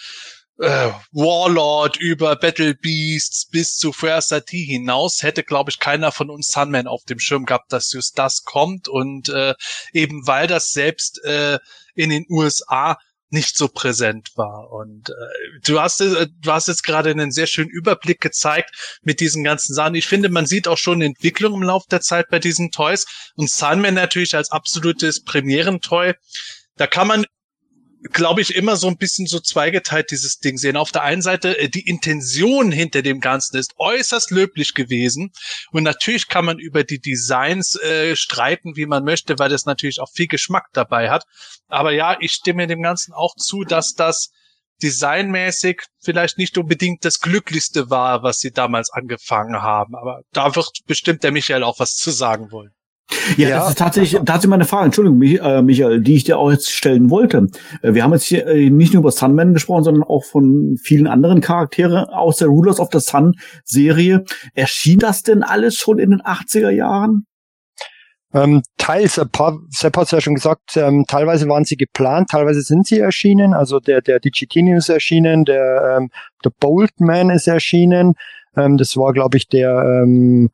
äh, 0.59 0.89
Warlord 1.11 1.97
über 1.97 2.35
Battle 2.35 2.75
Beasts 2.75 3.47
bis 3.49 3.77
zu 3.77 3.93
Fuerza 3.93 4.41
T 4.41 4.57
hinaus. 4.57 5.23
Hätte, 5.23 5.43
glaube 5.43 5.71
ich, 5.71 5.79
keiner 5.79 6.11
von 6.11 6.29
uns 6.29 6.47
Sunman 6.47 6.87
auf 6.87 7.03
dem 7.05 7.19
Schirm 7.19 7.45
gehabt, 7.45 7.71
dass 7.71 7.91
just 7.91 8.17
das 8.17 8.43
kommt. 8.43 8.87
Und 8.87 9.29
äh, 9.29 9.53
eben 9.93 10.27
weil 10.27 10.47
das 10.47 10.71
selbst 10.71 11.23
äh, 11.23 11.59
in 11.93 12.09
den 12.09 12.25
USA 12.29 12.97
nicht 13.29 13.57
so 13.57 13.67
präsent 13.67 14.29
war. 14.35 14.71
Und 14.71 15.09
äh, 15.09 15.13
du 15.65 15.79
hast 15.79 16.01
äh, 16.01 16.27
du 16.39 16.51
hast 16.51 16.67
jetzt 16.67 16.83
gerade 16.83 17.11
einen 17.11 17.31
sehr 17.31 17.47
schönen 17.47 17.69
Überblick 17.69 18.21
gezeigt 18.21 18.97
mit 19.01 19.19
diesen 19.19 19.43
ganzen 19.43 19.73
Sachen. 19.73 19.95
Ich 19.95 20.07
finde, 20.07 20.29
man 20.29 20.45
sieht 20.45 20.67
auch 20.67 20.77
schon 20.77 21.01
Entwicklung 21.01 21.53
im 21.53 21.63
Laufe 21.63 21.87
der 21.89 22.01
Zeit 22.01 22.27
bei 22.29 22.39
diesen 22.39 22.71
Toys 22.71 23.05
und 23.35 23.49
Sunman 23.49 23.93
natürlich 23.93 24.35
als 24.35 24.51
absolutes 24.51 25.23
Premierentoy. 25.23 26.13
Da 26.77 26.87
kann 26.87 27.07
man 27.07 27.25
glaube 28.11 28.41
ich, 28.41 28.55
immer 28.55 28.75
so 28.75 28.87
ein 28.87 28.97
bisschen 28.97 29.27
so 29.27 29.39
zweigeteilt 29.39 30.11
dieses 30.11 30.39
Ding 30.39 30.57
sehen. 30.57 30.77
Auf 30.77 30.91
der 30.91 31.03
einen 31.03 31.21
Seite, 31.21 31.57
äh, 31.57 31.69
die 31.69 31.87
Intention 31.87 32.71
hinter 32.71 33.01
dem 33.01 33.19
Ganzen 33.19 33.57
ist 33.57 33.73
äußerst 33.77 34.31
löblich 34.31 34.73
gewesen. 34.73 35.31
Und 35.71 35.83
natürlich 35.83 36.27
kann 36.27 36.45
man 36.45 36.59
über 36.59 36.83
die 36.83 36.99
Designs 36.99 37.75
äh, 37.75 38.15
streiten, 38.15 38.75
wie 38.75 38.85
man 38.85 39.03
möchte, 39.03 39.39
weil 39.39 39.49
das 39.49 39.65
natürlich 39.65 39.99
auch 39.99 40.11
viel 40.11 40.27
Geschmack 40.27 40.67
dabei 40.73 41.09
hat. 41.09 41.23
Aber 41.67 41.91
ja, 41.91 42.17
ich 42.19 42.33
stimme 42.33 42.67
dem 42.67 42.81
Ganzen 42.81 43.13
auch 43.13 43.35
zu, 43.35 43.63
dass 43.63 43.93
das 43.93 44.29
designmäßig 44.81 45.81
vielleicht 45.99 46.37
nicht 46.37 46.57
unbedingt 46.57 47.05
das 47.05 47.19
Glücklichste 47.21 47.89
war, 47.89 48.23
was 48.23 48.39
sie 48.39 48.51
damals 48.51 48.91
angefangen 48.91 49.61
haben. 49.61 49.95
Aber 49.95 50.21
da 50.31 50.55
wird 50.55 50.69
bestimmt 50.85 51.23
der 51.23 51.31
Michael 51.31 51.63
auch 51.63 51.79
was 51.79 51.95
zu 51.95 52.11
sagen 52.11 52.51
wollen. 52.51 52.71
Ja, 53.37 53.49
Ja. 53.49 53.59
das 53.59 53.69
ist 53.69 53.77
tatsächlich, 53.77 54.19
tatsächlich 54.25 54.49
meine 54.49 54.65
Frage, 54.65 54.85
Entschuldigung, 54.85 55.21
äh, 55.21 55.61
Michael, 55.61 56.01
die 56.01 56.15
ich 56.15 56.23
dir 56.23 56.37
auch 56.37 56.51
jetzt 56.51 56.71
stellen 56.71 57.09
wollte. 57.09 57.47
Äh, 57.81 57.93
Wir 57.93 58.03
haben 58.03 58.13
jetzt 58.13 58.25
hier 58.25 58.47
äh, 58.47 58.69
nicht 58.69 58.93
nur 58.93 59.01
über 59.01 59.11
Sunman 59.11 59.53
gesprochen, 59.53 59.83
sondern 59.83 60.03
auch 60.03 60.23
von 60.23 60.75
vielen 60.81 61.07
anderen 61.07 61.41
Charaktere 61.41 62.09
aus 62.13 62.37
der 62.37 62.47
Rulers 62.47 62.79
of 62.79 62.89
the 62.91 62.99
Sun 62.99 63.33
Serie. 63.63 64.23
Erschien 64.53 64.99
das 64.99 65.23
denn 65.23 65.43
alles 65.43 65.75
schon 65.75 65.99
in 65.99 66.11
den 66.11 66.21
80er 66.21 66.69
Jahren? 66.71 67.25
Ähm, 68.33 68.63
teils, 68.77 69.17
ein 69.17 69.29
paar, 69.29 69.59
Sepp 69.69 69.95
hat 69.95 70.05
es 70.05 70.11
ja 70.11 70.19
schon 70.19 70.35
gesagt, 70.35 70.75
ähm, 70.75 71.05
teilweise 71.07 71.47
waren 71.47 71.63
sie 71.63 71.77
geplant, 71.77 72.29
teilweise 72.31 72.61
sind 72.61 72.85
sie 72.85 72.99
erschienen. 72.99 73.53
Also 73.53 73.79
der, 73.79 74.01
der 74.01 74.19
Digitini 74.19 74.75
ist 74.75 74.89
erschienen, 74.89 75.45
der, 75.45 75.97
ähm, 75.99 76.09
der 76.43 76.51
Boltman 76.59 77.29
ist 77.29 77.47
erschienen. 77.47 78.15
Ähm, 78.57 78.77
das 78.77 78.97
war, 78.97 79.13
glaube 79.13 79.37
ich, 79.37 79.47
der 79.47 80.01
ähm, 80.03 80.49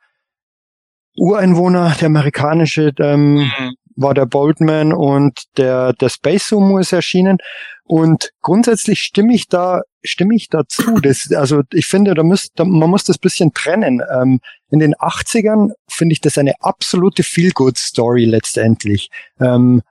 Ureinwohner, 1.18 1.96
der 2.00 2.08
amerikanische, 2.08 2.92
ähm, 3.00 3.52
war 3.96 4.14
der 4.14 4.26
Boltman 4.26 4.94
und 4.94 5.44
der, 5.58 5.94
der 5.94 6.10
Space 6.10 6.48
Sumo 6.48 6.80
ist 6.80 6.94
erschienen. 6.94 7.38
Und 7.84 8.32
grundsätzlich 8.42 9.00
stimme 9.00 9.34
ich 9.34 9.48
da, 9.48 9.82
stimme 10.04 10.36
ich 10.36 10.48
dazu. 10.48 11.00
Das, 11.02 11.30
also 11.34 11.62
ich 11.74 11.86
finde, 11.86 12.14
da 12.14 12.24
muss, 12.24 12.50
da, 12.56 12.64
man 12.64 12.90
muss 12.90 13.04
das 13.04 13.18
bisschen 13.18 13.54
trennen. 13.54 14.02
Ähm, 14.14 14.40
in 14.70 14.80
den 14.80 14.96
80ern 14.96 15.72
finde 15.90 16.14
ich 16.14 16.22
das 16.22 16.38
eine 16.38 16.54
absolute 16.62 17.24
Feel-Good-Story 17.24 18.26
letztendlich. 18.26 19.10
Ähm, 19.40 19.82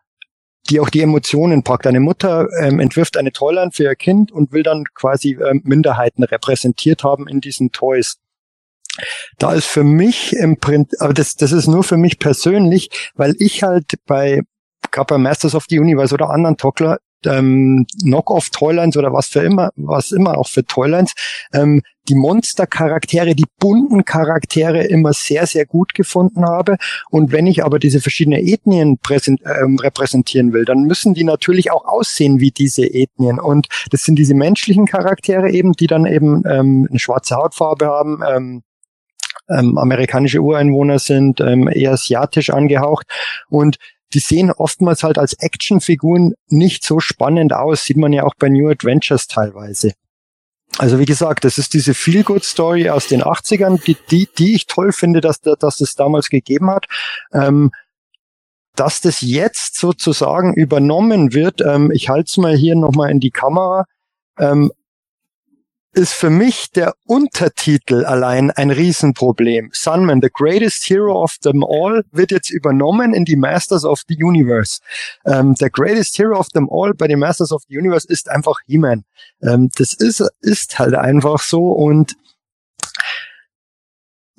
die 0.68 0.80
auch 0.80 0.90
die 0.90 1.02
Emotionen 1.02 1.62
packt. 1.62 1.86
Eine 1.86 2.01
Mutter 2.01 2.47
ähm, 2.60 2.80
entwirft 2.80 3.16
eine 3.16 3.32
Toyline 3.32 3.70
für 3.72 3.84
ihr 3.84 3.97
Kind 3.97 4.30
und 4.30 4.52
will 4.52 4.62
dann 4.62 4.84
quasi 4.94 5.32
ähm, 5.32 5.62
Minderheiten 5.64 6.22
repräsentiert 6.22 7.02
haben 7.02 7.26
in 7.28 7.40
diesen 7.40 7.72
Toys. 7.72 8.18
Da 9.39 9.53
ist 9.53 9.67
für 9.67 9.85
mich 9.85 10.35
im 10.35 10.59
Print, 10.59 11.01
aber 11.01 11.15
das, 11.15 11.35
das 11.35 11.53
ist 11.53 11.67
nur 11.67 11.85
für 11.85 11.97
mich 11.97 12.19
persönlich, 12.19 12.91
weil 13.15 13.35
ich 13.39 13.62
halt 13.62 13.95
bei, 14.07 14.43
gerade 14.91 15.15
bei 15.15 15.19
Masters 15.19 15.55
of 15.55 15.67
the 15.69 15.79
Universe 15.79 16.15
oder 16.15 16.31
anderen 16.31 16.57
Tockler, 16.57 16.99
ähm, 17.27 17.87
Knock-off-Toylines 18.03 18.97
oder 18.97 19.12
was 19.12 19.27
für 19.29 19.41
immer, 19.41 19.71
was 19.77 20.11
immer 20.11 20.39
auch 20.39 20.49
für 20.49 20.65
Toylines, 20.65 21.12
ähm, 21.53 21.83
die 22.09 22.15
Monster-Charaktere, 22.15 23.35
die 23.35 23.45
bunten 23.59 24.05
Charaktere 24.05 24.85
immer 24.85 25.12
sehr, 25.12 25.47
sehr 25.47 25.67
gut 25.67 25.95
gefunden 25.95 26.45
habe. 26.45 26.77
Und 27.11 27.31
wenn 27.31 27.47
ich 27.47 27.62
aber 27.62 27.79
diese 27.79 28.01
verschiedenen 28.01 28.45
Ethnien 28.45 28.99
präsent, 28.99 29.43
ähm, 29.45 29.79
repräsentieren 29.79 30.53
will, 30.53 30.65
dann 30.65 30.85
müssen 30.85 31.15
die 31.15 31.25
natürlich 31.25 31.71
auch 31.71 31.85
aussehen 31.85 32.41
wie 32.41 32.51
diese 32.51 32.85
Ethnien. 32.87 33.39
Und 33.39 33.69
das 33.91 34.03
sind 34.03 34.19
diese 34.19 34.35
menschlichen 34.35 34.87
Charaktere 34.87 35.51
eben, 35.51 35.73
die 35.73 35.87
dann 35.87 36.07
eben 36.07 36.43
ähm, 36.47 36.87
eine 36.91 36.99
schwarze 36.99 37.37
Hautfarbe 37.37 37.87
haben, 37.87 38.21
ähm, 38.29 38.62
ähm, 39.51 39.78
amerikanische 39.78 40.40
Ureinwohner 40.40 40.98
sind, 40.98 41.40
ähm, 41.40 41.68
eher 41.68 41.93
asiatisch 41.93 42.51
angehaucht 42.51 43.06
und 43.48 43.78
die 44.12 44.18
sehen 44.18 44.51
oftmals 44.51 45.02
halt 45.02 45.18
als 45.18 45.35
Actionfiguren 45.35 46.35
nicht 46.48 46.85
so 46.85 46.98
spannend 47.01 47.52
aus, 47.52 47.85
sieht 47.85 47.97
man 47.97 48.12
ja 48.12 48.24
auch 48.24 48.35
bei 48.39 48.48
New 48.48 48.68
Adventures 48.68 49.28
teilweise. 49.28 49.93
Also 50.78 50.98
wie 50.98 51.05
gesagt, 51.05 51.44
das 51.44 51.59
ist 51.59 51.74
diese 51.74 51.94
Feel-Good-Story 51.94 52.90
aus 52.90 53.06
den 53.06 53.22
80ern, 53.22 53.82
die, 53.85 53.97
die, 54.10 54.28
die 54.39 54.55
ich 54.55 54.66
toll 54.66 54.93
finde, 54.93 55.20
dass, 55.20 55.40
dass 55.40 55.81
es 55.81 55.94
damals 55.94 56.28
gegeben 56.28 56.70
hat. 56.70 56.86
Ähm, 57.32 57.70
dass 58.77 59.01
das 59.01 59.20
jetzt 59.20 59.78
sozusagen 59.78 60.55
übernommen 60.55 61.35
wird, 61.35 61.60
ähm, 61.60 61.90
ich 61.90 62.09
halte 62.09 62.28
es 62.28 62.36
mal 62.36 62.56
hier 62.56 62.77
nochmal 62.77 63.10
in 63.10 63.20
die 63.20 63.32
Kamera, 63.32 63.85
ähm, 64.39 64.70
ist 65.93 66.12
für 66.12 66.31
mich 66.31 66.71
der 66.71 66.95
Untertitel 67.05 68.05
allein 68.05 68.51
ein 68.51 68.71
Riesenproblem. 68.71 69.71
Sunman, 69.73 70.21
the 70.23 70.31
greatest 70.33 70.89
hero 70.89 71.23
of 71.23 71.37
them 71.39 71.65
all, 71.65 72.05
wird 72.12 72.31
jetzt 72.31 72.51
übernommen 72.51 73.12
in 73.12 73.25
die 73.25 73.37
Masters 73.37 73.85
of 73.85 74.03
the 74.09 74.23
Universe. 74.23 74.81
Ähm, 75.27 75.55
the 75.57 75.69
greatest 75.71 76.17
hero 76.17 76.39
of 76.39 76.49
them 76.49 76.69
all 76.71 76.95
bei 76.95 77.09
den 77.09 77.19
Masters 77.19 77.53
of 77.53 77.62
the 77.69 77.77
Universe 77.77 78.07
ist 78.09 78.29
einfach 78.29 78.61
He-Man. 78.67 79.05
Ähm, 79.43 79.69
das 79.77 79.93
ist, 79.93 80.23
ist 80.41 80.79
halt 80.79 80.95
einfach 80.95 81.41
so 81.41 81.73
und 81.73 82.17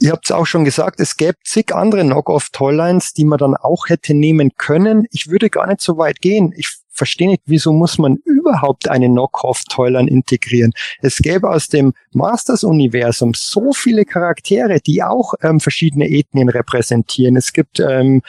Ihr 0.01 0.11
habt 0.13 0.25
es 0.25 0.31
auch 0.31 0.47
schon 0.47 0.65
gesagt, 0.65 0.99
es 0.99 1.15
gäbe 1.15 1.37
zig 1.43 1.75
andere 1.75 2.01
Knock-off-Toylines, 2.01 3.13
die 3.13 3.23
man 3.23 3.37
dann 3.37 3.55
auch 3.55 3.87
hätte 3.87 4.15
nehmen 4.15 4.49
können. 4.57 5.05
Ich 5.11 5.27
würde 5.27 5.51
gar 5.51 5.67
nicht 5.67 5.81
so 5.81 5.99
weit 5.99 6.21
gehen. 6.21 6.55
Ich 6.57 6.80
verstehe 7.01 7.29
nicht, 7.29 7.41
wieso 7.47 7.73
muss 7.73 7.97
man 7.97 8.17
überhaupt 8.17 8.87
eine 8.87 9.07
Knock-off-Toyline 9.07 10.07
integrieren. 10.07 10.71
Es 11.01 11.17
gäbe 11.17 11.49
aus 11.49 11.67
dem 11.67 11.93
Masters-Universum 12.13 13.31
so 13.35 13.73
viele 13.73 14.05
Charaktere, 14.05 14.79
die 14.81 15.01
auch 15.01 15.33
ähm, 15.41 15.59
verschiedene 15.59 16.07
Ethnien 16.07 16.47
repräsentieren. 16.47 17.35
Es 17.37 17.53
gibt 17.53 17.79
ähm, 17.79 18.21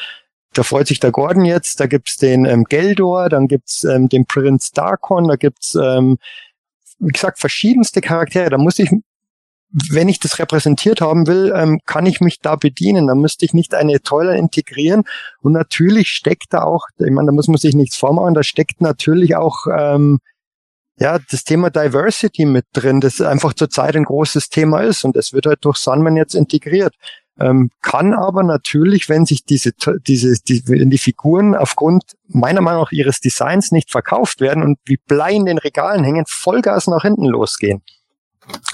da 0.55 0.62
freut 0.62 0.86
sich 0.86 1.01
der 1.01 1.12
Gordon 1.12 1.44
jetzt, 1.44 1.81
da 1.81 1.86
gibt's 1.86 2.16
den 2.16 2.47
ähm, 2.47 2.65
Geldor, 2.65 3.28
dann 3.28 3.47
gibt's 3.47 3.85
ähm, 3.85 4.09
den 4.09 4.24
Prinz 4.24 4.70
Darkon, 4.70 5.28
da 5.28 5.36
gibt's 5.36 5.74
ähm, 5.74 6.16
wie 6.99 7.12
gesagt, 7.12 7.39
verschiedenste 7.39 8.01
Charaktere. 8.01 8.49
Da 8.49 8.57
muss 8.57 8.78
ich 8.78 8.90
wenn 9.73 10.09
ich 10.09 10.20
das 10.20 10.39
repräsentiert 10.39 11.01
haben 11.01 11.27
will, 11.27 11.53
ähm, 11.57 11.81
kann 11.86 12.07
ich 12.07 12.20
mich 12.20 12.40
da 12.40 12.57
bedienen. 12.57 13.07
Da 13.07 13.15
müsste 13.15 13.44
ich 13.44 13.55
nicht 13.55 13.74
eine 13.74 14.01
Toiler 14.03 14.35
integrieren. 14.36 15.05
Und 15.40 15.53
natürlich 15.53 16.09
steckt 16.09 16.53
da 16.53 16.62
auch, 16.62 16.86
ich 16.99 17.11
meine, 17.11 17.27
da 17.27 17.32
muss 17.32 17.49
man 17.49 17.57
sich 17.57 17.74
nichts 17.74 17.97
vormachen, 17.97 18.35
da 18.35 18.43
steckt 18.43 18.81
natürlich 18.81 19.36
auch 19.36 19.66
ähm, 19.74 20.19
ja 20.99 21.19
das 21.31 21.44
Thema 21.44 21.70
Diversity 21.70 22.44
mit 22.44 22.66
drin, 22.73 23.01
das 23.01 23.20
einfach 23.20 23.55
zurzeit 23.55 23.97
ein 23.97 24.05
großes 24.05 24.51
Thema 24.51 24.81
ist 24.81 25.05
und 25.05 25.16
es 25.16 25.32
wird 25.32 25.47
halt 25.47 25.65
durch 25.65 25.78
Sunman 25.78 26.16
jetzt 26.16 26.35
integriert. 26.35 26.94
Ähm, 27.40 27.70
kann 27.81 28.12
aber 28.12 28.43
natürlich, 28.43 29.09
wenn 29.09 29.24
sich 29.24 29.44
diese, 29.44 29.73
diese, 30.07 30.35
die, 30.43 30.62
die 30.62 30.99
Figuren 30.99 31.55
aufgrund 31.55 32.05
meiner 32.28 32.61
Meinung 32.61 32.82
nach 32.82 32.93
ihres 32.93 33.20
Designs 33.20 33.73
nicht 33.73 33.90
verkauft 33.90 34.40
werden 34.40 34.62
und 34.62 34.78
wie 34.85 34.99
Blei 34.99 35.32
in 35.32 35.47
den 35.47 35.57
Regalen 35.57 36.05
hängen, 36.05 36.24
Vollgas 36.28 36.89
nach 36.89 37.03
hinten 37.03 37.24
losgehen. 37.24 37.82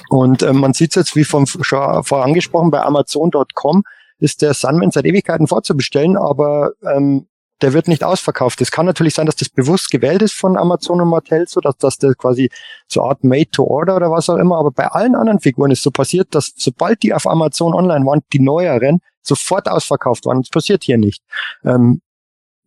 Und 0.08 0.42
äh, 0.42 0.52
man 0.52 0.72
sieht 0.72 0.96
jetzt, 0.96 1.16
wie 1.16 1.24
von, 1.24 1.46
schon 1.46 2.04
vorangesprochen, 2.04 2.70
bei 2.70 2.82
Amazon.com 2.82 3.84
ist 4.18 4.42
der 4.42 4.54
Sunman 4.54 4.90
seit 4.90 5.04
Ewigkeiten 5.04 5.46
vorzubestellen, 5.46 6.16
aber 6.16 6.72
ähm, 6.82 7.28
der 7.60 7.72
wird 7.72 7.88
nicht 7.88 8.04
ausverkauft. 8.04 8.60
Es 8.60 8.70
kann 8.70 8.86
natürlich 8.86 9.14
sein, 9.14 9.26
dass 9.26 9.36
das 9.36 9.48
bewusst 9.48 9.90
gewählt 9.90 10.22
ist 10.22 10.34
von 10.34 10.56
Amazon 10.56 11.00
und 11.00 11.08
Mattel, 11.08 11.46
so 11.48 11.60
dass 11.60 11.76
das 11.76 11.98
quasi 12.16 12.50
so 12.86 13.02
Art 13.02 13.24
Made 13.24 13.50
to 13.50 13.64
Order 13.64 13.96
oder 13.96 14.10
was 14.10 14.30
auch 14.30 14.36
immer. 14.36 14.58
Aber 14.58 14.70
bei 14.70 14.86
allen 14.86 15.14
anderen 15.14 15.40
Figuren 15.40 15.70
ist 15.70 15.82
so 15.82 15.90
passiert, 15.90 16.34
dass 16.34 16.52
sobald 16.56 17.02
die 17.02 17.12
auf 17.14 17.26
Amazon 17.26 17.74
online 17.74 18.06
waren, 18.06 18.20
die 18.32 18.40
neueren 18.40 19.00
sofort 19.22 19.68
ausverkauft 19.68 20.24
waren. 20.26 20.42
Das 20.42 20.50
passiert 20.50 20.84
hier 20.84 20.98
nicht. 20.98 21.22
Ähm, 21.64 22.00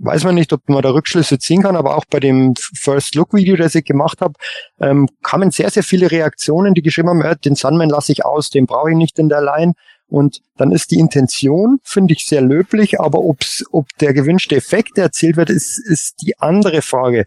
weiß 0.04 0.24
man 0.24 0.36
nicht, 0.36 0.52
ob 0.52 0.68
man 0.68 0.82
da 0.82 0.92
Rückschlüsse 0.92 1.38
ziehen 1.40 1.62
kann, 1.62 1.76
aber 1.76 1.96
auch 1.96 2.06
bei 2.10 2.20
dem 2.20 2.56
First 2.56 3.16
Look 3.16 3.34
Video, 3.34 3.56
das 3.56 3.76
ich 3.76 3.86
gemacht 3.86 4.22
habe, 4.22 4.34
ähm, 4.80 5.08
kamen 5.22 5.52
sehr, 5.52 5.70
sehr 5.70 5.84
viele 5.84 6.12
Reaktionen, 6.12 6.74
die 6.74 6.82
geschrieben 6.82 7.10
haben, 7.10 7.22
äh, 7.22 7.36
den 7.38 7.56
Sunman 7.56 7.90
lasse 7.90 8.12
ich 8.12 8.26
aus, 8.26 8.50
den 8.50 8.66
brauche 8.66 8.92
ich 8.92 8.98
nicht 8.98 9.20
in 9.20 9.30
der 9.30 9.42
Line. 9.42 9.74
Und 10.08 10.42
dann 10.58 10.72
ist 10.72 10.92
die 10.92 11.00
Intention, 11.00 11.80
finde 11.84 12.14
ich, 12.14 12.26
sehr 12.26 12.42
löblich, 12.42 13.00
aber 13.00 13.20
ob's, 13.20 13.64
ob 13.72 13.88
der 14.00 14.14
gewünschte 14.14 14.56
Effekt 14.56 14.98
erzielt 14.98 15.38
wird, 15.38 15.50
ist, 15.50 15.78
ist 15.78 16.16
die 16.22 16.38
andere 16.40 16.82
Frage. 16.82 17.26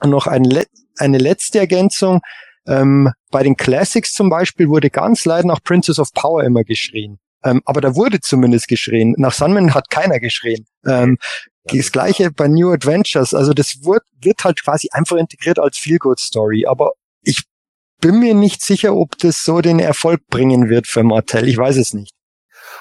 Und 0.00 0.10
noch 0.10 0.26
ein, 0.26 0.42
eine 0.98 1.18
letzte 1.18 1.60
Ergänzung. 1.60 2.20
Ähm, 2.66 3.12
bei 3.30 3.42
den 3.42 3.56
Classics 3.56 4.12
zum 4.12 4.28
Beispiel 4.28 4.68
wurde 4.68 4.90
ganz 4.90 5.24
leid 5.24 5.44
nach 5.44 5.62
Princess 5.62 5.98
of 5.98 6.12
Power 6.14 6.42
immer 6.42 6.64
geschrien. 6.64 7.18
Ähm, 7.44 7.60
aber 7.64 7.80
da 7.80 7.94
wurde 7.94 8.20
zumindest 8.20 8.68
geschrien. 8.68 9.14
Nach 9.18 9.32
Sunman 9.32 9.74
hat 9.74 9.90
keiner 9.90 10.18
geschrien. 10.18 10.66
Ähm, 10.86 11.18
das 11.64 11.92
gleiche 11.92 12.30
bei 12.30 12.48
New 12.48 12.70
Adventures. 12.72 13.34
Also 13.34 13.52
das 13.52 13.84
wird, 13.84 14.02
wird 14.20 14.44
halt 14.44 14.62
quasi 14.62 14.88
einfach 14.92 15.16
integriert 15.16 15.58
als 15.58 15.78
Feel-Good-Story. 15.78 16.66
Aber 16.66 16.92
ich 17.22 17.44
bin 18.00 18.20
mir 18.20 18.34
nicht 18.34 18.62
sicher, 18.62 18.94
ob 18.94 19.16
das 19.18 19.44
so 19.44 19.60
den 19.60 19.78
Erfolg 19.78 20.26
bringen 20.28 20.68
wird 20.68 20.86
für 20.86 21.02
Martell. 21.02 21.48
Ich 21.48 21.56
weiß 21.56 21.76
es 21.76 21.94
nicht. 21.94 22.12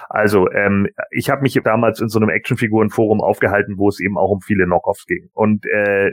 Also, 0.10 0.50
ähm, 0.52 0.88
ich 1.12 1.30
habe 1.30 1.42
mich 1.42 1.60
damals 1.64 2.00
in 2.00 2.10
so 2.10 2.20
einem 2.20 2.30
Actionfigurenforum 2.30 3.22
aufgehalten, 3.22 3.78
wo 3.78 3.90
es 3.90 4.00
eben 4.00 4.18
auch 4.18 4.30
um 4.30 4.42
viele 4.42 4.66
Knockoffs 4.66 5.06
ging. 5.06 5.30
Und 5.34 5.66
äh, 5.66 6.10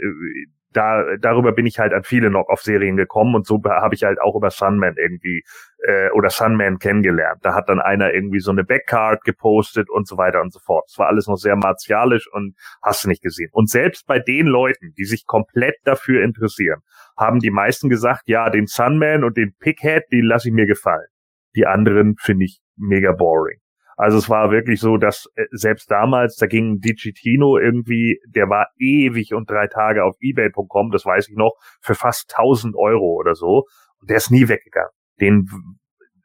da 0.72 1.04
darüber 1.20 1.52
bin 1.52 1.66
ich 1.66 1.78
halt 1.78 1.92
an 1.92 2.04
viele 2.04 2.28
Knock-off-Serien 2.28 2.96
gekommen 2.96 3.34
und 3.34 3.46
so 3.46 3.60
habe 3.64 3.94
ich 3.94 4.04
halt 4.04 4.20
auch 4.20 4.36
über 4.36 4.50
Sunman 4.50 4.94
irgendwie 4.96 5.42
äh, 5.82 6.10
oder 6.10 6.30
Sunman 6.30 6.78
kennengelernt. 6.78 7.40
Da 7.42 7.54
hat 7.54 7.68
dann 7.68 7.80
einer 7.80 8.12
irgendwie 8.12 8.40
so 8.40 8.50
eine 8.50 8.64
Backcard 8.64 9.24
gepostet 9.24 9.90
und 9.90 10.06
so 10.06 10.16
weiter 10.16 10.40
und 10.40 10.52
so 10.52 10.60
fort. 10.60 10.84
Es 10.88 10.98
war 10.98 11.08
alles 11.08 11.26
noch 11.26 11.36
sehr 11.36 11.56
martialisch 11.56 12.28
und 12.32 12.54
hast 12.82 13.04
du 13.04 13.08
nicht 13.08 13.22
gesehen. 13.22 13.50
Und 13.52 13.68
selbst 13.68 14.06
bei 14.06 14.18
den 14.18 14.46
Leuten, 14.46 14.92
die 14.96 15.04
sich 15.04 15.26
komplett 15.26 15.76
dafür 15.84 16.22
interessieren, 16.22 16.80
haben 17.16 17.40
die 17.40 17.50
meisten 17.50 17.88
gesagt, 17.88 18.22
ja, 18.26 18.50
den 18.50 18.66
Sunman 18.66 19.24
und 19.24 19.36
den 19.36 19.54
Pickhead, 19.58 20.04
die 20.12 20.20
lasse 20.20 20.48
ich 20.48 20.54
mir 20.54 20.66
gefallen. 20.66 21.08
Die 21.56 21.66
anderen 21.66 22.14
finde 22.18 22.44
ich 22.44 22.60
mega 22.76 23.12
boring. 23.12 23.58
Also 24.00 24.16
es 24.16 24.30
war 24.30 24.50
wirklich 24.50 24.80
so, 24.80 24.96
dass 24.96 25.30
äh, 25.34 25.44
selbst 25.50 25.90
damals, 25.90 26.36
da 26.36 26.46
ging 26.46 26.80
Digitino 26.80 27.58
irgendwie, 27.58 28.18
der 28.26 28.48
war 28.48 28.68
ewig 28.78 29.34
und 29.34 29.50
drei 29.50 29.66
Tage 29.66 30.04
auf 30.04 30.16
eBay.com, 30.20 30.90
das 30.90 31.04
weiß 31.04 31.28
ich 31.28 31.36
noch, 31.36 31.52
für 31.82 31.94
fast 31.94 32.34
1000 32.34 32.76
Euro 32.76 33.14
oder 33.14 33.34
so. 33.34 33.66
Und 34.00 34.08
der 34.08 34.16
ist 34.16 34.30
nie 34.30 34.48
weggegangen. 34.48 34.88
Den, 35.20 35.50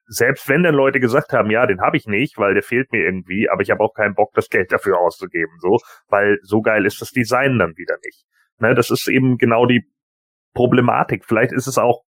selbst 0.07 0.47
wenn 0.47 0.63
dann 0.63 0.73
Leute 0.73 1.01
gesagt 1.01 1.33
haben, 1.33 1.51
ja, 1.51 1.67
den 1.67 1.81
habe 1.81 1.97
ich 1.97 2.07
nicht, 2.07 2.37
weil 2.37 2.53
der 2.53 2.63
fehlt 2.63 2.93
mir 2.93 3.03
irgendwie, 3.03 3.49
aber 3.49 3.61
ich 3.61 3.71
habe 3.71 3.83
auch 3.83 3.93
keinen 3.93 4.15
Bock, 4.15 4.31
das 4.35 4.49
Geld 4.49 4.71
dafür 4.71 4.97
auszugeben, 4.97 5.57
so, 5.59 5.79
weil 6.07 6.39
so 6.43 6.61
geil 6.61 6.85
ist 6.85 7.01
das 7.01 7.11
Design 7.11 7.59
dann 7.59 7.75
wieder 7.75 7.97
nicht. 8.05 8.25
Ne, 8.59 8.73
das 8.73 8.89
ist 8.89 9.09
eben 9.09 9.37
genau 9.37 9.65
die 9.65 9.83
Problematik. 10.53 11.25
Vielleicht 11.25 11.51
ist 11.51 11.67
es 11.67 11.77
auch 11.77 12.05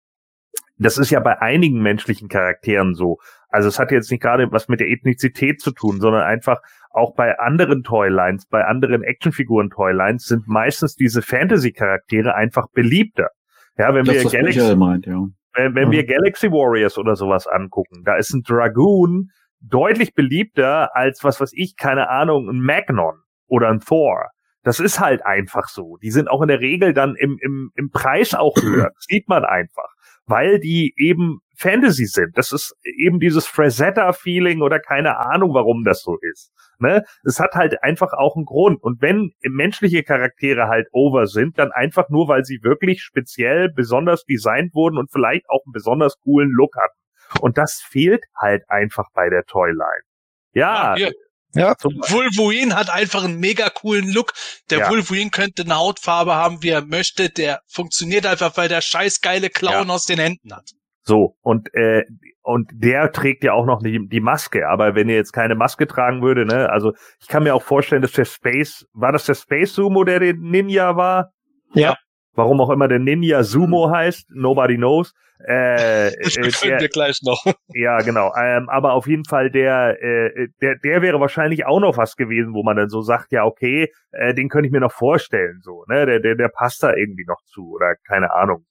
das 0.80 0.96
ist 0.96 1.10
ja 1.10 1.20
bei 1.20 1.40
einigen 1.40 1.82
menschlichen 1.82 2.28
Charakteren 2.28 2.94
so. 2.94 3.18
Also 3.50 3.68
es 3.68 3.78
hat 3.78 3.90
jetzt 3.90 4.10
nicht 4.10 4.22
gerade 4.22 4.50
was 4.52 4.68
mit 4.68 4.80
der 4.80 4.88
Ethnizität 4.88 5.60
zu 5.60 5.72
tun, 5.72 6.00
sondern 6.00 6.22
einfach 6.22 6.60
auch 6.90 7.14
bei 7.14 7.38
anderen 7.38 7.82
Toylines, 7.82 8.46
bei 8.46 8.64
anderen 8.64 9.02
Actionfiguren-Toylines 9.02 10.24
sind 10.24 10.46
meistens 10.46 10.94
diese 10.94 11.22
Fantasy-Charaktere 11.22 12.34
einfach 12.34 12.66
beliebter. 12.72 13.28
Ja, 13.76 13.94
wenn 13.94 14.04
das 14.04 14.24
wir 14.24 14.30
Galaxy, 14.30 14.76
meint, 14.76 15.06
ja. 15.06 15.26
wenn, 15.54 15.74
wenn 15.74 15.88
mhm. 15.88 15.92
wir 15.92 16.06
Galaxy 16.06 16.50
Warriors 16.50 16.98
oder 16.98 17.16
sowas 17.16 17.46
angucken, 17.46 18.02
da 18.04 18.16
ist 18.16 18.32
ein 18.32 18.42
Dragoon 18.42 19.30
deutlich 19.60 20.14
beliebter 20.14 20.94
als 20.96 21.22
was, 21.24 21.40
was 21.40 21.52
ich, 21.52 21.76
keine 21.76 22.08
Ahnung, 22.08 22.48
ein 22.48 22.60
Magnon 22.60 23.20
oder 23.46 23.68
ein 23.68 23.80
Thor. 23.80 24.30
Das 24.62 24.78
ist 24.78 25.00
halt 25.00 25.24
einfach 25.24 25.68
so. 25.68 25.96
Die 26.02 26.10
sind 26.10 26.28
auch 26.28 26.42
in 26.42 26.48
der 26.48 26.60
Regel 26.60 26.92
dann 26.92 27.14
im, 27.16 27.38
im, 27.40 27.70
im 27.76 27.90
Preis 27.90 28.34
auch 28.34 28.56
höher. 28.60 28.90
Das 28.94 29.04
sieht 29.08 29.28
man 29.28 29.44
einfach 29.44 29.94
weil 30.30 30.60
die 30.60 30.94
eben 30.96 31.40
Fantasy 31.60 32.06
sind. 32.06 32.36
Das 32.36 32.52
ist 32.52 32.74
eben 32.82 33.20
dieses 33.20 33.46
Frazetta-Feeling 33.46 34.62
oder 34.62 34.80
keine 34.80 35.18
Ahnung, 35.18 35.52
warum 35.52 35.84
das 35.84 36.02
so 36.02 36.16
ist. 36.32 36.52
Ne? 36.78 37.04
Es 37.22 37.38
hat 37.38 37.54
halt 37.54 37.82
einfach 37.82 38.12
auch 38.14 38.36
einen 38.36 38.46
Grund. 38.46 38.82
Und 38.82 39.02
wenn 39.02 39.32
menschliche 39.42 40.02
Charaktere 40.02 40.68
halt 40.68 40.88
over 40.92 41.26
sind, 41.26 41.58
dann 41.58 41.70
einfach 41.70 42.08
nur, 42.08 42.28
weil 42.28 42.44
sie 42.44 42.60
wirklich 42.62 43.02
speziell 43.02 43.70
besonders 43.70 44.24
designt 44.24 44.74
wurden 44.74 44.96
und 44.96 45.12
vielleicht 45.12 45.48
auch 45.50 45.60
einen 45.66 45.72
besonders 45.72 46.18
coolen 46.20 46.50
Look 46.50 46.74
hatten. 46.76 47.42
Und 47.42 47.58
das 47.58 47.80
fehlt 47.86 48.24
halt 48.34 48.62
einfach 48.68 49.08
bei 49.12 49.28
der 49.28 49.44
Toyline. 49.44 50.04
Ja, 50.52 50.96
ja 50.96 51.10
ja. 51.54 51.74
Wolverine 51.82 52.76
hat 52.76 52.90
einfach 52.90 53.24
einen 53.24 53.40
mega 53.40 53.70
coolen 53.70 54.08
Look. 54.12 54.34
Der 54.70 54.78
ja. 54.78 54.90
Wolverine 54.90 55.30
könnte 55.30 55.62
eine 55.62 55.76
Hautfarbe 55.76 56.34
haben, 56.34 56.62
wie 56.62 56.68
er 56.68 56.82
möchte. 56.82 57.28
Der 57.28 57.60
funktioniert 57.66 58.24
einfach, 58.24 58.56
weil 58.56 58.68
der 58.68 58.80
scheiß 58.80 59.20
geile 59.20 59.50
Clown 59.50 59.88
ja. 59.88 59.94
aus 59.94 60.04
den 60.04 60.20
Händen 60.20 60.54
hat. 60.54 60.70
So, 61.02 61.36
und, 61.40 61.72
äh, 61.74 62.04
und 62.42 62.70
der 62.72 63.12
trägt 63.12 63.44
ja 63.44 63.52
auch 63.52 63.66
noch 63.66 63.82
die, 63.82 64.08
die 64.08 64.20
Maske. 64.20 64.68
Aber 64.68 64.94
wenn 64.94 65.08
er 65.08 65.16
jetzt 65.16 65.32
keine 65.32 65.54
Maske 65.54 65.86
tragen 65.86 66.22
würde, 66.22 66.46
ne, 66.46 66.70
also 66.70 66.92
ich 67.20 67.28
kann 67.28 67.42
mir 67.42 67.54
auch 67.54 67.62
vorstellen, 67.62 68.02
dass 68.02 68.12
der 68.12 68.24
Space, 68.24 68.86
war 68.92 69.12
das 69.12 69.26
der 69.26 69.34
Space 69.34 69.74
Sumo, 69.74 70.04
der 70.04 70.20
den 70.20 70.40
Ninja 70.40 70.96
war? 70.96 71.32
Ja. 71.74 71.96
warum 72.34 72.60
auch 72.60 72.70
immer 72.70 72.88
der 72.88 72.98
Ninja 72.98 73.44
Sumo 73.44 73.90
heißt, 73.90 74.30
nobody 74.30 74.76
knows. 74.76 75.12
Äh, 75.46 76.10
Das 76.22 76.62
äh, 76.62 76.78
der, 76.78 76.88
gleich 76.88 77.20
noch. 77.22 77.42
ja, 77.74 77.98
genau. 77.98 78.32
Ähm, 78.36 78.68
aber 78.68 78.92
auf 78.94 79.06
jeden 79.06 79.24
Fall, 79.24 79.50
der, 79.50 80.02
äh, 80.02 80.48
der, 80.60 80.76
der 80.76 81.02
wäre 81.02 81.20
wahrscheinlich 81.20 81.66
auch 81.66 81.80
noch 81.80 81.96
was 81.96 82.16
gewesen, 82.16 82.54
wo 82.54 82.62
man 82.62 82.76
dann 82.76 82.88
so 82.88 83.00
sagt, 83.02 83.32
ja, 83.32 83.44
okay, 83.44 83.92
äh, 84.12 84.34
den 84.34 84.48
könnte 84.48 84.66
ich 84.66 84.72
mir 84.72 84.80
noch 84.80 84.92
vorstellen, 84.92 85.60
so, 85.62 85.84
ne? 85.88 86.06
Der, 86.06 86.20
der, 86.20 86.34
der 86.34 86.48
passt 86.48 86.82
da 86.82 86.94
irgendwie 86.94 87.24
noch 87.26 87.40
zu 87.44 87.70
oder 87.70 87.94
keine 88.06 88.32
Ahnung. 88.34 88.64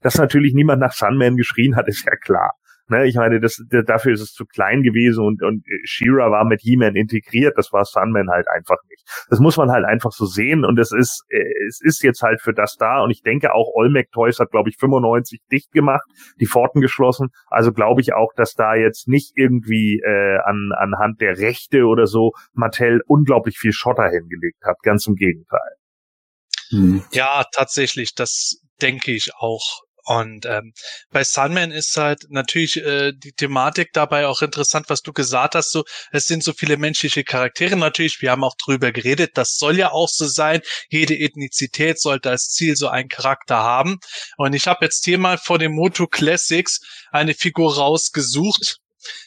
Dass 0.00 0.18
natürlich 0.18 0.54
niemand 0.54 0.80
nach 0.80 0.92
Sunman 0.92 1.36
geschrien 1.36 1.76
hat, 1.76 1.88
ist 1.88 2.04
ja 2.04 2.16
klar. 2.16 2.52
Ne, 2.90 3.06
ich 3.06 3.14
meine, 3.14 3.38
das, 3.38 3.62
dafür 3.86 4.14
ist 4.14 4.20
es 4.20 4.32
zu 4.32 4.44
klein 4.46 4.82
gewesen 4.82 5.24
und, 5.24 5.44
und 5.44 5.64
Shira 5.84 6.32
war 6.32 6.44
mit 6.44 6.60
He-Man 6.60 6.96
integriert, 6.96 7.56
das 7.56 7.72
war 7.72 7.84
Sunman 7.84 8.30
halt 8.30 8.48
einfach 8.48 8.78
nicht. 8.88 9.06
Das 9.28 9.38
muss 9.38 9.56
man 9.56 9.70
halt 9.70 9.84
einfach 9.84 10.10
so 10.10 10.26
sehen 10.26 10.64
und 10.64 10.76
es 10.76 10.90
ist, 10.90 11.24
äh, 11.28 11.38
es 11.68 11.80
ist 11.80 12.02
jetzt 12.02 12.22
halt 12.22 12.40
für 12.40 12.52
das 12.52 12.74
da 12.74 13.00
und 13.04 13.12
ich 13.12 13.22
denke 13.22 13.54
auch 13.54 13.70
Olmec 13.74 14.10
Toys 14.10 14.40
hat, 14.40 14.50
glaube 14.50 14.70
ich, 14.70 14.76
95 14.76 15.40
dicht 15.52 15.70
gemacht, 15.70 16.02
die 16.40 16.46
Pforten 16.46 16.80
geschlossen, 16.80 17.28
also 17.46 17.70
glaube 17.72 18.00
ich 18.00 18.12
auch, 18.12 18.32
dass 18.34 18.54
da 18.54 18.74
jetzt 18.74 19.06
nicht 19.06 19.34
irgendwie 19.36 20.00
äh, 20.04 20.38
an, 20.44 20.72
anhand 20.76 21.20
der 21.20 21.38
Rechte 21.38 21.84
oder 21.84 22.08
so 22.08 22.32
Mattel 22.54 23.02
unglaublich 23.06 23.56
viel 23.56 23.72
Schotter 23.72 24.08
hingelegt 24.10 24.64
hat, 24.64 24.78
ganz 24.82 25.06
im 25.06 25.14
Gegenteil. 25.14 25.79
Hm. 26.70 27.04
Ja, 27.12 27.44
tatsächlich, 27.52 28.14
das 28.14 28.56
denke 28.80 29.12
ich 29.12 29.34
auch. 29.34 29.82
Und 30.04 30.46
ähm, 30.46 30.72
bei 31.10 31.22
Sunman 31.22 31.70
ist 31.70 31.96
halt 31.96 32.24
natürlich 32.30 32.76
äh, 32.78 33.12
die 33.14 33.32
Thematik 33.32 33.90
dabei 33.92 34.26
auch 34.26 34.42
interessant, 34.42 34.86
was 34.88 35.02
du 35.02 35.12
gesagt 35.12 35.54
hast. 35.54 35.70
So, 35.70 35.84
es 36.10 36.26
sind 36.26 36.42
so 36.42 36.52
viele 36.52 36.78
menschliche 36.78 37.22
Charaktere 37.22 37.76
natürlich. 37.76 38.20
Wir 38.20 38.32
haben 38.32 38.42
auch 38.42 38.56
drüber 38.56 38.92
geredet. 38.92 39.32
Das 39.34 39.56
soll 39.56 39.78
ja 39.78 39.92
auch 39.92 40.08
so 40.08 40.26
sein. 40.26 40.62
Jede 40.88 41.16
Ethnizität 41.16 42.00
sollte 42.00 42.30
als 42.30 42.48
Ziel 42.48 42.76
so 42.76 42.88
einen 42.88 43.08
Charakter 43.08 43.58
haben. 43.58 43.98
Und 44.36 44.54
ich 44.54 44.66
habe 44.66 44.84
jetzt 44.86 45.04
hier 45.04 45.18
mal 45.18 45.38
vor 45.38 45.58
dem 45.58 45.72
Moto 45.72 46.06
Classics 46.06 46.80
eine 47.12 47.34
Figur 47.34 47.76
rausgesucht. 47.76 48.78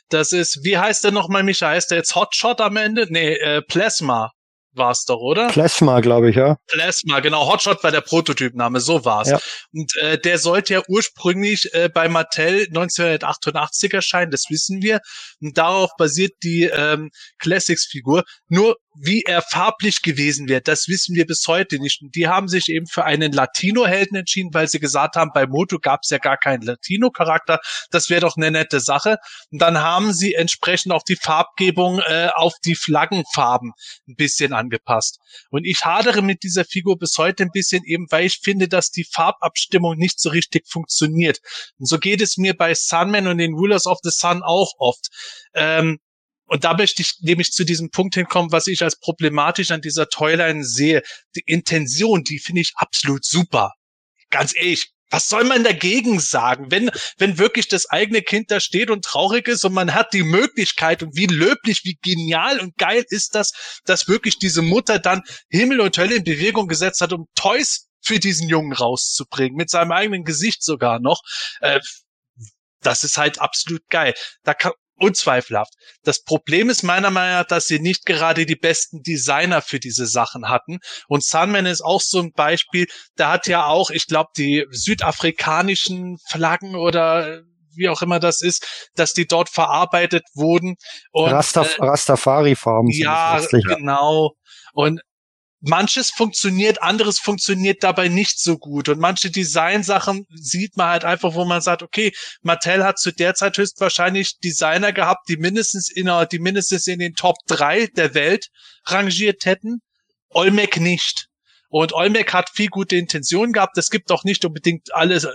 Das 0.10 0.32
ist, 0.32 0.64
wie 0.64 0.78
heißt 0.78 1.04
der 1.04 1.12
nochmal, 1.12 1.44
Micha? 1.44 1.70
Heißt 1.70 1.92
der 1.92 2.00
jetzt 2.00 2.16
Hotshot 2.16 2.62
am 2.62 2.78
Ende? 2.78 3.08
Nee, 3.10 3.36
äh, 3.36 3.62
Plasma 3.62 4.32
war's 4.74 5.06
doch, 5.06 5.20
oder? 5.20 5.48
Plasma, 5.48 6.00
glaube 6.00 6.30
ich, 6.30 6.36
ja. 6.36 6.58
Plasma, 6.68 7.20
genau. 7.20 7.52
Hotshot 7.52 7.84
war 7.84 7.92
der 7.92 8.02
Prototypname, 8.02 8.80
so 8.80 9.06
war's. 9.06 9.30
Ja. 9.30 9.40
Und 9.72 9.96
äh, 9.98 10.18
der 10.18 10.38
sollte 10.38 10.74
ja 10.74 10.82
ursprünglich 10.88 11.74
äh, 11.74 11.90
bei 11.94 12.10
Mattel 12.10 12.68
1988 12.68 13.94
erscheinen, 13.94 14.32
das 14.32 14.46
wissen 14.50 14.82
wir. 14.82 15.00
Und 15.42 15.58
darauf 15.58 15.92
basiert 15.98 16.34
die 16.44 16.64
ähm, 16.64 17.10
Classics-Figur. 17.40 18.24
Nur 18.48 18.78
wie 18.96 19.24
er 19.24 19.42
farblich 19.42 20.02
gewesen 20.02 20.48
wäre, 20.48 20.62
das 20.62 20.88
wissen 20.88 21.16
wir 21.16 21.26
bis 21.26 21.48
heute 21.48 21.80
nicht. 21.80 22.02
Und 22.02 22.16
die 22.16 22.28
haben 22.28 22.48
sich 22.48 22.70
eben 22.70 22.88
für 22.88 23.06
einen 23.06 23.32
Latino-Helden 23.32 24.18
entschieden, 24.18 24.54
weil 24.54 24.68
sie 24.68 24.80
gesagt 24.80 25.16
haben, 25.16 25.32
bei 25.34 25.48
Moto 25.48 25.80
gab 25.80 26.02
es 26.04 26.10
ja 26.10 26.18
gar 26.18 26.38
keinen 26.38 26.62
Latino-Charakter. 26.62 27.60
Das 27.92 28.10
wäre 28.10 28.22
doch 28.22 28.38
eine 28.38 28.52
nette 28.52 28.80
Sache. 28.80 29.18
Und 29.52 29.62
dann 29.62 29.80
haben 29.80 30.14
sie 30.14 30.34
entsprechend 30.34 30.92
auch 30.92 31.04
die 31.04 31.16
Farbgebung 31.16 32.00
äh, 32.00 32.30
auf 32.36 32.54
die 32.64 32.76
Flaggenfarben 32.76 33.74
ein 34.08 34.16
bisschen 34.16 34.54
angepasst. 34.54 35.20
Und 35.50 35.66
ich 35.66 35.84
hadere 35.84 36.22
mit 36.22 36.44
dieser 36.44 36.66
Figur 36.66 36.98
bis 36.98 37.18
heute 37.18 37.44
ein 37.44 37.52
bisschen 37.52 37.84
eben, 37.86 38.08
weil 38.10 38.26
ich 38.26 38.40
finde, 38.44 38.68
dass 38.68 38.92
die 38.92 39.06
Farbabstimmung 39.12 39.98
nicht 39.98 40.20
so 40.20 40.30
richtig 40.30 40.68
funktioniert. 40.68 41.40
Und 41.80 41.88
so 41.88 41.98
geht 41.98 42.22
es 42.22 42.38
mir 42.38 42.56
bei 42.56 42.74
Sunman 42.74 43.28
und 43.28 43.38
den 43.40 43.54
Rulers 43.54 43.88
of 43.88 44.00
the 44.04 44.12
Sun 44.12 44.44
auch 44.44 44.74
oft. 44.78 45.08
Ähm, 45.54 46.00
und 46.46 46.64
da 46.64 46.76
möchte 46.76 47.02
ich 47.02 47.16
nämlich 47.22 47.52
zu 47.52 47.64
diesem 47.64 47.90
Punkt 47.90 48.16
hinkommen, 48.16 48.52
was 48.52 48.68
ich 48.68 48.84
als 48.84 49.00
problematisch 49.00 49.72
an 49.72 49.82
dieser 49.82 50.10
Toyline 50.10 50.64
sehe. 50.64 51.02
Die 51.36 51.44
Intention, 51.46 52.24
die 52.24 52.40
finde 52.40 52.62
ich 52.62 52.74
absolut 52.76 53.26
super. 53.26 53.72
Ganz 54.30 54.56
ehrlich, 54.56 54.94
was 55.10 55.30
soll 55.30 55.44
man 55.44 55.64
dagegen 55.64 56.20
sagen, 56.20 56.72
wenn, 56.72 56.90
wenn 57.18 57.38
wirklich 57.38 57.68
das 57.68 57.88
eigene 57.88 58.24
Kind 58.24 58.50
da 58.50 58.60
steht 58.60 58.90
und 58.90 59.06
traurig 59.06 59.48
ist 59.48 59.64
und 59.64 59.74
man 59.74 59.94
hat 59.94 60.12
die 60.12 60.24
Möglichkeit 60.24 61.04
und 61.04 61.16
wie 61.16 61.28
löblich, 61.28 61.82
wie 61.84 62.00
genial 62.02 62.60
und 62.60 62.76
geil 62.78 63.06
ist 63.10 63.36
das, 63.36 63.82
dass 63.86 64.08
wirklich 64.08 64.40
diese 64.40 64.64
Mutter 64.64 64.98
dann 64.98 65.22
Himmel 65.50 65.82
und 65.82 65.98
Hölle 66.00 66.16
in 66.16 66.24
Bewegung 66.24 66.68
gesetzt 66.68 67.00
hat, 67.02 67.14
um 67.14 67.28
Toys 67.36 67.90
für 68.02 68.20
diesen 68.20 68.50
Jungen 68.50 68.74
rauszubringen, 68.74 69.56
mit 69.56 69.70
seinem 69.70 69.92
eigenen 69.92 70.24
Gesicht 70.24 70.64
sogar 70.64 71.00
noch. 71.00 71.22
Äh, 71.62 71.80
das 72.82 73.04
ist 73.04 73.18
halt 73.18 73.40
absolut 73.40 73.88
geil. 73.90 74.16
Da 74.44 74.56
kann, 74.56 74.74
unzweifelhaft. 74.96 75.74
Das 76.04 76.24
Problem 76.24 76.70
ist 76.70 76.84
meiner 76.84 77.10
Meinung 77.10 77.40
nach, 77.40 77.48
dass 77.48 77.68
sie 77.68 77.80
nicht 77.80 78.06
gerade 78.06 78.46
die 78.46 78.56
besten 78.56 79.02
Designer 79.02 79.62
für 79.62 79.80
diese 79.80 80.06
Sachen 80.08 80.50
hatten. 80.50 80.80
Und 81.08 81.24
Sunman 81.24 81.66
ist 81.66 81.82
auch 81.82 82.02
so 82.02 82.20
ein 82.20 82.32
Beispiel. 82.32 82.88
Der 83.18 83.30
hat 83.30 83.48
ja 83.48 83.66
auch, 83.66 83.90
ich 83.90 84.08
glaube, 84.08 84.30
die 84.38 84.66
südafrikanischen 84.72 86.18
Flaggen 86.30 86.76
oder 86.76 87.42
wie 87.76 87.90
auch 87.90 88.02
immer 88.02 88.20
das 88.20 88.42
ist, 88.42 88.90
dass 88.96 89.14
die 89.14 89.26
dort 89.26 89.50
verarbeitet 89.50 90.24
wurden. 90.36 90.76
Und, 91.12 91.32
Rastaf 91.32 91.78
äh, 91.80 91.86
Rastafari-Farben. 91.86 92.92
sind 92.92 93.04
ja, 93.04 93.40
genau. 93.52 94.34
Und 94.74 95.02
manches 95.64 96.10
funktioniert, 96.10 96.84
anderes 96.84 97.20
funktioniert 97.20 97.84
dabei 97.84 98.10
nicht 98.10 98.40
so 98.40 98.58
gut. 98.58 98.90
Und 98.90 99.00
manche 99.00 99.32
Designsachen 99.32 100.28
sieht 100.34 100.76
man 100.76 100.90
halt 100.90 101.06
einfach, 101.06 101.36
wo 101.36 101.46
man 101.46 101.62
sagt, 101.62 101.84
okay, 101.84 102.12
Mattel 102.42 102.84
hat 102.84 103.00
zu 103.00 103.12
der 103.12 103.34
Zeit 103.34 103.58
höchstwahrscheinlich 103.58 104.40
Designer 104.40 104.92
gehabt, 104.92 105.30
die 105.30 105.38
mindestens 105.38 105.90
in, 105.90 106.12
die 106.32 106.40
mindestens 106.40 106.88
in 106.88 107.00
den 107.00 107.16
Top 107.16 107.38
3 107.48 107.88
der 107.88 108.14
Welt 108.14 108.50
rangiert 108.86 109.46
hätten. 109.46 109.82
Olmec 110.30 110.80
nicht. 110.80 111.28
Und 111.70 111.94
Olmec 111.94 112.34
hat 112.34 112.50
viel 112.50 112.68
gute 112.68 112.98
Intentionen 112.98 113.54
gehabt. 113.54 113.78
Es 113.78 113.90
gibt 113.90 114.12
auch 114.12 114.26
nicht 114.26 114.44
unbedingt 114.44 114.94
alles, 114.94 115.28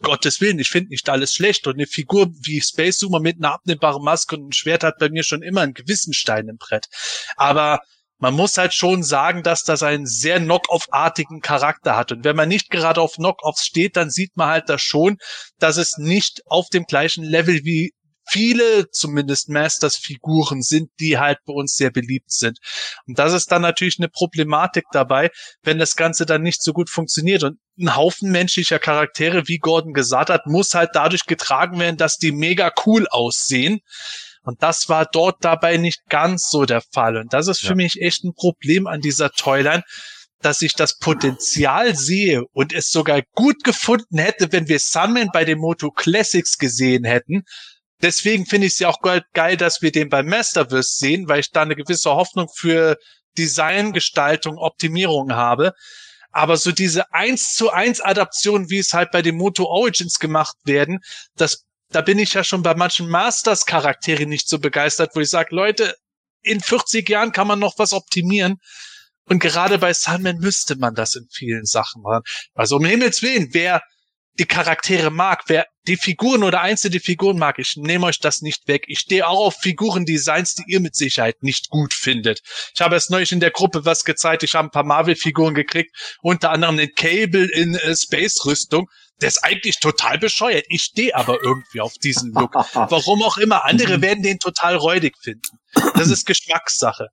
Gottes 0.00 0.40
Willen, 0.40 0.58
ich 0.58 0.70
finde 0.70 0.90
nicht 0.90 1.08
alles 1.08 1.34
schlecht. 1.34 1.66
Und 1.66 1.74
eine 1.74 1.86
Figur 1.86 2.28
wie 2.42 2.60
Space 2.60 2.98
Zoomer 2.98 3.20
mit 3.20 3.36
einer 3.36 3.52
abnehmbaren 3.52 4.02
Maske 4.02 4.36
und 4.36 4.42
einem 4.42 4.52
Schwert 4.52 4.84
hat 4.84 4.98
bei 4.98 5.10
mir 5.10 5.22
schon 5.22 5.42
immer 5.42 5.60
einen 5.60 5.74
gewissen 5.74 6.14
Stein 6.14 6.48
im 6.48 6.56
Brett. 6.56 6.86
Aber 7.36 7.80
man 8.18 8.34
muss 8.34 8.56
halt 8.56 8.74
schon 8.74 9.02
sagen, 9.02 9.42
dass 9.42 9.62
das 9.62 9.82
einen 9.82 10.06
sehr 10.06 10.40
Knock-off-artigen 10.40 11.40
Charakter 11.40 11.96
hat. 11.96 12.12
Und 12.12 12.24
wenn 12.24 12.36
man 12.36 12.48
nicht 12.48 12.70
gerade 12.70 13.00
auf 13.00 13.14
Knock-offs 13.16 13.64
steht, 13.64 13.96
dann 13.96 14.10
sieht 14.10 14.36
man 14.36 14.48
halt 14.48 14.68
das 14.68 14.80
schon, 14.80 15.18
dass 15.58 15.76
es 15.76 15.98
nicht 15.98 16.42
auf 16.46 16.68
dem 16.68 16.84
gleichen 16.84 17.24
Level 17.24 17.60
wie 17.64 17.92
viele 18.28 18.90
zumindest 18.90 19.48
Masters-Figuren 19.48 20.62
sind, 20.62 20.90
die 20.98 21.18
halt 21.18 21.38
bei 21.46 21.52
uns 21.52 21.76
sehr 21.76 21.90
beliebt 21.90 22.32
sind. 22.32 22.58
Und 23.06 23.18
das 23.18 23.32
ist 23.32 23.52
dann 23.52 23.62
natürlich 23.62 23.98
eine 23.98 24.08
Problematik 24.08 24.84
dabei, 24.92 25.30
wenn 25.62 25.78
das 25.78 25.96
Ganze 25.96 26.26
dann 26.26 26.42
nicht 26.42 26.62
so 26.62 26.72
gut 26.72 26.90
funktioniert. 26.90 27.44
Und 27.44 27.58
ein 27.78 27.94
Haufen 27.94 28.30
menschlicher 28.32 28.78
Charaktere, 28.78 29.46
wie 29.46 29.58
Gordon 29.58 29.92
gesagt 29.92 30.30
hat, 30.30 30.46
muss 30.46 30.74
halt 30.74 30.90
dadurch 30.94 31.26
getragen 31.26 31.78
werden, 31.78 31.96
dass 31.96 32.16
die 32.16 32.32
mega 32.32 32.72
cool 32.84 33.06
aussehen. 33.08 33.80
Und 34.46 34.62
das 34.62 34.88
war 34.88 35.04
dort 35.04 35.44
dabei 35.44 35.76
nicht 35.76 36.00
ganz 36.08 36.48
so 36.50 36.64
der 36.64 36.80
Fall. 36.92 37.16
Und 37.18 37.32
das 37.34 37.48
ist 37.48 37.60
für 37.60 37.68
Ja. 37.68 37.74
mich 37.74 38.00
echt 38.00 38.24
ein 38.24 38.32
Problem 38.34 38.86
an 38.86 39.00
dieser 39.00 39.30
Toyline, 39.30 39.82
dass 40.40 40.62
ich 40.62 40.74
das 40.74 40.98
Potenzial 40.98 41.96
sehe 41.96 42.42
und 42.52 42.72
es 42.72 42.90
sogar 42.90 43.22
gut 43.32 43.64
gefunden 43.64 44.18
hätte, 44.18 44.52
wenn 44.52 44.68
wir 44.68 44.78
Sunman 44.78 45.30
bei 45.32 45.44
den 45.44 45.58
Moto 45.58 45.90
Classics 45.90 46.58
gesehen 46.58 47.04
hätten. 47.04 47.42
Deswegen 48.02 48.46
finde 48.46 48.66
ich 48.66 48.74
es 48.74 48.78
ja 48.78 48.88
auch 48.88 49.00
ge- 49.00 49.22
geil, 49.32 49.56
dass 49.56 49.82
wir 49.82 49.90
den 49.90 50.08
beim 50.10 50.26
Masterverse 50.28 50.96
sehen, 50.96 51.28
weil 51.28 51.40
ich 51.40 51.50
da 51.50 51.62
eine 51.62 51.74
gewisse 51.74 52.10
Hoffnung 52.10 52.48
für 52.54 52.96
Designgestaltung, 53.38 54.58
Optimierung 54.58 55.32
habe. 55.32 55.72
Aber 56.30 56.58
so 56.58 56.70
diese 56.72 57.12
eins 57.14 57.54
zu 57.54 57.70
eins 57.70 58.00
Adaption, 58.02 58.68
wie 58.68 58.78
es 58.78 58.92
halt 58.92 59.10
bei 59.10 59.22
den 59.22 59.36
Moto 59.36 59.64
Origins 59.64 60.18
gemacht 60.18 60.56
werden, 60.64 61.00
das, 61.36 61.64
da 61.90 62.00
bin 62.00 62.18
ich 62.18 62.34
ja 62.34 62.44
schon 62.44 62.62
bei 62.62 62.74
manchen 62.74 63.08
Masters 63.08 63.66
Charakteren 63.66 64.28
nicht 64.28 64.48
so 64.48 64.58
begeistert, 64.58 65.12
wo 65.14 65.20
ich 65.20 65.30
sage, 65.30 65.54
Leute, 65.54 65.94
in 66.42 66.60
40 66.60 67.08
Jahren 67.08 67.32
kann 67.32 67.46
man 67.46 67.58
noch 67.58 67.78
was 67.78 67.92
optimieren. 67.92 68.58
Und 69.28 69.40
gerade 69.40 69.78
bei 69.78 69.92
Sunman 69.92 70.38
müsste 70.38 70.76
man 70.76 70.94
das 70.94 71.16
in 71.16 71.26
vielen 71.30 71.64
Sachen 71.64 72.02
machen. 72.02 72.22
Also 72.54 72.76
um 72.76 72.84
Himmels 72.84 73.22
Willen, 73.22 73.48
wer 73.52 73.82
die 74.38 74.44
Charaktere 74.44 75.10
mag, 75.10 75.44
wer 75.46 75.66
die 75.86 75.96
Figuren 75.96 76.42
oder 76.42 76.60
einzelne 76.60 77.00
Figuren 77.00 77.38
mag, 77.38 77.58
ich 77.58 77.76
nehme 77.76 78.06
euch 78.06 78.20
das 78.20 78.42
nicht 78.42 78.68
weg. 78.68 78.84
Ich 78.86 79.00
stehe 79.00 79.26
auch 79.26 79.46
auf 79.46 79.56
Figurendesigns, 79.56 80.54
die 80.54 80.64
ihr 80.66 80.80
mit 80.80 80.94
Sicherheit 80.94 81.42
nicht 81.42 81.70
gut 81.70 81.94
findet. 81.94 82.42
Ich 82.74 82.80
habe 82.80 82.94
erst 82.94 83.10
neulich 83.10 83.32
in 83.32 83.40
der 83.40 83.50
Gruppe 83.50 83.84
was 83.84 84.04
gezeigt. 84.04 84.42
Ich 84.42 84.54
habe 84.54 84.68
ein 84.68 84.70
paar 84.70 84.84
Marvel-Figuren 84.84 85.54
gekriegt, 85.54 85.96
unter 86.22 86.50
anderem 86.50 86.76
den 86.76 86.94
Cable 86.94 87.48
in 87.50 87.74
äh, 87.74 87.96
Space-Rüstung. 87.96 88.88
Der 89.20 89.28
ist 89.28 89.42
eigentlich 89.42 89.80
total 89.80 90.18
bescheuert. 90.18 90.66
Ich 90.68 90.82
stehe 90.82 91.14
aber 91.14 91.42
irgendwie 91.42 91.80
auf 91.80 91.94
diesen 91.94 92.32
Look. 92.32 92.54
Warum 92.74 93.22
auch 93.22 93.38
immer. 93.38 93.64
Andere 93.64 94.02
werden 94.02 94.22
den 94.22 94.38
total 94.38 94.76
räudig 94.76 95.16
finden. 95.18 95.58
Das 95.94 96.10
ist 96.10 96.26
Geschmackssache. 96.26 97.08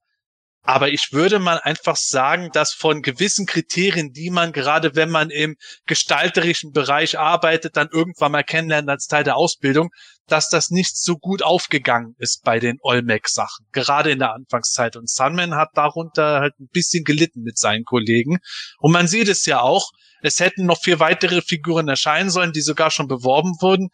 Aber 0.65 0.89
ich 0.89 1.09
würde 1.11 1.39
mal 1.39 1.59
einfach 1.59 1.97
sagen, 1.97 2.49
dass 2.53 2.71
von 2.71 3.01
gewissen 3.01 3.45
Kriterien, 3.45 4.13
die 4.13 4.29
man 4.29 4.53
gerade, 4.53 4.95
wenn 4.95 5.09
man 5.09 5.29
im 5.29 5.57
gestalterischen 5.85 6.71
Bereich 6.71 7.19
arbeitet, 7.19 7.75
dann 7.75 7.89
irgendwann 7.91 8.31
mal 8.31 8.43
kennenlernt 8.43 8.89
als 8.89 9.07
Teil 9.07 9.25
der 9.25 9.35
Ausbildung, 9.35 9.89
dass 10.27 10.47
das 10.47 10.69
nicht 10.69 10.97
so 10.97 11.17
gut 11.17 11.43
aufgegangen 11.43 12.15
ist 12.17 12.43
bei 12.43 12.59
den 12.59 12.77
Olmec-Sachen, 12.81 13.65
gerade 13.73 14.11
in 14.11 14.19
der 14.19 14.33
Anfangszeit. 14.33 14.95
Und 14.95 15.09
Sunman 15.09 15.55
hat 15.55 15.71
darunter 15.73 16.39
halt 16.39 16.57
ein 16.61 16.69
bisschen 16.71 17.03
gelitten 17.03 17.41
mit 17.41 17.57
seinen 17.57 17.83
Kollegen. 17.83 18.37
Und 18.79 18.93
man 18.93 19.07
sieht 19.07 19.27
es 19.27 19.45
ja 19.45 19.59
auch, 19.59 19.91
es 20.21 20.39
hätten 20.39 20.65
noch 20.65 20.81
vier 20.81 21.01
weitere 21.01 21.41
Figuren 21.41 21.89
erscheinen 21.89 22.29
sollen, 22.29 22.53
die 22.53 22.61
sogar 22.61 22.89
schon 22.89 23.09
beworben 23.09 23.57
wurden. 23.59 23.89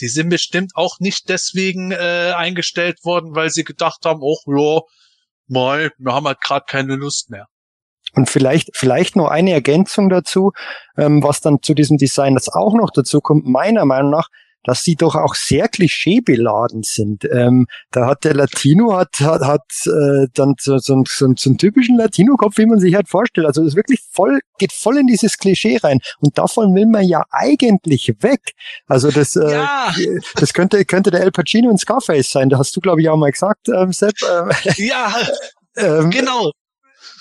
Die 0.00 0.08
sind 0.08 0.30
bestimmt 0.30 0.72
auch 0.74 0.98
nicht 1.00 1.28
deswegen 1.28 1.92
äh, 1.92 2.32
eingestellt 2.34 3.04
worden, 3.04 3.34
weil 3.34 3.50
sie 3.50 3.64
gedacht 3.64 4.06
haben, 4.06 4.20
oh 4.22 4.38
ja, 4.46 4.80
mal, 5.48 5.90
wir 5.98 6.12
haben 6.14 6.26
halt 6.26 6.40
gerade 6.40 6.64
keine 6.68 6.96
Lust 6.96 7.30
mehr. 7.30 7.46
Und 8.14 8.28
vielleicht, 8.28 8.70
vielleicht 8.76 9.16
noch 9.16 9.28
eine 9.28 9.52
Ergänzung 9.52 10.08
dazu, 10.08 10.52
ähm, 10.96 11.22
was 11.22 11.40
dann 11.40 11.62
zu 11.62 11.74
diesem 11.74 11.98
Design 11.98 12.34
das 12.34 12.48
auch 12.48 12.74
noch 12.74 12.90
dazu 12.90 13.20
kommt, 13.20 13.46
meiner 13.46 13.84
Meinung 13.84 14.10
nach, 14.10 14.28
dass 14.64 14.82
sie 14.82 14.96
doch 14.96 15.14
auch 15.14 15.34
sehr 15.34 15.68
klischeebeladen 15.68 16.82
sind. 16.82 17.24
Ähm, 17.30 17.66
da 17.90 18.06
hat 18.06 18.24
der 18.24 18.34
Latino 18.34 18.96
hat 18.96 19.20
hat, 19.20 19.42
hat 19.42 19.62
äh, 19.86 20.26
dann 20.34 20.54
so, 20.60 20.78
so, 20.78 21.02
so, 21.06 21.32
so 21.36 21.50
einen 21.50 21.58
typischen 21.58 21.96
Latino-Kopf, 21.96 22.58
wie 22.58 22.66
man 22.66 22.78
sich 22.80 22.94
halt 22.94 23.08
vorstellt. 23.08 23.46
Also 23.46 23.62
das 23.62 23.68
ist 23.72 23.76
wirklich 23.76 24.00
voll, 24.10 24.40
geht 24.58 24.72
voll 24.72 24.98
in 24.98 25.06
dieses 25.06 25.38
Klischee 25.38 25.78
rein. 25.82 26.00
Und 26.20 26.36
davon 26.38 26.74
will 26.74 26.86
man 26.86 27.04
ja 27.04 27.24
eigentlich 27.30 28.14
weg. 28.20 28.40
Also 28.86 29.10
das, 29.10 29.36
äh, 29.36 29.52
Ja. 29.52 29.94
das 30.36 30.52
könnte 30.54 30.84
könnte 30.84 31.10
der 31.10 31.20
El 31.20 31.30
Pacino 31.32 31.70
in 31.70 31.78
Scarface 31.78 32.30
sein. 32.30 32.48
Da 32.48 32.58
hast 32.58 32.74
du 32.74 32.80
glaube 32.80 33.00
ich 33.02 33.08
auch 33.08 33.16
mal 33.16 33.30
gesagt, 33.30 33.68
ähm, 33.68 33.92
Sepp. 33.92 34.14
Ähm, 34.22 34.50
Ja, 34.76 35.14
ähm, 35.76 36.10
genau. 36.10 36.50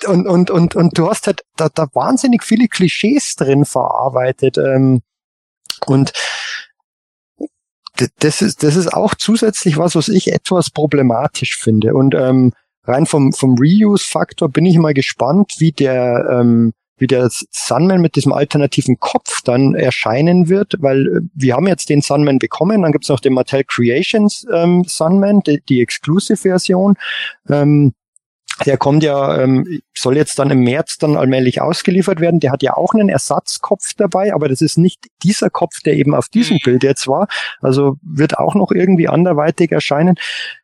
und, 0.07 0.28
und, 0.28 0.49
und, 0.49 0.76
und 0.76 0.98
du 0.98 1.10
hast 1.10 1.28
halt 1.28 1.41
da, 1.57 1.70
da 1.74 1.88
wahnsinnig 1.94 2.44
viele 2.44 2.68
Klischees 2.68 3.36
drin 3.36 3.65
verarbeitet. 3.65 4.57
Ähm, 4.57 5.02
und 5.86 6.14
das 8.20 8.41
ist, 8.41 8.64
das 8.64 8.76
ist 8.76 8.94
auch 8.94 9.15
zusätzlich 9.15 9.78
was, 9.78 9.95
was 9.95 10.10
ich 10.10 10.32
etwas 10.32 10.70
problematisch 10.70 11.57
finde. 11.57 11.94
Und 11.94 12.15
ähm, 12.15 12.53
rein 12.86 13.06
vom, 13.06 13.34
vom 13.34 13.56
Reuse-Faktor 13.57 14.49
bin 14.49 14.65
ich 14.65 14.78
mal 14.78 14.94
gespannt, 14.94 15.53
wie 15.60 15.72
der, 15.72 16.28
ähm, 16.32 16.74
wie 16.98 17.07
der 17.07 17.30
Sunman 17.30 18.02
mit 18.02 18.15
diesem 18.15 18.34
alternativen 18.34 18.99
Kopf 18.99 19.41
dann 19.44 19.76
erscheinen 19.76 20.49
wird, 20.49 20.76
weil 20.80 21.07
äh, 21.07 21.22
wir 21.34 21.56
haben 21.56 21.68
jetzt 21.68 21.90
den 21.90 22.02
Sunman 22.02 22.40
bekommen, 22.40 22.82
dann 22.82 22.91
gibt's 22.91 23.10
noch 23.10 23.20
den 23.20 23.34
Mattel 23.34 23.64
Creations 23.64 24.45
ähm, 24.52 24.84
Sunman, 24.88 25.41
die, 25.41 25.61
die 25.68 25.82
Exclusive-Version. 25.82 26.95
Ähm, 27.49 27.94
der 28.65 28.77
kommt 28.77 29.03
ja, 29.03 29.41
ähm, 29.41 29.81
soll 29.95 30.15
jetzt 30.15 30.38
dann 30.39 30.51
im 30.51 30.59
März 30.59 30.97
dann 30.97 31.17
allmählich 31.17 31.61
ausgeliefert 31.61 32.19
werden. 32.19 32.39
Der 32.39 32.51
hat 32.51 32.63
ja 32.63 32.75
auch 32.77 32.93
einen 32.93 33.09
Ersatzkopf 33.09 33.93
dabei, 33.97 34.34
aber 34.34 34.47
das 34.47 34.61
ist 34.61 34.77
nicht 34.77 35.07
dieser 35.23 35.49
Kopf, 35.49 35.81
der 35.81 35.95
eben 35.95 36.13
auf 36.13 36.30
diesem 36.30 36.57
Mhm. 36.57 36.61
Bild 36.63 36.84
jetzt 36.84 37.07
war. 37.07 37.27
Also 37.61 37.97
wird 38.01 38.38
auch 38.38 38.55
noch 38.55 38.71
irgendwie 38.71 39.07
anderweitig 39.07 39.71
erscheinen. 39.71 40.15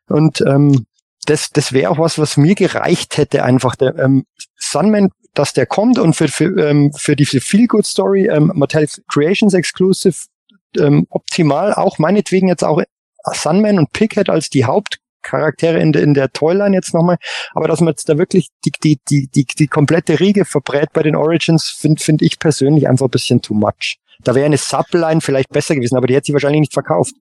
Und 0.08 0.40
ähm, 0.42 0.86
das, 1.26 1.50
das 1.50 1.72
wäre 1.72 1.90
auch 1.90 1.98
was, 1.98 2.18
was 2.18 2.36
mir 2.36 2.54
gereicht 2.54 3.16
hätte, 3.16 3.44
einfach 3.44 3.76
der 3.76 3.98
ähm, 3.98 4.24
Sunman, 4.56 5.10
dass 5.34 5.52
der 5.52 5.66
kommt 5.66 5.98
und 5.98 6.14
für, 6.14 6.28
für, 6.28 6.56
ähm, 6.58 6.92
für 6.96 7.16
diese 7.16 7.40
Feel 7.40 7.66
Good 7.66 7.86
Story 7.86 8.28
ähm, 8.28 8.52
Mattel 8.54 8.88
Creations 9.08 9.54
Exclusive 9.54 10.16
ähm, 10.76 11.06
optimal 11.10 11.74
auch 11.74 11.98
meinetwegen 11.98 12.48
jetzt 12.48 12.64
auch 12.64 12.82
Sunman 13.32 13.78
und 13.78 13.92
Pickhead 13.92 14.30
als 14.30 14.48
die 14.48 14.64
Hauptcharaktere 15.20 15.78
in 15.78 15.92
der, 15.92 16.02
in 16.02 16.14
der 16.14 16.32
Toyline 16.32 16.74
jetzt 16.74 16.94
nochmal, 16.94 17.16
aber 17.54 17.68
dass 17.68 17.80
man 17.80 17.90
jetzt 17.90 18.08
da 18.08 18.18
wirklich 18.18 18.48
die, 18.64 18.72
die, 18.82 18.98
die, 19.08 19.28
die, 19.28 19.44
die 19.44 19.66
komplette 19.66 20.20
Riege 20.20 20.44
verbrät 20.44 20.92
bei 20.92 21.02
den 21.02 21.16
Origins, 21.16 21.68
finde 21.68 22.02
find 22.02 22.22
ich 22.22 22.38
persönlich 22.38 22.88
einfach 22.88 23.06
ein 23.06 23.10
bisschen 23.10 23.42
too 23.42 23.54
much. 23.54 23.98
Da 24.22 24.34
wäre 24.34 24.46
eine 24.46 24.58
Subline 24.58 25.20
vielleicht 25.20 25.50
besser 25.50 25.74
gewesen, 25.74 25.96
aber 25.96 26.06
die 26.06 26.14
hätte 26.14 26.26
sie 26.26 26.32
wahrscheinlich 26.32 26.60
nicht 26.60 26.74
verkauft. 26.74 27.14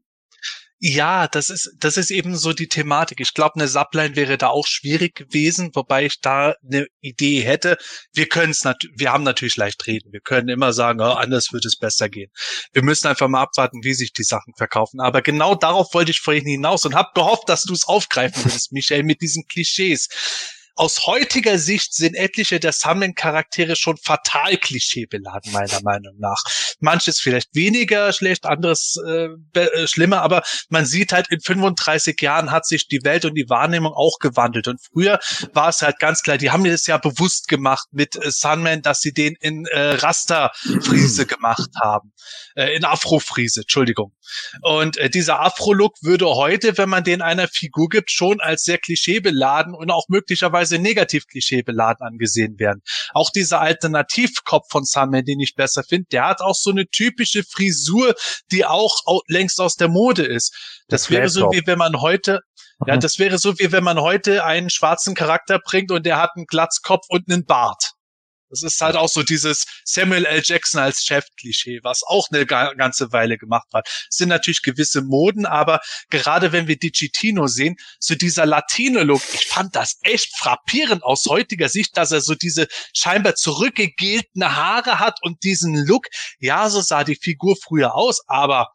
Ja, 0.81 1.27
das 1.27 1.49
ist, 1.49 1.73
das 1.77 1.97
ist 1.97 2.09
eben 2.09 2.37
so 2.37 2.53
die 2.53 2.69
Thematik. 2.69 3.19
Ich 3.19 3.33
glaube, 3.33 3.55
eine 3.55 3.67
Subline 3.67 4.15
wäre 4.15 4.37
da 4.37 4.47
auch 4.47 4.65
schwierig 4.65 5.13
gewesen, 5.15 5.71
wobei 5.73 6.05
ich 6.05 6.21
da 6.21 6.55
eine 6.63 6.87
Idee 7.01 7.41
hätte. 7.41 7.77
Wir 8.13 8.29
können 8.29 8.51
es 8.51 8.63
natürlich, 8.63 8.95
wir 8.97 9.11
haben 9.11 9.25
natürlich 9.25 9.57
leicht 9.57 9.85
reden. 9.87 10.13
Wir 10.13 10.21
können 10.21 10.47
immer 10.47 10.71
sagen, 10.71 11.01
oh, 11.01 11.11
anders 11.11 11.51
wird 11.51 11.65
es 11.65 11.77
besser 11.77 12.07
gehen. 12.07 12.31
Wir 12.71 12.81
müssen 12.81 13.07
einfach 13.07 13.27
mal 13.27 13.41
abwarten, 13.41 13.83
wie 13.83 13.93
sich 13.93 14.13
die 14.13 14.23
Sachen 14.23 14.53
verkaufen. 14.55 15.01
Aber 15.01 15.21
genau 15.21 15.53
darauf 15.53 15.93
wollte 15.93 16.11
ich 16.11 16.21
vorhin 16.21 16.45
hinaus 16.45 16.85
und 16.85 16.95
habe 16.95 17.09
gehofft, 17.13 17.49
dass 17.49 17.63
du 17.63 17.73
es 17.73 17.85
aufgreifen 17.85 18.45
würdest, 18.45 18.71
Michael, 18.71 19.03
mit 19.03 19.21
diesen 19.21 19.45
Klischees. 19.47 20.07
Aus 20.79 21.07
heutiger 21.07 21.59
Sicht 21.59 21.93
sind 21.93 22.15
etliche 22.15 22.57
der 22.57 22.71
Sammeln-Charaktere 22.71 23.75
schon 23.75 23.97
fatal 23.97 24.55
klischeebeladen, 24.55 25.51
meiner 25.51 25.81
Meinung 25.83 26.15
nach. 26.19 26.41
Manches 26.79 27.19
vielleicht 27.19 27.53
weniger 27.53 28.13
schlecht, 28.13 28.45
anderes 28.45 28.95
äh, 29.05 29.27
äh, 29.59 29.87
schlimmer, 29.89 30.21
aber 30.21 30.41
man 30.69 30.85
sieht 30.85 31.11
halt, 31.11 31.27
in 31.31 31.41
35 31.41 32.21
Jahren 32.21 32.51
hat 32.51 32.65
sich 32.65 32.87
die 32.87 33.03
Welt 33.03 33.25
und 33.25 33.35
die 33.35 33.49
Wahrnehmung 33.49 33.91
auch 33.91 34.19
gewandelt. 34.21 34.69
Und 34.69 34.79
früher 34.81 35.19
war 35.51 35.67
es 35.67 35.81
halt 35.81 35.99
ganz 35.99 36.21
klar, 36.21 36.37
die 36.37 36.49
haben 36.49 36.65
es 36.65 36.87
ja 36.87 36.97
bewusst 36.97 37.49
gemacht 37.49 37.89
mit 37.91 38.15
äh, 38.15 38.31
Sunman, 38.31 38.81
dass 38.81 39.01
sie 39.01 39.11
den 39.11 39.35
in 39.41 39.65
äh, 39.65 39.95
Rasterfriese 39.95 41.25
gemacht 41.25 41.71
haben. 41.81 42.13
Äh, 42.55 42.73
in 42.77 42.85
Afrofriese, 42.85 43.61
Entschuldigung. 43.61 44.13
Und 44.61 44.95
äh, 44.95 45.09
dieser 45.09 45.41
Afro-Look 45.41 45.95
würde 46.03 46.27
heute, 46.27 46.77
wenn 46.77 46.87
man 46.87 47.03
den 47.03 47.21
einer 47.21 47.49
Figur 47.49 47.89
gibt, 47.89 48.11
schon 48.11 48.39
als 48.39 48.63
sehr 48.63 48.77
klischeebeladen 48.77 49.73
und 49.73 49.91
auch 49.91 50.05
möglicherweise 50.07 50.68
negativ 50.77 51.25
klischeebeladen 51.27 52.05
angesehen 52.05 52.59
werden. 52.59 52.81
Auch 53.13 53.31
dieser 53.31 53.61
Alternativkopf 53.61 54.67
von 54.69 54.83
Sunman, 54.83 55.25
den 55.25 55.39
ich 55.39 55.55
besser 55.55 55.83
finde, 55.83 56.07
der 56.11 56.27
hat 56.27 56.41
auch 56.41 56.55
so 56.55 56.69
eine 56.69 56.85
typische 56.87 57.43
Frisur, 57.43 58.13
die 58.51 58.65
auch 58.65 58.93
au- 59.05 59.21
längst 59.27 59.59
aus 59.59 59.75
der 59.75 59.87
Mode 59.87 60.23
ist. 60.23 60.83
Das 60.87 61.07
Der 61.07 61.17
wäre 61.19 61.29
so, 61.29 61.51
wie 61.51 61.65
wenn 61.65 61.77
man 61.79 62.01
heute 62.01 62.41
ja, 62.87 62.95
Mhm. 62.95 62.99
das 63.01 63.19
wäre 63.19 63.37
so, 63.39 63.59
wie 63.59 63.73
wenn 63.73 63.83
man 63.83 63.99
heute 63.99 64.45
einen 64.45 64.69
schwarzen 64.69 65.13
Charakter 65.13 65.59
bringt 65.59 65.91
und 65.91 66.05
der 66.05 66.15
hat 66.17 66.29
einen 66.37 66.45
Glatzkopf 66.45 67.05
und 67.09 67.29
einen 67.29 67.43
Bart. 67.45 67.91
Das 68.49 68.63
ist 68.63 68.81
halt 68.81 68.95
auch 68.95 69.09
so 69.09 69.23
dieses 69.23 69.65
Samuel 69.83 70.25
L. 70.25 70.41
Jackson 70.43 70.81
als 70.81 71.03
Chef-Klischee, 71.03 71.79
was 71.83 72.03
auch 72.03 72.27
eine 72.31 72.45
ga- 72.45 72.73
ganze 72.73 73.11
Weile 73.11 73.37
gemacht 73.37 73.67
hat. 73.73 73.87
Es 74.09 74.17
sind 74.17 74.29
natürlich 74.29 74.61
gewisse 74.61 75.01
Moden, 75.01 75.45
aber 75.45 75.79
gerade 76.09 76.51
wenn 76.51 76.67
wir 76.67 76.77
Digitino 76.77 77.47
sehen, 77.47 77.75
so 77.99 78.15
dieser 78.15 78.45
Latino-Look, 78.45 79.21
ich 79.33 79.45
fand 79.45 79.75
das 79.75 79.99
echt 80.01 80.35
frappierend 80.37 81.03
aus 81.03 81.25
heutiger 81.27 81.69
Sicht, 81.69 81.95
dass 81.97 82.11
er 82.11 82.21
so 82.21 82.35
diese 82.35 82.67
scheinbar 82.95 83.35
zurückgegelten 83.35 84.55
Haare 84.55 84.99
hat 84.99 85.19
und 85.21 85.43
diesen 85.43 85.75
Look. 85.85 86.07
Ja, 86.39 86.69
so 86.69 86.81
sah 86.81 87.03
die 87.03 87.15
Figur 87.15 87.55
früher 87.55 87.95
aus, 87.95 88.21
aber 88.27 88.69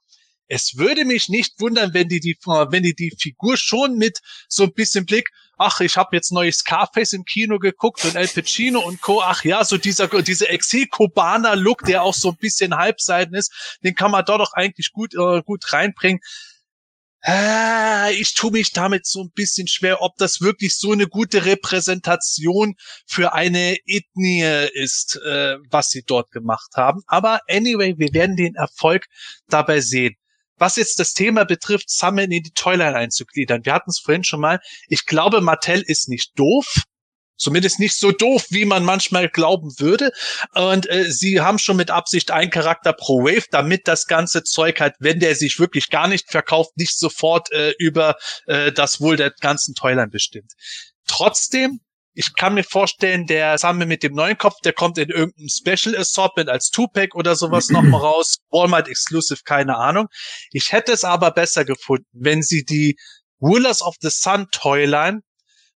es 0.47 0.77
würde 0.77 1.05
mich 1.05 1.29
nicht 1.29 1.59
wundern, 1.59 1.95
wenn 1.95 2.09
die, 2.09 2.21
die, 2.21 2.37
wenn 2.45 2.83
die 2.83 2.95
die 2.95 3.13
Figur 3.19 3.57
schon 3.57 3.97
mit 3.97 4.19
so 4.49 4.65
ein 4.65 4.75
bisschen 4.75 5.07
Blick, 5.07 5.31
ach, 5.59 5.81
ich 5.81 5.97
habe 5.97 6.17
jetzt 6.17 6.33
neues 6.33 6.59
Scarface 6.59 7.13
im 7.13 7.25
Kino 7.25 7.59
geguckt 7.59 8.05
und 8.05 8.17
El 8.17 8.29
Pacino 8.29 8.81
und 8.81 9.01
Co. 9.01 9.23
Ach 9.23 9.45
ja, 9.45 9.65
so 9.65 9.77
dieser, 9.77 10.09
dieser 10.23 10.51
Exil-Kubaner-Look, 10.51 11.85
der 11.85 12.03
auch 12.03 12.15
so 12.15 12.31
ein 12.31 12.37
bisschen 12.37 12.77
halbseiten 12.77 13.35
ist, 13.35 13.79
den 13.83 13.95
kann 13.95 14.11
man 14.11 14.25
dort 14.25 14.41
doch 14.41 14.53
eigentlich 14.53 14.93
gut, 14.93 15.15
äh, 15.15 15.43
gut 15.43 15.73
reinbringen. 15.73 16.21
Ah, 17.27 18.11
Ich 18.11 18.35
tue 18.35 18.51
mich 18.51 18.73
damit 18.73 19.07
so 19.07 19.23
ein 19.23 19.31
bisschen 19.35 19.67
schwer, 19.67 20.03
ob 20.03 20.17
das 20.19 20.43
wirklich 20.43 20.77
so 20.77 20.93
eine 20.93 21.07
gute 21.07 21.47
Repräsentation 21.47 22.75
für 23.07 23.33
eine 23.33 23.79
Ethnie 23.87 24.69
ist, 24.75 25.17
äh, 25.25 25.57
was 25.71 25.89
sie 25.89 26.03
dort 26.07 26.31
gemacht 26.33 26.73
haben. 26.77 27.03
Aber 27.07 27.41
anyway, 27.49 27.95
wir 27.97 28.13
werden 28.13 28.37
den 28.37 28.57
Erfolg 28.57 29.07
dabei 29.49 29.81
sehen. 29.81 30.17
Was 30.57 30.77
jetzt 30.77 31.01
das 31.01 31.13
Thema 31.13 31.45
betrifft, 31.45 31.91
Summon 31.91 32.31
in 32.31 32.43
die 32.43 32.53
Toyline 32.53 32.97
einzugliedern. 32.97 33.65
Wir 33.65 33.75
hatten 33.75 33.91
es 33.91 33.99
vorhin 33.99 34.25
schon 34.25 34.41
mal. 34.41 34.61
Ich 34.89 35.07
glaube, 35.07 35.41
Mattel 35.41 35.83
ist 35.83 36.09
nicht 36.09 36.39
doof. 36.39 36.85
Zumindest 37.37 37.81
nicht 37.81 37.97
so 37.97 38.13
doof, 38.13 38.47
wie 38.51 38.65
man 38.65 38.85
manchmal 38.85 39.29
glauben 39.29 39.73
würde. 39.79 40.13
Und 40.55 40.89
äh, 40.89 41.11
sie 41.11 41.41
haben 41.41 41.59
schon 41.59 41.77
mit 41.77 41.91
Absicht 41.91 42.31
einen 42.31 42.51
Charakter 42.51 42.93
pro 42.93 43.25
Wave, 43.25 43.47
damit 43.51 43.89
das 43.89 44.07
ganze 44.07 44.45
Zeug 44.45 44.81
halt, 44.81 44.95
wenn 45.01 45.19
der 45.19 45.35
sich 45.35 45.59
wirklich 45.59 45.91
gar 45.91 46.07
nicht 46.07 46.31
verkauft, 46.31 46.77
nicht 46.77 46.97
sofort 46.97 47.51
äh, 47.51 47.73
über 47.79 48.15
äh, 48.47 48.71
das 48.71 49.01
Wohl 49.01 49.17
der 49.17 49.33
ganzen 49.41 49.75
Toyline 49.75 50.09
bestimmt. 50.09 50.53
Trotzdem, 51.09 51.81
ich 52.15 52.35
kann 52.35 52.55
mir 52.55 52.65
vorstellen, 52.65 53.27
der 53.27 53.59
Sammel 53.59 53.87
mit 53.87 54.03
dem 54.03 54.15
neuen 54.15 54.39
Kopf, 54.39 54.61
der 54.65 54.73
kommt 54.73 54.99
in 54.99 55.11
irgendeinem 55.11 55.49
Special 55.49 55.97
Assortment 55.97 56.49
als 56.49 56.71
Two-Pack 56.71 57.15
oder 57.15 57.35
sowas 57.35 57.69
nochmal 57.71 58.01
raus. 58.01 58.37
Walmart 58.51 58.89
Exclusive, 58.89 59.41
keine 59.45 59.77
Ahnung. 59.77 60.07
Ich 60.53 60.73
hätte 60.73 60.93
es 60.93 61.03
aber 61.05 61.33
besser 61.33 61.65
gefunden, 61.65 62.07
wenn 62.13 62.43
sie 62.43 62.65
die 62.65 62.97
Rulers 63.41 63.83
of 63.83 63.97
the 64.01 64.11
Sun 64.11 64.47
Toyline 64.53 65.21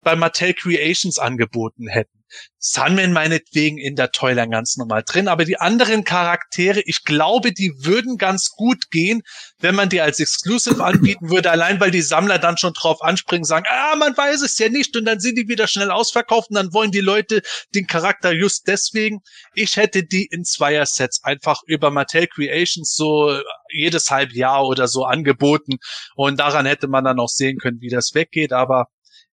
bei 0.02 0.16
Mattel 0.16 0.54
Creations 0.54 1.18
angeboten 1.18 1.88
hätten. 1.88 2.15
Sunman 2.58 3.14
meinetwegen 3.14 3.78
in 3.78 3.96
der 3.96 4.12
Toyline 4.12 4.50
ganz 4.50 4.76
normal 4.76 5.04
drin, 5.06 5.28
aber 5.28 5.46
die 5.46 5.58
anderen 5.58 6.04
Charaktere, 6.04 6.82
ich 6.86 7.04
glaube, 7.04 7.52
die 7.52 7.72
würden 7.78 8.18
ganz 8.18 8.50
gut 8.50 8.90
gehen, 8.90 9.22
wenn 9.60 9.76
man 9.76 9.90
die 9.90 10.02
als 10.02 10.20
Exclusive 10.20 10.84
anbieten 10.84 11.30
würde, 11.30 11.52
allein 11.52 11.80
weil 11.80 11.92
die 11.92 12.02
Sammler 12.02 12.40
dann 12.40 12.58
schon 12.58 12.74
drauf 12.74 13.04
anspringen, 13.04 13.44
sagen, 13.44 13.66
ah, 13.70 13.96
man 13.96 14.18
weiß 14.18 14.42
es 14.42 14.58
ja 14.58 14.70
nicht. 14.70 14.98
Und 14.98 15.06
dann 15.06 15.20
sind 15.20 15.38
die 15.38 15.48
wieder 15.48 15.68
schnell 15.68 15.92
ausverkauft 15.92 16.50
und 16.50 16.56
dann 16.56 16.74
wollen 16.74 16.92
die 16.92 17.02
Leute 17.02 17.42
den 17.76 17.86
Charakter 17.86 18.32
just 18.32 18.68
deswegen. 18.68 19.20
Ich 19.54 19.78
hätte 19.78 20.04
die 20.04 20.26
in 20.26 20.44
Zweier-Sets 20.44 21.24
einfach 21.24 21.62
über 21.68 21.92
Mattel 21.92 22.28
Creations 22.28 22.94
so 22.96 23.40
jedes 23.72 24.10
Halbjahr 24.10 24.66
oder 24.66 24.88
so 24.88 25.06
angeboten. 25.06 25.78
Und 26.16 26.40
daran 26.40 26.66
hätte 26.66 26.88
man 26.88 27.04
dann 27.04 27.20
auch 27.20 27.30
sehen 27.30 27.58
können, 27.60 27.82
wie 27.82 27.90
das 27.90 28.16
weggeht, 28.16 28.54
aber 28.54 28.88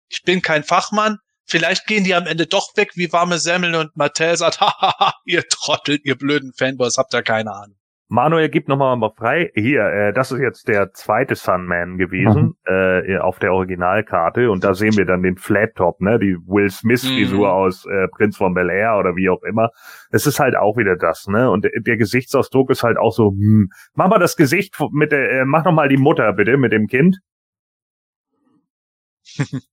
ich 0.10 0.24
bin 0.24 0.42
kein 0.42 0.64
Fachmann. 0.64 1.18
Vielleicht 1.52 1.86
gehen 1.86 2.06
die 2.06 2.16
am 2.16 2.28
Ende 2.28 2.48
doch 2.48 2.70
weg 2.78 2.92
wie 2.96 3.12
warme 3.12 3.38
Semmeln 3.38 3.76
und 3.76 3.98
Mattel 3.98 4.38
sagt, 4.38 4.62
hahaha, 4.62 5.16
ihr 5.26 5.44
Trottel, 5.50 6.00
ihr 6.04 6.16
blöden 6.16 6.54
Fanboys, 6.58 6.98
habt 6.98 7.14
ihr 7.14 7.24
keine 7.24 7.52
Ahnung. 7.52 7.76
Manuel 8.08 8.50
gibt 8.50 8.70
nochmal 8.70 8.96
mal 8.96 9.12
frei. 9.16 9.52
Hier, 9.54 9.84
äh, 9.84 10.14
das 10.14 10.32
ist 10.32 10.40
jetzt 10.40 10.70
der 10.70 10.94
zweite 10.94 11.36
Sunman 11.36 11.98
gewesen 11.98 12.56
mhm. 12.68 12.74
äh, 12.74 13.18
auf 13.18 13.40
der 13.40 13.54
Originalkarte 13.54 14.50
und 14.50 14.64
da 14.64 14.74
sehen 14.74 14.96
wir 14.96 15.06
dann 15.06 15.24
den 15.24 15.38
Flat 15.38 15.76
Top, 15.76 16.00
ne, 16.00 16.20
die 16.20 16.36
Will 16.46 16.70
Smith 16.70 17.06
Frisur 17.06 17.48
mhm. 17.48 17.54
aus 17.54 17.86
äh, 17.86 18.08
Prinz 18.10 18.38
von 18.38 18.54
Bel 18.54 18.70
Air 18.70 18.98
oder 18.98 19.16
wie 19.16 19.30
auch 19.30 19.44
immer. 19.44 19.70
Es 20.10 20.26
ist 20.28 20.40
halt 20.40 20.56
auch 20.58 20.78
wieder 20.78 20.96
das, 20.96 21.28
ne, 21.28 21.50
und 21.50 21.66
der, 21.66 21.72
der 21.80 21.98
Gesichtsausdruck 21.98 22.70
ist 22.70 22.84
halt 22.84 22.98
auch 22.98 23.12
so. 23.12 23.32
Hm, 23.32 23.70
mach 23.94 24.10
mal 24.10 24.20
das 24.20 24.38
Gesicht 24.38 24.78
mit 24.92 25.14
der, 25.14 25.32
äh, 25.32 25.46
mach 25.46 25.66
noch 25.66 25.74
mal 25.74 25.90
die 25.90 25.98
Mutter 25.98 26.32
bitte 26.34 26.58
mit 26.58 26.74
dem 26.74 26.88
Kind. 26.88 27.20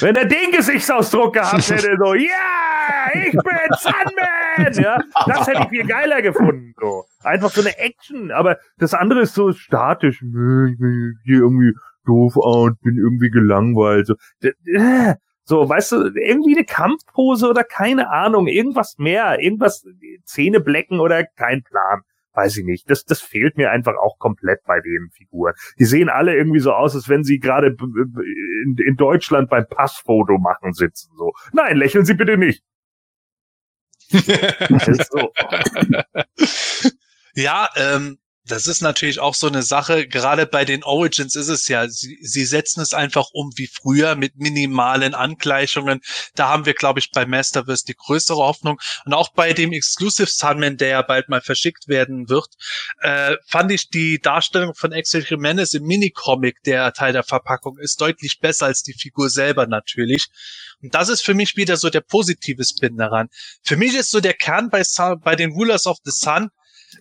Wenn 0.00 0.16
er 0.16 0.26
den 0.26 0.50
Gesichtsausdruck 0.50 1.34
gehabt 1.34 1.68
hätte, 1.70 1.96
so, 1.98 2.14
ja, 2.14 2.20
yeah, 2.22 3.26
ich 3.26 3.32
bin 3.32 3.68
Sunman, 3.78 4.72
ja, 4.74 5.00
das 5.26 5.46
hätte 5.46 5.62
ich 5.62 5.68
viel 5.68 5.86
geiler 5.86 6.22
gefunden, 6.22 6.74
so. 6.80 7.04
Einfach 7.22 7.50
so 7.50 7.60
eine 7.60 7.76
Action, 7.78 8.30
aber 8.30 8.58
das 8.78 8.94
andere 8.94 9.20
ist 9.20 9.34
so 9.34 9.52
statisch, 9.52 10.16
ich 10.16 10.32
bin 10.32 11.18
hier 11.24 11.38
irgendwie 11.38 11.72
doof 12.04 12.36
und 12.36 12.80
bin 12.82 12.96
irgendwie 12.96 13.30
gelangweilt, 13.30 14.06
so. 14.06 14.14
Äh, 14.42 15.14
so, 15.46 15.68
weißt 15.68 15.92
du, 15.92 15.96
irgendwie 16.14 16.56
eine 16.56 16.64
Kampfpose 16.64 17.48
oder 17.48 17.64
keine 17.64 18.10
Ahnung, 18.10 18.46
irgendwas 18.46 18.96
mehr, 18.96 19.38
irgendwas, 19.40 19.84
Zähne 20.24 20.60
blecken 20.60 21.00
oder 21.00 21.24
kein 21.36 21.62
Plan 21.62 22.00
weiß 22.34 22.58
ich 22.58 22.64
nicht. 22.64 22.90
Das, 22.90 23.04
das 23.04 23.20
fehlt 23.20 23.56
mir 23.56 23.70
einfach 23.70 23.94
auch 23.96 24.18
komplett 24.18 24.62
bei 24.64 24.80
den 24.80 25.10
Figuren. 25.10 25.54
Die 25.78 25.84
sehen 25.84 26.08
alle 26.08 26.34
irgendwie 26.36 26.60
so 26.60 26.72
aus, 26.72 26.94
als 26.94 27.08
wenn 27.08 27.24
sie 27.24 27.38
gerade 27.38 27.76
in, 27.76 28.76
in 28.84 28.96
Deutschland 28.96 29.50
beim 29.50 29.66
Passfoto 29.68 30.38
machen 30.38 30.72
sitzen. 30.72 31.10
So, 31.16 31.32
nein, 31.52 31.76
lächeln 31.76 32.04
Sie 32.04 32.14
bitte 32.14 32.36
nicht. 32.36 32.62
so. 34.10 35.32
Ja, 37.34 37.68
ähm, 37.76 38.18
das 38.46 38.66
ist 38.66 38.82
natürlich 38.82 39.20
auch 39.20 39.34
so 39.34 39.46
eine 39.46 39.62
Sache. 39.62 40.06
Gerade 40.06 40.46
bei 40.46 40.66
den 40.66 40.84
Origins 40.84 41.34
ist 41.34 41.48
es 41.48 41.66
ja, 41.68 41.88
sie, 41.88 42.18
sie 42.20 42.44
setzen 42.44 42.80
es 42.80 42.92
einfach 42.92 43.28
um 43.32 43.50
wie 43.56 43.68
früher 43.68 44.16
mit 44.16 44.36
minimalen 44.36 45.14
Angleichungen. 45.14 46.00
Da 46.34 46.48
haben 46.48 46.66
wir, 46.66 46.74
glaube 46.74 47.00
ich, 47.00 47.10
bei 47.10 47.24
Masterverse 47.24 47.84
die 47.86 47.94
größere 47.94 48.36
Hoffnung. 48.36 48.78
Und 49.06 49.14
auch 49.14 49.32
bei 49.32 49.54
dem 49.54 49.72
Exclusive 49.72 50.28
Sunman, 50.28 50.76
der 50.76 50.88
ja 50.88 51.02
bald 51.02 51.30
mal 51.30 51.40
verschickt 51.40 51.88
werden 51.88 52.28
wird, 52.28 52.48
äh, 53.00 53.36
fand 53.46 53.72
ich 53.72 53.88
die 53.88 54.18
Darstellung 54.20 54.74
von 54.74 54.92
Axel 54.92 55.24
Jimenez 55.24 55.72
im 55.72 55.84
Minicomic, 55.84 56.62
der 56.64 56.92
Teil 56.92 57.14
der 57.14 57.24
Verpackung 57.24 57.78
ist, 57.78 58.00
deutlich 58.02 58.40
besser 58.40 58.66
als 58.66 58.82
die 58.82 58.94
Figur 58.94 59.30
selber 59.30 59.66
natürlich. 59.66 60.26
Und 60.82 60.94
das 60.94 61.08
ist 61.08 61.22
für 61.22 61.32
mich 61.32 61.56
wieder 61.56 61.78
so 61.78 61.88
der 61.88 62.02
positive 62.02 62.62
Spin 62.62 62.98
daran. 62.98 63.28
Für 63.62 63.76
mich 63.76 63.94
ist 63.94 64.10
so 64.10 64.20
der 64.20 64.34
Kern 64.34 64.68
bei, 64.68 64.82
bei 65.22 65.34
den 65.34 65.52
Rulers 65.52 65.86
of 65.86 65.96
the 66.04 66.10
Sun, 66.10 66.50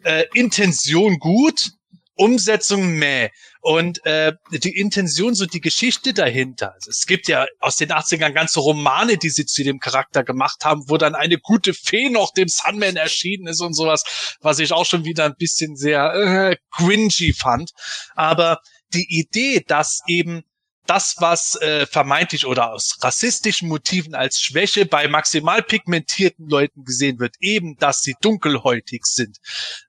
äh, 0.03 0.25
Intention 0.33 1.19
gut, 1.19 1.71
Umsetzung 2.15 2.93
meh. 2.93 3.29
Und 3.61 4.05
äh, 4.05 4.33
die 4.51 4.77
Intention, 4.77 5.35
so 5.35 5.45
die 5.45 5.61
Geschichte 5.61 6.13
dahinter. 6.13 6.73
Also 6.73 6.91
es 6.91 7.05
gibt 7.05 7.27
ja 7.27 7.45
aus 7.59 7.77
den 7.77 7.89
80ern 7.89 8.33
ganze 8.33 8.59
Romane, 8.59 9.17
die 9.17 9.29
sie 9.29 9.45
zu 9.45 9.63
dem 9.63 9.79
Charakter 9.79 10.23
gemacht 10.23 10.65
haben, 10.65 10.83
wo 10.87 10.97
dann 10.97 11.15
eine 11.15 11.37
gute 11.37 11.73
Fee 11.73 12.09
noch 12.09 12.33
dem 12.33 12.49
Sunman 12.49 12.97
erschienen 12.97 13.47
ist 13.47 13.61
und 13.61 13.73
sowas, 13.73 14.35
was 14.41 14.59
ich 14.59 14.73
auch 14.73 14.85
schon 14.85 15.05
wieder 15.05 15.25
ein 15.25 15.35
bisschen 15.37 15.75
sehr 15.75 16.13
äh, 16.13 16.57
cringy 16.71 17.33
fand. 17.33 17.71
Aber 18.15 18.59
die 18.93 19.07
Idee, 19.09 19.63
dass 19.65 20.01
eben 20.07 20.43
das, 20.85 21.15
was 21.19 21.55
äh, 21.61 21.85
vermeintlich 21.85 22.45
oder 22.45 22.73
aus 22.73 22.97
rassistischen 23.01 23.69
Motiven 23.69 24.15
als 24.15 24.41
Schwäche 24.41 24.85
bei 24.85 25.07
maximal 25.07 25.63
pigmentierten 25.63 26.49
Leuten 26.49 26.83
gesehen 26.83 27.19
wird, 27.19 27.35
eben, 27.39 27.77
dass 27.77 28.01
sie 28.01 28.15
dunkelhäutig 28.21 29.05
sind, 29.05 29.37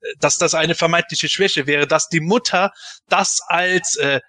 äh, 0.00 0.14
dass 0.20 0.38
das 0.38 0.54
eine 0.54 0.74
vermeintliche 0.74 1.28
Schwäche 1.28 1.66
wäre, 1.66 1.86
dass 1.86 2.08
die 2.08 2.20
Mutter 2.20 2.72
das 3.08 3.40
als 3.46 3.96
äh, 3.96 4.20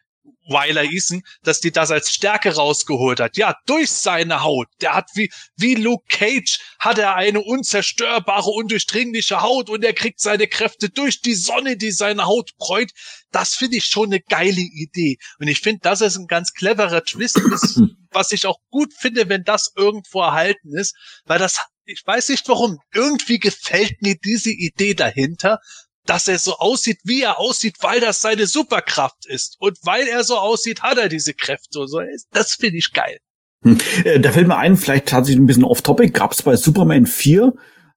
Weiler 0.48 0.84
Eason, 0.84 1.24
dass 1.44 1.60
die 1.60 1.72
das 1.72 1.92
als 1.92 2.12
Stärke 2.12 2.56
rausgeholt 2.56 3.20
hat. 3.20 3.38
Ja, 3.38 3.56
durch 3.66 3.92
seine 3.92 4.44
Haut. 4.44 4.68
Der 4.82 4.94
hat 4.94 5.10
wie, 5.16 5.32
wie 5.56 5.76
Luke 5.76 6.06
Cage 6.10 6.60
hat 6.80 6.98
er 6.98 7.16
eine 7.16 7.42
unzerstörbare, 7.42 8.50
undurchdringliche 8.50 9.42
Haut 9.42 9.70
und 9.70 9.84
er 9.84 9.94
kriegt 9.94 10.20
seine 10.20 10.48
Kräfte 10.48 10.90
durch 10.90 11.22
die 11.22 11.36
Sonne, 11.36 11.78
die 11.78 11.92
seine 11.92 12.26
Haut 12.26 12.52
bräut. 12.58 12.92
Das 13.32 13.56
finde 13.56 13.78
ich 13.78 13.86
schon 13.86 14.10
eine 14.10 14.22
geile 14.22 14.62
Idee. 14.62 15.18
Und 15.40 15.48
ich 15.48 15.60
finde, 15.60 15.80
das 15.82 16.02
ist 16.02 16.18
ein 16.18 16.28
ganz 16.28 16.54
cleverer 16.54 17.04
Twist, 17.04 17.38
ist, 17.38 17.82
was 18.12 18.32
ich 18.32 18.46
auch 18.46 18.60
gut 18.70 18.94
finde, 18.94 19.30
wenn 19.30 19.44
das 19.44 19.72
irgendwo 19.76 20.22
erhalten 20.22 20.78
ist, 20.78 20.96
weil 21.26 21.40
das 21.40 21.60
ich 21.86 22.02
weiß 22.04 22.30
nicht 22.30 22.48
warum. 22.48 22.80
Irgendwie 22.94 23.38
gefällt 23.38 24.02
mir 24.02 24.16
diese 24.24 24.50
Idee 24.50 24.96
dahinter, 24.96 25.60
dass 26.06 26.28
er 26.28 26.38
so 26.38 26.58
aussieht, 26.58 27.00
wie 27.04 27.22
er 27.24 27.40
aussieht, 27.40 27.78
weil 27.82 28.00
das 28.00 28.22
seine 28.22 28.48
Superkraft 28.48 29.26
ist. 29.26 29.58
Und 29.60 29.78
weil 29.84 30.08
er 30.08 30.24
so 30.24 30.38
aussieht, 30.38 30.82
hat 30.82 30.98
er 30.98 31.10
diese 31.10 31.34
Kräfte 31.34 31.80
und 31.80 31.88
so. 31.88 32.02
Das 32.32 32.54
finde 32.54 32.78
ich 32.78 32.94
geil. 32.94 33.18
Hm. 33.64 33.78
Äh, 34.04 34.20
da 34.20 34.32
fällt 34.32 34.48
mir 34.48 34.58
ein, 34.58 34.78
vielleicht 34.78 35.08
tatsächlich 35.08 35.42
ein 35.42 35.48
bisschen 35.48 35.64
off-topic, 35.64 36.12
gab 36.12 36.32
es 36.32 36.44
bei 36.44 36.56
Superman 36.56 37.06
4 37.06 37.54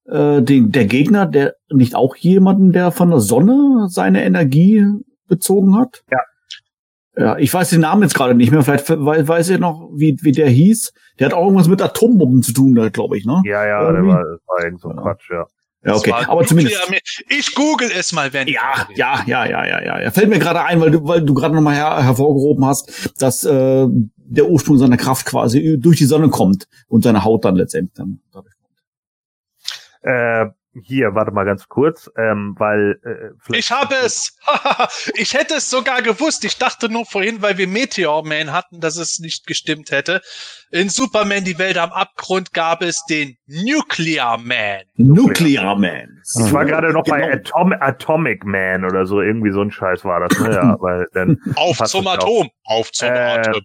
äh, 0.07 0.43
den, 0.43 0.73
der 0.73 0.87
Gegner, 0.87 1.27
der 1.27 1.55
nicht 1.71 1.95
auch 1.95 2.17
jemanden, 2.17 2.73
der 2.73 2.91
von 2.91 3.11
der 3.11 3.21
Sonne 3.21 3.89
seine 3.89 4.25
Energie 4.25 4.85
bezogen 5.27 5.77
hat? 5.77 6.03
Ja. 6.11 6.19
Ja, 7.17 7.37
ich 7.37 7.53
weiß 7.53 7.71
den 7.71 7.81
Namen 7.81 8.03
jetzt 8.03 8.15
gerade 8.15 8.35
nicht 8.37 8.53
mehr. 8.53 8.63
Vielleicht 8.63 8.89
weiß 8.89 9.49
ich 9.51 9.59
noch, 9.59 9.91
wie, 9.93 10.17
wie 10.23 10.31
der 10.31 10.49
hieß. 10.49 10.93
Der 11.19 11.27
hat 11.27 11.35
auch 11.35 11.47
irgendwas 11.47 11.67
mit 11.67 11.83
Atombomben 11.83 12.43
zu 12.43 12.53
tun, 12.53 12.75
glaube 12.93 13.19
ich, 13.19 13.27
ne? 13.27 13.43
Ja, 13.45 13.67
ja, 13.67 13.81
Irgendwie. 13.81 14.07
der 14.07 14.15
war, 14.15 14.25
das 14.25 14.41
war 14.47 14.65
irgend 14.65 14.81
so 14.81 14.89
Quatsch, 14.91 15.31
ja. 15.33 15.45
Ja, 15.85 15.95
okay, 15.95 16.13
aber 16.13 16.45
zumindest. 16.45 16.77
Ich 17.29 17.55
google 17.55 17.89
es 17.97 18.13
mal, 18.13 18.33
wenn. 18.33 18.49
Ja, 18.49 18.89
ja, 18.95 19.23
ja, 19.27 19.47
ja, 19.47 19.65
ja, 19.65 19.85
ja. 19.85 20.03
ja. 20.03 20.11
Fällt 20.11 20.29
mir 20.29 20.39
gerade 20.39 20.63
ein, 20.63 20.81
weil 20.81 20.91
du, 20.91 21.07
weil 21.07 21.23
du 21.23 21.35
gerade 21.35 21.55
nochmal 21.55 21.77
her, 21.77 22.03
hervorgehoben 22.03 22.65
hast, 22.65 23.13
dass 23.19 23.45
äh, 23.45 23.87
der 24.17 24.49
Ursprung 24.49 24.77
seiner 24.77 24.97
Kraft 24.97 25.27
quasi 25.27 25.79
durch 25.79 25.99
die 25.99 26.05
Sonne 26.05 26.29
kommt 26.29 26.67
und 26.89 27.05
seine 27.05 27.25
Haut 27.25 27.45
dann 27.45 27.57
letztendlich 27.57 27.95
dann 27.95 28.21
dadurch 28.33 28.55
kommt. 28.61 28.75
Äh, 30.03 30.47
hier, 30.75 31.15
warte 31.15 31.33
mal 31.33 31.45
ganz 31.45 31.69
kurz, 31.69 32.11
ähm, 32.17 32.55
weil 32.59 33.01
äh, 33.05 33.57
ich 33.57 33.71
habe 33.71 33.95
es. 34.05 34.39
ich 35.15 35.35
hätte 35.35 35.55
es 35.55 35.71
sogar 35.71 36.03
gewusst. 36.03 36.45
Ich 36.45 36.59
dachte 36.59 36.91
nur 36.91 37.07
vorhin, 37.07 37.43
weil 37.43 37.59
wir 37.59 37.67
Meteor 37.67 38.25
Man 38.27 38.53
hatten, 38.53 38.81
dass 38.81 38.97
es 38.97 39.19
nicht 39.19 39.47
gestimmt 39.47 39.91
hätte. 39.91 40.21
In 40.71 40.89
Superman 40.89 41.45
die 41.45 41.59
Welt 41.59 41.79
am 41.79 41.91
Abgrund 41.91 42.53
gab 42.53 42.83
es 42.83 43.05
den 43.07 43.37
Nuclear 43.47 44.39
Man. 44.39 44.83
Nuclear 44.97 45.77
Man. 45.77 46.21
Ich 46.39 46.53
war 46.53 46.65
gerade 46.65 46.93
noch 46.93 47.05
genau. 47.05 47.17
bei 47.17 47.33
Atom 47.33 47.73
Atomic 47.73 48.45
Man 48.45 48.85
oder 48.85 49.07
so, 49.07 49.21
irgendwie 49.21 49.53
so 49.53 49.63
ein 49.63 49.71
Scheiß 49.71 50.05
war 50.05 50.29
das. 50.29 50.39
Ne? 50.39 50.53
Ja, 50.53 50.77
weil 50.81 51.07
dann 51.15 51.41
auf 51.57 51.79
zum 51.85 52.07
Atom, 52.07 52.51
auf 52.65 52.93
zum 52.93 53.09
äh, 53.09 53.39
Atom. 53.39 53.63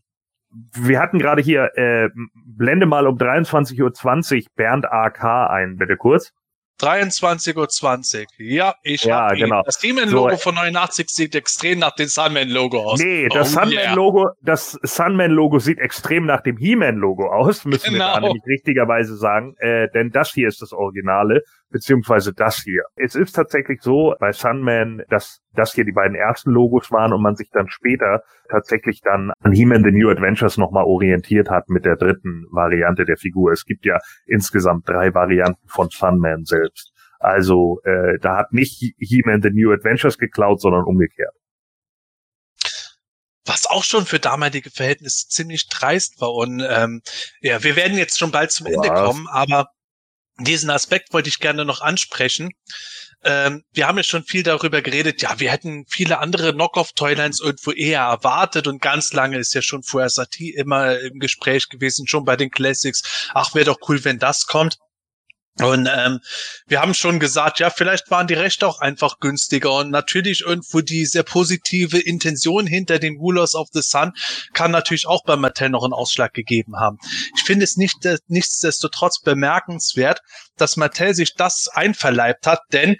Wir 0.75 0.99
hatten 0.99 1.17
gerade 1.17 1.41
hier, 1.41 1.71
äh, 1.75 2.09
blende 2.45 2.85
mal 2.85 3.07
um 3.07 3.17
23.20 3.17 3.81
Uhr 3.81 4.43
Bernd 4.55 4.85
AK 4.85 5.23
ein, 5.49 5.77
bitte 5.77 5.97
kurz. 5.97 6.31
23.20 6.79 8.21
Uhr. 8.21 8.25
Ja, 8.39 8.75
ich 8.83 9.03
ja, 9.03 9.21
habe 9.21 9.37
genau. 9.37 9.61
Das 9.63 9.79
Demon-Logo 9.79 10.31
so, 10.31 10.37
von 10.37 10.55
89 10.55 11.09
sieht 11.09 11.35
extrem 11.35 11.79
nach 11.79 11.95
dem 11.95 12.07
Sunman-Logo 12.07 12.83
aus. 12.83 12.99
Nee, 12.99 13.29
das 13.29 13.55
oh, 13.55 13.61
Sunman-Logo, 13.61 14.23
yeah. 14.23 14.35
das 14.41 14.79
Sunman-Logo 14.83 15.59
sieht 15.59 15.79
extrem 15.79 16.25
nach 16.25 16.41
dem 16.41 16.57
He-Man-Logo 16.57 17.27
aus, 17.27 17.65
müssen 17.65 17.93
genau. 17.93 18.05
wir 18.05 18.13
da 18.13 18.19
nämlich 18.21 18.43
richtigerweise 18.47 19.15
sagen. 19.15 19.55
Äh, 19.59 19.87
denn 19.93 20.11
das 20.11 20.33
hier 20.33 20.47
ist 20.47 20.61
das 20.61 20.73
Originale 20.73 21.43
beziehungsweise 21.73 22.31
das 22.33 22.61
hier. 22.63 22.83
Es 22.95 23.15
ist 23.15 23.33
tatsächlich 23.33 23.81
so 23.81 24.15
bei 24.19 24.31
Sunman, 24.31 25.01
dass 25.09 25.41
das 25.53 25.73
hier 25.73 25.83
die 25.83 25.91
beiden 25.91 26.15
ersten 26.15 26.51
Logos 26.51 26.91
waren 26.91 27.11
und 27.11 27.21
man 27.21 27.35
sich 27.35 27.49
dann 27.51 27.67
später 27.67 28.21
tatsächlich 28.49 29.01
dann 29.01 29.31
an 29.41 29.51
He-Man 29.51 29.83
The 29.83 29.91
New 29.91 30.09
Adventures 30.09 30.57
nochmal 30.57 30.85
orientiert 30.85 31.49
hat 31.49 31.67
mit 31.67 31.83
der 31.83 31.97
dritten 31.97 32.45
Variante 32.51 33.03
der 33.03 33.17
Figur. 33.17 33.51
Es 33.51 33.65
gibt 33.65 33.85
ja 33.85 33.99
insgesamt 34.25 34.87
drei 34.87 35.13
Varianten 35.13 35.67
von 35.67 35.89
Sunman 35.89 36.45
selbst. 36.45 36.93
Also 37.19 37.81
äh, 37.83 38.19
da 38.21 38.37
hat 38.37 38.53
nicht 38.53 38.79
He-Man 38.97 39.41
The 39.41 39.49
New 39.51 39.71
Adventures 39.71 40.17
geklaut, 40.17 40.61
sondern 40.61 40.83
umgekehrt. 40.83 41.33
Was 43.45 43.65
auch 43.65 43.83
schon 43.83 44.05
für 44.05 44.19
damalige 44.19 44.69
Verhältnisse 44.69 45.27
ziemlich 45.27 45.67
dreist 45.67 46.21
war. 46.21 46.33
Und 46.33 46.65
ähm, 46.69 47.01
ja, 47.41 47.63
wir 47.63 47.75
werden 47.75 47.97
jetzt 47.97 48.17
schon 48.19 48.31
bald 48.31 48.51
zum 48.51 48.67
Was? 48.67 48.73
Ende 48.73 48.89
kommen, 48.89 49.27
aber 49.27 49.67
diesen 50.39 50.69
Aspekt 50.69 51.13
wollte 51.13 51.29
ich 51.29 51.39
gerne 51.39 51.65
noch 51.65 51.81
ansprechen. 51.81 52.51
Ähm, 53.23 53.63
wir 53.71 53.87
haben 53.87 53.97
ja 53.97 54.03
schon 54.03 54.23
viel 54.23 54.43
darüber 54.43 54.81
geredet, 54.81 55.21
ja, 55.21 55.39
wir 55.39 55.51
hätten 55.51 55.85
viele 55.87 56.19
andere 56.19 56.53
Knockoff-Toylines 56.53 57.39
irgendwo 57.39 57.71
eher 57.71 58.01
erwartet 58.01 58.67
und 58.67 58.81
ganz 58.81 59.13
lange 59.13 59.37
ist 59.37 59.53
ja 59.53 59.61
schon 59.61 59.83
vorher 59.83 60.09
Satie 60.09 60.53
immer 60.53 60.99
im 60.99 61.19
Gespräch 61.19 61.69
gewesen, 61.69 62.07
schon 62.07 62.25
bei 62.25 62.35
den 62.35 62.51
Classics. 62.51 63.29
Ach, 63.33 63.55
wäre 63.55 63.65
doch 63.65 63.77
cool, 63.87 64.03
wenn 64.03 64.19
das 64.19 64.45
kommt. 64.45 64.77
Und 65.59 65.87
ähm, 65.93 66.19
wir 66.65 66.81
haben 66.81 66.95
schon 66.95 67.19
gesagt, 67.19 67.59
ja, 67.59 67.69
vielleicht 67.69 68.09
waren 68.09 68.25
die 68.25 68.33
Rechte 68.33 68.67
auch 68.67 68.79
einfach 68.79 69.19
günstiger 69.19 69.73
und 69.75 69.91
natürlich 69.91 70.41
irgendwo 70.41 70.81
die 70.81 71.05
sehr 71.05 71.21
positive 71.21 71.99
Intention 71.99 72.65
hinter 72.65 72.97
den 72.97 73.17
Rulers 73.17 73.53
of 73.53 73.67
the 73.71 73.83
Sun 73.83 74.13
kann 74.53 74.71
natürlich 74.71 75.05
auch 75.05 75.23
bei 75.23 75.35
Mattel 75.35 75.69
noch 75.69 75.83
einen 75.83 75.93
Ausschlag 75.93 76.33
gegeben 76.33 76.79
haben. 76.79 76.97
Ich 77.37 77.43
finde 77.43 77.65
es 77.65 77.77
nicht 77.77 78.03
äh, 78.05 78.17
nichtsdestotrotz 78.27 79.21
bemerkenswert, 79.21 80.21
dass 80.57 80.75
Mattel 80.75 81.13
sich 81.13 81.35
das 81.35 81.67
einverleibt 81.67 82.47
hat, 82.47 82.61
denn 82.71 82.97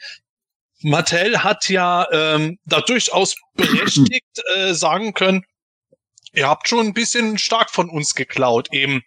Mattel 0.84 1.44
hat 1.44 1.70
ja 1.70 2.08
ähm, 2.12 2.60
da 2.66 2.82
durchaus 2.82 3.36
berechtigt 3.56 4.44
äh, 4.56 4.74
sagen 4.74 5.14
können, 5.14 5.44
ihr 6.34 6.48
habt 6.48 6.68
schon 6.68 6.86
ein 6.86 6.94
bisschen 6.94 7.40
stark 7.40 7.72
von 7.72 7.90
uns 7.90 8.14
geklaut, 8.14 8.68
eben 8.72 9.02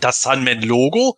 das 0.00 0.22
Sunman-Logo. 0.22 1.16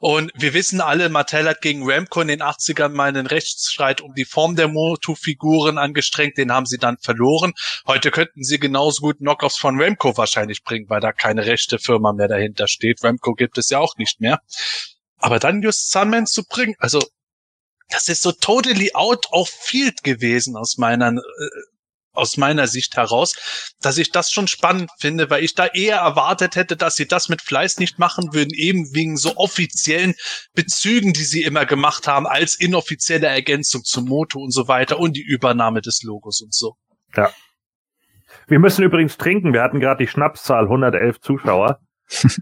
Und 0.00 0.32
wir 0.34 0.54
wissen 0.54 0.80
alle, 0.80 1.08
Mattel 1.08 1.48
hat 1.48 1.60
gegen 1.60 1.88
Ramco 1.88 2.20
in 2.20 2.28
den 2.28 2.42
80ern 2.42 2.90
mal 2.90 3.08
einen 3.08 3.26
Rechtsstreit 3.26 4.00
um 4.00 4.14
die 4.14 4.24
Form 4.24 4.56
der 4.56 4.68
Motu-Figuren 4.68 5.78
angestrengt. 5.78 6.38
Den 6.38 6.52
haben 6.52 6.66
sie 6.66 6.78
dann 6.78 6.98
verloren. 6.98 7.52
Heute 7.86 8.10
könnten 8.10 8.42
sie 8.44 8.58
genauso 8.58 9.02
gut 9.02 9.18
Knockoffs 9.18 9.58
von 9.58 9.80
Ramco 9.80 10.16
wahrscheinlich 10.16 10.62
bringen, 10.62 10.88
weil 10.88 11.00
da 11.00 11.12
keine 11.12 11.46
rechte 11.46 11.78
Firma 11.78 12.12
mehr 12.12 12.28
dahinter 12.28 12.68
steht. 12.68 13.02
Ramco 13.02 13.34
gibt 13.34 13.58
es 13.58 13.70
ja 13.70 13.78
auch 13.78 13.96
nicht 13.96 14.20
mehr. 14.20 14.40
Aber 15.18 15.38
dann 15.38 15.62
just 15.62 15.90
Sunman 15.90 16.26
zu 16.26 16.44
bringen, 16.44 16.74
also 16.78 17.02
das 17.88 18.08
ist 18.08 18.22
so 18.22 18.32
totally 18.32 18.90
out 18.94 19.26
of 19.30 19.48
field 19.48 20.02
gewesen 20.02 20.56
aus 20.56 20.78
meiner 20.78 21.12
äh, 21.12 21.73
aus 22.14 22.36
meiner 22.36 22.66
Sicht 22.66 22.96
heraus, 22.96 23.74
dass 23.80 23.98
ich 23.98 24.10
das 24.10 24.30
schon 24.30 24.48
spannend 24.48 24.90
finde, 24.98 25.30
weil 25.30 25.44
ich 25.44 25.54
da 25.54 25.66
eher 25.66 25.98
erwartet 25.98 26.56
hätte, 26.56 26.76
dass 26.76 26.96
sie 26.96 27.06
das 27.06 27.28
mit 27.28 27.42
Fleiß 27.42 27.78
nicht 27.78 27.98
machen 27.98 28.32
würden, 28.32 28.52
eben 28.54 28.94
wegen 28.94 29.16
so 29.16 29.36
offiziellen 29.36 30.14
Bezügen, 30.54 31.12
die 31.12 31.24
sie 31.24 31.42
immer 31.42 31.66
gemacht 31.66 32.06
haben, 32.06 32.26
als 32.26 32.54
inoffizielle 32.54 33.26
Ergänzung 33.26 33.84
zum 33.84 34.06
Moto 34.06 34.40
und 34.40 34.52
so 34.52 34.68
weiter 34.68 34.98
und 34.98 35.16
die 35.16 35.24
Übernahme 35.24 35.80
des 35.80 36.02
Logos 36.02 36.40
und 36.40 36.54
so. 36.54 36.76
Ja. 37.16 37.32
Wir 38.46 38.58
müssen 38.58 38.84
übrigens 38.84 39.16
trinken. 39.16 39.52
Wir 39.52 39.62
hatten 39.62 39.80
gerade 39.80 40.04
die 40.04 40.10
Schnapszahl 40.10 40.64
111 40.64 41.20
Zuschauer. 41.20 41.80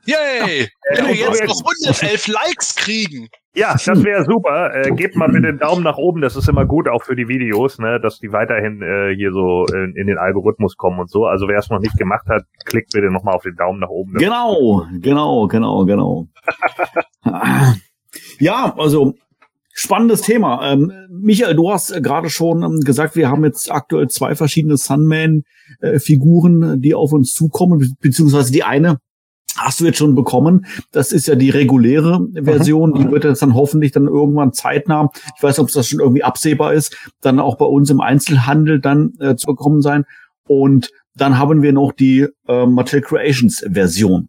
Yay! 0.07 0.69
Wenn 0.95 1.07
wir 1.07 1.15
jetzt 1.15 1.47
noch 1.47 1.61
111 1.61 2.27
Likes 2.29 2.75
kriegen. 2.75 3.29
Ja, 3.55 3.73
das 3.73 4.03
wäre 4.03 4.25
super. 4.25 4.75
Äh, 4.75 4.93
gebt 4.93 5.15
mal 5.15 5.29
bitte 5.29 5.49
den 5.49 5.59
Daumen 5.59 5.85
nach 5.85 5.99
oben, 5.99 6.23
das 6.23 6.37
ist 6.37 6.49
immer 6.49 6.65
gut, 6.65 6.89
auch 6.89 7.05
für 7.05 7.15
die 7.15 7.29
Videos, 7.29 7.79
ne, 7.79 8.01
dass 8.01 8.19
die 8.19 8.33
weiterhin 8.33 8.81
äh, 8.81 9.15
hier 9.15 9.31
so 9.33 9.67
in, 9.67 9.95
in 9.95 10.07
den 10.07 10.17
Algorithmus 10.17 10.77
kommen 10.77 11.01
und 11.01 11.11
so. 11.11 11.27
Also 11.27 11.49
wer 11.49 11.59
es 11.59 11.69
noch 11.69 11.81
nicht 11.81 11.99
gemacht 11.99 12.27
hat, 12.29 12.45
klickt 12.65 12.93
bitte 12.93 13.11
nochmal 13.11 13.35
auf 13.35 13.43
den 13.43 13.57
Daumen 13.57 13.81
nach 13.81 13.91
oben. 13.91 14.15
Genau, 14.15 14.87
genau, 15.01 15.49
genau, 15.49 15.85
genau. 15.85 16.29
ja, 18.39 18.75
also 18.77 19.15
spannendes 19.75 20.23
Thema. 20.23 20.73
Ähm, 20.73 20.91
Michael, 21.11 21.55
du 21.55 21.71
hast 21.71 21.93
gerade 22.03 22.31
schon 22.31 22.63
ähm, 22.63 22.81
gesagt, 22.81 23.17
wir 23.17 23.29
haben 23.29 23.45
jetzt 23.45 23.71
aktuell 23.71 24.09
zwei 24.09 24.35
verschiedene 24.35 24.79
Sunman-Figuren, 24.79 26.81
die 26.81 26.95
auf 26.95 27.13
uns 27.13 27.35
zukommen, 27.35 27.97
beziehungsweise 28.01 28.51
die 28.51 28.65
eine 28.65 28.97
hast 29.57 29.81
du 29.81 29.85
jetzt 29.85 29.99
schon 29.99 30.15
bekommen. 30.15 30.67
Das 30.91 31.13
ist 31.13 31.29
ja 31.29 31.35
die 31.35 31.51
reguläre 31.51 32.27
Version. 32.33 32.95
Die 32.95 33.11
wird 33.11 33.25
jetzt 33.25 33.43
dann 33.43 33.55
hoffentlich 33.55 33.93
dann 33.93 34.07
irgendwann 34.07 34.53
zeitnah, 34.53 35.11
ich 35.37 35.43
weiß 35.43 35.59
nicht, 35.59 35.65
ob 35.65 35.73
das 35.73 35.89
schon 35.89 36.01
irgendwie 36.01 36.25
absehbar 36.25 36.73
ist, 36.73 36.97
dann 37.21 37.41
auch 37.41 37.57
bei 37.57 37.67
uns 37.67 37.91
im 37.91 38.01
Einzelhandel 38.01 38.81
dann 38.81 39.13
äh, 39.21 39.37
zu 39.37 39.47
bekommen 39.47 39.83
sein. 39.83 40.05
Und 40.47 40.91
dann 41.15 41.39
haben 41.39 41.63
wir 41.63 41.73
noch 41.73 41.93
die 41.93 42.27
äh, 42.49 42.67
Mattel 42.67 43.03
Creations 43.03 43.65
Version. 43.71 44.29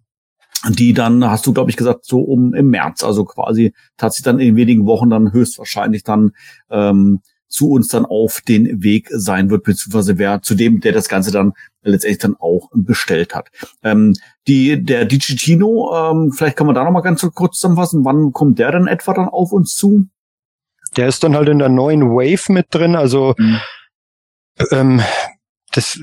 Die 0.69 0.93
dann, 0.93 1.29
hast 1.29 1.45
du, 1.45 1.51
glaube 1.51 1.71
ich, 1.71 1.77
gesagt, 1.77 2.05
so 2.05 2.21
um 2.21 2.53
im 2.53 2.69
März, 2.69 3.03
also 3.03 3.25
quasi 3.25 3.73
tatsächlich 3.97 4.23
dann 4.23 4.39
in 4.39 4.55
wenigen 4.55 4.85
Wochen 4.85 5.09
dann 5.09 5.33
höchstwahrscheinlich 5.33 6.03
dann 6.03 6.31
ähm, 6.69 7.19
zu 7.49 7.69
uns 7.71 7.89
dann 7.89 8.05
auf 8.05 8.39
den 8.47 8.81
Weg 8.81 9.09
sein 9.11 9.49
wird, 9.49 9.63
beziehungsweise 9.63 10.17
wer 10.17 10.41
zu 10.41 10.55
dem, 10.55 10.79
der 10.79 10.93
das 10.93 11.09
Ganze 11.09 11.31
dann 11.31 11.53
letztendlich 11.83 12.19
dann 12.19 12.35
auch 12.37 12.69
bestellt 12.73 13.35
hat. 13.35 13.49
Ähm, 13.83 14.13
die, 14.47 14.83
der 14.83 15.05
Digitino, 15.05 15.91
ähm, 15.95 16.31
vielleicht 16.31 16.57
kann 16.57 16.67
man 16.67 16.75
da 16.75 16.83
noch 16.83 16.91
mal 16.91 17.01
ganz 17.01 17.27
kurz 17.33 17.57
zusammenfassen, 17.57 18.05
wann 18.05 18.31
kommt 18.31 18.59
der 18.59 18.71
dann 18.71 18.87
etwa 18.87 19.13
dann 19.13 19.29
auf 19.29 19.51
uns 19.51 19.75
zu? 19.75 20.07
Der 20.95 21.07
ist 21.07 21.23
dann 21.23 21.35
halt 21.35 21.49
in 21.49 21.59
der 21.59 21.69
neuen 21.69 22.11
Wave 22.11 22.51
mit 22.51 22.67
drin, 22.71 22.95
also 22.95 23.33
mhm. 23.37 23.59
ähm, 24.71 25.01
das 25.71 25.99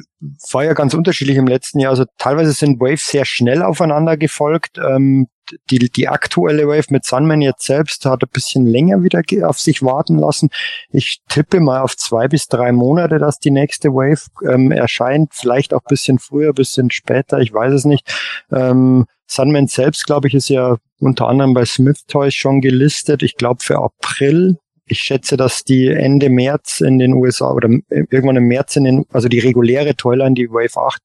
war 0.51 0.65
ja 0.65 0.73
ganz 0.73 0.95
unterschiedlich 0.95 1.37
im 1.37 1.47
letzten 1.47 1.79
Jahr. 1.79 1.91
Also 1.91 2.05
teilweise 2.19 2.53
sind 2.53 2.81
Waves 2.81 3.07
sehr 3.07 3.25
schnell 3.25 3.63
aufeinander 3.63 4.17
gefolgt. 4.17 4.79
Ähm, 4.79 5.29
die, 5.71 5.91
die 5.91 6.09
aktuelle 6.09 6.67
Wave 6.67 6.87
mit 6.91 7.05
Sunman 7.05 7.41
jetzt 7.41 7.65
selbst 7.65 8.05
hat 8.05 8.23
ein 8.23 8.29
bisschen 8.33 8.67
länger 8.67 9.03
wieder 9.03 9.23
auf 9.49 9.59
sich 9.59 9.83
warten 9.83 10.19
lassen. 10.19 10.51
Ich 10.91 11.21
tippe 11.29 11.61
mal 11.61 11.81
auf 11.81 11.97
zwei 11.97 12.29
bis 12.29 12.49
drei 12.49 12.73
Monate, 12.73 13.19
dass 13.19 13.39
die 13.39 13.51
nächste 13.51 13.91
Wave 13.91 14.27
ähm, 14.49 14.73
erscheint. 14.73 15.33
Vielleicht 15.35 15.75
auch 15.75 15.83
bisschen 15.83 16.19
früher, 16.19 16.53
bisschen 16.53 16.91
später, 16.91 17.39
ich 17.39 17.53
weiß 17.53 17.73
es 17.73 17.85
nicht. 17.85 18.09
Ähm, 18.51 19.07
Sunman 19.27 19.69
selbst, 19.69 20.07
glaube 20.07 20.29
ich, 20.29 20.35
ist 20.35 20.49
ja 20.49 20.77
unter 20.99 21.29
anderem 21.29 21.55
bei 21.55 21.65
Smith 21.65 22.05
Toys 22.07 22.35
schon 22.35 22.61
gelistet. 22.61 23.23
Ich 23.23 23.37
glaube 23.37 23.63
für 23.63 23.79
April 23.79 24.59
ich 24.91 25.01
schätze, 25.01 25.37
dass 25.37 25.65
die 25.65 25.89
Ende 25.89 26.29
März 26.29 26.81
in 26.81 26.99
den 26.99 27.15
USA 27.15 27.53
oder 27.53 27.69
irgendwann 27.89 28.37
im 28.37 28.49
März 28.49 28.77
in 28.77 28.85
den, 28.85 29.07
also 29.13 29.29
die 29.29 29.39
reguläre 29.39 29.95
Toyline, 29.95 30.35
die 30.35 30.51
Wave 30.51 30.77
8, 30.77 31.03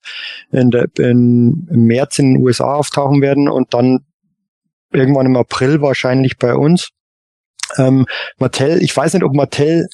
in 0.51 0.71
der, 0.71 0.87
in, 0.97 1.67
im 1.71 1.85
März 1.85 2.19
in 2.19 2.33
den 2.33 2.43
USA 2.43 2.73
auftauchen 2.73 3.21
werden 3.21 3.47
und 3.47 3.73
dann 3.73 3.99
irgendwann 4.99 5.25
im 5.25 5.35
April 5.35 5.81
wahrscheinlich 5.81 6.37
bei 6.37 6.55
uns. 6.55 6.89
Ähm, 7.77 8.05
Mattel, 8.37 8.81
ich 8.81 8.95
weiß 8.95 9.13
nicht, 9.13 9.23
ob 9.23 9.33
Mattel 9.33 9.87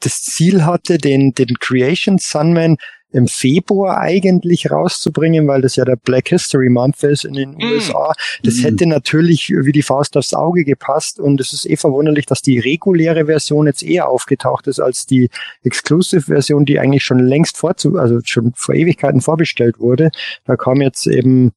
das 0.00 0.22
Ziel 0.22 0.64
hatte, 0.64 0.98
den, 0.98 1.32
den 1.32 1.56
Creation 1.58 2.18
Sunman 2.18 2.76
im 3.12 3.26
Februar 3.26 3.98
eigentlich 3.98 4.70
rauszubringen, 4.70 5.48
weil 5.48 5.62
das 5.62 5.76
ja 5.76 5.84
der 5.84 5.96
Black 5.96 6.28
History 6.28 6.68
Month 6.68 7.02
ist 7.02 7.24
in 7.24 7.34
den 7.34 7.52
mm. 7.52 7.62
USA. 7.62 8.12
Das 8.42 8.58
mm. 8.58 8.62
hätte 8.62 8.86
natürlich 8.86 9.50
wie 9.50 9.72
die 9.72 9.82
Faust 9.82 10.16
aufs 10.16 10.32
Auge 10.32 10.64
gepasst 10.64 11.18
und 11.18 11.40
es 11.40 11.52
ist 11.52 11.68
eh 11.68 11.76
verwunderlich, 11.76 12.26
dass 12.26 12.42
die 12.42 12.58
reguläre 12.58 13.26
Version 13.26 13.66
jetzt 13.66 13.82
eher 13.82 14.08
aufgetaucht 14.08 14.66
ist 14.68 14.80
als 14.80 15.06
die 15.06 15.28
Exclusive 15.64 16.22
Version, 16.22 16.64
die 16.64 16.78
eigentlich 16.78 17.02
schon 17.02 17.18
längst 17.18 17.56
vorzu, 17.56 17.98
also 17.98 18.20
schon 18.24 18.52
vor 18.54 18.74
Ewigkeiten 18.74 19.20
vorbestellt 19.20 19.80
wurde. 19.80 20.10
Da 20.44 20.56
kam 20.56 20.80
jetzt 20.80 21.06
eben 21.06 21.52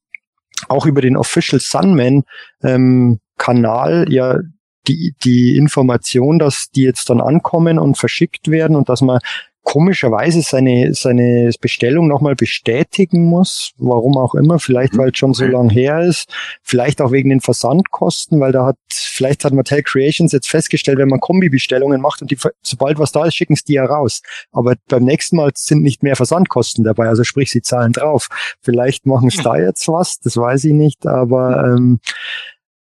auch 0.68 0.86
über 0.86 1.00
den 1.00 1.16
Official 1.16 1.60
Sunman 1.60 2.24
ähm, 2.62 3.20
Kanal 3.36 4.06
ja 4.08 4.38
die, 4.86 5.14
die 5.24 5.56
Information, 5.56 6.38
dass 6.38 6.70
die 6.74 6.82
jetzt 6.82 7.08
dann 7.10 7.20
ankommen 7.20 7.78
und 7.78 7.96
verschickt 7.96 8.50
werden 8.50 8.76
und 8.76 8.88
dass 8.88 9.00
man 9.00 9.20
komischerweise 9.64 10.42
seine, 10.42 10.94
seine 10.94 11.50
Bestellung 11.60 12.06
nochmal 12.06 12.36
bestätigen 12.36 13.24
muss, 13.24 13.72
warum 13.78 14.16
auch 14.16 14.34
immer, 14.34 14.58
vielleicht 14.58 14.92
mhm. 14.92 14.98
weil 14.98 15.10
es 15.10 15.18
schon 15.18 15.32
so 15.32 15.44
lang 15.46 15.70
her 15.70 16.00
ist, 16.00 16.32
vielleicht 16.62 17.00
auch 17.00 17.10
wegen 17.10 17.30
den 17.30 17.40
Versandkosten, 17.40 18.40
weil 18.40 18.52
da 18.52 18.66
hat, 18.66 18.76
vielleicht 18.88 19.44
hat 19.44 19.54
Mattel 19.54 19.82
Creations 19.82 20.32
jetzt 20.32 20.48
festgestellt, 20.48 20.98
wenn 20.98 21.08
man 21.08 21.18
Kombi-Bestellungen 21.18 22.00
macht 22.00 22.22
und 22.22 22.30
die, 22.30 22.38
sobald 22.62 22.98
was 22.98 23.10
da 23.12 23.24
ist, 23.24 23.34
schicken 23.34 23.54
es 23.54 23.64
die 23.64 23.74
ja 23.74 23.86
raus. 23.86 24.20
Aber 24.52 24.74
beim 24.88 25.04
nächsten 25.04 25.36
Mal 25.36 25.50
sind 25.54 25.82
nicht 25.82 26.02
mehr 26.02 26.14
Versandkosten 26.14 26.84
dabei, 26.84 27.08
also 27.08 27.24
sprich, 27.24 27.50
sie 27.50 27.62
zahlen 27.62 27.92
drauf. 27.92 28.28
Vielleicht 28.60 29.06
machen 29.06 29.28
es 29.28 29.42
da 29.42 29.56
jetzt 29.56 29.88
was, 29.88 30.20
das 30.20 30.36
weiß 30.36 30.64
ich 30.64 30.74
nicht, 30.74 31.06
aber 31.06 31.64
ähm, 31.64 32.00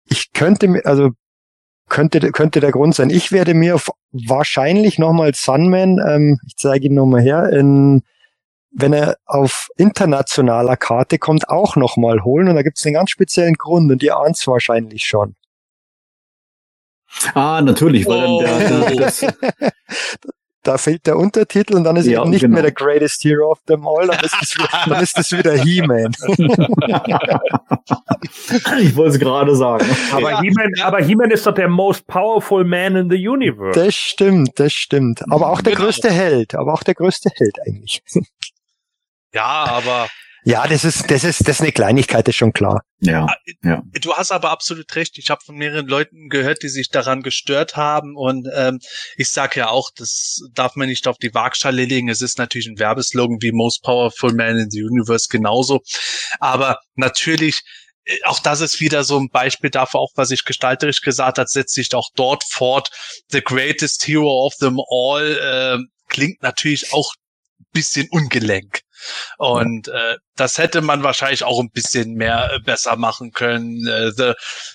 ich 0.07 0.33
könnte 0.33 0.67
mir, 0.67 0.86
also 0.86 1.10
könnte, 1.89 2.33
könnte 2.33 2.60
der 2.60 2.73
Grund 2.73 2.94
sein. 2.94 3.10
Ich 3.10 3.33
werde 3.33 3.52
mir 3.52 3.78
wahrscheinlich 4.12 4.98
nochmal 4.98 5.34
Sunman, 5.34 5.98
ähm, 6.06 6.40
ich 6.47 6.56
zeige 6.56 6.86
ihn 6.86 6.94
nochmal 6.94 7.22
her, 7.22 7.50
in, 7.50 8.02
wenn 8.70 8.92
er 8.92 9.16
auf 9.26 9.68
internationaler 9.76 10.76
Karte 10.76 11.18
kommt, 11.18 11.48
auch 11.48 11.76
nochmal 11.76 12.22
holen. 12.24 12.48
Und 12.48 12.55
da 12.56 12.62
gibt 12.62 12.78
es 12.78 12.86
einen 12.86 12.94
ganz 12.94 13.10
speziellen 13.10 13.55
Grund 13.55 13.90
und 13.90 14.02
ihr 14.02 14.16
ahnt 14.16 14.36
es 14.36 14.47
wahrscheinlich 14.47 15.05
schon. 15.05 15.34
Ah, 17.34 17.60
natürlich, 17.60 18.06
weil 18.06 18.24
oh. 18.26 18.42
dann 18.42 18.60
der, 18.60 18.80
der 18.80 18.97
das, 18.97 19.20
da 20.62 20.78
fehlt 20.78 21.06
der 21.06 21.16
Untertitel 21.16 21.74
und 21.74 21.84
dann 21.84 21.97
ist 21.97 22.06
ja, 22.06 22.20
eben 22.20 22.30
nicht 22.30 22.42
genau. 22.42 22.55
mehr 22.55 22.62
der 22.62 22.72
Greatest 22.72 23.24
Hero 23.24 23.50
of 23.50 23.58
them 23.66 23.86
all, 23.86 24.06
dann 24.06 24.24
ist 24.24 24.36
es, 24.40 24.56
dann 24.86 25.02
ist 25.02 25.18
es 25.18 25.32
wieder 25.32 25.55
He-Man. 25.55 26.12
ich 28.80 28.97
wollte 28.97 29.14
es 29.14 29.18
gerade 29.18 29.56
sagen. 29.56 29.86
Aber 30.12 30.30
ja. 30.30 30.42
He-Man, 30.42 30.72
aber 30.82 31.02
He-Man 31.02 31.30
ist 31.30 31.47
doch 31.47 31.55
der 31.55 31.68
most 31.68 32.06
powerful 32.06 32.64
man 32.64 32.97
in 32.97 33.10
the 33.10 33.28
universe. 33.28 33.78
Das 33.78 33.94
stimmt, 33.94 34.60
das 34.60 34.72
stimmt. 34.72 35.22
Aber 35.30 35.50
auch 35.50 35.62
der 35.62 35.72
genau. 35.72 35.86
größte 35.86 36.10
Held, 36.10 36.55
aber 36.55 36.74
auch 36.74 36.82
der 36.82 36.94
größte 36.94 37.30
Held 37.34 37.56
eigentlich. 37.66 38.02
Ja, 39.32 39.64
aber 39.68 40.08
Ja, 40.44 40.66
das 40.66 40.84
ist, 40.84 41.10
das 41.10 41.24
ist, 41.24 41.40
das 41.40 41.56
ist 41.56 41.60
eine 41.60 41.72
Kleinigkeit, 41.72 42.26
ist 42.28 42.36
schon 42.36 42.52
klar. 42.52 42.82
Ja, 43.00 43.26
ja. 43.62 43.82
Du 44.00 44.14
hast 44.14 44.30
aber 44.30 44.50
absolut 44.50 44.94
recht. 44.96 45.18
Ich 45.18 45.30
habe 45.30 45.42
von 45.44 45.56
mehreren 45.56 45.86
Leuten 45.86 46.28
gehört, 46.28 46.62
die 46.62 46.68
sich 46.68 46.88
daran 46.88 47.22
gestört 47.22 47.76
haben. 47.76 48.16
Und 48.16 48.48
ähm, 48.54 48.78
ich 49.16 49.30
sage 49.30 49.60
ja 49.60 49.68
auch, 49.68 49.90
das 49.94 50.40
darf 50.54 50.76
man 50.76 50.88
nicht 50.88 51.06
auf 51.06 51.18
die 51.18 51.34
Waagschale 51.34 51.84
legen. 51.84 52.08
Es 52.08 52.22
ist 52.22 52.38
natürlich 52.38 52.68
ein 52.68 52.78
Werbeslogan 52.78 53.38
wie 53.40 53.52
Most 53.52 53.82
Powerful 53.82 54.32
Man 54.32 54.56
in 54.56 54.70
the 54.70 54.82
Universe 54.82 55.28
genauso. 55.30 55.80
Aber 56.38 56.78
natürlich, 56.94 57.60
äh, 58.04 58.16
auch 58.24 58.38
das 58.38 58.60
ist 58.60 58.80
wieder 58.80 59.04
so 59.04 59.18
ein 59.18 59.28
Beispiel 59.30 59.70
dafür, 59.70 60.00
auch 60.00 60.12
was 60.14 60.30
ich 60.30 60.44
gestalterisch 60.44 61.02
gesagt 61.02 61.38
hat, 61.38 61.50
setzt 61.50 61.74
sich 61.74 61.94
auch 61.94 62.08
dort 62.16 62.44
fort. 62.44 62.90
The 63.28 63.42
greatest 63.42 64.06
hero 64.06 64.46
of 64.46 64.54
them 64.56 64.78
all 64.90 65.36
äh, 65.36 65.78
klingt 66.08 66.42
natürlich 66.42 66.92
auch 66.92 67.12
bisschen 67.73 68.08
ungelenk. 68.10 68.81
Und 69.39 69.89
äh, 69.89 70.16
das 70.36 70.58
hätte 70.58 70.82
man 70.82 71.02
wahrscheinlich 71.02 71.44
auch 71.44 71.60
ein 71.60 71.70
bisschen 71.70 72.15
mehr 72.15 72.52
äh, 72.52 72.60
besser 72.60 72.97
machen 72.97 73.32
können. 73.32 73.86
Äh, 73.86 74.12
the, 74.12 74.32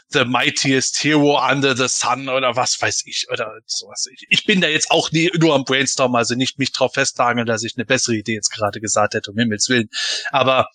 the 0.10 0.26
mightiest 0.26 1.04
hero 1.04 1.40
under 1.40 1.76
the 1.76 1.88
sun 1.88 2.30
oder 2.30 2.56
was 2.56 2.82
weiß 2.82 3.04
ich 3.06 3.28
oder 3.32 3.52
sowas. 3.66 4.08
Ich, 4.12 4.26
ich 4.30 4.46
bin 4.46 4.62
da 4.62 4.68
jetzt 4.68 4.90
auch 4.90 5.12
nie 5.12 5.30
nur 5.38 5.54
am 5.54 5.64
Brainstorm, 5.64 6.16
also 6.16 6.36
nicht 6.36 6.58
mich 6.58 6.72
drauf 6.72 6.94
festnageln, 6.94 7.46
dass 7.46 7.64
ich 7.64 7.74
eine 7.78 7.86
bessere 7.86 8.16
Idee 8.16 8.34
jetzt 8.34 8.50
gerade 8.52 8.80
gesagt 8.80 9.14
hätte, 9.14 9.32
um 9.32 9.38
Himmels 9.38 9.70
Willen. 9.70 9.90
Aber 10.32 10.70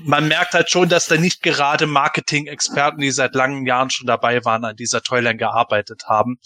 man 0.00 0.28
merkt 0.28 0.54
halt 0.54 0.70
schon, 0.70 0.88
dass 0.88 1.06
da 1.06 1.16
nicht 1.16 1.42
gerade 1.42 1.86
Marketing-Experten, 1.86 3.00
die 3.00 3.10
seit 3.10 3.34
langen 3.34 3.66
Jahren 3.66 3.90
schon 3.90 4.06
dabei 4.06 4.44
waren, 4.44 4.64
an 4.64 4.76
dieser 4.76 5.02
Toyline 5.02 5.36
gearbeitet 5.36 6.04
haben. 6.06 6.38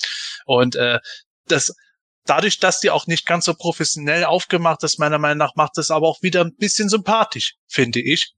Und 0.44 0.74
äh, 0.74 0.98
das 1.46 1.72
dadurch, 2.26 2.58
dass 2.58 2.80
die 2.80 2.90
auch 2.90 3.06
nicht 3.06 3.26
ganz 3.26 3.44
so 3.44 3.54
professionell 3.54 4.24
aufgemacht 4.24 4.82
ist, 4.82 4.98
meiner 4.98 5.18
Meinung 5.18 5.38
nach, 5.38 5.54
macht 5.56 5.78
es 5.78 5.90
aber 5.90 6.08
auch 6.08 6.22
wieder 6.22 6.42
ein 6.44 6.54
bisschen 6.56 6.88
sympathisch, 6.88 7.54
finde 7.66 8.00
ich. 8.00 8.32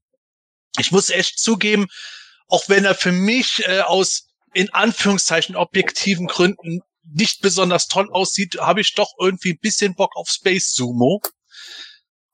Ich 0.77 0.91
muss 0.91 1.09
echt 1.09 1.39
zugeben, 1.39 1.87
auch 2.47 2.69
wenn 2.69 2.85
er 2.85 2.95
für 2.95 3.11
mich 3.11 3.63
äh, 3.67 3.81
aus 3.81 4.27
in 4.53 4.73
Anführungszeichen 4.73 5.55
objektiven 5.55 6.27
Gründen 6.27 6.81
nicht 7.03 7.41
besonders 7.41 7.87
toll 7.87 8.09
aussieht, 8.11 8.57
habe 8.59 8.81
ich 8.81 8.95
doch 8.95 9.11
irgendwie 9.19 9.51
ein 9.51 9.59
bisschen 9.59 9.95
Bock 9.95 10.15
auf 10.15 10.29
Space 10.29 10.73
Sumo. 10.73 11.21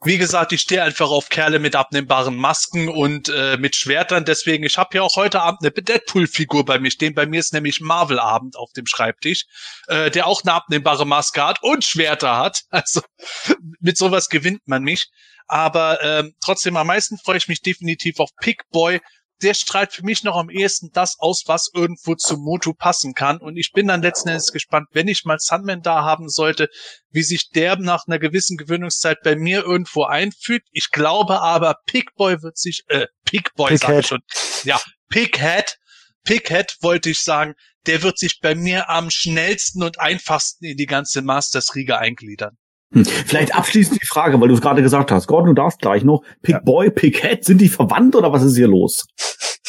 Wie 0.04 0.18
gesagt, 0.18 0.52
ich 0.52 0.62
stehe 0.62 0.84
einfach 0.84 1.10
auf 1.10 1.30
Kerle 1.30 1.58
mit 1.58 1.76
abnehmbaren 1.76 2.36
Masken 2.36 2.90
und 2.90 3.30
äh, 3.30 3.58
mit 3.58 3.76
Schwertern. 3.76 4.26
Deswegen, 4.26 4.64
ich 4.64 4.78
habe 4.78 4.98
ja 4.98 5.02
auch 5.02 5.16
heute 5.16 5.42
Abend 5.42 5.62
eine 5.62 5.72
Deadpool-Figur 5.72 6.66
bei 6.66 6.80
mir 6.80 6.92
stehen. 6.92 7.16
Bei 7.16 7.26
mir 7.26 7.40
ist 7.40 7.54
nämlich 7.54 7.82
Marvel-Abend 7.82 8.58
auf 8.58 8.72
dem 8.74 8.86
Schreibtisch, 8.86 9.46
äh, 9.88 10.12
der 10.12 10.28
auch 10.28 10.44
eine 10.44 10.54
abnehmbare 10.54 11.08
Maske 11.08 11.44
hat 11.44 11.64
und 11.64 11.84
Schwerter 11.84 12.38
hat. 12.38 12.62
Also 12.70 13.02
mit 13.80 13.98
sowas 13.98 14.30
gewinnt 14.30 14.68
man 14.68 14.84
mich. 14.84 15.10
Aber 15.48 16.04
ähm, 16.04 16.36
trotzdem 16.44 16.76
am 16.76 16.88
meisten 16.88 17.18
freue 17.18 17.38
ich 17.38 17.48
mich 17.48 17.62
definitiv 17.62 18.20
auf 18.20 18.30
Pickboy, 18.42 19.00
der 19.42 19.54
strahlt 19.54 19.94
für 19.94 20.04
mich 20.04 20.24
noch 20.24 20.38
am 20.38 20.50
ehesten 20.50 20.92
das 20.94 21.18
aus, 21.20 21.44
was 21.46 21.70
irgendwo 21.74 22.16
zu 22.16 22.38
Motu 22.38 22.74
passen 22.74 23.14
kann. 23.14 23.38
Und 23.38 23.58
ich 23.58 23.72
bin 23.74 23.88
dann 23.88 24.02
letzten 24.02 24.30
Endes 24.30 24.52
gespannt, 24.52 24.88
wenn 24.92 25.08
ich 25.08 25.26
mal 25.26 25.38
Sunman 25.40 25.82
da 25.82 26.04
haben 26.04 26.30
sollte, 26.30 26.70
wie 27.10 27.24
sich 27.24 27.50
der 27.50 27.78
nach 27.78 28.08
einer 28.08 28.20
gewissen 28.20 28.58
Gewöhnungszeit 28.58 29.18
bei 29.24 29.36
mir 29.36 29.64
irgendwo 29.64 30.04
einfügt. 30.04 30.68
Ich 30.72 30.92
glaube 30.92 31.42
aber, 31.42 31.76
Pickboy 31.86 32.42
wird 32.42 32.58
sich, 32.58 32.84
äh, 32.88 33.08
Pickboy 33.26 33.78
sag 33.78 34.00
ich 34.00 34.08
schon. 34.08 34.22
Ja, 34.64 34.82
Pickhead, 35.10 35.78
Pickhead 36.24 36.78
wollte 36.82 37.10
ich 37.10 37.22
sagen, 37.22 37.54
der 37.86 38.02
wird 38.02 38.18
sich 38.18 38.40
bei 38.40 38.56
mir 38.56 38.90
am 38.90 39.10
schnellsten 39.10 39.84
und 39.84 40.00
einfachsten 40.00 40.66
in 40.66 40.78
die 40.78 40.88
ganze 40.88 41.22
Masters-Riege 41.22 41.98
eingliedern. 41.98 42.58
Hm. 42.94 43.06
Vielleicht 43.06 43.56
abschließend 43.56 44.02
die 44.02 44.06
Frage, 44.06 44.40
weil 44.40 44.48
du 44.48 44.54
es 44.54 44.62
gerade 44.62 44.82
gesagt 44.82 45.12
hast. 45.12 45.28
Gordon, 45.28 45.50
du 45.50 45.62
darfst 45.62 45.80
gleich 45.80 46.04
noch. 46.04 46.24
Pick 46.42 46.64
Boy, 46.64 46.92
Pick 46.92 47.22
Head, 47.22 47.44
sind 47.44 47.60
die 47.60 47.70
verwandt 47.70 48.16
oder 48.16 48.32
was 48.32 48.44
ist 48.44 48.56
hier 48.56 48.68
los? 48.68 49.08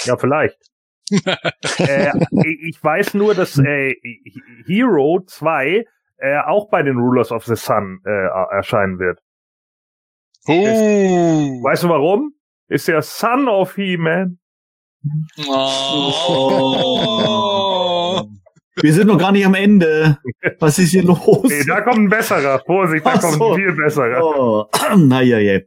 Ja, 0.05 0.17
vielleicht. 0.17 0.59
äh, 1.79 2.13
ich 2.69 2.83
weiß 2.83 3.15
nur, 3.15 3.35
dass 3.35 3.59
äh, 3.59 3.95
Hero 4.67 5.21
2 5.25 5.85
äh, 6.19 6.39
auch 6.47 6.69
bei 6.69 6.83
den 6.83 6.97
Rulers 6.97 7.31
of 7.31 7.45
the 7.45 7.57
Sun 7.57 8.01
äh, 8.05 8.55
erscheinen 8.55 8.99
wird. 8.99 9.21
Oh. 10.49 11.63
Weißt 11.63 11.85
du 11.85 11.89
warum? 11.89 12.33
Ist 12.69 12.89
der 12.89 13.03
Son 13.03 13.49
of 13.49 13.77
He-Man. 13.77 14.39
Oh. 15.47 17.66
Wir 18.83 18.93
sind 18.93 19.07
noch 19.07 19.19
gar 19.19 19.33
nicht 19.33 19.47
am 19.47 19.55
Ende. 19.55 20.19
Was 20.59 20.79
ist 20.79 20.91
hier 20.91 21.03
los? 21.03 21.45
Nee, 21.45 21.65
da 21.67 21.81
kommt 21.81 21.99
ein 21.99 22.09
besserer. 22.09 22.61
Vorsicht, 22.67 23.07
da 23.07 23.15
Ach 23.15 23.21
kommt 23.21 23.35
so. 23.35 23.53
ein 23.53 23.57
viel 23.57 23.73
besserer. 23.73 24.23
Oh. 24.23 24.65
Naja, 24.97 25.39
ja. 25.39 25.61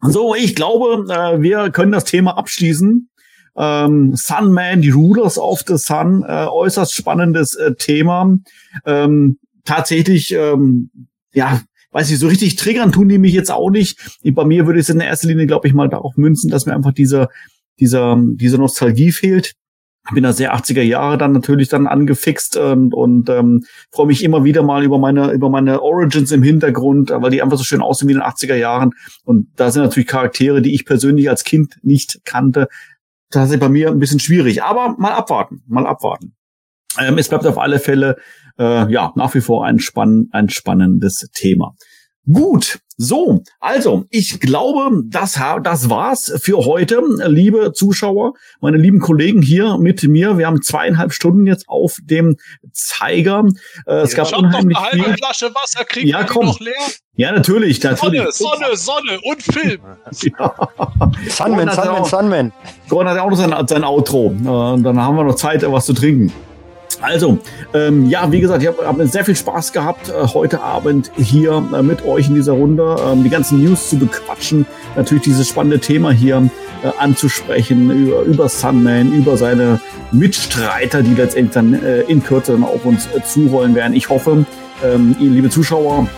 So, 0.00 0.34
ich 0.34 0.54
glaube, 0.54 1.12
äh, 1.12 1.40
wir 1.40 1.70
können 1.70 1.92
das 1.92 2.04
Thema 2.04 2.36
abschließen. 2.36 3.10
Ähm, 3.56 4.12
Sunman, 4.14 4.82
die 4.82 4.90
Rulers 4.90 5.38
of 5.38 5.62
the 5.66 5.76
Sun, 5.76 6.24
äh, 6.26 6.46
äußerst 6.46 6.94
spannendes 6.94 7.54
äh, 7.54 7.74
Thema. 7.74 8.36
Ähm, 8.84 9.38
tatsächlich, 9.64 10.32
ähm, 10.32 10.90
ja, 11.32 11.60
weiß 11.92 12.10
ich, 12.10 12.18
so 12.18 12.28
richtig 12.28 12.56
triggern 12.56 12.92
tun 12.92 13.08
die 13.08 13.18
mich 13.18 13.32
jetzt 13.34 13.50
auch 13.50 13.70
nicht. 13.70 13.98
Bei 14.24 14.44
mir 14.44 14.66
würde 14.66 14.80
es 14.80 14.88
in 14.88 15.00
erster 15.00 15.28
Linie, 15.28 15.46
glaube 15.46 15.66
ich, 15.66 15.74
mal 15.74 15.88
darauf 15.88 16.16
münzen, 16.16 16.50
dass 16.50 16.66
mir 16.66 16.74
einfach 16.74 16.92
diese, 16.92 17.28
dieser, 17.80 18.16
diese 18.34 18.58
Nostalgie 18.58 19.12
fehlt 19.12 19.54
bin 20.14 20.24
da 20.24 20.32
sehr 20.32 20.54
80er 20.54 20.82
Jahre 20.82 21.18
dann 21.18 21.32
natürlich 21.32 21.68
dann 21.68 21.86
angefixt 21.86 22.56
und, 22.56 22.94
und 22.94 23.28
ähm, 23.28 23.64
freue 23.90 24.06
mich 24.06 24.24
immer 24.24 24.44
wieder 24.44 24.62
mal 24.62 24.84
über 24.84 24.98
meine 24.98 25.32
über 25.32 25.50
meine 25.50 25.82
Origins 25.82 26.32
im 26.32 26.42
Hintergrund, 26.42 27.10
weil 27.10 27.30
die 27.30 27.42
einfach 27.42 27.58
so 27.58 27.64
schön 27.64 27.82
aussehen 27.82 28.08
wie 28.08 28.12
in 28.12 28.18
den 28.18 28.26
80er 28.26 28.54
Jahren 28.54 28.92
und 29.24 29.48
da 29.56 29.70
sind 29.70 29.82
natürlich 29.82 30.08
Charaktere, 30.08 30.62
die 30.62 30.74
ich 30.74 30.84
persönlich 30.84 31.28
als 31.28 31.44
Kind 31.44 31.78
nicht 31.82 32.20
kannte. 32.24 32.68
Das 33.30 33.50
ist 33.50 33.60
bei 33.60 33.68
mir 33.68 33.90
ein 33.90 33.98
bisschen 33.98 34.20
schwierig, 34.20 34.62
aber 34.62 34.94
mal 34.98 35.12
abwarten, 35.12 35.62
mal 35.66 35.86
abwarten. 35.86 36.34
Ähm, 36.98 37.18
es 37.18 37.28
bleibt 37.28 37.46
auf 37.46 37.58
alle 37.58 37.78
Fälle 37.78 38.16
äh, 38.58 38.90
ja 38.90 39.12
nach 39.14 39.34
wie 39.34 39.40
vor 39.40 39.66
ein, 39.66 39.78
spann 39.78 40.28
ein 40.32 40.48
spannendes 40.48 41.28
Thema. 41.34 41.74
Gut, 42.30 42.80
so, 42.98 43.42
also 43.58 44.04
ich 44.10 44.38
glaube, 44.38 45.02
das, 45.06 45.40
das 45.62 45.88
war's 45.88 46.32
für 46.42 46.58
heute, 46.58 47.00
liebe 47.26 47.72
Zuschauer, 47.72 48.34
meine 48.60 48.76
lieben 48.76 49.00
Kollegen 49.00 49.40
hier 49.40 49.78
mit 49.78 50.02
mir. 50.02 50.36
Wir 50.36 50.46
haben 50.46 50.60
zweieinhalb 50.60 51.12
Stunden 51.12 51.46
jetzt 51.46 51.68
auf 51.68 51.98
dem 52.02 52.36
Zeiger. 52.72 53.44
Äh, 53.86 54.00
es 54.00 54.14
gab 54.14 54.36
unheimlich 54.36 54.76
doch 54.76 54.82
eine 54.82 54.92
halbe 54.92 55.04
viel. 55.04 55.16
Flasche 55.16 55.54
Wasser, 55.54 55.84
kriegen 55.84 56.08
ja, 56.08 56.24
komm. 56.24 56.46
noch 56.46 56.60
leer? 56.60 56.74
Ja, 57.14 57.32
natürlich, 57.32 57.82
natürlich. 57.82 58.20
Sonne, 58.32 58.76
Sonne, 58.76 58.76
Sonne 58.76 59.20
und 59.22 59.42
Film. 59.42 59.80
ja. 60.38 60.54
Sunman, 61.28 61.70
Sunman, 61.70 62.04
Sunman. 62.04 62.52
Gordon 62.90 63.12
hat 63.12 63.18
auch 63.20 63.30
noch 63.30 63.36
sein, 63.36 63.66
sein 63.66 63.84
Outro. 63.84 64.32
Äh, 64.32 64.82
dann 64.82 65.00
haben 65.00 65.16
wir 65.16 65.24
noch 65.24 65.36
Zeit, 65.36 65.64
was 65.70 65.86
zu 65.86 65.94
trinken. 65.94 66.32
Also, 67.00 67.38
ähm, 67.74 68.08
ja, 68.08 68.30
wie 68.32 68.40
gesagt, 68.40 68.62
ich 68.62 68.68
habe 68.68 68.84
hab 68.84 69.00
sehr 69.08 69.24
viel 69.24 69.36
Spaß 69.36 69.72
gehabt, 69.72 70.08
äh, 70.08 70.26
heute 70.34 70.60
Abend 70.62 71.12
hier 71.16 71.62
äh, 71.72 71.82
mit 71.82 72.04
euch 72.04 72.28
in 72.28 72.34
dieser 72.34 72.52
Runde 72.52 72.96
ähm, 73.06 73.22
die 73.22 73.30
ganzen 73.30 73.62
News 73.62 73.90
zu 73.90 73.98
bequatschen, 73.98 74.66
natürlich 74.96 75.22
dieses 75.22 75.48
spannende 75.48 75.78
Thema 75.78 76.10
hier 76.10 76.50
äh, 76.82 76.90
anzusprechen, 76.98 77.90
über, 77.90 78.22
über 78.22 78.48
Sunman, 78.48 79.12
über 79.12 79.36
seine 79.36 79.80
Mitstreiter, 80.10 81.02
die 81.02 81.14
letztendlich 81.14 81.54
dann 81.54 81.74
äh, 81.74 82.00
in 82.02 82.22
Kürze 82.22 82.52
dann 82.52 82.64
auf 82.64 82.84
uns 82.84 83.06
äh, 83.06 83.22
zurollen 83.22 83.76
werden. 83.76 83.94
Ich 83.94 84.08
hoffe, 84.08 84.44
ähm, 84.84 85.14
ihr 85.20 85.30
liebe 85.30 85.50
Zuschauer 85.50 86.08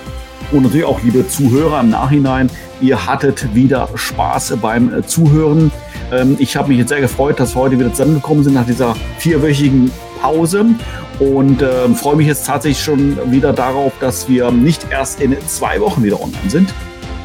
und 0.50 0.62
natürlich 0.62 0.86
auch 0.86 1.02
liebe 1.02 1.28
Zuhörer 1.28 1.80
im 1.80 1.90
Nachhinein, 1.90 2.50
ihr 2.80 3.06
hattet 3.06 3.54
wieder 3.54 3.88
Spaß 3.94 4.56
beim 4.62 4.92
äh, 4.92 5.06
Zuhören. 5.06 5.70
Ähm, 6.10 6.36
ich 6.38 6.56
habe 6.56 6.68
mich 6.68 6.78
jetzt 6.78 6.88
sehr 6.88 7.02
gefreut, 7.02 7.38
dass 7.38 7.54
wir 7.54 7.60
heute 7.60 7.78
wieder 7.78 7.90
zusammengekommen 7.90 8.44
sind 8.44 8.54
nach 8.54 8.66
dieser 8.66 8.96
vierwöchigen 9.18 9.90
Pause 10.20 10.66
und 11.18 11.62
äh, 11.62 11.88
freue 11.90 12.16
mich 12.16 12.26
jetzt 12.26 12.46
tatsächlich 12.46 12.82
schon 12.82 13.30
wieder 13.30 13.52
darauf, 13.52 13.92
dass 14.00 14.28
wir 14.28 14.50
nicht 14.50 14.86
erst 14.90 15.20
in 15.20 15.36
zwei 15.46 15.80
Wochen 15.80 16.02
wieder 16.02 16.20
online 16.20 16.48
sind 16.48 16.74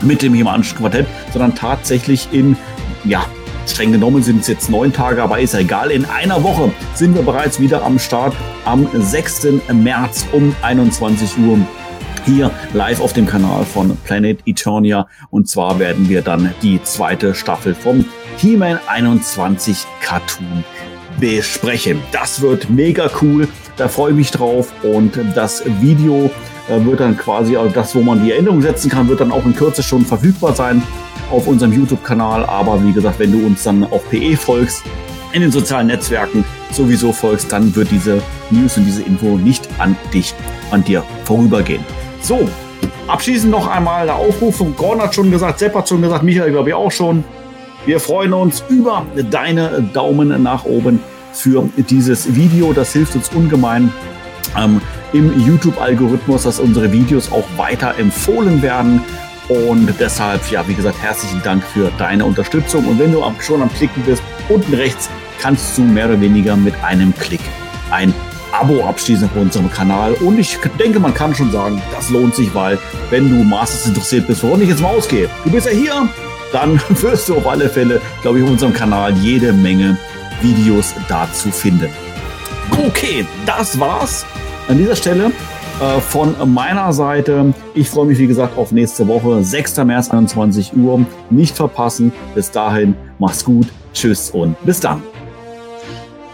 mit 0.01 0.21
dem 0.21 0.33
Himalischen 0.33 0.77
Quartett, 0.77 1.07
sondern 1.31 1.55
tatsächlich 1.55 2.27
in, 2.31 2.57
ja, 3.03 3.25
streng 3.67 3.91
genommen 3.91 4.21
sind 4.21 4.41
es 4.41 4.47
jetzt 4.47 4.69
neun 4.69 4.93
Tage, 4.93 5.23
aber 5.23 5.39
ist 5.39 5.53
ja 5.53 5.59
egal. 5.59 5.91
In 5.91 6.05
einer 6.05 6.43
Woche 6.43 6.71
sind 6.93 7.15
wir 7.15 7.23
bereits 7.23 7.59
wieder 7.59 7.83
am 7.83 7.97
Start 7.97 8.35
am 8.65 8.87
6. 8.93 9.47
März 9.73 10.27
um 10.31 10.55
21 10.61 11.37
Uhr 11.39 11.59
hier 12.25 12.51
live 12.73 13.01
auf 13.01 13.13
dem 13.13 13.25
Kanal 13.27 13.65
von 13.65 13.95
Planet 13.97 14.39
Eternia. 14.45 15.07
Und 15.29 15.47
zwar 15.47 15.79
werden 15.79 16.09
wir 16.09 16.21
dann 16.21 16.53
die 16.61 16.81
zweite 16.83 17.35
Staffel 17.35 17.75
vom 17.75 18.05
He-Man 18.37 18.79
21 18.87 19.85
Cartoon 20.01 20.63
besprechen. 21.19 22.01
Das 22.11 22.41
wird 22.41 22.69
mega 22.69 23.09
cool. 23.21 23.47
Da 23.77 23.87
freue 23.87 24.11
ich 24.11 24.17
mich 24.17 24.31
drauf. 24.31 24.71
Und 24.83 25.19
das 25.35 25.63
Video 25.81 26.29
äh, 26.69 26.83
wird 26.85 26.99
dann 26.99 27.17
quasi, 27.17 27.55
also 27.57 27.71
das, 27.73 27.95
wo 27.95 28.01
man 28.01 28.23
die 28.23 28.31
Erinnerung 28.31 28.61
setzen 28.61 28.89
kann, 28.89 29.07
wird 29.07 29.21
dann 29.21 29.31
auch 29.31 29.45
in 29.45 29.55
Kürze 29.55 29.83
schon 29.83 30.05
verfügbar 30.05 30.55
sein 30.55 30.81
auf 31.31 31.47
unserem 31.47 31.73
YouTube-Kanal. 31.73 32.45
Aber 32.45 32.83
wie 32.83 32.93
gesagt, 32.93 33.19
wenn 33.19 33.31
du 33.31 33.45
uns 33.45 33.63
dann 33.63 33.83
auf 33.83 34.09
PE 34.09 34.37
folgst, 34.37 34.83
in 35.33 35.41
den 35.41 35.51
sozialen 35.51 35.87
Netzwerken 35.87 36.45
sowieso 36.71 37.11
folgst, 37.11 37.51
dann 37.51 37.75
wird 37.75 37.91
diese 37.91 38.21
News 38.51 38.77
und 38.77 38.85
diese 38.85 39.03
Info 39.03 39.37
nicht 39.37 39.67
an 39.79 39.95
dich, 40.13 40.33
an 40.71 40.83
dir 40.83 41.03
vorübergehen. 41.25 41.83
So, 42.21 42.47
abschließend 43.07 43.51
noch 43.51 43.67
einmal 43.67 44.05
der 44.05 44.15
Aufruf 44.15 44.55
von 44.55 44.73
Gordon 44.77 45.01
hat 45.01 45.13
schon 45.13 45.29
gesagt, 45.31 45.59
Sepp 45.59 45.75
hat 45.75 45.89
schon 45.89 46.01
gesagt, 46.01 46.23
Michael 46.23 46.51
glaube 46.51 46.69
ich 46.69 46.75
auch 46.75 46.91
schon. 46.91 47.25
Wir 47.85 47.99
freuen 47.99 48.33
uns 48.33 48.63
über 48.67 49.05
deine 49.29 49.83
Daumen 49.93 50.41
nach 50.41 50.65
oben 50.65 51.03
für 51.33 51.69
dieses 51.77 52.33
Video. 52.33 52.73
Das 52.73 52.91
hilft 52.93 53.15
uns 53.15 53.29
ungemein 53.29 53.93
ähm, 54.57 54.81
im 55.13 55.39
YouTube-Algorithmus, 55.45 56.43
dass 56.43 56.59
unsere 56.59 56.91
Videos 56.91 57.31
auch 57.31 57.45
weiter 57.57 57.93
empfohlen 57.99 58.63
werden. 58.63 59.03
Und 59.49 59.93
deshalb, 59.99 60.49
ja, 60.49 60.67
wie 60.67 60.73
gesagt, 60.73 60.99
herzlichen 60.99 61.43
Dank 61.43 61.63
für 61.63 61.91
deine 61.99 62.25
Unterstützung. 62.25 62.87
Und 62.87 62.97
wenn 62.97 63.11
du 63.11 63.23
schon 63.39 63.61
am 63.61 63.71
Klicken 63.71 64.01
bist, 64.03 64.23
unten 64.49 64.73
rechts 64.73 65.07
kannst 65.39 65.77
du 65.77 65.83
mehr 65.83 66.07
oder 66.07 66.19
weniger 66.19 66.55
mit 66.55 66.73
einem 66.83 67.13
Klick 67.13 67.41
ein 67.91 68.15
Abo 68.51 68.83
abschließen 68.83 69.29
auf 69.29 69.35
unserem 69.35 69.69
Kanal. 69.69 70.13
Und 70.13 70.39
ich 70.39 70.57
denke, 70.79 70.99
man 70.99 71.13
kann 71.13 71.35
schon 71.35 71.51
sagen, 71.51 71.79
das 71.93 72.09
lohnt 72.09 72.33
sich, 72.33 72.55
weil 72.55 72.79
wenn 73.11 73.29
du 73.29 73.43
Masters 73.43 73.85
interessiert 73.85 74.25
bist, 74.25 74.41
woran 74.41 74.61
ich 74.61 74.69
jetzt 74.69 74.81
mal 74.81 74.89
ausgehe, 74.89 75.29
du 75.43 75.51
bist 75.51 75.67
ja 75.67 75.73
hier, 75.73 76.09
dann 76.51 76.79
wirst 76.89 77.29
du 77.29 77.35
auf 77.35 77.47
alle 77.47 77.69
Fälle, 77.69 78.01
glaube 78.21 78.39
ich, 78.39 78.43
auf 78.43 78.49
unserem 78.51 78.73
Kanal 78.73 79.13
jede 79.17 79.53
Menge 79.53 79.97
Videos 80.41 80.93
dazu 81.07 81.49
finden. 81.51 81.89
Okay, 82.85 83.25
das 83.45 83.79
war's 83.79 84.25
an 84.67 84.77
dieser 84.77 84.95
Stelle 84.95 85.31
äh, 85.79 85.99
von 86.01 86.35
meiner 86.53 86.93
Seite. 86.93 87.53
Ich 87.73 87.89
freue 87.89 88.05
mich, 88.05 88.19
wie 88.19 88.27
gesagt, 88.27 88.57
auf 88.57 88.71
nächste 88.71 89.07
Woche, 89.07 89.43
6. 89.43 89.77
März, 89.77 90.09
21 90.09 90.75
Uhr. 90.75 91.05
Nicht 91.29 91.55
verpassen. 91.55 92.11
Bis 92.33 92.51
dahin, 92.51 92.95
mach's 93.19 93.43
gut. 93.43 93.67
Tschüss 93.93 94.29
und 94.31 94.55
bis 94.65 94.79
dann. 94.79 95.01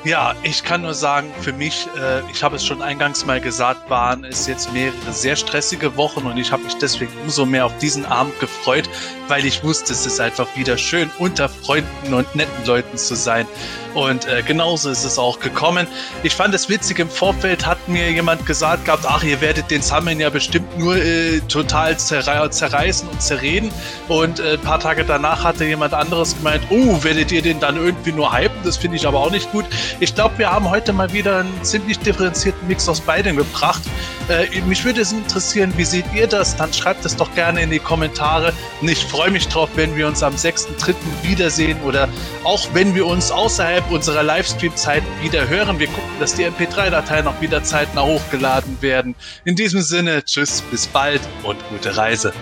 Ja, 0.04 0.34
ich 0.42 0.64
kann 0.64 0.82
nur 0.82 0.96
sagen, 0.96 1.32
für 1.42 1.54
mich, 1.54 1.88
äh, 1.96 2.22
ich 2.32 2.42
habe 2.42 2.56
es 2.56 2.66
schon 2.66 2.82
eingangs 2.82 3.24
mal 3.24 3.40
gesagt, 3.40 3.88
waren 3.88 4.26
es 4.26 4.48
jetzt 4.48 4.74
mehrere 4.74 5.12
sehr 5.12 5.36
stressige 5.36 5.96
Wochen 5.96 6.26
und 6.26 6.38
ich 6.38 6.52
habe 6.52 6.64
mich 6.64 6.74
deswegen 6.74 7.12
umso 7.22 7.46
mehr 7.46 7.68
auf 7.68 7.78
diesen 7.78 8.08
Abend 8.08 8.40
gefreut, 8.40 8.90
weil 9.28 9.46
ich 9.46 9.64
wusste, 9.64 9.94
es 9.94 10.08
ist 10.08 10.20
einfach 10.20 10.48
wieder 10.56 10.80
schön, 10.80 11.12
unter 11.20 11.48
Freunden 11.50 12.16
und 12.16 12.36
netten 12.36 12.66
Leuten 12.66 12.98
zu 12.98 13.16
sein. 13.16 13.46
Und 13.94 14.26
äh, 14.26 14.42
genauso 14.42 14.90
ist 14.90 15.04
es 15.04 15.20
auch 15.20 15.40
gekommen. 15.40 15.86
Ich 16.24 16.34
fand 16.34 16.54
es 16.54 16.70
witzig, 16.70 17.00
im 17.00 17.10
Vorfeld 17.10 17.66
hat 17.66 17.88
mir 17.88 18.10
jemand 18.10 18.46
gesagt 18.46 18.86
gehabt, 18.86 19.06
ach, 19.08 19.24
ihr 19.24 19.42
werdet 19.42 19.70
den 19.70 19.82
Sammeln 19.82 20.20
ja 20.20 20.30
bestimmt 20.30 20.80
nur 20.80 20.96
äh, 20.96 21.42
total 21.42 21.98
zerre 21.98 22.50
zerreißen 22.50 23.08
und 23.08 23.22
zerreden. 23.22 23.72
Und 24.08 24.40
äh, 24.40 24.54
ein 24.54 24.62
paar 24.62 24.80
Tage 24.80 25.04
danach 25.04 25.44
hatte 25.44 25.66
jemand 25.66 25.94
anderes 25.94 26.36
gemeint, 26.38 26.64
oh, 26.70 27.04
werdet 27.04 27.32
ihr 27.32 27.42
den 27.42 27.60
dann 27.60 27.76
irgendwie 27.76 28.14
nur 28.14 28.34
hypen? 28.34 28.58
Das 28.64 28.78
finde 28.78 28.98
ich 28.98 29.06
aber 29.06 29.20
auch 29.20 29.32
nicht 29.32 29.52
gut. 29.52 29.66
Ich 30.00 30.16
glaube, 30.16 30.38
wir 30.38 30.52
haben 30.52 30.70
heute 30.70 30.94
mal 30.94 31.12
wieder 31.14 31.40
einen 31.40 31.64
ziemlich 31.64 32.00
differenzierten 32.00 32.68
Mix 32.68 32.88
aus 32.88 33.02
beidem 33.02 33.38
gebracht. 33.38 33.82
Äh, 34.30 34.62
mich 34.62 34.84
würde 34.86 35.02
es 35.02 35.12
interessieren, 35.12 35.74
wie 35.78 35.86
seht 35.86 36.06
ihr 36.14 36.28
das? 36.28 36.56
Dann 36.56 36.72
schreibt 36.74 37.06
es 37.06 37.16
doch 37.16 37.34
gerne 37.36 37.62
in 37.62 37.70
die 37.70 37.80
Kommentare. 37.80 38.54
Und 38.82 38.90
ich 38.90 39.06
freue 39.06 39.32
mich 39.32 39.48
drauf, 39.48 39.70
wenn 39.76 39.96
wir 39.96 40.08
uns 40.08 40.24
am 40.24 40.36
6.3. 40.36 40.96
wiedersehen 41.24 41.78
oder 41.84 42.08
auch 42.44 42.68
wenn 42.74 42.96
wir 42.96 43.06
uns 43.06 43.32
außerhalb 43.32 43.90
unserer 43.92 44.24
Livestream-Zeiten 44.24 45.08
wieder 45.22 45.48
hören. 45.48 45.80
Wir 45.80 45.88
gucken, 45.88 46.10
dass 46.20 46.36
die 46.36 46.46
MP3-Dateien 46.46 47.28
auch 47.28 47.40
wieder 47.42 47.64
zeitnah 47.64 48.04
hochgeladen 48.04 48.82
werden. 48.82 49.16
In 49.46 49.56
diesem 49.56 49.82
Sinne, 49.82 50.24
tschüss, 50.24 50.62
bis 50.62 50.88
bald 50.88 51.22
und 51.44 51.58
gute 51.70 51.96
Reise. 51.96 52.34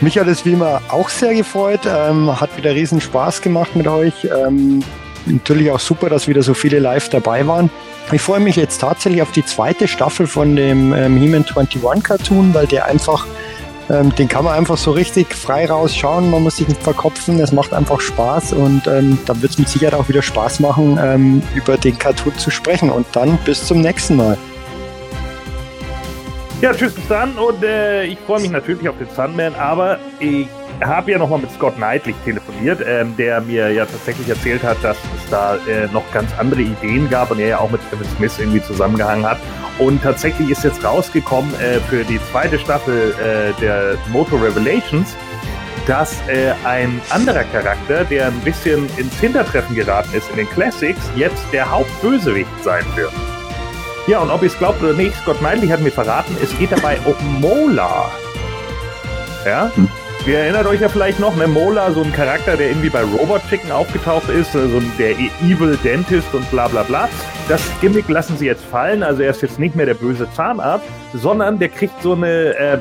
Mich 0.00 0.18
hat 0.18 0.26
es 0.26 0.44
wie 0.44 0.52
immer 0.52 0.82
auch 0.88 1.08
sehr 1.08 1.34
gefreut. 1.34 1.80
Ähm, 1.86 2.38
hat 2.38 2.54
wieder 2.56 2.74
riesen 2.74 3.00
Spaß 3.00 3.40
gemacht 3.40 3.74
mit 3.74 3.88
euch. 3.88 4.14
Ähm, 4.24 4.84
natürlich 5.26 5.70
auch 5.70 5.80
super, 5.80 6.08
dass 6.08 6.28
wieder 6.28 6.42
so 6.42 6.54
viele 6.54 6.78
live 6.78 7.08
dabei 7.08 7.46
waren. 7.46 7.70
Ich 8.12 8.20
freue 8.20 8.40
mich 8.40 8.56
jetzt 8.56 8.80
tatsächlich 8.80 9.22
auf 9.22 9.32
die 9.32 9.44
zweite 9.44 9.88
Staffel 9.88 10.26
von 10.26 10.54
dem 10.54 10.92
ähm, 10.92 11.16
He-Man 11.16 11.44
21 11.44 12.04
Cartoon, 12.04 12.54
weil 12.54 12.66
der 12.66 12.86
einfach, 12.86 13.26
ähm, 13.90 14.14
den 14.14 14.28
kann 14.28 14.44
man 14.44 14.54
einfach 14.54 14.76
so 14.76 14.92
richtig 14.92 15.34
frei 15.34 15.66
rausschauen. 15.66 16.30
Man 16.30 16.42
muss 16.44 16.56
sich 16.56 16.68
nicht 16.68 16.82
verkopfen. 16.82 17.40
Es 17.40 17.50
macht 17.52 17.72
einfach 17.72 18.00
Spaß 18.00 18.52
und 18.52 18.86
ähm, 18.86 19.18
dann 19.26 19.42
wird 19.42 19.52
es 19.52 19.58
mit 19.58 19.68
Sicherheit 19.68 19.94
auch 19.94 20.08
wieder 20.08 20.22
Spaß 20.22 20.60
machen, 20.60 20.98
ähm, 21.02 21.42
über 21.54 21.76
den 21.76 21.98
Cartoon 21.98 22.36
zu 22.38 22.50
sprechen. 22.50 22.90
Und 22.90 23.06
dann 23.12 23.38
bis 23.44 23.66
zum 23.66 23.80
nächsten 23.80 24.16
Mal. 24.16 24.38
Ja, 26.62 26.72
tschüss 26.72 26.94
bis 26.94 27.06
dann 27.08 27.36
und 27.36 27.62
äh, 27.62 28.04
ich 28.04 28.18
freue 28.20 28.40
mich 28.40 28.50
natürlich 28.50 28.88
auf 28.88 28.96
den 28.96 29.08
Sandman, 29.14 29.54
aber 29.56 29.98
ich 30.20 30.46
habe 30.84 31.12
ja 31.12 31.18
nochmal 31.18 31.40
mit 31.40 31.50
Scott 31.50 31.76
Knightley 31.76 32.14
telefoniert, 32.24 32.80
ähm, 32.86 33.16
der 33.16 33.40
mir 33.40 33.72
ja 33.72 33.86
tatsächlich 33.86 34.28
erzählt 34.28 34.62
hat, 34.62 34.76
dass 34.82 34.96
es 34.96 35.30
da 35.30 35.56
äh, 35.56 35.86
noch 35.92 36.10
ganz 36.12 36.30
andere 36.38 36.62
Ideen 36.62 37.08
gab 37.08 37.30
und 37.30 37.38
er 37.38 37.48
ja 37.48 37.58
auch 37.58 37.70
mit 37.70 37.80
Kevin 37.90 38.06
Smith 38.16 38.38
irgendwie 38.38 38.62
zusammengehangen 38.62 39.26
hat. 39.26 39.38
Und 39.78 40.02
tatsächlich 40.02 40.50
ist 40.50 40.64
jetzt 40.64 40.84
rausgekommen 40.84 41.52
äh, 41.60 41.80
für 41.80 42.04
die 42.04 42.20
zweite 42.30 42.58
Staffel 42.58 43.14
äh, 43.14 43.60
der 43.60 43.96
Moto 44.10 44.36
Revelations, 44.36 45.14
dass 45.86 46.16
äh, 46.28 46.52
ein 46.64 47.00
anderer 47.10 47.44
Charakter, 47.44 48.04
der 48.04 48.28
ein 48.28 48.40
bisschen 48.40 48.88
ins 48.96 49.18
Hintertreffen 49.20 49.74
geraten 49.76 50.10
ist 50.14 50.28
in 50.30 50.36
den 50.36 50.50
Classics, 50.50 51.00
jetzt 51.14 51.44
der 51.52 51.70
Hauptbösewicht 51.70 52.50
sein 52.62 52.84
wird. 52.96 53.12
Ja, 54.06 54.20
und 54.20 54.30
ob 54.30 54.42
ihr 54.42 54.48
es 54.48 54.58
glaubt 54.58 54.82
oder 54.82 54.92
nicht, 54.92 55.16
Scott 55.16 55.38
Knightley 55.38 55.68
hat 55.68 55.80
mir 55.80 55.90
verraten, 55.90 56.36
es 56.42 56.56
geht 56.58 56.72
dabei 56.72 56.98
um 57.04 57.40
Mola. 57.40 58.10
Ja? 59.44 59.70
Hm. 59.74 59.88
Ihr 60.26 60.38
erinnert 60.38 60.66
euch 60.66 60.80
ja 60.80 60.88
vielleicht 60.88 61.20
noch, 61.20 61.36
ne, 61.36 61.46
Mola, 61.46 61.92
so 61.92 62.02
ein 62.02 62.12
Charakter, 62.12 62.56
der 62.56 62.70
irgendwie 62.70 62.90
bei 62.90 63.02
Robot 63.02 63.42
Chicken 63.48 63.70
aufgetaucht 63.70 64.28
ist, 64.28 64.54
so 64.54 64.58
also 64.58 64.82
der 64.98 65.12
Evil 65.12 65.78
Dentist 65.84 66.34
und 66.34 66.50
bla 66.50 66.66
bla 66.66 66.82
bla. 66.82 67.08
Das 67.48 67.62
Gimmick 67.80 68.08
lassen 68.08 68.36
sie 68.36 68.46
jetzt 68.46 68.64
fallen, 68.64 69.04
also 69.04 69.22
er 69.22 69.30
ist 69.30 69.40
jetzt 69.42 69.60
nicht 69.60 69.76
mehr 69.76 69.86
der 69.86 69.94
böse 69.94 70.28
Zahnarzt, 70.32 70.84
sondern 71.14 71.60
der 71.60 71.68
kriegt 71.68 72.02
so 72.02 72.14
eine, 72.14 72.56
äh, 72.56 72.78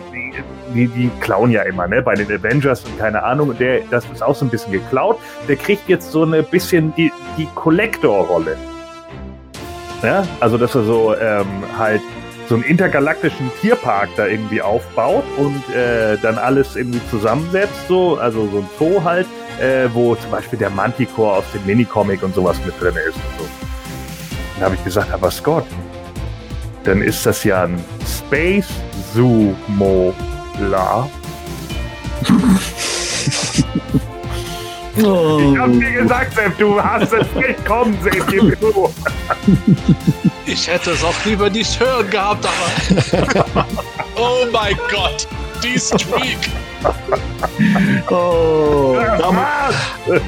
die, 0.73 0.87
die 0.87 1.11
klauen 1.19 1.51
ja 1.51 1.61
immer, 1.61 1.87
ne, 1.87 2.01
bei 2.01 2.15
den 2.15 2.25
Avengers 2.31 2.83
und 2.83 2.97
keine 2.97 3.21
Ahnung, 3.21 3.55
der, 3.59 3.81
das 3.91 4.05
ist 4.11 4.23
auch 4.23 4.35
so 4.35 4.43
ein 4.43 4.49
bisschen 4.49 4.71
geklaut, 4.71 5.19
der 5.47 5.57
kriegt 5.57 5.87
jetzt 5.87 6.11
so 6.11 6.23
eine 6.23 6.41
bisschen 6.41 6.95
die, 6.95 7.11
die 7.37 7.47
Collector-Rolle. 7.53 8.57
Ja, 10.01 10.25
also 10.39 10.57
dass 10.57 10.73
er 10.73 10.83
so 10.83 11.15
ähm, 11.15 11.45
halt 11.77 12.01
so 12.47 12.55
einen 12.55 12.63
intergalaktischen 12.63 13.51
Tierpark 13.61 14.09
da 14.15 14.27
irgendwie 14.27 14.61
aufbaut 14.61 15.23
und 15.37 15.63
äh, 15.73 16.17
dann 16.21 16.37
alles 16.37 16.75
irgendwie 16.75 17.01
zusammensetzt, 17.09 17.87
so, 17.87 18.17
also 18.17 18.47
so 18.47 18.59
ein 18.59 18.69
Zoo 18.77 19.03
halt, 19.03 19.27
äh, 19.59 19.87
wo 19.93 20.15
zum 20.15 20.31
Beispiel 20.31 20.59
der 20.59 20.69
Manticore 20.69 21.37
aus 21.37 21.45
dem 21.53 21.65
Minicomic 21.65 22.21
und 22.23 22.35
sowas 22.35 22.57
mit 22.65 22.79
drin 22.79 22.95
ist. 23.07 23.15
Und 23.15 23.39
so. 23.39 23.45
Dann 24.55 24.65
habe 24.65 24.75
ich 24.75 24.83
gesagt, 24.83 25.11
aber 25.11 25.31
Scott, 25.31 25.65
dann 26.83 27.01
ist 27.01 27.25
das 27.25 27.43
ja 27.43 27.63
ein 27.63 27.83
Space 28.05 28.69
Zoomola. 29.13 30.13
Oh. 35.03 35.39
Ich 35.41 35.59
hab 35.59 35.71
dir 35.73 35.91
gesagt, 35.91 36.35
Sepp, 36.35 36.57
du 36.57 36.81
hast 36.81 37.11
es 37.11 37.27
nicht 37.35 37.65
kommen 37.65 37.97
sehen, 38.01 38.23
gib 38.29 38.57
du. 38.61 38.89
Ich 40.47 40.67
hätte 40.67 40.91
es 40.91 41.03
auch 41.03 41.25
lieber 41.25 41.49
nicht 41.49 41.79
hören 41.79 42.07
gehabt, 42.09 42.45
aber. 42.45 43.65
oh 44.15 44.45
mein 44.51 44.77
Gott, 44.91 45.27
die 45.63 45.79
Streak. 45.79 46.37
Oh, 48.09 48.97
damit, 49.17 50.21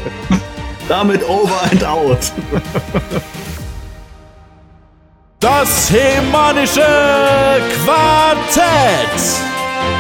damit 0.90 1.24
over 1.30 1.62
and 1.72 1.84
out. 1.84 2.32
Das 5.40 5.92
Hemanische 5.92 6.82
Quartett. 7.86 9.14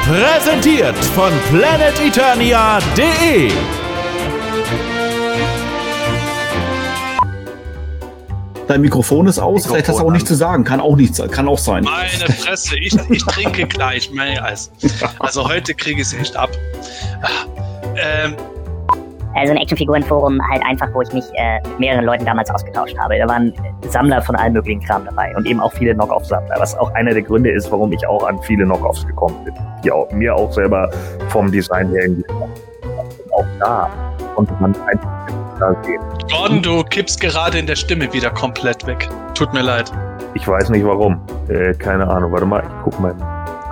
Präsentiert 0.07 0.97
von 1.13 1.31
planeteternia.de. 1.51 3.51
Dein 8.67 8.81
Mikrofon 8.81 9.27
ist 9.27 9.39
aus, 9.39 9.53
Mikrofon 9.53 9.71
vielleicht 9.71 9.89
hast 9.89 9.99
du 9.99 10.05
auch 10.05 10.11
nichts 10.11 10.27
zu 10.27 10.35
sagen. 10.35 10.63
Kann 10.63 10.79
auch 10.79 10.95
nichts, 10.95 11.21
kann 11.31 11.47
auch 11.47 11.57
sein. 11.57 11.83
Meine 11.83 12.33
Fresse, 12.33 12.77
ich, 12.77 12.95
ich 13.09 13.25
trinke 13.25 13.65
gleich. 13.67 14.11
Also, 14.41 14.71
also 15.19 15.47
heute 15.47 15.73
kriege 15.73 16.01
ich 16.01 16.07
es 16.07 16.13
echt 16.13 16.35
ab. 16.35 16.49
Ähm, 17.95 18.35
also 19.35 19.51
ein 19.51 19.57
Actionfigurenforum 19.57 20.41
halt 20.49 20.63
einfach, 20.65 20.87
wo 20.93 21.01
ich 21.01 21.13
mich 21.13 21.23
äh, 21.35 21.61
mit 21.69 21.79
mehreren 21.79 22.05
Leuten 22.05 22.25
damals 22.25 22.49
ausgetauscht 22.49 22.97
habe. 22.97 23.17
Da 23.19 23.27
waren 23.27 23.53
Sammler 23.87 24.21
von 24.21 24.35
allen 24.35 24.53
möglichen 24.53 24.81
Kram 24.81 25.05
dabei 25.05 25.35
und 25.35 25.45
eben 25.45 25.59
auch 25.59 25.71
viele 25.73 25.93
Knockoff-Sammler, 25.93 26.55
was 26.57 26.75
auch 26.77 26.93
einer 26.95 27.13
der 27.13 27.21
Gründe 27.21 27.51
ist, 27.51 27.71
warum 27.71 27.91
ich 27.91 28.05
auch 28.07 28.27
an 28.27 28.41
viele 28.41 28.65
Knockoffs 28.65 29.05
gekommen 29.05 29.35
bin, 29.45 29.53
die 29.83 29.91
auch, 29.91 30.11
mir 30.11 30.35
auch 30.35 30.51
selber 30.51 30.89
vom 31.29 31.51
Design 31.51 31.89
her 31.91 32.03
irgendwie 32.03 32.25
auch 33.37 33.45
da 33.59 33.89
konnte 34.35 34.53
man 34.59 34.75
einfach 34.87 35.27
da 35.59 35.75
sehen. 35.83 36.01
Gordon, 36.31 36.61
du 36.61 36.83
kippst 36.83 37.19
gerade 37.19 37.59
in 37.59 37.67
der 37.67 37.75
Stimme 37.75 38.11
wieder 38.13 38.29
komplett 38.29 38.85
weg. 38.87 39.09
Tut 39.33 39.53
mir 39.53 39.61
leid. 39.61 39.91
Ich 40.33 40.47
weiß 40.47 40.69
nicht 40.69 40.85
warum. 40.85 41.19
Äh, 41.49 41.73
keine 41.73 42.07
Ahnung. 42.07 42.31
Warte 42.31 42.45
mal, 42.45 42.63
ich 42.63 42.83
guck 42.83 42.99
mal. 42.99 43.15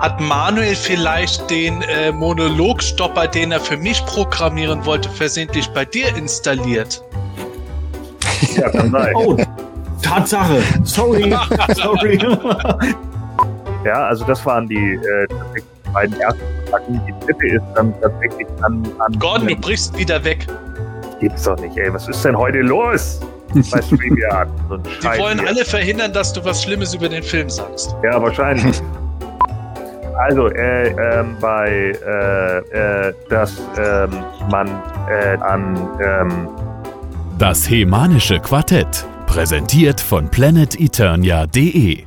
Hat 0.00 0.20
Manuel 0.20 0.74
vielleicht 0.74 1.48
den 1.50 1.80
äh, 1.82 2.12
Monologstopper, 2.12 3.26
den 3.28 3.52
er 3.52 3.60
für 3.60 3.76
mich 3.76 4.04
programmieren 4.04 4.84
wollte, 4.84 5.08
versehentlich 5.08 5.68
bei 5.68 5.84
dir 5.84 6.14
installiert? 6.16 7.02
Ja, 8.56 8.68
kann 8.68 8.90
sein. 8.90 9.14
Oh, 9.14 9.36
Tatsache. 10.02 10.62
Sorry. 10.84 11.34
Sorry. 11.74 12.18
ja, 13.84 14.06
also 14.06 14.24
das 14.26 14.44
waren 14.44 14.68
die 14.68 14.94
äh, 14.94 15.26
beiden 15.92 16.20
ersten 16.20 16.42
Attacken. 16.68 17.00
Die 17.06 17.26
dritte 17.26 17.46
ist 17.46 17.64
dann 17.74 17.94
tatsächlich 18.00 18.46
an. 18.62 18.86
an 18.98 19.18
Gordon, 19.18 19.48
du 19.48 19.56
brichst 19.56 19.96
wieder 19.96 20.22
weg. 20.24 20.46
Gibt's 21.20 21.44
doch 21.44 21.58
nicht, 21.58 21.76
ey. 21.76 21.92
Was 21.92 22.08
ist 22.08 22.24
denn 22.24 22.36
heute 22.36 22.58
los? 22.60 23.20
Bei 23.54 23.80
StreamYard. 23.80 24.48
So 24.68 24.76
Die 24.76 25.04
wollen 25.18 25.38
hier. 25.40 25.48
alle 25.48 25.64
verhindern, 25.64 26.12
dass 26.12 26.32
du 26.32 26.44
was 26.44 26.62
Schlimmes 26.62 26.94
über 26.94 27.08
den 27.08 27.22
Film 27.22 27.48
sagst. 27.48 27.94
Ja, 28.02 28.20
wahrscheinlich. 28.20 28.80
Also, 30.18 30.48
äh, 30.48 30.88
ähm, 30.88 31.36
bei, 31.40 31.92
äh, 32.06 32.58
äh, 33.08 33.14
dass, 33.28 33.52
ähm, 33.78 34.10
man, 34.50 34.66
äh, 35.10 35.36
an, 35.40 35.76
ähm, 36.02 36.48
Das 37.38 37.68
Hemanische 37.68 38.40
Quartett. 38.40 39.04
Präsentiert 39.26 40.00
von 40.00 40.30
planeteternia.de 40.30 42.04